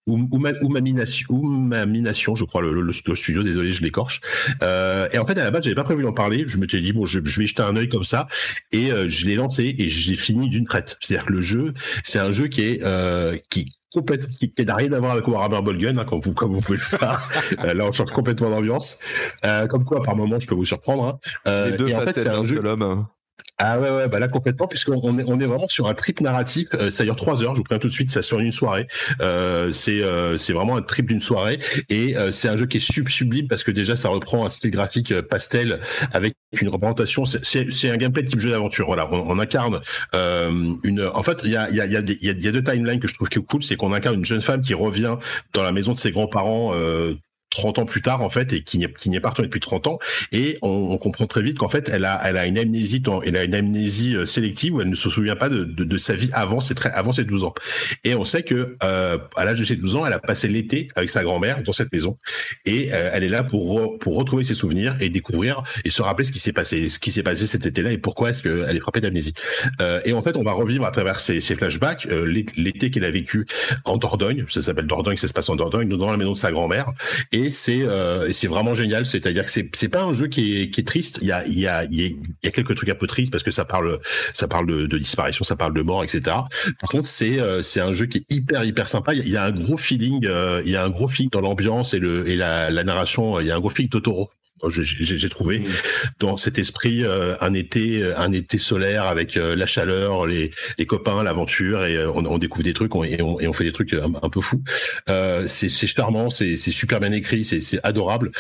Oumamination, 0.08 2.36
je 2.36 2.46
crois, 2.46 2.62
le, 2.62 2.72
le, 2.72 2.82
le, 2.82 3.16
studio, 3.16 3.44
désolé, 3.44 3.72
je 3.72 3.84
l'écorche. 3.84 4.22
Euh, 4.62 5.10
et 5.12 5.18
en 5.18 5.26
fait, 5.26 5.38
à 5.38 5.44
la 5.44 5.52
base, 5.52 5.66
j'avais 5.66 5.76
pas 5.76 5.84
prévu 5.84 6.04
d'en 6.04 6.14
parler. 6.14 6.46
Je 6.48 6.58
me 6.58 6.68
suis 6.68 6.82
dit, 6.82 6.94
bon, 6.94 7.06
je, 7.06 7.20
je, 7.24 7.40
vais 7.40 7.46
jeter 7.46 7.62
un 7.62 7.76
œil 7.76 7.90
comme 7.90 8.06
ça. 8.06 8.28
Et 8.72 8.92
euh, 8.92 9.10
je 9.10 9.26
l'ai 9.26 9.36
lancé 9.36 9.76
et 9.78 9.90
j'ai 9.90 10.16
fini 10.16 10.48
d'une 10.48 10.66
traite. 10.66 10.98
C'est-à-dire 11.02 11.26
que 11.26 11.34
le 11.34 11.42
jeu, 11.42 11.74
c'est 12.04 12.20
un 12.20 12.32
jeu 12.32 12.48
qui 12.48 12.62
est, 12.62 12.84
euh, 12.84 13.38
qui, 13.50 13.68
complètement, 13.94 14.34
qui, 14.40 14.52
qui 14.52 14.66
n'a 14.66 14.76
rien 14.76 14.92
à 14.94 15.00
voir 15.00 15.12
avec 15.14 15.28
Warhammer 15.28 15.62
Bolgun, 15.62 15.98
hein, 15.98 16.06
comme, 16.06 16.22
vous, 16.22 16.34
comme 16.34 16.54
vous 16.54 16.62
pouvez 16.62 16.78
le 16.78 16.84
faire. 16.84 17.30
euh, 17.64 17.74
là, 17.74 17.86
on 17.86 17.92
change 17.92 18.12
complètement 18.12 18.50
d'ambiance. 18.50 19.00
Euh, 19.46 19.68
comme 19.68 19.86
quoi, 19.86 20.02
par 20.04 20.16
moment, 20.16 20.40
je 20.40 20.48
peux 20.48 20.56
vous 20.56 20.66
surprendre. 20.66 21.06
Hein. 21.06 21.20
Euh, 21.48 21.72
Les 21.72 21.78
deux 21.78 21.88
facettes 21.88 22.26
d'un 22.26 22.44
seul 22.44 22.68
homme. 22.68 23.08
Ah 23.60 23.80
ouais, 23.80 23.90
ouais, 23.90 24.08
bah 24.08 24.20
là 24.20 24.28
complètement, 24.28 24.68
puisqu'on 24.68 25.18
est, 25.18 25.24
on 25.26 25.40
est 25.40 25.46
vraiment 25.48 25.68
sur 25.68 25.88
un 25.88 25.96
trip 25.96 26.22
narratif. 26.22 26.68
Euh, 26.76 26.92
ça 26.92 27.04
dure 27.04 27.16
trois 27.16 27.42
heures, 27.42 27.56
je 27.56 27.60
vous 27.60 27.64
préviens 27.64 27.80
tout 27.80 27.88
de 27.88 27.94
suite, 27.94 28.12
ça 28.12 28.22
en 28.36 28.40
une 28.40 28.52
soirée. 28.52 28.86
Euh, 29.20 29.72
c'est 29.72 30.04
euh, 30.04 30.38
c'est 30.38 30.54
vraiment 30.54 30.78
un 30.78 30.84
trip 30.84 31.08
d'une 31.08 31.22
soirée. 31.22 31.58
Et 31.90 32.16
euh, 32.16 32.32
c'est 32.32 32.50
un 32.50 32.56
jeu 32.56 32.68
qui 32.68 32.78
est 32.78 32.80
sub 32.80 33.10
sublime 33.10 33.48
parce 33.48 33.64
que 33.64 33.72
déjà, 33.72 33.96
ça 33.96 34.10
reprend 34.10 34.46
un 34.46 34.50
style 34.50 34.70
graphique 34.70 35.12
euh, 35.12 35.24
pastel 35.24 35.80
avec 36.14 36.36
une 36.62 36.70
représentation. 36.70 37.26
C'est 37.26 37.90
un 37.90 37.98
gameplay 37.98 38.24
type 38.26 38.40
jeu 38.40 38.52
d'aventure. 38.52 38.86
Voilà, 38.86 39.12
on, 39.12 39.24
on 39.28 39.40
incarne 39.40 39.80
euh, 40.14 40.74
une. 40.84 41.04
En 41.16 41.24
fait, 41.24 41.42
il 41.44 41.50
y 41.50 41.56
a, 41.58 41.68
y, 41.72 41.82
a, 41.82 41.86
y, 41.88 41.98
a 41.98 42.02
y, 42.02 42.30
a, 42.30 42.34
y 42.34 42.48
a 42.48 42.52
deux 42.52 42.64
timelines 42.64 43.00
que 43.00 43.08
je 43.08 43.16
trouve 43.16 43.28
qui 43.30 43.40
est 43.40 43.42
cool. 43.42 43.64
C'est 43.64 43.76
qu'on 43.76 43.92
incarne 43.92 44.18
une 44.18 44.26
jeune 44.26 44.42
femme 44.42 44.62
qui 44.62 44.76
revient 44.76 45.16
dans 45.54 45.64
la 45.64 45.72
maison 45.72 45.94
de 45.94 45.98
ses 45.98 46.12
grands-parents 46.12 46.74
30 47.50 47.80
ans 47.80 47.86
plus 47.86 48.02
tard 48.02 48.22
en 48.22 48.30
fait 48.30 48.54
et 48.54 48.64
qui 48.64 48.78
n'y 48.78 48.88
qui 48.94 49.10
n'est 49.10 49.20
pas 49.20 49.30
retourné 49.30 49.48
depuis 49.48 49.60
30 49.60 49.88
ans. 49.88 50.00
Et 50.32 50.58
on, 50.62 50.98
comprend 50.98 51.28
très 51.28 51.42
vite 51.42 51.60
qu'en 51.60 51.68
fait 51.68 51.90
elle 51.90 52.06
a 52.06 52.20
elle 52.26 52.38
a 52.38 52.46
une 52.46 52.58
amnésie 52.58 53.02
elle 53.24 53.38
a 53.38 53.44
une 53.44 53.56
amnésie 53.56 54.16
sélective 54.26 54.76
où 54.76 54.82
elle 54.82 54.90
ne 54.90 54.96
se 54.96 55.10
souvient 55.10 55.36
pas 55.36 55.50
de, 55.50 55.98
sa 55.98 56.16
vie 56.16 56.30
avant 56.34 56.60
ses 56.60 56.76
très 56.76 56.92
avant 56.92 57.14
ses 57.14 57.24
12 57.24 57.44
ans. 57.44 57.54
Et 58.04 58.16
on 58.16 58.26
sait 58.26 58.44
que 58.44 58.76
euh, 58.84 59.18
à 59.36 59.46
l'âge 59.46 59.60
de 59.60 59.66
ses 59.66 59.76
12 59.76 59.96
ans 59.96 60.06
elle 60.06 60.14
a 60.14 60.20
passé 60.20 60.48
l'été 60.48 60.88
avec 60.96 61.10
sa 61.10 61.24
grand-mère 61.24 61.64
dans 61.64 61.74
cette 61.74 61.92
maison. 61.92 62.18
Et 62.66 62.94
euh, 62.94 63.12
elle 63.14 63.24
est 63.24 63.30
là 63.30 63.44
pour 63.44 63.98
pour 64.00 64.18
retrouver 64.18 64.44
ses 64.44 64.54
souvenirs 64.54 64.96
et 65.00 65.10
découvrir 65.10 65.64
et 65.86 65.90
se 65.90 66.02
rappeler 66.02 66.26
ce 66.26 66.32
qui 66.32 66.40
s'est 66.40 66.54
passé 66.54 66.90
ce 66.90 67.00
qui 67.00 67.12
s'est 67.12 67.24
passé 67.24 67.48
cet 67.48 67.66
été-là 67.66 67.92
et 67.92 67.98
pourquoi 67.98 68.32
est-ce 68.32 68.44
qu'elle 68.44 68.76
est 68.76 68.80
frappée 68.80 69.02
d'amnésie. 69.02 69.34
Euh, 69.82 70.02
et 70.06 70.14
en 70.14 70.22
fait 70.22 70.36
on 70.38 70.44
va 70.44 70.52
revivre 70.52 70.86
à 70.86 70.92
travers 70.92 71.20
ces, 71.20 71.42
ces 71.42 71.56
flashbacks 71.56 72.08
euh, 72.08 72.26
l'été 72.56 72.92
qu'elle 72.92 73.06
a 73.06 73.12
vécu 73.12 73.46
en 73.86 73.98
Dordogne. 73.98 74.46
Ça 74.50 74.62
s'appelle 74.62 74.88
Dordogne 74.88 75.18
ça 75.18 75.28
se 75.28 75.34
passe 75.34 75.50
en 75.50 75.56
Dordogne 75.56 75.90
dans 75.90 76.12
la 76.12 76.18
maison 76.18 76.34
de 76.34 76.38
sa 76.38 76.52
grand-mère 76.52 76.92
c'est 77.50 77.82
euh, 77.82 78.32
c'est 78.32 78.48
vraiment 78.48 78.74
génial. 78.74 79.06
C'est-à-dire 79.06 79.46
que 79.46 79.52
c'est 79.52 79.70
c'est 79.76 79.90
pas 79.90 80.04
un 80.04 80.14
jeu 80.14 80.28
qui 80.28 80.62
est 80.62 80.88
triste. 80.88 81.20
Il 81.22 81.28
y 81.28 81.32
a 81.32 81.46
il 81.46 81.60
y 81.60 81.68
a 81.68 81.86
il 81.86 82.18
y 82.44 82.48
a 82.48 82.52
quelques 82.52 82.76
trucs 82.76 82.90
un 82.90 82.96
peu 82.96 83.08
tristes 83.08 83.32
parce 83.32 83.44
que 83.44 83.52
ça 83.52 83.66
parle 83.66 84.00
ça 84.34 84.48
parle 84.48 84.68
de, 84.68 84.86
de 84.86 84.98
disparition 84.98 85.44
ça 85.44 85.56
parle 85.56 85.74
de 85.74 85.82
mort 85.82 86.04
etc 86.04 86.22
par 86.80 86.90
contre 86.90 87.08
c'est 87.08 87.40
euh, 87.40 87.62
c'est 87.62 87.82
un 87.82 87.94
jeu 87.94 88.06
qui 88.06 88.20
est 88.20 88.26
hyper 88.30 88.64
hyper 88.64 88.90
sympa. 88.90 89.14
Il 89.14 89.30
y 89.30 89.38
a 89.38 89.44
un 89.44 89.52
gros 89.52 89.78
feeling 89.78 90.26
euh, 90.26 90.62
il 90.66 90.72
y 90.72 90.76
a 90.76 90.84
un 90.84 90.90
gros 90.90 91.08
feeling 91.08 91.30
dans 91.32 91.42
l'ambiance 91.42 91.94
et 91.94 92.00
le 92.00 92.28
et 92.28 92.36
la, 92.36 92.70
la 92.70 92.84
narration. 92.84 93.40
Il 93.40 93.48
y 93.48 93.52
a 93.52 93.56
un 93.56 93.60
gros 93.60 93.70
feeling 93.70 93.90
Totoro 93.90 94.30
j'ai 94.70 95.30
trouvé 95.30 95.60
mmh. 95.60 95.66
dans 96.20 96.38
cet 96.38 96.58
esprit 96.58 97.04
euh, 97.04 97.36
un 97.42 97.54
été 97.54 98.04
un 98.18 98.32
été 98.32 98.58
solaire 98.58 99.06
avec 99.06 99.38
euh, 99.38 99.56
la 99.56 99.66
chaleur 99.66 100.26
les, 100.26 100.52
les 100.78 100.86
copains 100.86 101.24
l'aventure 101.24 101.84
et 101.86 101.96
euh, 101.96 102.12
on, 102.14 102.26
on, 102.26 102.38
découvre 102.38 102.64
des 102.64 102.74
trucs 102.74 102.96
on, 102.96 103.04
et, 103.04 103.22
on, 103.22 103.40
et 103.40 103.48
on 103.48 103.54
fait 103.54 103.64
des 103.64 103.72
trucs 103.72 103.94
un, 103.94 104.12
un 104.22 104.30
peu 104.30 104.42
fous. 104.42 104.64
C'est 105.48 105.70
charmant 105.70 106.30
c'est 106.30 106.56
super 106.56 107.00
bien 107.00 107.12
écrit 107.12 107.44
c'est 107.44 107.80
adorable. 107.84 108.32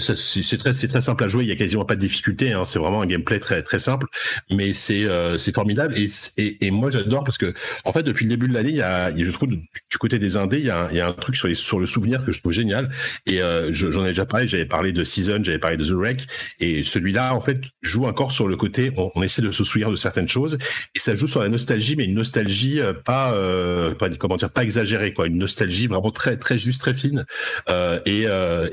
C'est 0.00 0.58
très 0.58 0.72
c'est 0.72 0.88
très 0.88 1.00
simple 1.00 1.24
à 1.24 1.28
jouer 1.28 1.44
il 1.44 1.48
y 1.48 1.52
a 1.52 1.56
quasiment 1.56 1.84
pas 1.84 1.96
de 1.96 2.00
difficulté 2.00 2.52
hein, 2.52 2.64
c'est 2.64 2.78
vraiment 2.78 3.02
un 3.02 3.06
gameplay 3.06 3.38
très 3.38 3.62
très 3.62 3.78
simple 3.78 4.06
mais 4.50 4.72
c'est 4.72 5.06
c'est 5.38 5.54
formidable 5.54 5.98
et, 5.98 6.06
et, 6.36 6.66
et 6.66 6.70
moi 6.70 6.90
j'adore 6.90 7.24
parce 7.24 7.38
que 7.38 7.54
en 7.84 7.92
fait 7.92 8.02
depuis 8.02 8.24
le 8.24 8.30
début 8.30 8.48
de 8.48 8.54
l'année 8.54 8.70
il 8.70 8.76
y 8.76 8.82
a 8.82 9.14
je 9.16 9.30
trouve 9.30 9.50
du 9.50 9.98
côté 9.98 10.18
des 10.18 10.36
indés 10.36 10.58
il 10.58 10.66
y 10.66 10.70
a, 10.70 10.88
il 10.90 10.96
y 10.96 11.00
a 11.00 11.08
un 11.08 11.12
truc 11.12 11.36
sur 11.36 11.48
les 11.48 11.54
sur 11.54 11.80
le 11.80 11.86
souvenir 11.86 12.24
que 12.24 12.32
je 12.32 12.40
trouve 12.40 12.52
génial 12.52 12.90
et 13.26 13.40
j'en 13.70 14.04
ai 14.04 14.08
déjà 14.08 14.26
parlé 14.26 14.46
j'avais 14.46 14.66
parlé 14.66 14.92
de 14.92 15.04
Season 15.04 15.40
j'avais 15.42 15.58
parlé 15.62 15.78
de 15.78 15.84
The 15.86 15.92
Wreck. 15.92 16.26
Et 16.60 16.82
celui-là 16.82 17.34
en 17.34 17.40
fait 17.40 17.62
joue 17.80 18.04
encore 18.04 18.32
sur 18.32 18.48
le 18.48 18.56
côté 18.56 18.92
on, 18.96 19.22
essaie 19.22 19.40
de 19.40 19.50
se 19.50 19.64
souvenir 19.64 19.90
de 19.90 19.96
certaines 19.96 20.28
choses. 20.28 20.58
Et 20.94 20.98
ça 20.98 21.14
joue 21.14 21.26
sur 21.26 21.40
la 21.40 21.48
nostalgie 21.48 21.96
mais 21.96 22.04
une 22.04 22.14
nostalgie 22.14 22.80
euh, 22.80 22.92
pas, 22.92 23.32
euh, 23.32 23.94
pas 23.94 24.10
comment 24.10 24.36
dire 24.36 24.50
pas 24.50 24.62
exagérée 24.62 25.12
quoi. 25.12 25.26
Une 25.26 25.38
nostalgie 25.38 25.86
vraiment 25.86 26.10
très 26.10 26.36
très 26.36 26.58
juste 26.58 26.80
très 26.80 26.92
fine. 26.92 27.24
Euh, 27.70 28.00
et, 28.04 28.22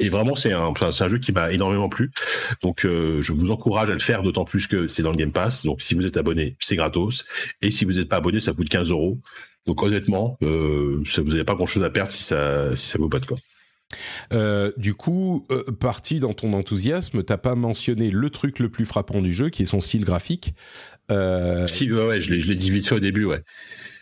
et 0.04 0.10
vraiment 0.10 0.36
c'est 0.36 0.52
un 0.52 1.08
jeu 1.08 1.20
qui 1.20 1.32
m'a 1.32 1.52
énormément 1.52 1.88
plu. 1.88 2.12
Donc 2.62 2.82
je 2.84 3.32
vous 3.32 3.52
encourage 3.52 3.90
à 3.90 3.94
le 3.94 4.00
faire 4.00 4.24
d'autant 4.24 4.46
plus 4.46 4.68
que 4.68 4.88
c'est 4.88 5.04
dans 5.04 5.12
le 5.12 5.18
Game 5.18 5.32
Pass. 5.32 5.64
Donc 5.64 5.82
si 5.82 5.94
vous 5.94 6.06
êtes 6.06 6.18
abonné 6.18 6.58
c'est 6.60 6.76
gratos. 6.76 7.24
Et 7.62 7.72
si 7.72 7.86
vous 7.86 7.94
n'êtes 7.94 8.10
pas 8.10 8.18
abonné 8.18 8.42
ça 8.42 8.54
coûte 8.54 8.70
15 8.70 8.90
euros. 8.90 9.20
Donc 9.66 9.82
honnêtement 9.84 10.38
ça 10.42 11.22
vous 11.22 11.30
n'avez 11.30 11.44
pas 11.44 11.56
grand 11.56 11.68
chose 11.68 11.84
à 11.84 11.90
perdre 11.90 12.12
si 12.12 12.24
ça 12.24 12.76
si 12.76 12.88
ça 12.88 12.98
pas 13.10 13.20
de 13.20 13.26
quoi 13.26 13.38
euh, 14.34 14.72
du 14.78 14.94
coup, 14.94 15.46
euh, 15.52 15.64
parti 15.72 16.20
dans 16.20 16.34
ton 16.34 16.54
enthousiasme, 16.54 17.24
t'as 17.24 17.38
pas 17.38 17.56
mentionné 17.56 18.12
le 18.12 18.30
truc 18.30 18.60
le 18.60 18.70
plus 18.70 18.86
frappant 18.86 19.22
du 19.22 19.34
jeu, 19.34 19.50
qui 19.50 19.64
est 19.64 19.68
son 19.68 19.82
style 19.82 20.06
graphique. 20.06 20.54
Euh, 21.12 21.68
si, 21.68 21.92
ouais, 21.92 22.06
ouais 22.06 22.22
je 22.22 22.32
l'ai 22.34 22.56
dit 22.56 22.72
vite 22.72 22.88
fait 22.88 22.96
au 22.96 23.00
début, 23.00 23.26
ouais. 23.26 23.42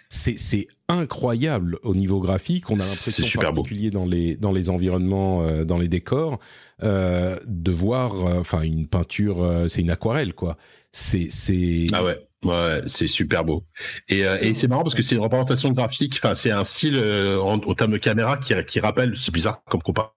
C'est 0.09 0.68
incroyable 0.88 1.80
au 1.84 1.93
niveau 1.93 2.22
graphique. 2.22 2.69
On 2.69 2.76
a 2.76 2.77
l'impression, 2.77 3.39
en 3.39 3.41
particulier 3.41 3.91
beau. 3.91 3.99
dans 3.99 4.05
les 4.05 4.38
dans 4.38 4.53
les 4.53 4.69
environnements, 4.69 5.43
euh, 5.43 5.65
dans 5.65 5.77
les 5.77 5.89
décors, 5.89 6.39
de 6.81 7.72
voir, 7.72 8.14
enfin, 8.39 8.61
une 8.61 8.88
peinture. 8.88 9.65
c'est 9.68 9.81
une 9.81 9.89
aquarelle, 9.89 10.34
quoi. 10.34 10.57
C'est 10.93 11.27
c'est. 11.30 11.88
Ah 11.91 12.05
ouais. 12.05 12.26
Ouais, 12.45 12.81
c'est 12.85 13.07
super 13.07 13.43
beau. 13.43 13.65
Et, 14.09 14.26
euh, 14.26 14.38
et 14.39 14.53
c'est 14.53 14.68
marrant 14.68 14.84
parce 14.84 14.93
que 14.93 15.01
c'est 15.01 15.15
une 15.15 15.22
représentation 15.22 15.72
graphique, 15.72 16.19
enfin 16.22 16.35
c'est 16.35 16.51
un 16.51 16.64
style 16.64 16.95
euh, 16.95 17.39
en, 17.39 17.55
en, 17.55 17.73
termes 17.73 17.91
de 17.91 17.97
caméra 17.97 18.38
qui, 18.38 18.53
qui 18.65 18.80
rappelle, 18.80 19.18
c'est 19.18 19.34
bizarre 19.34 19.64
comme 19.69 19.81
comparaison, 19.81 20.14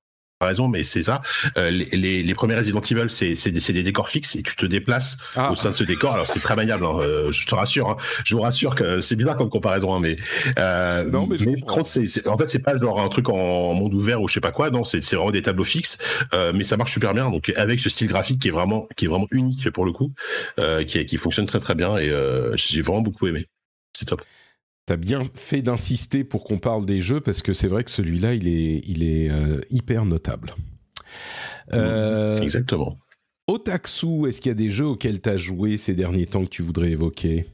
mais 0.71 0.85
c'est 0.85 1.03
ça. 1.03 1.21
Euh, 1.59 1.69
les, 1.71 1.85
les, 1.93 2.23
les 2.23 2.35
premiers 2.35 2.55
Resident 2.55 2.81
Evil, 2.81 3.11
c'est 3.11 3.51
des, 3.51 3.73
des 3.73 3.83
décors 3.83 4.09
fixes 4.09 4.37
et 4.37 4.43
tu 4.43 4.57
te 4.57 4.65
déplaces 4.65 5.19
ah. 5.37 5.53
au 5.53 5.55
sein 5.55 5.71
de 5.71 5.75
ce 5.75 5.85
décor. 5.85 6.15
Alors 6.15 6.27
c'est 6.27 6.41
très 6.41 6.57
maniable, 6.57 6.87
hein, 6.87 6.99
euh, 7.01 7.31
je 7.31 7.47
te 7.47 7.55
rassure. 7.55 7.91
Hein, 7.91 7.97
je 8.25 8.35
vous 8.35 8.41
rassure 8.41 8.75
que 8.75 9.03
c'est 9.03 9.17
bizarre 9.17 9.37
comme 9.37 9.51
comparaison, 9.51 9.95
hein, 9.95 10.01
mais, 10.01 10.17
euh, 10.59 11.05
non, 11.05 11.27
mais, 11.27 11.37
mais 11.41 11.57
par 11.61 11.75
contre, 11.75 11.89
c'est 11.89 12.27
en 12.27 12.39
fait 12.39 12.47
c'est 12.49 12.61
pas 12.61 12.75
genre 12.75 13.01
un 13.01 13.11
truc 13.11 13.29
en 13.29 13.75
monde 13.75 13.93
ouvert 13.93 14.23
ou 14.23 14.29
je 14.29 14.35
sais 14.35 14.41
pas 14.41 14.53
quoi. 14.53 14.71
Non, 14.71 14.83
c'est 14.85 15.05
vraiment 15.13 15.31
des 15.31 15.43
tableaux 15.43 15.65
fixes, 15.65 15.99
euh, 16.33 16.53
mais 16.55 16.65
ça 16.65 16.79
marche 16.79 16.93
super 16.93 17.13
bien. 17.13 17.31
Donc 17.31 17.53
avec 17.57 17.79
ce 17.79 17.91
style 17.91 18.09
graphique 18.09 18.41
qui 18.41 18.49
est 18.49 18.53
vraiment 18.53 18.89
qui 18.97 19.05
est 19.05 19.09
vraiment 19.09 19.29
unique 19.33 19.71
pour 19.71 19.85
le 19.85 19.93
coup, 19.93 20.13
qui, 20.87 21.05
qui 21.05 21.17
fonctionne 21.19 21.47
très 21.47 21.61
très 21.61 21.75
bien 21.75 21.99
et 21.99 22.11
j'ai 22.55 22.81
vraiment 22.81 23.03
beaucoup 23.03 23.27
aimé. 23.27 23.47
C'est 23.93 24.07
top 24.07 24.23
t'as 24.87 24.97
bien 24.97 25.23
fait 25.35 25.63
d'insister 25.63 26.25
pour 26.25 26.45
qu'on 26.45 26.59
parle 26.59 26.85
des 26.87 27.01
jeux 27.01 27.21
parce 27.21 27.43
que 27.43 27.53
c'est 27.53 27.69
vrai 27.69 27.85
que 27.85 27.91
celui-là, 27.91 28.35
il 28.35 28.49
est, 28.49 28.81
il 28.87 29.03
est 29.03 29.31
euh, 29.31 29.61
hyper 29.71 30.05
notable. 30.05 30.55
Euh, 31.73 32.37
Exactement. 32.39 32.97
Otaksu, 33.47 34.29
est-ce 34.29 34.41
qu'il 34.41 34.51
y 34.51 34.53
a 34.53 34.55
des 34.55 34.71
jeux 34.71 34.87
auxquels 34.87 35.21
t'as 35.21 35.37
joué 35.37 35.77
ces 35.77 35.95
derniers 35.95 36.27
temps 36.27 36.45
que 36.45 36.51
tu 36.51 36.63
voudrais 36.63 36.91
évoquer? 36.91 37.47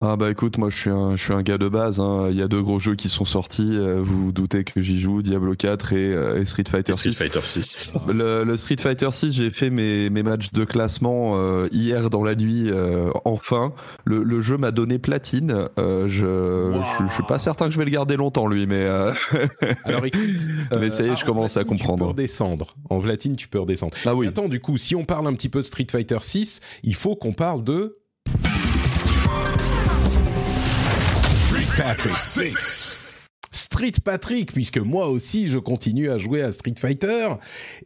Ah 0.00 0.14
bah 0.14 0.30
écoute, 0.30 0.58
moi 0.58 0.70
je 0.70 0.76
suis 0.76 0.90
un, 0.90 1.16
je 1.16 1.24
suis 1.24 1.32
un 1.32 1.42
gars 1.42 1.58
de 1.58 1.68
base. 1.68 1.98
Hein. 1.98 2.28
Il 2.30 2.36
y 2.36 2.42
a 2.42 2.46
deux 2.46 2.62
gros 2.62 2.78
jeux 2.78 2.94
qui 2.94 3.08
sont 3.08 3.24
sortis. 3.24 3.76
Euh, 3.76 4.00
vous 4.00 4.26
vous 4.26 4.32
doutez 4.32 4.62
que 4.62 4.80
j'y 4.80 5.00
joue, 5.00 5.22
Diablo 5.22 5.56
4 5.56 5.92
et, 5.92 6.14
euh, 6.14 6.40
et 6.40 6.44
Street 6.44 6.62
Fighter 6.70 6.92
6. 6.96 7.14
Street 7.14 7.26
Fighter 7.26 7.40
6. 7.42 7.94
Le, 8.06 8.44
le, 8.44 8.56
Street 8.56 8.76
Fighter 8.78 9.08
6, 9.10 9.32
j'ai 9.32 9.50
fait 9.50 9.70
mes, 9.70 10.08
mes 10.08 10.22
matchs 10.22 10.52
de 10.52 10.64
classement 10.64 11.34
euh, 11.36 11.66
hier 11.72 12.10
dans 12.10 12.22
la 12.22 12.36
nuit. 12.36 12.70
Euh, 12.70 13.10
enfin, 13.24 13.72
le, 14.04 14.22
le 14.22 14.40
jeu 14.40 14.56
m'a 14.56 14.70
donné 14.70 15.00
platine. 15.00 15.66
Euh, 15.80 16.06
je, 16.06 16.26
wow. 16.76 16.80
je, 17.00 17.04
je, 17.08 17.12
suis 17.14 17.24
pas 17.24 17.40
certain 17.40 17.64
que 17.64 17.72
je 17.72 17.78
vais 17.78 17.84
le 17.84 17.90
garder 17.90 18.14
longtemps 18.14 18.46
lui, 18.46 18.68
mais. 18.68 18.86
Alors 19.84 20.06
écoute, 20.06 20.42
mais 20.78 20.90
ça 20.90 21.02
y 21.02 21.08
est, 21.08 21.16
je 21.16 21.24
commence 21.24 21.54
platine, 21.54 21.72
à 21.72 21.76
comprendre. 21.76 21.96
Tu 21.96 22.04
peux 22.04 22.10
redescendre. 22.10 22.76
En 22.88 23.00
platine, 23.00 23.34
tu 23.34 23.48
peux 23.48 23.58
redescendre. 23.58 23.94
Ah 24.06 24.14
oui. 24.14 24.28
Attends, 24.28 24.48
du 24.48 24.60
coup, 24.60 24.76
si 24.76 24.94
on 24.94 25.04
parle 25.04 25.26
un 25.26 25.34
petit 25.34 25.48
peu 25.48 25.58
de 25.58 25.64
Street 25.64 25.88
Fighter 25.90 26.18
6, 26.20 26.60
il 26.84 26.94
faut 26.94 27.16
qu'on 27.16 27.32
parle 27.32 27.64
de 27.64 27.98
Patrick 31.78 32.16
6. 32.16 32.98
Street 33.52 33.92
Patrick, 34.02 34.52
puisque 34.52 34.78
moi 34.78 35.08
aussi 35.08 35.46
je 35.46 35.58
continue 35.58 36.10
à 36.10 36.18
jouer 36.18 36.42
à 36.42 36.50
Street 36.50 36.74
Fighter 36.76 37.28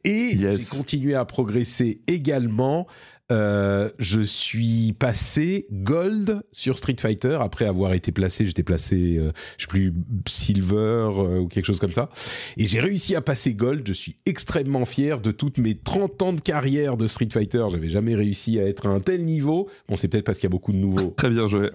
et 0.03 0.35
yes. 0.35 0.61
j'ai 0.61 0.77
continué 0.77 1.15
à 1.15 1.27
progresser 1.27 2.01
également. 2.07 2.87
Euh, 3.31 3.91
je 3.99 4.21
suis 4.23 4.95
passé 4.99 5.67
gold 5.71 6.43
sur 6.53 6.79
Street 6.79 6.97
Fighter 6.99 7.39
après 7.41 7.67
avoir 7.67 7.93
été 7.93 8.13
placé, 8.13 8.47
j'étais 8.47 8.63
placé, 8.63 9.19
euh, 9.19 9.33
je 9.59 9.65
sais 9.65 9.69
plus, 9.69 9.95
silver 10.27 10.75
euh, 10.75 11.39
ou 11.41 11.49
quelque 11.49 11.67
chose 11.67 11.79
comme 11.79 11.93
ça. 11.93 12.09
Et 12.57 12.67
j'ai 12.67 12.81
réussi 12.81 13.15
à 13.15 13.21
passer 13.21 13.55
gold. 13.55 13.87
Je 13.87 13.93
suis 13.93 14.17
extrêmement 14.25 14.87
fier 14.87 15.21
de 15.21 15.31
toutes 15.31 15.59
mes 15.59 15.75
30 15.75 16.23
ans 16.23 16.33
de 16.33 16.41
carrière 16.41 16.97
de 16.97 17.07
Street 17.07 17.29
Fighter. 17.31 17.65
J'avais 17.71 17.89
jamais 17.89 18.15
réussi 18.15 18.59
à 18.59 18.67
être 18.67 18.87
à 18.87 18.91
un 18.91 19.01
tel 19.01 19.25
niveau. 19.25 19.69
Bon, 19.89 19.97
c'est 19.97 20.09
peut-être 20.09 20.25
parce 20.25 20.39
qu'il 20.39 20.49
y 20.49 20.51
a 20.51 20.57
beaucoup 20.57 20.73
de 20.73 20.79
nouveaux. 20.79 21.15
Très 21.17 21.31
bien 21.31 21.47
joué. 21.47 21.71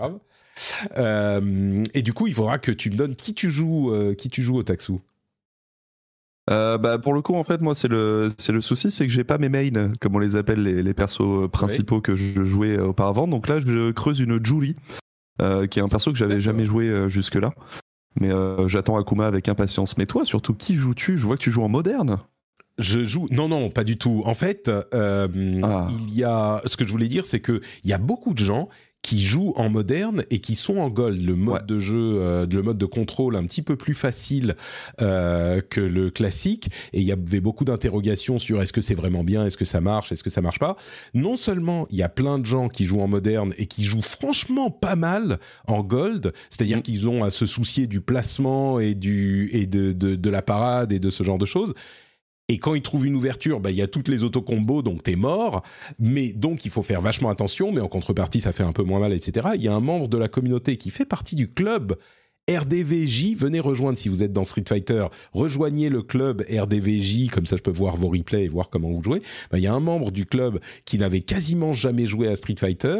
Euh, 0.98 1.84
et 1.94 2.02
du 2.02 2.14
coup, 2.14 2.28
il 2.28 2.34
faudra 2.34 2.60
que 2.60 2.72
tu 2.72 2.90
me 2.90 2.96
donnes 2.96 3.16
qui 3.16 3.34
tu 3.34 3.50
joues, 3.50 3.92
euh, 3.92 4.14
qui 4.14 4.30
tu 4.30 4.44
joues 4.44 4.58
au 4.58 4.64
Taxu. 4.64 4.94
Euh, 6.50 6.78
bah 6.78 6.98
pour 6.98 7.14
le 7.14 7.22
coup 7.22 7.36
en 7.36 7.44
fait 7.44 7.60
moi 7.60 7.76
c'est 7.76 7.90
le 7.90 8.30
c'est 8.38 8.54
le 8.54 8.62
souci 8.62 8.90
c'est 8.90 9.06
que 9.06 9.12
j'ai 9.12 9.26
pas 9.26 9.38
mes 9.38 9.50
mains 9.50 9.90
comme 10.00 10.16
on 10.16 10.20
les 10.20 10.38
appelle 10.38 10.64
les, 10.64 10.82
les 10.82 10.94
persos 10.94 11.52
principaux 11.52 12.00
que 12.00 12.16
je 12.16 12.46
jouais 12.46 12.80
auparavant 12.80 13.28
donc 13.28 13.50
là 13.50 13.60
je 13.60 13.92
creuse 13.92 14.22
une 14.22 14.40
Julie 14.46 14.78
qui 15.40 15.80
est 15.80 15.82
un 15.82 15.90
perso 15.90 16.10
que 16.10 16.18
j'avais 16.18 16.40
jamais 16.40 16.64
joué 16.64 17.10
jusque 17.10 17.36
là 17.36 17.52
mais 18.18 18.30
j'attends 18.68 18.96
Akuma 18.96 19.28
avec 19.28 19.50
impatience 19.50 19.98
mais 19.98 20.06
toi 20.06 20.24
surtout 20.24 20.54
qui 20.54 20.76
joues-tu? 20.76 21.18
Je 21.18 21.26
vois 21.26 21.36
que 21.36 21.42
tu 21.42 21.52
joues 21.52 21.64
en 21.64 21.70
moderne 21.70 22.18
je 22.78 23.04
joue. 23.04 23.28
Non, 23.32 23.48
non, 23.48 23.70
pas 23.70 23.84
du 23.84 23.98
tout. 23.98 24.22
En 24.26 24.36
fait, 24.36 24.70
euh, 24.70 25.62
ah. 25.64 25.88
il 25.90 26.14
y 26.14 26.24
a. 26.24 26.62
Ce 26.66 26.78
que 26.78 26.86
je 26.86 26.92
voulais 26.92 27.08
dire, 27.08 27.26
c'est 27.26 27.40
que 27.40 27.62
il 27.84 27.90
y 27.90 27.94
a 27.94 27.98
beaucoup 27.98 28.34
de 28.34 28.40
gens 28.40 28.70
qui 29.02 29.22
jouent 29.22 29.54
en 29.56 29.70
moderne 29.70 30.24
et 30.32 30.40
qui 30.40 30.56
sont 30.56 30.80
en 30.80 30.90
gold. 30.90 31.22
Le 31.22 31.36
mode 31.36 31.66
de 31.66 31.80
jeu, 31.80 32.20
euh, 32.20 32.46
le 32.46 32.62
mode 32.62 32.78
de 32.78 32.86
contrôle 32.86 33.38
un 33.38 33.46
petit 33.46 33.62
peu 33.62 33.78
plus 33.78 33.94
facile 33.94 34.58
euh, 35.02 35.62
que 35.62 35.80
le 35.80 36.10
classique. 36.10 36.68
Et 36.92 37.00
il 37.00 37.06
y 37.06 37.14
avait 37.14 37.40
beaucoup 37.40 37.64
d'interrogations 37.64 38.38
sur 38.38 38.62
est-ce 38.62 38.74
que 38.74 38.82
c'est 38.82 38.96
vraiment 38.96 39.24
bien, 39.24 39.46
est-ce 39.46 39.56
que 39.56 39.64
ça 39.64 39.80
marche, 39.80 40.12
est-ce 40.12 40.24
que 40.24 40.30
ça 40.30 40.42
marche 40.42 40.60
pas. 40.60 40.76
Non 41.14 41.38
seulement 41.38 41.88
il 41.90 41.98
y 41.98 42.04
a 42.04 42.10
plein 42.10 42.38
de 42.38 42.46
gens 42.46 42.68
qui 42.68 42.84
jouent 42.84 43.00
en 43.00 43.08
moderne 43.08 43.54
et 43.58 43.66
qui 43.66 43.86
jouent 43.86 44.02
franchement 44.02 44.72
pas 44.72 44.98
mal 44.98 45.40
en 45.68 45.84
gold, 45.84 46.34
c'est-à-dire 46.50 46.80
mm. 46.80 46.82
qu'ils 46.82 47.08
ont 47.08 47.24
à 47.24 47.32
se 47.32 47.46
soucier 47.46 47.88
du 47.88 48.02
placement 48.02 48.80
et 48.80 48.94
du 48.94 49.50
et 49.54 49.68
de, 49.68 49.94
de, 49.94 50.16
de 50.16 50.30
la 50.30 50.42
parade 50.42 50.92
et 50.92 51.00
de 51.00 51.10
ce 51.10 51.24
genre 51.24 51.38
de 51.38 51.46
choses 51.46 51.74
et 52.50 52.60
quand 52.60 52.76
il 52.76 52.82
trouve 52.82 53.06
une 53.06 53.16
ouverture, 53.16 53.60
bah, 53.60 53.72
il 53.72 53.78
y 53.78 53.82
a 53.82 53.88
toutes 53.88 54.08
les 54.08 54.24
autocombos, 54.24 54.82
donc 54.82 55.04
t'es 55.04 55.18
mort. 55.18 55.64
Mais 56.00 56.32
donc, 56.32 56.64
il 56.64 56.72
faut 56.72 56.84
faire 56.84 57.02
vachement 57.02 57.30
attention, 57.30 57.74
mais 57.74 57.82
en 57.82 57.90
contrepartie, 57.90 58.40
ça 58.40 58.54
fait 58.54 58.64
un 58.64 58.72
peu 58.72 58.84
moins 58.84 59.00
mal, 59.00 59.12
etc. 59.12 59.50
Il 59.56 59.62
y 59.62 59.68
a 59.68 59.74
un 59.74 59.82
membre 59.82 60.08
de 60.08 60.18
la 60.18 60.30
communauté 60.30 60.78
qui 60.78 60.90
fait 60.90 61.06
partie 61.06 61.36
du 61.36 61.52
club 61.52 61.98
RDVJ, 62.50 63.36
venez 63.36 63.60
rejoindre 63.60 63.98
si 63.98 64.08
vous 64.08 64.24
êtes 64.24 64.32
dans 64.32 64.46
Street 64.46 64.64
Fighter, 64.66 65.08
rejoignez 65.34 65.90
le 65.90 66.02
club 66.02 66.46
RDVJ, 66.50 67.30
comme 67.30 67.46
ça 67.46 67.58
je 67.58 67.62
peux 67.62 67.72
voir 67.72 67.98
vos 67.98 68.08
replays 68.08 68.46
et 68.46 68.48
voir 68.48 68.70
comment 68.70 68.90
vous 68.90 69.04
jouez. 69.04 69.22
Ben, 69.52 69.58
il 69.58 69.64
y 69.64 69.68
a 69.68 69.74
un 69.74 69.82
membre 69.82 70.12
du 70.12 70.26
club 70.26 70.60
qui 70.86 70.98
n'avait 70.98 71.20
quasiment 71.20 71.74
jamais 71.74 72.06
joué 72.06 72.30
à 72.30 72.38
Street 72.38 72.56
Fighter. 72.58 73.00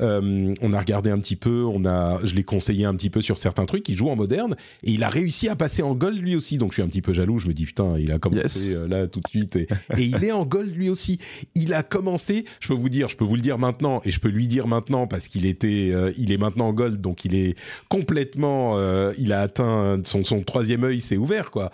Euh, 0.00 0.52
on 0.62 0.72
a 0.72 0.80
regardé 0.80 1.10
un 1.10 1.18
petit 1.20 1.36
peu, 1.36 1.64
on 1.64 1.84
a, 1.84 2.18
je 2.24 2.34
l'ai 2.34 2.42
conseillé 2.42 2.86
un 2.86 2.94
petit 2.96 3.08
peu 3.08 3.22
sur 3.22 3.38
certains 3.38 3.66
trucs. 3.66 3.88
Il 3.88 3.96
joue 3.96 4.08
en 4.08 4.16
moderne 4.16 4.56
et 4.82 4.90
il 4.90 5.04
a 5.04 5.08
réussi 5.08 5.48
à 5.48 5.54
passer 5.54 5.82
en 5.82 5.94
gold 5.94 6.20
lui 6.20 6.34
aussi. 6.34 6.58
Donc 6.58 6.72
je 6.72 6.74
suis 6.74 6.82
un 6.82 6.88
petit 6.88 7.02
peu 7.02 7.12
jaloux. 7.12 7.38
Je 7.38 7.46
me 7.46 7.52
dis 7.52 7.66
putain, 7.66 7.96
il 7.98 8.10
a 8.10 8.18
commencé 8.18 8.74
euh, 8.74 8.88
là 8.88 9.06
tout 9.06 9.20
de 9.20 9.28
suite 9.28 9.54
et, 9.54 9.68
et 9.96 10.02
il 10.02 10.24
est 10.24 10.32
en 10.32 10.44
gold 10.44 10.74
lui 10.74 10.90
aussi. 10.90 11.18
Il 11.54 11.72
a 11.72 11.84
commencé. 11.84 12.46
Je 12.58 12.66
peux 12.66 12.74
vous 12.74 12.88
dire, 12.88 13.08
je 13.08 13.16
peux 13.16 13.24
vous 13.24 13.36
le 13.36 13.42
dire 13.42 13.58
maintenant 13.58 14.00
et 14.04 14.10
je 14.10 14.18
peux 14.18 14.28
lui 14.28 14.48
dire 14.48 14.66
maintenant 14.66 15.06
parce 15.06 15.28
qu'il 15.28 15.46
était, 15.46 15.90
euh, 15.92 16.12
il 16.18 16.32
est 16.32 16.38
maintenant 16.38 16.66
en 16.66 16.72
gold, 16.72 17.00
donc 17.00 17.24
il 17.24 17.36
est 17.36 17.56
complètement 17.88 18.76
euh, 18.76 18.87
il 19.18 19.32
a 19.32 19.42
atteint 19.42 20.00
son, 20.04 20.24
son 20.24 20.42
troisième 20.42 20.84
œil, 20.84 21.00
s'est 21.00 21.16
ouvert 21.16 21.50
quoi. 21.50 21.70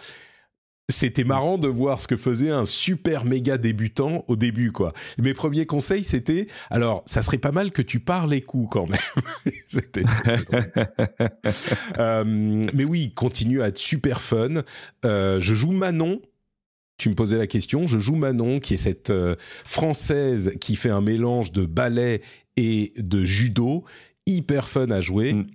C'était 0.91 1.25
marrant 1.25 1.57
de 1.57 1.67
voir 1.67 1.99
ce 1.99 2.07
que 2.07 2.17
faisait 2.17 2.51
un 2.51 2.67
super 2.67 3.25
méga 3.25 3.57
débutant 3.57 4.23
au 4.29 4.37
début, 4.37 4.71
quoi. 4.71 4.93
Mes 5.17 5.33
premiers 5.33 5.65
conseils, 5.65 6.05
c'était, 6.05 6.47
alors, 6.69 7.03
ça 7.07 7.23
serait 7.23 7.39
pas 7.39 7.53
mal 7.53 7.71
que 7.71 7.81
tu 7.81 8.01
parles 8.01 8.31
les 8.31 8.43
coups 8.43 8.69
quand 8.71 8.87
même. 8.87 9.55
c'était. 9.67 10.05
euh, 11.99 12.63
mais 12.75 12.85
oui, 12.85 13.15
continue 13.15 13.63
à 13.63 13.69
être 13.69 13.79
super 13.79 14.21
fun. 14.21 14.63
Euh, 15.07 15.41
je 15.41 15.55
joue 15.55 15.73
Manon. 15.73 16.21
Tu 16.99 17.09
me 17.09 17.15
posais 17.15 17.39
la 17.39 17.47
question. 17.47 17.87
Je 17.87 17.99
joue 17.99 18.17
Manon, 18.17 18.61
qui 18.61 18.75
est 18.75 18.79
cette 18.79 19.09
euh, 19.09 19.37
française 19.65 20.55
qui 20.61 20.77
fait 20.77 20.91
un 20.91 21.01
mélange 21.01 21.51
de 21.51 21.65
ballet 21.65 22.21
et 22.57 22.93
de 22.99 23.25
judo, 23.25 23.85
hyper 24.27 24.69
fun 24.69 24.91
à 24.91 25.01
jouer. 25.01 25.33
Mm. 25.33 25.47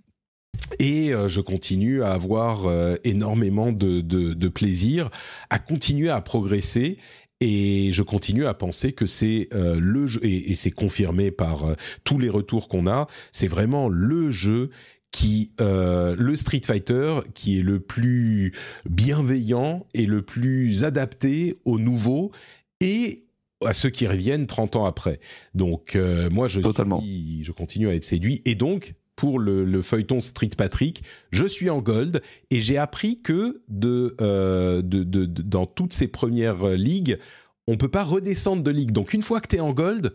Et 0.80 1.14
euh, 1.14 1.28
je 1.28 1.42
continue 1.42 2.04
à 2.04 2.12
avoir 2.12 2.66
euh, 2.66 2.96
énormément 3.04 3.72
de, 3.72 4.02
de, 4.02 4.34
de, 4.34 4.48
plaisir, 4.48 5.10
à 5.50 5.60
continuer 5.60 6.10
à 6.10 6.22
progresser. 6.22 6.98
Et 7.42 7.92
je 7.94 8.04
continue 8.04 8.46
à 8.46 8.54
penser 8.54 8.92
que 8.92 9.06
c'est 9.06 9.48
euh, 9.54 9.78
le 9.80 10.08
jeu, 10.08 10.20
et, 10.24 10.52
et 10.52 10.56
c'est 10.56 10.72
confirmé 10.72 11.32
par 11.32 11.76
tous 12.04 12.20
les 12.20 12.30
retours 12.30 12.68
qu'on 12.68 12.86
a, 12.86 13.08
c'est 13.32 13.48
vraiment 13.48 13.88
le 13.88 14.30
jeu 14.30 14.72
qui, 15.12 15.54
le 15.60 16.36
Street 16.36 16.62
Fighter, 16.64 17.22
qui 17.34 17.60
est 17.60 17.64
le 17.64 17.80
plus 17.80 18.54
bienveillant 18.88 19.88
et 19.96 20.06
le 20.06 20.22
plus 20.22 20.84
adapté 20.84 21.56
aux 21.66 21.80
nouveaux 21.80 22.32
et 22.80 23.26
à 23.66 23.74
ceux 23.74 23.90
qui 23.90 24.06
reviennent 24.06 24.46
30 24.46 24.76
ans 24.76 24.86
après. 24.86 25.20
Donc 25.56 25.98
moi 26.30 26.48
je 26.48 26.62
Totalement. 26.62 27.02
Suis, 27.02 27.44
je 27.44 27.52
continue 27.52 27.90
à 27.90 27.96
être 27.96 28.04
séduit 28.04 28.44
et 28.46 28.54
donc 28.54 28.94
pour 29.20 29.38
le, 29.38 29.82
feuilleton 29.82 30.22
Street 30.22 30.52
Patrick. 30.58 31.04
Je 31.32 31.46
suis 31.46 31.70
en 31.70 31.82
gold 31.82 32.22
et 32.52 32.62
j'ai 32.62 32.78
appris 32.78 33.22
que 33.22 33.62
euh, 33.84 34.82
dans 34.82 35.66
toutes 35.66 35.92
ces 35.92 36.08
premières 36.08 36.66
ligues, 36.70 37.20
on 37.68 37.76
peut 37.76 37.90
pas 37.90 38.06
redescendre 38.06 38.64
de 38.64 38.72
ligue. 38.72 38.94
Donc 38.94 39.12
une 39.12 39.22
fois 39.22 39.42
que 39.42 39.50
tu 39.50 39.58
es 39.58 39.60
en 39.60 39.74
gold, 39.74 40.14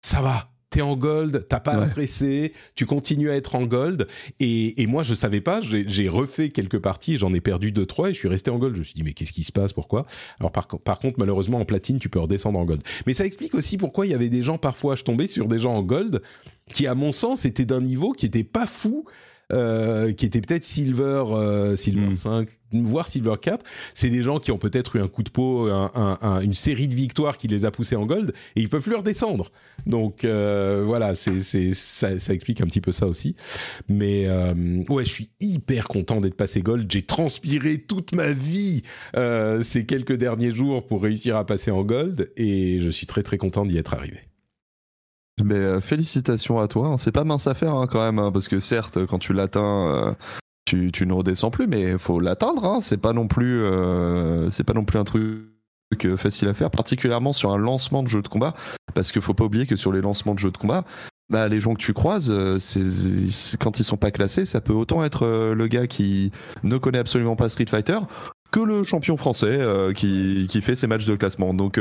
ça 0.00 0.20
va 0.20 0.52
t'es 0.76 0.82
en 0.82 0.94
gold, 0.94 1.46
t'as 1.48 1.60
pas 1.60 1.72
à 1.72 1.86
stresser, 1.86 2.52
tu 2.74 2.84
continues 2.84 3.30
à 3.30 3.34
être 3.34 3.54
en 3.54 3.64
gold. 3.64 4.06
Et, 4.40 4.82
et 4.82 4.86
moi, 4.86 5.04
je 5.04 5.14
savais 5.14 5.40
pas, 5.40 5.62
j'ai 5.62 6.08
refait 6.08 6.50
quelques 6.50 6.78
parties, 6.78 7.16
j'en 7.16 7.32
ai 7.32 7.40
perdu 7.40 7.72
deux 7.72 7.86
trois 7.86 8.10
et 8.10 8.12
je 8.12 8.18
suis 8.18 8.28
resté 8.28 8.50
en 8.50 8.58
gold. 8.58 8.74
Je 8.74 8.80
me 8.80 8.84
suis 8.84 8.92
dit 8.92 9.02
mais 9.02 9.14
qu'est-ce 9.14 9.32
qui 9.32 9.42
se 9.42 9.52
passe, 9.52 9.72
pourquoi? 9.72 10.04
Alors 10.38 10.52
par, 10.52 10.66
par 10.66 10.98
contre, 10.98 11.18
malheureusement 11.18 11.60
en 11.60 11.64
platine, 11.64 11.98
tu 11.98 12.10
peux 12.10 12.20
redescendre 12.20 12.58
en 12.58 12.66
gold. 12.66 12.82
Mais 13.06 13.14
ça 13.14 13.24
explique 13.24 13.54
aussi 13.54 13.78
pourquoi 13.78 14.04
il 14.04 14.12
y 14.12 14.14
avait 14.14 14.28
des 14.28 14.42
gens 14.42 14.58
parfois, 14.58 14.96
je 14.96 15.04
tombais 15.04 15.26
sur 15.26 15.48
des 15.48 15.58
gens 15.58 15.74
en 15.74 15.82
gold 15.82 16.20
qui, 16.70 16.86
à 16.86 16.94
mon 16.94 17.10
sens, 17.10 17.46
étaient 17.46 17.64
d'un 17.64 17.80
niveau 17.80 18.12
qui 18.12 18.26
était 18.26 18.44
pas 18.44 18.66
fou 18.66 19.06
euh, 19.52 20.12
qui 20.12 20.26
était 20.26 20.40
peut-être 20.40 20.64
Silver, 20.64 21.24
euh, 21.30 21.76
Silver 21.76 22.16
5, 22.16 22.48
hmm. 22.72 22.84
voire 22.84 23.06
Silver 23.06 23.36
4. 23.40 23.64
C'est 23.94 24.10
des 24.10 24.24
gens 24.24 24.40
qui 24.40 24.50
ont 24.50 24.58
peut-être 24.58 24.96
eu 24.96 25.00
un 25.00 25.06
coup 25.06 25.22
de 25.22 25.30
peau, 25.30 25.68
une 25.68 26.54
série 26.54 26.88
de 26.88 26.94
victoires 26.94 27.38
qui 27.38 27.46
les 27.46 27.64
a 27.64 27.70
poussés 27.70 27.94
en 27.94 28.06
gold 28.06 28.32
et 28.56 28.60
ils 28.60 28.68
peuvent 28.68 28.82
plus 28.82 28.96
redescendre. 28.96 29.52
Donc 29.86 30.24
euh, 30.24 30.82
voilà, 30.84 31.14
c'est, 31.14 31.38
ça, 31.74 32.18
ça, 32.18 32.34
explique 32.34 32.60
un 32.60 32.66
petit 32.66 32.80
peu 32.80 32.90
ça 32.90 33.06
aussi. 33.06 33.36
Mais 33.88 34.28
ouais, 34.88 35.04
je 35.04 35.10
suis 35.10 35.30
hyper 35.40 35.86
content 35.86 36.20
d'être 36.20 36.36
passé 36.36 36.60
gold. 36.60 36.90
J'ai 36.90 37.02
transpiré 37.02 37.78
toute 37.78 38.12
ma 38.12 38.32
vie 38.32 38.82
ces 39.62 39.86
quelques 39.86 40.16
derniers 40.16 40.52
jours 40.52 40.86
pour 40.86 41.02
réussir 41.02 41.36
à 41.36 41.46
passer 41.46 41.70
en 41.70 41.84
gold 41.84 42.32
et 42.36 42.80
je 42.80 42.90
suis 42.90 43.06
très 43.06 43.22
très 43.22 43.38
content 43.38 43.64
d'y 43.64 43.78
être 43.78 43.94
arrivé. 43.94 44.25
Mais 45.44 45.56
euh, 45.56 45.80
félicitations 45.80 46.58
à 46.60 46.68
toi. 46.68 46.96
C'est 46.98 47.12
pas 47.12 47.24
mince 47.24 47.46
à 47.46 47.54
faire 47.54 47.74
hein, 47.74 47.86
quand 47.86 48.04
même, 48.04 48.18
hein, 48.18 48.32
parce 48.32 48.48
que 48.48 48.60
certes, 48.60 49.04
quand 49.06 49.18
tu 49.18 49.32
l'atteins, 49.32 49.88
euh, 49.88 50.14
tu, 50.64 50.90
tu, 50.92 51.06
ne 51.06 51.12
redescends 51.12 51.50
plus, 51.50 51.66
mais 51.66 51.92
il 51.92 51.98
faut 51.98 52.20
l'atteindre. 52.20 52.64
Hein. 52.64 52.78
C'est 52.80 52.96
pas 52.96 53.12
non 53.12 53.28
plus, 53.28 53.62
euh, 53.62 54.50
c'est 54.50 54.64
pas 54.64 54.72
non 54.72 54.84
plus 54.84 54.98
un 54.98 55.04
truc 55.04 55.44
facile 56.16 56.48
à 56.48 56.54
faire, 56.54 56.70
particulièrement 56.70 57.32
sur 57.32 57.52
un 57.52 57.58
lancement 57.58 58.02
de 58.02 58.08
jeu 58.08 58.22
de 58.22 58.28
combat, 58.28 58.54
parce 58.94 59.12
qu'il 59.12 59.22
faut 59.22 59.34
pas 59.34 59.44
oublier 59.44 59.66
que 59.66 59.76
sur 59.76 59.92
les 59.92 60.00
lancements 60.00 60.34
de 60.34 60.38
jeux 60.38 60.50
de 60.50 60.56
combat, 60.56 60.84
bah, 61.30 61.48
les 61.48 61.60
gens 61.60 61.74
que 61.74 61.80
tu 61.80 61.92
croises, 61.92 62.32
c'est, 62.58 63.58
quand 63.58 63.78
ils 63.78 63.84
sont 63.84 63.96
pas 63.96 64.10
classés, 64.10 64.44
ça 64.44 64.60
peut 64.60 64.72
autant 64.72 65.04
être 65.04 65.26
le 65.54 65.66
gars 65.68 65.86
qui 65.86 66.32
ne 66.64 66.78
connaît 66.78 66.98
absolument 66.98 67.36
pas 67.36 67.48
Street 67.48 67.66
Fighter 67.68 67.98
que 68.50 68.60
le 68.60 68.84
champion 68.84 69.16
français 69.16 69.60
qui, 69.94 70.46
qui 70.48 70.60
fait 70.60 70.74
ses 70.74 70.86
matchs 70.86 71.06
de 71.06 71.14
classement. 71.14 71.54
Donc 71.54 71.78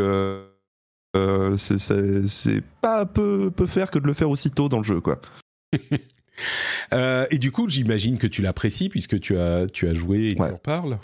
euh, 1.15 1.57
c'est 1.57 2.61
pas 2.81 3.05
peu, 3.05 3.51
peu 3.51 3.65
faire 3.65 3.91
que 3.91 3.99
de 3.99 4.07
le 4.07 4.13
faire 4.13 4.29
aussi 4.29 4.51
tôt 4.51 4.69
dans 4.69 4.77
le 4.77 4.83
jeu, 4.83 5.01
quoi. 5.01 5.19
euh, 6.93 7.25
et 7.31 7.37
du 7.37 7.51
coup, 7.51 7.69
j'imagine 7.69 8.17
que 8.17 8.27
tu 8.27 8.41
l'apprécies 8.41 8.89
puisque 8.89 9.19
tu 9.19 9.37
as, 9.37 9.67
tu 9.67 9.87
as 9.87 9.93
joué 9.93 10.29
et 10.29 10.35
tu 10.35 10.41
en 10.41 10.57
parles. 10.57 10.99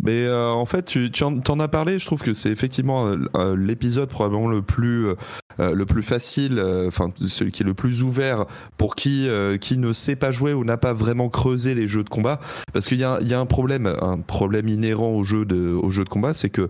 Mais 0.00 0.24
euh, 0.26 0.50
en 0.50 0.66
fait, 0.66 0.84
tu, 0.84 1.10
tu 1.10 1.24
en, 1.24 1.38
en, 1.46 1.60
as 1.60 1.68
parlé. 1.68 1.98
Je 1.98 2.06
trouve 2.06 2.22
que 2.22 2.32
c'est 2.32 2.50
effectivement 2.50 3.06
euh, 3.06 3.56
l'épisode 3.56 4.08
probablement 4.08 4.48
le 4.48 4.62
plus 4.62 5.08
euh, 5.08 5.14
le 5.58 5.86
plus 5.86 6.02
facile, 6.02 6.60
enfin 6.86 7.08
celui 7.26 7.50
qui 7.50 7.62
est 7.62 7.66
le 7.66 7.74
plus 7.74 8.02
ouvert 8.02 8.46
pour 8.76 8.94
qui 8.94 9.28
qui 9.60 9.78
ne 9.78 9.92
sait 9.92 10.16
pas 10.16 10.30
jouer 10.30 10.52
ou 10.52 10.64
n'a 10.64 10.76
pas 10.76 10.92
vraiment 10.92 11.28
creusé 11.28 11.74
les 11.74 11.88
jeux 11.88 12.04
de 12.04 12.08
combat. 12.08 12.38
Parce 12.72 12.86
qu'il 12.86 12.98
y 12.98 13.04
a, 13.04 13.20
y 13.22 13.34
a 13.34 13.40
un 13.40 13.46
problème, 13.46 13.86
un 14.00 14.18
problème 14.18 14.68
inhérent 14.68 15.10
au 15.10 15.24
jeu 15.24 15.44
de 15.44 15.72
au 15.72 15.90
jeu 15.90 16.04
de 16.04 16.08
combat, 16.08 16.32
c'est 16.32 16.50
que 16.50 16.68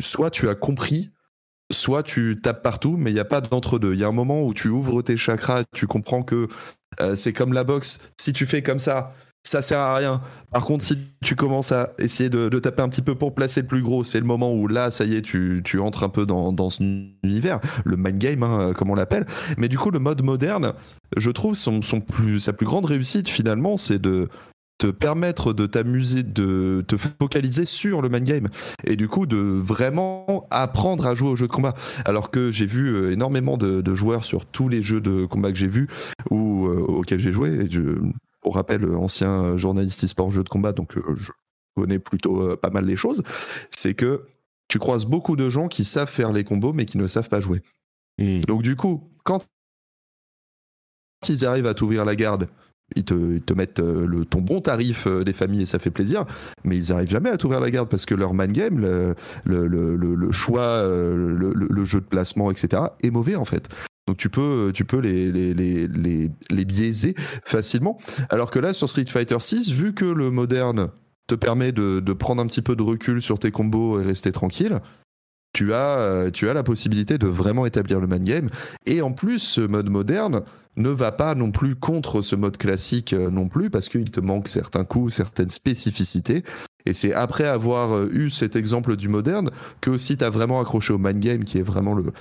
soit 0.00 0.30
tu 0.30 0.48
as 0.48 0.54
compris, 0.54 1.10
soit 1.70 2.02
tu 2.02 2.36
tapes 2.42 2.62
partout, 2.62 2.96
mais 2.96 3.10
il 3.10 3.14
n'y 3.14 3.20
a 3.20 3.24
pas 3.24 3.40
d'entre-deux. 3.40 3.94
Il 3.94 4.00
y 4.00 4.04
a 4.04 4.08
un 4.08 4.12
moment 4.12 4.42
où 4.42 4.54
tu 4.54 4.68
ouvres 4.68 5.02
tes 5.02 5.16
chakras, 5.16 5.64
tu 5.72 5.86
comprends 5.86 6.22
que 6.22 6.48
euh, 7.00 7.16
c'est 7.16 7.32
comme 7.32 7.52
la 7.52 7.64
boxe. 7.64 8.00
Si 8.20 8.32
tu 8.32 8.46
fais 8.46 8.62
comme 8.62 8.78
ça, 8.78 9.14
ça 9.42 9.62
sert 9.62 9.78
à 9.78 9.96
rien. 9.96 10.20
Par 10.50 10.64
contre, 10.64 10.84
si 10.84 10.98
tu 11.24 11.34
commences 11.34 11.72
à 11.72 11.92
essayer 11.98 12.28
de, 12.28 12.48
taper 12.58 12.82
un 12.82 12.88
petit 12.88 13.02
peu 13.02 13.14
pour 13.14 13.34
placer 13.34 13.62
le 13.62 13.66
plus 13.66 13.82
gros, 13.82 14.04
c'est 14.04 14.18
le 14.18 14.26
moment 14.26 14.52
où 14.52 14.68
là, 14.68 14.90
ça 14.90 15.04
y 15.04 15.14
est, 15.14 15.22
tu, 15.22 15.62
entres 15.80 16.04
un 16.04 16.08
peu 16.08 16.26
dans, 16.26 16.52
dans 16.52 16.68
ce 16.68 16.82
univers, 17.22 17.60
le 17.84 17.96
mind 17.96 18.18
game, 18.18 18.42
hein, 18.42 18.72
comme 18.74 18.90
on 18.90 18.94
l'appelle. 18.94 19.26
Mais 19.56 19.68
du 19.68 19.78
coup, 19.78 19.90
le 19.90 19.98
mode 19.98 20.22
moderne, 20.22 20.74
je 21.16 21.30
trouve 21.30 21.54
son 21.54 21.80
plus, 21.80 22.40
sa 22.40 22.52
plus 22.52 22.66
grande 22.66 22.86
réussite 22.86 23.28
finalement, 23.28 23.76
c'est 23.76 23.98
de 23.98 24.28
te 24.80 24.86
permettre 24.86 25.52
de 25.52 25.66
t'amuser, 25.66 26.22
de 26.22 26.82
te 26.88 26.96
focaliser 26.96 27.66
sur 27.66 28.00
le 28.00 28.08
main 28.08 28.20
game 28.20 28.48
et 28.84 28.96
du 28.96 29.08
coup 29.08 29.26
de 29.26 29.36
vraiment 29.36 30.46
apprendre 30.50 31.06
à 31.06 31.14
jouer 31.14 31.28
aux 31.28 31.36
jeux 31.36 31.48
de 31.48 31.52
combat. 31.52 31.74
Alors 32.06 32.30
que 32.30 32.50
j'ai 32.50 32.64
vu 32.64 32.88
euh, 32.88 33.12
énormément 33.12 33.58
de, 33.58 33.94
joueurs 33.94 34.24
sur 34.24 34.46
tous 34.46 34.70
les 34.70 34.80
jeux 34.80 35.02
de 35.02 35.26
combat 35.26 35.52
que 35.52 35.58
j'ai 35.58 35.68
vus 35.68 35.88
ou 36.30 36.66
euh, 36.66 36.80
auxquels 36.80 37.18
j'ai 37.18 37.30
joué. 37.30 37.50
Et 37.50 37.70
je, 37.70 37.82
au 38.42 38.50
rappel, 38.50 38.86
ancien 38.94 39.54
journaliste 39.58 40.04
e-sport 40.04 40.32
jeux 40.32 40.44
de 40.44 40.48
combat, 40.48 40.72
donc 40.72 40.96
euh, 40.96 41.14
je 41.14 41.30
connais 41.76 41.98
plutôt 41.98 42.56
pas 42.56 42.70
mal 42.70 42.86
les 42.86 42.96
choses, 42.96 43.22
c'est 43.68 43.92
que 43.92 44.24
tu 44.68 44.78
croises 44.78 45.04
beaucoup 45.04 45.36
de 45.36 45.50
gens 45.50 45.68
qui 45.68 45.84
savent 45.84 46.10
faire 46.10 46.32
les 46.32 46.44
combos 46.44 46.72
mais 46.72 46.86
qui 46.86 46.96
ne 46.96 47.06
savent 47.06 47.28
pas 47.28 47.42
jouer. 47.42 47.60
Hmm. 48.16 48.40
Donc 48.46 48.62
du 48.62 48.76
coup, 48.76 49.10
quand 49.24 49.44
ils 51.28 51.44
arrivent 51.44 51.66
à 51.66 51.74
t'ouvrir 51.74 52.06
la 52.06 52.16
garde, 52.16 52.48
ils 52.96 53.04
te, 53.04 53.54
mettent 53.54 53.80
euh, 53.80 54.06
le, 54.06 54.24
ton 54.24 54.40
bon 54.40 54.60
tarif 54.60 55.06
euh, 55.06 55.24
des 55.24 55.32
familles 55.32 55.62
et 55.62 55.66
ça 55.66 55.78
fait 55.78 55.90
plaisir, 55.90 56.24
mais 56.64 56.76
ils 56.76 56.90
n'arrivent 56.90 57.10
jamais 57.10 57.30
à 57.30 57.36
t'ouvrir 57.36 57.60
la 57.60 57.70
garde 57.70 57.88
parce 57.88 58.06
que 58.06 58.14
leur 58.14 58.34
man 58.34 58.52
game, 58.52 58.80
le, 58.80 59.14
le, 59.44 60.32
choix, 60.32 60.60
euh, 60.60 61.52
le, 61.54 61.84
jeu 61.84 62.00
de 62.00 62.06
placement, 62.06 62.50
etc., 62.50 62.82
est 63.02 63.10
mauvais 63.10 63.36
en 63.36 63.44
fait. 63.44 63.68
Donc 64.06 64.16
tu 64.16 64.28
peux, 64.28 64.72
tu 64.74 64.84
peux 64.84 64.98
les, 64.98 65.30
les, 65.30 65.54
les, 65.54 66.30
les, 66.50 66.64
biaiser 66.64 67.14
facilement. 67.44 67.98
Alors 68.28 68.50
que 68.50 68.58
là, 68.58 68.72
sur 68.72 68.88
Street 68.88 69.04
Fighter 69.06 69.38
6, 69.38 69.70
vu 69.70 69.94
que 69.94 70.04
le 70.04 70.30
moderne 70.30 70.88
te 71.28 71.34
permet 71.36 71.70
de, 71.70 72.00
de, 72.00 72.12
prendre 72.12 72.42
un 72.42 72.46
petit 72.46 72.62
peu 72.62 72.74
de 72.74 72.82
recul 72.82 73.22
sur 73.22 73.38
tes 73.38 73.52
combos 73.52 74.00
et 74.00 74.04
rester 74.04 74.32
tranquille, 74.32 74.80
tu 75.52 75.72
as, 75.74 76.30
tu 76.32 76.48
as 76.48 76.54
la 76.54 76.62
possibilité 76.62 77.18
de 77.18 77.26
vraiment 77.26 77.66
établir 77.66 78.00
le 78.00 78.08
man 78.08 78.24
game. 78.24 78.50
Et 78.86 79.02
en 79.02 79.12
plus, 79.12 79.38
ce 79.38 79.60
mode 79.60 79.90
moderne 79.90 80.42
ne 80.76 80.90
va 80.90 81.12
pas 81.12 81.34
non 81.34 81.50
plus 81.50 81.74
contre 81.74 82.22
ce 82.22 82.36
mode 82.36 82.56
classique 82.56 83.12
euh, 83.12 83.30
non 83.30 83.48
plus, 83.48 83.70
parce 83.70 83.88
qu'il 83.88 84.10
te 84.10 84.20
manque 84.20 84.48
certains 84.48 84.84
coups, 84.84 85.14
certaines 85.14 85.48
spécificités. 85.48 86.44
Et 86.86 86.92
c'est 86.92 87.12
après 87.12 87.46
avoir 87.46 87.94
euh, 87.94 88.08
eu 88.12 88.30
cet 88.30 88.56
exemple 88.56 88.96
du 88.96 89.08
moderne 89.08 89.50
que 89.80 89.98
si 89.98 90.16
tu 90.16 90.24
as 90.24 90.30
vraiment 90.30 90.60
accroché 90.60 90.92
au 90.92 90.98
man 90.98 91.18
game, 91.18 91.44
qui 91.44 91.58
est 91.58 91.62
vraiment 91.62 91.94
le, 91.94 92.12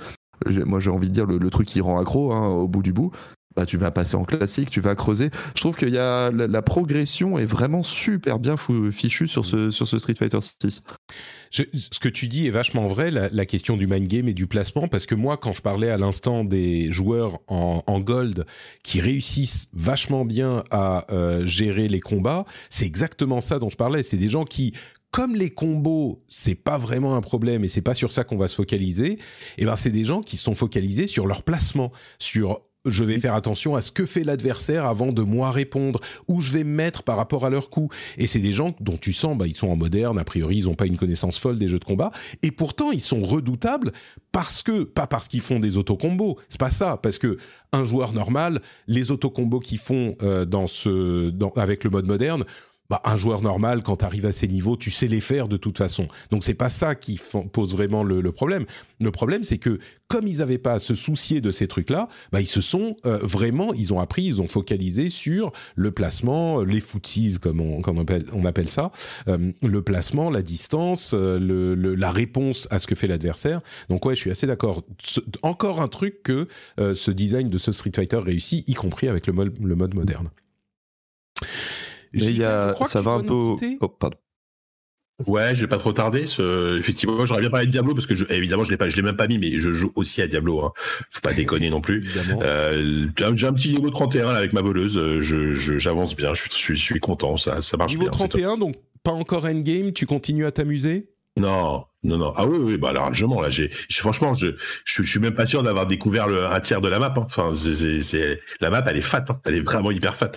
moi 0.66 0.80
j'ai 0.80 0.90
envie 0.90 1.10
de 1.10 1.14
dire 1.14 1.26
le, 1.26 1.50
truc 1.50 1.68
qui 1.68 1.82
rend 1.82 2.00
accro 2.00 2.34
hein, 2.34 2.48
au 2.48 2.68
bout 2.68 2.82
du 2.82 2.94
bout, 2.94 3.12
bah, 3.60 3.66
tu 3.66 3.76
vas 3.76 3.92
passer 3.92 4.16
en 4.16 4.24
classique, 4.24 4.70
tu 4.70 4.80
vas 4.80 4.96
creuser. 4.96 5.32
Je 5.54 5.60
trouve 5.60 5.76
qu'il 5.76 5.90
y 5.90 5.98
a 5.98 6.32
la, 6.32 6.62
progression 6.62 7.38
est 7.38 7.46
vraiment 7.46 7.84
super 7.84 8.40
bien 8.40 8.56
fichue 8.90 9.28
sur 9.28 9.44
ce, 9.44 9.70
sur 9.70 9.86
ce 9.86 10.00
Street 10.00 10.16
Fighter 10.18 10.40
6 10.40 10.84
ce 11.52 12.00
que 12.00 12.08
tu 12.08 12.28
dis 12.28 12.48
est 12.48 12.52
vachement 12.52 12.88
vrai, 12.88 13.12
la, 13.12 13.46
question 13.46 13.76
du 13.76 13.88
mind 13.88 14.08
game 14.08 14.28
et 14.30 14.34
du 14.34 14.48
placement, 14.48 14.88
parce 14.88 15.06
que 15.06 15.16
moi, 15.16 15.36
quand 15.36 15.54
je 15.54 15.62
parlais 15.62 15.90
à 15.90 15.98
l'instant 15.98 16.44
des 16.44 16.92
joueurs 16.92 17.40
en, 17.48 18.00
gold 18.00 18.46
qui 18.84 19.02
réussissent 19.02 19.70
vachement 19.74 20.24
bien 20.24 20.64
à 20.72 21.12
euh, 21.12 21.46
gérer 21.46 21.90
les 21.90 22.00
combats, 22.00 22.46
c'est 22.70 22.86
exactement 22.86 23.42
ça 23.42 23.60
dont 23.60 23.70
je 23.70 23.76
parlais. 23.76 24.04
C'est 24.04 24.18
des 24.18 24.30
gens 24.30 24.46
qui 24.46 24.74
comme 25.12 25.36
les 25.36 25.50
combos, 25.50 26.24
c'est 26.28 26.56
pas 26.56 26.78
vraiment 26.78 27.16
un 27.16 27.22
problème 27.22 27.64
et 27.64 27.68
c'est 27.68 27.82
pas 27.82 27.96
sur 27.96 28.12
ça 28.12 28.24
qu'on 28.24 28.38
va 28.38 28.48
se 28.48 28.54
focaliser, 28.54 29.14
et 29.14 29.20
eh 29.58 29.66
ben 29.66 29.76
c'est 29.76 29.90
des 29.90 30.06
gens 30.06 30.22
qui 30.22 30.38
sont 30.38 30.54
focalisés 30.54 31.08
sur 31.08 31.26
leur 31.26 31.42
placement, 31.42 31.92
sur 32.20 32.62
je 32.86 33.04
vais 33.04 33.20
faire 33.20 33.34
attention 33.34 33.76
à 33.76 33.82
ce 33.82 33.92
que 33.92 34.06
fait 34.06 34.24
l'adversaire 34.24 34.86
avant 34.86 35.12
de 35.12 35.22
moi 35.22 35.52
répondre, 35.52 36.00
où 36.28 36.42
je 36.42 36.52
vais 36.52 36.64
me 36.64 36.74
mettre 36.74 37.04
par 37.04 37.18
rapport 37.18 37.46
à 37.46 37.50
leur 37.50 37.70
coup. 37.70 37.90
Et 38.18 38.28
c'est 38.28 38.40
des 38.40 38.54
gens 38.54 38.74
dont 38.80 38.98
tu 38.98 39.12
sens, 39.14 39.38
bah, 39.38 39.48
ils 39.48 39.56
sont 39.56 39.68
en 39.68 39.76
moderne, 39.76 40.18
a 40.18 40.24
priori, 40.24 40.58
ils 40.58 40.66
n'ont 40.66 40.76
pas 40.76 40.86
une 40.86 40.98
connaissance 40.98 41.38
folle 41.38 41.58
des 41.58 41.68
jeux 41.68 41.80
de 41.80 41.86
combat, 41.86 42.12
et 42.42 42.52
pourtant 42.52 42.92
ils 42.92 43.02
sont 43.02 43.22
redoutables 43.22 43.92
parce 44.32 44.64
que, 44.64 44.84
pas 44.84 45.08
parce 45.08 45.28
qu'ils 45.28 45.42
font 45.42 45.60
des 45.60 45.78
autocombos, 45.78 46.38
c'est 46.48 46.60
pas 46.60 46.70
ça, 46.70 46.98
parce 47.02 47.18
que 47.18 47.38
un 47.74 47.84
joueur 47.84 48.14
normal, 48.14 48.62
les 48.88 49.12
autocombos 49.12 49.60
qu'ils 49.60 49.78
font 49.78 50.16
euh, 50.22 50.46
dans 50.46 50.68
ce, 50.68 51.30
dans, 51.30 51.50
avec 51.52 51.84
le 51.84 51.90
mode 51.90 52.06
moderne, 52.06 52.44
bah, 52.90 53.02
un 53.06 53.18
joueur 53.18 53.42
normal, 53.42 53.84
quand 53.84 53.98
tu 53.98 54.06
arrives 54.06 54.26
à 54.26 54.32
ces 54.32 54.48
niveaux, 54.48 54.76
tu 54.76 54.90
sais 54.90 55.08
les 55.08 55.22
faire 55.22 55.48
de 55.48 55.58
toute 55.58 55.78
façon. 55.78 56.08
Donc 56.32 56.44
c'est 56.44 56.56
pas 56.56 56.70
ça 56.70 56.96
qui 56.96 57.20
pose 57.54 57.74
vraiment 57.74 58.04
le, 58.04 58.32
problème. 58.32 58.66
Le 59.00 59.12
problème, 59.12 59.44
c'est 59.44 59.60
que 59.60 59.80
comme 60.08 60.28
ils 60.28 60.40
n'avaient 60.40 60.58
pas 60.58 60.74
à 60.74 60.80
se 60.80 60.96
soucier 60.96 61.40
de 61.40 61.52
ces 61.52 61.68
trucs-là, 61.68 62.08
bah, 62.32 62.42
ils 62.42 62.48
se 62.48 62.62
sont 62.62 62.98
euh, 63.06 63.20
vraiment, 63.22 63.74
ils 63.76 63.94
ont 63.94 64.00
appris, 64.00 64.24
ils 64.24 64.42
ont 64.42 64.48
focalisé 64.48 65.10
sur 65.10 65.52
le 65.76 65.92
placement, 65.92 66.64
les 66.64 66.80
footsies 66.80 67.38
comme 67.40 67.62
on, 67.62 67.82
on, 67.86 68.46
appelle, 68.46 68.70
ça, 68.70 68.92
euh, 69.28 69.52
le 69.62 69.82
placement, 69.84 70.32
la 70.32 70.42
distance, 70.42 71.14
euh, 71.14 71.38
le, 71.40 71.76
la 71.94 72.12
réponse 72.12 72.68
à 72.72 72.80
ce 72.80 72.88
que 72.88 72.96
fait 72.96 73.08
l'adversaire. 73.08 73.62
Donc 73.90 74.04
ouais, 74.06 74.16
je 74.16 74.22
suis 74.22 74.32
assez 74.32 74.48
d'accord. 74.48 74.84
Encore 75.44 75.82
un 75.82 75.88
truc 75.88 76.24
que 76.24 76.48
ce 76.78 77.12
design 77.12 77.50
de 77.50 77.58
ce 77.58 77.72
Street 77.72 77.92
Fighter 77.96 78.18
réussit, 78.18 78.68
y 78.68 78.74
compris 78.74 79.08
avec 79.08 79.28
le 79.28 79.34
le 79.40 79.76
mode 79.76 79.94
moderne. 79.94 80.30
Mais 82.14 82.24
il 82.26 82.38
y 82.38 82.44
a, 82.44 82.76
ça 82.86 83.02
va 83.02 83.12
un 83.12 83.22
peu. 83.22 83.56
Oh, 83.82 83.88
pardon. 83.88 84.18
Ouais, 85.28 85.54
je 85.54 85.62
vais 85.62 85.68
pas 85.68 85.78
trop 85.78 85.92
tarder. 85.92 86.26
Effectivement, 86.78 87.26
j'aurais 87.26 87.42
bien 87.42 87.50
parlé 87.50 87.66
de 87.66 87.72
Diablo 87.72 87.94
parce 87.94 88.08
que 88.08 88.16
je... 88.16 88.26
évidemment, 88.30 88.64
je 88.64 88.72
l'ai 88.72 88.78
pas, 88.78 88.88
je 88.88 88.96
l'ai 88.96 89.02
même 89.02 89.18
pas 89.18 89.28
mis, 89.28 89.38
mais 89.38 89.60
je 89.60 89.72
joue 89.72 89.92
aussi 89.96 90.22
à 90.22 90.28
Diablo. 90.28 90.64
Hein. 90.64 90.72
Faut 91.10 91.22
pas 91.22 91.34
déconner 91.34 91.70
non 91.70 91.82
plus. 91.82 92.08
Euh, 92.42 93.08
j'ai 93.34 93.48
un 93.48 93.54
petit 93.54 93.74
niveau 93.74 93.90
31 93.90 94.30
avec 94.30 94.54
ma 94.54 94.62
voleuse. 94.62 95.20
Je, 95.20 95.54
j'avance 95.54 96.16
bien. 96.16 96.34
Je 96.34 96.42
suis, 96.50 96.78
je 96.78 96.82
suis, 96.82 97.00
content. 97.00 97.38
Ça, 97.38 97.62
ça 97.62 97.76
marche 97.76 97.92
niveau 97.92 98.04
bien. 98.04 98.12
Niveau 98.12 98.28
31, 98.28 98.58
donc 98.58 98.76
pas 99.04 99.12
encore 99.12 99.46
endgame. 99.46 99.92
Tu 99.92 100.06
continues 100.06 100.46
à 100.46 100.52
t'amuser? 100.52 101.10
Non, 101.38 101.86
non, 102.04 102.18
non. 102.18 102.32
Ah 102.38 102.46
oui, 102.46 102.58
oui, 102.62 102.78
bah 102.78 102.94
largement. 102.94 103.42
Là, 103.42 103.50
j'ai, 103.50 103.70
franchement, 103.92 104.34
je, 104.34 104.48
je, 104.86 105.04
suis 105.04 105.20
même 105.20 105.34
pas 105.34 105.46
sûr 105.46 105.64
d'avoir 105.64 105.86
découvert 105.86 106.28
le, 106.28 106.46
un 106.46 106.60
tiers 106.62 106.80
de 106.80 106.88
la 106.88 106.98
map. 106.98 107.14
Hein. 107.18 107.26
Enfin, 107.26 107.52
c'est, 107.56 108.40
la 108.62 108.70
map, 108.70 108.82
elle 108.88 108.98
est 108.98 109.02
fat. 109.02 109.26
Hein. 109.28 109.40
Elle 109.46 109.56
est 109.56 109.62
vraiment 109.62 109.92
hyper 109.92 110.16
fat. 110.16 110.32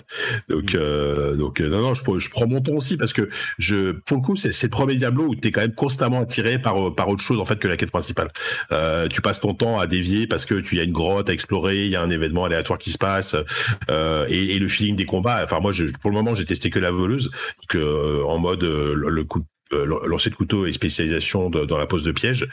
Donc, 0.49 0.73
mm. 0.73 0.77
euh, 0.77 1.35
donc, 1.35 1.61
euh, 1.61 1.69
non, 1.69 1.81
non, 1.81 1.93
je, 1.93 2.01
je 2.19 2.29
prends 2.29 2.47
mon 2.47 2.59
ton 2.59 2.75
aussi 2.75 2.97
parce 2.97 3.13
que 3.13 3.29
je, 3.59 3.91
pour 3.91 4.17
le 4.17 4.23
coup, 4.23 4.35
c'est, 4.35 4.61
le 4.61 4.69
premier 4.69 4.95
Diablo 4.95 5.25
où 5.25 5.35
t'es 5.35 5.51
quand 5.51 5.61
même 5.61 5.75
constamment 5.75 6.21
attiré 6.21 6.59
par, 6.59 6.93
par 6.95 7.07
autre 7.07 7.23
chose 7.23 7.39
en 7.39 7.45
fait 7.45 7.59
que 7.59 7.69
la 7.69 7.77
quête 7.77 7.91
principale. 7.91 8.27
Euh, 8.73 9.07
tu 9.07 9.21
passes 9.21 9.39
ton 9.39 9.53
temps 9.53 9.79
à 9.79 9.87
dévier 9.87 10.27
parce 10.27 10.45
que 10.45 10.55
tu 10.55 10.75
y 10.75 10.79
a 10.81 10.83
une 10.83 10.91
grotte 10.91 11.29
à 11.29 11.33
explorer, 11.33 11.85
il 11.85 11.91
y 11.91 11.95
a 11.95 12.01
un 12.01 12.09
événement 12.09 12.43
aléatoire 12.43 12.77
qui 12.77 12.91
se 12.91 12.97
passe 12.97 13.37
euh, 13.89 14.25
et, 14.27 14.55
et, 14.55 14.59
le 14.59 14.67
feeling 14.67 14.97
des 14.97 15.05
combats. 15.05 15.41
Enfin, 15.43 15.59
moi, 15.61 15.71
je, 15.71 15.85
pour 16.01 16.09
le 16.11 16.15
moment, 16.15 16.33
j'ai 16.33 16.45
testé 16.45 16.69
que 16.69 16.79
la 16.79 16.91
voleuse, 16.91 17.29
que 17.69 17.77
euh, 17.77 18.25
en 18.25 18.37
mode 18.37 18.63
le, 18.63 19.23
coup 19.23 19.39
euh, 19.39 19.43
lancer 19.73 20.29
de 20.29 20.35
couteau 20.35 20.65
et 20.65 20.73
spécialisation 20.73 21.49
dans 21.49 21.77
la 21.77 21.85
pose 21.85 22.03
de 22.03 22.11
piège 22.11 22.47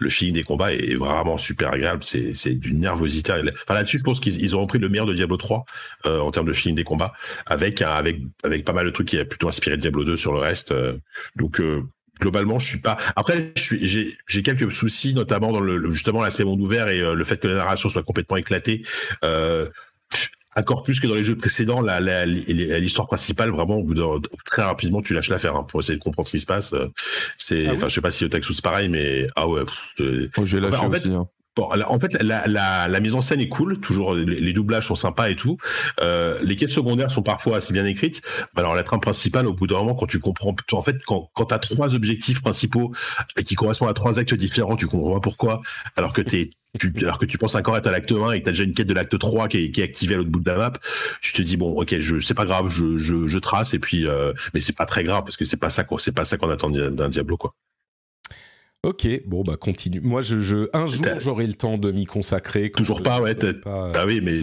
le 0.00 0.10
feeling 0.10 0.34
des 0.34 0.42
combats 0.42 0.72
est 0.72 0.94
vraiment 0.94 1.38
super 1.38 1.72
agréable. 1.72 2.02
C'est 2.04 2.54
d'une 2.54 2.80
nervosité. 2.80 3.32
Enfin, 3.32 3.74
là-dessus, 3.74 3.98
je 3.98 4.04
pense 4.04 4.20
qu'ils 4.20 4.56
ont 4.56 4.60
repris 4.60 4.78
le 4.78 4.88
meilleur 4.88 5.06
de 5.06 5.14
Diablo 5.14 5.36
3 5.36 5.64
euh, 6.06 6.20
en 6.20 6.30
termes 6.30 6.46
de 6.46 6.52
feeling 6.52 6.76
des 6.76 6.84
combats, 6.84 7.12
avec 7.46 7.82
avec 7.82 8.20
avec 8.44 8.64
pas 8.64 8.72
mal 8.72 8.86
de 8.86 8.90
trucs 8.90 9.08
qui 9.08 9.18
a 9.18 9.24
plutôt 9.24 9.48
inspiré 9.48 9.76
Diablo 9.76 10.04
2 10.04 10.16
sur 10.16 10.32
le 10.32 10.38
reste. 10.38 10.72
Euh. 10.72 10.98
donc 11.36 11.60
globalement, 12.20 12.58
je 12.58 12.66
suis 12.66 12.80
pas. 12.80 12.96
Après, 13.14 13.52
j'ai 13.56 14.42
quelques 14.42 14.72
soucis, 14.72 15.14
notamment 15.14 15.52
dans 15.52 15.60
le 15.60 15.90
justement 15.90 16.22
l'aspect 16.22 16.44
monde 16.44 16.60
ouvert 16.60 16.88
et 16.88 16.98
le 17.00 17.24
fait 17.24 17.38
que 17.38 17.48
la 17.48 17.56
narration 17.56 17.88
soit 17.88 18.02
complètement 18.02 18.36
éclatée. 18.36 18.82
Encore 20.56 20.82
plus 20.82 21.00
que 21.00 21.06
dans 21.06 21.14
les 21.14 21.24
jeux 21.24 21.36
précédents, 21.36 21.82
l'histoire 21.82 23.06
principale, 23.06 23.50
vraiment, 23.50 23.76
au 23.76 23.84
bout 23.84 23.94
de, 23.94 24.02
très 24.44 24.62
rapidement, 24.62 25.02
tu 25.02 25.12
lâches 25.12 25.28
l'affaire 25.28 25.54
hein, 25.54 25.64
pour 25.64 25.80
essayer 25.80 25.98
de 25.98 26.02
comprendre 26.02 26.26
ce 26.26 26.32
qui 26.32 26.40
se 26.40 26.46
passe. 26.46 26.72
Euh, 26.72 26.86
c'est, 27.36 27.66
ah 27.66 27.72
enfin, 27.74 27.88
je 27.88 27.94
sais 27.94 28.00
pas 28.00 28.10
si 28.10 28.24
au 28.24 28.28
Texas 28.28 28.56
c'est 28.56 28.64
pareil, 28.64 28.88
mais 28.88 29.26
ah 29.36 29.46
ouais. 29.46 29.62
Oh, 30.00 30.44
j'ai 30.44 30.60
lâché 30.60 30.76
en 30.78 30.90
aussi. 30.90 31.08
Hein. 31.08 31.28
Bon, 31.56 31.70
en 31.70 31.98
fait, 31.98 32.22
la, 32.22 33.00
mise 33.00 33.14
en 33.14 33.22
scène 33.22 33.40
est 33.40 33.48
cool, 33.48 33.80
toujours 33.80 34.14
les, 34.14 34.52
doublages 34.52 34.86
sont 34.86 34.94
sympas 34.94 35.30
et 35.30 35.36
tout. 35.36 35.56
Euh, 36.00 36.38
les 36.42 36.54
quêtes 36.54 36.68
secondaires 36.68 37.10
sont 37.10 37.22
parfois 37.22 37.56
assez 37.56 37.72
bien 37.72 37.86
écrites. 37.86 38.20
Alors 38.56 38.74
la 38.74 38.82
trame 38.82 39.00
principale, 39.00 39.46
au 39.46 39.54
bout 39.54 39.66
d'un 39.66 39.78
moment, 39.78 39.94
quand 39.94 40.06
tu 40.06 40.20
comprends, 40.20 40.54
en 40.72 40.82
fait, 40.82 41.02
quand, 41.04 41.30
quand 41.34 41.46
tu 41.46 41.54
as 41.54 41.58
trois 41.58 41.94
objectifs 41.94 42.42
principaux 42.42 42.92
qui 43.42 43.54
correspondent 43.54 43.88
à 43.88 43.94
trois 43.94 44.18
actes 44.18 44.34
différents, 44.34 44.76
tu 44.76 44.86
comprends 44.86 45.18
pourquoi, 45.20 45.62
alors 45.96 46.12
que 46.12 46.20
t'es 46.20 46.50
tu, 46.78 46.92
alors 47.00 47.18
que 47.18 47.24
tu 47.24 47.38
penses 47.38 47.54
encore 47.54 47.76
être 47.78 47.86
à 47.86 47.90
l'acte 47.90 48.12
1 48.12 48.32
et 48.32 48.40
que 48.40 48.44
tu 48.44 48.48
as 48.50 48.52
déjà 48.52 48.64
une 48.64 48.72
quête 48.72 48.86
de 48.86 48.92
l'acte 48.92 49.18
3 49.18 49.48
qui 49.48 49.64
est, 49.64 49.70
qui 49.70 49.80
est 49.80 49.84
activée 49.84 50.14
à 50.14 50.18
l'autre 50.18 50.30
bout 50.30 50.40
de 50.40 50.50
la 50.50 50.56
map, 50.58 50.72
tu 51.22 51.32
te 51.32 51.40
dis 51.40 51.56
bon 51.56 51.72
ok 51.72 51.94
c'est 52.20 52.34
pas 52.34 52.44
grave 52.44 52.68
je, 52.68 52.98
je, 52.98 53.38
trace 53.38 53.72
et 53.72 53.78
puis 53.78 54.06
euh, 54.06 54.34
mais 54.52 54.60
c'est 54.60 54.76
pas 54.76 54.84
très 54.84 55.04
grave 55.04 55.22
parce 55.22 55.38
que 55.38 55.46
c'est 55.46 55.56
pas 55.56 55.70
ça 55.70 55.86
c'est 55.98 56.14
pas 56.14 56.26
ça 56.26 56.36
qu'on 56.36 56.50
attend 56.50 56.68
d'un 56.68 57.08
Diablo 57.08 57.38
quoi. 57.38 57.54
Ok, 58.86 59.08
bon 59.26 59.42
bah 59.42 59.56
continue. 59.56 60.00
Moi, 60.00 60.22
je, 60.22 60.40
je 60.40 60.68
un 60.72 60.86
jour 60.86 61.04
j'aurai 61.18 61.48
le 61.48 61.54
temps 61.54 61.76
de 61.76 61.90
m'y 61.90 62.04
consacrer. 62.04 62.70
Toujours 62.70 63.02
pas, 63.02 63.20
ouais. 63.20 63.36
Ah 63.66 64.04
oui, 64.06 64.20
mais 64.22 64.38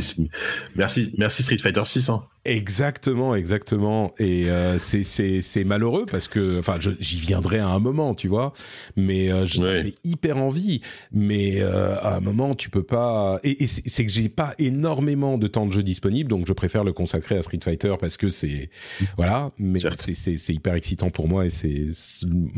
merci, 0.76 1.14
merci 1.18 1.44
Street 1.44 1.60
Fighter 1.60 1.86
6. 1.86 2.10
Hein. 2.10 2.24
Exactement, 2.46 3.36
exactement. 3.36 4.14
Et 4.20 4.50
euh, 4.50 4.78
c'est 4.78 5.64
malheureux 5.64 6.06
parce 6.12 6.28
que, 6.28 6.60
enfin, 6.60 6.76
j'y 7.00 7.18
viendrai 7.18 7.60
à 7.60 7.70
un 7.70 7.80
moment, 7.80 8.16
tu 8.16 8.28
vois. 8.28 8.52
Mais 8.98 9.32
euh, 9.32 9.46
j'ai 9.46 9.96
hyper 10.04 10.38
envie. 10.38 10.82
Mais 11.14 11.62
euh, 11.62 11.96
à 12.02 12.18
un 12.18 12.20
moment, 12.20 12.54
tu 12.54 12.70
peux 12.70 12.84
pas. 12.84 13.40
Et, 13.44 13.66
c'est 13.68 14.06
que 14.06 14.12
j'ai 14.12 14.28
pas 14.28 14.56
énormément 14.60 15.38
de 15.38 15.48
temps 15.48 15.66
de 15.66 15.72
jeu 15.72 15.84
disponible, 15.84 16.30
donc 16.30 16.46
je 16.46 16.54
préfère 16.54 16.84
le 16.84 16.92
consacrer 16.92 17.38
à 17.38 17.42
Street 17.42 17.60
Fighter 17.64 17.96
parce 17.98 18.18
que 18.18 18.30
c'est 18.30 18.70
voilà. 19.16 19.52
Mais 19.58 19.80
c'est 19.80 20.54
hyper 20.54 20.74
excitant 20.74 21.12
pour 21.12 21.30
moi 21.30 21.46
et 21.46 21.50
c'est 21.50 21.92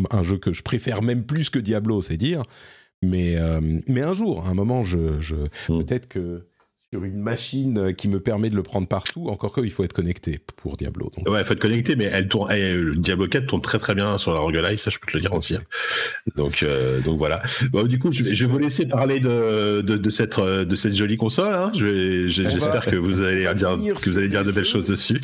un 0.09 0.23
jeu 0.23 0.37
que 0.37 0.51
je 0.51 0.63
préfère 0.63 1.03
même 1.03 1.25
plus 1.25 1.51
que 1.51 1.59
Diablo, 1.59 1.74
c'est 2.01 2.17
dire. 2.17 2.41
Mais 3.01 3.35
euh, 3.37 3.59
mais 3.87 4.01
un 4.01 4.13
jour, 4.13 4.45
à 4.45 4.49
un 4.49 4.53
moment, 4.53 4.83
je, 4.83 5.19
je 5.19 5.35
mm. 5.35 5.85
peut-être 5.85 6.07
que 6.07 6.45
une 7.03 7.21
machine 7.21 7.93
qui 7.95 8.07
me 8.07 8.19
permet 8.19 8.49
de 8.49 8.55
le 8.55 8.63
prendre 8.63 8.87
partout. 8.87 9.27
Encore 9.27 9.53
qu'il 9.53 9.71
faut 9.71 9.83
être 9.83 9.93
connecté 9.93 10.39
pour 10.55 10.77
Diablo. 10.77 11.11
Donc. 11.15 11.27
Ouais, 11.27 11.41
il 11.41 11.45
faut 11.45 11.53
être 11.53 11.59
connecté, 11.59 11.95
mais 11.95 12.05
elle 12.05 12.27
tourne, 12.27 12.53
le 12.53 12.95
Diablo 12.95 13.27
4 13.27 13.47
tourne 13.47 13.61
très 13.61 13.79
très 13.79 13.95
bien 13.95 14.17
sur 14.17 14.33
la 14.33 14.39
Roguelite, 14.39 14.79
ça 14.79 14.89
je 14.89 14.99
peux 14.99 15.11
te 15.11 15.17
le 15.17 15.23
garantir. 15.23 15.61
Donc, 16.35 16.63
euh, 16.63 17.01
donc 17.01 17.17
voilà. 17.17 17.41
Bon, 17.71 17.85
du 17.85 17.99
coup, 17.99 18.11
je 18.11 18.23
vais, 18.23 18.35
je 18.35 18.45
vais 18.45 18.51
vous 18.51 18.59
laisser 18.59 18.87
parler 18.87 19.19
de, 19.19 19.81
de, 19.81 19.97
de, 19.97 20.09
cette, 20.09 20.39
de 20.39 20.75
cette 20.75 20.95
jolie 20.95 21.17
console. 21.17 21.53
Hein. 21.53 21.71
J'espère 21.73 22.85
que 22.85 22.95
vous 22.95 23.21
allez 23.21 23.53
dire, 23.55 23.95
que 23.95 24.09
vous 24.09 24.17
allez 24.17 24.29
dire 24.29 24.45
de 24.45 24.51
belles 24.51 24.65
choses 24.65 24.85
dessus. 24.85 25.19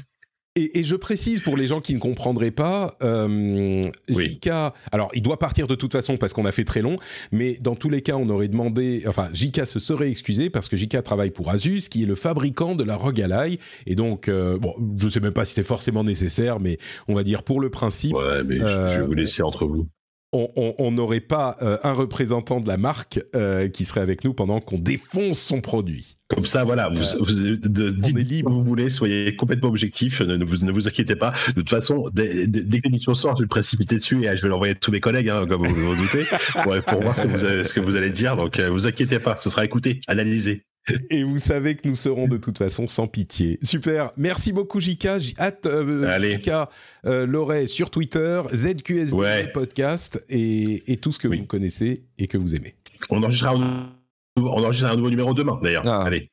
Et, 0.57 0.83
je 0.83 0.95
précise 0.97 1.39
pour 1.39 1.55
les 1.55 1.65
gens 1.65 1.79
qui 1.79 1.93
ne 1.93 1.99
comprendraient 1.99 2.51
pas, 2.51 2.97
euh, 3.01 3.81
Jika, 4.09 4.73
alors 4.91 5.09
il 5.13 5.21
doit 5.21 5.39
partir 5.39 5.65
de 5.65 5.75
toute 5.75 5.93
façon 5.93 6.17
parce 6.17 6.33
qu'on 6.33 6.43
a 6.43 6.51
fait 6.51 6.65
très 6.65 6.81
long, 6.81 6.97
mais 7.31 7.57
dans 7.61 7.75
tous 7.75 7.89
les 7.89 8.01
cas, 8.01 8.17
on 8.17 8.27
aurait 8.27 8.49
demandé, 8.49 9.03
enfin 9.07 9.29
Jika 9.31 9.65
se 9.65 9.79
serait 9.79 10.09
excusé 10.09 10.49
parce 10.49 10.67
que 10.67 10.75
Jika 10.75 11.01
travaille 11.03 11.31
pour 11.31 11.49
Asus, 11.49 11.87
qui 11.89 12.03
est 12.03 12.05
le 12.05 12.15
fabricant 12.15 12.75
de 12.75 12.83
la 12.83 12.97
Rogue 12.97 13.21
Ally, 13.21 13.59
et 13.87 13.95
donc, 13.95 14.27
euh, 14.27 14.57
bon, 14.57 14.75
je 14.97 15.07
sais 15.07 15.21
même 15.21 15.31
pas 15.31 15.45
si 15.45 15.53
c'est 15.53 15.63
forcément 15.63 16.03
nécessaire, 16.03 16.59
mais 16.59 16.79
on 17.07 17.13
va 17.13 17.23
dire 17.23 17.43
pour 17.43 17.61
le 17.61 17.69
principe. 17.69 18.13
Ouais, 18.13 18.43
mais 18.43 18.57
je 18.57 18.99
vais 18.99 19.05
vous 19.05 19.13
laisser 19.13 19.43
entre 19.43 19.65
vous 19.65 19.87
on 20.33 20.91
n'aurait 20.91 21.19
pas 21.19 21.57
euh, 21.61 21.77
un 21.83 21.91
représentant 21.91 22.61
de 22.61 22.67
la 22.67 22.77
marque 22.77 23.19
euh, 23.35 23.67
qui 23.67 23.83
serait 23.83 23.99
avec 23.99 24.23
nous 24.23 24.33
pendant 24.33 24.59
qu'on 24.59 24.79
défonce 24.79 25.39
son 25.39 25.59
produit. 25.59 26.17
Comme 26.33 26.45
ça, 26.45 26.63
voilà, 26.63 26.89
vous, 26.89 27.01
euh, 27.01 27.17
vous 27.19 27.91
dites 27.91 28.17
libre. 28.17 28.51
vous 28.51 28.63
voulez, 28.63 28.89
soyez 28.89 29.35
complètement 29.35 29.69
objectif, 29.69 30.21
ne, 30.21 30.43
vous, 30.43 30.65
ne 30.65 30.71
vous 30.71 30.87
inquiétez 30.87 31.15
pas. 31.15 31.33
De 31.49 31.53
toute 31.53 31.69
façon, 31.69 32.05
dès, 32.13 32.47
dès, 32.47 32.79
que 32.79 32.87
l'émission 32.87 33.13
sort, 33.13 33.35
je 33.35 33.41
vais 33.41 33.45
le 33.45 33.49
précipiter 33.49 33.95
dessus 33.95 34.25
et 34.25 34.35
je 34.37 34.41
vais 34.41 34.49
l'envoyer 34.49 34.73
à 34.73 34.75
tous 34.75 34.91
mes 34.91 34.99
collègues, 34.99 35.29
hein, 35.29 35.45
comme 35.47 35.67
vous 35.67 35.75
vous 35.75 35.95
doutez, 35.95 36.25
pour, 36.87 37.01
voir 37.01 37.15
ce 37.15 37.23
que 37.23 37.27
vous, 37.27 37.37
ce 37.37 37.73
que 37.73 37.79
vous 37.79 37.95
allez 37.95 38.09
dire. 38.09 38.35
Donc, 38.35 38.59
vous 38.59 38.87
inquiétez 38.87 39.19
pas, 39.19 39.37
ce 39.37 39.49
sera 39.49 39.65
écouté, 39.65 40.01
analysé. 40.07 40.63
Et 41.09 41.23
vous 41.23 41.37
savez 41.37 41.75
que 41.75 41.87
nous 41.87 41.95
serons 41.95 42.27
de 42.27 42.37
toute 42.37 42.57
façon 42.57 42.87
sans 42.87 43.07
pitié. 43.07 43.59
Super. 43.61 44.11
Merci 44.17 44.51
beaucoup, 44.51 44.79
Jika. 44.79 45.17
Hâte, 45.39 45.65
euh, 45.67 46.19
Jika 46.19 46.69
euh, 47.05 47.67
sur 47.67 47.91
Twitter, 47.91 48.41
ZQSD 48.53 49.51
podcast 49.53 50.23
et, 50.29 50.97
tout 51.01 51.11
ce 51.11 51.19
que 51.19 51.27
vous 51.27 51.45
connaissez 51.45 52.05
et 52.17 52.27
que 52.27 52.37
vous 52.37 52.55
aimez. 52.55 52.75
On 53.09 53.21
enregistrera 53.21 53.55
on 54.37 54.63
un 54.63 54.95
nouveau 54.95 55.09
numéro 55.09 55.33
demain, 55.33 55.59
d'ailleurs. 55.61 55.83
Ah. 55.85 56.03
Allez. 56.03 56.31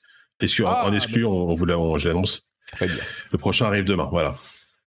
Ah, 0.65 0.87
en 0.87 0.95
exclu, 0.95 1.25
on, 1.25 1.55
vous 1.55 1.65
l'annonce. 1.65 2.43
Très 2.73 2.87
bien. 2.87 2.97
Le 3.33 3.39
prochain 3.39 3.67
arrive 3.67 3.85
demain, 3.85 4.09
voilà. 4.11 4.37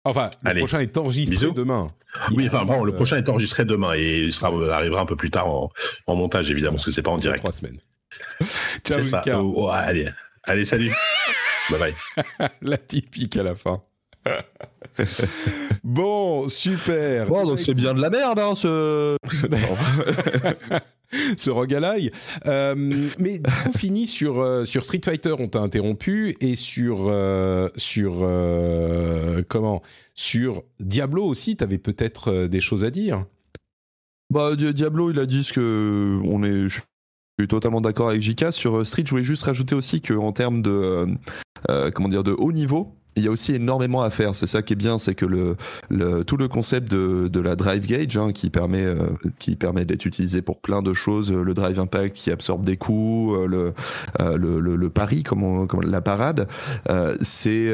Enfin, 0.03 0.29
le 0.43 0.59
prochain 0.59 0.79
est 0.79 0.97
enregistré 0.97 1.51
demain. 1.51 1.85
oui, 2.31 2.47
enfin, 2.47 2.65
bon, 2.65 2.83
le 2.83 2.93
prochain 2.93 3.17
est 3.17 3.29
enregistré 3.29 3.65
demain 3.65 3.93
et 3.93 4.29
il 4.29 4.69
arrivera 4.71 5.01
un 5.01 5.05
peu 5.05 5.15
plus 5.15 5.29
tard 5.29 5.47
en, 5.47 5.71
en 6.07 6.15
montage, 6.15 6.49
évidemment, 6.49 6.77
parce 6.77 6.85
que 6.85 6.91
c'est 6.91 7.03
pas 7.03 7.11
en 7.11 7.17
direct. 7.17 7.43
Trois 7.43 7.51
semaines. 7.51 7.79
Ciao, 8.85 9.03
ça. 9.03 9.23
Oh, 9.27 9.53
oh, 9.57 9.67
allez, 9.69 10.07
allez, 10.43 10.65
salut. 10.65 10.93
bye 11.69 11.79
bye. 11.79 11.95
La 12.61 12.77
typique 12.77 13.37
à 13.37 13.43
la 13.43 13.55
fin. 13.55 13.83
bon, 15.83 16.49
super. 16.49 17.27
Bon, 17.27 17.45
donc 17.45 17.59
c'est 17.59 17.73
bien 17.73 17.93
de 17.93 18.01
la 18.01 18.09
merde, 18.09 18.39
hein, 18.39 18.55
ce. 18.55 19.17
ce 21.37 21.49
rogalaï. 21.49 22.11
Euh, 22.45 22.75
mais 23.19 23.41
on 23.67 23.71
finit 23.71 24.07
sur, 24.07 24.39
euh, 24.39 24.65
sur 24.65 24.83
Street 24.83 25.01
Fighter, 25.03 25.35
on 25.37 25.47
t'a 25.47 25.59
interrompu, 25.59 26.35
et 26.39 26.55
sur. 26.55 27.07
Euh, 27.09 27.69
sur 27.75 28.25
comment? 29.47 29.81
Sur 30.13 30.63
Diablo 30.79 31.25
aussi, 31.25 31.55
t'avais 31.55 31.77
peut-être 31.77 32.47
des 32.47 32.61
choses 32.61 32.85
à 32.85 32.91
dire? 32.91 33.25
Bah, 34.29 34.55
Diablo, 34.55 35.11
il 35.11 35.19
a 35.19 35.25
dit 35.25 35.43
ce 35.43 35.51
que 35.51 36.19
on 36.23 36.43
est, 36.43 36.67
suis 36.69 37.47
totalement 37.47 37.81
d'accord 37.81 38.09
avec 38.09 38.21
Jika. 38.21 38.51
Sur 38.51 38.85
Street, 38.85 39.03
je 39.05 39.11
voulais 39.11 39.23
juste 39.23 39.43
rajouter 39.43 39.75
aussi 39.75 40.01
qu'en 40.01 40.31
termes 40.31 40.61
de, 40.61 41.07
comment 41.93 42.07
dire, 42.07 42.23
de 42.23 42.31
haut 42.31 42.51
niveau, 42.51 42.95
il 43.15 43.23
y 43.23 43.27
a 43.27 43.31
aussi 43.31 43.53
énormément 43.53 44.01
à 44.01 44.09
faire. 44.09 44.35
C'est 44.35 44.47
ça 44.47 44.61
qui 44.61 44.73
est 44.73 44.75
bien, 44.75 44.97
c'est 44.97 45.15
que 45.15 45.25
le, 45.25 45.55
le, 45.89 46.23
tout 46.23 46.37
le 46.37 46.47
concept 46.47 46.91
de, 46.91 47.27
de 47.27 47.39
la 47.39 47.55
drive 47.55 47.87
gauge, 47.87 48.17
hein, 48.17 48.31
qui 48.31 48.49
permet, 48.49 48.85
qui 49.39 49.55
permet 49.55 49.85
d'être 49.85 50.05
utilisé 50.05 50.41
pour 50.41 50.59
plein 50.59 50.81
de 50.81 50.93
choses, 50.93 51.31
le 51.31 51.53
drive 51.53 51.79
impact 51.79 52.15
qui 52.15 52.31
absorbe 52.31 52.63
des 52.63 52.77
coups, 52.77 53.47
le, 53.47 53.73
le, 54.19 54.59
le, 54.59 54.89
pari, 54.89 55.23
comme, 55.23 55.67
comme 55.67 55.81
la 55.81 56.01
parade, 56.01 56.47
c'est 57.21 57.71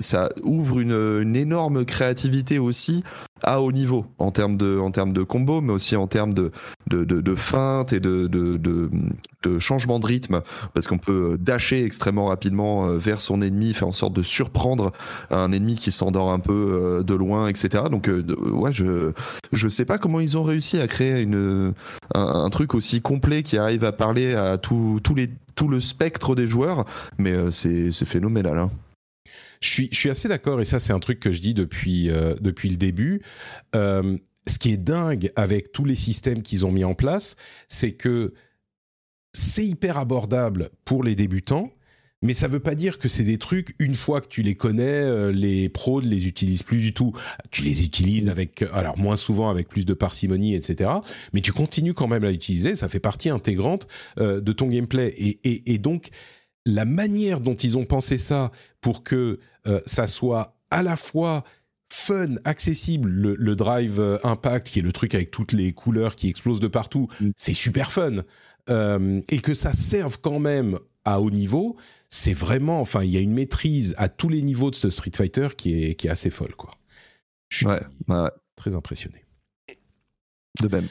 ça 0.00 0.28
ouvre 0.42 0.80
une, 0.80 1.20
une 1.22 1.36
énorme 1.36 1.84
créativité 1.84 2.58
aussi 2.58 3.04
à 3.42 3.60
haut 3.60 3.72
niveau 3.72 4.06
en 4.18 4.30
termes 4.30 4.56
de, 4.56 4.78
en 4.78 4.90
termes 4.90 5.12
de 5.12 5.22
combo, 5.22 5.60
mais 5.60 5.72
aussi 5.72 5.96
en 5.96 6.06
termes 6.06 6.34
de, 6.34 6.50
de, 6.88 7.34
feinte 7.34 7.92
et 7.92 8.00
de, 8.00 8.26
de, 8.26 8.58
de, 9.42 9.58
changement 9.58 9.98
de 9.98 10.06
rythme, 10.06 10.42
parce 10.74 10.86
qu'on 10.86 10.98
peut 10.98 11.36
dasher 11.38 11.84
extrêmement 11.84 12.26
rapidement 12.26 12.86
euh, 12.86 12.98
vers 12.98 13.20
son 13.20 13.42
ennemi, 13.42 13.74
faire 13.74 13.88
en 13.88 13.92
sorte 13.92 14.12
de 14.12 14.22
surprendre 14.22 14.92
un 15.30 15.52
ennemi 15.52 15.76
qui 15.76 15.92
s'endort 15.92 16.32
un 16.32 16.40
peu 16.40 16.52
euh, 16.52 17.02
de 17.02 17.14
loin, 17.14 17.48
etc. 17.48 17.84
Donc, 17.90 18.08
euh, 18.08 18.24
ouais, 18.50 18.72
je 18.72 19.12
je 19.52 19.68
sais 19.68 19.84
pas 19.84 19.98
comment 19.98 20.20
ils 20.20 20.36
ont 20.36 20.42
réussi 20.42 20.80
à 20.80 20.86
créer 20.86 21.22
une, 21.22 21.74
un, 22.14 22.50
truc 22.50 22.74
aussi 22.74 23.00
complet 23.00 23.42
qui 23.42 23.58
arrive 23.58 23.84
à 23.84 23.92
parler 23.92 24.34
à 24.34 24.58
les, 25.16 25.30
tout 25.54 25.68
le 25.68 25.80
spectre 25.80 26.34
des 26.34 26.46
joueurs, 26.46 26.84
mais 27.18 27.50
c'est 27.50 27.92
phénoménal. 28.04 28.58
Hein. 28.58 28.70
Je 29.60 29.68
suis, 29.68 29.88
je 29.92 29.96
suis 29.96 30.10
assez 30.10 30.26
d'accord, 30.26 30.60
et 30.60 30.64
ça 30.64 30.78
c'est 30.80 30.92
un 30.92 30.98
truc 31.00 31.20
que 31.20 31.30
je 31.30 31.40
dis 31.40 31.52
depuis, 31.52 32.08
euh, 32.10 32.34
depuis 32.40 32.70
le 32.70 32.76
début. 32.76 33.22
Euh, 33.76 34.16
ce 34.46 34.58
qui 34.58 34.72
est 34.72 34.78
dingue 34.78 35.30
avec 35.36 35.70
tous 35.70 35.84
les 35.84 35.96
systèmes 35.96 36.42
qu'ils 36.42 36.64
ont 36.64 36.72
mis 36.72 36.84
en 36.84 36.94
place, 36.94 37.36
c'est 37.68 37.92
que 37.92 38.32
c'est 39.32 39.66
hyper 39.66 39.98
abordable 39.98 40.70
pour 40.86 41.04
les 41.04 41.14
débutants, 41.14 41.70
mais 42.22 42.32
ça 42.32 42.48
veut 42.48 42.60
pas 42.60 42.74
dire 42.74 42.98
que 42.98 43.10
c'est 43.10 43.22
des 43.22 43.36
trucs, 43.36 43.74
une 43.78 43.94
fois 43.94 44.22
que 44.22 44.28
tu 44.28 44.40
les 44.40 44.54
connais, 44.54 44.82
euh, 44.82 45.30
les 45.30 45.68
pros 45.68 46.00
ne 46.00 46.08
les 46.08 46.26
utilisent 46.26 46.62
plus 46.62 46.80
du 46.80 46.94
tout. 46.94 47.12
Tu 47.50 47.62
les 47.62 47.84
utilises 47.84 48.30
avec, 48.30 48.62
alors 48.72 48.96
moins 48.96 49.16
souvent 49.16 49.50
avec 49.50 49.68
plus 49.68 49.84
de 49.84 49.92
parcimonie, 49.92 50.54
etc. 50.54 50.90
Mais 51.34 51.42
tu 51.42 51.52
continues 51.52 51.94
quand 51.94 52.08
même 52.08 52.24
à 52.24 52.30
l'utiliser, 52.30 52.74
ça 52.74 52.88
fait 52.88 53.00
partie 53.00 53.28
intégrante 53.28 53.86
de 54.16 54.52
ton 54.52 54.68
gameplay. 54.68 55.08
Et, 55.18 55.38
et, 55.44 55.74
et 55.74 55.78
donc, 55.78 56.10
la 56.66 56.84
manière 56.84 57.40
dont 57.40 57.54
ils 57.54 57.78
ont 57.78 57.84
pensé 57.84 58.18
ça 58.18 58.50
pour 58.80 59.02
que 59.02 59.38
euh, 59.66 59.80
ça 59.86 60.06
soit 60.06 60.56
à 60.70 60.82
la 60.82 60.96
fois 60.96 61.44
fun, 61.92 62.36
accessible, 62.44 63.08
le, 63.08 63.56
Drive 63.56 63.98
euh, 63.98 64.18
Impact, 64.22 64.68
qui 64.68 64.78
est 64.78 64.82
le 64.82 64.92
truc 64.92 65.14
avec 65.14 65.30
toutes 65.30 65.52
les 65.52 65.72
couleurs 65.72 66.14
qui 66.14 66.28
explosent 66.28 66.60
de 66.60 66.68
partout, 66.68 67.08
mm. 67.20 67.30
c'est 67.36 67.54
super 67.54 67.90
fun. 67.90 68.22
Euh, 68.68 69.20
et 69.30 69.40
que 69.40 69.54
ça 69.54 69.72
serve 69.72 70.20
quand 70.20 70.38
même 70.38 70.78
à 71.04 71.20
haut 71.20 71.30
niveau, 71.30 71.76
c'est 72.08 72.34
vraiment, 72.34 72.80
enfin, 72.80 73.02
il 73.02 73.10
y 73.10 73.16
a 73.16 73.20
une 73.20 73.32
maîtrise 73.32 73.94
à 73.98 74.08
tous 74.08 74.28
les 74.28 74.42
niveaux 74.42 74.70
de 74.70 74.76
ce 74.76 74.90
Street 74.90 75.10
Fighter 75.14 75.48
qui 75.56 75.84
est, 75.84 75.94
qui 75.94 76.06
est 76.06 76.10
assez 76.10 76.30
folle, 76.30 76.54
quoi. 76.54 76.76
Je 77.48 77.56
suis 77.56 77.66
très 78.54 78.74
impressionné. 78.74 79.24
De 80.62 80.68
même. 80.68 80.88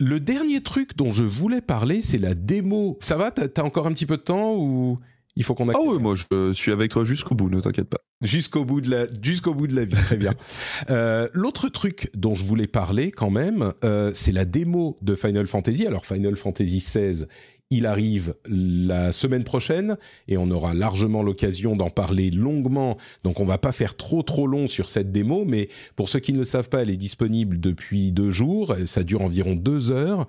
Le 0.00 0.20
dernier 0.20 0.62
truc 0.62 0.96
dont 0.96 1.12
je 1.12 1.22
voulais 1.22 1.60
parler, 1.60 2.00
c'est 2.02 2.18
la 2.18 2.34
démo. 2.34 2.98
Ça 3.00 3.16
va? 3.16 3.30
T'as 3.30 3.62
encore 3.62 3.86
un 3.86 3.92
petit 3.92 4.06
peu 4.06 4.16
de 4.16 4.22
temps 4.22 4.54
ou 4.56 4.98
il 5.36 5.44
faut 5.44 5.54
qu'on 5.54 5.68
Ah 5.70 5.78
oui, 5.82 5.98
moi 5.98 6.14
je 6.14 6.52
suis 6.52 6.72
avec 6.72 6.90
toi 6.90 7.04
jusqu'au 7.04 7.34
bout, 7.34 7.48
ne 7.48 7.60
t'inquiète 7.60 7.88
pas. 7.88 8.00
Jusqu'au 8.20 8.64
bout 8.64 8.80
de 8.80 8.90
la, 8.90 9.06
jusqu'au 9.22 9.54
bout 9.54 9.66
de 9.66 9.74
la 9.74 9.84
vie, 9.84 9.94
très 9.94 10.16
bien. 10.16 10.34
Euh, 10.90 11.28
l'autre 11.32 11.68
truc 11.68 12.10
dont 12.14 12.34
je 12.34 12.44
voulais 12.44 12.66
parler 12.66 13.12
quand 13.12 13.30
même, 13.30 13.72
euh, 13.84 14.10
c'est 14.14 14.32
la 14.32 14.44
démo 14.44 14.98
de 15.00 15.14
Final 15.14 15.46
Fantasy. 15.46 15.86
Alors 15.86 16.04
Final 16.04 16.36
Fantasy 16.36 16.78
XVI, 16.78 17.26
il 17.72 17.86
arrive 17.86 18.34
la 18.46 19.12
semaine 19.12 19.44
prochaine 19.44 19.96
et 20.28 20.36
on 20.36 20.50
aura 20.50 20.74
largement 20.74 21.22
l'occasion 21.22 21.74
d'en 21.74 21.88
parler 21.88 22.30
longuement. 22.30 22.98
Donc 23.24 23.40
on 23.40 23.46
va 23.46 23.56
pas 23.56 23.72
faire 23.72 23.96
trop 23.96 24.22
trop 24.22 24.46
long 24.46 24.66
sur 24.66 24.90
cette 24.90 25.10
démo, 25.10 25.44
mais 25.46 25.70
pour 25.96 26.10
ceux 26.10 26.20
qui 26.20 26.34
ne 26.34 26.38
le 26.38 26.44
savent 26.44 26.68
pas, 26.68 26.82
elle 26.82 26.90
est 26.90 26.98
disponible 26.98 27.58
depuis 27.58 28.12
deux 28.12 28.30
jours. 28.30 28.76
Ça 28.84 29.04
dure 29.04 29.22
environ 29.22 29.54
deux 29.54 29.90
heures 29.90 30.26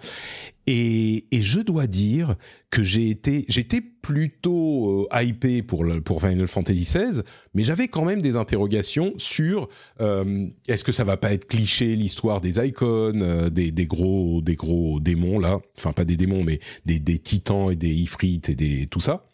et, 0.67 1.25
et, 1.31 1.41
je 1.41 1.59
dois 1.59 1.87
dire 1.87 2.35
que 2.69 2.83
j'ai 2.83 3.09
été, 3.09 3.45
j'étais 3.49 3.81
plutôt 3.81 5.07
euh, 5.11 5.21
hypé 5.21 5.61
pour, 5.61 5.83
le, 5.83 6.01
pour 6.01 6.21
Final 6.21 6.47
Fantasy 6.47 6.81
XVI, 6.81 7.21
mais 7.53 7.63
j'avais 7.63 7.87
quand 7.87 8.05
même 8.05 8.21
des 8.21 8.37
interrogations 8.37 9.13
sur 9.17 9.67
euh, 9.99 10.47
est-ce 10.67 10.83
que 10.83 10.91
ça 10.91 11.03
va 11.03 11.17
pas 11.17 11.33
être 11.33 11.47
cliché 11.47 11.95
l'histoire 11.95 12.41
des 12.41 12.65
icônes, 12.65 13.23
euh, 13.23 13.49
des, 13.49 13.71
des, 13.71 13.85
gros, 13.85 14.41
des 14.41 14.55
gros 14.55 14.99
démons 14.99 15.39
là, 15.39 15.59
enfin 15.77 15.91
pas 15.91 16.05
des 16.05 16.17
démons, 16.17 16.43
mais 16.43 16.59
des, 16.85 16.99
des 16.99 17.19
titans 17.19 17.71
et 17.71 17.75
des 17.75 17.93
ifrits 17.93 18.41
et 18.47 18.55
des 18.55 18.87
tout 18.87 19.01
ça 19.01 19.25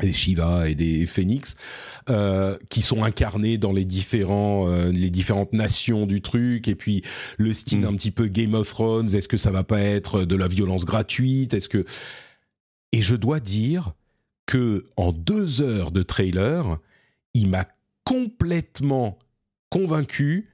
des 0.00 0.12
Shiva 0.12 0.68
et 0.68 0.74
des 0.74 1.06
Phoenix 1.06 1.56
euh, 2.08 2.56
qui 2.68 2.82
sont 2.82 3.02
incarnés 3.04 3.58
dans 3.58 3.72
les 3.72 3.84
différents 3.84 4.68
euh, 4.68 4.90
les 4.90 5.10
différentes 5.10 5.52
nations 5.52 6.06
du 6.06 6.22
truc. 6.22 6.68
Et 6.68 6.74
puis 6.74 7.02
le 7.38 7.52
style 7.52 7.80
mm. 7.80 7.86
un 7.86 7.94
petit 7.94 8.10
peu 8.10 8.28
Game 8.28 8.54
of 8.54 8.68
Thrones. 8.68 9.14
Est-ce 9.14 9.28
que 9.28 9.36
ça 9.36 9.50
va 9.50 9.64
pas 9.64 9.80
être 9.80 10.24
de 10.24 10.36
la 10.36 10.48
violence 10.48 10.84
gratuite? 10.84 11.54
Est-ce 11.54 11.68
que 11.68 11.84
et 12.92 13.02
je 13.02 13.14
dois 13.14 13.40
dire 13.40 13.92
que 14.46 14.86
en 14.96 15.12
deux 15.12 15.62
heures 15.62 15.90
de 15.90 16.02
trailer 16.02 16.78
il 17.34 17.48
m'a 17.48 17.66
complètement 18.04 19.18
convaincu 19.70 20.50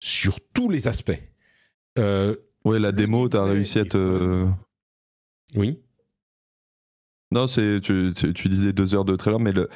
sur 0.00 0.40
tous 0.52 0.68
les 0.68 0.88
aspects. 0.88 1.22
Euh, 1.98 2.34
ouais 2.64 2.80
la 2.80 2.92
démo 2.92 3.28
t'as 3.28 3.44
réussi 3.44 3.78
à 3.78 3.84
te 3.84 4.46
oui 5.54 5.78
non, 7.32 7.48
c'est 7.48 7.80
tu, 7.80 8.12
tu, 8.14 8.48
disais 8.48 8.72
deux 8.72 8.94
heures 8.94 9.04
de 9.04 9.16
trailer, 9.16 9.40
mais 9.40 9.52
le, 9.52 9.68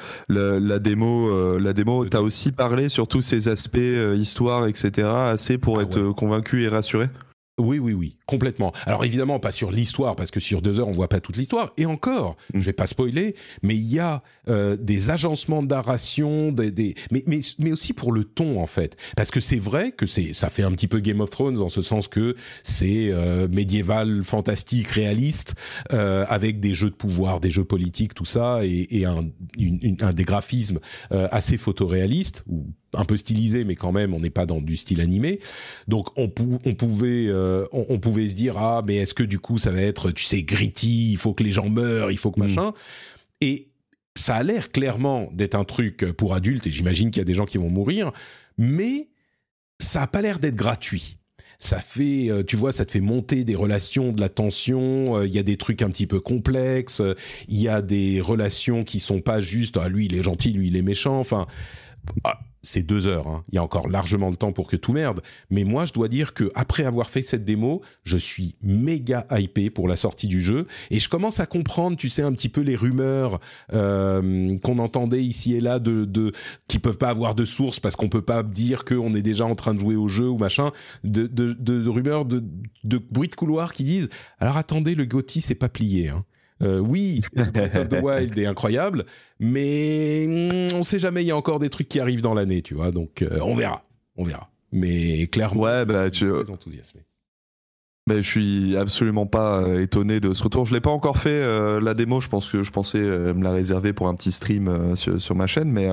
la 0.59 0.79
démo, 0.79 1.29
euh, 1.29 1.59
la 1.59 1.73
démo, 1.73 2.05
t'as 2.05 2.21
aussi 2.21 2.53
parlé 2.53 2.87
sur 2.87 3.09
tous 3.09 3.21
ces 3.21 3.49
aspects 3.49 3.77
euh, 3.77 4.15
histoire, 4.15 4.67
etc. 4.67 5.09
Assez 5.09 5.57
pour 5.57 5.79
ah 5.79 5.83
être 5.83 6.11
convaincu 6.11 6.63
et 6.63 6.69
rassuré? 6.69 7.09
Oui, 7.57 7.77
oui, 7.79 7.93
oui, 7.93 8.17
complètement. 8.25 8.71
Alors 8.85 9.03
évidemment, 9.05 9.39
pas 9.39 9.51
sur 9.51 9.71
l'histoire, 9.71 10.15
parce 10.15 10.31
que 10.31 10.39
sur 10.39 10.61
deux 10.61 10.79
heures, 10.79 10.87
on 10.87 10.91
voit 10.93 11.09
pas 11.09 11.19
toute 11.19 11.35
l'histoire. 11.37 11.73
Et 11.77 11.85
encore, 11.85 12.37
Mm. 12.53 12.59
je 12.59 12.65
vais 12.65 12.73
pas 12.73 12.87
spoiler, 12.87 13.35
mais 13.61 13.75
il 13.75 13.83
y 13.93 13.99
a 13.99 14.23
euh, 14.47 14.77
des 14.77 15.11
agencements 15.11 15.61
de 15.61 15.67
narration, 15.67 16.51
des, 16.51 16.71
des- 16.71 16.95
mais, 17.11 17.23
mais, 17.27 17.41
mais 17.59 17.71
aussi 17.71 17.93
pour 17.93 18.13
le 18.13 18.23
ton, 18.23 18.59
en 18.59 18.65
fait. 18.65 18.95
Parce 19.15 19.29
que 19.31 19.41
c'est 19.41 19.59
vrai 19.59 19.91
que 19.91 20.05
c'est, 20.05 20.33
ça 20.33 20.49
fait 20.49 20.63
un 20.63 20.71
petit 20.71 20.87
peu 20.87 20.99
Game 21.01 21.19
of 21.19 21.29
Thrones, 21.29 21.59
en 21.59 21.69
ce 21.69 21.81
sens 21.81 22.07
que 22.07 22.35
c'est 22.63 23.09
euh, 23.11 23.47
médiéval, 23.49 24.23
fantastique, 24.23 24.87
réaliste, 24.87 25.53
euh, 25.93 26.25
avec 26.29 26.61
des 26.61 26.73
jeux 26.73 26.89
de 26.89 26.95
pouvoir, 26.95 27.41
des 27.41 27.51
jeux 27.51 27.65
politiques, 27.65 28.13
tout 28.15 28.25
ça, 28.25 28.61
et, 28.63 28.87
et 28.97 29.05
un, 29.05 29.25
une- 29.57 29.79
une- 29.83 29.97
un 30.01 30.13
des 30.13 30.23
graphismes 30.23 30.79
euh, 31.11 31.27
assez 31.31 31.57
photoréalistes, 31.57 32.43
ou 32.47 32.65
un 32.93 33.05
peu 33.05 33.15
stylisé, 33.17 33.63
mais 33.63 33.75
quand 33.75 33.91
même, 33.91 34.13
on 34.13 34.19
n'est 34.19 34.29
pas 34.29 34.45
dans 34.45 34.59
du 34.61 34.75
style 34.77 34.99
animé. 35.01 35.39
Donc 35.87 36.09
on, 36.17 36.27
pou- 36.29 36.59
on 36.65 36.75
pouvait 36.75 37.27
euh, 37.27 37.65
on, 37.71 37.85
on 37.89 37.99
pouvait 37.99 38.27
se 38.27 38.33
dire 38.33 38.57
ah 38.57 38.83
mais 38.85 38.97
est-ce 38.97 39.13
que 39.13 39.23
du 39.23 39.39
coup 39.39 39.57
ça 39.57 39.71
va 39.71 39.81
être 39.81 40.11
tu 40.11 40.25
sais 40.25 40.43
gritty, 40.43 41.11
il 41.11 41.17
faut 41.17 41.33
que 41.33 41.43
les 41.43 41.51
gens 41.53 41.69
meurent, 41.69 42.11
il 42.11 42.17
faut 42.17 42.31
que 42.31 42.39
Mm. 42.39 42.47
machin. 42.47 42.73
Et 43.39 43.69
ça 44.15 44.35
a 44.35 44.43
l'air 44.43 44.71
clairement 44.71 45.29
d'être 45.33 45.55
un 45.55 45.63
truc 45.63 46.05
pour 46.13 46.33
adultes 46.33 46.67
et 46.67 46.71
j'imagine 46.71 47.11
qu'il 47.11 47.21
y 47.21 47.23
a 47.23 47.25
des 47.25 47.33
gens 47.33 47.45
qui 47.45 47.57
vont 47.57 47.69
mourir, 47.69 48.11
mais 48.57 49.07
ça 49.79 50.01
a 50.03 50.07
pas 50.07 50.21
l'air 50.21 50.39
d'être 50.39 50.55
gratuit. 50.55 51.17
Ça 51.63 51.79
fait, 51.79 52.29
euh, 52.29 52.43
tu 52.43 52.55
vois, 52.55 52.71
ça 52.71 52.85
te 52.85 52.91
fait 52.91 53.01
monter 53.01 53.43
des 53.43 53.53
relations, 53.55 54.11
de 54.11 54.19
la 54.19 54.29
tension. 54.29 55.17
euh, 55.17 55.27
Il 55.27 55.31
y 55.33 55.37
a 55.39 55.43
des 55.43 55.57
trucs 55.57 55.81
un 55.83 55.89
petit 55.91 56.07
peu 56.07 56.19
complexes. 56.19 57.01
Il 57.47 57.61
y 57.61 57.67
a 57.67 57.81
des 57.83 58.19
relations 58.19 58.83
qui 58.83 58.99
sont 58.99 59.21
pas 59.21 59.41
juste. 59.41 59.77
Ah, 59.77 59.87
lui, 59.87 60.05
il 60.07 60.15
est 60.15 60.23
gentil, 60.23 60.51
lui, 60.53 60.67
il 60.69 60.75
est 60.75 60.81
méchant. 60.81 61.19
Enfin, 61.19 61.45
ah, 62.23 62.39
c'est 62.63 62.83
deux 62.83 63.07
heures. 63.07 63.27
hein. 63.27 63.43
Il 63.51 63.55
y 63.55 63.57
a 63.57 63.63
encore 63.63 63.89
largement 63.89 64.29
le 64.29 64.35
temps 64.35 64.51
pour 64.51 64.67
que 64.67 64.75
tout 64.75 64.93
merde. 64.93 65.21
Mais 65.49 65.63
moi, 65.63 65.85
je 65.85 65.93
dois 65.93 66.07
dire 66.07 66.33
que 66.33 66.51
après 66.55 66.83
avoir 66.83 67.09
fait 67.09 67.23
cette 67.23 67.43
démo, 67.43 67.81
je 68.03 68.17
suis 68.17 68.55
méga 68.61 69.25
hypé 69.31 69.69
pour 69.69 69.87
la 69.87 69.95
sortie 69.95 70.27
du 70.27 70.41
jeu 70.41 70.67
et 70.91 70.99
je 70.99 71.09
commence 71.09 71.39
à 71.39 71.45
comprendre, 71.45 71.97
tu 71.97 72.09
sais, 72.09 72.21
un 72.21 72.31
petit 72.33 72.49
peu 72.49 72.61
les 72.61 72.75
rumeurs 72.75 73.39
euh, 73.73 74.57
qu'on 74.59 74.79
entendait 74.79 75.23
ici 75.23 75.55
et 75.55 75.61
là 75.61 75.79
de, 75.79 76.05
de 76.05 76.31
qui 76.67 76.79
peuvent 76.79 76.97
pas 76.97 77.09
avoir 77.09 77.35
de 77.35 77.45
source 77.45 77.79
parce 77.79 77.95
qu'on 77.95 78.09
peut 78.09 78.21
pas 78.21 78.43
dire 78.43 78.85
qu'on 78.85 79.13
est 79.15 79.21
déjà 79.23 79.45
en 79.45 79.55
train 79.55 79.73
de 79.73 79.79
jouer 79.79 79.95
au 79.95 80.07
jeu 80.07 80.29
ou 80.29 80.37
machin, 80.37 80.71
de, 81.03 81.27
de, 81.27 81.53
de, 81.53 81.81
de 81.81 81.89
rumeurs 81.89 82.25
de, 82.25 82.43
de 82.83 82.97
bruits 82.97 83.29
de 83.29 83.35
couloir 83.35 83.73
qui 83.73 83.83
disent 83.83 84.09
alors 84.39 84.57
attendez, 84.57 84.95
le 84.95 85.05
Gotti 85.05 85.41
c'est 85.41 85.55
pas 85.55 85.69
plié. 85.69 86.09
Hein. 86.09 86.25
Euh, 86.61 86.79
oui, 86.79 87.21
Breath 87.53 87.75
of 87.75 87.89
the 87.89 88.01
Wild 88.01 88.37
est 88.37 88.45
incroyable, 88.45 89.05
mais 89.39 90.25
mm, 90.27 90.75
on 90.75 90.83
sait 90.83 90.99
jamais, 90.99 91.23
il 91.23 91.27
y 91.27 91.31
a 91.31 91.37
encore 91.37 91.59
des 91.59 91.69
trucs 91.69 91.87
qui 91.89 91.99
arrivent 91.99 92.21
dans 92.21 92.33
l'année, 92.33 92.61
tu 92.61 92.73
vois, 92.75 92.91
donc 92.91 93.21
euh, 93.21 93.39
on 93.41 93.55
verra, 93.55 93.83
on 94.15 94.23
verra. 94.23 94.49
Mais 94.71 95.27
clairement, 95.27 95.61
Ouais, 95.63 95.85
bah, 95.85 96.09
tu- 96.09 96.27
je 96.27 96.33
suis 96.35 96.43
très 96.43 96.53
enthousiasmé. 96.53 97.01
Mais 98.07 98.17
je 98.23 98.27
suis 98.27 98.77
absolument 98.77 99.25
pas 99.27 99.61
euh, 99.63 99.81
étonné 99.81 100.19
de 100.19 100.33
ce 100.33 100.43
retour. 100.43 100.65
Je 100.65 100.73
l'ai 100.73 100.81
pas 100.81 100.89
encore 100.89 101.17
fait 101.17 101.29
euh, 101.29 101.79
la 101.79 101.93
démo. 101.93 102.19
Je 102.19 102.29
pense 102.29 102.49
que 102.49 102.63
je 102.63 102.71
pensais 102.71 102.99
me 103.01 103.43
la 103.43 103.51
réserver 103.51 103.93
pour 103.93 104.07
un 104.07 104.15
petit 104.15 104.31
stream 104.31 104.95
sur, 104.95 105.21
sur 105.21 105.35
ma 105.35 105.45
chaîne, 105.45 105.71
mais 105.71 105.87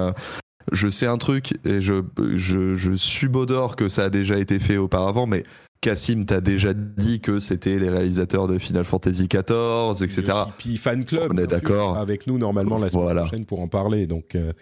je 0.72 0.88
sais 0.88 1.06
un 1.06 1.18
truc 1.18 1.55
et 1.64 1.80
je 1.80 2.02
je, 2.34 2.74
je 2.74 2.94
subodore 2.94 3.76
que 3.76 3.88
ça 3.88 4.05
a 4.05 4.10
déjà 4.10 4.38
été 4.38 4.58
fait 4.58 4.78
auparavant, 4.78 5.26
mais 5.26 5.44
Cassim 5.81 6.24
t'a 6.24 6.40
déjà 6.40 6.74
dit 6.74 7.20
que 7.20 7.39
c'était 7.39 7.78
les 7.78 7.89
réalisateurs 7.89 8.48
de 8.48 8.58
Final 8.58 8.84
Fantasy 8.84 9.28
XIV, 9.28 10.02
etc. 10.02 10.32
Puis 10.58 10.76
Fan 10.76 11.05
Club, 11.05 11.31
On 11.32 11.39
est 11.39 11.47
d'accord. 11.47 11.97
avec 11.97 12.26
nous 12.26 12.36
normalement 12.39 12.78
la 12.78 12.89
semaine 12.89 13.05
Voilà. 13.05 13.23
prochaine 13.23 13.44
pour 13.47 13.60
en 13.60 13.68
parler, 13.68 14.07
donc 14.07 14.34
euh, 14.34 14.52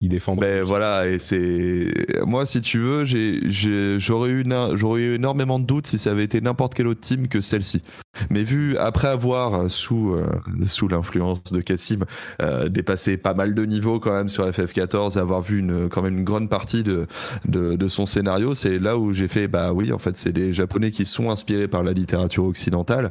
il 0.00 0.08
défendra. 0.08 0.46
Ben 0.46 0.62
voilà, 0.62 1.08
et 1.08 1.18
c'est 1.18 1.92
moi 2.26 2.46
si 2.46 2.60
tu 2.60 2.78
veux, 2.78 3.04
j'aurais 3.04 4.30
eu 4.30 4.44
j'aurais 4.74 5.00
eu 5.00 5.14
énormément 5.14 5.58
de 5.58 5.64
doutes 5.64 5.86
si 5.86 5.98
ça 5.98 6.10
avait 6.10 6.24
été 6.24 6.40
n'importe 6.40 6.74
quelle 6.74 6.86
autre 6.86 7.00
team 7.00 7.28
que 7.28 7.40
celle-ci. 7.40 7.82
Mais 8.30 8.44
vu 8.44 8.76
après 8.76 9.08
avoir 9.08 9.54
euh, 9.54 9.68
sous 9.68 10.14
euh, 10.14 10.26
sous 10.66 10.88
l'influence 10.88 11.42
de 11.44 11.60
Cassim 11.60 12.04
euh, 12.42 12.68
dépassé 12.68 13.16
pas 13.16 13.34
mal 13.34 13.54
de 13.54 13.64
niveaux 13.64 13.98
quand 13.98 14.12
même 14.12 14.28
sur 14.28 14.48
FF14, 14.48 15.18
avoir 15.18 15.42
vu 15.42 15.58
une 15.58 15.88
quand 15.88 16.02
même 16.02 16.18
une 16.18 16.24
grande 16.24 16.50
partie 16.50 16.82
de 16.82 17.06
de, 17.46 17.76
de 17.76 17.88
son 17.88 18.06
scénario, 18.06 18.54
c'est 18.54 18.78
là 18.78 18.98
où 18.98 19.12
j'ai 19.12 19.28
fait 19.28 19.48
bah 19.48 19.72
oui 19.72 19.92
en 19.92 19.98
fait 19.98 20.16
c'est 20.16 20.32
des 20.32 20.52
japonais 20.52 20.90
qui 20.90 21.04
sont 21.06 21.30
inspirés 21.30 21.68
par 21.68 21.82
la 21.82 21.92
littérature 21.92 22.44
occidentale. 22.44 23.10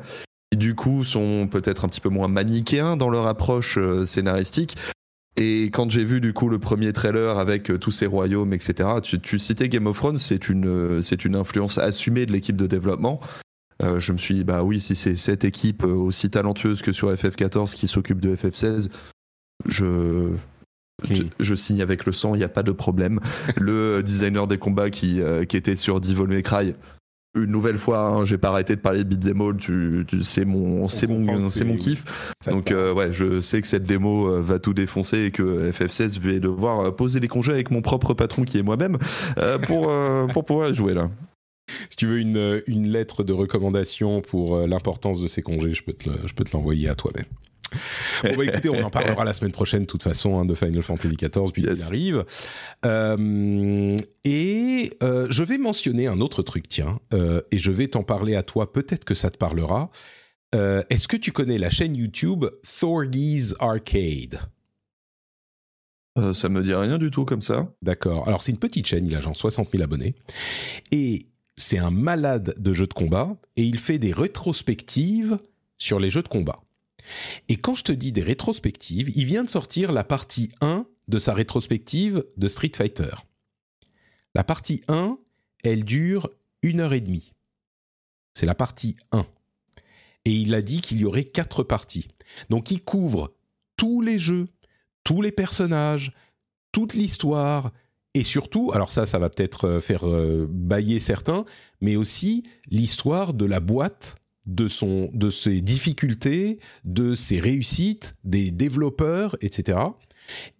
Qui 0.52 0.58
du 0.58 0.76
coup 0.76 1.04
sont 1.04 1.48
peut-être 1.48 1.84
un 1.86 1.88
petit 1.88 2.02
peu 2.02 2.10
moins 2.10 2.28
manichéens 2.28 2.96
dans 2.96 3.10
leur 3.10 3.26
approche 3.26 3.78
euh, 3.80 4.06
scénaristique, 4.06 4.78
et 5.36 5.66
quand 5.66 5.90
j'ai 5.90 6.04
vu 6.04 6.22
du 6.22 6.34
coup 6.34 6.50
le 6.50 6.60
premier 6.60 6.94
trailer 6.94 7.40
avec 7.40 7.72
euh, 7.72 7.78
tous 7.78 7.92
ces 7.92 8.06
royaumes, 8.06 8.54
etc., 8.54 8.90
tu, 9.02 9.20
tu 9.20 9.40
citais 9.40 9.70
Game 9.70 9.88
of 9.88 9.98
Thrones, 9.98 10.20
c'est 10.20 10.50
une, 10.50 10.68
euh, 10.68 11.02
c'est 11.02 11.26
une 11.26 11.36
influence 11.36 11.78
assumée 11.78 12.26
de 12.26 12.32
l'équipe 12.32 12.56
de 12.56 12.68
développement. 12.68 13.20
Euh, 13.82 14.00
je 14.00 14.12
me 14.14 14.18
suis 14.18 14.36
dit, 14.36 14.44
bah 14.44 14.64
oui, 14.64 14.80
si 14.80 14.96
c'est 14.96 15.16
cette 15.16 15.46
équipe 15.46 15.84
euh, 15.84 15.94
aussi 15.94 16.30
talentueuse 16.30 16.82
que 16.82 16.92
sur 16.92 17.12
FF14 17.12 17.74
qui 17.74 17.88
s'occupe 17.88 18.22
de 18.22 18.36
FF16, 18.36 18.90
je, 19.66 20.32
je, 21.04 21.24
je 21.40 21.56
signe 21.56 21.82
avec 21.82 22.06
le 22.06 22.14
sang, 22.14 22.36
il 22.36 22.40
n'y 22.40 22.44
a 22.44 22.50
pas 22.50 22.64
de 22.64 22.72
problème. 22.72 23.20
le 23.58 24.02
designer 24.04 24.48
des 24.48 24.58
combats 24.58 24.90
qui, 24.90 25.22
euh, 25.22 25.46
qui 25.46 25.58
était 25.58 25.76
sur 25.76 26.00
Devil 26.00 26.28
May 26.28 26.44
Cry, 26.44 26.76
une 27.36 27.46
nouvelle 27.46 27.78
fois, 27.78 28.00
hein, 28.00 28.26
j'ai 28.26 28.38
pas 28.38 28.50
arrêté 28.50 28.76
de 28.76 28.82
parler 28.82 29.04
de 29.04 29.16
beat'em 29.16 29.42
all, 29.42 29.58
tu, 29.58 30.06
tu, 30.08 30.24
c'est 30.24 30.46
mon, 30.46 30.88
c'est 30.88 31.08
mon, 31.08 31.46
c'est 31.46 31.64
mon 31.66 31.78
kiff. 31.78 32.04
Donc 32.48 32.72
euh, 32.72 32.94
ouais, 32.94 33.12
je 33.12 33.42
sais 33.42 33.60
que 33.62 33.68
cette 33.68 33.84
démo 33.84 34.28
euh, 34.28 34.42
va 34.42 34.60
tout 34.60 34.74
défoncer 34.74 35.26
et 35.26 35.32
que 35.32 35.72
FF16 35.72 36.20
vais 36.20 36.40
devoir 36.40 36.80
euh, 36.80 36.92
poser 36.92 37.20
des 37.20 37.28
congés 37.28 37.52
avec 37.52 37.72
mon 37.72 37.82
propre 37.82 38.14
patron 38.14 38.44
qui 38.44 38.60
est 38.60 38.64
moi-même 38.64 38.98
euh, 39.40 39.58
pour 39.58 39.90
euh, 39.90 40.28
pour 40.28 40.46
pouvoir 40.46 40.74
jouer 40.74 40.94
là. 40.94 41.10
Si 41.90 41.96
tu 41.96 42.06
veux 42.06 42.20
une, 42.20 42.62
une 42.68 42.88
lettre 42.88 43.24
de 43.24 43.34
recommandation 43.34 44.22
pour 44.22 44.68
l'importance 44.68 45.22
de 45.22 45.28
ces 45.28 45.42
congés, 45.42 45.74
je 45.74 45.84
peux 45.84 45.94
te, 45.94 46.10
je 46.26 46.34
peux 46.34 46.44
te 46.44 46.56
l'envoyer 46.56 46.90
à 46.90 46.96
toi-même. 46.96 47.26
Bon 48.24 48.36
bah 48.38 48.46
écoutez, 48.46 48.70
on 48.70 48.82
en 48.84 48.90
parlera 48.90 49.24
la 49.24 49.34
semaine 49.34 49.52
prochaine 49.52 49.82
de 49.82 49.86
toute 49.88 50.04
façon 50.04 50.40
hein, 50.40 50.46
de 50.46 50.56
Final 50.56 50.82
Fantasy 50.82 51.16
XIV 51.16 51.52
puisqu'il 51.52 51.70
Yes. 51.70 51.88
arrive. 51.88 52.26
Euh, 52.86 53.96
et 54.24 54.92
euh, 55.04 55.28
je 55.30 55.44
vais 55.44 55.58
mentionner 55.58 56.08
un 56.08 56.20
autre 56.22 56.42
truc, 56.44 56.68
tiens, 56.68 57.00
euh, 57.14 57.42
et 57.52 57.58
je 57.58 57.72
vais 57.72 57.88
t'en 57.88 58.04
parler 58.04 58.36
à 58.36 58.44
toi. 58.44 58.72
Peut-être 58.74 59.06
que 59.06 59.14
ça 59.16 59.30
te 59.30 59.38
parlera. 59.38 59.90
Est-ce 60.54 61.08
que 61.08 61.18
tu 61.18 61.32
connais 61.32 61.58
la 61.58 61.72
chaîne 61.72 61.96
YouTube 61.96 62.46
Thorgy's 62.80 63.56
Arcade? 63.60 64.40
Euh, 66.20 66.32
ça 66.32 66.48
me 66.48 66.62
dit 66.62 66.76
rien 66.76 67.00
du 67.00 67.10
tout 67.10 67.26
comme 67.26 67.42
ça. 67.42 67.74
D'accord. 67.82 68.28
Alors, 68.28 68.44
c'est 68.44 68.52
une 68.52 68.60
petite 68.60 68.86
chaîne, 68.86 69.08
il 69.08 69.16
a 69.16 69.20
genre 69.20 69.36
60 69.36 69.70
000 69.72 69.84
abonnés. 69.84 70.14
Et 70.92 71.26
c'est 71.58 71.80
un 71.80 71.90
malade 71.90 72.54
de 72.60 72.74
jeux 72.76 72.86
de 72.86 72.94
combat. 72.94 73.36
Et 73.56 73.64
il 73.64 73.80
fait 73.80 73.98
des 73.98 74.14
rétrospectives 74.14 75.40
sur 75.80 76.00
les 76.00 76.12
jeux 76.12 76.22
de 76.22 76.28
combat. 76.28 76.62
Et 77.50 77.58
quand 77.58 77.76
je 77.76 77.84
te 77.84 77.92
dis 77.92 78.12
des 78.12 78.22
rétrospectives, 78.22 79.12
il 79.16 79.26
vient 79.26 79.44
de 79.44 79.50
sortir 79.50 79.92
la 79.92 80.04
partie 80.04 80.50
1 80.62 80.86
de 81.08 81.20
sa 81.20 81.34
rétrospective 81.34 82.26
de 82.38 82.48
Street 82.48 82.72
Fighter. 82.76 83.12
La 84.36 84.44
partie 84.44 84.82
1, 84.88 85.18
elle 85.64 85.84
dure 85.84 86.30
une 86.62 86.80
heure 86.80 86.94
et 86.94 87.02
demie. 87.02 87.34
C'est 88.34 88.46
la 88.46 88.56
partie 88.56 88.96
1. 89.12 89.26
Et 90.26 90.32
il 90.32 90.54
a 90.54 90.62
dit 90.62 90.82
qu'il 90.82 91.00
y 91.00 91.06
aurait 91.06 91.26
quatre 91.26 91.64
parties. 91.64 92.08
Donc 92.50 92.72
il 92.72 92.82
couvre 92.82 93.34
tous 93.78 94.02
les 94.02 94.18
jeux, 94.18 94.48
tous 95.04 95.22
les 95.22 95.32
personnages, 95.32 96.12
toute 96.72 96.94
l'histoire 96.94 97.72
et 98.16 98.24
surtout, 98.24 98.72
alors 98.74 98.92
ça, 98.92 99.06
ça 99.06 99.18
va 99.18 99.30
peut-être 99.30 99.66
euh, 99.66 99.80
faire 99.80 100.08
euh, 100.08 100.48
bailler 100.50 101.00
certains, 101.00 101.46
mais 101.82 101.96
aussi 101.96 102.44
l'histoire 102.70 103.34
de 103.34 103.46
la 103.46 103.60
boîte, 103.60 104.18
de 104.46 104.68
son, 104.68 105.10
de 105.14 105.30
ses 105.30 105.62
difficultés, 105.62 106.60
de 106.84 107.16
ses 107.16 107.40
réussites, 107.40 108.16
des 108.24 108.52
développeurs, 108.52 109.36
etc. 109.42 109.80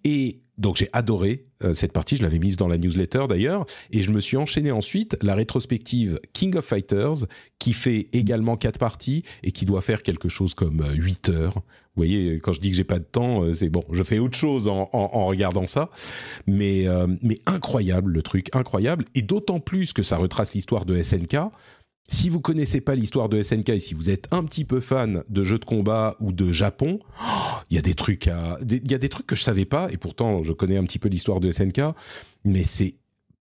Et 0.04 0.40
donc 0.58 0.78
j'ai 0.78 0.90
adoré 0.94 1.46
euh, 1.64 1.74
cette 1.74 1.94
partie, 1.94 2.16
je 2.16 2.22
l'avais 2.22 2.38
mise 2.38 2.58
dans 2.58 2.68
la 2.68 2.78
newsletter 2.78 3.26
d'ailleurs, 3.28 3.66
et 3.92 4.04
je 4.04 4.12
me 4.12 4.20
suis 4.20 4.38
enchaîné 4.38 4.72
ensuite 4.72 5.18
la 5.24 5.34
rétrospective 5.36 6.20
King 6.34 6.56
of 6.56 6.66
Fighters, 6.66 7.26
qui 7.60 7.74
fait 7.74 8.08
également 8.14 8.56
quatre 8.58 8.78
parties 8.78 9.24
et 9.42 9.52
qui 9.52 9.66
doit 9.66 9.82
faire 9.82 10.04
quelque 10.04 10.30
chose 10.30 10.54
comme 10.54 10.82
euh, 10.82 10.94
8 10.94 11.30
heures. 11.30 11.56
Vous 11.56 12.00
voyez, 12.00 12.40
quand 12.40 12.54
je 12.54 12.60
dis 12.60 12.70
que 12.72 12.76
j'ai 12.76 12.84
pas 12.84 13.00
de 13.00 13.04
temps, 13.04 13.44
euh, 13.44 13.54
c'est 13.54 13.70
bon, 13.70 13.84
je 13.92 14.04
fais 14.04 14.20
autre 14.20 14.38
chose 14.38 14.68
en, 14.68 14.90
en- 14.94 15.26
regardant 15.28 15.66
ça, 15.68 15.90
mais, 16.48 16.88
euh, 16.88 17.08
mais 17.22 17.40
incroyable 17.46 18.12
le 18.12 18.22
truc, 18.22 18.50
incroyable, 18.56 19.06
et 19.16 19.22
d'autant 19.22 19.60
plus 19.60 19.94
que 19.94 20.04
ça 20.04 20.18
retrace 20.18 20.54
l'histoire 20.54 20.86
de 20.86 21.02
SNK. 21.02 21.38
Si 22.10 22.30
vous 22.30 22.42
connaissez 22.42 22.82
pas 22.82 22.96
l'histoire 22.96 23.30
de 23.30 23.42
SNK 23.42 23.70
et 23.70 23.80
si 23.80 23.94
vous 23.94 24.10
êtes 24.10 24.28
un 24.32 24.44
petit 24.44 24.66
peu 24.66 24.82
fan 24.82 25.24
de 25.30 25.44
jeux 25.44 25.60
de 25.60 25.66
combat 25.66 26.18
ou 26.20 26.34
de 26.34 26.52
Japon, 26.52 27.00
il 27.70 27.76
y 27.76 27.80
a 27.80 27.82
des 27.82 27.94
trucs 27.94 28.30
que 29.28 29.36
je 29.36 29.44
savais 29.44 29.66
pas 29.66 29.90
et 29.92 29.98
pourtant 29.98 30.44
je 30.44 30.54
connais 30.54 30.78
un 30.78 30.84
petit 30.84 31.00
peu 31.00 31.10
l'histoire 31.10 31.40
de 31.40 31.52
SNK, 31.52 31.82
mais 32.44 32.64
c'est 32.64 32.96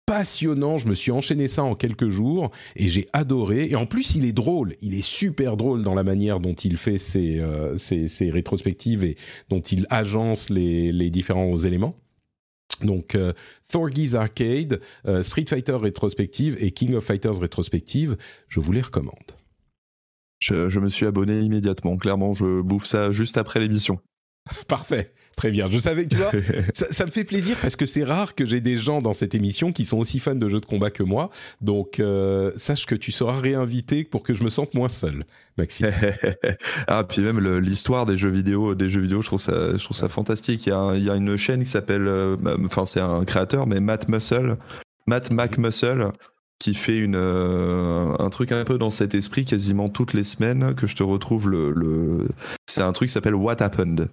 passionnant. 0.05 0.77
Je 0.77 0.87
me 0.87 0.95
suis 0.95 1.11
enchaîné 1.11 1.47
ça 1.47 1.63
en 1.63 1.75
quelques 1.75 2.09
jours 2.09 2.49
et 2.75 2.89
j'ai 2.89 3.07
adoré. 3.13 3.67
Et 3.69 3.75
en 3.75 3.85
plus, 3.85 4.15
il 4.15 4.25
est 4.25 4.31
drôle. 4.31 4.73
Il 4.81 4.95
est 4.95 5.05
super 5.05 5.57
drôle 5.57 5.83
dans 5.83 5.93
la 5.93 6.03
manière 6.03 6.39
dont 6.39 6.55
il 6.55 6.77
fait 6.77 6.97
ses, 6.97 7.39
euh, 7.39 7.75
rétrospectives 8.21 9.03
et 9.03 9.17
dont 9.49 9.59
il 9.59 9.85
agence 9.89 10.49
les 10.49 11.09
différents 11.11 11.57
éléments. 11.57 11.95
Donc 12.81 13.15
euh, 13.15 13.33
Thorgy's 13.69 14.15
Arcade, 14.15 14.81
euh, 15.05 15.23
Street 15.23 15.45
Fighter 15.47 15.77
rétrospective 15.77 16.55
et 16.59 16.71
King 16.71 16.95
of 16.95 17.03
Fighters 17.03 17.39
rétrospective, 17.39 18.17
je 18.47 18.59
vous 18.59 18.71
les 18.71 18.81
recommande. 18.81 19.31
Je, 20.39 20.69
je 20.69 20.79
me 20.79 20.87
suis 20.87 21.05
abonné 21.05 21.39
immédiatement. 21.39 21.97
Clairement, 21.97 22.33
je 22.33 22.61
bouffe 22.61 22.85
ça 22.85 23.11
juste 23.11 23.37
après 23.37 23.59
l'émission. 23.59 23.99
Parfait. 24.67 25.13
Très 25.37 25.51
bien. 25.51 25.69
Je 25.69 25.79
savais, 25.79 26.07
tu 26.07 26.15
vois, 26.15 26.31
ça, 26.73 26.87
ça, 26.89 27.05
me 27.05 27.11
fait 27.11 27.23
plaisir 27.23 27.55
parce 27.61 27.75
que 27.75 27.85
c'est 27.85 28.03
rare 28.03 28.33
que 28.33 28.43
j'ai 28.43 28.59
des 28.59 28.75
gens 28.75 28.97
dans 28.97 29.13
cette 29.13 29.35
émission 29.35 29.71
qui 29.71 29.85
sont 29.85 29.99
aussi 29.99 30.19
fans 30.19 30.33
de 30.33 30.49
jeux 30.49 30.59
de 30.59 30.65
combat 30.65 30.89
que 30.89 31.03
moi. 31.03 31.29
Donc, 31.61 31.99
euh, 31.99 32.51
sache 32.55 32.87
que 32.87 32.95
tu 32.95 33.11
seras 33.11 33.39
réinvité 33.39 34.03
pour 34.03 34.23
que 34.23 34.33
je 34.33 34.43
me 34.43 34.49
sente 34.49 34.73
moins 34.73 34.89
seul, 34.89 35.25
Maxime. 35.59 35.91
ah, 36.87 37.03
puis 37.03 37.21
même 37.21 37.39
l'histoire 37.59 38.07
des 38.07 38.17
jeux 38.17 38.31
vidéo, 38.31 38.73
des 38.73 38.89
jeux 38.89 39.01
vidéo, 39.01 39.21
je 39.21 39.27
trouve 39.27 39.39
ça, 39.39 39.77
je 39.77 39.83
trouve 39.83 39.95
ça 39.95 40.09
fantastique. 40.09 40.65
Il 40.65 40.69
y 40.69 40.73
a, 40.73 40.93
il 40.95 41.03
y 41.03 41.09
a 41.11 41.15
une 41.15 41.37
chaîne 41.37 41.63
qui 41.63 41.69
s'appelle, 41.69 42.07
euh, 42.07 42.35
enfin, 42.65 42.85
c'est 42.85 42.99
un 42.99 43.23
créateur, 43.23 43.67
mais 43.67 43.79
Matt 43.79 44.09
Muscle, 44.09 44.57
Matt 45.05 45.29
McMuscle, 45.29 46.13
qui 46.57 46.73
fait 46.73 46.97
une, 46.97 47.15
euh, 47.15 48.11
un 48.17 48.29
truc 48.31 48.51
un 48.51 48.63
peu 48.63 48.79
dans 48.79 48.89
cet 48.89 49.13
esprit 49.13 49.45
quasiment 49.45 49.87
toutes 49.87 50.13
les 50.13 50.23
semaines 50.23 50.73
que 50.73 50.87
je 50.87 50.95
te 50.95 51.03
retrouve 51.03 51.47
le, 51.47 51.71
le... 51.71 52.27
c'est 52.65 52.81
un 52.81 52.91
truc 52.91 53.09
qui 53.09 53.13
s'appelle 53.13 53.35
What 53.35 53.61
Happened 53.61 54.09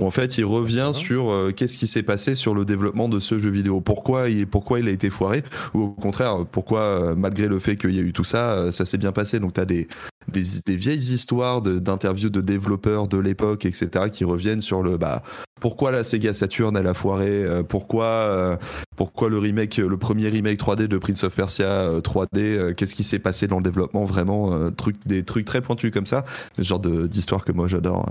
où 0.00 0.06
en 0.06 0.10
fait 0.10 0.38
il 0.38 0.44
revient 0.44 0.90
sur 0.92 1.30
euh, 1.30 1.52
qu'est-ce 1.54 1.76
qui 1.76 1.86
s'est 1.86 2.02
passé 2.02 2.34
sur 2.34 2.54
le 2.54 2.64
développement 2.64 3.08
de 3.08 3.20
ce 3.20 3.38
jeu 3.38 3.50
vidéo, 3.50 3.80
pourquoi 3.80 4.28
il, 4.28 4.46
pourquoi 4.46 4.80
il 4.80 4.88
a 4.88 4.90
été 4.90 5.10
foiré, 5.10 5.42
ou 5.74 5.82
au 5.82 5.90
contraire 5.90 6.46
pourquoi 6.50 6.80
euh, 6.80 7.14
malgré 7.14 7.46
le 7.46 7.58
fait 7.58 7.76
qu'il 7.76 7.94
y 7.94 7.98
a 7.98 8.02
eu 8.02 8.12
tout 8.12 8.24
ça, 8.24 8.52
euh, 8.52 8.70
ça 8.70 8.84
s'est 8.84 8.98
bien 8.98 9.12
passé? 9.12 9.38
Donc 9.40 9.54
tu 9.54 9.60
as 9.60 9.66
des, 9.66 9.88
des, 10.28 10.42
des, 10.64 10.76
vieilles 10.76 11.12
histoires 11.12 11.60
d'interviews 11.60 12.30
de, 12.30 12.40
développeurs 12.40 13.08
de 13.08 13.18
l'époque, 13.18 13.66
etc., 13.66 14.06
qui 14.10 14.24
reviennent 14.24 14.62
sur 14.62 14.82
le 14.82 14.96
bah 14.96 15.22
pourquoi 15.60 15.90
la 15.90 16.04
Sega 16.04 16.32
Saturn 16.32 16.74
elle 16.76 16.86
a 16.86 16.94
foiré, 16.94 17.44
pourquoi 17.68 18.58
pourquoi 18.96 19.28
le 19.28 19.38
remake, 19.38 19.76
le 19.76 19.98
premier 19.98 20.28
remake 20.28 20.58
3D 20.58 20.86
de 20.86 20.96
Prince 20.96 21.24
of 21.24 21.34
Persia 21.34 22.00
3D, 22.00 22.28
euh, 22.38 22.72
qu'est-ce 22.74 22.94
qui 22.94 23.04
s'est 23.04 23.18
passé 23.18 23.46
dans 23.46 23.58
le 23.58 23.62
développement, 23.62 24.04
vraiment 24.04 24.70
truc, 24.70 24.96
des 25.04 25.22
trucs 25.22 25.44
très 25.44 25.60
pointus 25.60 25.90
comme 25.90 26.06
ça, 26.06 26.24
ce 26.56 26.62
genre 26.62 26.80
d'histoire 26.80 27.44
que 27.44 27.52
moi 27.52 27.68
j'adore. 27.68 28.06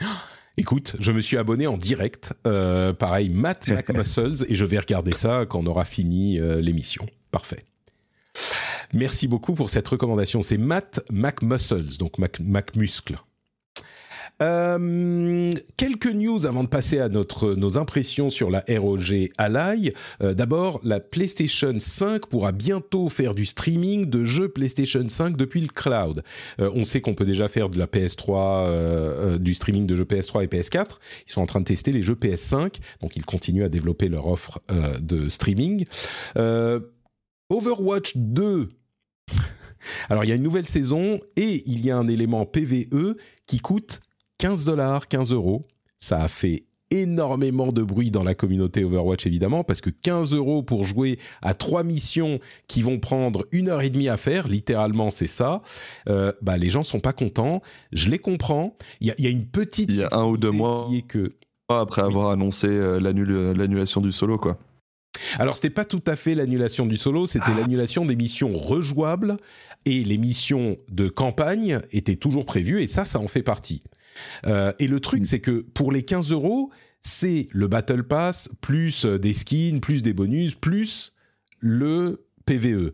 Écoute, 0.58 0.96
je 0.98 1.12
me 1.12 1.20
suis 1.20 1.36
abonné 1.36 1.66
en 1.66 1.76
direct, 1.76 2.32
euh, 2.46 2.92
pareil, 2.94 3.28
Matt 3.28 3.68
McMuscles, 3.68 4.46
et 4.48 4.56
je 4.56 4.64
vais 4.64 4.78
regarder 4.78 5.12
ça 5.12 5.44
quand 5.46 5.60
on 5.60 5.66
aura 5.66 5.84
fini 5.84 6.38
euh, 6.38 6.60
l'émission. 6.60 7.06
Parfait. 7.30 7.64
Merci 8.92 9.28
beaucoup 9.28 9.54
pour 9.54 9.68
cette 9.68 9.86
recommandation. 9.88 10.40
C'est 10.40 10.58
Matt 10.58 11.00
McMuscles, 11.10 11.98
donc 11.98 12.18
Mac, 12.18 12.40
McMuscle. 12.40 13.18
Euh, 14.42 15.50
quelques 15.78 16.12
news 16.12 16.44
avant 16.44 16.62
de 16.62 16.68
passer 16.68 16.98
à 16.98 17.08
notre, 17.08 17.54
nos 17.54 17.78
impressions 17.78 18.28
sur 18.28 18.50
la 18.50 18.64
ROG 18.68 19.30
Ally. 19.38 19.92
Euh, 20.22 20.34
D'abord, 20.34 20.80
la 20.84 21.00
PlayStation 21.00 21.74
5 21.78 22.26
pourra 22.26 22.52
bientôt 22.52 23.08
faire 23.08 23.34
du 23.34 23.46
streaming 23.46 24.06
de 24.06 24.24
jeux 24.26 24.48
PlayStation 24.48 25.08
5 25.08 25.36
depuis 25.36 25.60
le 25.60 25.68
cloud. 25.68 26.22
Euh, 26.60 26.70
on 26.74 26.84
sait 26.84 27.00
qu'on 27.00 27.14
peut 27.14 27.24
déjà 27.24 27.48
faire 27.48 27.70
de 27.70 27.78
la 27.78 27.86
PS3, 27.86 28.66
euh, 28.66 29.34
euh, 29.34 29.38
du 29.38 29.54
streaming 29.54 29.86
de 29.86 29.96
jeux 29.96 30.04
PS3 30.04 30.44
et 30.44 30.48
PS4. 30.48 30.98
Ils 31.26 31.32
sont 31.32 31.40
en 31.40 31.46
train 31.46 31.60
de 31.60 31.66
tester 31.66 31.92
les 31.92 32.02
jeux 32.02 32.14
PS5, 32.14 32.74
donc 33.00 33.16
ils 33.16 33.24
continuent 33.24 33.64
à 33.64 33.68
développer 33.68 34.08
leur 34.08 34.26
offre 34.26 34.60
de 35.00 35.28
streaming. 35.28 35.86
Overwatch 37.48 38.16
2 38.16 38.68
alors 40.08 40.24
il 40.24 40.28
y 40.28 40.32
a 40.32 40.34
une 40.34 40.42
nouvelle 40.42 40.66
saison 40.66 41.20
et 41.36 41.62
il 41.66 41.84
y 41.84 41.92
a 41.92 41.96
un 41.96 42.08
élément 42.08 42.44
PVE 42.44 43.14
qui 43.46 43.60
coûte 43.60 44.00
15 44.38 44.64
dollars, 44.64 45.08
15 45.08 45.32
euros. 45.32 45.66
Ça 45.98 46.20
a 46.20 46.28
fait 46.28 46.64
énormément 46.90 47.72
de 47.72 47.82
bruit 47.82 48.10
dans 48.10 48.22
la 48.22 48.36
communauté 48.36 48.84
Overwatch 48.84 49.26
évidemment 49.26 49.64
parce 49.64 49.80
que 49.80 49.90
15 49.90 50.34
euros 50.34 50.62
pour 50.62 50.84
jouer 50.84 51.18
à 51.42 51.52
trois 51.52 51.82
missions 51.82 52.38
qui 52.68 52.80
vont 52.80 53.00
prendre 53.00 53.44
une 53.50 53.68
heure 53.68 53.82
et 53.82 53.90
demie 53.90 54.08
à 54.08 54.16
faire 54.16 54.46
littéralement 54.46 55.10
c'est 55.10 55.26
ça 55.26 55.62
euh, 56.08 56.32
bah 56.42 56.56
les 56.56 56.70
gens 56.70 56.84
sont 56.84 57.00
pas 57.00 57.12
contents 57.12 57.60
je 57.90 58.08
les 58.08 58.20
comprends 58.20 58.76
il 59.00 59.08
y 59.08 59.10
a, 59.10 59.14
il 59.18 59.24
y 59.24 59.26
a 59.26 59.30
une 59.30 59.46
petite 59.46 59.90
il 59.90 59.96
y 59.96 60.02
a 60.04 60.10
un 60.12 60.26
ou 60.26 60.36
deux 60.36 60.52
mois 60.52 60.86
qui 60.88 60.98
est 60.98 61.02
que 61.02 61.34
après 61.68 62.02
avoir 62.02 62.30
annoncé 62.30 62.68
euh, 62.68 63.00
l'annulation 63.00 64.00
du 64.00 64.12
solo 64.12 64.38
quoi 64.38 64.56
alors, 65.38 65.56
c'était 65.56 65.70
pas 65.70 65.84
tout 65.84 66.02
à 66.06 66.16
fait 66.16 66.34
l'annulation 66.34 66.86
du 66.86 66.96
solo, 66.96 67.26
c'était 67.26 67.46
ah. 67.48 67.60
l'annulation 67.60 68.04
des 68.04 68.16
missions 68.16 68.54
rejouables 68.56 69.36
et 69.84 70.04
les 70.04 70.18
missions 70.18 70.76
de 70.90 71.08
campagne 71.08 71.80
étaient 71.92 72.16
toujours 72.16 72.44
prévues 72.44 72.82
et 72.82 72.86
ça, 72.86 73.04
ça 73.04 73.18
en 73.18 73.28
fait 73.28 73.42
partie. 73.42 73.82
Euh, 74.46 74.72
et 74.78 74.88
le 74.88 75.00
truc, 75.00 75.22
mmh. 75.22 75.26
c'est 75.26 75.40
que 75.40 75.62
pour 75.62 75.92
les 75.92 76.02
15 76.02 76.32
euros, 76.32 76.70
c'est 77.02 77.46
le 77.52 77.68
Battle 77.68 78.02
Pass, 78.02 78.48
plus 78.60 79.04
des 79.04 79.34
skins, 79.34 79.80
plus 79.80 80.02
des 80.02 80.12
bonus, 80.12 80.54
plus 80.54 81.12
le 81.60 82.26
PVE. 82.46 82.92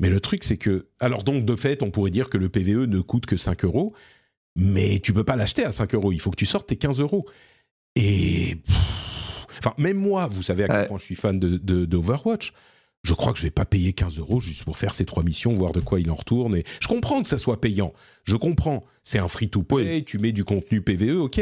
Mais 0.00 0.10
le 0.10 0.20
truc, 0.20 0.44
c'est 0.44 0.56
que... 0.56 0.88
Alors 1.00 1.22
donc, 1.24 1.44
de 1.44 1.56
fait, 1.56 1.82
on 1.82 1.90
pourrait 1.90 2.10
dire 2.10 2.28
que 2.28 2.38
le 2.38 2.48
PVE 2.48 2.86
ne 2.86 3.00
coûte 3.00 3.26
que 3.26 3.36
5 3.36 3.64
euros, 3.64 3.94
mais 4.56 4.98
tu 4.98 5.12
peux 5.12 5.24
pas 5.24 5.36
l'acheter 5.36 5.64
à 5.64 5.72
5 5.72 5.94
euros, 5.94 6.12
il 6.12 6.20
faut 6.20 6.30
que 6.30 6.36
tu 6.36 6.46
sortes 6.46 6.68
tes 6.68 6.76
15 6.76 7.00
euros. 7.00 7.26
Et... 7.94 8.56
Enfin, 9.58 9.74
même 9.78 9.96
moi, 9.96 10.28
vous 10.28 10.42
savez 10.42 10.64
à 10.64 10.68
quel 10.68 10.76
ouais. 10.76 10.88
point 10.88 10.98
je 10.98 11.04
suis 11.04 11.14
fan 11.14 11.40
de, 11.40 11.56
de, 11.56 11.86
d'Overwatch. 11.86 12.52
Je 13.06 13.14
crois 13.14 13.32
que 13.32 13.38
je 13.38 13.44
vais 13.44 13.52
pas 13.52 13.64
payer 13.64 13.92
15 13.92 14.18
euros 14.18 14.40
juste 14.40 14.64
pour 14.64 14.76
faire 14.76 14.92
ces 14.92 15.04
trois 15.04 15.22
missions, 15.22 15.52
voir 15.54 15.72
de 15.72 15.78
quoi 15.78 16.00
il 16.00 16.10
en 16.10 16.16
retourne. 16.16 16.56
Et 16.56 16.64
je 16.80 16.88
comprends 16.88 17.22
que 17.22 17.28
ça 17.28 17.38
soit 17.38 17.60
payant. 17.60 17.92
Je 18.24 18.34
comprends. 18.34 18.84
C'est 19.04 19.20
un 19.20 19.28
free-to-play, 19.28 20.02
tu 20.02 20.18
mets 20.18 20.32
du 20.32 20.42
contenu 20.42 20.82
PVE, 20.82 21.20
ok. 21.20 21.40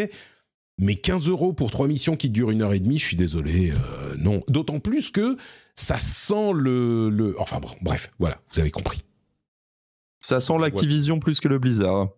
Mais 0.76 0.96
15 0.96 1.28
euros 1.30 1.54
pour 1.54 1.70
trois 1.70 1.88
missions 1.88 2.16
qui 2.16 2.28
durent 2.28 2.50
une 2.50 2.60
heure 2.60 2.74
et 2.74 2.80
demie, 2.80 2.98
je 2.98 3.06
suis 3.06 3.16
désolé, 3.16 3.70
euh, 3.70 4.14
non. 4.18 4.42
D'autant 4.46 4.78
plus 4.78 5.10
que 5.10 5.38
ça 5.74 5.98
sent 5.98 6.52
le, 6.54 7.08
le... 7.08 7.34
Enfin 7.40 7.60
bon, 7.60 7.70
bref, 7.80 8.10
voilà, 8.18 8.42
vous 8.52 8.60
avez 8.60 8.70
compris. 8.70 9.00
Ça 10.20 10.42
sent 10.42 10.58
l'Activision 10.60 11.18
plus 11.18 11.40
que 11.40 11.48
le 11.48 11.58
Blizzard. 11.58 12.10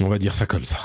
On 0.00 0.08
va 0.08 0.18
dire 0.18 0.34
ça 0.34 0.46
comme 0.46 0.64
ça. 0.64 0.78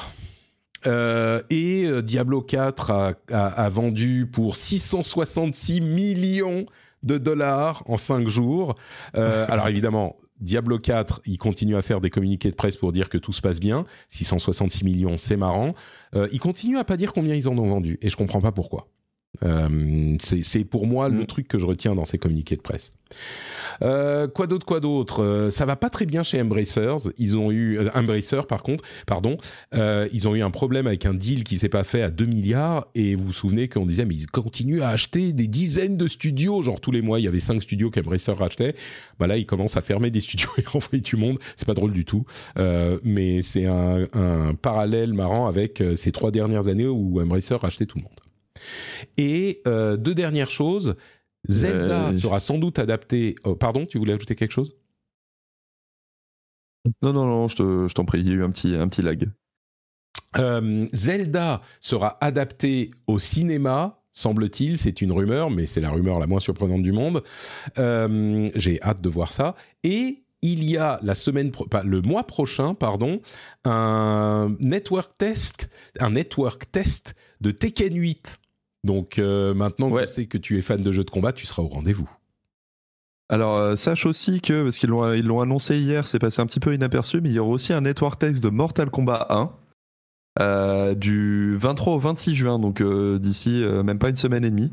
Euh, 0.88 1.42
et 1.50 1.86
euh, 1.86 2.02
Diablo 2.02 2.42
4 2.42 2.92
a, 2.92 3.14
a, 3.32 3.48
a, 3.48 3.70
vendu 3.70 4.28
pour 4.32 4.56
666 4.56 5.82
millions 5.82 6.66
de 7.04 7.18
dollars 7.18 7.84
en 7.88 7.98
5 7.98 8.28
jours. 8.28 8.76
Euh, 9.16 9.46
alors 9.50 9.68
évidemment, 9.70 10.18
Diablo 10.40 10.78
4, 10.78 11.22
il 11.26 11.38
continue 11.38 11.76
à 11.76 11.82
faire 11.82 12.02
des 12.02 12.10
communiqués 12.10 12.52
de 12.52 12.56
presse 12.56 12.76
pour 12.76 12.92
dire 12.92 13.10
que 13.10 13.18
tout 13.18 13.34
se 13.34 13.42
passe 13.42 13.60
bien. 13.60 13.86
666 14.10 14.84
millions, 14.84 15.18
c'est 15.18 15.38
marrant. 15.38 15.74
Euh, 16.16 16.28
il 16.32 16.40
continue 16.40 16.78
à 16.78 16.84
pas 16.84 16.98
dire 16.98 17.14
combien 17.14 17.36
ils 17.36 17.48
en 17.48 17.58
ont 17.58 17.68
vendu 17.68 17.98
et 18.02 18.10
je 18.10 18.18
comprends 18.18 18.42
pas 18.42 18.52
pourquoi. 18.52 18.88
Euh, 19.44 20.16
c'est 20.20 20.64
pour 20.64 20.86
moi 20.86 21.10
mmh. 21.10 21.18
le 21.18 21.26
truc 21.26 21.48
que 21.48 21.58
je 21.58 21.66
retiens 21.66 21.96
dans 21.96 22.06
ces 22.06 22.18
communiqués 22.18 22.56
de 22.56 22.62
presse. 22.62 22.92
Euh, 23.82 24.28
quoi 24.28 24.48
d'autre, 24.48 24.66
quoi 24.66 24.80
d'autre? 24.80 25.24
Euh, 25.24 25.52
Ça 25.52 25.66
va 25.66 25.76
pas 25.76 25.90
très 25.90 26.06
bien 26.06 26.24
chez 26.24 26.40
Embracers. 26.42 27.10
Ils 27.18 27.38
ont 27.38 27.52
eu 27.52 27.80
Embracer, 27.96 28.42
par 28.48 28.62
contre, 28.62 28.84
pardon, 29.08 29.38
ils 29.74 30.28
ont 30.28 30.36
eu 30.36 30.42
un 30.42 30.52
problème 30.52 30.88
avec 30.88 31.06
un 31.06 31.14
deal 31.14 31.44
qui 31.44 31.58
s'est 31.58 31.70
pas 31.70 31.84
fait 31.84 32.02
à 32.04 32.10
2 32.10 32.26
milliards. 32.26 32.88
Et 32.96 33.16
vous 33.16 33.26
vous 33.26 33.34
souvenez 33.34 33.68
qu'on 33.68 33.86
disait 33.86 34.06
mais 34.06 34.16
ils 34.16 34.28
continuent 34.28 34.82
à 34.82 34.90
acheter 34.90 35.34
des 35.34 35.48
dizaines 35.48 35.98
de 35.98 36.08
studios, 36.08 36.62
genre 36.62 36.80
tous 36.80 36.92
les 36.92 37.02
mois 37.02 37.20
il 37.20 37.24
y 37.24 37.28
avait 37.28 37.40
5 37.40 37.62
studios 37.62 37.90
qu'Embracer 37.90 38.34
rachetait. 38.34 38.76
Bah 39.20 39.28
là 39.28 39.38
ils 39.38 39.46
commencent 39.46 39.78
à 39.78 39.82
fermer 39.82 40.12
des 40.12 40.22
studios 40.22 40.50
et 40.58 40.64
renvoyer 40.66 41.02
du 41.02 41.16
monde. 41.16 41.40
C'est 41.56 41.66
pas 41.66 41.74
drôle 41.74 41.94
du 41.94 42.06
tout, 42.06 42.26
mais 43.04 43.42
c'est 43.42 43.66
un, 43.66 44.08
un, 44.14 44.54
parallèle 44.54 45.14
marrant 45.14 45.48
avec 45.48 45.84
ces 45.96 46.12
trois 46.12 46.32
dernières 46.32 46.68
années 46.68 46.88
où 46.88 47.20
Embracer 47.20 47.56
rachetait 47.56 47.86
tout 47.86 47.98
le 47.98 48.04
monde. 48.04 48.23
Et 49.18 49.62
euh, 49.68 49.98
deux 49.98 50.16
dernières 50.16 50.52
choses. 50.52 50.96
Zelda 51.48 52.10
euh... 52.10 52.14
sera 52.14 52.40
sans 52.40 52.58
doute 52.58 52.80
adapté. 52.80 53.36
Oh, 53.44 53.56
pardon, 53.56 53.86
tu 53.86 53.98
voulais 53.98 54.14
ajouter 54.14 54.36
quelque 54.36 54.54
chose? 54.54 54.76
Non, 57.02 57.14
non, 57.14 57.26
non, 57.26 57.48
je 57.48 57.94
t'en 57.94 58.06
prie, 58.06 58.20
il 58.20 58.28
y 58.28 58.32
a 58.32 58.34
eu 58.34 58.44
un 58.44 58.50
petit, 58.50 58.76
un 58.76 58.88
petit 58.88 59.02
lag. 59.02 59.30
Euh, 60.38 60.88
Zelda 60.94 61.62
sera 61.80 62.18
adapté 62.22 62.90
au 63.08 63.20
cinéma, 63.20 64.02
semble-t-il. 64.12 64.78
C'est 64.78 65.02
une 65.02 65.12
rumeur, 65.12 65.50
mais 65.50 65.66
c'est 65.66 65.82
la 65.82 65.92
rumeur 65.92 66.20
la 66.20 66.28
moins 66.28 66.40
surprenante 66.40 66.82
du 66.82 66.92
monde. 66.92 67.24
Euh, 67.78 68.48
J'ai 68.56 68.82
hâte 68.82 69.02
de 69.02 69.10
voir 69.10 69.32
ça. 69.32 69.56
Et 69.84 70.24
il 70.42 70.70
y 70.70 70.78
a 70.78 71.00
la 71.04 71.16
semaine, 71.16 71.52
le 71.86 72.02
mois 72.02 72.26
prochain, 72.26 72.74
pardon, 72.74 73.22
un 73.64 74.56
network 74.60 75.18
test, 75.18 75.70
un 76.00 76.12
network 76.12 76.70
test 76.70 77.16
de 77.40 77.52
Tekken 77.52 77.96
8 77.96 78.40
donc 78.84 79.20
euh, 79.20 79.54
maintenant 79.54 79.90
ouais. 79.90 80.04
que 80.04 80.08
tu 80.08 80.14
sais 80.14 80.26
que 80.26 80.38
tu 80.38 80.58
es 80.58 80.62
fan 80.62 80.82
de 80.82 80.92
jeux 80.92 81.04
de 81.04 81.10
combat, 81.10 81.32
tu 81.32 81.46
seras 81.46 81.62
au 81.62 81.68
rendez-vous. 81.68 82.10
Alors 83.30 83.58
euh, 83.58 83.76
sache 83.76 84.06
aussi 84.06 84.42
que, 84.42 84.64
parce 84.64 84.78
qu'ils 84.78 84.90
l'ont, 84.90 85.14
ils 85.14 85.26
l'ont 85.26 85.42
annoncé 85.42 85.78
hier, 85.80 86.08
c'est 86.08 86.20
passé 86.20 86.42
un 86.42 86.46
petit 86.46 86.60
peu 86.60 86.74
inaperçu, 86.74 87.22
mais 87.22 87.30
il 87.30 87.36
y 87.36 87.40
aura 87.40 87.52
aussi 87.52 87.74
un 87.74 87.82
network 87.82 88.20
text 88.20 88.44
de 88.44 88.50
Mortal 88.50 88.90
Kombat 88.90 89.28
1 89.30 89.52
euh, 90.40 90.96
du 90.96 91.56
23 91.56 91.94
au 91.94 92.00
26 92.00 92.36
juin, 92.36 92.60
donc 92.60 92.84
d'ici 92.84 93.64
même 93.84 94.00
pas 94.00 94.10
une 94.10 94.16
semaine 94.16 94.44
et 94.44 94.52
demie. 94.52 94.72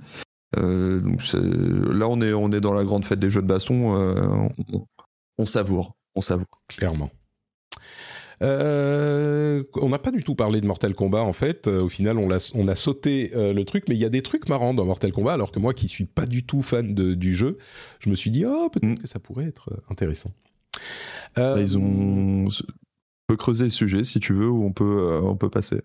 donc 0.56 1.22
là 1.32 2.08
on 2.08 2.20
est, 2.20 2.32
on 2.32 2.50
est 2.50 2.60
dans 2.60 2.74
la 2.74 2.84
grande 2.84 3.04
fête 3.04 3.20
des 3.20 3.30
jeux 3.30 3.42
de 3.42 3.46
baston, 3.46 3.94
on, 3.94 4.84
on, 5.38 5.46
savoure, 5.46 5.92
on 6.14 6.20
savoure. 6.20 6.62
Clairement. 6.68 7.10
Euh, 8.42 9.62
on 9.74 9.88
n'a 9.90 9.98
pas 9.98 10.10
du 10.10 10.24
tout 10.24 10.34
parlé 10.34 10.60
de 10.60 10.66
Mortal 10.66 10.94
Kombat 10.94 11.22
en 11.22 11.32
fait. 11.32 11.66
Euh, 11.68 11.82
au 11.82 11.88
final, 11.88 12.18
on 12.18 12.30
a, 12.30 12.50
on 12.54 12.68
a 12.68 12.74
sauté 12.74 13.32
euh, 13.34 13.52
le 13.52 13.64
truc, 13.64 13.84
mais 13.88 13.94
il 13.94 14.00
y 14.00 14.04
a 14.04 14.08
des 14.10 14.22
trucs 14.22 14.48
marrants 14.48 14.74
dans 14.74 14.84
Mortal 14.84 15.12
Kombat. 15.12 15.32
Alors 15.34 15.52
que 15.52 15.58
moi, 15.58 15.74
qui 15.74 15.88
suis 15.88 16.06
pas 16.06 16.26
du 16.26 16.44
tout 16.44 16.62
fan 16.62 16.94
de, 16.94 17.14
du 17.14 17.34
jeu, 17.34 17.58
je 17.98 18.08
me 18.10 18.14
suis 18.14 18.30
dit 18.30 18.44
oh 18.46 18.68
peut-être 18.70 18.90
Mm. 18.90 18.98
que 18.98 19.06
ça 19.06 19.18
pourrait 19.18 19.44
être 19.46 19.70
intéressant. 19.90 20.30
Bah, 21.36 21.42
Euh, 21.56 21.60
Ils 21.60 21.76
ont. 21.78 22.46
On 22.48 23.32
peut 23.34 23.36
creuser 23.36 23.64
le 23.64 23.70
sujet 23.70 24.02
si 24.04 24.18
tu 24.18 24.32
veux, 24.32 24.48
ou 24.48 24.64
on 24.64 24.72
peut, 24.72 25.20
on 25.22 25.36
peut 25.36 25.50
passer. 25.50 25.80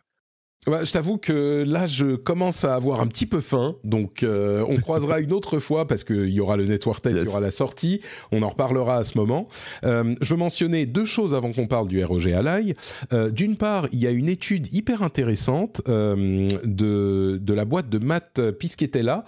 Ouais, 0.68 0.84
je 0.84 0.92
t'avoue 0.92 1.18
que 1.18 1.64
là, 1.68 1.86
je 1.86 2.16
commence 2.16 2.66
à 2.66 2.74
avoir 2.74 3.00
un 3.00 3.06
petit 3.06 3.28
peu 3.28 3.40
faim, 3.40 3.76
donc 3.84 4.24
euh, 4.24 4.66
on 4.68 4.78
croisera 4.78 5.20
une 5.20 5.32
autre 5.32 5.60
fois 5.60 5.88
parce 5.88 6.04
qu'il 6.04 6.30
y 6.32 6.40
aura 6.40 6.58
le 6.58 6.66
network 6.66 7.04
test, 7.04 7.18
il 7.22 7.26
y 7.26 7.30
aura 7.30 7.40
la 7.40 7.52
sortie, 7.52 8.02
on 8.32 8.42
en 8.42 8.50
reparlera 8.50 8.98
à 8.98 9.04
ce 9.04 9.16
moment. 9.16 9.48
Euh, 9.84 10.16
je 10.22 10.34
veux 10.34 10.40
mentionner 10.40 10.88
deux 10.88 11.06
choses 11.06 11.36
avant 11.36 11.52
qu'on 11.52 11.68
parle 11.68 11.88
du 11.88 12.04
ROG 12.04 12.30
Ally. 12.30 12.74
Euh, 13.14 13.30
D'une 13.30 13.58
part, 13.58 13.88
il 13.92 14.00
y 14.00 14.08
a 14.08 14.12
une 14.12 14.28
étude 14.28 14.74
hyper 14.74 15.04
intéressante 15.04 15.82
euh, 15.88 16.48
de, 16.64 17.40
de 17.40 17.54
la 17.54 17.66
boîte 17.66 17.90
de 17.90 18.00
Matt 18.00 18.42
Piscatella 18.58 19.24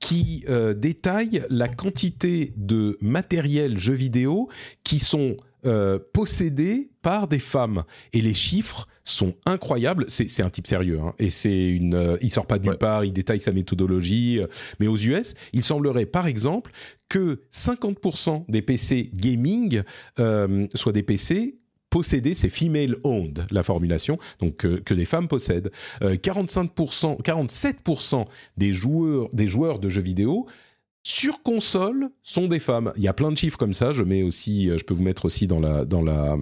qui 0.00 0.44
euh, 0.48 0.74
détaille 0.74 1.42
la 1.50 1.68
quantité 1.68 2.52
de 2.56 2.96
matériel 3.00 3.78
jeux 3.78 3.94
vidéo 3.94 4.48
qui 4.84 4.98
sont 4.98 5.36
euh, 5.66 5.98
possédés 6.12 6.90
par 7.02 7.28
des 7.28 7.38
femmes 7.38 7.84
et 8.12 8.20
les 8.20 8.34
chiffres 8.34 8.86
sont 9.04 9.34
incroyables. 9.46 10.04
C'est 10.08 10.42
un 10.42 10.50
type 10.50 10.66
sérieux 10.66 11.00
hein. 11.00 11.12
et 11.18 11.28
c'est 11.30 11.68
une. 11.68 11.94
euh, 11.94 12.16
il 12.20 12.30
sort 12.30 12.46
pas 12.46 12.58
de 12.58 12.62
nulle 12.64 12.72
Ouais. 12.72 12.78
part, 12.78 13.04
il 13.04 13.12
détaille 13.12 13.40
sa 13.40 13.52
méthodologie. 13.52 14.38
euh, 14.40 14.46
mais 14.80 14.86
aux 14.86 14.96
US, 14.96 15.34
il 15.52 15.62
semblerait 15.64 16.06
par 16.06 16.26
exemple 16.26 16.70
que 17.08 17.40
50% 17.52 18.44
des 18.48 18.62
PC 18.62 19.10
gaming 19.14 19.82
soient 20.74 20.92
des 20.92 21.02
PC 21.02 21.58
possédés, 21.90 22.34
c'est 22.34 22.50
female 22.50 22.96
owned 23.02 23.46
la 23.50 23.62
formulation, 23.62 24.18
donc 24.40 24.64
euh, 24.66 24.80
que 24.84 24.92
des 24.94 25.06
femmes 25.06 25.28
possèdent. 25.28 25.70
Euh, 26.02 26.16
45%, 26.16 27.22
47% 27.22 28.26
des 28.56 28.72
joueurs, 28.72 29.28
des 29.32 29.46
joueurs 29.46 29.78
de 29.78 29.88
jeux 29.88 30.02
vidéo 30.02 30.46
sur 31.08 31.42
console 31.42 32.10
sont 32.22 32.48
des 32.48 32.58
femmes. 32.58 32.92
Il 32.98 33.02
y 33.02 33.08
a 33.08 33.14
plein 33.14 33.32
de 33.32 33.36
chiffres 33.38 33.56
comme 33.56 33.72
ça. 33.72 33.92
Je 33.92 34.02
mets 34.02 34.22
aussi, 34.22 34.68
euh, 34.68 34.76
je 34.76 34.84
peux 34.84 34.92
vous 34.92 35.02
mettre 35.02 35.24
aussi 35.24 35.46
dans 35.46 35.58
la 35.58 35.86
dans 35.86 36.02
la 36.02 36.34
euh, 36.34 36.36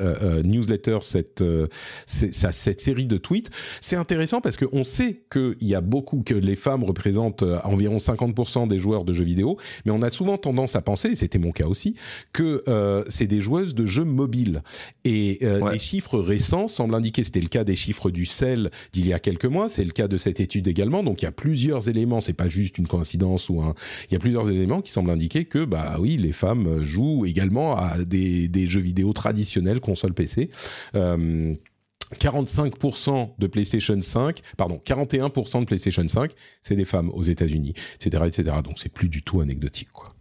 euh, 0.00 0.42
newsletter 0.42 0.98
cette 1.02 1.40
euh, 1.40 1.68
cette 2.06 2.80
série 2.80 3.06
de 3.06 3.16
tweets. 3.16 3.48
C'est 3.80 3.94
intéressant 3.94 4.40
parce 4.40 4.56
qu'on 4.56 4.82
sait 4.82 5.22
qu'il 5.30 5.54
y 5.60 5.76
a 5.76 5.80
beaucoup 5.80 6.24
que 6.26 6.34
les 6.34 6.56
femmes 6.56 6.82
représentent 6.82 7.44
environ 7.62 7.98
50% 7.98 8.66
des 8.66 8.80
joueurs 8.80 9.04
de 9.04 9.12
jeux 9.12 9.22
vidéo, 9.24 9.56
mais 9.84 9.92
on 9.92 10.02
a 10.02 10.10
souvent 10.10 10.36
tendance 10.36 10.74
à 10.74 10.82
penser, 10.82 11.10
et 11.10 11.14
c'était 11.14 11.38
mon 11.38 11.52
cas 11.52 11.66
aussi, 11.66 11.94
que 12.32 12.64
euh, 12.66 13.04
c'est 13.08 13.28
des 13.28 13.40
joueuses 13.40 13.76
de 13.76 13.86
jeux 13.86 14.04
mobiles. 14.04 14.62
Et 15.04 15.38
Ouais. 15.42 15.72
les 15.74 15.78
chiffres 15.78 16.18
récents 16.18 16.66
semblent 16.66 16.94
indiquer, 16.96 17.22
c'était 17.22 17.40
le 17.40 17.48
cas 17.48 17.62
des 17.62 17.76
chiffres 17.76 18.10
du 18.10 18.26
CEL 18.26 18.70
d'il 18.92 19.06
y 19.06 19.12
a 19.12 19.20
quelques 19.20 19.44
mois, 19.44 19.68
c'est 19.68 19.84
le 19.84 19.90
cas 19.92 20.08
de 20.08 20.18
cette 20.18 20.40
étude 20.40 20.66
également. 20.66 21.04
Donc 21.04 21.22
il 21.22 21.26
y 21.26 21.28
a 21.28 21.32
plusieurs 21.32 21.88
éléments, 21.88 22.20
c'est 22.20 22.32
pas 22.32 22.48
juste 22.48 22.78
une 22.78 22.88
coïncidence 22.88 23.48
ou 23.48 23.60
un. 23.62 23.74
Il 24.10 24.14
y 24.14 24.16
a 24.16 24.18
plusieurs 24.18 24.50
éléments 24.50 24.80
qui 24.80 24.90
semblent 24.90 25.10
indiquer 25.10 25.44
que 25.44 25.64
bah 25.64 25.96
oui, 25.98 26.16
les 26.16 26.32
femmes 26.32 26.82
jouent 26.82 27.26
également 27.26 27.76
à 27.76 28.04
des, 28.04 28.68
jeux 28.68 28.80
vidéo 28.80 29.12
traditionnels, 29.12 29.80
console 29.80 30.14
PC. 30.14 30.50
Euh, 30.94 31.54
45% 32.16 33.32
de 33.38 33.46
PlayStation 33.46 34.00
5, 34.00 34.40
pardon, 34.56 34.80
41% 34.84 35.60
de 35.60 35.64
PlayStation 35.66 36.06
5, 36.06 36.32
c'est 36.62 36.76
des 36.76 36.86
femmes 36.86 37.10
aux 37.10 37.22
États-Unis, 37.22 37.74
etc., 37.96 38.24
etc. 38.26 38.56
Donc 38.64 38.78
c'est 38.78 38.92
plus 38.92 39.08
du 39.08 39.22
tout 39.22 39.40
anecdotique, 39.40 39.90
quoi. 39.92 40.14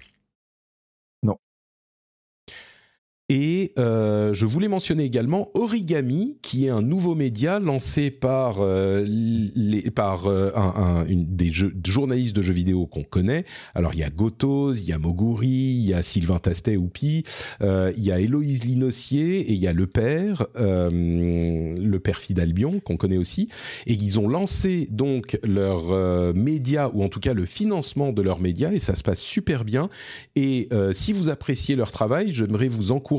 Et 3.29 3.73
euh, 3.77 4.33
je 4.33 4.45
voulais 4.45 4.69
mentionner 4.69 5.03
également 5.03 5.49
Origami, 5.53 6.37
qui 6.41 6.65
est 6.65 6.69
un 6.69 6.81
nouveau 6.81 7.13
média 7.13 7.59
lancé 7.59 8.09
par, 8.09 8.59
euh, 8.61 9.03
les, 9.05 9.91
par 9.91 10.27
euh, 10.27 10.51
un, 10.55 10.61
un- 11.01 11.05
une, 11.07 11.35
des 11.35 11.51
jeux, 11.51 11.73
journalistes 11.85 12.33
de 12.33 12.41
jeux 12.41 12.53
vidéo 12.53 12.85
qu'on 12.85 13.03
connaît. 13.03 13.43
Alors 13.75 13.93
il 13.95 13.99
y 13.99 14.03
a 14.03 14.09
Gotos, 14.09 14.75
il 14.75 14.85
y 14.85 14.93
a 14.93 14.97
Moguri, 14.97 15.49
il 15.49 15.85
y 15.89 15.93
a 15.93 16.03
Sylvain 16.03 16.39
Tastet-Oupi, 16.39 17.23
euh, 17.61 17.91
il 17.97 18.05
y 18.05 18.13
a 18.13 18.19
Héloïse 18.21 18.63
Linossier 18.63 19.39
et 19.39 19.51
il 19.51 19.59
y 19.59 19.67
a 19.67 19.73
le 19.73 19.87
père, 19.87 20.47
euh, 20.55 20.89
le 20.89 21.99
père 21.99 22.19
Fidalbion, 22.19 22.79
qu'on 22.79 22.95
connaît 22.95 23.17
aussi. 23.17 23.49
Et 23.87 23.95
ils 23.95 24.21
ont 24.21 24.29
lancé 24.29 24.87
donc 24.89 25.37
leur 25.43 25.91
euh, 25.91 26.31
média, 26.31 26.89
ou 26.93 27.03
en 27.03 27.09
tout 27.09 27.19
cas 27.19 27.33
le 27.33 27.45
financement 27.45 28.13
de 28.13 28.21
leurs 28.21 28.39
médias, 28.39 28.71
et 28.71 28.79
ça 28.79 28.95
se 28.95 29.03
passe 29.03 29.19
super 29.19 29.65
bien. 29.65 29.89
Et 30.37 30.69
si 30.93 31.11
vous 31.11 31.27
appréciez 31.27 31.75
leur 31.75 31.91
travail, 31.91 32.31
j'aimerais 32.31 32.67
vous 32.69 32.93
encourager 32.93 33.16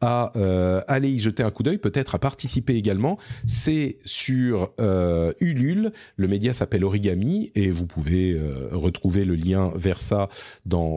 à 0.00 0.32
euh, 0.36 0.80
aller 0.88 1.10
y 1.10 1.18
jeter 1.18 1.42
un 1.42 1.50
coup 1.50 1.62
d'œil, 1.62 1.78
peut-être 1.78 2.14
à 2.14 2.18
participer 2.18 2.74
également. 2.74 3.18
C'est 3.46 3.98
sur 4.04 4.72
euh, 4.80 5.32
Ulule, 5.40 5.92
le 6.16 6.28
média 6.28 6.52
s'appelle 6.52 6.84
Origami, 6.84 7.50
et 7.54 7.70
vous 7.70 7.86
pouvez 7.86 8.32
euh, 8.32 8.68
retrouver 8.72 9.24
le 9.24 9.34
lien 9.34 9.72
vers 9.74 10.00
ça 10.00 10.28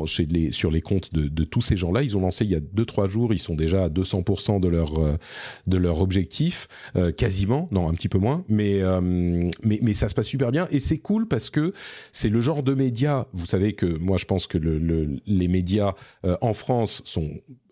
chez 0.06 0.26
les, 0.26 0.51
sur 0.51 0.72
les 0.72 0.82
comptes 0.82 1.14
de, 1.14 1.43
tous 1.43 1.61
ces 1.61 1.77
gens-là. 1.77 2.03
Ils 2.03 2.18
ont 2.18 2.22
lancé 2.22 2.45
il 2.45 2.51
y 2.51 2.56
a 2.56 2.60
2-3 2.60 3.08
jours, 3.10 3.34
ils 3.34 3.40
sont 3.40 3.56
déjà 3.56 3.85
à 3.85 3.90
200% 3.90 4.60
de 4.60 4.68
leur, 4.68 4.93
de 5.68 5.77
leur 5.77 6.01
objectif, 6.01 6.68
quasiment, 7.18 7.68
non, 7.72 7.90
un 7.90 7.93
petit 7.93 8.10
peu 8.10 8.18
moins, 8.19 8.43
mais, 8.48 8.82
mais, 9.01 9.80
mais 9.82 9.93
ça 9.93 10.10
se 10.10 10.16
passe 10.16 10.27
super 10.27 10.51
bien, 10.51 10.68
et 10.72 10.80
c'est 10.80 11.00
cool 11.00 11.27
parce 11.27 11.50
que 11.50 11.74
c'est 12.11 12.30
le 12.30 12.42
genre 12.42 12.64
de 12.64 12.74
médias, 12.74 13.26
vous 13.34 13.45
savez 13.45 13.74
que 13.74 13.85
moi 13.85 14.18
je 14.18 14.26
pense 14.26 14.48
que 14.48 14.58
le, 14.58 14.77
le- 14.77 15.16
les 15.26 15.48
médias 15.48 15.93
en 16.42 16.53
France 16.53 17.01
sont 17.06 17.32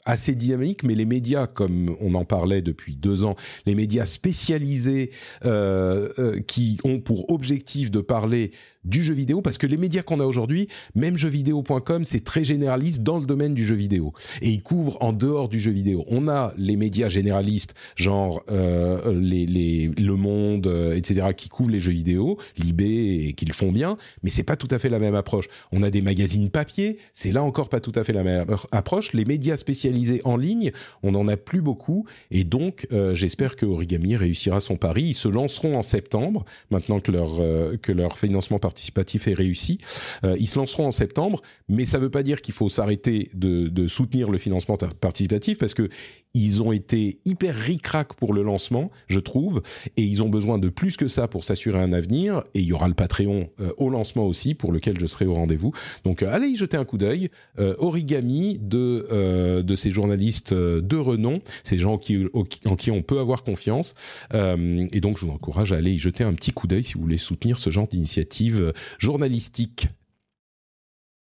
assez 0.09 0.33
dynamiques, 0.33 0.83
mais 0.83 0.95
les 0.95 1.05
médias, 1.05 1.45
comme 1.45 1.95
on 2.01 2.15
en 2.15 2.25
parlait 2.25 2.61
depuis 2.61 2.95
deux 2.95 3.23
ans, 3.23 3.35
les 3.65 3.75
médias 3.75 4.05
spécialisés 4.05 5.11
euh, 5.45 6.09
euh, 6.17 6.39
qui 6.39 6.79
ont 6.83 6.99
pour 6.99 7.29
objectif 7.29 7.91
de 7.91 8.01
parler 8.01 8.51
du 8.85 9.03
jeu 9.03 9.13
vidéo, 9.13 9.41
parce 9.41 9.57
que 9.57 9.67
les 9.67 9.77
médias 9.77 10.01
qu'on 10.01 10.19
a 10.19 10.25
aujourd'hui, 10.25 10.67
même 10.95 11.17
jeuxvideo.com, 11.17 12.03
c'est 12.03 12.23
très 12.23 12.43
généraliste 12.43 13.03
dans 13.03 13.17
le 13.17 13.25
domaine 13.25 13.53
du 13.53 13.65
jeu 13.65 13.75
vidéo. 13.75 14.13
Et 14.41 14.49
ils 14.49 14.61
couvrent 14.61 14.97
en 15.01 15.13
dehors 15.13 15.49
du 15.49 15.59
jeu 15.59 15.71
vidéo. 15.71 16.05
On 16.07 16.27
a 16.27 16.53
les 16.57 16.75
médias 16.75 17.09
généralistes, 17.09 17.73
genre 17.95 18.43
euh, 18.49 19.13
les, 19.13 19.45
les, 19.45 19.87
Le 19.87 20.15
Monde, 20.15 20.67
euh, 20.67 20.95
etc., 20.95 21.27
qui 21.35 21.49
couvrent 21.49 21.71
les 21.71 21.81
jeux 21.81 21.91
vidéo, 21.91 22.37
Libé, 22.57 23.25
et 23.27 23.33
qui 23.33 23.45
le 23.45 23.53
font 23.53 23.71
bien, 23.71 23.97
mais 24.23 24.29
c'est 24.29 24.43
pas 24.43 24.55
tout 24.55 24.67
à 24.71 24.79
fait 24.79 24.89
la 24.89 24.99
même 24.99 25.15
approche. 25.15 25.47
On 25.71 25.83
a 25.83 25.89
des 25.89 26.01
magazines 26.01 26.49
papier, 26.49 26.97
c'est 27.13 27.31
là 27.31 27.43
encore 27.43 27.69
pas 27.69 27.79
tout 27.79 27.91
à 27.95 28.03
fait 28.03 28.13
la 28.13 28.23
même 28.23 28.45
approche. 28.71 29.13
Les 29.13 29.25
médias 29.25 29.57
spécialisés 29.57 30.21
en 30.23 30.37
ligne, 30.37 30.71
on 31.03 31.11
n'en 31.11 31.27
a 31.27 31.37
plus 31.37 31.61
beaucoup, 31.61 32.05
et 32.31 32.43
donc 32.43 32.87
euh, 32.91 33.13
j'espère 33.15 33.55
que 33.55 33.65
Origami 33.65 34.15
réussira 34.15 34.59
son 34.59 34.77
pari. 34.77 35.03
Ils 35.03 35.13
se 35.13 35.27
lanceront 35.27 35.77
en 35.77 35.83
septembre, 35.83 36.45
maintenant 36.71 36.99
que 36.99 37.11
leur, 37.11 37.39
euh, 37.39 37.77
que 37.77 37.91
leur 37.91 38.17
financement 38.17 38.59
participatif 38.69 39.27
est 39.27 39.33
réussi. 39.33 39.79
Euh, 40.23 40.35
ils 40.39 40.47
se 40.47 40.59
lanceront 40.59 40.85
en 40.85 40.91
septembre, 40.91 41.41
mais 41.69 41.85
ça 41.85 41.97
ne 41.97 42.03
veut 42.03 42.11
pas 42.11 42.21
dire 42.21 42.41
qu'il 42.41 42.53
faut 42.53 42.69
s'arrêter 42.69 43.29
de, 43.33 43.87
soutenir 43.87 44.29
le 44.29 44.37
financement 44.37 44.77
participatif 45.01 45.57
parce 45.57 45.73
que 45.73 45.89
ils 46.35 46.61
ont 46.61 46.71
été 46.71 47.19
hyper 47.25 47.55
ric-rac 47.55 48.13
pour 48.13 48.33
le 48.33 48.43
lancement, 48.43 48.91
je 49.07 49.19
trouve, 49.19 49.63
et 49.97 50.03
ils 50.03 50.21
ont 50.21 50.29
besoin 50.29 50.59
de 50.59 50.69
plus 50.69 50.95
que 50.95 51.07
ça 51.07 51.27
pour 51.27 51.43
s'assurer 51.43 51.79
un 51.79 51.91
avenir. 51.91 52.43
Et 52.53 52.59
il 52.59 52.65
y 52.65 52.73
aura 52.73 52.87
le 52.87 52.93
Patreon 52.93 53.49
euh, 53.59 53.71
au 53.77 53.89
lancement 53.89 54.27
aussi, 54.27 54.53
pour 54.53 54.71
lequel 54.71 54.99
je 54.99 55.07
serai 55.07 55.25
au 55.25 55.33
rendez-vous. 55.33 55.73
Donc 56.03 56.21
euh, 56.21 56.31
allez 56.31 56.49
y 56.49 56.55
jeter 56.55 56.77
un 56.77 56.85
coup 56.85 56.99
d'œil. 56.99 57.29
Origami 57.57 58.59
de 58.61 59.61
de 59.61 59.75
ces 59.75 59.91
journalistes 59.91 60.53
de 60.53 60.97
renom, 60.97 61.41
ces 61.63 61.77
gens 61.77 61.93
en 61.93 62.75
qui 62.75 62.91
on 62.91 63.01
peut 63.01 63.19
avoir 63.19 63.43
confiance. 63.43 63.95
Et 64.33 65.01
donc 65.01 65.17
je 65.17 65.25
vous 65.25 65.31
encourage 65.31 65.73
à 65.73 65.77
aller 65.77 65.93
y 65.93 65.97
jeter 65.97 66.23
un 66.23 66.33
petit 66.33 66.51
coup 66.51 66.67
d'œil 66.67 66.83
si 66.83 66.93
vous 66.93 67.01
voulez 67.01 67.17
soutenir 67.17 67.57
ce 67.57 67.69
genre 67.69 67.87
d'initiative 67.87 68.58
journalistique. 68.97 69.87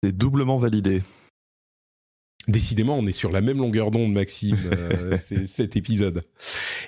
C'est 0.03 0.15
doublement 0.15 0.57
validé. 0.57 1.01
Décidément, 2.47 2.97
on 2.97 3.05
est 3.05 3.13
sur 3.13 3.31
la 3.31 3.41
même 3.41 3.59
longueur 3.59 3.89
d'onde, 3.89 4.11
Maxime, 4.11 4.57
euh, 4.65 5.17
cet 5.45 5.77
épisode. 5.77 6.23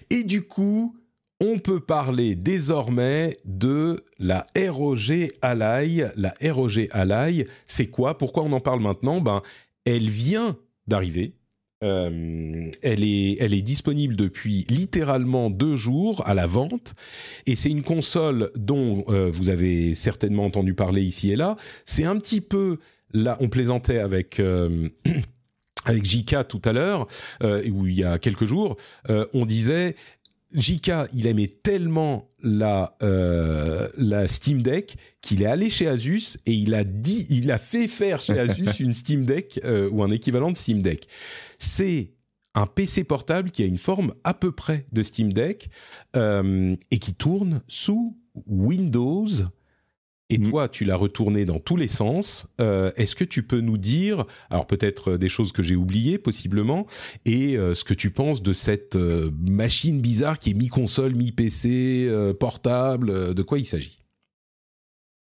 Et 0.10 0.24
du 0.24 0.42
coup, 0.42 0.98
on 1.40 1.60
peut 1.60 1.80
parler 1.80 2.36
désormais 2.36 3.36
de 3.46 4.04
la 4.20 4.46
ROG 4.58 5.32
Ally. 5.42 6.04
La 6.16 6.34
ROG 6.42 6.88
Ally, 6.92 7.46
c'est 7.66 7.88
quoi? 7.88 8.18
Pourquoi 8.18 8.44
on 8.44 8.52
en 8.52 8.60
parle 8.60 8.82
maintenant? 8.82 9.22
Ben, 9.22 9.42
elle 9.86 10.10
vient 10.10 10.58
d'arriver. 10.88 11.36
Euh, 11.84 12.72
elle 12.82 13.04
est, 13.04 13.38
elle 13.42 13.54
est 13.54 13.62
disponible 13.62 14.16
depuis 14.16 14.66
littéralement 14.70 15.50
deux 15.50 15.76
jours 15.76 16.26
à 16.26 16.34
la 16.34 16.48
vente, 16.48 16.94
et 17.46 17.56
c'est 17.56 17.70
une 17.70 17.84
console 17.84 18.50
dont 18.56 19.04
euh, 19.10 19.30
vous 19.30 19.50
avez 19.50 19.94
certainement 19.94 20.46
entendu 20.46 20.74
parler 20.74 21.04
ici 21.04 21.32
et 21.32 21.36
là. 21.36 21.58
C'est 21.86 22.06
un 22.06 22.18
petit 22.18 22.42
peu 22.42 22.80
là, 23.14 23.38
on 23.42 23.50
plaisantait 23.50 24.00
avec. 24.00 24.40
euh, 24.40 24.90
avec 25.88 26.04
JK 26.04 26.48
tout 26.48 26.62
à 26.66 26.74
l'heure, 26.74 27.06
euh, 27.44 27.62
où 27.70 27.86
il 27.86 27.94
y 27.94 28.04
a 28.04 28.18
quelques 28.18 28.48
jours, 28.48 28.76
on 29.36 29.46
disait 29.46 29.96
JK, 30.56 30.92
il 31.14 31.28
aimait 31.28 31.48
tellement 31.48 32.30
la 32.42 32.96
euh, 33.04 33.90
la 33.98 34.28
Steam 34.28 34.62
Deck 34.62 34.96
qu'il 35.22 35.42
est 35.42 35.48
allé 35.48 35.70
chez 35.70 35.88
Asus 35.88 36.38
et 36.46 36.54
il 36.54 36.74
a 36.74 36.84
dit, 36.84 37.26
il 37.30 37.52
a 37.52 37.58
fait 37.58 37.88
faire 37.88 38.22
chez 38.22 38.40
Asus 38.40 38.80
une 38.80 38.94
Steam 38.94 39.26
Deck 39.26 39.60
euh, 39.64 39.90
ou 39.92 40.04
un 40.04 40.12
équivalent 40.12 40.52
de 40.52 40.58
Steam 40.58 40.82
Deck. 40.82 41.08
C'est 41.60 42.14
un 42.54 42.68
PC 42.68 43.04
portable 43.04 43.52
qui 43.52 43.64
a 43.64 43.66
une 43.66 43.78
forme 43.78 44.14
à 44.24 44.34
peu 44.34 44.52
près 44.52 44.86
de 44.92 45.04
Steam 45.04 45.34
Deck 45.34 45.70
euh, 46.16 46.76
et 46.92 47.00
qui 47.00 47.14
tourne 47.14 47.62
sous 47.68 48.18
Windows. 48.48 49.28
Et 50.32 50.40
Mm. 50.40 50.50
toi, 50.50 50.68
tu 50.70 50.86
l'as 50.86 50.96
retourné 50.96 51.46
dans 51.46 51.60
tous 51.60 51.76
les 51.78 51.88
sens. 51.88 52.48
Euh, 52.60 52.92
Est-ce 52.96 53.16
que 53.16 53.24
tu 53.24 53.44
peux 53.44 53.60
nous 53.60 53.78
dire, 53.78 54.26
alors 54.50 54.66
peut-être 54.66 55.12
euh, 55.12 55.18
des 55.20 55.30
choses 55.30 55.52
que 55.52 55.62
j'ai 55.62 55.76
oubliées 55.76 56.18
possiblement, 56.18 56.88
et 57.26 57.58
euh, 57.58 57.76
ce 57.76 57.84
que 57.84 57.94
tu 57.94 58.10
penses 58.10 58.42
de 58.42 58.52
cette 58.54 58.96
machine 58.96 60.02
bizarre 60.02 60.40
qui 60.40 60.50
est 60.52 60.54
mi-console, 60.56 61.14
mi-PC, 61.14 62.10
portable, 62.40 63.36
de 63.36 63.44
quoi 63.44 63.60
il 63.60 63.66
s'agit? 63.68 64.00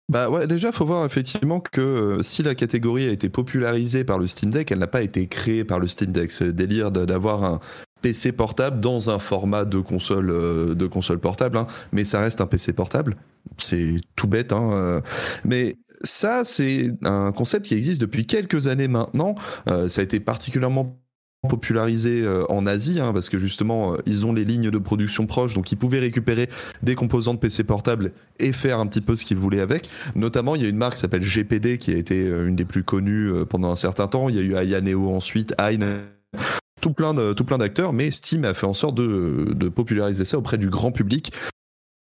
Bah 0.10 0.30
ouais, 0.30 0.48
déjà, 0.48 0.72
faut 0.72 0.86
voir 0.86 1.06
effectivement 1.06 1.60
que 1.60 1.82
euh, 1.82 2.24
si 2.24 2.42
la 2.42 2.56
catégorie 2.56 3.10
a 3.10 3.12
été 3.12 3.28
popularisée 3.28 4.06
par 4.06 4.20
le 4.20 4.28
Steam 4.28 4.52
Deck, 4.52 4.72
elle 4.72 4.80
n'a 4.80 4.88
pas 4.88 5.02
été 5.02 5.28
créée 5.28 5.66
par 5.66 5.80
le 5.80 5.88
Steam 5.88 6.14
Deck. 6.14 6.32
C'est 6.32 6.54
délire 6.54 6.92
d'avoir 6.92 7.44
un 7.44 7.60
PC 8.02 8.32
portable 8.32 8.80
dans 8.80 9.10
un 9.10 9.20
format 9.20 9.66
de 9.66 9.80
console, 9.80 10.30
euh, 10.30 10.76
de 10.76 10.88
console 10.88 11.20
portable, 11.20 11.58
hein. 11.58 11.68
mais 11.92 12.06
ça 12.06 12.22
reste 12.22 12.40
un 12.40 12.48
PC 12.48 12.72
portable. 12.72 13.18
C'est 13.58 13.96
tout 14.16 14.28
bête, 14.28 14.54
hein. 14.54 14.72
euh. 14.72 15.02
mais 15.44 15.78
ça, 16.04 16.46
c'est 16.46 16.90
un 17.04 17.34
concept 17.34 17.66
qui 17.66 17.74
existe 17.74 18.00
depuis 18.00 18.26
quelques 18.26 18.68
années 18.68 18.88
maintenant. 18.88 19.36
Ça 19.66 20.02
a 20.02 20.04
été 20.04 20.20
particulièrement 20.20 21.02
popularisé 21.48 22.22
euh, 22.24 22.46
en 22.50 22.66
Asie 22.66 23.00
hein, 23.00 23.14
parce 23.14 23.30
que 23.30 23.40
justement 23.40 23.94
euh, 23.94 23.98
ils 24.06 24.26
ont 24.26 24.34
les 24.34 24.44
lignes 24.44 24.70
de 24.70 24.78
production 24.78 25.26
proches 25.26 25.54
donc 25.54 25.72
ils 25.72 25.78
pouvaient 25.78 26.00
récupérer 26.00 26.50
des 26.84 26.96
composants 26.96 27.34
de 27.34 27.40
PC 27.40 27.64
portable 27.64 28.12
et 28.40 28.52
faire 28.52 28.80
un 28.80 28.88
petit 28.88 29.02
peu 29.02 29.16
ce 29.16 29.26
qu'ils 29.26 29.38
voulaient 29.38 29.62
avec. 29.62 29.90
Notamment 30.16 30.56
il 30.56 30.62
y 30.62 30.66
a 30.66 30.70
une 30.70 30.78
marque 30.78 30.96
qui 30.96 31.02
s'appelle 31.02 31.24
GPD 31.24 31.78
qui 31.78 31.92
a 31.92 31.98
été 31.98 32.24
euh, 32.24 32.48
une 32.48 32.56
des 32.56 32.66
plus 32.66 32.84
connues 32.84 33.32
pendant 33.50 33.72
un 33.72 33.76
certain 33.76 34.08
temps. 34.08 34.30
Il 34.30 34.36
y 34.36 34.40
a 34.40 34.42
eu 34.42 34.56
Ayaneo 34.56 35.10
ensuite 35.10 35.54
Aine 35.58 36.02
tout 36.82 36.94
plein 36.94 37.34
tout 37.34 37.44
plein 37.44 37.58
d'acteurs 37.58 37.94
mais 37.94 38.12
Steam 38.12 38.46
a 38.46 38.54
fait 38.54 38.68
en 38.68 38.74
sorte 38.74 38.96
de, 38.96 39.54
de 39.54 39.70
populariser 39.70 40.26
ça 40.26 40.38
auprès 40.38 40.58
du 40.58 40.70
grand 40.70 40.92
public. 40.92 41.32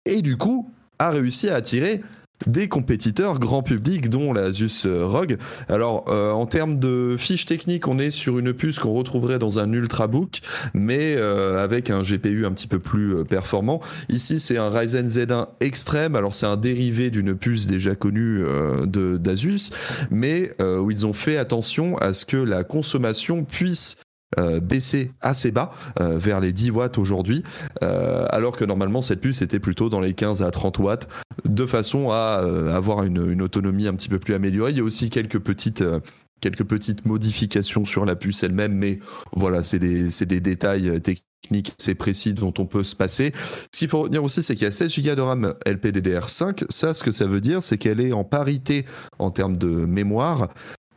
Et 0.06 0.22
du 0.22 0.36
coup 0.36 0.70
a 0.98 1.10
réussi 1.10 1.48
à 1.48 1.56
attirer 1.56 2.00
des 2.46 2.68
compétiteurs 2.68 3.38
grand 3.38 3.62
public 3.62 4.08
dont 4.08 4.32
la 4.32 4.42
Asus 4.46 4.86
euh, 4.86 5.06
ROG 5.06 5.38
alors, 5.68 6.04
euh, 6.08 6.30
en 6.30 6.46
termes 6.46 6.78
de 6.78 7.16
fiches 7.18 7.46
techniques, 7.46 7.88
on 7.88 7.98
est 7.98 8.10
sur 8.10 8.38
une 8.38 8.52
puce 8.52 8.78
qu'on 8.78 8.92
retrouverait 8.92 9.38
dans 9.38 9.58
un 9.58 9.72
Ultrabook, 9.72 10.40
mais 10.74 11.14
euh, 11.16 11.62
avec 11.62 11.90
un 11.90 12.02
GPU 12.02 12.46
un 12.46 12.52
petit 12.52 12.66
peu 12.66 12.78
plus 12.78 13.16
euh, 13.16 13.24
performant. 13.24 13.80
Ici, 14.08 14.40
c'est 14.40 14.58
un 14.58 14.70
Ryzen 14.70 15.06
Z1 15.06 15.48
Extreme. 15.60 16.16
Alors, 16.16 16.34
c'est 16.34 16.46
un 16.46 16.56
dérivé 16.56 17.10
d'une 17.10 17.34
puce 17.34 17.66
déjà 17.66 17.94
connue 17.94 18.42
euh, 18.44 18.86
de 18.86 19.16
d'Asus, 19.16 19.70
mais 20.10 20.52
euh, 20.60 20.78
où 20.78 20.90
ils 20.90 21.06
ont 21.06 21.12
fait 21.12 21.36
attention 21.36 21.96
à 21.98 22.12
ce 22.12 22.24
que 22.24 22.36
la 22.36 22.64
consommation 22.64 23.44
puisse 23.44 23.96
euh, 24.38 24.60
baisser 24.60 25.12
assez 25.20 25.50
bas, 25.50 25.72
euh, 26.00 26.18
vers 26.18 26.40
les 26.40 26.52
10 26.52 26.70
watts 26.70 26.98
aujourd'hui, 26.98 27.42
euh, 27.82 28.26
alors 28.30 28.56
que 28.56 28.64
normalement 28.64 29.02
cette 29.02 29.20
puce 29.20 29.42
était 29.42 29.60
plutôt 29.60 29.88
dans 29.88 30.00
les 30.00 30.14
15 30.14 30.42
à 30.42 30.50
30 30.50 30.78
watts, 30.78 31.08
de 31.44 31.66
façon 31.66 32.10
à 32.10 32.42
euh, 32.42 32.74
avoir 32.74 33.02
une, 33.04 33.30
une 33.30 33.42
autonomie 33.42 33.88
un 33.88 33.94
petit 33.94 34.08
peu 34.08 34.18
plus 34.18 34.34
améliorée. 34.34 34.72
Il 34.72 34.76
y 34.76 34.80
a 34.80 34.84
aussi 34.84 35.10
quelques 35.10 35.38
petites, 35.38 35.82
euh, 35.82 36.00
quelques 36.40 36.64
petites 36.64 37.04
modifications 37.06 37.84
sur 37.84 38.04
la 38.04 38.16
puce 38.16 38.42
elle-même, 38.42 38.74
mais 38.74 38.98
voilà, 39.32 39.62
c'est 39.62 39.78
des, 39.78 40.08
des 40.08 40.40
détails 40.40 40.88
euh, 40.88 40.98
techniques 40.98 41.74
assez 41.78 41.94
précis 41.94 42.34
dont 42.34 42.54
on 42.58 42.66
peut 42.66 42.84
se 42.84 42.96
passer. 42.96 43.32
Ce 43.72 43.78
qu'il 43.78 43.88
faut 43.88 44.02
retenir 44.02 44.22
aussi, 44.22 44.42
c'est 44.42 44.54
qu'il 44.54 44.64
y 44.64 44.68
a 44.68 44.70
16 44.70 45.00
Go 45.00 45.14
de 45.14 45.20
RAM 45.20 45.54
LPDDR5. 45.66 46.64
Ça, 46.70 46.94
ce 46.94 47.02
que 47.02 47.12
ça 47.12 47.26
veut 47.26 47.40
dire, 47.40 47.62
c'est 47.62 47.78
qu'elle 47.78 48.00
est 48.00 48.12
en 48.12 48.24
parité 48.24 48.86
en 49.18 49.30
termes 49.30 49.56
de 49.56 49.68
mémoire 49.68 50.48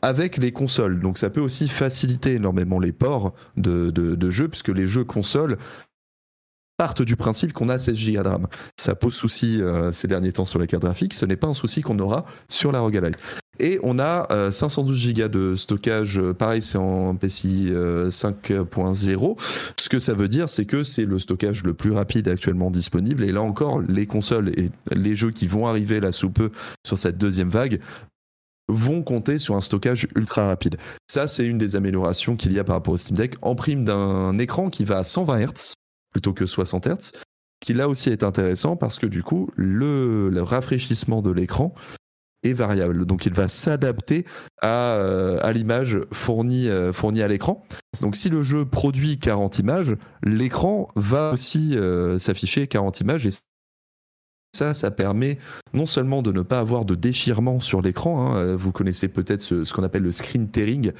avec 0.06 0.38
les 0.38 0.52
consoles. 0.52 1.00
Donc 1.00 1.18
ça 1.18 1.32
peut 1.32 1.42
aussi 1.42 1.68
faciliter 1.68 2.34
énormément 2.34 2.80
les 2.80 2.92
ports 2.92 3.34
de, 3.58 3.90
de, 3.90 4.30
jeux, 4.30 4.48
puisque 4.48 4.70
les 4.70 4.86
jeux 4.86 5.04
consoles 5.04 5.58
partent 6.78 7.02
du 7.02 7.16
principe 7.16 7.54
qu'on 7.54 7.70
a 7.70 7.80
16 7.80 8.06
Go 8.06 8.22
de 8.22 8.28
RAM. 8.28 8.48
Ça 8.80 8.94
pose 8.94 9.16
souci 9.16 9.62
euh, 9.62 9.92
ces 9.92 10.08
derniers 10.08 10.32
temps 10.32 10.46
sur 10.46 10.60
les 10.60 10.68
cartes 10.68 10.84
graphiques, 10.84 11.16
ce 11.16 11.26
n'est 11.26 11.38
pas 11.38 11.48
un 11.48 11.54
souci 11.54 11.82
qu'on 11.82 11.98
aura 11.98 12.26
sur 12.50 12.72
la 12.72 12.82
ROG 12.82 12.98
Ally. 12.98 13.16
Et 13.60 13.80
on 13.82 13.98
a 13.98 14.28
euh, 14.32 14.52
512 14.52 15.14
Go 15.14 15.28
de 15.28 15.56
stockage, 15.56 16.20
euh, 16.20 16.34
pareil 16.34 16.62
c'est 16.62 16.78
en 16.78 17.16
PCI 17.16 17.70
euh, 17.72 18.10
5.0. 18.10 19.38
Ce 19.80 19.90
que 19.90 19.98
ça 19.98 20.14
veut 20.14 20.28
dire, 20.28 20.50
c'est 20.50 20.66
que 20.66 20.84
c'est 20.84 21.06
le 21.06 21.18
stockage 21.18 21.64
le 21.64 21.74
plus 21.74 21.94
rapide 21.94 22.28
actuellement 22.28 22.70
disponible. 22.70 23.24
Et 23.24 23.32
là 23.32 23.42
encore, 23.42 23.82
les 23.82 24.06
consoles 24.06 24.50
et 24.50 24.70
les 24.92 25.16
jeux 25.16 25.32
qui 25.32 25.48
vont 25.48 25.66
arriver 25.66 26.00
là 26.00 26.12
sous 26.12 26.30
peu 26.30 26.52
sur 26.86 26.98
cette 26.98 27.18
deuxième 27.18 27.50
vague 27.50 27.80
vont 28.68 29.04
compter 29.04 29.38
sur 29.38 29.56
un 29.56 29.62
stockage 29.62 30.08
ultra 30.16 30.48
rapide. 30.48 30.78
Ça, 31.08 31.28
c'est 31.28 31.46
une 31.46 31.58
des 31.58 31.76
améliorations 31.76 32.36
qu'il 32.36 32.54
y 32.54 32.60
a 32.60 32.64
par 32.64 32.76
rapport 32.76 32.94
au 32.94 32.98
Steam 32.98 33.18
Deck, 33.18 33.36
en 33.42 33.56
prime 33.56 33.86
d'un 33.86 34.38
écran 34.40 34.70
qui 34.70 34.86
va 34.86 35.00
à 35.00 35.04
120 35.04 35.40
Hz 35.40 35.74
plutôt 36.12 36.34
que 36.34 36.46
60 36.46 36.88
Hz, 36.88 37.12
qui 37.60 37.74
là 37.74 37.90
aussi 37.90 38.10
est 38.10 38.24
intéressant 38.24 38.78
parce 38.78 39.00
que 39.00 39.06
du 39.06 39.22
coup, 39.22 39.50
le, 39.56 40.32
rafraîchissement 40.42 41.22
de 41.22 41.32
l'écran 41.32 41.74
est 42.44 42.54
variable. 42.54 43.06
Donc 43.06 43.26
il 43.26 43.34
va 43.34 43.48
s'adapter 43.48 44.26
à, 44.62 44.94
euh, 44.96 45.52
l'image 45.52 46.00
fournie, 46.14 46.70
euh, 46.70 46.94
fournie 46.94 47.22
à 47.22 47.28
l'écran. 47.28 47.66
Donc 48.02 48.16
si 48.16 48.30
le 48.30 48.44
jeu 48.44 48.66
produit 48.66 49.20
40 49.20 49.60
images, 49.60 49.96
l'écran 50.24 50.88
va 50.96 51.32
aussi 51.34 51.76
euh, 51.76 52.18
s'afficher 52.18 52.68
40 52.68 53.02
images 53.02 53.28
ça, 54.56 54.74
ça 54.74 54.92
permet 54.92 55.38
non 55.74 55.86
seulement 55.86 56.22
de 56.22 56.32
ne 56.32 56.42
pas 56.42 56.60
avoir 56.60 56.86
de 56.86 56.96
déchirement 56.96 57.60
sur 57.60 57.82
l'écran, 57.82 58.34
hein, 58.34 58.38
euh, 58.38 58.56
vous 58.58 58.72
connaissez 58.72 59.08
peut-être 59.08 59.42
ce, 59.42 59.72
qu'on 59.74 59.84
appelle 59.84 60.04
le 60.04 60.12
screen 60.12 60.50
tearing, 60.50 60.92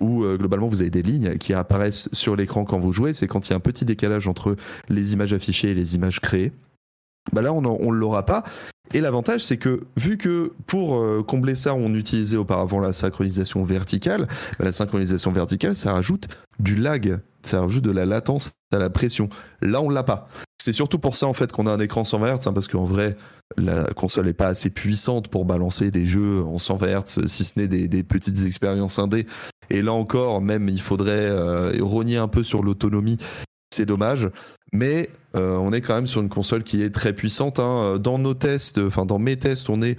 où 0.00 0.24
euh, 0.24 0.36
globalement 0.36 0.68
vous 0.68 0.80
avez 0.80 0.90
des 0.90 1.02
lignes 1.02 1.38
qui 1.38 1.54
apparaissent 1.54 2.08
sur 2.12 2.36
l'écran 2.36 2.64
quand 2.64 2.78
vous 2.78 2.92
jouez, 2.92 3.12
c'est 3.12 3.26
quand 3.26 3.46
il 3.46 3.50
y 3.50 3.52
a 3.54 3.56
un 3.56 3.60
petit 3.60 3.84
décalage 3.84 4.28
entre 4.28 4.56
les 4.88 5.12
images 5.12 5.32
affichées 5.32 5.70
et 5.70 5.74
les 5.74 5.94
images 5.94 6.20
créées. 6.20 6.52
Bah 7.32 7.40
là, 7.40 7.52
on 7.52 7.62
ne 7.62 7.96
l'aura 7.96 8.26
pas. 8.26 8.44
Et 8.92 9.00
l'avantage, 9.00 9.42
c'est 9.42 9.56
que 9.56 9.84
vu 9.96 10.18
que 10.18 10.52
pour 10.66 11.00
euh, 11.00 11.22
combler 11.26 11.54
ça, 11.54 11.74
on 11.74 11.94
utilisait 11.94 12.36
auparavant 12.36 12.80
la 12.80 12.92
synchronisation 12.92 13.64
verticale, 13.64 14.28
bah, 14.58 14.64
la 14.64 14.72
synchronisation 14.72 15.32
verticale, 15.32 15.74
ça 15.74 15.92
rajoute 15.92 16.28
du 16.58 16.76
lag, 16.76 17.18
ça 17.42 17.60
rajoute 17.60 17.82
de 17.82 17.90
la 17.90 18.04
latence 18.04 18.52
à 18.72 18.78
la 18.78 18.90
pression. 18.90 19.28
Là, 19.62 19.80
on 19.80 19.88
l'a 19.88 20.02
pas. 20.02 20.28
C'est 20.64 20.72
surtout 20.72 20.98
pour 20.98 21.14
ça 21.14 21.26
en 21.26 21.34
fait 21.34 21.52
qu'on 21.52 21.66
a 21.66 21.72
un 21.72 21.78
écran 21.78 22.04
120 22.04 22.36
Hz, 22.36 22.48
hein, 22.48 22.54
parce 22.54 22.68
qu'en 22.68 22.86
vrai, 22.86 23.18
la 23.58 23.84
console 23.92 24.24
n'est 24.24 24.32
pas 24.32 24.46
assez 24.46 24.70
puissante 24.70 25.28
pour 25.28 25.44
balancer 25.44 25.90
des 25.90 26.06
jeux 26.06 26.42
en 26.42 26.56
120 26.56 27.00
Hz, 27.00 27.26
si 27.26 27.44
ce 27.44 27.58
n'est 27.58 27.68
des, 27.68 28.02
petites 28.02 28.46
expériences 28.46 28.98
indées. 28.98 29.26
Et 29.68 29.82
là 29.82 29.92
encore, 29.92 30.40
même, 30.40 30.70
il 30.70 30.80
faudrait 30.80 31.28
euh, 31.28 31.76
rogner 31.82 32.16
un 32.16 32.28
peu 32.28 32.42
sur 32.42 32.62
l'autonomie. 32.62 33.18
C'est 33.74 33.84
dommage, 33.84 34.30
mais 34.72 35.10
euh, 35.36 35.58
on 35.58 35.70
est 35.70 35.82
quand 35.82 35.96
même 35.96 36.06
sur 36.06 36.22
une 36.22 36.30
console 36.30 36.62
qui 36.62 36.80
est 36.80 36.94
très 36.94 37.12
puissante. 37.12 37.58
hein. 37.58 37.98
Dans 38.00 38.18
nos 38.18 38.32
tests, 38.32 38.78
enfin 38.78 39.04
dans 39.04 39.18
mes 39.18 39.36
tests, 39.36 39.68
on 39.68 39.82
est 39.82 39.98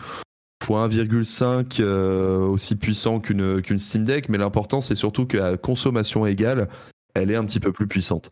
fois 0.64 0.88
1,5 0.88 1.80
euh, 1.80 2.40
aussi 2.40 2.76
puissant 2.76 3.20
qu'une 3.20 3.62
qu'une 3.62 3.78
Steam 3.78 4.04
Deck, 4.04 4.30
mais 4.30 4.40
l'important 4.40 4.82
c'est 4.82 4.96
surtout 4.96 5.28
qu'à 5.28 5.58
consommation 5.58 6.26
égale, 6.26 6.70
elle 7.14 7.30
est 7.30 7.36
un 7.36 7.46
petit 7.46 7.60
peu 7.60 7.72
plus 7.72 7.86
puissante. 7.86 8.32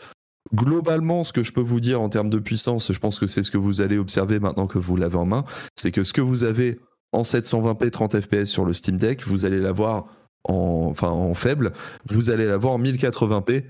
Globalement, 0.54 1.24
ce 1.24 1.34
que 1.34 1.44
je 1.44 1.54
peux 1.54 1.62
vous 1.62 1.80
dire 1.80 2.02
en 2.02 2.10
termes 2.10 2.30
de 2.30 2.40
puissance, 2.40 2.92
je 2.92 3.00
pense 3.00 3.18
que 3.18 3.28
c'est 3.28 3.44
ce 3.44 3.52
que 3.52 3.58
vous 3.58 3.82
allez 3.82 3.98
observer 3.98 4.40
maintenant 4.40 4.68
que 4.68 4.78
vous 4.78 4.98
l'avez 4.98 5.16
en 5.16 5.26
main, 5.26 5.46
c'est 5.76 5.92
que 5.92 6.04
ce 6.04 6.14
que 6.14 6.22
vous 6.22 6.44
avez 6.44 6.80
en 7.12 7.22
720p 7.22 7.90
30 7.90 8.22
fps 8.22 8.46
sur 8.46 8.66
le 8.66 8.74
Steam 8.74 8.98
Deck, 8.98 9.26
vous 9.26 9.46
allez 9.46 9.60
l'avoir 9.60 10.08
en, 10.44 10.88
enfin, 10.92 11.10
en 11.10 11.34
faible, 11.34 11.72
vous 12.10 12.30
allez 12.30 12.46
l'avoir 12.46 12.74
en 12.74 12.80
1080p 12.80 13.64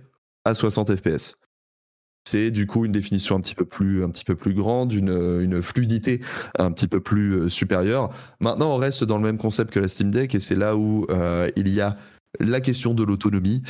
à 0.46 0.54
60 0.54 0.96
fps. 0.96 1.36
C'est 2.26 2.52
du 2.52 2.68
coup 2.68 2.86
une 2.86 2.94
définition 2.94 3.36
un 3.36 3.42
petit 3.42 3.54
peu 3.54 3.66
plus, 3.66 4.08
grande, 4.54 4.94
une, 4.94 5.42
une 5.42 5.62
fluidité 5.62 6.22
un 6.58 6.72
petit 6.72 6.88
peu 6.88 7.02
plus 7.02 7.34
euh, 7.34 7.50
supérieure. 7.50 8.12
Maintenant, 8.40 8.74
on 8.74 8.78
reste 8.78 9.04
dans 9.04 9.18
le 9.18 9.24
même 9.24 9.38
concept 9.38 9.72
que 9.72 9.80
la 9.80 9.90
Steam 9.90 10.10
Deck 10.10 10.34
et 10.34 10.40
c'est 10.40 10.56
là 10.56 10.78
où 10.78 11.06
euh, 11.10 11.52
il 11.58 11.68
y 11.68 11.82
a 11.82 11.98
la 12.40 12.62
question 12.62 12.94
de 12.94 13.04
l'autonomie. 13.04 13.62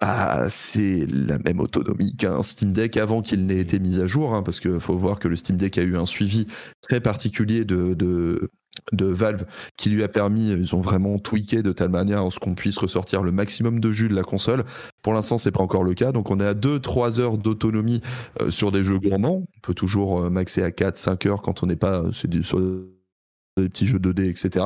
Ah, 0.00 0.46
c'est 0.48 1.06
la 1.06 1.38
même 1.38 1.60
autonomie 1.60 2.16
qu'un 2.16 2.42
Steam 2.42 2.72
Deck 2.72 2.96
avant 2.96 3.22
qu'il 3.22 3.46
n'ait 3.46 3.58
été 3.58 3.78
mis 3.78 4.00
à 4.00 4.06
jour, 4.06 4.34
hein, 4.34 4.42
parce 4.42 4.60
qu'il 4.60 4.80
faut 4.80 4.96
voir 4.96 5.18
que 5.18 5.28
le 5.28 5.36
Steam 5.36 5.56
Deck 5.56 5.78
a 5.78 5.82
eu 5.82 5.96
un 5.96 6.06
suivi 6.06 6.46
très 6.82 7.00
particulier 7.00 7.64
de, 7.64 8.50
Valve 8.92 9.46
qui 9.76 9.88
lui 9.88 10.02
a 10.02 10.08
permis, 10.08 10.48
ils 10.48 10.74
ont 10.74 10.80
vraiment 10.80 11.18
tweaké 11.18 11.62
de 11.62 11.72
telle 11.72 11.90
manière 11.90 12.24
à 12.24 12.30
ce 12.30 12.38
qu'on 12.38 12.54
puisse 12.54 12.76
ressortir 12.76 13.22
le 13.22 13.32
maximum 13.32 13.80
de 13.80 13.92
jus 13.92 14.08
de 14.08 14.14
la 14.14 14.24
console. 14.24 14.64
Pour 15.02 15.14
l'instant, 15.14 15.38
c'est 15.38 15.52
pas 15.52 15.62
encore 15.62 15.84
le 15.84 15.94
cas, 15.94 16.12
donc 16.12 16.30
on 16.30 16.40
est 16.40 16.46
à 16.46 16.54
2-3 16.54 17.20
heures 17.20 17.38
d'autonomie 17.38 18.02
euh, 18.42 18.50
sur 18.50 18.72
des 18.72 18.82
jeux 18.82 18.98
gourmands. 18.98 19.44
On 19.56 19.60
peut 19.62 19.74
toujours 19.74 20.24
euh, 20.24 20.30
maxer 20.30 20.62
à 20.62 20.70
4-5 20.70 21.28
heures 21.28 21.42
quand 21.42 21.62
on 21.62 21.66
n'est 21.66 21.76
pas 21.76 22.02
euh, 22.02 22.12
sur 22.12 22.28
des 22.60 23.68
petits 23.68 23.86
jeux 23.86 23.98
2D, 23.98 24.28
etc. 24.28 24.64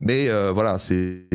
Mais 0.00 0.30
euh, 0.30 0.50
voilà, 0.50 0.78
c'est 0.78 1.28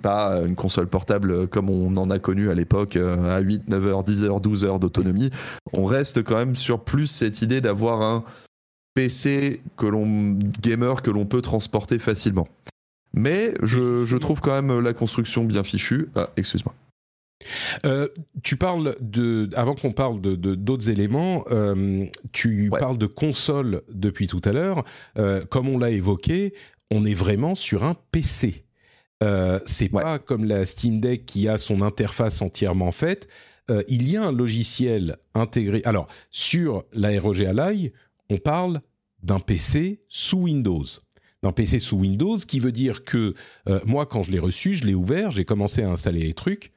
pas 0.00 0.42
une 0.46 0.54
console 0.54 0.86
portable 0.86 1.48
comme 1.48 1.70
on 1.70 1.96
en 1.96 2.08
a 2.10 2.18
connu 2.20 2.48
à 2.50 2.54
l'époque 2.54 2.96
euh, 2.96 3.36
à 3.36 3.40
8, 3.40 3.68
9 3.68 3.86
heures, 3.86 4.04
10 4.04 4.24
heures, 4.24 4.40
12 4.40 4.64
heures 4.64 4.78
d'autonomie. 4.78 5.30
On 5.72 5.84
reste 5.84 6.22
quand 6.22 6.36
même 6.36 6.54
sur 6.54 6.84
plus 6.84 7.08
cette 7.08 7.42
idée 7.42 7.60
d'avoir 7.60 8.02
un 8.02 8.24
PC 8.94 9.60
que 9.76 9.86
l'on 9.86 10.38
gamer 10.62 11.02
que 11.02 11.10
l'on 11.10 11.26
peut 11.26 11.42
transporter 11.42 11.98
facilement. 11.98 12.46
Mais 13.12 13.54
je, 13.62 14.04
je 14.04 14.16
trouve 14.16 14.40
quand 14.40 14.60
même 14.60 14.80
la 14.80 14.92
construction 14.92 15.44
bien 15.44 15.64
fichue. 15.64 16.10
Ah, 16.14 16.30
excuse-moi. 16.36 16.74
Euh, 17.84 18.08
tu 18.42 18.56
parles 18.56 18.96
de, 19.00 19.48
avant 19.54 19.74
qu'on 19.74 19.92
parle 19.92 20.20
de 20.20 20.34
d'autres 20.54 20.90
éléments, 20.90 21.44
euh, 21.50 22.06
tu 22.32 22.70
parles 22.70 22.98
de 22.98 23.06
console 23.06 23.82
depuis 23.90 24.26
tout 24.26 24.40
à 24.44 24.52
l'heure. 24.52 24.84
Euh, 25.18 25.44
comme 25.44 25.68
on 25.68 25.78
l'a 25.78 25.90
évoqué, 25.90 26.54
on 26.90 27.04
est 27.04 27.14
vraiment 27.14 27.54
sur 27.54 27.84
un 27.84 27.96
PC. 28.12 28.64
c'est 29.66 29.88
pas 29.88 30.18
comme 30.18 30.44
la 30.44 30.64
Steam 30.64 31.00
Deck 31.00 31.26
qui 31.26 31.48
a 31.48 31.56
son 31.56 31.82
interface 31.82 32.42
entièrement 32.42 32.92
faite. 32.92 33.28
il 33.88 34.08
y 34.08 34.16
a 34.16 34.24
un 34.24 34.32
logiciel 34.32 35.16
intégré. 35.34 35.82
Alors 35.84 36.08
sur 36.30 36.84
la 36.92 37.18
ROG 37.20 37.42
Ally, 37.42 37.92
on 38.30 38.38
parle 38.38 38.80
d'un 39.22 39.40
PC 39.40 40.02
sous 40.08 40.38
Windows 40.38 40.84
d'un 41.42 41.52
PC 41.52 41.78
sous 41.78 41.98
Windows, 41.98 42.38
qui 42.38 42.58
veut 42.58 42.72
dire 42.72 43.04
que 43.04 43.34
moi, 43.84 44.06
quand 44.06 44.22
je 44.22 44.30
l'ai 44.30 44.38
reçu, 44.38 44.72
je 44.72 44.86
l'ai 44.86 44.94
ouvert, 44.94 45.30
j'ai 45.30 45.44
commencé 45.44 45.82
à 45.82 45.90
installer 45.90 46.20
les 46.20 46.32
trucs 46.32 46.72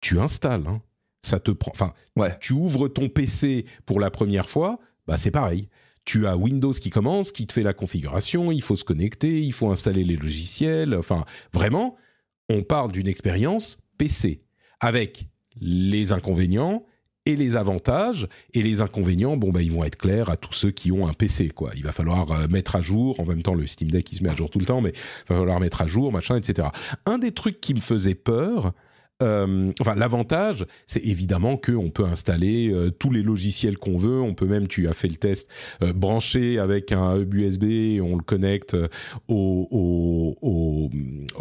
tu 0.00 0.18
installes. 0.18 0.66
Hein. 0.66 0.82
Ça 1.22 1.38
te 1.38 1.50
prend. 1.50 1.72
Enfin, 1.72 1.92
tu 2.40 2.54
ouvres 2.54 2.88
ton 2.88 3.08
PC 3.08 3.66
pour 3.84 4.00
la 4.00 4.10
première 4.10 4.48
fois, 4.48 4.80
bah 5.06 5.18
c'est 5.18 5.30
pareil. 5.30 5.68
Tu 6.10 6.26
as 6.26 6.36
Windows 6.36 6.72
qui 6.72 6.90
commence, 6.90 7.30
qui 7.30 7.46
te 7.46 7.52
fait 7.52 7.62
la 7.62 7.72
configuration, 7.72 8.50
il 8.50 8.62
faut 8.62 8.74
se 8.74 8.82
connecter, 8.82 9.42
il 9.42 9.52
faut 9.52 9.70
installer 9.70 10.02
les 10.02 10.16
logiciels. 10.16 10.92
Enfin, 10.96 11.24
vraiment, 11.52 11.94
on 12.48 12.64
parle 12.64 12.90
d'une 12.90 13.06
expérience 13.06 13.78
PC 13.96 14.42
avec 14.80 15.28
les 15.60 16.10
inconvénients 16.10 16.84
et 17.26 17.36
les 17.36 17.54
avantages. 17.54 18.26
Et 18.54 18.62
les 18.64 18.80
inconvénients, 18.80 19.36
bon, 19.36 19.50
bah, 19.52 19.62
ils 19.62 19.70
vont 19.70 19.84
être 19.84 19.94
clairs 19.94 20.30
à 20.30 20.36
tous 20.36 20.52
ceux 20.52 20.72
qui 20.72 20.90
ont 20.90 21.06
un 21.06 21.12
PC, 21.12 21.50
quoi. 21.50 21.70
Il 21.76 21.84
va 21.84 21.92
falloir 21.92 22.32
euh, 22.32 22.48
mettre 22.48 22.74
à 22.74 22.82
jour, 22.82 23.20
en 23.20 23.24
même 23.24 23.44
temps, 23.44 23.54
le 23.54 23.68
Steam 23.68 23.92
Deck, 23.92 24.10
il 24.10 24.16
se 24.16 24.24
met 24.24 24.30
à 24.30 24.34
jour 24.34 24.50
tout 24.50 24.58
le 24.58 24.66
temps, 24.66 24.80
mais 24.80 24.90
il 24.90 25.28
va 25.28 25.36
falloir 25.36 25.60
mettre 25.60 25.80
à 25.80 25.86
jour, 25.86 26.10
machin, 26.10 26.34
etc. 26.34 26.70
Un 27.06 27.18
des 27.18 27.30
trucs 27.30 27.60
qui 27.60 27.72
me 27.72 27.78
faisait 27.78 28.16
peur, 28.16 28.72
euh, 29.22 29.72
enfin, 29.80 29.94
l'avantage, 29.94 30.66
c'est 30.86 31.04
évidemment 31.04 31.56
qu'on 31.56 31.90
peut 31.90 32.04
installer 32.04 32.70
euh, 32.70 32.90
tous 32.90 33.10
les 33.10 33.22
logiciels 33.22 33.78
qu'on 33.78 33.96
veut. 33.96 34.20
On 34.20 34.34
peut 34.34 34.46
même, 34.46 34.68
tu 34.68 34.88
as 34.88 34.92
fait 34.92 35.08
le 35.08 35.16
test, 35.16 35.48
euh, 35.82 35.92
brancher 35.92 36.58
avec 36.58 36.92
un 36.92 37.16
hub 37.18 37.34
USB 37.34 38.00
on 38.00 38.16
le 38.16 38.22
connecte 38.22 38.76
au, 39.28 40.38
au, 40.40 40.90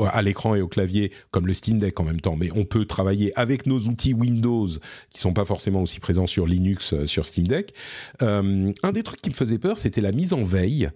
à 0.06 0.22
l'écran 0.22 0.56
et 0.56 0.61
au 0.61 0.67
clavier, 0.67 1.11
comme 1.32 1.48
le 1.48 1.53
Steam 1.53 1.80
Deck 1.80 1.99
en 1.99 2.03
même 2.03 2.22
temps. 2.22 2.35
Mais 2.35 2.49
on 2.56 2.66
peut 2.66 2.85
travailler 2.85 3.38
avec 3.38 3.66
nos 3.66 3.80
outils 3.80 4.14
Windows, 4.14 4.67
qui 5.09 5.19
sont 5.19 5.33
pas 5.33 5.45
forcément 5.45 5.82
aussi 5.82 5.99
présents 5.99 6.27
sur 6.27 6.45
Linux, 6.45 7.06
sur 7.06 7.25
Steam 7.25 7.48
Deck. 7.48 7.74
un 8.22 8.91
des 8.93 9.03
trucs 9.03 9.22
qui 9.22 9.30
me 9.30 9.35
faisait 9.35 9.58
peur, 9.58 9.77
c'était 9.77 10.01
la 10.01 10.11
mise 10.11 10.33
en 10.33 10.43
veille. 10.43 10.90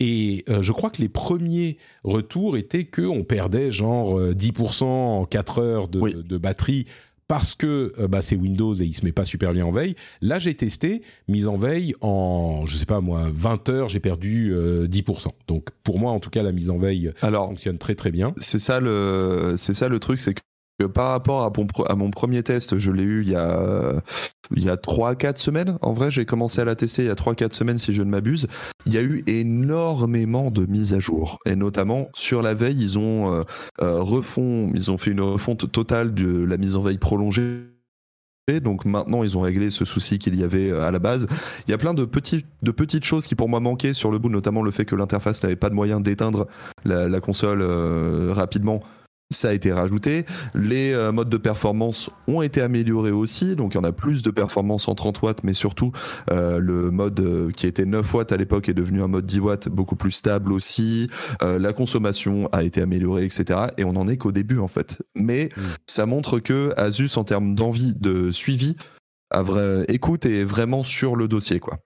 Et 0.00 0.44
euh, 0.48 0.62
je 0.62 0.72
crois 0.72 0.90
que 0.90 1.02
les 1.02 1.08
premiers 1.08 1.78
retours 2.04 2.56
étaient 2.56 2.84
qu'on 2.84 3.24
perdait 3.24 3.70
genre 3.70 4.20
10% 4.20 4.84
euh, 4.84 4.86
en 4.86 5.24
4 5.24 5.58
heures 5.60 5.88
de, 5.88 6.38
batterie 6.38 6.86
parce 7.26 7.54
que 7.54 7.92
euh, 7.98 8.08
bah, 8.08 8.22
c'est 8.22 8.36
Windows 8.36 8.74
et 8.74 8.84
il 8.84 8.94
se 8.94 9.04
met 9.04 9.12
pas 9.12 9.24
super 9.24 9.52
bien 9.52 9.66
en 9.66 9.72
veille. 9.72 9.96
Là, 10.22 10.38
j'ai 10.38 10.54
testé, 10.54 11.02
mise 11.26 11.48
en 11.48 11.56
veille 11.56 11.94
en, 12.00 12.64
je 12.64 12.76
sais 12.76 12.86
pas 12.86 13.00
moi, 13.00 13.28
20 13.32 13.68
heures, 13.70 13.88
j'ai 13.88 14.00
perdu 14.00 14.54
10%. 14.54 15.28
Donc 15.48 15.68
pour 15.82 15.98
moi, 15.98 16.12
en 16.12 16.20
tout 16.20 16.30
cas, 16.30 16.42
la 16.42 16.52
mise 16.52 16.70
en 16.70 16.78
veille 16.78 17.12
fonctionne 17.20 17.78
très 17.78 17.96
très 17.96 18.12
bien. 18.12 18.34
C'est 18.38 18.60
ça 18.60 18.80
le, 18.80 19.54
c'est 19.58 19.74
ça 19.74 19.88
le 19.88 19.98
truc, 19.98 20.20
c'est 20.20 20.34
que 20.34 20.40
par 20.86 21.10
rapport 21.10 21.42
à 21.42 21.96
mon, 21.96 22.10
premier 22.10 22.42
test, 22.42 22.78
je 22.78 22.92
l'ai 22.92 23.02
eu 23.02 23.22
il 23.22 23.30
y 23.30 23.34
a, 23.34 24.00
il 24.54 24.64
y 24.64 24.70
a 24.70 24.76
3-4 24.76 25.36
semaines. 25.36 25.78
En 25.82 25.92
vrai, 25.92 26.10
j'ai 26.10 26.24
commencé 26.24 26.60
à 26.60 26.64
la 26.64 26.76
tester 26.76 27.02
il 27.02 27.08
y 27.08 27.10
a 27.10 27.14
3-4 27.14 27.52
semaines, 27.52 27.78
si 27.78 27.92
je 27.92 28.02
ne 28.02 28.10
m'abuse. 28.10 28.46
Il 28.86 28.94
y 28.94 28.98
a 28.98 29.02
eu 29.02 29.22
énormément 29.26 30.50
de 30.50 30.66
mises 30.66 30.94
à 30.94 31.00
jour. 31.00 31.38
Et 31.46 31.56
notamment, 31.56 32.08
sur 32.14 32.42
la 32.42 32.54
veille, 32.54 32.80
ils 32.80 32.98
ont, 32.98 33.34
euh, 33.34 33.42
euh, 33.82 34.70
ils 34.74 34.90
ont 34.90 34.96
fait 34.96 35.10
une 35.10 35.20
refonte 35.20 35.70
totale 35.70 36.14
de 36.14 36.44
la 36.44 36.56
mise 36.56 36.76
en 36.76 36.82
veille 36.82 36.98
prolongée. 36.98 37.64
Donc 38.62 38.86
maintenant, 38.86 39.22
ils 39.24 39.36
ont 39.36 39.42
réglé 39.42 39.68
ce 39.68 39.84
souci 39.84 40.18
qu'il 40.18 40.34
y 40.34 40.42
avait 40.42 40.70
euh, 40.70 40.82
à 40.82 40.90
la 40.90 40.98
base. 40.98 41.26
Il 41.66 41.70
y 41.70 41.74
a 41.74 41.78
plein 41.78 41.92
de, 41.92 42.06
petites 42.06 43.04
choses 43.04 43.26
qui 43.26 43.34
pour 43.34 43.48
moi 43.48 43.60
manquaient 43.60 43.92
sur 43.92 44.10
le 44.10 44.18
bout, 44.18 44.30
notamment 44.30 44.62
le 44.62 44.70
fait 44.70 44.86
que 44.86 44.94
l'interface 44.94 45.42
n'avait 45.42 45.56
pas 45.56 45.68
de 45.68 45.74
moyen 45.74 46.00
d'éteindre 46.00 46.46
la, 46.84 47.20
console 47.20 47.62
rapidement 48.30 48.80
ça 49.30 49.50
a 49.50 49.52
été 49.52 49.72
rajouté. 49.72 50.24
Les 50.54 50.92
euh, 50.92 51.12
modes 51.12 51.28
de 51.28 51.36
performance 51.36 52.10
ont 52.26 52.40
été 52.40 52.62
améliorés 52.62 53.10
aussi, 53.10 53.56
donc 53.56 53.74
il 53.74 53.76
y 53.76 53.80
en 53.80 53.84
a 53.84 53.92
plus 53.92 54.22
de 54.22 54.30
performance 54.30 54.88
en 54.88 54.94
30 54.94 55.20
watts, 55.22 55.44
mais 55.44 55.52
surtout 55.52 55.92
euh, 56.30 56.58
le 56.58 56.90
mode 56.90 57.20
euh, 57.20 57.50
qui 57.50 57.66
était 57.66 57.84
9 57.84 58.14
watts 58.14 58.32
à 58.32 58.36
l'époque 58.36 58.68
est 58.68 58.74
devenu 58.74 59.02
un 59.02 59.08
mode 59.08 59.26
10 59.26 59.40
watts 59.40 59.68
beaucoup 59.68 59.96
plus 59.96 60.12
stable 60.12 60.52
aussi. 60.52 61.08
la 61.40 61.72
consommation 61.72 62.48
a 62.52 62.62
été 62.62 62.80
améliorée, 62.80 63.24
etc. 63.24 63.60
Et 63.76 63.84
on 63.84 63.96
en 63.96 64.08
est 64.08 64.16
qu'au 64.16 64.32
début 64.32 64.58
en 64.58 64.68
fait. 64.68 65.02
Mais 65.14 65.50
mm. 65.56 65.60
ça 65.86 66.06
montre 66.06 66.38
que 66.38 66.72
Asus, 66.76 67.16
en 67.16 67.24
termes 67.24 67.54
d'envie 67.54 67.94
de 67.94 68.30
suivi, 68.32 68.76
vrai, 69.34 69.84
écoute 69.88 70.24
est 70.26 70.44
vraiment 70.44 70.82
sur 70.82 71.16
le 71.16 71.28
dossier 71.28 71.60
quoi. 71.60 71.78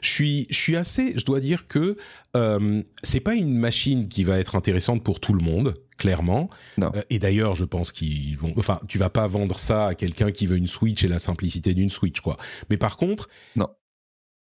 Je 0.00 0.10
suis, 0.10 0.46
je 0.50 0.56
suis 0.56 0.76
assez, 0.76 1.14
je 1.16 1.24
dois 1.24 1.40
dire 1.40 1.68
que 1.68 1.96
euh, 2.36 2.82
c'est 3.02 3.20
pas 3.20 3.34
une 3.34 3.54
machine 3.54 4.08
qui 4.08 4.24
va 4.24 4.38
être 4.38 4.56
intéressante 4.56 5.02
pour 5.04 5.20
tout 5.20 5.32
le 5.32 5.42
monde, 5.42 5.74
clairement. 6.02 6.50
Non. 6.78 6.90
Euh, 6.96 7.02
et 7.10 7.20
d'ailleurs, 7.20 7.54
je 7.54 7.64
pense 7.64 7.92
qu'ils 7.92 8.36
vont, 8.36 8.52
enfin, 8.56 8.80
tu 8.88 8.98
vas 8.98 9.08
pas 9.08 9.28
vendre 9.28 9.60
ça 9.60 9.86
à 9.86 9.94
quelqu'un 9.94 10.32
qui 10.32 10.46
veut 10.46 10.56
une 10.56 10.66
Switch 10.66 11.04
et 11.04 11.08
la 11.08 11.20
simplicité 11.20 11.74
d'une 11.74 11.90
Switch, 11.90 12.20
quoi. 12.20 12.36
Mais 12.70 12.76
par 12.76 12.96
contre, 12.96 13.28
non. 13.54 13.68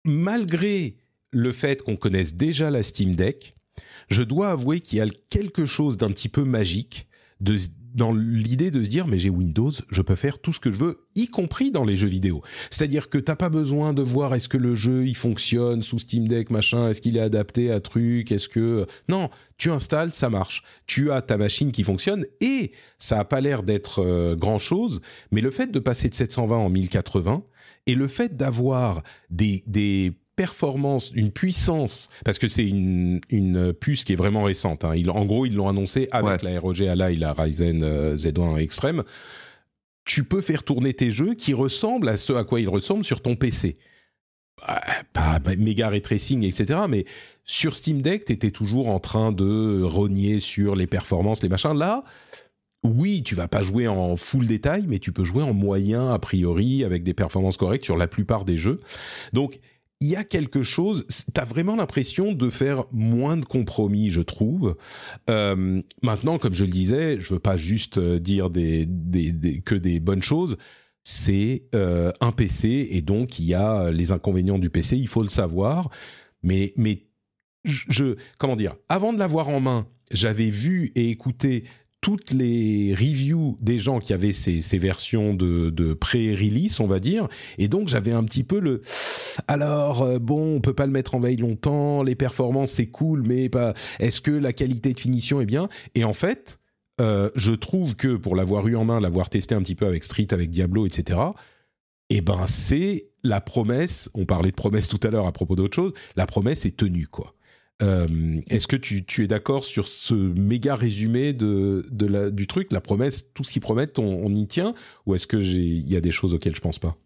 Malgré 0.04 0.96
le 1.32 1.52
fait 1.52 1.82
qu'on 1.82 1.96
connaisse 1.96 2.32
déjà 2.32 2.70
la 2.70 2.82
Steam 2.82 3.14
Deck, 3.14 3.52
je 4.08 4.22
dois 4.22 4.52
avouer 4.52 4.80
qu'il 4.80 4.98
y 4.98 5.02
a 5.02 5.06
quelque 5.28 5.66
chose 5.66 5.98
d'un 5.98 6.10
petit 6.10 6.30
peu 6.30 6.44
magique 6.44 7.06
de 7.40 7.58
dans 7.94 8.12
l'idée 8.12 8.70
de 8.70 8.82
se 8.82 8.88
dire 8.88 9.06
mais 9.06 9.18
j'ai 9.18 9.30
Windows, 9.30 9.70
je 9.90 10.02
peux 10.02 10.14
faire 10.14 10.38
tout 10.38 10.52
ce 10.52 10.60
que 10.60 10.70
je 10.70 10.78
veux, 10.78 11.06
y 11.14 11.28
compris 11.28 11.70
dans 11.70 11.84
les 11.84 11.96
jeux 11.96 12.08
vidéo. 12.08 12.42
C'est-à-dire 12.70 13.08
que 13.08 13.18
t'as 13.18 13.36
pas 13.36 13.48
besoin 13.48 13.92
de 13.92 14.02
voir 14.02 14.34
est-ce 14.34 14.48
que 14.48 14.56
le 14.56 14.74
jeu 14.74 15.06
il 15.06 15.16
fonctionne 15.16 15.82
sous 15.82 15.98
Steam 15.98 16.28
Deck 16.28 16.50
machin, 16.50 16.88
est-ce 16.88 17.00
qu'il 17.00 17.16
est 17.16 17.20
adapté 17.20 17.70
à 17.70 17.80
truc, 17.80 18.32
est-ce 18.32 18.48
que 18.48 18.86
non, 19.08 19.30
tu 19.56 19.70
installes, 19.70 20.12
ça 20.12 20.30
marche. 20.30 20.62
Tu 20.86 21.10
as 21.10 21.22
ta 21.22 21.36
machine 21.36 21.72
qui 21.72 21.84
fonctionne 21.84 22.24
et 22.40 22.72
ça 22.98 23.18
a 23.20 23.24
pas 23.24 23.40
l'air 23.40 23.62
d'être 23.62 24.02
euh, 24.02 24.36
grand 24.36 24.58
chose, 24.58 25.00
mais 25.30 25.40
le 25.40 25.50
fait 25.50 25.70
de 25.70 25.78
passer 25.78 26.08
de 26.08 26.14
720 26.14 26.56
en 26.56 26.70
1080 26.70 27.42
et 27.86 27.94
le 27.94 28.08
fait 28.08 28.36
d'avoir 28.36 29.02
des 29.30 29.62
des 29.66 30.19
performance, 30.40 31.12
une 31.14 31.30
puissance, 31.30 32.08
parce 32.24 32.38
que 32.38 32.48
c'est 32.48 32.66
une, 32.66 33.20
une 33.28 33.74
puce 33.74 34.04
qui 34.04 34.14
est 34.14 34.16
vraiment 34.16 34.44
récente. 34.44 34.86
Hein. 34.86 34.94
en 35.08 35.26
gros, 35.26 35.44
ils 35.44 35.54
l'ont 35.54 35.68
annoncé 35.68 36.08
avec 36.12 36.40
la 36.40 36.58
ROG 36.58 36.80
Ally, 36.80 37.16
la 37.16 37.34
Ryzen 37.34 37.82
euh, 37.82 38.16
Z1 38.16 38.56
Extreme. 38.56 39.04
Tu 40.06 40.24
peux 40.24 40.40
faire 40.40 40.62
tourner 40.62 40.94
tes 40.94 41.12
jeux 41.12 41.34
qui 41.34 41.52
ressemblent 41.52 42.08
à 42.08 42.16
ce 42.16 42.32
à 42.32 42.44
quoi 42.44 42.58
ils 42.58 42.70
ressemblent 42.70 43.04
sur 43.04 43.20
ton 43.20 43.36
PC. 43.36 43.76
Bah, 44.66 44.80
pas 45.12 45.40
méga 45.58 45.90
ray 45.90 46.00
tracing, 46.00 46.42
etc. 46.42 46.80
Mais 46.88 47.04
sur 47.44 47.74
Steam 47.74 48.00
Deck, 48.00 48.24
tu 48.24 48.32
étais 48.32 48.50
toujours 48.50 48.88
en 48.88 48.98
train 48.98 49.32
de 49.32 49.82
rogner 49.82 50.40
sur 50.40 50.74
les 50.74 50.86
performances, 50.86 51.42
les 51.42 51.50
machins. 51.50 51.76
Là, 51.76 52.02
oui, 52.82 53.22
tu 53.22 53.34
vas 53.34 53.46
pas 53.46 53.62
jouer 53.62 53.88
en 53.88 54.16
full 54.16 54.46
détail, 54.46 54.86
mais 54.88 55.00
tu 55.00 55.12
peux 55.12 55.24
jouer 55.24 55.42
en 55.42 55.52
moyen 55.52 56.08
a 56.08 56.18
priori 56.18 56.82
avec 56.82 57.02
des 57.02 57.12
performances 57.12 57.58
correctes 57.58 57.84
sur 57.84 57.98
la 57.98 58.06
plupart 58.06 58.46
des 58.46 58.56
jeux. 58.56 58.80
Donc 59.34 59.60
il 60.00 60.08
y 60.08 60.16
a 60.16 60.24
quelque 60.24 60.62
chose, 60.62 61.06
tu 61.08 61.40
as 61.40 61.44
vraiment 61.44 61.76
l'impression 61.76 62.32
de 62.32 62.48
faire 62.48 62.84
moins 62.90 63.36
de 63.36 63.44
compromis, 63.44 64.08
je 64.08 64.22
trouve. 64.22 64.76
Euh, 65.28 65.82
maintenant, 66.02 66.38
comme 66.38 66.54
je 66.54 66.64
le 66.64 66.70
disais, 66.70 67.20
je 67.20 67.34
veux 67.34 67.38
pas 67.38 67.58
juste 67.58 67.98
euh, 67.98 68.18
dire 68.18 68.50
que 68.50 69.74
des 69.74 70.00
bonnes 70.00 70.22
choses. 70.22 70.56
C'est 71.02 71.64
euh, 71.74 72.12
un 72.20 72.32
PC 72.32 72.88
et 72.90 73.02
donc 73.02 73.38
il 73.38 73.46
y 73.46 73.54
a 73.54 73.90
les 73.90 74.12
inconvénients 74.12 74.58
du 74.58 74.70
PC, 74.70 74.96
il 74.96 75.08
faut 75.08 75.22
le 75.22 75.28
savoir. 75.28 75.90
Mais, 76.42 76.72
mais 76.76 77.06
je, 77.64 78.16
comment 78.38 78.56
dire, 78.56 78.76
avant 78.88 79.12
de 79.12 79.18
l'avoir 79.18 79.48
en 79.48 79.60
main, 79.60 79.86
j'avais 80.10 80.48
vu 80.48 80.92
et 80.94 81.10
écouté 81.10 81.64
toutes 82.00 82.30
les 82.30 82.94
reviews 82.94 83.58
des 83.60 83.78
gens 83.78 83.98
qui 83.98 84.12
avaient 84.12 84.32
ces, 84.32 84.78
versions 84.78 85.34
de, 85.34 85.70
de 85.70 85.92
pré-release, 85.92 86.80
on 86.80 86.86
va 86.86 86.98
dire, 86.98 87.28
et 87.58 87.68
donc 87.68 87.88
j'avais 87.88 88.12
un 88.12 88.24
petit 88.24 88.44
peu 88.44 88.58
le 88.58 88.80
alors 89.48 90.02
euh, 90.02 90.18
bon, 90.18 90.56
on 90.56 90.60
peut 90.60 90.74
pas 90.74 90.86
le 90.86 90.92
mettre 90.92 91.14
en 91.14 91.20
veille 91.20 91.36
longtemps, 91.36 92.02
les 92.02 92.14
performances 92.14 92.70
c'est 92.70 92.86
cool, 92.86 93.22
mais 93.26 93.48
pas. 93.48 93.74
Est-ce 93.98 94.20
que 94.20 94.30
la 94.30 94.52
qualité 94.52 94.92
de 94.92 95.00
finition 95.00 95.40
est 95.40 95.46
bien? 95.46 95.68
Et 95.94 96.04
en 96.04 96.12
fait, 96.12 96.58
euh, 97.00 97.30
je 97.34 97.52
trouve 97.52 97.96
que 97.96 98.16
pour 98.16 98.36
l'avoir 98.36 98.66
eu 98.68 98.76
en 98.76 98.84
main, 98.84 99.00
l'avoir 99.00 99.30
testé 99.30 99.54
un 99.54 99.62
petit 99.62 99.74
peu 99.74 99.86
avec 99.86 100.04
Street, 100.04 100.28
avec 100.30 100.50
Diablo, 100.50 100.86
etc. 100.86 101.18
Eh 102.10 102.20
ben 102.20 102.46
c'est 102.46 103.10
la 103.22 103.40
promesse. 103.40 104.10
On 104.14 104.26
parlait 104.26 104.50
de 104.50 104.56
promesse 104.56 104.88
tout 104.88 105.00
à 105.02 105.10
l'heure 105.10 105.26
à 105.26 105.32
propos 105.32 105.56
d'autre 105.56 105.76
chose. 105.76 105.92
La 106.16 106.26
promesse 106.26 106.66
est 106.66 106.76
tenue 106.76 107.06
quoi. 107.06 107.34
Euh, 107.82 108.40
est-ce 108.48 108.66
que 108.66 108.76
tu, 108.76 109.04
es 109.22 109.26
d'accord 109.26 109.64
sur 109.64 109.88
ce 109.88 110.14
méga 110.14 110.74
résumé 110.74 111.32
de, 111.32 111.86
du 112.30 112.46
truc, 112.46 112.72
la 112.72 112.80
promesse, 112.80 113.32
tout 113.32 113.44
ce 113.44 113.52
qu'ils 113.52 113.62
promettent, 113.62 113.98
on, 113.98 114.34
y 114.34 114.46
tient, 114.46 114.74
ou 115.06 115.14
est-ce 115.14 115.26
que 115.26 115.36
il 115.36 115.88
y 115.88 115.96
a 115.96 116.00
des 116.00 116.12
choses 116.12 116.34
auxquelles 116.34 116.54
je 116.54 116.60
pense 116.60 116.78
pas? 116.78 116.96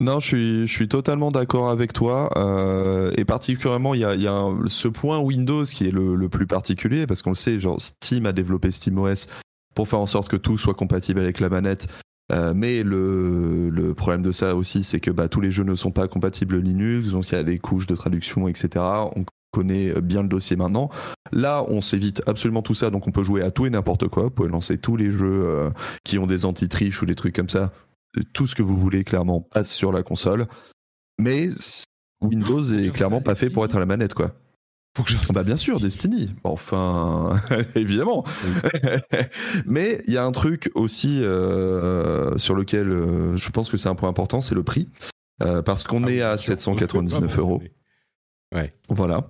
Non, 0.00 0.18
je 0.18 0.66
suis, 0.66 0.88
totalement 0.88 1.30
d'accord 1.30 1.70
avec 1.70 1.92
toi. 1.92 2.30
Euh, 2.36 3.12
et 3.16 3.24
particulièrement, 3.24 3.94
il 3.94 4.00
y 4.00 4.04
a, 4.04 4.48
ce 4.66 4.88
point 4.88 5.18
Windows 5.18 5.64
qui 5.64 5.86
est 5.86 5.92
le, 5.92 6.28
plus 6.28 6.46
particulier, 6.46 7.06
parce 7.06 7.22
qu'on 7.22 7.30
le 7.30 7.36
sait, 7.36 7.60
genre 7.60 7.80
Steam 7.80 8.26
a 8.26 8.32
développé 8.32 8.70
SteamOS 8.70 9.28
pour 9.74 9.88
faire 9.88 10.00
en 10.00 10.06
sorte 10.06 10.28
que 10.28 10.36
tout 10.36 10.58
soit 10.58 10.74
compatible 10.74 11.20
avec 11.20 11.38
la 11.38 11.48
manette. 11.48 11.86
mais 12.54 12.82
le, 12.82 13.94
problème 13.96 14.22
de 14.22 14.32
ça 14.32 14.56
aussi, 14.56 14.82
c'est 14.82 14.98
que 14.98 15.12
bah, 15.12 15.28
tous 15.28 15.40
les 15.40 15.52
jeux 15.52 15.64
ne 15.64 15.76
sont 15.76 15.92
pas 15.92 16.08
compatibles 16.08 16.58
Linux, 16.58 17.10
donc 17.10 17.30
il 17.30 17.36
y 17.36 17.38
a 17.38 17.44
des 17.44 17.60
couches 17.60 17.86
de 17.86 17.94
traduction, 17.94 18.48
etc. 18.48 18.84
connaît 19.54 20.00
bien 20.00 20.22
le 20.22 20.28
dossier 20.28 20.56
maintenant. 20.56 20.90
Là, 21.32 21.64
on 21.68 21.80
s'évite 21.80 22.22
absolument 22.26 22.62
tout 22.62 22.74
ça, 22.74 22.90
donc 22.90 23.06
on 23.08 23.10
peut 23.10 23.22
jouer 23.22 23.42
à 23.42 23.50
tout 23.50 23.66
et 23.66 23.70
n'importe 23.70 24.08
quoi. 24.08 24.24
Vous 24.24 24.30
pouvez 24.30 24.48
lancer 24.48 24.78
tous 24.78 24.96
les 24.96 25.10
jeux 25.10 25.70
qui 26.04 26.18
ont 26.18 26.26
des 26.26 26.44
anti-triches 26.44 27.00
ou 27.02 27.06
des 27.06 27.14
trucs 27.14 27.34
comme 27.34 27.48
ça. 27.48 27.72
Tout 28.32 28.46
ce 28.46 28.54
que 28.54 28.62
vous 28.62 28.76
voulez, 28.76 29.04
clairement, 29.04 29.40
passe 29.40 29.72
sur 29.72 29.92
la 29.92 30.02
console. 30.02 30.46
Mais 31.18 31.48
Windows 32.20 32.62
est 32.62 32.90
clairement 32.90 33.20
pas 33.20 33.34
fait 33.34 33.50
pour 33.50 33.64
être 33.64 33.76
à 33.76 33.80
la 33.80 33.86
manette, 33.86 34.14
quoi. 34.14 34.34
Faut 34.96 35.02
que 35.02 35.32
bah 35.32 35.42
bien 35.42 35.56
sûr, 35.56 35.80
Destiny. 35.80 36.30
Enfin, 36.44 37.40
évidemment. 37.74 38.24
Mais 39.66 40.02
il 40.06 40.14
y 40.14 40.18
a 40.18 40.24
un 40.24 40.30
truc 40.30 40.70
aussi 40.76 41.20
euh, 41.20 42.38
sur 42.38 42.54
lequel 42.54 42.90
euh, 42.90 43.36
je 43.36 43.50
pense 43.50 43.70
que 43.70 43.76
c'est 43.76 43.88
un 43.88 43.96
point 43.96 44.08
important, 44.08 44.40
c'est 44.40 44.54
le 44.54 44.62
prix. 44.62 44.88
Euh, 45.42 45.62
parce 45.62 45.82
qu'on 45.82 46.04
ah 46.04 46.12
est 46.12 46.20
à 46.22 46.38
799 46.38 47.38
euros. 47.38 47.60
Ouais. 48.54 48.72
Voilà. 48.88 49.28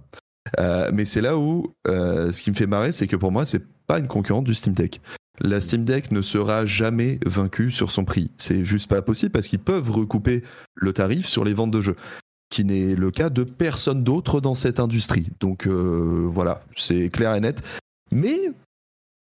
mais 0.93 1.05
c'est 1.05 1.21
là 1.21 1.37
où 1.37 1.75
ce 1.87 2.43
qui 2.43 2.51
me 2.51 2.57
fait 2.57 2.67
marrer, 2.67 2.93
c'est 2.93 3.07
que 3.07 3.17
pour 3.17 3.33
moi, 3.33 3.45
c'est 3.45 3.63
pas 3.87 3.99
une 3.99 4.09
concurrente 4.09 4.45
du 4.45 4.55
Steam 4.55 4.75
Deck. 4.75 5.01
La 5.41 5.61
Steam 5.61 5.85
Deck 5.85 6.13
ne 6.13 6.23
sera 6.23 6.65
jamais 6.65 7.19
vaincue 7.27 7.71
sur 7.73 7.91
son 7.91 8.05
prix. 8.05 8.31
C'est 8.37 8.65
juste 8.65 8.89
pas 8.89 9.03
possible 9.03 9.33
parce 9.33 9.49
qu'ils 9.49 9.59
peuvent 9.59 9.91
recouper 9.91 10.45
le 10.75 10.93
tarif 10.93 11.27
sur 11.27 11.45
les 11.45 11.55
ventes 11.55 11.73
de 11.73 11.81
jeux 11.81 11.97
qui 12.55 12.65
n'est 12.65 12.95
le 12.95 13.11
cas 13.11 13.31
de 13.31 13.43
personne 13.43 14.05
d'autre 14.05 14.41
dans 14.41 14.55
cette 14.55 14.79
industrie. 14.79 15.29
Donc 15.41 15.67
euh, 15.67 16.25
voilà, 16.29 16.63
c'est 16.77 17.09
clair 17.09 17.35
et 17.35 17.41
net. 17.41 17.63
Mais 18.13 18.39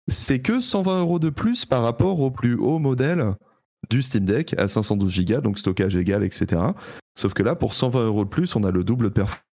c'est 0.10 0.40
que 0.40 0.60
120 0.60 1.00
euros 1.00 1.18
de 1.18 1.30
plus 1.30 1.64
par 1.64 1.82
rapport 1.82 2.20
au 2.20 2.30
plus 2.30 2.56
haut 2.56 2.80
modèle 2.80 3.36
du 3.90 4.02
Steam 4.02 4.26
Deck 4.26 4.54
à 4.58 4.68
512 4.68 5.26
Go, 5.26 5.40
donc 5.40 5.60
stockage 5.60 5.96
égal, 5.96 6.26
etc. 6.26 6.62
Sauf 7.18 7.34
que 7.34 7.42
là, 7.42 7.56
pour 7.56 7.74
120 7.74 8.06
euros 8.06 8.26
de 8.26 8.30
plus, 8.30 8.54
on 8.58 8.64
a 8.64 8.72
le 8.72 8.84
double 8.84 9.06
de 9.06 9.10
performance, 9.10 9.46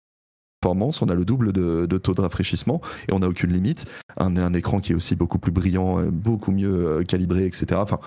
on 0.65 1.09
a 1.09 1.15
le 1.15 1.25
double 1.25 1.53
de, 1.53 1.99
taux 1.99 2.15
de 2.15 2.21
rafraîchissement 2.21 2.81
et 3.09 3.13
on 3.13 3.21
n'a 3.21 3.29
aucune 3.29 3.53
limite. 3.53 3.87
Un, 4.17 4.37
un, 4.37 4.53
écran 4.55 4.81
qui 4.81 4.93
est 4.93 4.95
aussi 4.95 5.15
beaucoup 5.15 5.39
plus 5.39 5.53
brillant, 5.53 6.01
euh, 6.01 6.11
beaucoup 6.11 6.51
mieux 6.51 6.87
euh, 6.87 7.05
calibré, 7.05 7.47
etc. 7.47 7.67
Enfin, 7.77 8.01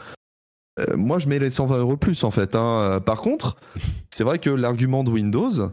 euh, 0.79 0.97
moi, 0.97 1.19
je 1.19 1.27
mets 1.27 1.39
les 1.39 1.49
120 1.49 1.77
euros 1.77 1.97
plus 1.97 2.23
en 2.23 2.31
fait. 2.31 2.55
Hein. 2.55 3.01
Par 3.05 3.21
contre, 3.21 3.57
c'est 4.09 4.23
vrai 4.23 4.39
que 4.39 4.49
l'argument 4.49 5.03
de 5.03 5.11
Windows, 5.11 5.71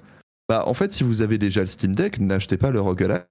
bah, 0.48 0.64
en 0.66 0.74
fait, 0.74 0.92
si 0.92 1.04
vous 1.04 1.22
avez 1.22 1.38
déjà 1.38 1.60
le 1.60 1.66
Steam 1.66 1.94
Deck, 1.94 2.20
n'achetez 2.20 2.56
pas 2.56 2.70
le 2.70 2.80
Rogue 2.80 3.22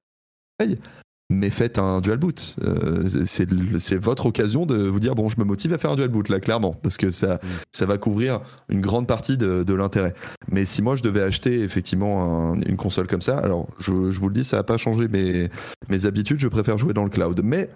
mais 1.30 1.50
faites 1.50 1.78
un 1.78 2.00
dual 2.00 2.18
boot. 2.18 2.56
Euh, 2.64 3.26
c'est 3.26 3.98
votre 3.98 4.28
occasion 4.28 4.66
de 4.66 4.88
vous 4.88 5.00
dire 5.00 5.16
bon, 5.16 5.28
je 5.28 5.40
me 5.40 5.46
motive 5.46 5.74
à 5.74 5.78
faire 5.78 5.92
un 5.92 5.96
dual 5.96 6.10
boot 6.10 6.30
là, 6.30 6.40
clairement, 6.40 6.74
parce 6.82 6.98
que 6.98 7.12
ça, 7.12 7.36
mm. 7.36 7.48
ça 7.72 7.86
va 7.86 7.98
couvrir 7.98 8.40
une 8.70 8.82
grande 8.82 9.08
partie 9.08 9.38
de, 9.38 9.74
l'intérêt. 9.74 10.14
Mais 10.52 10.66
si 10.66 10.82
moi 10.82 10.96
je 10.96 11.04
devais 11.04 11.22
acheter 11.22 11.62
effectivement 11.62 12.56
une 12.56 12.78
console 12.78 13.08
comme 13.08 13.22
ça, 13.22 13.38
alors 13.38 13.68
je, 13.80 13.92
vous 13.92 14.28
le 14.28 14.34
dis, 14.34 14.44
ça 14.44 14.58
va 14.58 14.64
pas 14.64 14.78
changer 14.78 15.08
mes, 15.08 15.50
mes 15.90 16.06
habitudes. 16.06 16.40
Je 16.40 16.48
préfère 16.48 16.78
jouer 16.78 16.94
dans 16.94 17.04
le 17.04 17.10
cloud, 17.10 17.42
mais 17.44 17.70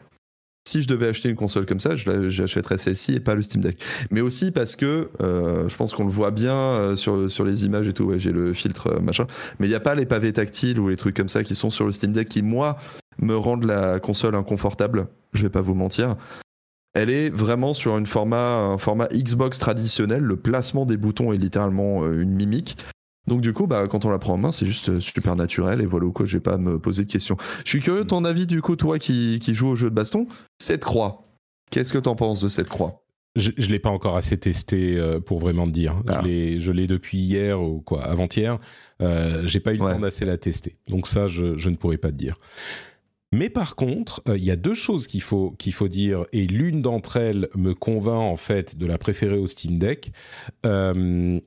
si 0.68 0.82
je 0.82 0.88
devais 0.88 1.08
acheter 1.08 1.28
une 1.28 1.36
console 1.36 1.66
comme 1.66 1.80
ça, 1.80 1.96
j'achèterais 1.96 2.78
celle-ci 2.78 3.16
et 3.16 3.20
pas 3.20 3.36
le 3.36 3.42
Steam 3.42 3.62
Deck. 3.62 3.78
Mais 4.10 4.22
aussi 4.22 4.52
parce 4.52 4.76
que 4.76 5.10
euh, 5.22 5.68
je 5.68 5.76
pense 5.76 5.94
qu'on 5.94 6.06
le 6.06 6.12
voit 6.12 6.32
bien 6.32 6.56
euh, 6.56 6.96
sur, 6.96 7.30
sur 7.30 7.44
les 7.44 7.66
images 7.66 7.88
et 7.88 7.94
tout. 7.94 8.06
Ouais, 8.06 8.20
J'ai 8.20 8.32
le 8.32 8.54
filtre 8.54 9.00
machin, 9.02 9.28
mais 9.60 9.68
il 9.68 9.70
n'y 9.70 9.76
a 9.76 9.82
pas 9.82 9.96
les 9.96 10.06
pavés 10.06 10.32
tactiles 10.34 10.80
ou 10.80 10.88
les 10.88 10.98
trucs 10.98 11.16
comme 11.16 11.30
ça 11.30 11.44
qui 11.44 11.56
sont 11.56 11.70
sur 11.70 11.86
le 11.86 11.92
Steam 11.92 12.14
Deck 12.14 12.30
qui 12.30 12.42
moi 12.42 12.78
me 13.22 13.36
rendent 13.36 13.66
la 13.66 14.00
console 14.00 14.36
inconfortable. 14.36 15.08
Je 15.34 15.44
vais 15.44 15.50
pas 15.50 15.62
vous 15.62 15.76
mentir. 15.76 16.16
Elle 16.94 17.10
est 17.10 17.30
vraiment 17.30 17.74
sur 17.74 17.98
une 17.98 18.06
format, 18.06 18.58
un 18.58 18.78
format 18.78 19.08
Xbox 19.08 19.60
traditionnel. 19.60 20.22
Le 20.22 20.36
placement 20.36 20.86
des 20.86 20.98
boutons 20.98 21.32
est 21.32 21.38
littéralement 21.38 22.06
une 22.06 22.32
mimique. 22.32 22.76
Donc 23.28 23.42
du 23.42 23.54
coup, 23.54 23.68
bah, 23.68 23.88
quand 23.88 24.06
on 24.06 24.10
la 24.10 24.20
prend 24.20 24.34
en 24.34 24.38
main, 24.38 24.52
c'est 24.52 24.66
juste 24.66 24.90
euh, 24.90 25.00
super 25.00 25.36
naturel 25.36 25.82
et 25.82 25.86
voilà 25.86 26.10
quoi, 26.12 26.26
je 26.26 26.38
vais 26.38 26.42
pas 26.42 26.58
me 26.58 26.80
poser 26.80 27.06
de 27.06 27.12
questions. 27.12 27.38
Je 27.64 27.70
suis 27.70 27.80
curieux 27.80 28.04
de 28.04 28.10
ton 28.10 28.26
avis 28.26 28.48
du 28.48 28.62
coup, 28.62 28.76
toi 28.76 28.98
qui, 28.98 29.40
qui 29.40 29.54
joue 29.54 29.68
au 29.68 29.76
jeu 29.76 29.90
de 29.90 29.96
baston. 29.96 30.26
Cette 30.60 30.84
croix, 30.84 31.28
qu'est-ce 31.70 31.94
que 31.94 32.00
t'en 32.00 32.16
penses 32.16 32.42
de 32.42 32.48
cette 32.48 32.70
croix? 32.70 33.04
Je 33.38 33.52
ne 33.58 33.68
l'ai 33.68 33.80
pas 33.80 33.90
encore 33.90 34.18
assez 34.18 34.38
testé 34.38 34.98
euh, 34.98 35.22
pour 35.22 35.40
vraiment 35.40 35.66
te 35.66 35.72
dire. 35.72 36.02
Ah. 36.08 36.22
Je 36.26 36.72
l'ai 36.72 36.88
depuis 36.88 37.20
hier 37.20 37.62
ou 37.62 37.80
quoi, 37.80 38.04
avant-hier. 38.04 38.60
Euh, 39.02 39.44
j'ai 39.46 39.62
pas 39.62 39.72
eu 39.72 39.78
le 39.78 39.80
temps 39.80 40.00
d'assez 40.00 40.26
la 40.26 40.38
tester. 40.38 40.78
Donc 40.90 41.08
ça, 41.08 41.28
je, 41.28 41.58
je, 41.58 41.70
ne 41.70 41.78
pourrais 41.78 41.98
pas 41.98 42.10
te 42.10 42.18
dire. 42.18 42.38
Mais 43.32 43.50
par 43.50 43.76
contre, 43.76 44.22
euh, 44.28 44.38
il 44.38 44.44
y 44.44 44.52
a 44.52 44.56
deux 44.56 44.74
choses 44.74 45.08
qu'il 45.08 45.22
faut, 45.22 45.56
faut 45.72 45.88
dire, 45.88 46.26
et 46.34 46.48
l'une 46.48 46.82
d'entre 46.82 47.18
elles 47.18 47.48
me 47.56 47.74
convainc 47.74 48.22
en 48.22 48.36
fait 48.36 48.78
de 48.78 48.86
la 48.86 48.98
préférer 48.98 49.38
au 49.38 49.48
Steam 49.48 49.80
Deck. 49.80 50.12
Euh, 50.66 51.40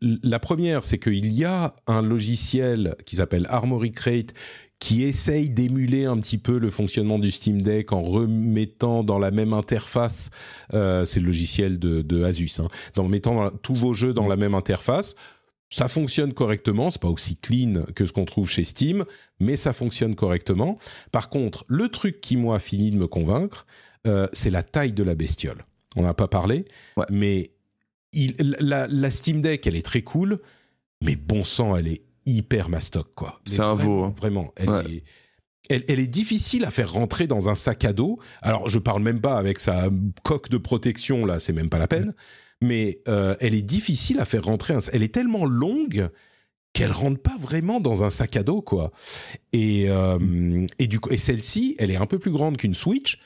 la 0.00 0.38
première, 0.38 0.84
c'est 0.84 0.98
qu'il 0.98 1.32
y 1.32 1.44
a 1.44 1.74
un 1.86 2.02
logiciel 2.02 2.96
qui 3.04 3.16
s'appelle 3.16 3.46
Armory 3.48 3.92
Crate 3.92 4.34
qui 4.80 5.04
essaye 5.04 5.50
d'émuler 5.50 6.06
un 6.06 6.18
petit 6.18 6.38
peu 6.38 6.58
le 6.58 6.70
fonctionnement 6.70 7.18
du 7.18 7.30
Steam 7.30 7.60
Deck 7.60 7.92
en 7.92 8.02
remettant 8.02 9.04
dans 9.04 9.18
la 9.18 9.30
même 9.30 9.52
interface, 9.52 10.30
euh, 10.72 11.04
c'est 11.04 11.20
le 11.20 11.26
logiciel 11.26 11.78
de, 11.78 12.24
Asus, 12.24 12.60
hein, 12.60 12.68
en 12.96 13.06
mettant 13.06 13.50
tous 13.50 13.74
vos 13.74 13.92
jeux 13.92 14.14
dans 14.14 14.26
la 14.26 14.36
même 14.36 14.54
interface. 14.54 15.14
Ça 15.72 15.86
fonctionne 15.86 16.34
correctement, 16.34 16.90
c'est 16.90 17.00
pas 17.00 17.08
aussi 17.08 17.36
clean 17.36 17.84
que 17.94 18.04
ce 18.04 18.12
qu'on 18.12 18.24
trouve 18.24 18.50
chez 18.50 18.64
Steam, 18.64 19.04
mais 19.38 19.56
ça 19.56 19.72
fonctionne 19.72 20.16
correctement. 20.16 20.78
Par 21.12 21.30
contre, 21.30 21.64
le 21.68 21.88
truc 21.88 22.20
qui 22.20 22.36
moi 22.36 22.58
fini 22.58 22.90
de 22.90 22.96
me 22.96 23.06
convaincre, 23.06 23.66
euh, 24.06 24.26
c'est 24.32 24.50
la 24.50 24.64
taille 24.64 24.92
de 24.92 25.04
la 25.04 25.14
bestiole. 25.14 25.64
On 25.94 26.02
n'a 26.02 26.14
pas 26.14 26.26
parlé, 26.26 26.64
mais 27.08 27.52
la, 28.12 29.10
Steam 29.10 29.40
Deck, 29.40 29.66
elle 29.66 29.76
est 29.76 29.86
très 29.86 30.02
cool, 30.02 30.40
mais 31.02 31.14
bon 31.14 31.44
sang, 31.44 31.76
elle 31.76 31.88
est 31.88 32.02
hyper 32.26 32.68
mastoc, 32.68 33.14
quoi. 33.14 33.40
C'est 33.44 33.60
un 33.60 33.74
veau. 33.74 34.04
Hein. 34.04 34.14
Vraiment, 34.16 34.52
elle, 34.56 36.00
est, 36.00 36.06
difficile 36.08 36.64
à 36.64 36.70
faire 36.70 36.92
rentrer 36.92 37.26
dans 37.28 37.48
un 37.48 37.54
sac 37.54 37.84
à 37.84 37.92
dos. 37.92 38.18
Alors, 38.42 38.68
je 38.68 38.78
parle 38.78 39.02
même 39.02 39.20
pas 39.20 39.38
avec 39.38 39.60
sa 39.60 39.88
coque 40.24 40.48
de 40.48 40.58
protection, 40.58 41.24
là, 41.24 41.38
c'est 41.38 41.52
même 41.52 41.68
pas 41.68 41.78
la 41.78 41.88
peine. 41.88 42.14
Mais 42.60 43.00
euh, 43.08 43.34
elle 43.40 43.54
est 43.54 43.62
difficile 43.62 44.20
à 44.20 44.24
faire 44.24 44.44
rentrer. 44.44 44.74
Elle 44.92 45.02
est 45.02 45.14
tellement 45.14 45.46
longue 45.46 46.10
qu'elle 46.72 46.92
rentre 46.92 47.20
pas 47.20 47.36
vraiment 47.38 47.80
dans 47.80 48.04
un 48.04 48.10
sac 48.10 48.36
à 48.36 48.42
dos, 48.42 48.62
quoi. 48.62 48.92
Et, 49.52 49.86
euh, 49.88 50.66
et, 50.78 50.86
du 50.86 51.00
coup, 51.00 51.10
et 51.10 51.16
celle-ci, 51.16 51.74
elle 51.78 51.90
est 51.90 51.96
un 51.96 52.06
peu 52.06 52.18
plus 52.18 52.30
grande 52.30 52.56
qu'une 52.56 52.74
Switch, 52.74 53.18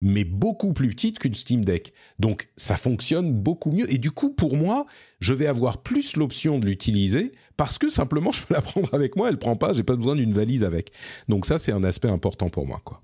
mais 0.00 0.24
beaucoup 0.24 0.72
plus 0.72 0.88
petite 0.88 1.18
qu'une 1.18 1.34
Steam 1.34 1.64
Deck. 1.64 1.92
Donc 2.18 2.48
ça 2.56 2.76
fonctionne 2.76 3.32
beaucoup 3.32 3.70
mieux. 3.70 3.90
Et 3.92 3.98
du 3.98 4.10
coup, 4.10 4.32
pour 4.32 4.56
moi, 4.56 4.86
je 5.20 5.34
vais 5.34 5.46
avoir 5.46 5.82
plus 5.82 6.16
l'option 6.16 6.58
de 6.58 6.66
l'utiliser 6.66 7.32
parce 7.56 7.78
que 7.78 7.90
simplement 7.90 8.32
je 8.32 8.42
peux 8.42 8.54
la 8.54 8.62
prendre 8.62 8.92
avec 8.94 9.16
moi. 9.16 9.28
Elle 9.28 9.38
prend 9.38 9.56
pas, 9.56 9.72
j'ai 9.72 9.82
pas 9.82 9.96
besoin 9.96 10.14
d'une 10.14 10.32
valise 10.32 10.64
avec. 10.64 10.92
Donc 11.28 11.46
ça, 11.46 11.58
c'est 11.58 11.72
un 11.72 11.84
aspect 11.84 12.08
important 12.08 12.50
pour 12.50 12.66
moi, 12.66 12.80
quoi. 12.84 13.02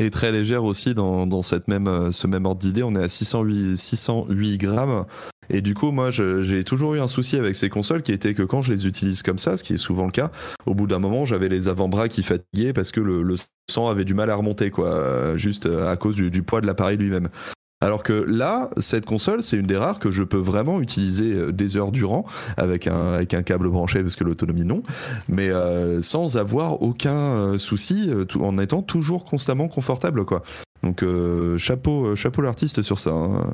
Et 0.00 0.08
très 0.08 0.32
légère 0.32 0.64
aussi 0.64 0.94
dans, 0.94 1.42
cette 1.42 1.68
même, 1.68 1.86
euh, 1.86 2.10
ce 2.10 2.26
même 2.26 2.46
ordre 2.46 2.58
d'idée. 2.58 2.82
On 2.82 2.94
est 2.94 3.02
à 3.02 3.08
608, 3.10 3.76
608 3.76 4.56
grammes. 4.56 5.04
Et 5.50 5.60
du 5.60 5.74
coup, 5.74 5.90
moi, 5.90 6.10
j'ai 6.10 6.64
toujours 6.64 6.94
eu 6.94 7.00
un 7.00 7.06
souci 7.06 7.36
avec 7.36 7.54
ces 7.54 7.68
consoles 7.68 8.02
qui 8.02 8.12
était 8.12 8.32
que 8.32 8.42
quand 8.42 8.62
je 8.62 8.72
les 8.72 8.86
utilise 8.86 9.22
comme 9.22 9.38
ça, 9.38 9.58
ce 9.58 9.62
qui 9.62 9.74
est 9.74 9.78
souvent 9.78 10.06
le 10.06 10.10
cas, 10.10 10.30
au 10.64 10.74
bout 10.74 10.86
d'un 10.86 11.00
moment, 11.00 11.26
j'avais 11.26 11.48
les 11.48 11.68
avant-bras 11.68 12.08
qui 12.08 12.22
fatiguaient 12.22 12.72
parce 12.72 12.92
que 12.92 13.00
le, 13.00 13.34
sang 13.70 13.88
avait 13.88 14.06
du 14.06 14.14
mal 14.14 14.30
à 14.30 14.36
remonter, 14.36 14.70
quoi, 14.70 15.36
juste 15.36 15.66
à 15.66 15.96
cause 15.96 16.16
du, 16.16 16.42
poids 16.42 16.60
de 16.60 16.66
l'appareil 16.66 16.96
lui-même. 16.96 17.28
Alors 17.82 18.02
que 18.02 18.12
là, 18.12 18.70
cette 18.76 19.06
console, 19.06 19.42
c'est 19.42 19.56
une 19.56 19.66
des 19.66 19.76
rares 19.76 20.00
que 20.00 20.10
je 20.10 20.22
peux 20.22 20.36
vraiment 20.36 20.82
utiliser 20.82 21.32
euh, 21.32 21.52
des 21.52 21.78
heures 21.78 21.92
durant 21.92 22.26
avec 22.58 22.86
un, 22.86 23.24
câble 23.24 23.70
branché 23.70 24.02
parce 24.02 24.16
que 24.16 24.24
l'autonomie 24.24 24.66
non, 24.66 24.82
mais 25.28 25.48
euh, 25.48 26.02
sans 26.02 26.36
avoir 26.36 26.82
aucun 26.82 27.32
euh, 27.32 27.58
souci, 27.58 28.10
en 28.38 28.58
étant 28.58 28.82
toujours 28.82 29.24
constamment 29.24 29.68
confortable 29.68 30.26
quoi. 30.26 30.42
Donc 30.82 31.04
chapeau, 31.58 32.16
chapeau 32.16 32.42
l'artiste 32.42 32.82
sur 32.82 32.98
ça. 32.98 33.10
Hein. 33.10 33.52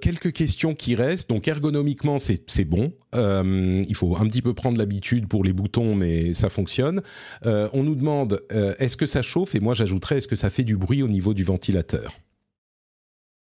Quelques 0.00 0.32
questions 0.32 0.74
qui 0.74 0.94
restent. 0.94 1.30
Donc 1.30 1.48
ergonomiquement, 1.48 2.18
c'est 2.18 2.64
bon. 2.64 2.92
Il 3.14 3.96
faut 3.96 4.14
un 4.18 4.26
petit 4.26 4.42
peu 4.42 4.52
prendre 4.52 4.76
l'habitude 4.76 5.26
pour 5.26 5.42
les 5.42 5.54
boutons, 5.54 5.94
mais 5.94 6.34
ça 6.34 6.50
fonctionne. 6.50 7.00
On 7.44 7.82
nous 7.82 7.94
demande 7.94 8.42
est-ce 8.50 8.98
que 8.98 9.06
ça 9.06 9.22
chauffe? 9.22 9.54
Et 9.54 9.60
moi, 9.60 9.72
j'ajouterais 9.72 10.18
est-ce 10.18 10.28
que 10.28 10.36
ça 10.36 10.50
fait 10.50 10.64
du 10.64 10.76
bruit 10.76 11.02
au 11.02 11.08
niveau 11.08 11.32
du 11.32 11.44
ventilateur? 11.44 12.12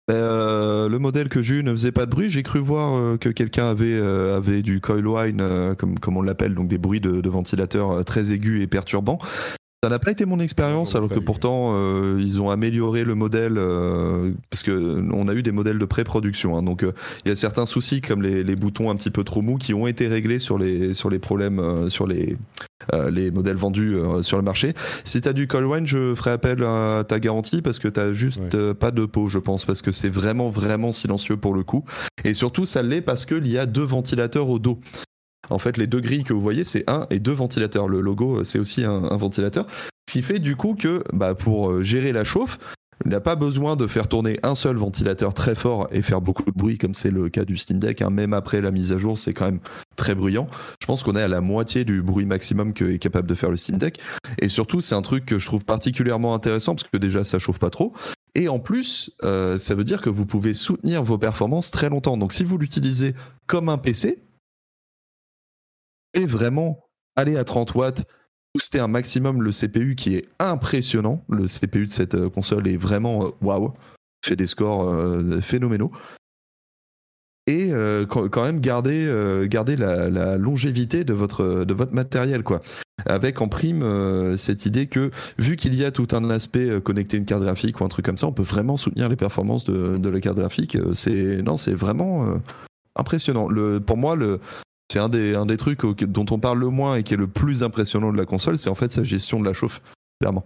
Le 0.09 0.97
modèle 0.97 1.29
que 1.29 1.41
j'ai 1.41 1.55
eu 1.55 1.63
ne 1.63 1.71
faisait 1.71 1.91
pas 1.91 2.05
de 2.05 2.11
bruit. 2.11 2.29
J'ai 2.29 2.43
cru 2.43 2.59
voir 2.59 3.17
que 3.19 3.29
quelqu'un 3.29 3.69
avait, 3.69 3.99
avait 3.99 4.61
du 4.61 4.81
coil 4.81 5.07
wine, 5.07 5.75
comme, 5.77 5.99
comme 5.99 6.17
on 6.17 6.21
l'appelle, 6.21 6.55
donc 6.55 6.67
des 6.67 6.77
bruits 6.77 7.01
de, 7.01 7.21
de 7.21 7.29
ventilateur 7.29 8.03
très 8.05 8.31
aigus 8.31 8.63
et 8.63 8.67
perturbants. 8.67 9.19
Ça 9.83 9.89
n'a 9.89 9.99
pas 9.99 10.09
été 10.09 10.25
mon 10.25 10.39
expérience, 10.39 10.95
alors 10.95 11.07
que 11.07 11.19
pourtant 11.19 11.73
euh, 11.75 12.19
ils 12.19 12.41
ont 12.41 12.49
amélioré 12.49 13.03
le 13.03 13.13
modèle 13.13 13.57
euh, 13.59 14.31
parce 14.49 14.63
que 14.63 14.99
on 15.13 15.27
a 15.27 15.35
eu 15.35 15.43
des 15.43 15.51
modèles 15.51 15.77
de 15.77 15.85
pré-production. 15.85 16.57
hein. 16.57 16.63
donc 16.63 16.81
euh, 16.81 16.93
il 17.23 17.29
y 17.29 17.31
a 17.31 17.35
certains 17.35 17.67
soucis 17.67 18.01
comme 18.01 18.23
les, 18.23 18.43
les 18.43 18.55
boutons 18.55 18.89
un 18.89 18.95
petit 18.95 19.11
peu 19.11 19.23
trop 19.23 19.43
mous 19.43 19.57
qui 19.57 19.75
ont 19.75 19.85
été 19.85 20.07
réglés 20.07 20.39
sur 20.39 20.57
les 20.57 20.95
sur 20.95 21.11
les 21.11 21.19
problèmes 21.19 21.89
sur 21.89 22.07
les 22.07 22.35
les 23.11 23.31
modèles 23.31 23.57
vendus 23.57 23.97
sur 24.21 24.37
le 24.37 24.43
marché. 24.43 24.73
Si 25.03 25.19
tu 25.21 25.27
as 25.27 25.33
du 25.33 25.45
Colwine, 25.47 25.85
je 25.85 26.15
ferai 26.15 26.31
appel 26.31 26.63
à 26.63 27.03
ta 27.07 27.19
garantie 27.19 27.61
parce 27.61 27.79
que 27.79 27.87
tu 27.87 27.99
as 27.99 28.13
juste 28.13 28.55
Ouais. 28.55 28.73
pas 28.73 28.91
de 28.91 29.05
peau, 29.05 29.27
je 29.27 29.39
pense, 29.39 29.65
parce 29.65 29.81
que 29.81 29.91
c'est 29.91 30.07
vraiment 30.09 30.47
vraiment 30.49 30.91
silencieux 30.93 31.35
pour 31.37 31.53
le 31.53 31.63
coup. 31.63 31.83
Et 32.23 32.33
surtout, 32.33 32.65
ça 32.65 32.81
l'est 32.83 33.01
parce 33.01 33.25
qu'il 33.25 33.45
y 33.47 33.57
a 33.57 33.65
deux 33.65 33.83
ventilateurs 33.83 34.47
au 34.49 34.57
dos. 34.57 34.79
En 35.49 35.59
fait, 35.59 35.77
les 35.77 35.87
deux 35.87 36.01
grilles 36.01 36.23
que 36.23 36.33
vous 36.33 36.41
voyez, 36.41 36.63
c'est 36.63 36.89
un 36.89 37.07
et 37.09 37.19
deux 37.19 37.33
ventilateurs. 37.33 37.87
Le 37.87 38.01
logo, 38.01 38.39
euh, 38.39 38.43
c'est 38.43 38.59
aussi 38.59 38.83
un, 38.83 38.99
ventilateur. 39.17 39.65
Ce 40.07 40.13
qui 40.13 40.21
fait 40.21 40.39
du 40.39 40.55
coup 40.55 40.75
que 40.75 41.03
bah, 41.13 41.35
pour 41.35 41.71
euh, 41.71 41.83
gérer 41.83 42.11
la 42.11 42.23
chauffe, 42.23 42.59
il 43.05 43.11
n'a 43.11 43.19
pas 43.19 43.35
besoin 43.35 43.75
de 43.75 43.85
faire 43.87 44.07
tourner 44.07 44.39
un 44.43 44.55
seul 44.55 44.75
ventilateur 44.75 45.33
très 45.33 45.55
fort 45.55 45.87
et 45.91 46.01
faire 46.01 46.19
beaucoup 46.19 46.43
de 46.43 46.57
bruit, 46.57 46.77
comme 46.77 46.95
c'est 46.95 47.11
le 47.11 47.29
cas 47.29 47.45
du 47.45 47.55
Steam 47.55 47.79
Deck. 47.79 48.01
hein. 48.01 48.09
Même 48.09 48.33
après 48.33 48.59
la 48.59 48.71
mise 48.71 48.91
à 48.91 48.97
jour, 48.97 49.19
c'est 49.19 49.33
quand 49.33 49.45
même 49.45 49.59
très 49.95 50.15
bruyant. 50.15 50.47
Je 50.81 50.87
pense 50.87 51.03
qu'on 51.03 51.15
est 51.15 51.21
à 51.21 51.27
la 51.27 51.41
moitié 51.41 51.85
du 51.85 52.01
bruit 52.01 52.25
maximum 52.25 52.73
que 52.73 52.85
est 52.85 52.99
capable 52.99 53.29
de 53.29 53.35
faire 53.35 53.51
le 53.51 53.57
Steam 53.57 53.77
Deck. 53.77 53.99
Et 54.39 54.49
surtout, 54.49 54.81
c'est 54.81 54.95
un 54.95 55.01
truc 55.01 55.25
que 55.25 55.37
je 55.37 55.45
trouve 55.45 55.63
particulièrement 55.63 56.33
intéressant 56.33 56.75
parce 56.75 56.89
que 56.89 56.97
déjà, 56.97 57.23
ça 57.23 57.37
chauffe 57.37 57.59
pas 57.59 57.69
trop. 57.69 57.93
Et 58.33 58.49
en 58.49 58.59
plus, 58.59 59.11
euh, 59.23 59.57
ça 59.57 59.73
veut 59.73 59.83
dire 59.83 60.01
que 60.01 60.09
vous 60.09 60.25
pouvez 60.25 60.53
soutenir 60.53 61.03
vos 61.03 61.17
performances 61.17 61.71
très 61.71 61.89
longtemps. 61.89 62.17
Donc, 62.17 62.33
si 62.33 62.43
vous 62.43 62.57
l'utilisez 62.57 63.13
comme 63.45 63.69
un 63.69 63.77
PC, 63.77 64.19
vraiment 66.25 66.87
aller 67.15 67.35
à 67.35 67.43
30 67.43 67.75
watts, 67.75 68.05
booster 68.53 68.79
un 68.79 68.87
maximum 68.87 69.41
le 69.41 69.51
CPU 69.51 69.95
qui 69.95 70.15
est 70.15 70.29
impressionnant. 70.39 71.23
Le 71.29 71.45
CPU 71.47 71.85
de 71.85 71.91
cette 71.91 72.15
euh, 72.15 72.29
console 72.29 72.67
est 72.67 72.77
vraiment 72.77 73.25
euh, 73.25 73.29
waouh, 73.41 73.73
fait 74.25 74.35
des 74.35 74.47
scores 74.47 74.87
euh, 74.87 75.41
phénoménaux. 75.41 75.91
Et 77.49 77.71
quand 78.09 78.43
même 78.43 78.59
garder, 78.59 79.09
garder 79.49 79.77
la, 79.77 80.09
la 80.09 80.35
longévité 80.35 81.05
de 81.05 81.13
votre, 81.13 81.63
de 81.63 81.73
votre 81.73 81.93
matériel. 81.93 82.43
quoi. 82.43 82.59
Avec 83.05 83.41
en 83.41 83.47
prime 83.47 84.35
cette 84.35 84.65
idée 84.65 84.87
que, 84.87 85.11
vu 85.37 85.55
qu'il 85.55 85.73
y 85.73 85.85
a 85.85 85.91
tout 85.91 86.09
un 86.11 86.29
aspect 86.29 86.81
connecter 86.81 87.15
une 87.15 87.23
carte 87.23 87.43
graphique 87.43 87.79
ou 87.79 87.85
un 87.85 87.87
truc 87.87 88.03
comme 88.03 88.17
ça, 88.17 88.27
on 88.27 88.33
peut 88.33 88.43
vraiment 88.43 88.75
soutenir 88.75 89.07
les 89.07 89.15
performances 89.15 89.63
de, 89.63 89.95
de 89.95 90.09
la 90.09 90.19
carte 90.19 90.35
graphique. 90.35 90.77
C'est, 90.93 91.41
non, 91.41 91.55
c'est 91.55 91.73
vraiment 91.73 92.37
impressionnant. 92.97 93.47
Le, 93.47 93.79
pour 93.79 93.95
moi, 93.95 94.17
le, 94.17 94.41
c'est 94.91 94.99
un 94.99 95.09
des, 95.09 95.35
un 95.35 95.45
des 95.45 95.57
trucs 95.57 95.83
au- 95.83 95.93
dont 95.93 96.25
on 96.31 96.39
parle 96.39 96.59
le 96.59 96.69
moins 96.69 96.95
et 96.95 97.03
qui 97.03 97.13
est 97.13 97.17
le 97.17 97.27
plus 97.27 97.63
impressionnant 97.63 98.11
de 98.11 98.17
la 98.17 98.25
console, 98.25 98.57
c'est 98.57 98.69
en 98.69 98.75
fait 98.75 98.91
sa 98.91 99.03
gestion 99.03 99.39
de 99.39 99.45
la 99.45 99.53
chauffe, 99.53 99.81
clairement. 100.21 100.45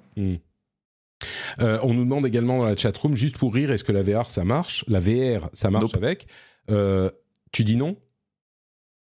Euh, 1.60 1.80
on 1.84 1.94
nous 1.94 2.03
demande 2.03 2.26
également 2.26 2.58
dans 2.60 2.66
la 2.66 2.76
chatroom, 2.76 3.16
juste 3.16 3.38
pour 3.38 3.53
rire, 3.53 3.72
est-ce 3.72 3.84
que 3.84 3.92
la 3.92 4.02
VR 4.03 4.32
ça 4.32 4.44
marche? 4.44 4.84
La 4.88 5.00
VR 5.00 5.50
ça 5.53 5.70
marche 5.70 5.84
Nope. 5.94 5.98
avec? 5.98 6.28
Euh, 6.70 7.10
Tu 7.52 7.64
dis 7.64 7.78
non? 7.78 7.95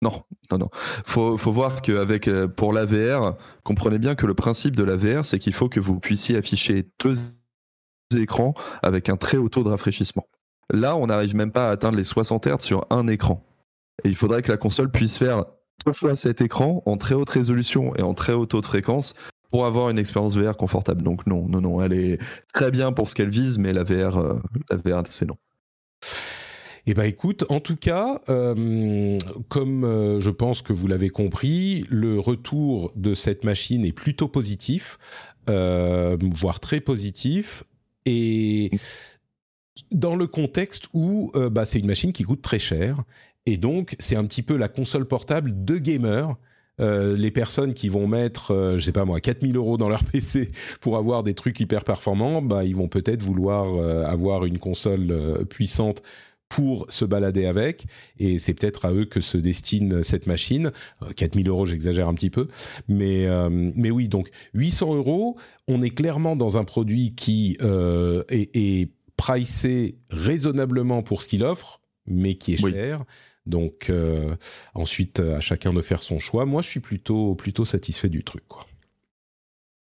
Non, 0.00 0.24
non, 0.50 0.58
non. 0.58 0.68
Faut, 1.06 1.36
faut 1.38 1.52
voir 1.52 1.80
qu'avec 1.80 2.26
euh, 2.26 2.48
pour 2.48 2.72
la 2.72 2.84
VR, 2.84 3.36
comprenez 3.62 4.00
bien 4.00 4.16
que 4.16 4.26
le 4.26 4.34
principe 4.34 4.74
de 4.74 4.82
la 4.82 4.96
VR, 4.96 5.24
c'est 5.24 5.38
qu'il 5.38 5.52
faut 5.52 5.68
que 5.68 5.78
vous 5.78 6.00
puissiez 6.00 6.36
afficher 6.36 6.88
deux 7.04 7.14
écrans 8.18 8.52
avec 8.82 9.08
un 9.08 9.16
très 9.16 9.36
haut 9.36 9.48
taux 9.48 9.62
de 9.62 9.68
rafraîchissement. 9.68 10.26
Là, 10.72 10.96
on 10.96 11.06
n'arrive 11.06 11.36
même 11.36 11.52
pas 11.52 11.68
à 11.68 11.70
atteindre 11.70 11.96
les 11.96 12.04
60 12.04 12.46
Hz 12.48 12.60
sur 12.62 12.84
un 12.90 13.06
écran. 13.06 13.44
Il 14.04 14.16
faudrait 14.16 14.42
que 14.42 14.50
la 14.50 14.56
console 14.56 14.90
puisse 14.90 15.18
faire 15.18 15.44
deux 15.86 15.92
fois 15.92 16.14
cet 16.14 16.40
écran 16.40 16.82
en 16.86 16.96
très 16.96 17.14
haute 17.14 17.30
résolution 17.30 17.94
et 17.96 18.02
en 18.02 18.14
très 18.14 18.32
haut 18.32 18.46
taux 18.46 18.60
de 18.60 18.66
fréquence 18.66 19.14
pour 19.52 19.66
avoir 19.66 19.90
une 19.90 19.98
expérience 19.98 20.36
VR 20.36 20.56
confortable. 20.56 21.02
Donc 21.02 21.26
non, 21.26 21.46
non, 21.46 21.60
non, 21.60 21.82
elle 21.82 21.92
est 21.92 22.18
très 22.54 22.70
bien 22.70 22.90
pour 22.92 23.08
ce 23.08 23.14
qu'elle 23.14 23.28
vise, 23.28 23.58
mais 23.58 23.72
la 23.72 23.84
VR, 23.84 24.18
euh, 24.18 25.02
c'est 25.06 25.26
non. 25.26 25.36
Eh 26.86 26.94
ben 26.94 27.04
écoute, 27.04 27.44
en 27.48 27.60
tout 27.60 27.76
cas, 27.76 28.22
euh, 28.28 29.18
comme 29.48 29.84
euh, 29.84 30.20
je 30.20 30.30
pense 30.30 30.62
que 30.62 30.72
vous 30.72 30.88
l'avez 30.88 31.10
compris, 31.10 31.86
le 31.90 32.18
retour 32.18 32.92
de 32.96 33.14
cette 33.14 33.44
machine 33.44 33.84
est 33.84 33.92
plutôt 33.92 34.26
positif, 34.26 34.98
voire 35.46 36.58
très 36.60 36.80
positif, 36.80 37.62
et 38.06 38.70
dans 39.92 40.16
le 40.16 40.26
contexte 40.26 40.88
où 40.94 41.30
bah, 41.34 41.66
c'est 41.66 41.78
une 41.78 41.86
machine 41.86 42.12
qui 42.12 42.22
coûte 42.22 42.42
très 42.42 42.58
cher, 42.58 43.04
et 43.46 43.56
donc 43.56 43.96
c'est 43.98 44.16
un 44.16 44.24
petit 44.24 44.42
peu 44.42 44.56
la 44.56 44.68
console 44.68 45.06
portable 45.06 45.64
de 45.64 45.78
gamers. 45.78 46.36
Euh, 46.80 47.16
les 47.16 47.30
personnes 47.30 47.74
qui 47.74 47.88
vont 47.88 48.06
mettre, 48.06 48.52
euh, 48.52 48.78
je 48.78 48.84
sais 48.84 48.92
pas 48.92 49.04
moi, 49.04 49.20
4000 49.20 49.56
euros 49.56 49.76
dans 49.76 49.88
leur 49.88 50.04
PC 50.12 50.50
pour 50.80 50.96
avoir 50.96 51.22
des 51.22 51.34
trucs 51.34 51.60
hyper 51.60 51.84
performants, 51.84 52.40
bah, 52.40 52.64
ils 52.64 52.74
vont 52.74 52.88
peut-être 52.88 53.22
vouloir 53.22 53.74
euh, 53.74 54.04
avoir 54.04 54.46
une 54.46 54.58
console 54.58 55.10
euh, 55.10 55.44
puissante 55.44 56.02
pour 56.48 56.90
se 56.90 57.06
balader 57.06 57.46
avec, 57.46 57.86
et 58.18 58.38
c'est 58.38 58.52
peut-être 58.52 58.84
à 58.84 58.92
eux 58.92 59.06
que 59.06 59.22
se 59.22 59.38
destine 59.38 60.02
cette 60.02 60.26
machine. 60.26 60.70
Euh, 61.02 61.12
4000 61.16 61.48
euros, 61.48 61.64
j'exagère 61.64 62.08
un 62.08 62.14
petit 62.14 62.28
peu, 62.30 62.48
mais, 62.88 63.26
mais 63.50 63.90
oui, 63.90 64.08
donc 64.08 64.30
800 64.52 64.96
euros, 64.96 65.38
on 65.66 65.80
est 65.80 65.90
clairement 65.90 66.36
dans 66.36 66.58
un 66.58 66.64
produit 66.64 67.14
qui 67.14 67.56
est, 67.60 68.50
est 68.54 68.90
pricé 69.16 69.96
raisonnablement 70.10 71.02
pour 71.02 71.22
ce 71.22 71.28
qu'il 71.28 71.42
offre, 71.42 71.80
mais 72.06 72.34
qui 72.34 72.54
est 72.54 72.62
Oui. 72.62 72.74
Donc 73.46 73.90
euh, 73.90 74.36
ensuite, 74.74 75.20
à 75.20 75.40
chacun 75.40 75.72
de 75.72 75.80
faire 75.80 76.02
son 76.02 76.18
choix. 76.18 76.46
Moi, 76.46 76.62
je 76.62 76.68
suis 76.68 76.80
plutôt, 76.80 77.34
plutôt 77.34 77.64
satisfait 77.64 78.08
du 78.08 78.24
truc. 78.24 78.44
Quoi. 78.46 78.66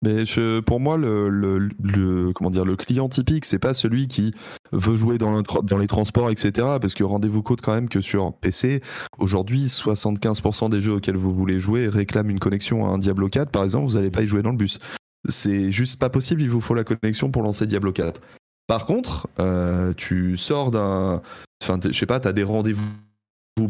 Mais 0.03 0.25
pour 0.65 0.81
moi, 0.81 0.97
le, 0.97 2.31
comment 2.33 2.49
dire, 2.49 2.65
le 2.65 2.75
client 2.75 3.07
typique, 3.07 3.45
c'est 3.45 3.59
pas 3.59 3.73
celui 3.73 4.07
qui 4.09 4.33
veut 4.73 4.97
jouer 4.97 5.17
dans, 5.17 5.41
les 5.77 5.87
transports, 5.87 6.29
etc. 6.29 6.51
Parce 6.81 6.93
que 6.93 7.05
rendez-vous 7.05 7.41
compte 7.41 7.61
quand 7.61 7.73
même 7.73 7.87
que 7.87 8.01
sur 8.01 8.33
PC, 8.33 8.81
aujourd'hui, 9.17 9.67
75% 9.67 10.69
des 10.69 10.81
jeux 10.81 10.93
auxquels 10.93 11.15
vous 11.15 11.33
voulez 11.33 11.57
jouer 11.57 11.87
réclament 11.87 12.31
une 12.31 12.39
connexion 12.39 12.85
à 12.85 12.89
un 12.89 12.97
Diablo 12.97 13.29
4, 13.29 13.49
par 13.49 13.63
exemple, 13.63 13.87
vous 13.87 13.95
n'allez 13.95 14.11
pas 14.11 14.23
y 14.23 14.27
jouer 14.27 14.41
dans 14.41 14.51
le 14.51 14.57
bus. 14.57 14.77
C'est 15.29 15.71
juste 15.71 15.99
pas 15.99 16.09
possible, 16.09 16.41
il 16.41 16.49
vous 16.49 16.59
faut 16.59 16.75
la 16.75 16.83
connexion 16.83 17.31
pour 17.31 17.41
lancer 17.41 17.65
Diablo 17.65 17.93
4. 17.93 18.19
Par 18.67 18.85
contre, 18.85 19.29
euh, 19.39 19.93
tu 19.95 20.35
sors 20.35 20.71
d'un. 20.71 21.21
Enfin, 21.61 21.79
je 21.81 21.97
sais 21.97 22.05
pas, 22.05 22.19
tu 22.19 22.27
as 22.27 22.33
des 22.33 22.43
rendez-vous 22.43 22.91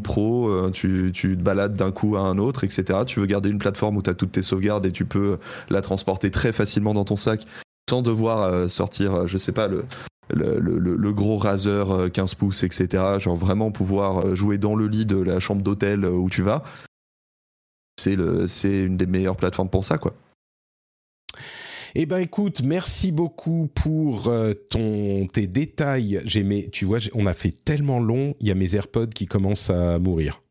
pro, 0.02 0.50
euh, 0.50 0.72
tu, 0.72 1.12
tu 1.14 1.38
te 1.38 1.42
balades 1.42 1.74
d'un 1.74 1.92
coup 1.92 2.16
à 2.16 2.22
un 2.22 2.38
autre, 2.38 2.64
etc. 2.64 3.00
Tu 3.06 3.20
veux 3.20 3.26
garder 3.26 3.50
une 3.50 3.60
plateforme 3.60 3.98
où 3.98 4.02
tu 4.02 4.10
as 4.10 4.14
toutes 4.14 4.32
tes 4.32 4.42
sauvegardes 4.42 4.86
et 4.86 4.92
tu 4.92 5.06
peux 5.06 5.38
la 5.70 5.82
transporter 5.82 6.32
très 6.32 6.52
facilement 6.52 6.94
dans 6.94 7.06
ton 7.06 7.18
sac 7.18 7.46
sans 7.90 8.02
devoir 8.02 8.44
euh, 8.44 8.68
sortir, 8.68 9.14
euh, 9.14 9.28
je 9.28 9.38
sais 9.38 9.52
pas, 9.52 9.68
le, 10.30 11.12
gros 11.12 11.38
Razer 11.38 11.92
euh, 11.92 12.10
15 12.10 12.36
pouces, 12.36 12.64
etc. 12.64 13.20
Genre 13.20 13.38
vraiment 13.38 13.72
pouvoir 13.72 14.26
euh, 14.26 14.36
jouer 14.36 14.58
dans 14.58 14.76
le 14.76 14.88
lit 14.88 15.06
de 15.06 15.18
la 15.18 15.40
chambre 15.40 15.62
d'hôtel 15.62 16.06
euh, 16.06 16.12
où 16.12 16.30
tu 16.30 16.42
vas. 16.42 16.64
C'est 17.98 18.14
une 18.14 18.98
des 18.98 19.06
meilleures 19.06 19.38
plateformes 19.38 19.70
pour 19.70 19.86
ça, 19.86 19.98
quoi. 19.98 20.14
Eh 21.96 22.06
ben 22.08 22.18
écoute, 22.18 22.62
merci 22.64 23.12
beaucoup 23.12 23.68
pour 23.76 24.28
euh, 24.28 24.54
ton 24.54 25.28
tes 25.28 25.46
détails. 25.48 26.22
J'ai 26.26 26.44
mes, 26.44 26.70
tu 26.72 26.86
vois, 26.86 27.00
on 27.14 27.26
a 27.28 27.34
fait 27.34 27.52
tellement 27.52 28.00
long, 28.00 28.36
il 28.40 28.48
y 28.48 28.52
a 28.52 28.56
mes 28.56 28.76
AirPods 28.76 29.08
qui 29.08 29.28
commencent 29.28 29.70
à 29.70 30.00
mourir. 30.00 30.42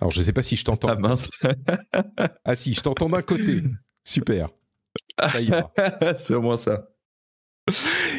Alors 0.00 0.10
je 0.10 0.20
sais 0.20 0.32
pas 0.32 0.42
si 0.42 0.56
je 0.56 0.64
t'entends. 0.64 0.88
Ah 0.88 0.96
mince. 0.96 1.30
Ah 2.44 2.56
si, 2.56 2.74
je 2.74 2.80
t'entends 2.80 3.08
d'un 3.08 3.22
côté. 3.22 3.62
Super. 4.04 4.48
C'est 6.16 6.34
au 6.34 6.42
moins 6.42 6.56
ça. 6.56 6.88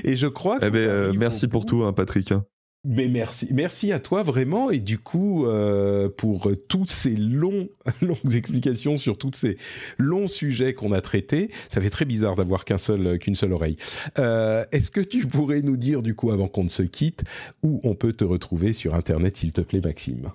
Et 0.05 0.15
je 0.15 0.27
crois. 0.27 0.59
Eh 0.61 0.69
ben, 0.69 0.77
euh, 0.89 1.13
merci 1.13 1.49
pour 1.49 1.65
tout, 1.65 1.83
hein, 1.83 1.91
Patrick. 1.91 2.31
hein. 2.31 2.45
Mais 2.85 3.07
merci, 3.07 3.47
merci 3.51 3.93
à 3.93 3.99
toi 3.99 4.23
vraiment 4.23 4.69
et 4.69 4.81
du 4.81 4.97
coup 4.97 5.45
euh, 5.45 6.09
pour 6.09 6.49
euh, 6.49 6.57
toutes 6.57 6.89
ces 6.91 7.15
longues 7.15 7.69
explications 8.33 8.97
sur 8.97 9.17
tous 9.17 9.31
ces 9.33 9.57
longs 9.97 10.27
sujets 10.27 10.73
qu'on 10.73 10.91
a 10.91 10.99
traités. 10.99 11.49
Ça 11.69 11.79
fait 11.79 11.89
très 11.89 12.03
bizarre 12.03 12.35
d'avoir 12.35 12.65
qu'un 12.65 12.77
seul, 12.77 13.19
qu'une 13.19 13.35
seule 13.35 13.53
oreille. 13.53 13.77
Euh, 14.19 14.65
Est-ce 14.73 14.91
que 14.91 14.99
tu 14.99 15.25
pourrais 15.27 15.61
nous 15.61 15.77
dire 15.77 16.01
du 16.03 16.13
coup 16.13 16.31
avant 16.31 16.49
qu'on 16.49 16.65
ne 16.65 16.69
se 16.69 16.83
quitte 16.83 17.23
où 17.61 17.79
on 17.85 17.95
peut 17.95 18.11
te 18.11 18.25
retrouver 18.25 18.73
sur 18.73 18.95
internet 18.95 19.37
s'il 19.37 19.53
te 19.53 19.61
plaît 19.61 19.81
Maxime? 19.81 20.31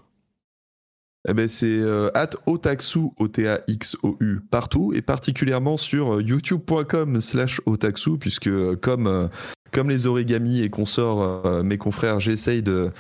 Eh 1.27 1.35
ben 1.35 1.47
c'est 1.47 1.67
euh, 1.67 2.11
at 2.15 2.31
otaxu, 2.47 3.11
O-T-A-X-O-U, 3.19 4.41
partout, 4.51 4.93
et 4.95 5.03
particulièrement 5.03 5.77
sur 5.77 6.15
euh, 6.15 6.23
youtube.com 6.23 7.21
slash 7.21 7.61
otaxu, 7.67 8.19
puisque 8.19 8.47
euh, 8.47 8.77
comme, 8.77 9.07
euh, 9.07 9.27
comme 9.73 9.91
les 9.91 10.07
origamis 10.07 10.61
et 10.63 10.71
consorts, 10.71 11.47
euh, 11.47 11.63
mes 11.63 11.79
confrères, 11.79 12.21
j'essaye 12.21 12.63
de, 12.63 12.91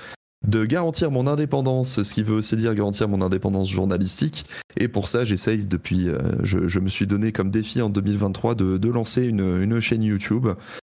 garantir 0.47 1.11
mon 1.11 1.27
indépendance, 1.27 2.03
ce 2.03 2.15
qui 2.15 2.23
veut 2.23 2.37
aussi 2.37 2.57
dire 2.57 2.75
garantir 2.75 3.09
mon 3.09 3.21
indépendance 3.21 3.71
journalistique. 3.71 4.45
Et 4.77 4.89
pour 4.89 5.09
ça, 5.09 5.25
j'essaye 5.25 5.67
depuis, 5.67 6.09
euh, 6.09 6.19
je, 6.43 6.81
me 6.81 6.89
suis 6.89 7.07
donné 7.07 7.33
comme 7.33 7.51
défi 7.51 7.83
en 7.83 7.91
2023 7.91 8.55
de, 8.55 8.89
lancer 8.89 9.27
une, 9.27 9.81
chaîne 9.81 10.03
YouTube 10.03 10.49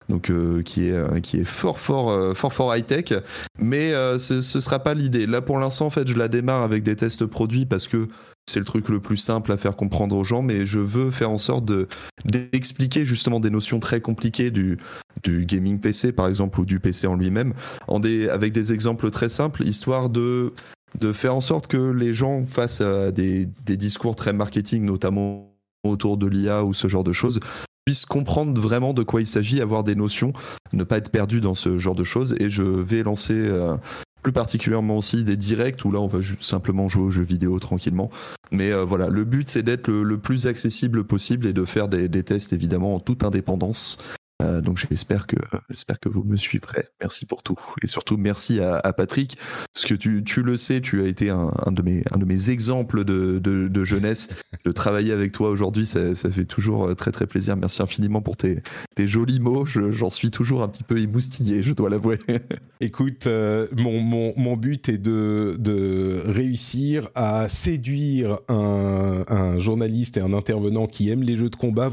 donc 0.09 0.33
qui 0.65 0.89
est 0.89 1.21
qui 1.23 1.39
est 1.39 1.45
fort 1.45 1.79
fort 1.79 2.37
fort 2.37 2.53
fort 2.53 2.77
high 2.77 2.85
tech 2.85 3.15
mais 3.61 3.93
ce, 4.19 4.41
ce 4.41 4.61
sera 4.61 4.81
pas 4.81 4.95
l'idée 4.95 5.29
là 5.29 5.41
pour 5.41 5.61
l'instant 5.61 5.87
en 5.87 5.91
fait 5.91 6.09
je 6.09 6.19
la 6.19 6.27
démarre 6.27 6.63
avec 6.63 6.83
des 6.83 6.97
tests 6.97 7.25
produits 7.25 7.67
parce 7.67 7.87
que 7.87 8.09
c'est 8.47 8.59
le 8.59 8.65
truc 8.65 8.89
le 8.89 9.01
plus 9.01 9.17
simple 9.17 9.53
à 9.53 9.57
faire 9.57 9.77
comprendre 9.77 10.17
aux 10.17 10.25
gens, 10.25 10.43
mais 10.43 10.67
je 10.67 10.79
veux 10.79 11.11
faire 11.11 11.31
en 11.31 11.39
sorte 11.39 11.65
de 11.65 11.89
d'expliquer 12.25 13.05
justement 13.05 13.41
des 13.41 13.51
notions 13.51 13.81
très 13.81 14.01
compliquées 14.01 14.51
du, 14.51 14.79
du 15.23 15.47
gaming 15.47 15.81
PC 15.81 16.13
par 16.13 16.29
exemple 16.29 16.61
ou 16.61 16.65
du 16.65 16.81
PC 16.81 17.07
en 17.07 17.17
lui-même, 17.17 17.55
en 17.89 18.01
des, 18.01 18.29
avec 18.29 18.53
des 18.53 18.73
exemples 18.73 19.11
très 19.11 19.29
simples, 19.29 19.65
histoire 19.67 20.11
de 20.11 20.53
de 21.01 21.13
faire 21.13 21.35
en 21.35 21.41
sorte 21.41 21.69
que 21.69 21.91
les 21.91 22.13
gens 22.13 22.45
face 22.45 22.83
à 22.83 23.13
des, 23.13 23.47
des 23.65 23.79
discours 23.79 24.15
très 24.15 24.35
marketing, 24.35 24.85
notamment 24.85 25.53
autour 25.85 26.19
de 26.19 26.27
l'IA 26.27 26.65
ou 26.65 26.75
ce 26.75 26.87
genre 26.87 27.05
de 27.05 27.13
choses, 27.13 27.41
puissent 27.85 28.07
comprendre 28.07 28.61
vraiment 28.61 28.93
de 28.93 29.03
quoi 29.03 29.21
il 29.21 29.27
s'agit, 29.27 29.61
avoir 29.61 29.85
des 29.85 29.95
notions, 29.95 30.33
ne 30.73 30.85
pas 30.85 30.99
être 30.99 31.11
perdu 31.11 31.41
dans 31.41 31.55
ce 31.55 31.79
genre 31.79 31.95
de 31.95 32.05
choses. 32.05 32.37
Et 32.39 32.49
je 32.49 32.63
vais 32.63 33.03
lancer 33.03 33.35
euh, 33.35 33.75
plus 34.23 34.33
particulièrement 34.33 34.97
aussi 34.97 35.25
des 35.25 35.37
directs 35.37 35.85
où 35.85 35.93
là 35.93 36.01
on 36.01 36.07
va 36.07 36.21
simplement 36.41 36.89
jouer 36.89 37.05
aux 37.05 37.11
jeux 37.11 37.25
vidéo 37.25 37.59
tranquillement. 37.59 38.11
Mais 38.51 38.71
euh, 38.71 38.85
voilà, 38.85 39.09
le 39.09 39.25
but 39.25 39.49
c'est 39.49 39.63
d'être 39.63 39.91
le, 39.91 40.19
plus 40.19 40.47
accessible 40.47 41.05
possible 41.05 41.47
et 41.47 41.53
de 41.53 41.65
faire 41.65 41.89
des, 41.89 42.09
des 42.09 42.23
tests 42.23 42.53
évidemment 42.53 42.95
en 42.95 43.01
toute 43.01 43.25
indépendance 43.25 43.99
euh, 44.43 44.61
donc 44.61 44.79
j'espère 44.79 45.27
que 45.27 45.37
j'espère 45.71 46.01
que 46.01 46.09
vous 46.09 46.25
me 46.25 46.37
suivrez. 46.37 46.89
Merci 47.01 47.27
pour 47.27 47.43
tout 47.43 47.59
et 47.83 47.87
surtout 47.87 48.17
merci 48.17 48.61
à, 48.61 48.93
Patrick 48.93 49.39
parce 49.73 49.87
que 49.87 49.95
tu, 49.95 50.23
tu, 50.25 50.43
le 50.43 50.57
sais, 50.57 50.81
tu 50.81 51.03
as 51.03 51.07
été 51.07 51.31
un, 51.31 51.53
un, 51.65 51.73
de 51.73 51.83
mes 51.83 52.03
un 52.13 52.19
de 52.19 52.25
mes 52.25 52.51
exemples 52.51 53.05
de, 53.05 53.39
de, 53.39 53.69
de 53.69 53.85
jeunesse. 53.85 54.29
De 54.65 54.73
travailler 54.73 55.13
avec 55.13 55.33
toi 55.33 55.51
aujourd'hui, 55.51 55.87
ça, 55.87 56.15
ça, 56.15 56.31
fait 56.31 56.45
toujours 56.45 56.87
euh, 56.87 56.95
très 56.95 57.11
très 57.11 57.27
plaisir. 57.27 57.57
Merci 57.57 57.83
infiniment 57.83 58.21
pour 58.21 58.37
tes, 58.37 58.63
tes 58.95 59.09
jolis 59.09 59.41
mots. 59.41 59.65
J'en 59.67 60.11
suis 60.11 60.31
toujours 60.31 60.63
un 60.63 60.69
petit 60.69 60.85
peu 60.85 60.99
émoustillé, 60.99 61.63
je 61.63 61.73
dois 61.73 61.91
l'avouer. 61.91 62.19
Écoute, 62.81 63.27
euh, 63.27 63.67
mon, 63.77 64.01
mon, 64.01 64.35
mon, 64.37 64.57
but 64.57 64.89
est 64.89 64.99
de, 64.99 65.57
de 65.59 66.23
réussir 66.27 67.09
à 67.15 67.49
séduire 67.49 68.39
un, 68.49 69.25
un, 69.29 69.59
journaliste 69.59 70.17
et 70.17 70.21
un 70.21 70.33
intervenant 70.33 70.87
qui 70.87 71.11
aime 71.11 71.23
les 71.23 71.37
jeux 71.37 71.51
de 71.51 71.57
combat. 71.57 71.91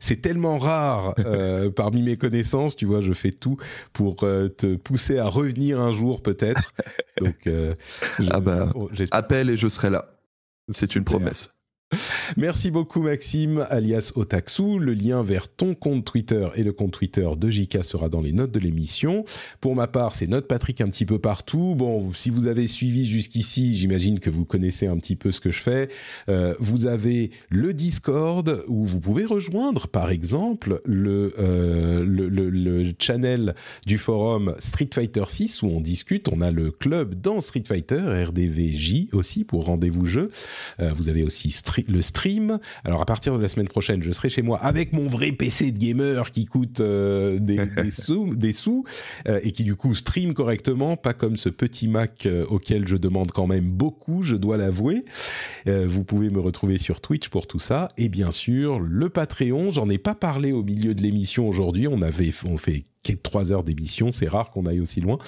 C'est 0.00 0.20
tellement 0.20 0.58
rare 0.58 1.14
euh, 1.18 1.70
parmi 1.90 2.02
mes 2.02 2.16
connaissances, 2.16 2.76
tu 2.76 2.86
vois, 2.86 3.00
je 3.00 3.12
fais 3.12 3.32
tout 3.32 3.56
pour 3.92 4.22
euh, 4.22 4.48
te 4.48 4.76
pousser 4.76 5.18
à 5.18 5.26
revenir 5.26 5.80
un 5.80 5.90
jour 5.90 6.22
peut-être. 6.22 6.72
Donc, 7.20 7.48
euh, 7.48 7.74
ah 8.30 8.38
bah, 8.38 8.70
appelle 9.10 9.50
et 9.50 9.56
je 9.56 9.68
serai 9.68 9.90
là. 9.90 10.14
C'est 10.70 10.94
une 10.94 11.02
promesse. 11.02 11.50
Merci 12.36 12.70
beaucoup 12.70 13.02
Maxime, 13.02 13.66
alias 13.70 14.12
Otaxu. 14.14 14.78
Le 14.78 14.94
lien 14.94 15.22
vers 15.22 15.48
ton 15.48 15.74
compte 15.74 16.04
Twitter 16.04 16.46
et 16.54 16.62
le 16.62 16.72
compte 16.72 16.92
Twitter 16.92 17.28
de 17.36 17.50
Jika 17.50 17.82
sera 17.82 18.08
dans 18.08 18.20
les 18.20 18.32
notes 18.32 18.52
de 18.52 18.60
l'émission. 18.60 19.24
Pour 19.60 19.74
ma 19.74 19.88
part, 19.88 20.14
c'est 20.14 20.28
Note 20.28 20.46
Patrick 20.46 20.80
un 20.80 20.88
petit 20.88 21.04
peu 21.04 21.18
partout. 21.18 21.74
Bon, 21.76 22.12
si 22.14 22.30
vous 22.30 22.46
avez 22.46 22.68
suivi 22.68 23.06
jusqu'ici, 23.08 23.74
j'imagine 23.74 24.20
que 24.20 24.30
vous 24.30 24.44
connaissez 24.44 24.86
un 24.86 24.96
petit 24.98 25.16
peu 25.16 25.32
ce 25.32 25.40
que 25.40 25.50
je 25.50 25.60
fais. 25.60 25.88
Euh, 26.28 26.54
vous 26.60 26.86
avez 26.86 27.30
le 27.48 27.74
Discord 27.74 28.64
où 28.68 28.84
vous 28.84 29.00
pouvez 29.00 29.24
rejoindre, 29.24 29.88
par 29.88 30.10
exemple, 30.10 30.80
le, 30.84 31.34
euh, 31.40 32.04
le, 32.04 32.28
le, 32.28 32.50
le, 32.50 32.92
channel 32.98 33.54
du 33.86 33.98
forum 33.98 34.54
Street 34.58 34.90
Fighter 34.92 35.24
6 35.26 35.62
où 35.62 35.66
on 35.66 35.80
discute. 35.80 36.28
On 36.28 36.40
a 36.40 36.50
le 36.50 36.70
club 36.70 37.20
dans 37.20 37.40
Street 37.40 37.64
Fighter, 37.66 38.00
RDVJ 38.00 39.08
aussi 39.12 39.44
pour 39.44 39.64
rendez-vous 39.64 40.04
jeu. 40.04 40.30
Euh, 40.78 40.92
vous 40.92 41.08
avez 41.08 41.24
aussi 41.24 41.50
Street 41.50 41.79
le 41.88 42.02
stream. 42.02 42.58
Alors 42.84 43.00
à 43.00 43.06
partir 43.06 43.36
de 43.36 43.42
la 43.42 43.48
semaine 43.48 43.68
prochaine, 43.68 44.02
je 44.02 44.12
serai 44.12 44.28
chez 44.28 44.42
moi 44.42 44.58
avec 44.58 44.92
mon 44.92 45.08
vrai 45.08 45.32
PC 45.32 45.72
de 45.72 45.78
gamer 45.78 46.30
qui 46.30 46.46
coûte 46.46 46.80
euh, 46.80 47.38
des, 47.40 47.90
sous, 47.90 48.34
des 48.34 48.52
sous 48.52 48.84
euh, 49.28 49.40
et 49.42 49.52
qui 49.52 49.64
du 49.64 49.76
coup 49.76 49.94
stream 49.94 50.34
correctement, 50.34 50.96
pas 50.96 51.14
comme 51.14 51.36
ce 51.36 51.48
petit 51.48 51.88
Mac 51.88 52.26
euh, 52.26 52.44
auquel 52.46 52.86
je 52.86 52.96
demande 52.96 53.32
quand 53.32 53.46
même 53.46 53.70
beaucoup, 53.70 54.22
je 54.22 54.36
dois 54.36 54.56
l'avouer. 54.56 55.04
vous 55.66 56.04
pouvez 56.04 56.30
me 56.30 56.40
retrouver 56.40 56.78
sur 56.78 57.00
Twitch 57.00 57.28
pour 57.28 57.46
tout 57.46 57.58
ça 57.58 57.88
et 57.96 58.08
bien 58.08 58.30
sûr 58.30 58.80
le 58.80 59.08
Patreon. 59.08 59.70
J'en 59.70 59.88
ai 59.88 59.98
pas 59.98 60.14
parlé 60.14 60.52
au 60.52 60.62
milieu 60.62 60.94
de 60.94 61.02
l'émission 61.02 61.48
aujourd'hui. 61.48 61.86
On 61.88 62.02
avait 62.02 62.32
on 62.44 62.56
fait 62.56 62.84
trois 63.22 63.52
heures 63.52 63.64
d'émission, 63.64 64.10
c'est 64.10 64.28
rare 64.28 64.50
qu'on 64.50 64.66
aille 64.66 64.80
aussi 64.80 65.00
loin. 65.00 65.18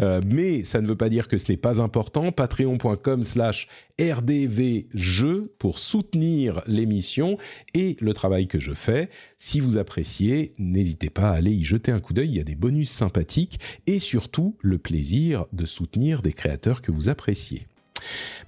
Euh, 0.00 0.20
mais 0.24 0.64
ça 0.64 0.80
ne 0.80 0.86
veut 0.86 0.96
pas 0.96 1.08
dire 1.08 1.28
que 1.28 1.38
ce 1.38 1.50
n'est 1.50 1.56
pas 1.56 1.80
important. 1.80 2.32
Patreon.com 2.32 3.22
slash 3.22 3.68
rdvjeux 4.00 5.42
pour 5.58 5.78
soutenir 5.78 6.62
l'émission 6.66 7.38
et 7.74 7.96
le 8.00 8.14
travail 8.14 8.46
que 8.46 8.60
je 8.60 8.72
fais. 8.72 9.08
Si 9.38 9.60
vous 9.60 9.78
appréciez, 9.78 10.54
n'hésitez 10.58 11.10
pas 11.10 11.30
à 11.30 11.34
aller 11.34 11.52
y 11.52 11.64
jeter 11.64 11.92
un 11.92 12.00
coup 12.00 12.12
d'œil, 12.12 12.30
il 12.30 12.36
y 12.36 12.40
a 12.40 12.44
des 12.44 12.54
bonus 12.54 12.90
sympathiques 12.90 13.58
et 13.86 13.98
surtout 13.98 14.56
le 14.60 14.78
plaisir 14.78 15.46
de 15.52 15.64
soutenir 15.64 16.22
des 16.22 16.32
créateurs 16.32 16.82
que 16.82 16.92
vous 16.92 17.08
appréciez. 17.08 17.66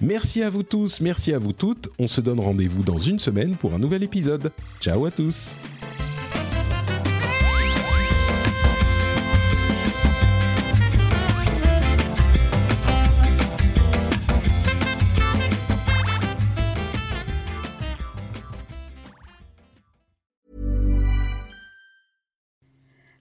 Merci 0.00 0.42
à 0.42 0.50
vous 0.50 0.64
tous, 0.64 1.00
merci 1.00 1.32
à 1.32 1.38
vous 1.38 1.52
toutes. 1.52 1.88
On 1.98 2.06
se 2.06 2.20
donne 2.20 2.40
rendez-vous 2.40 2.82
dans 2.82 2.98
une 2.98 3.18
semaine 3.18 3.56
pour 3.56 3.74
un 3.74 3.78
nouvel 3.78 4.02
épisode. 4.02 4.50
Ciao 4.80 5.04
à 5.06 5.10
tous. 5.10 5.54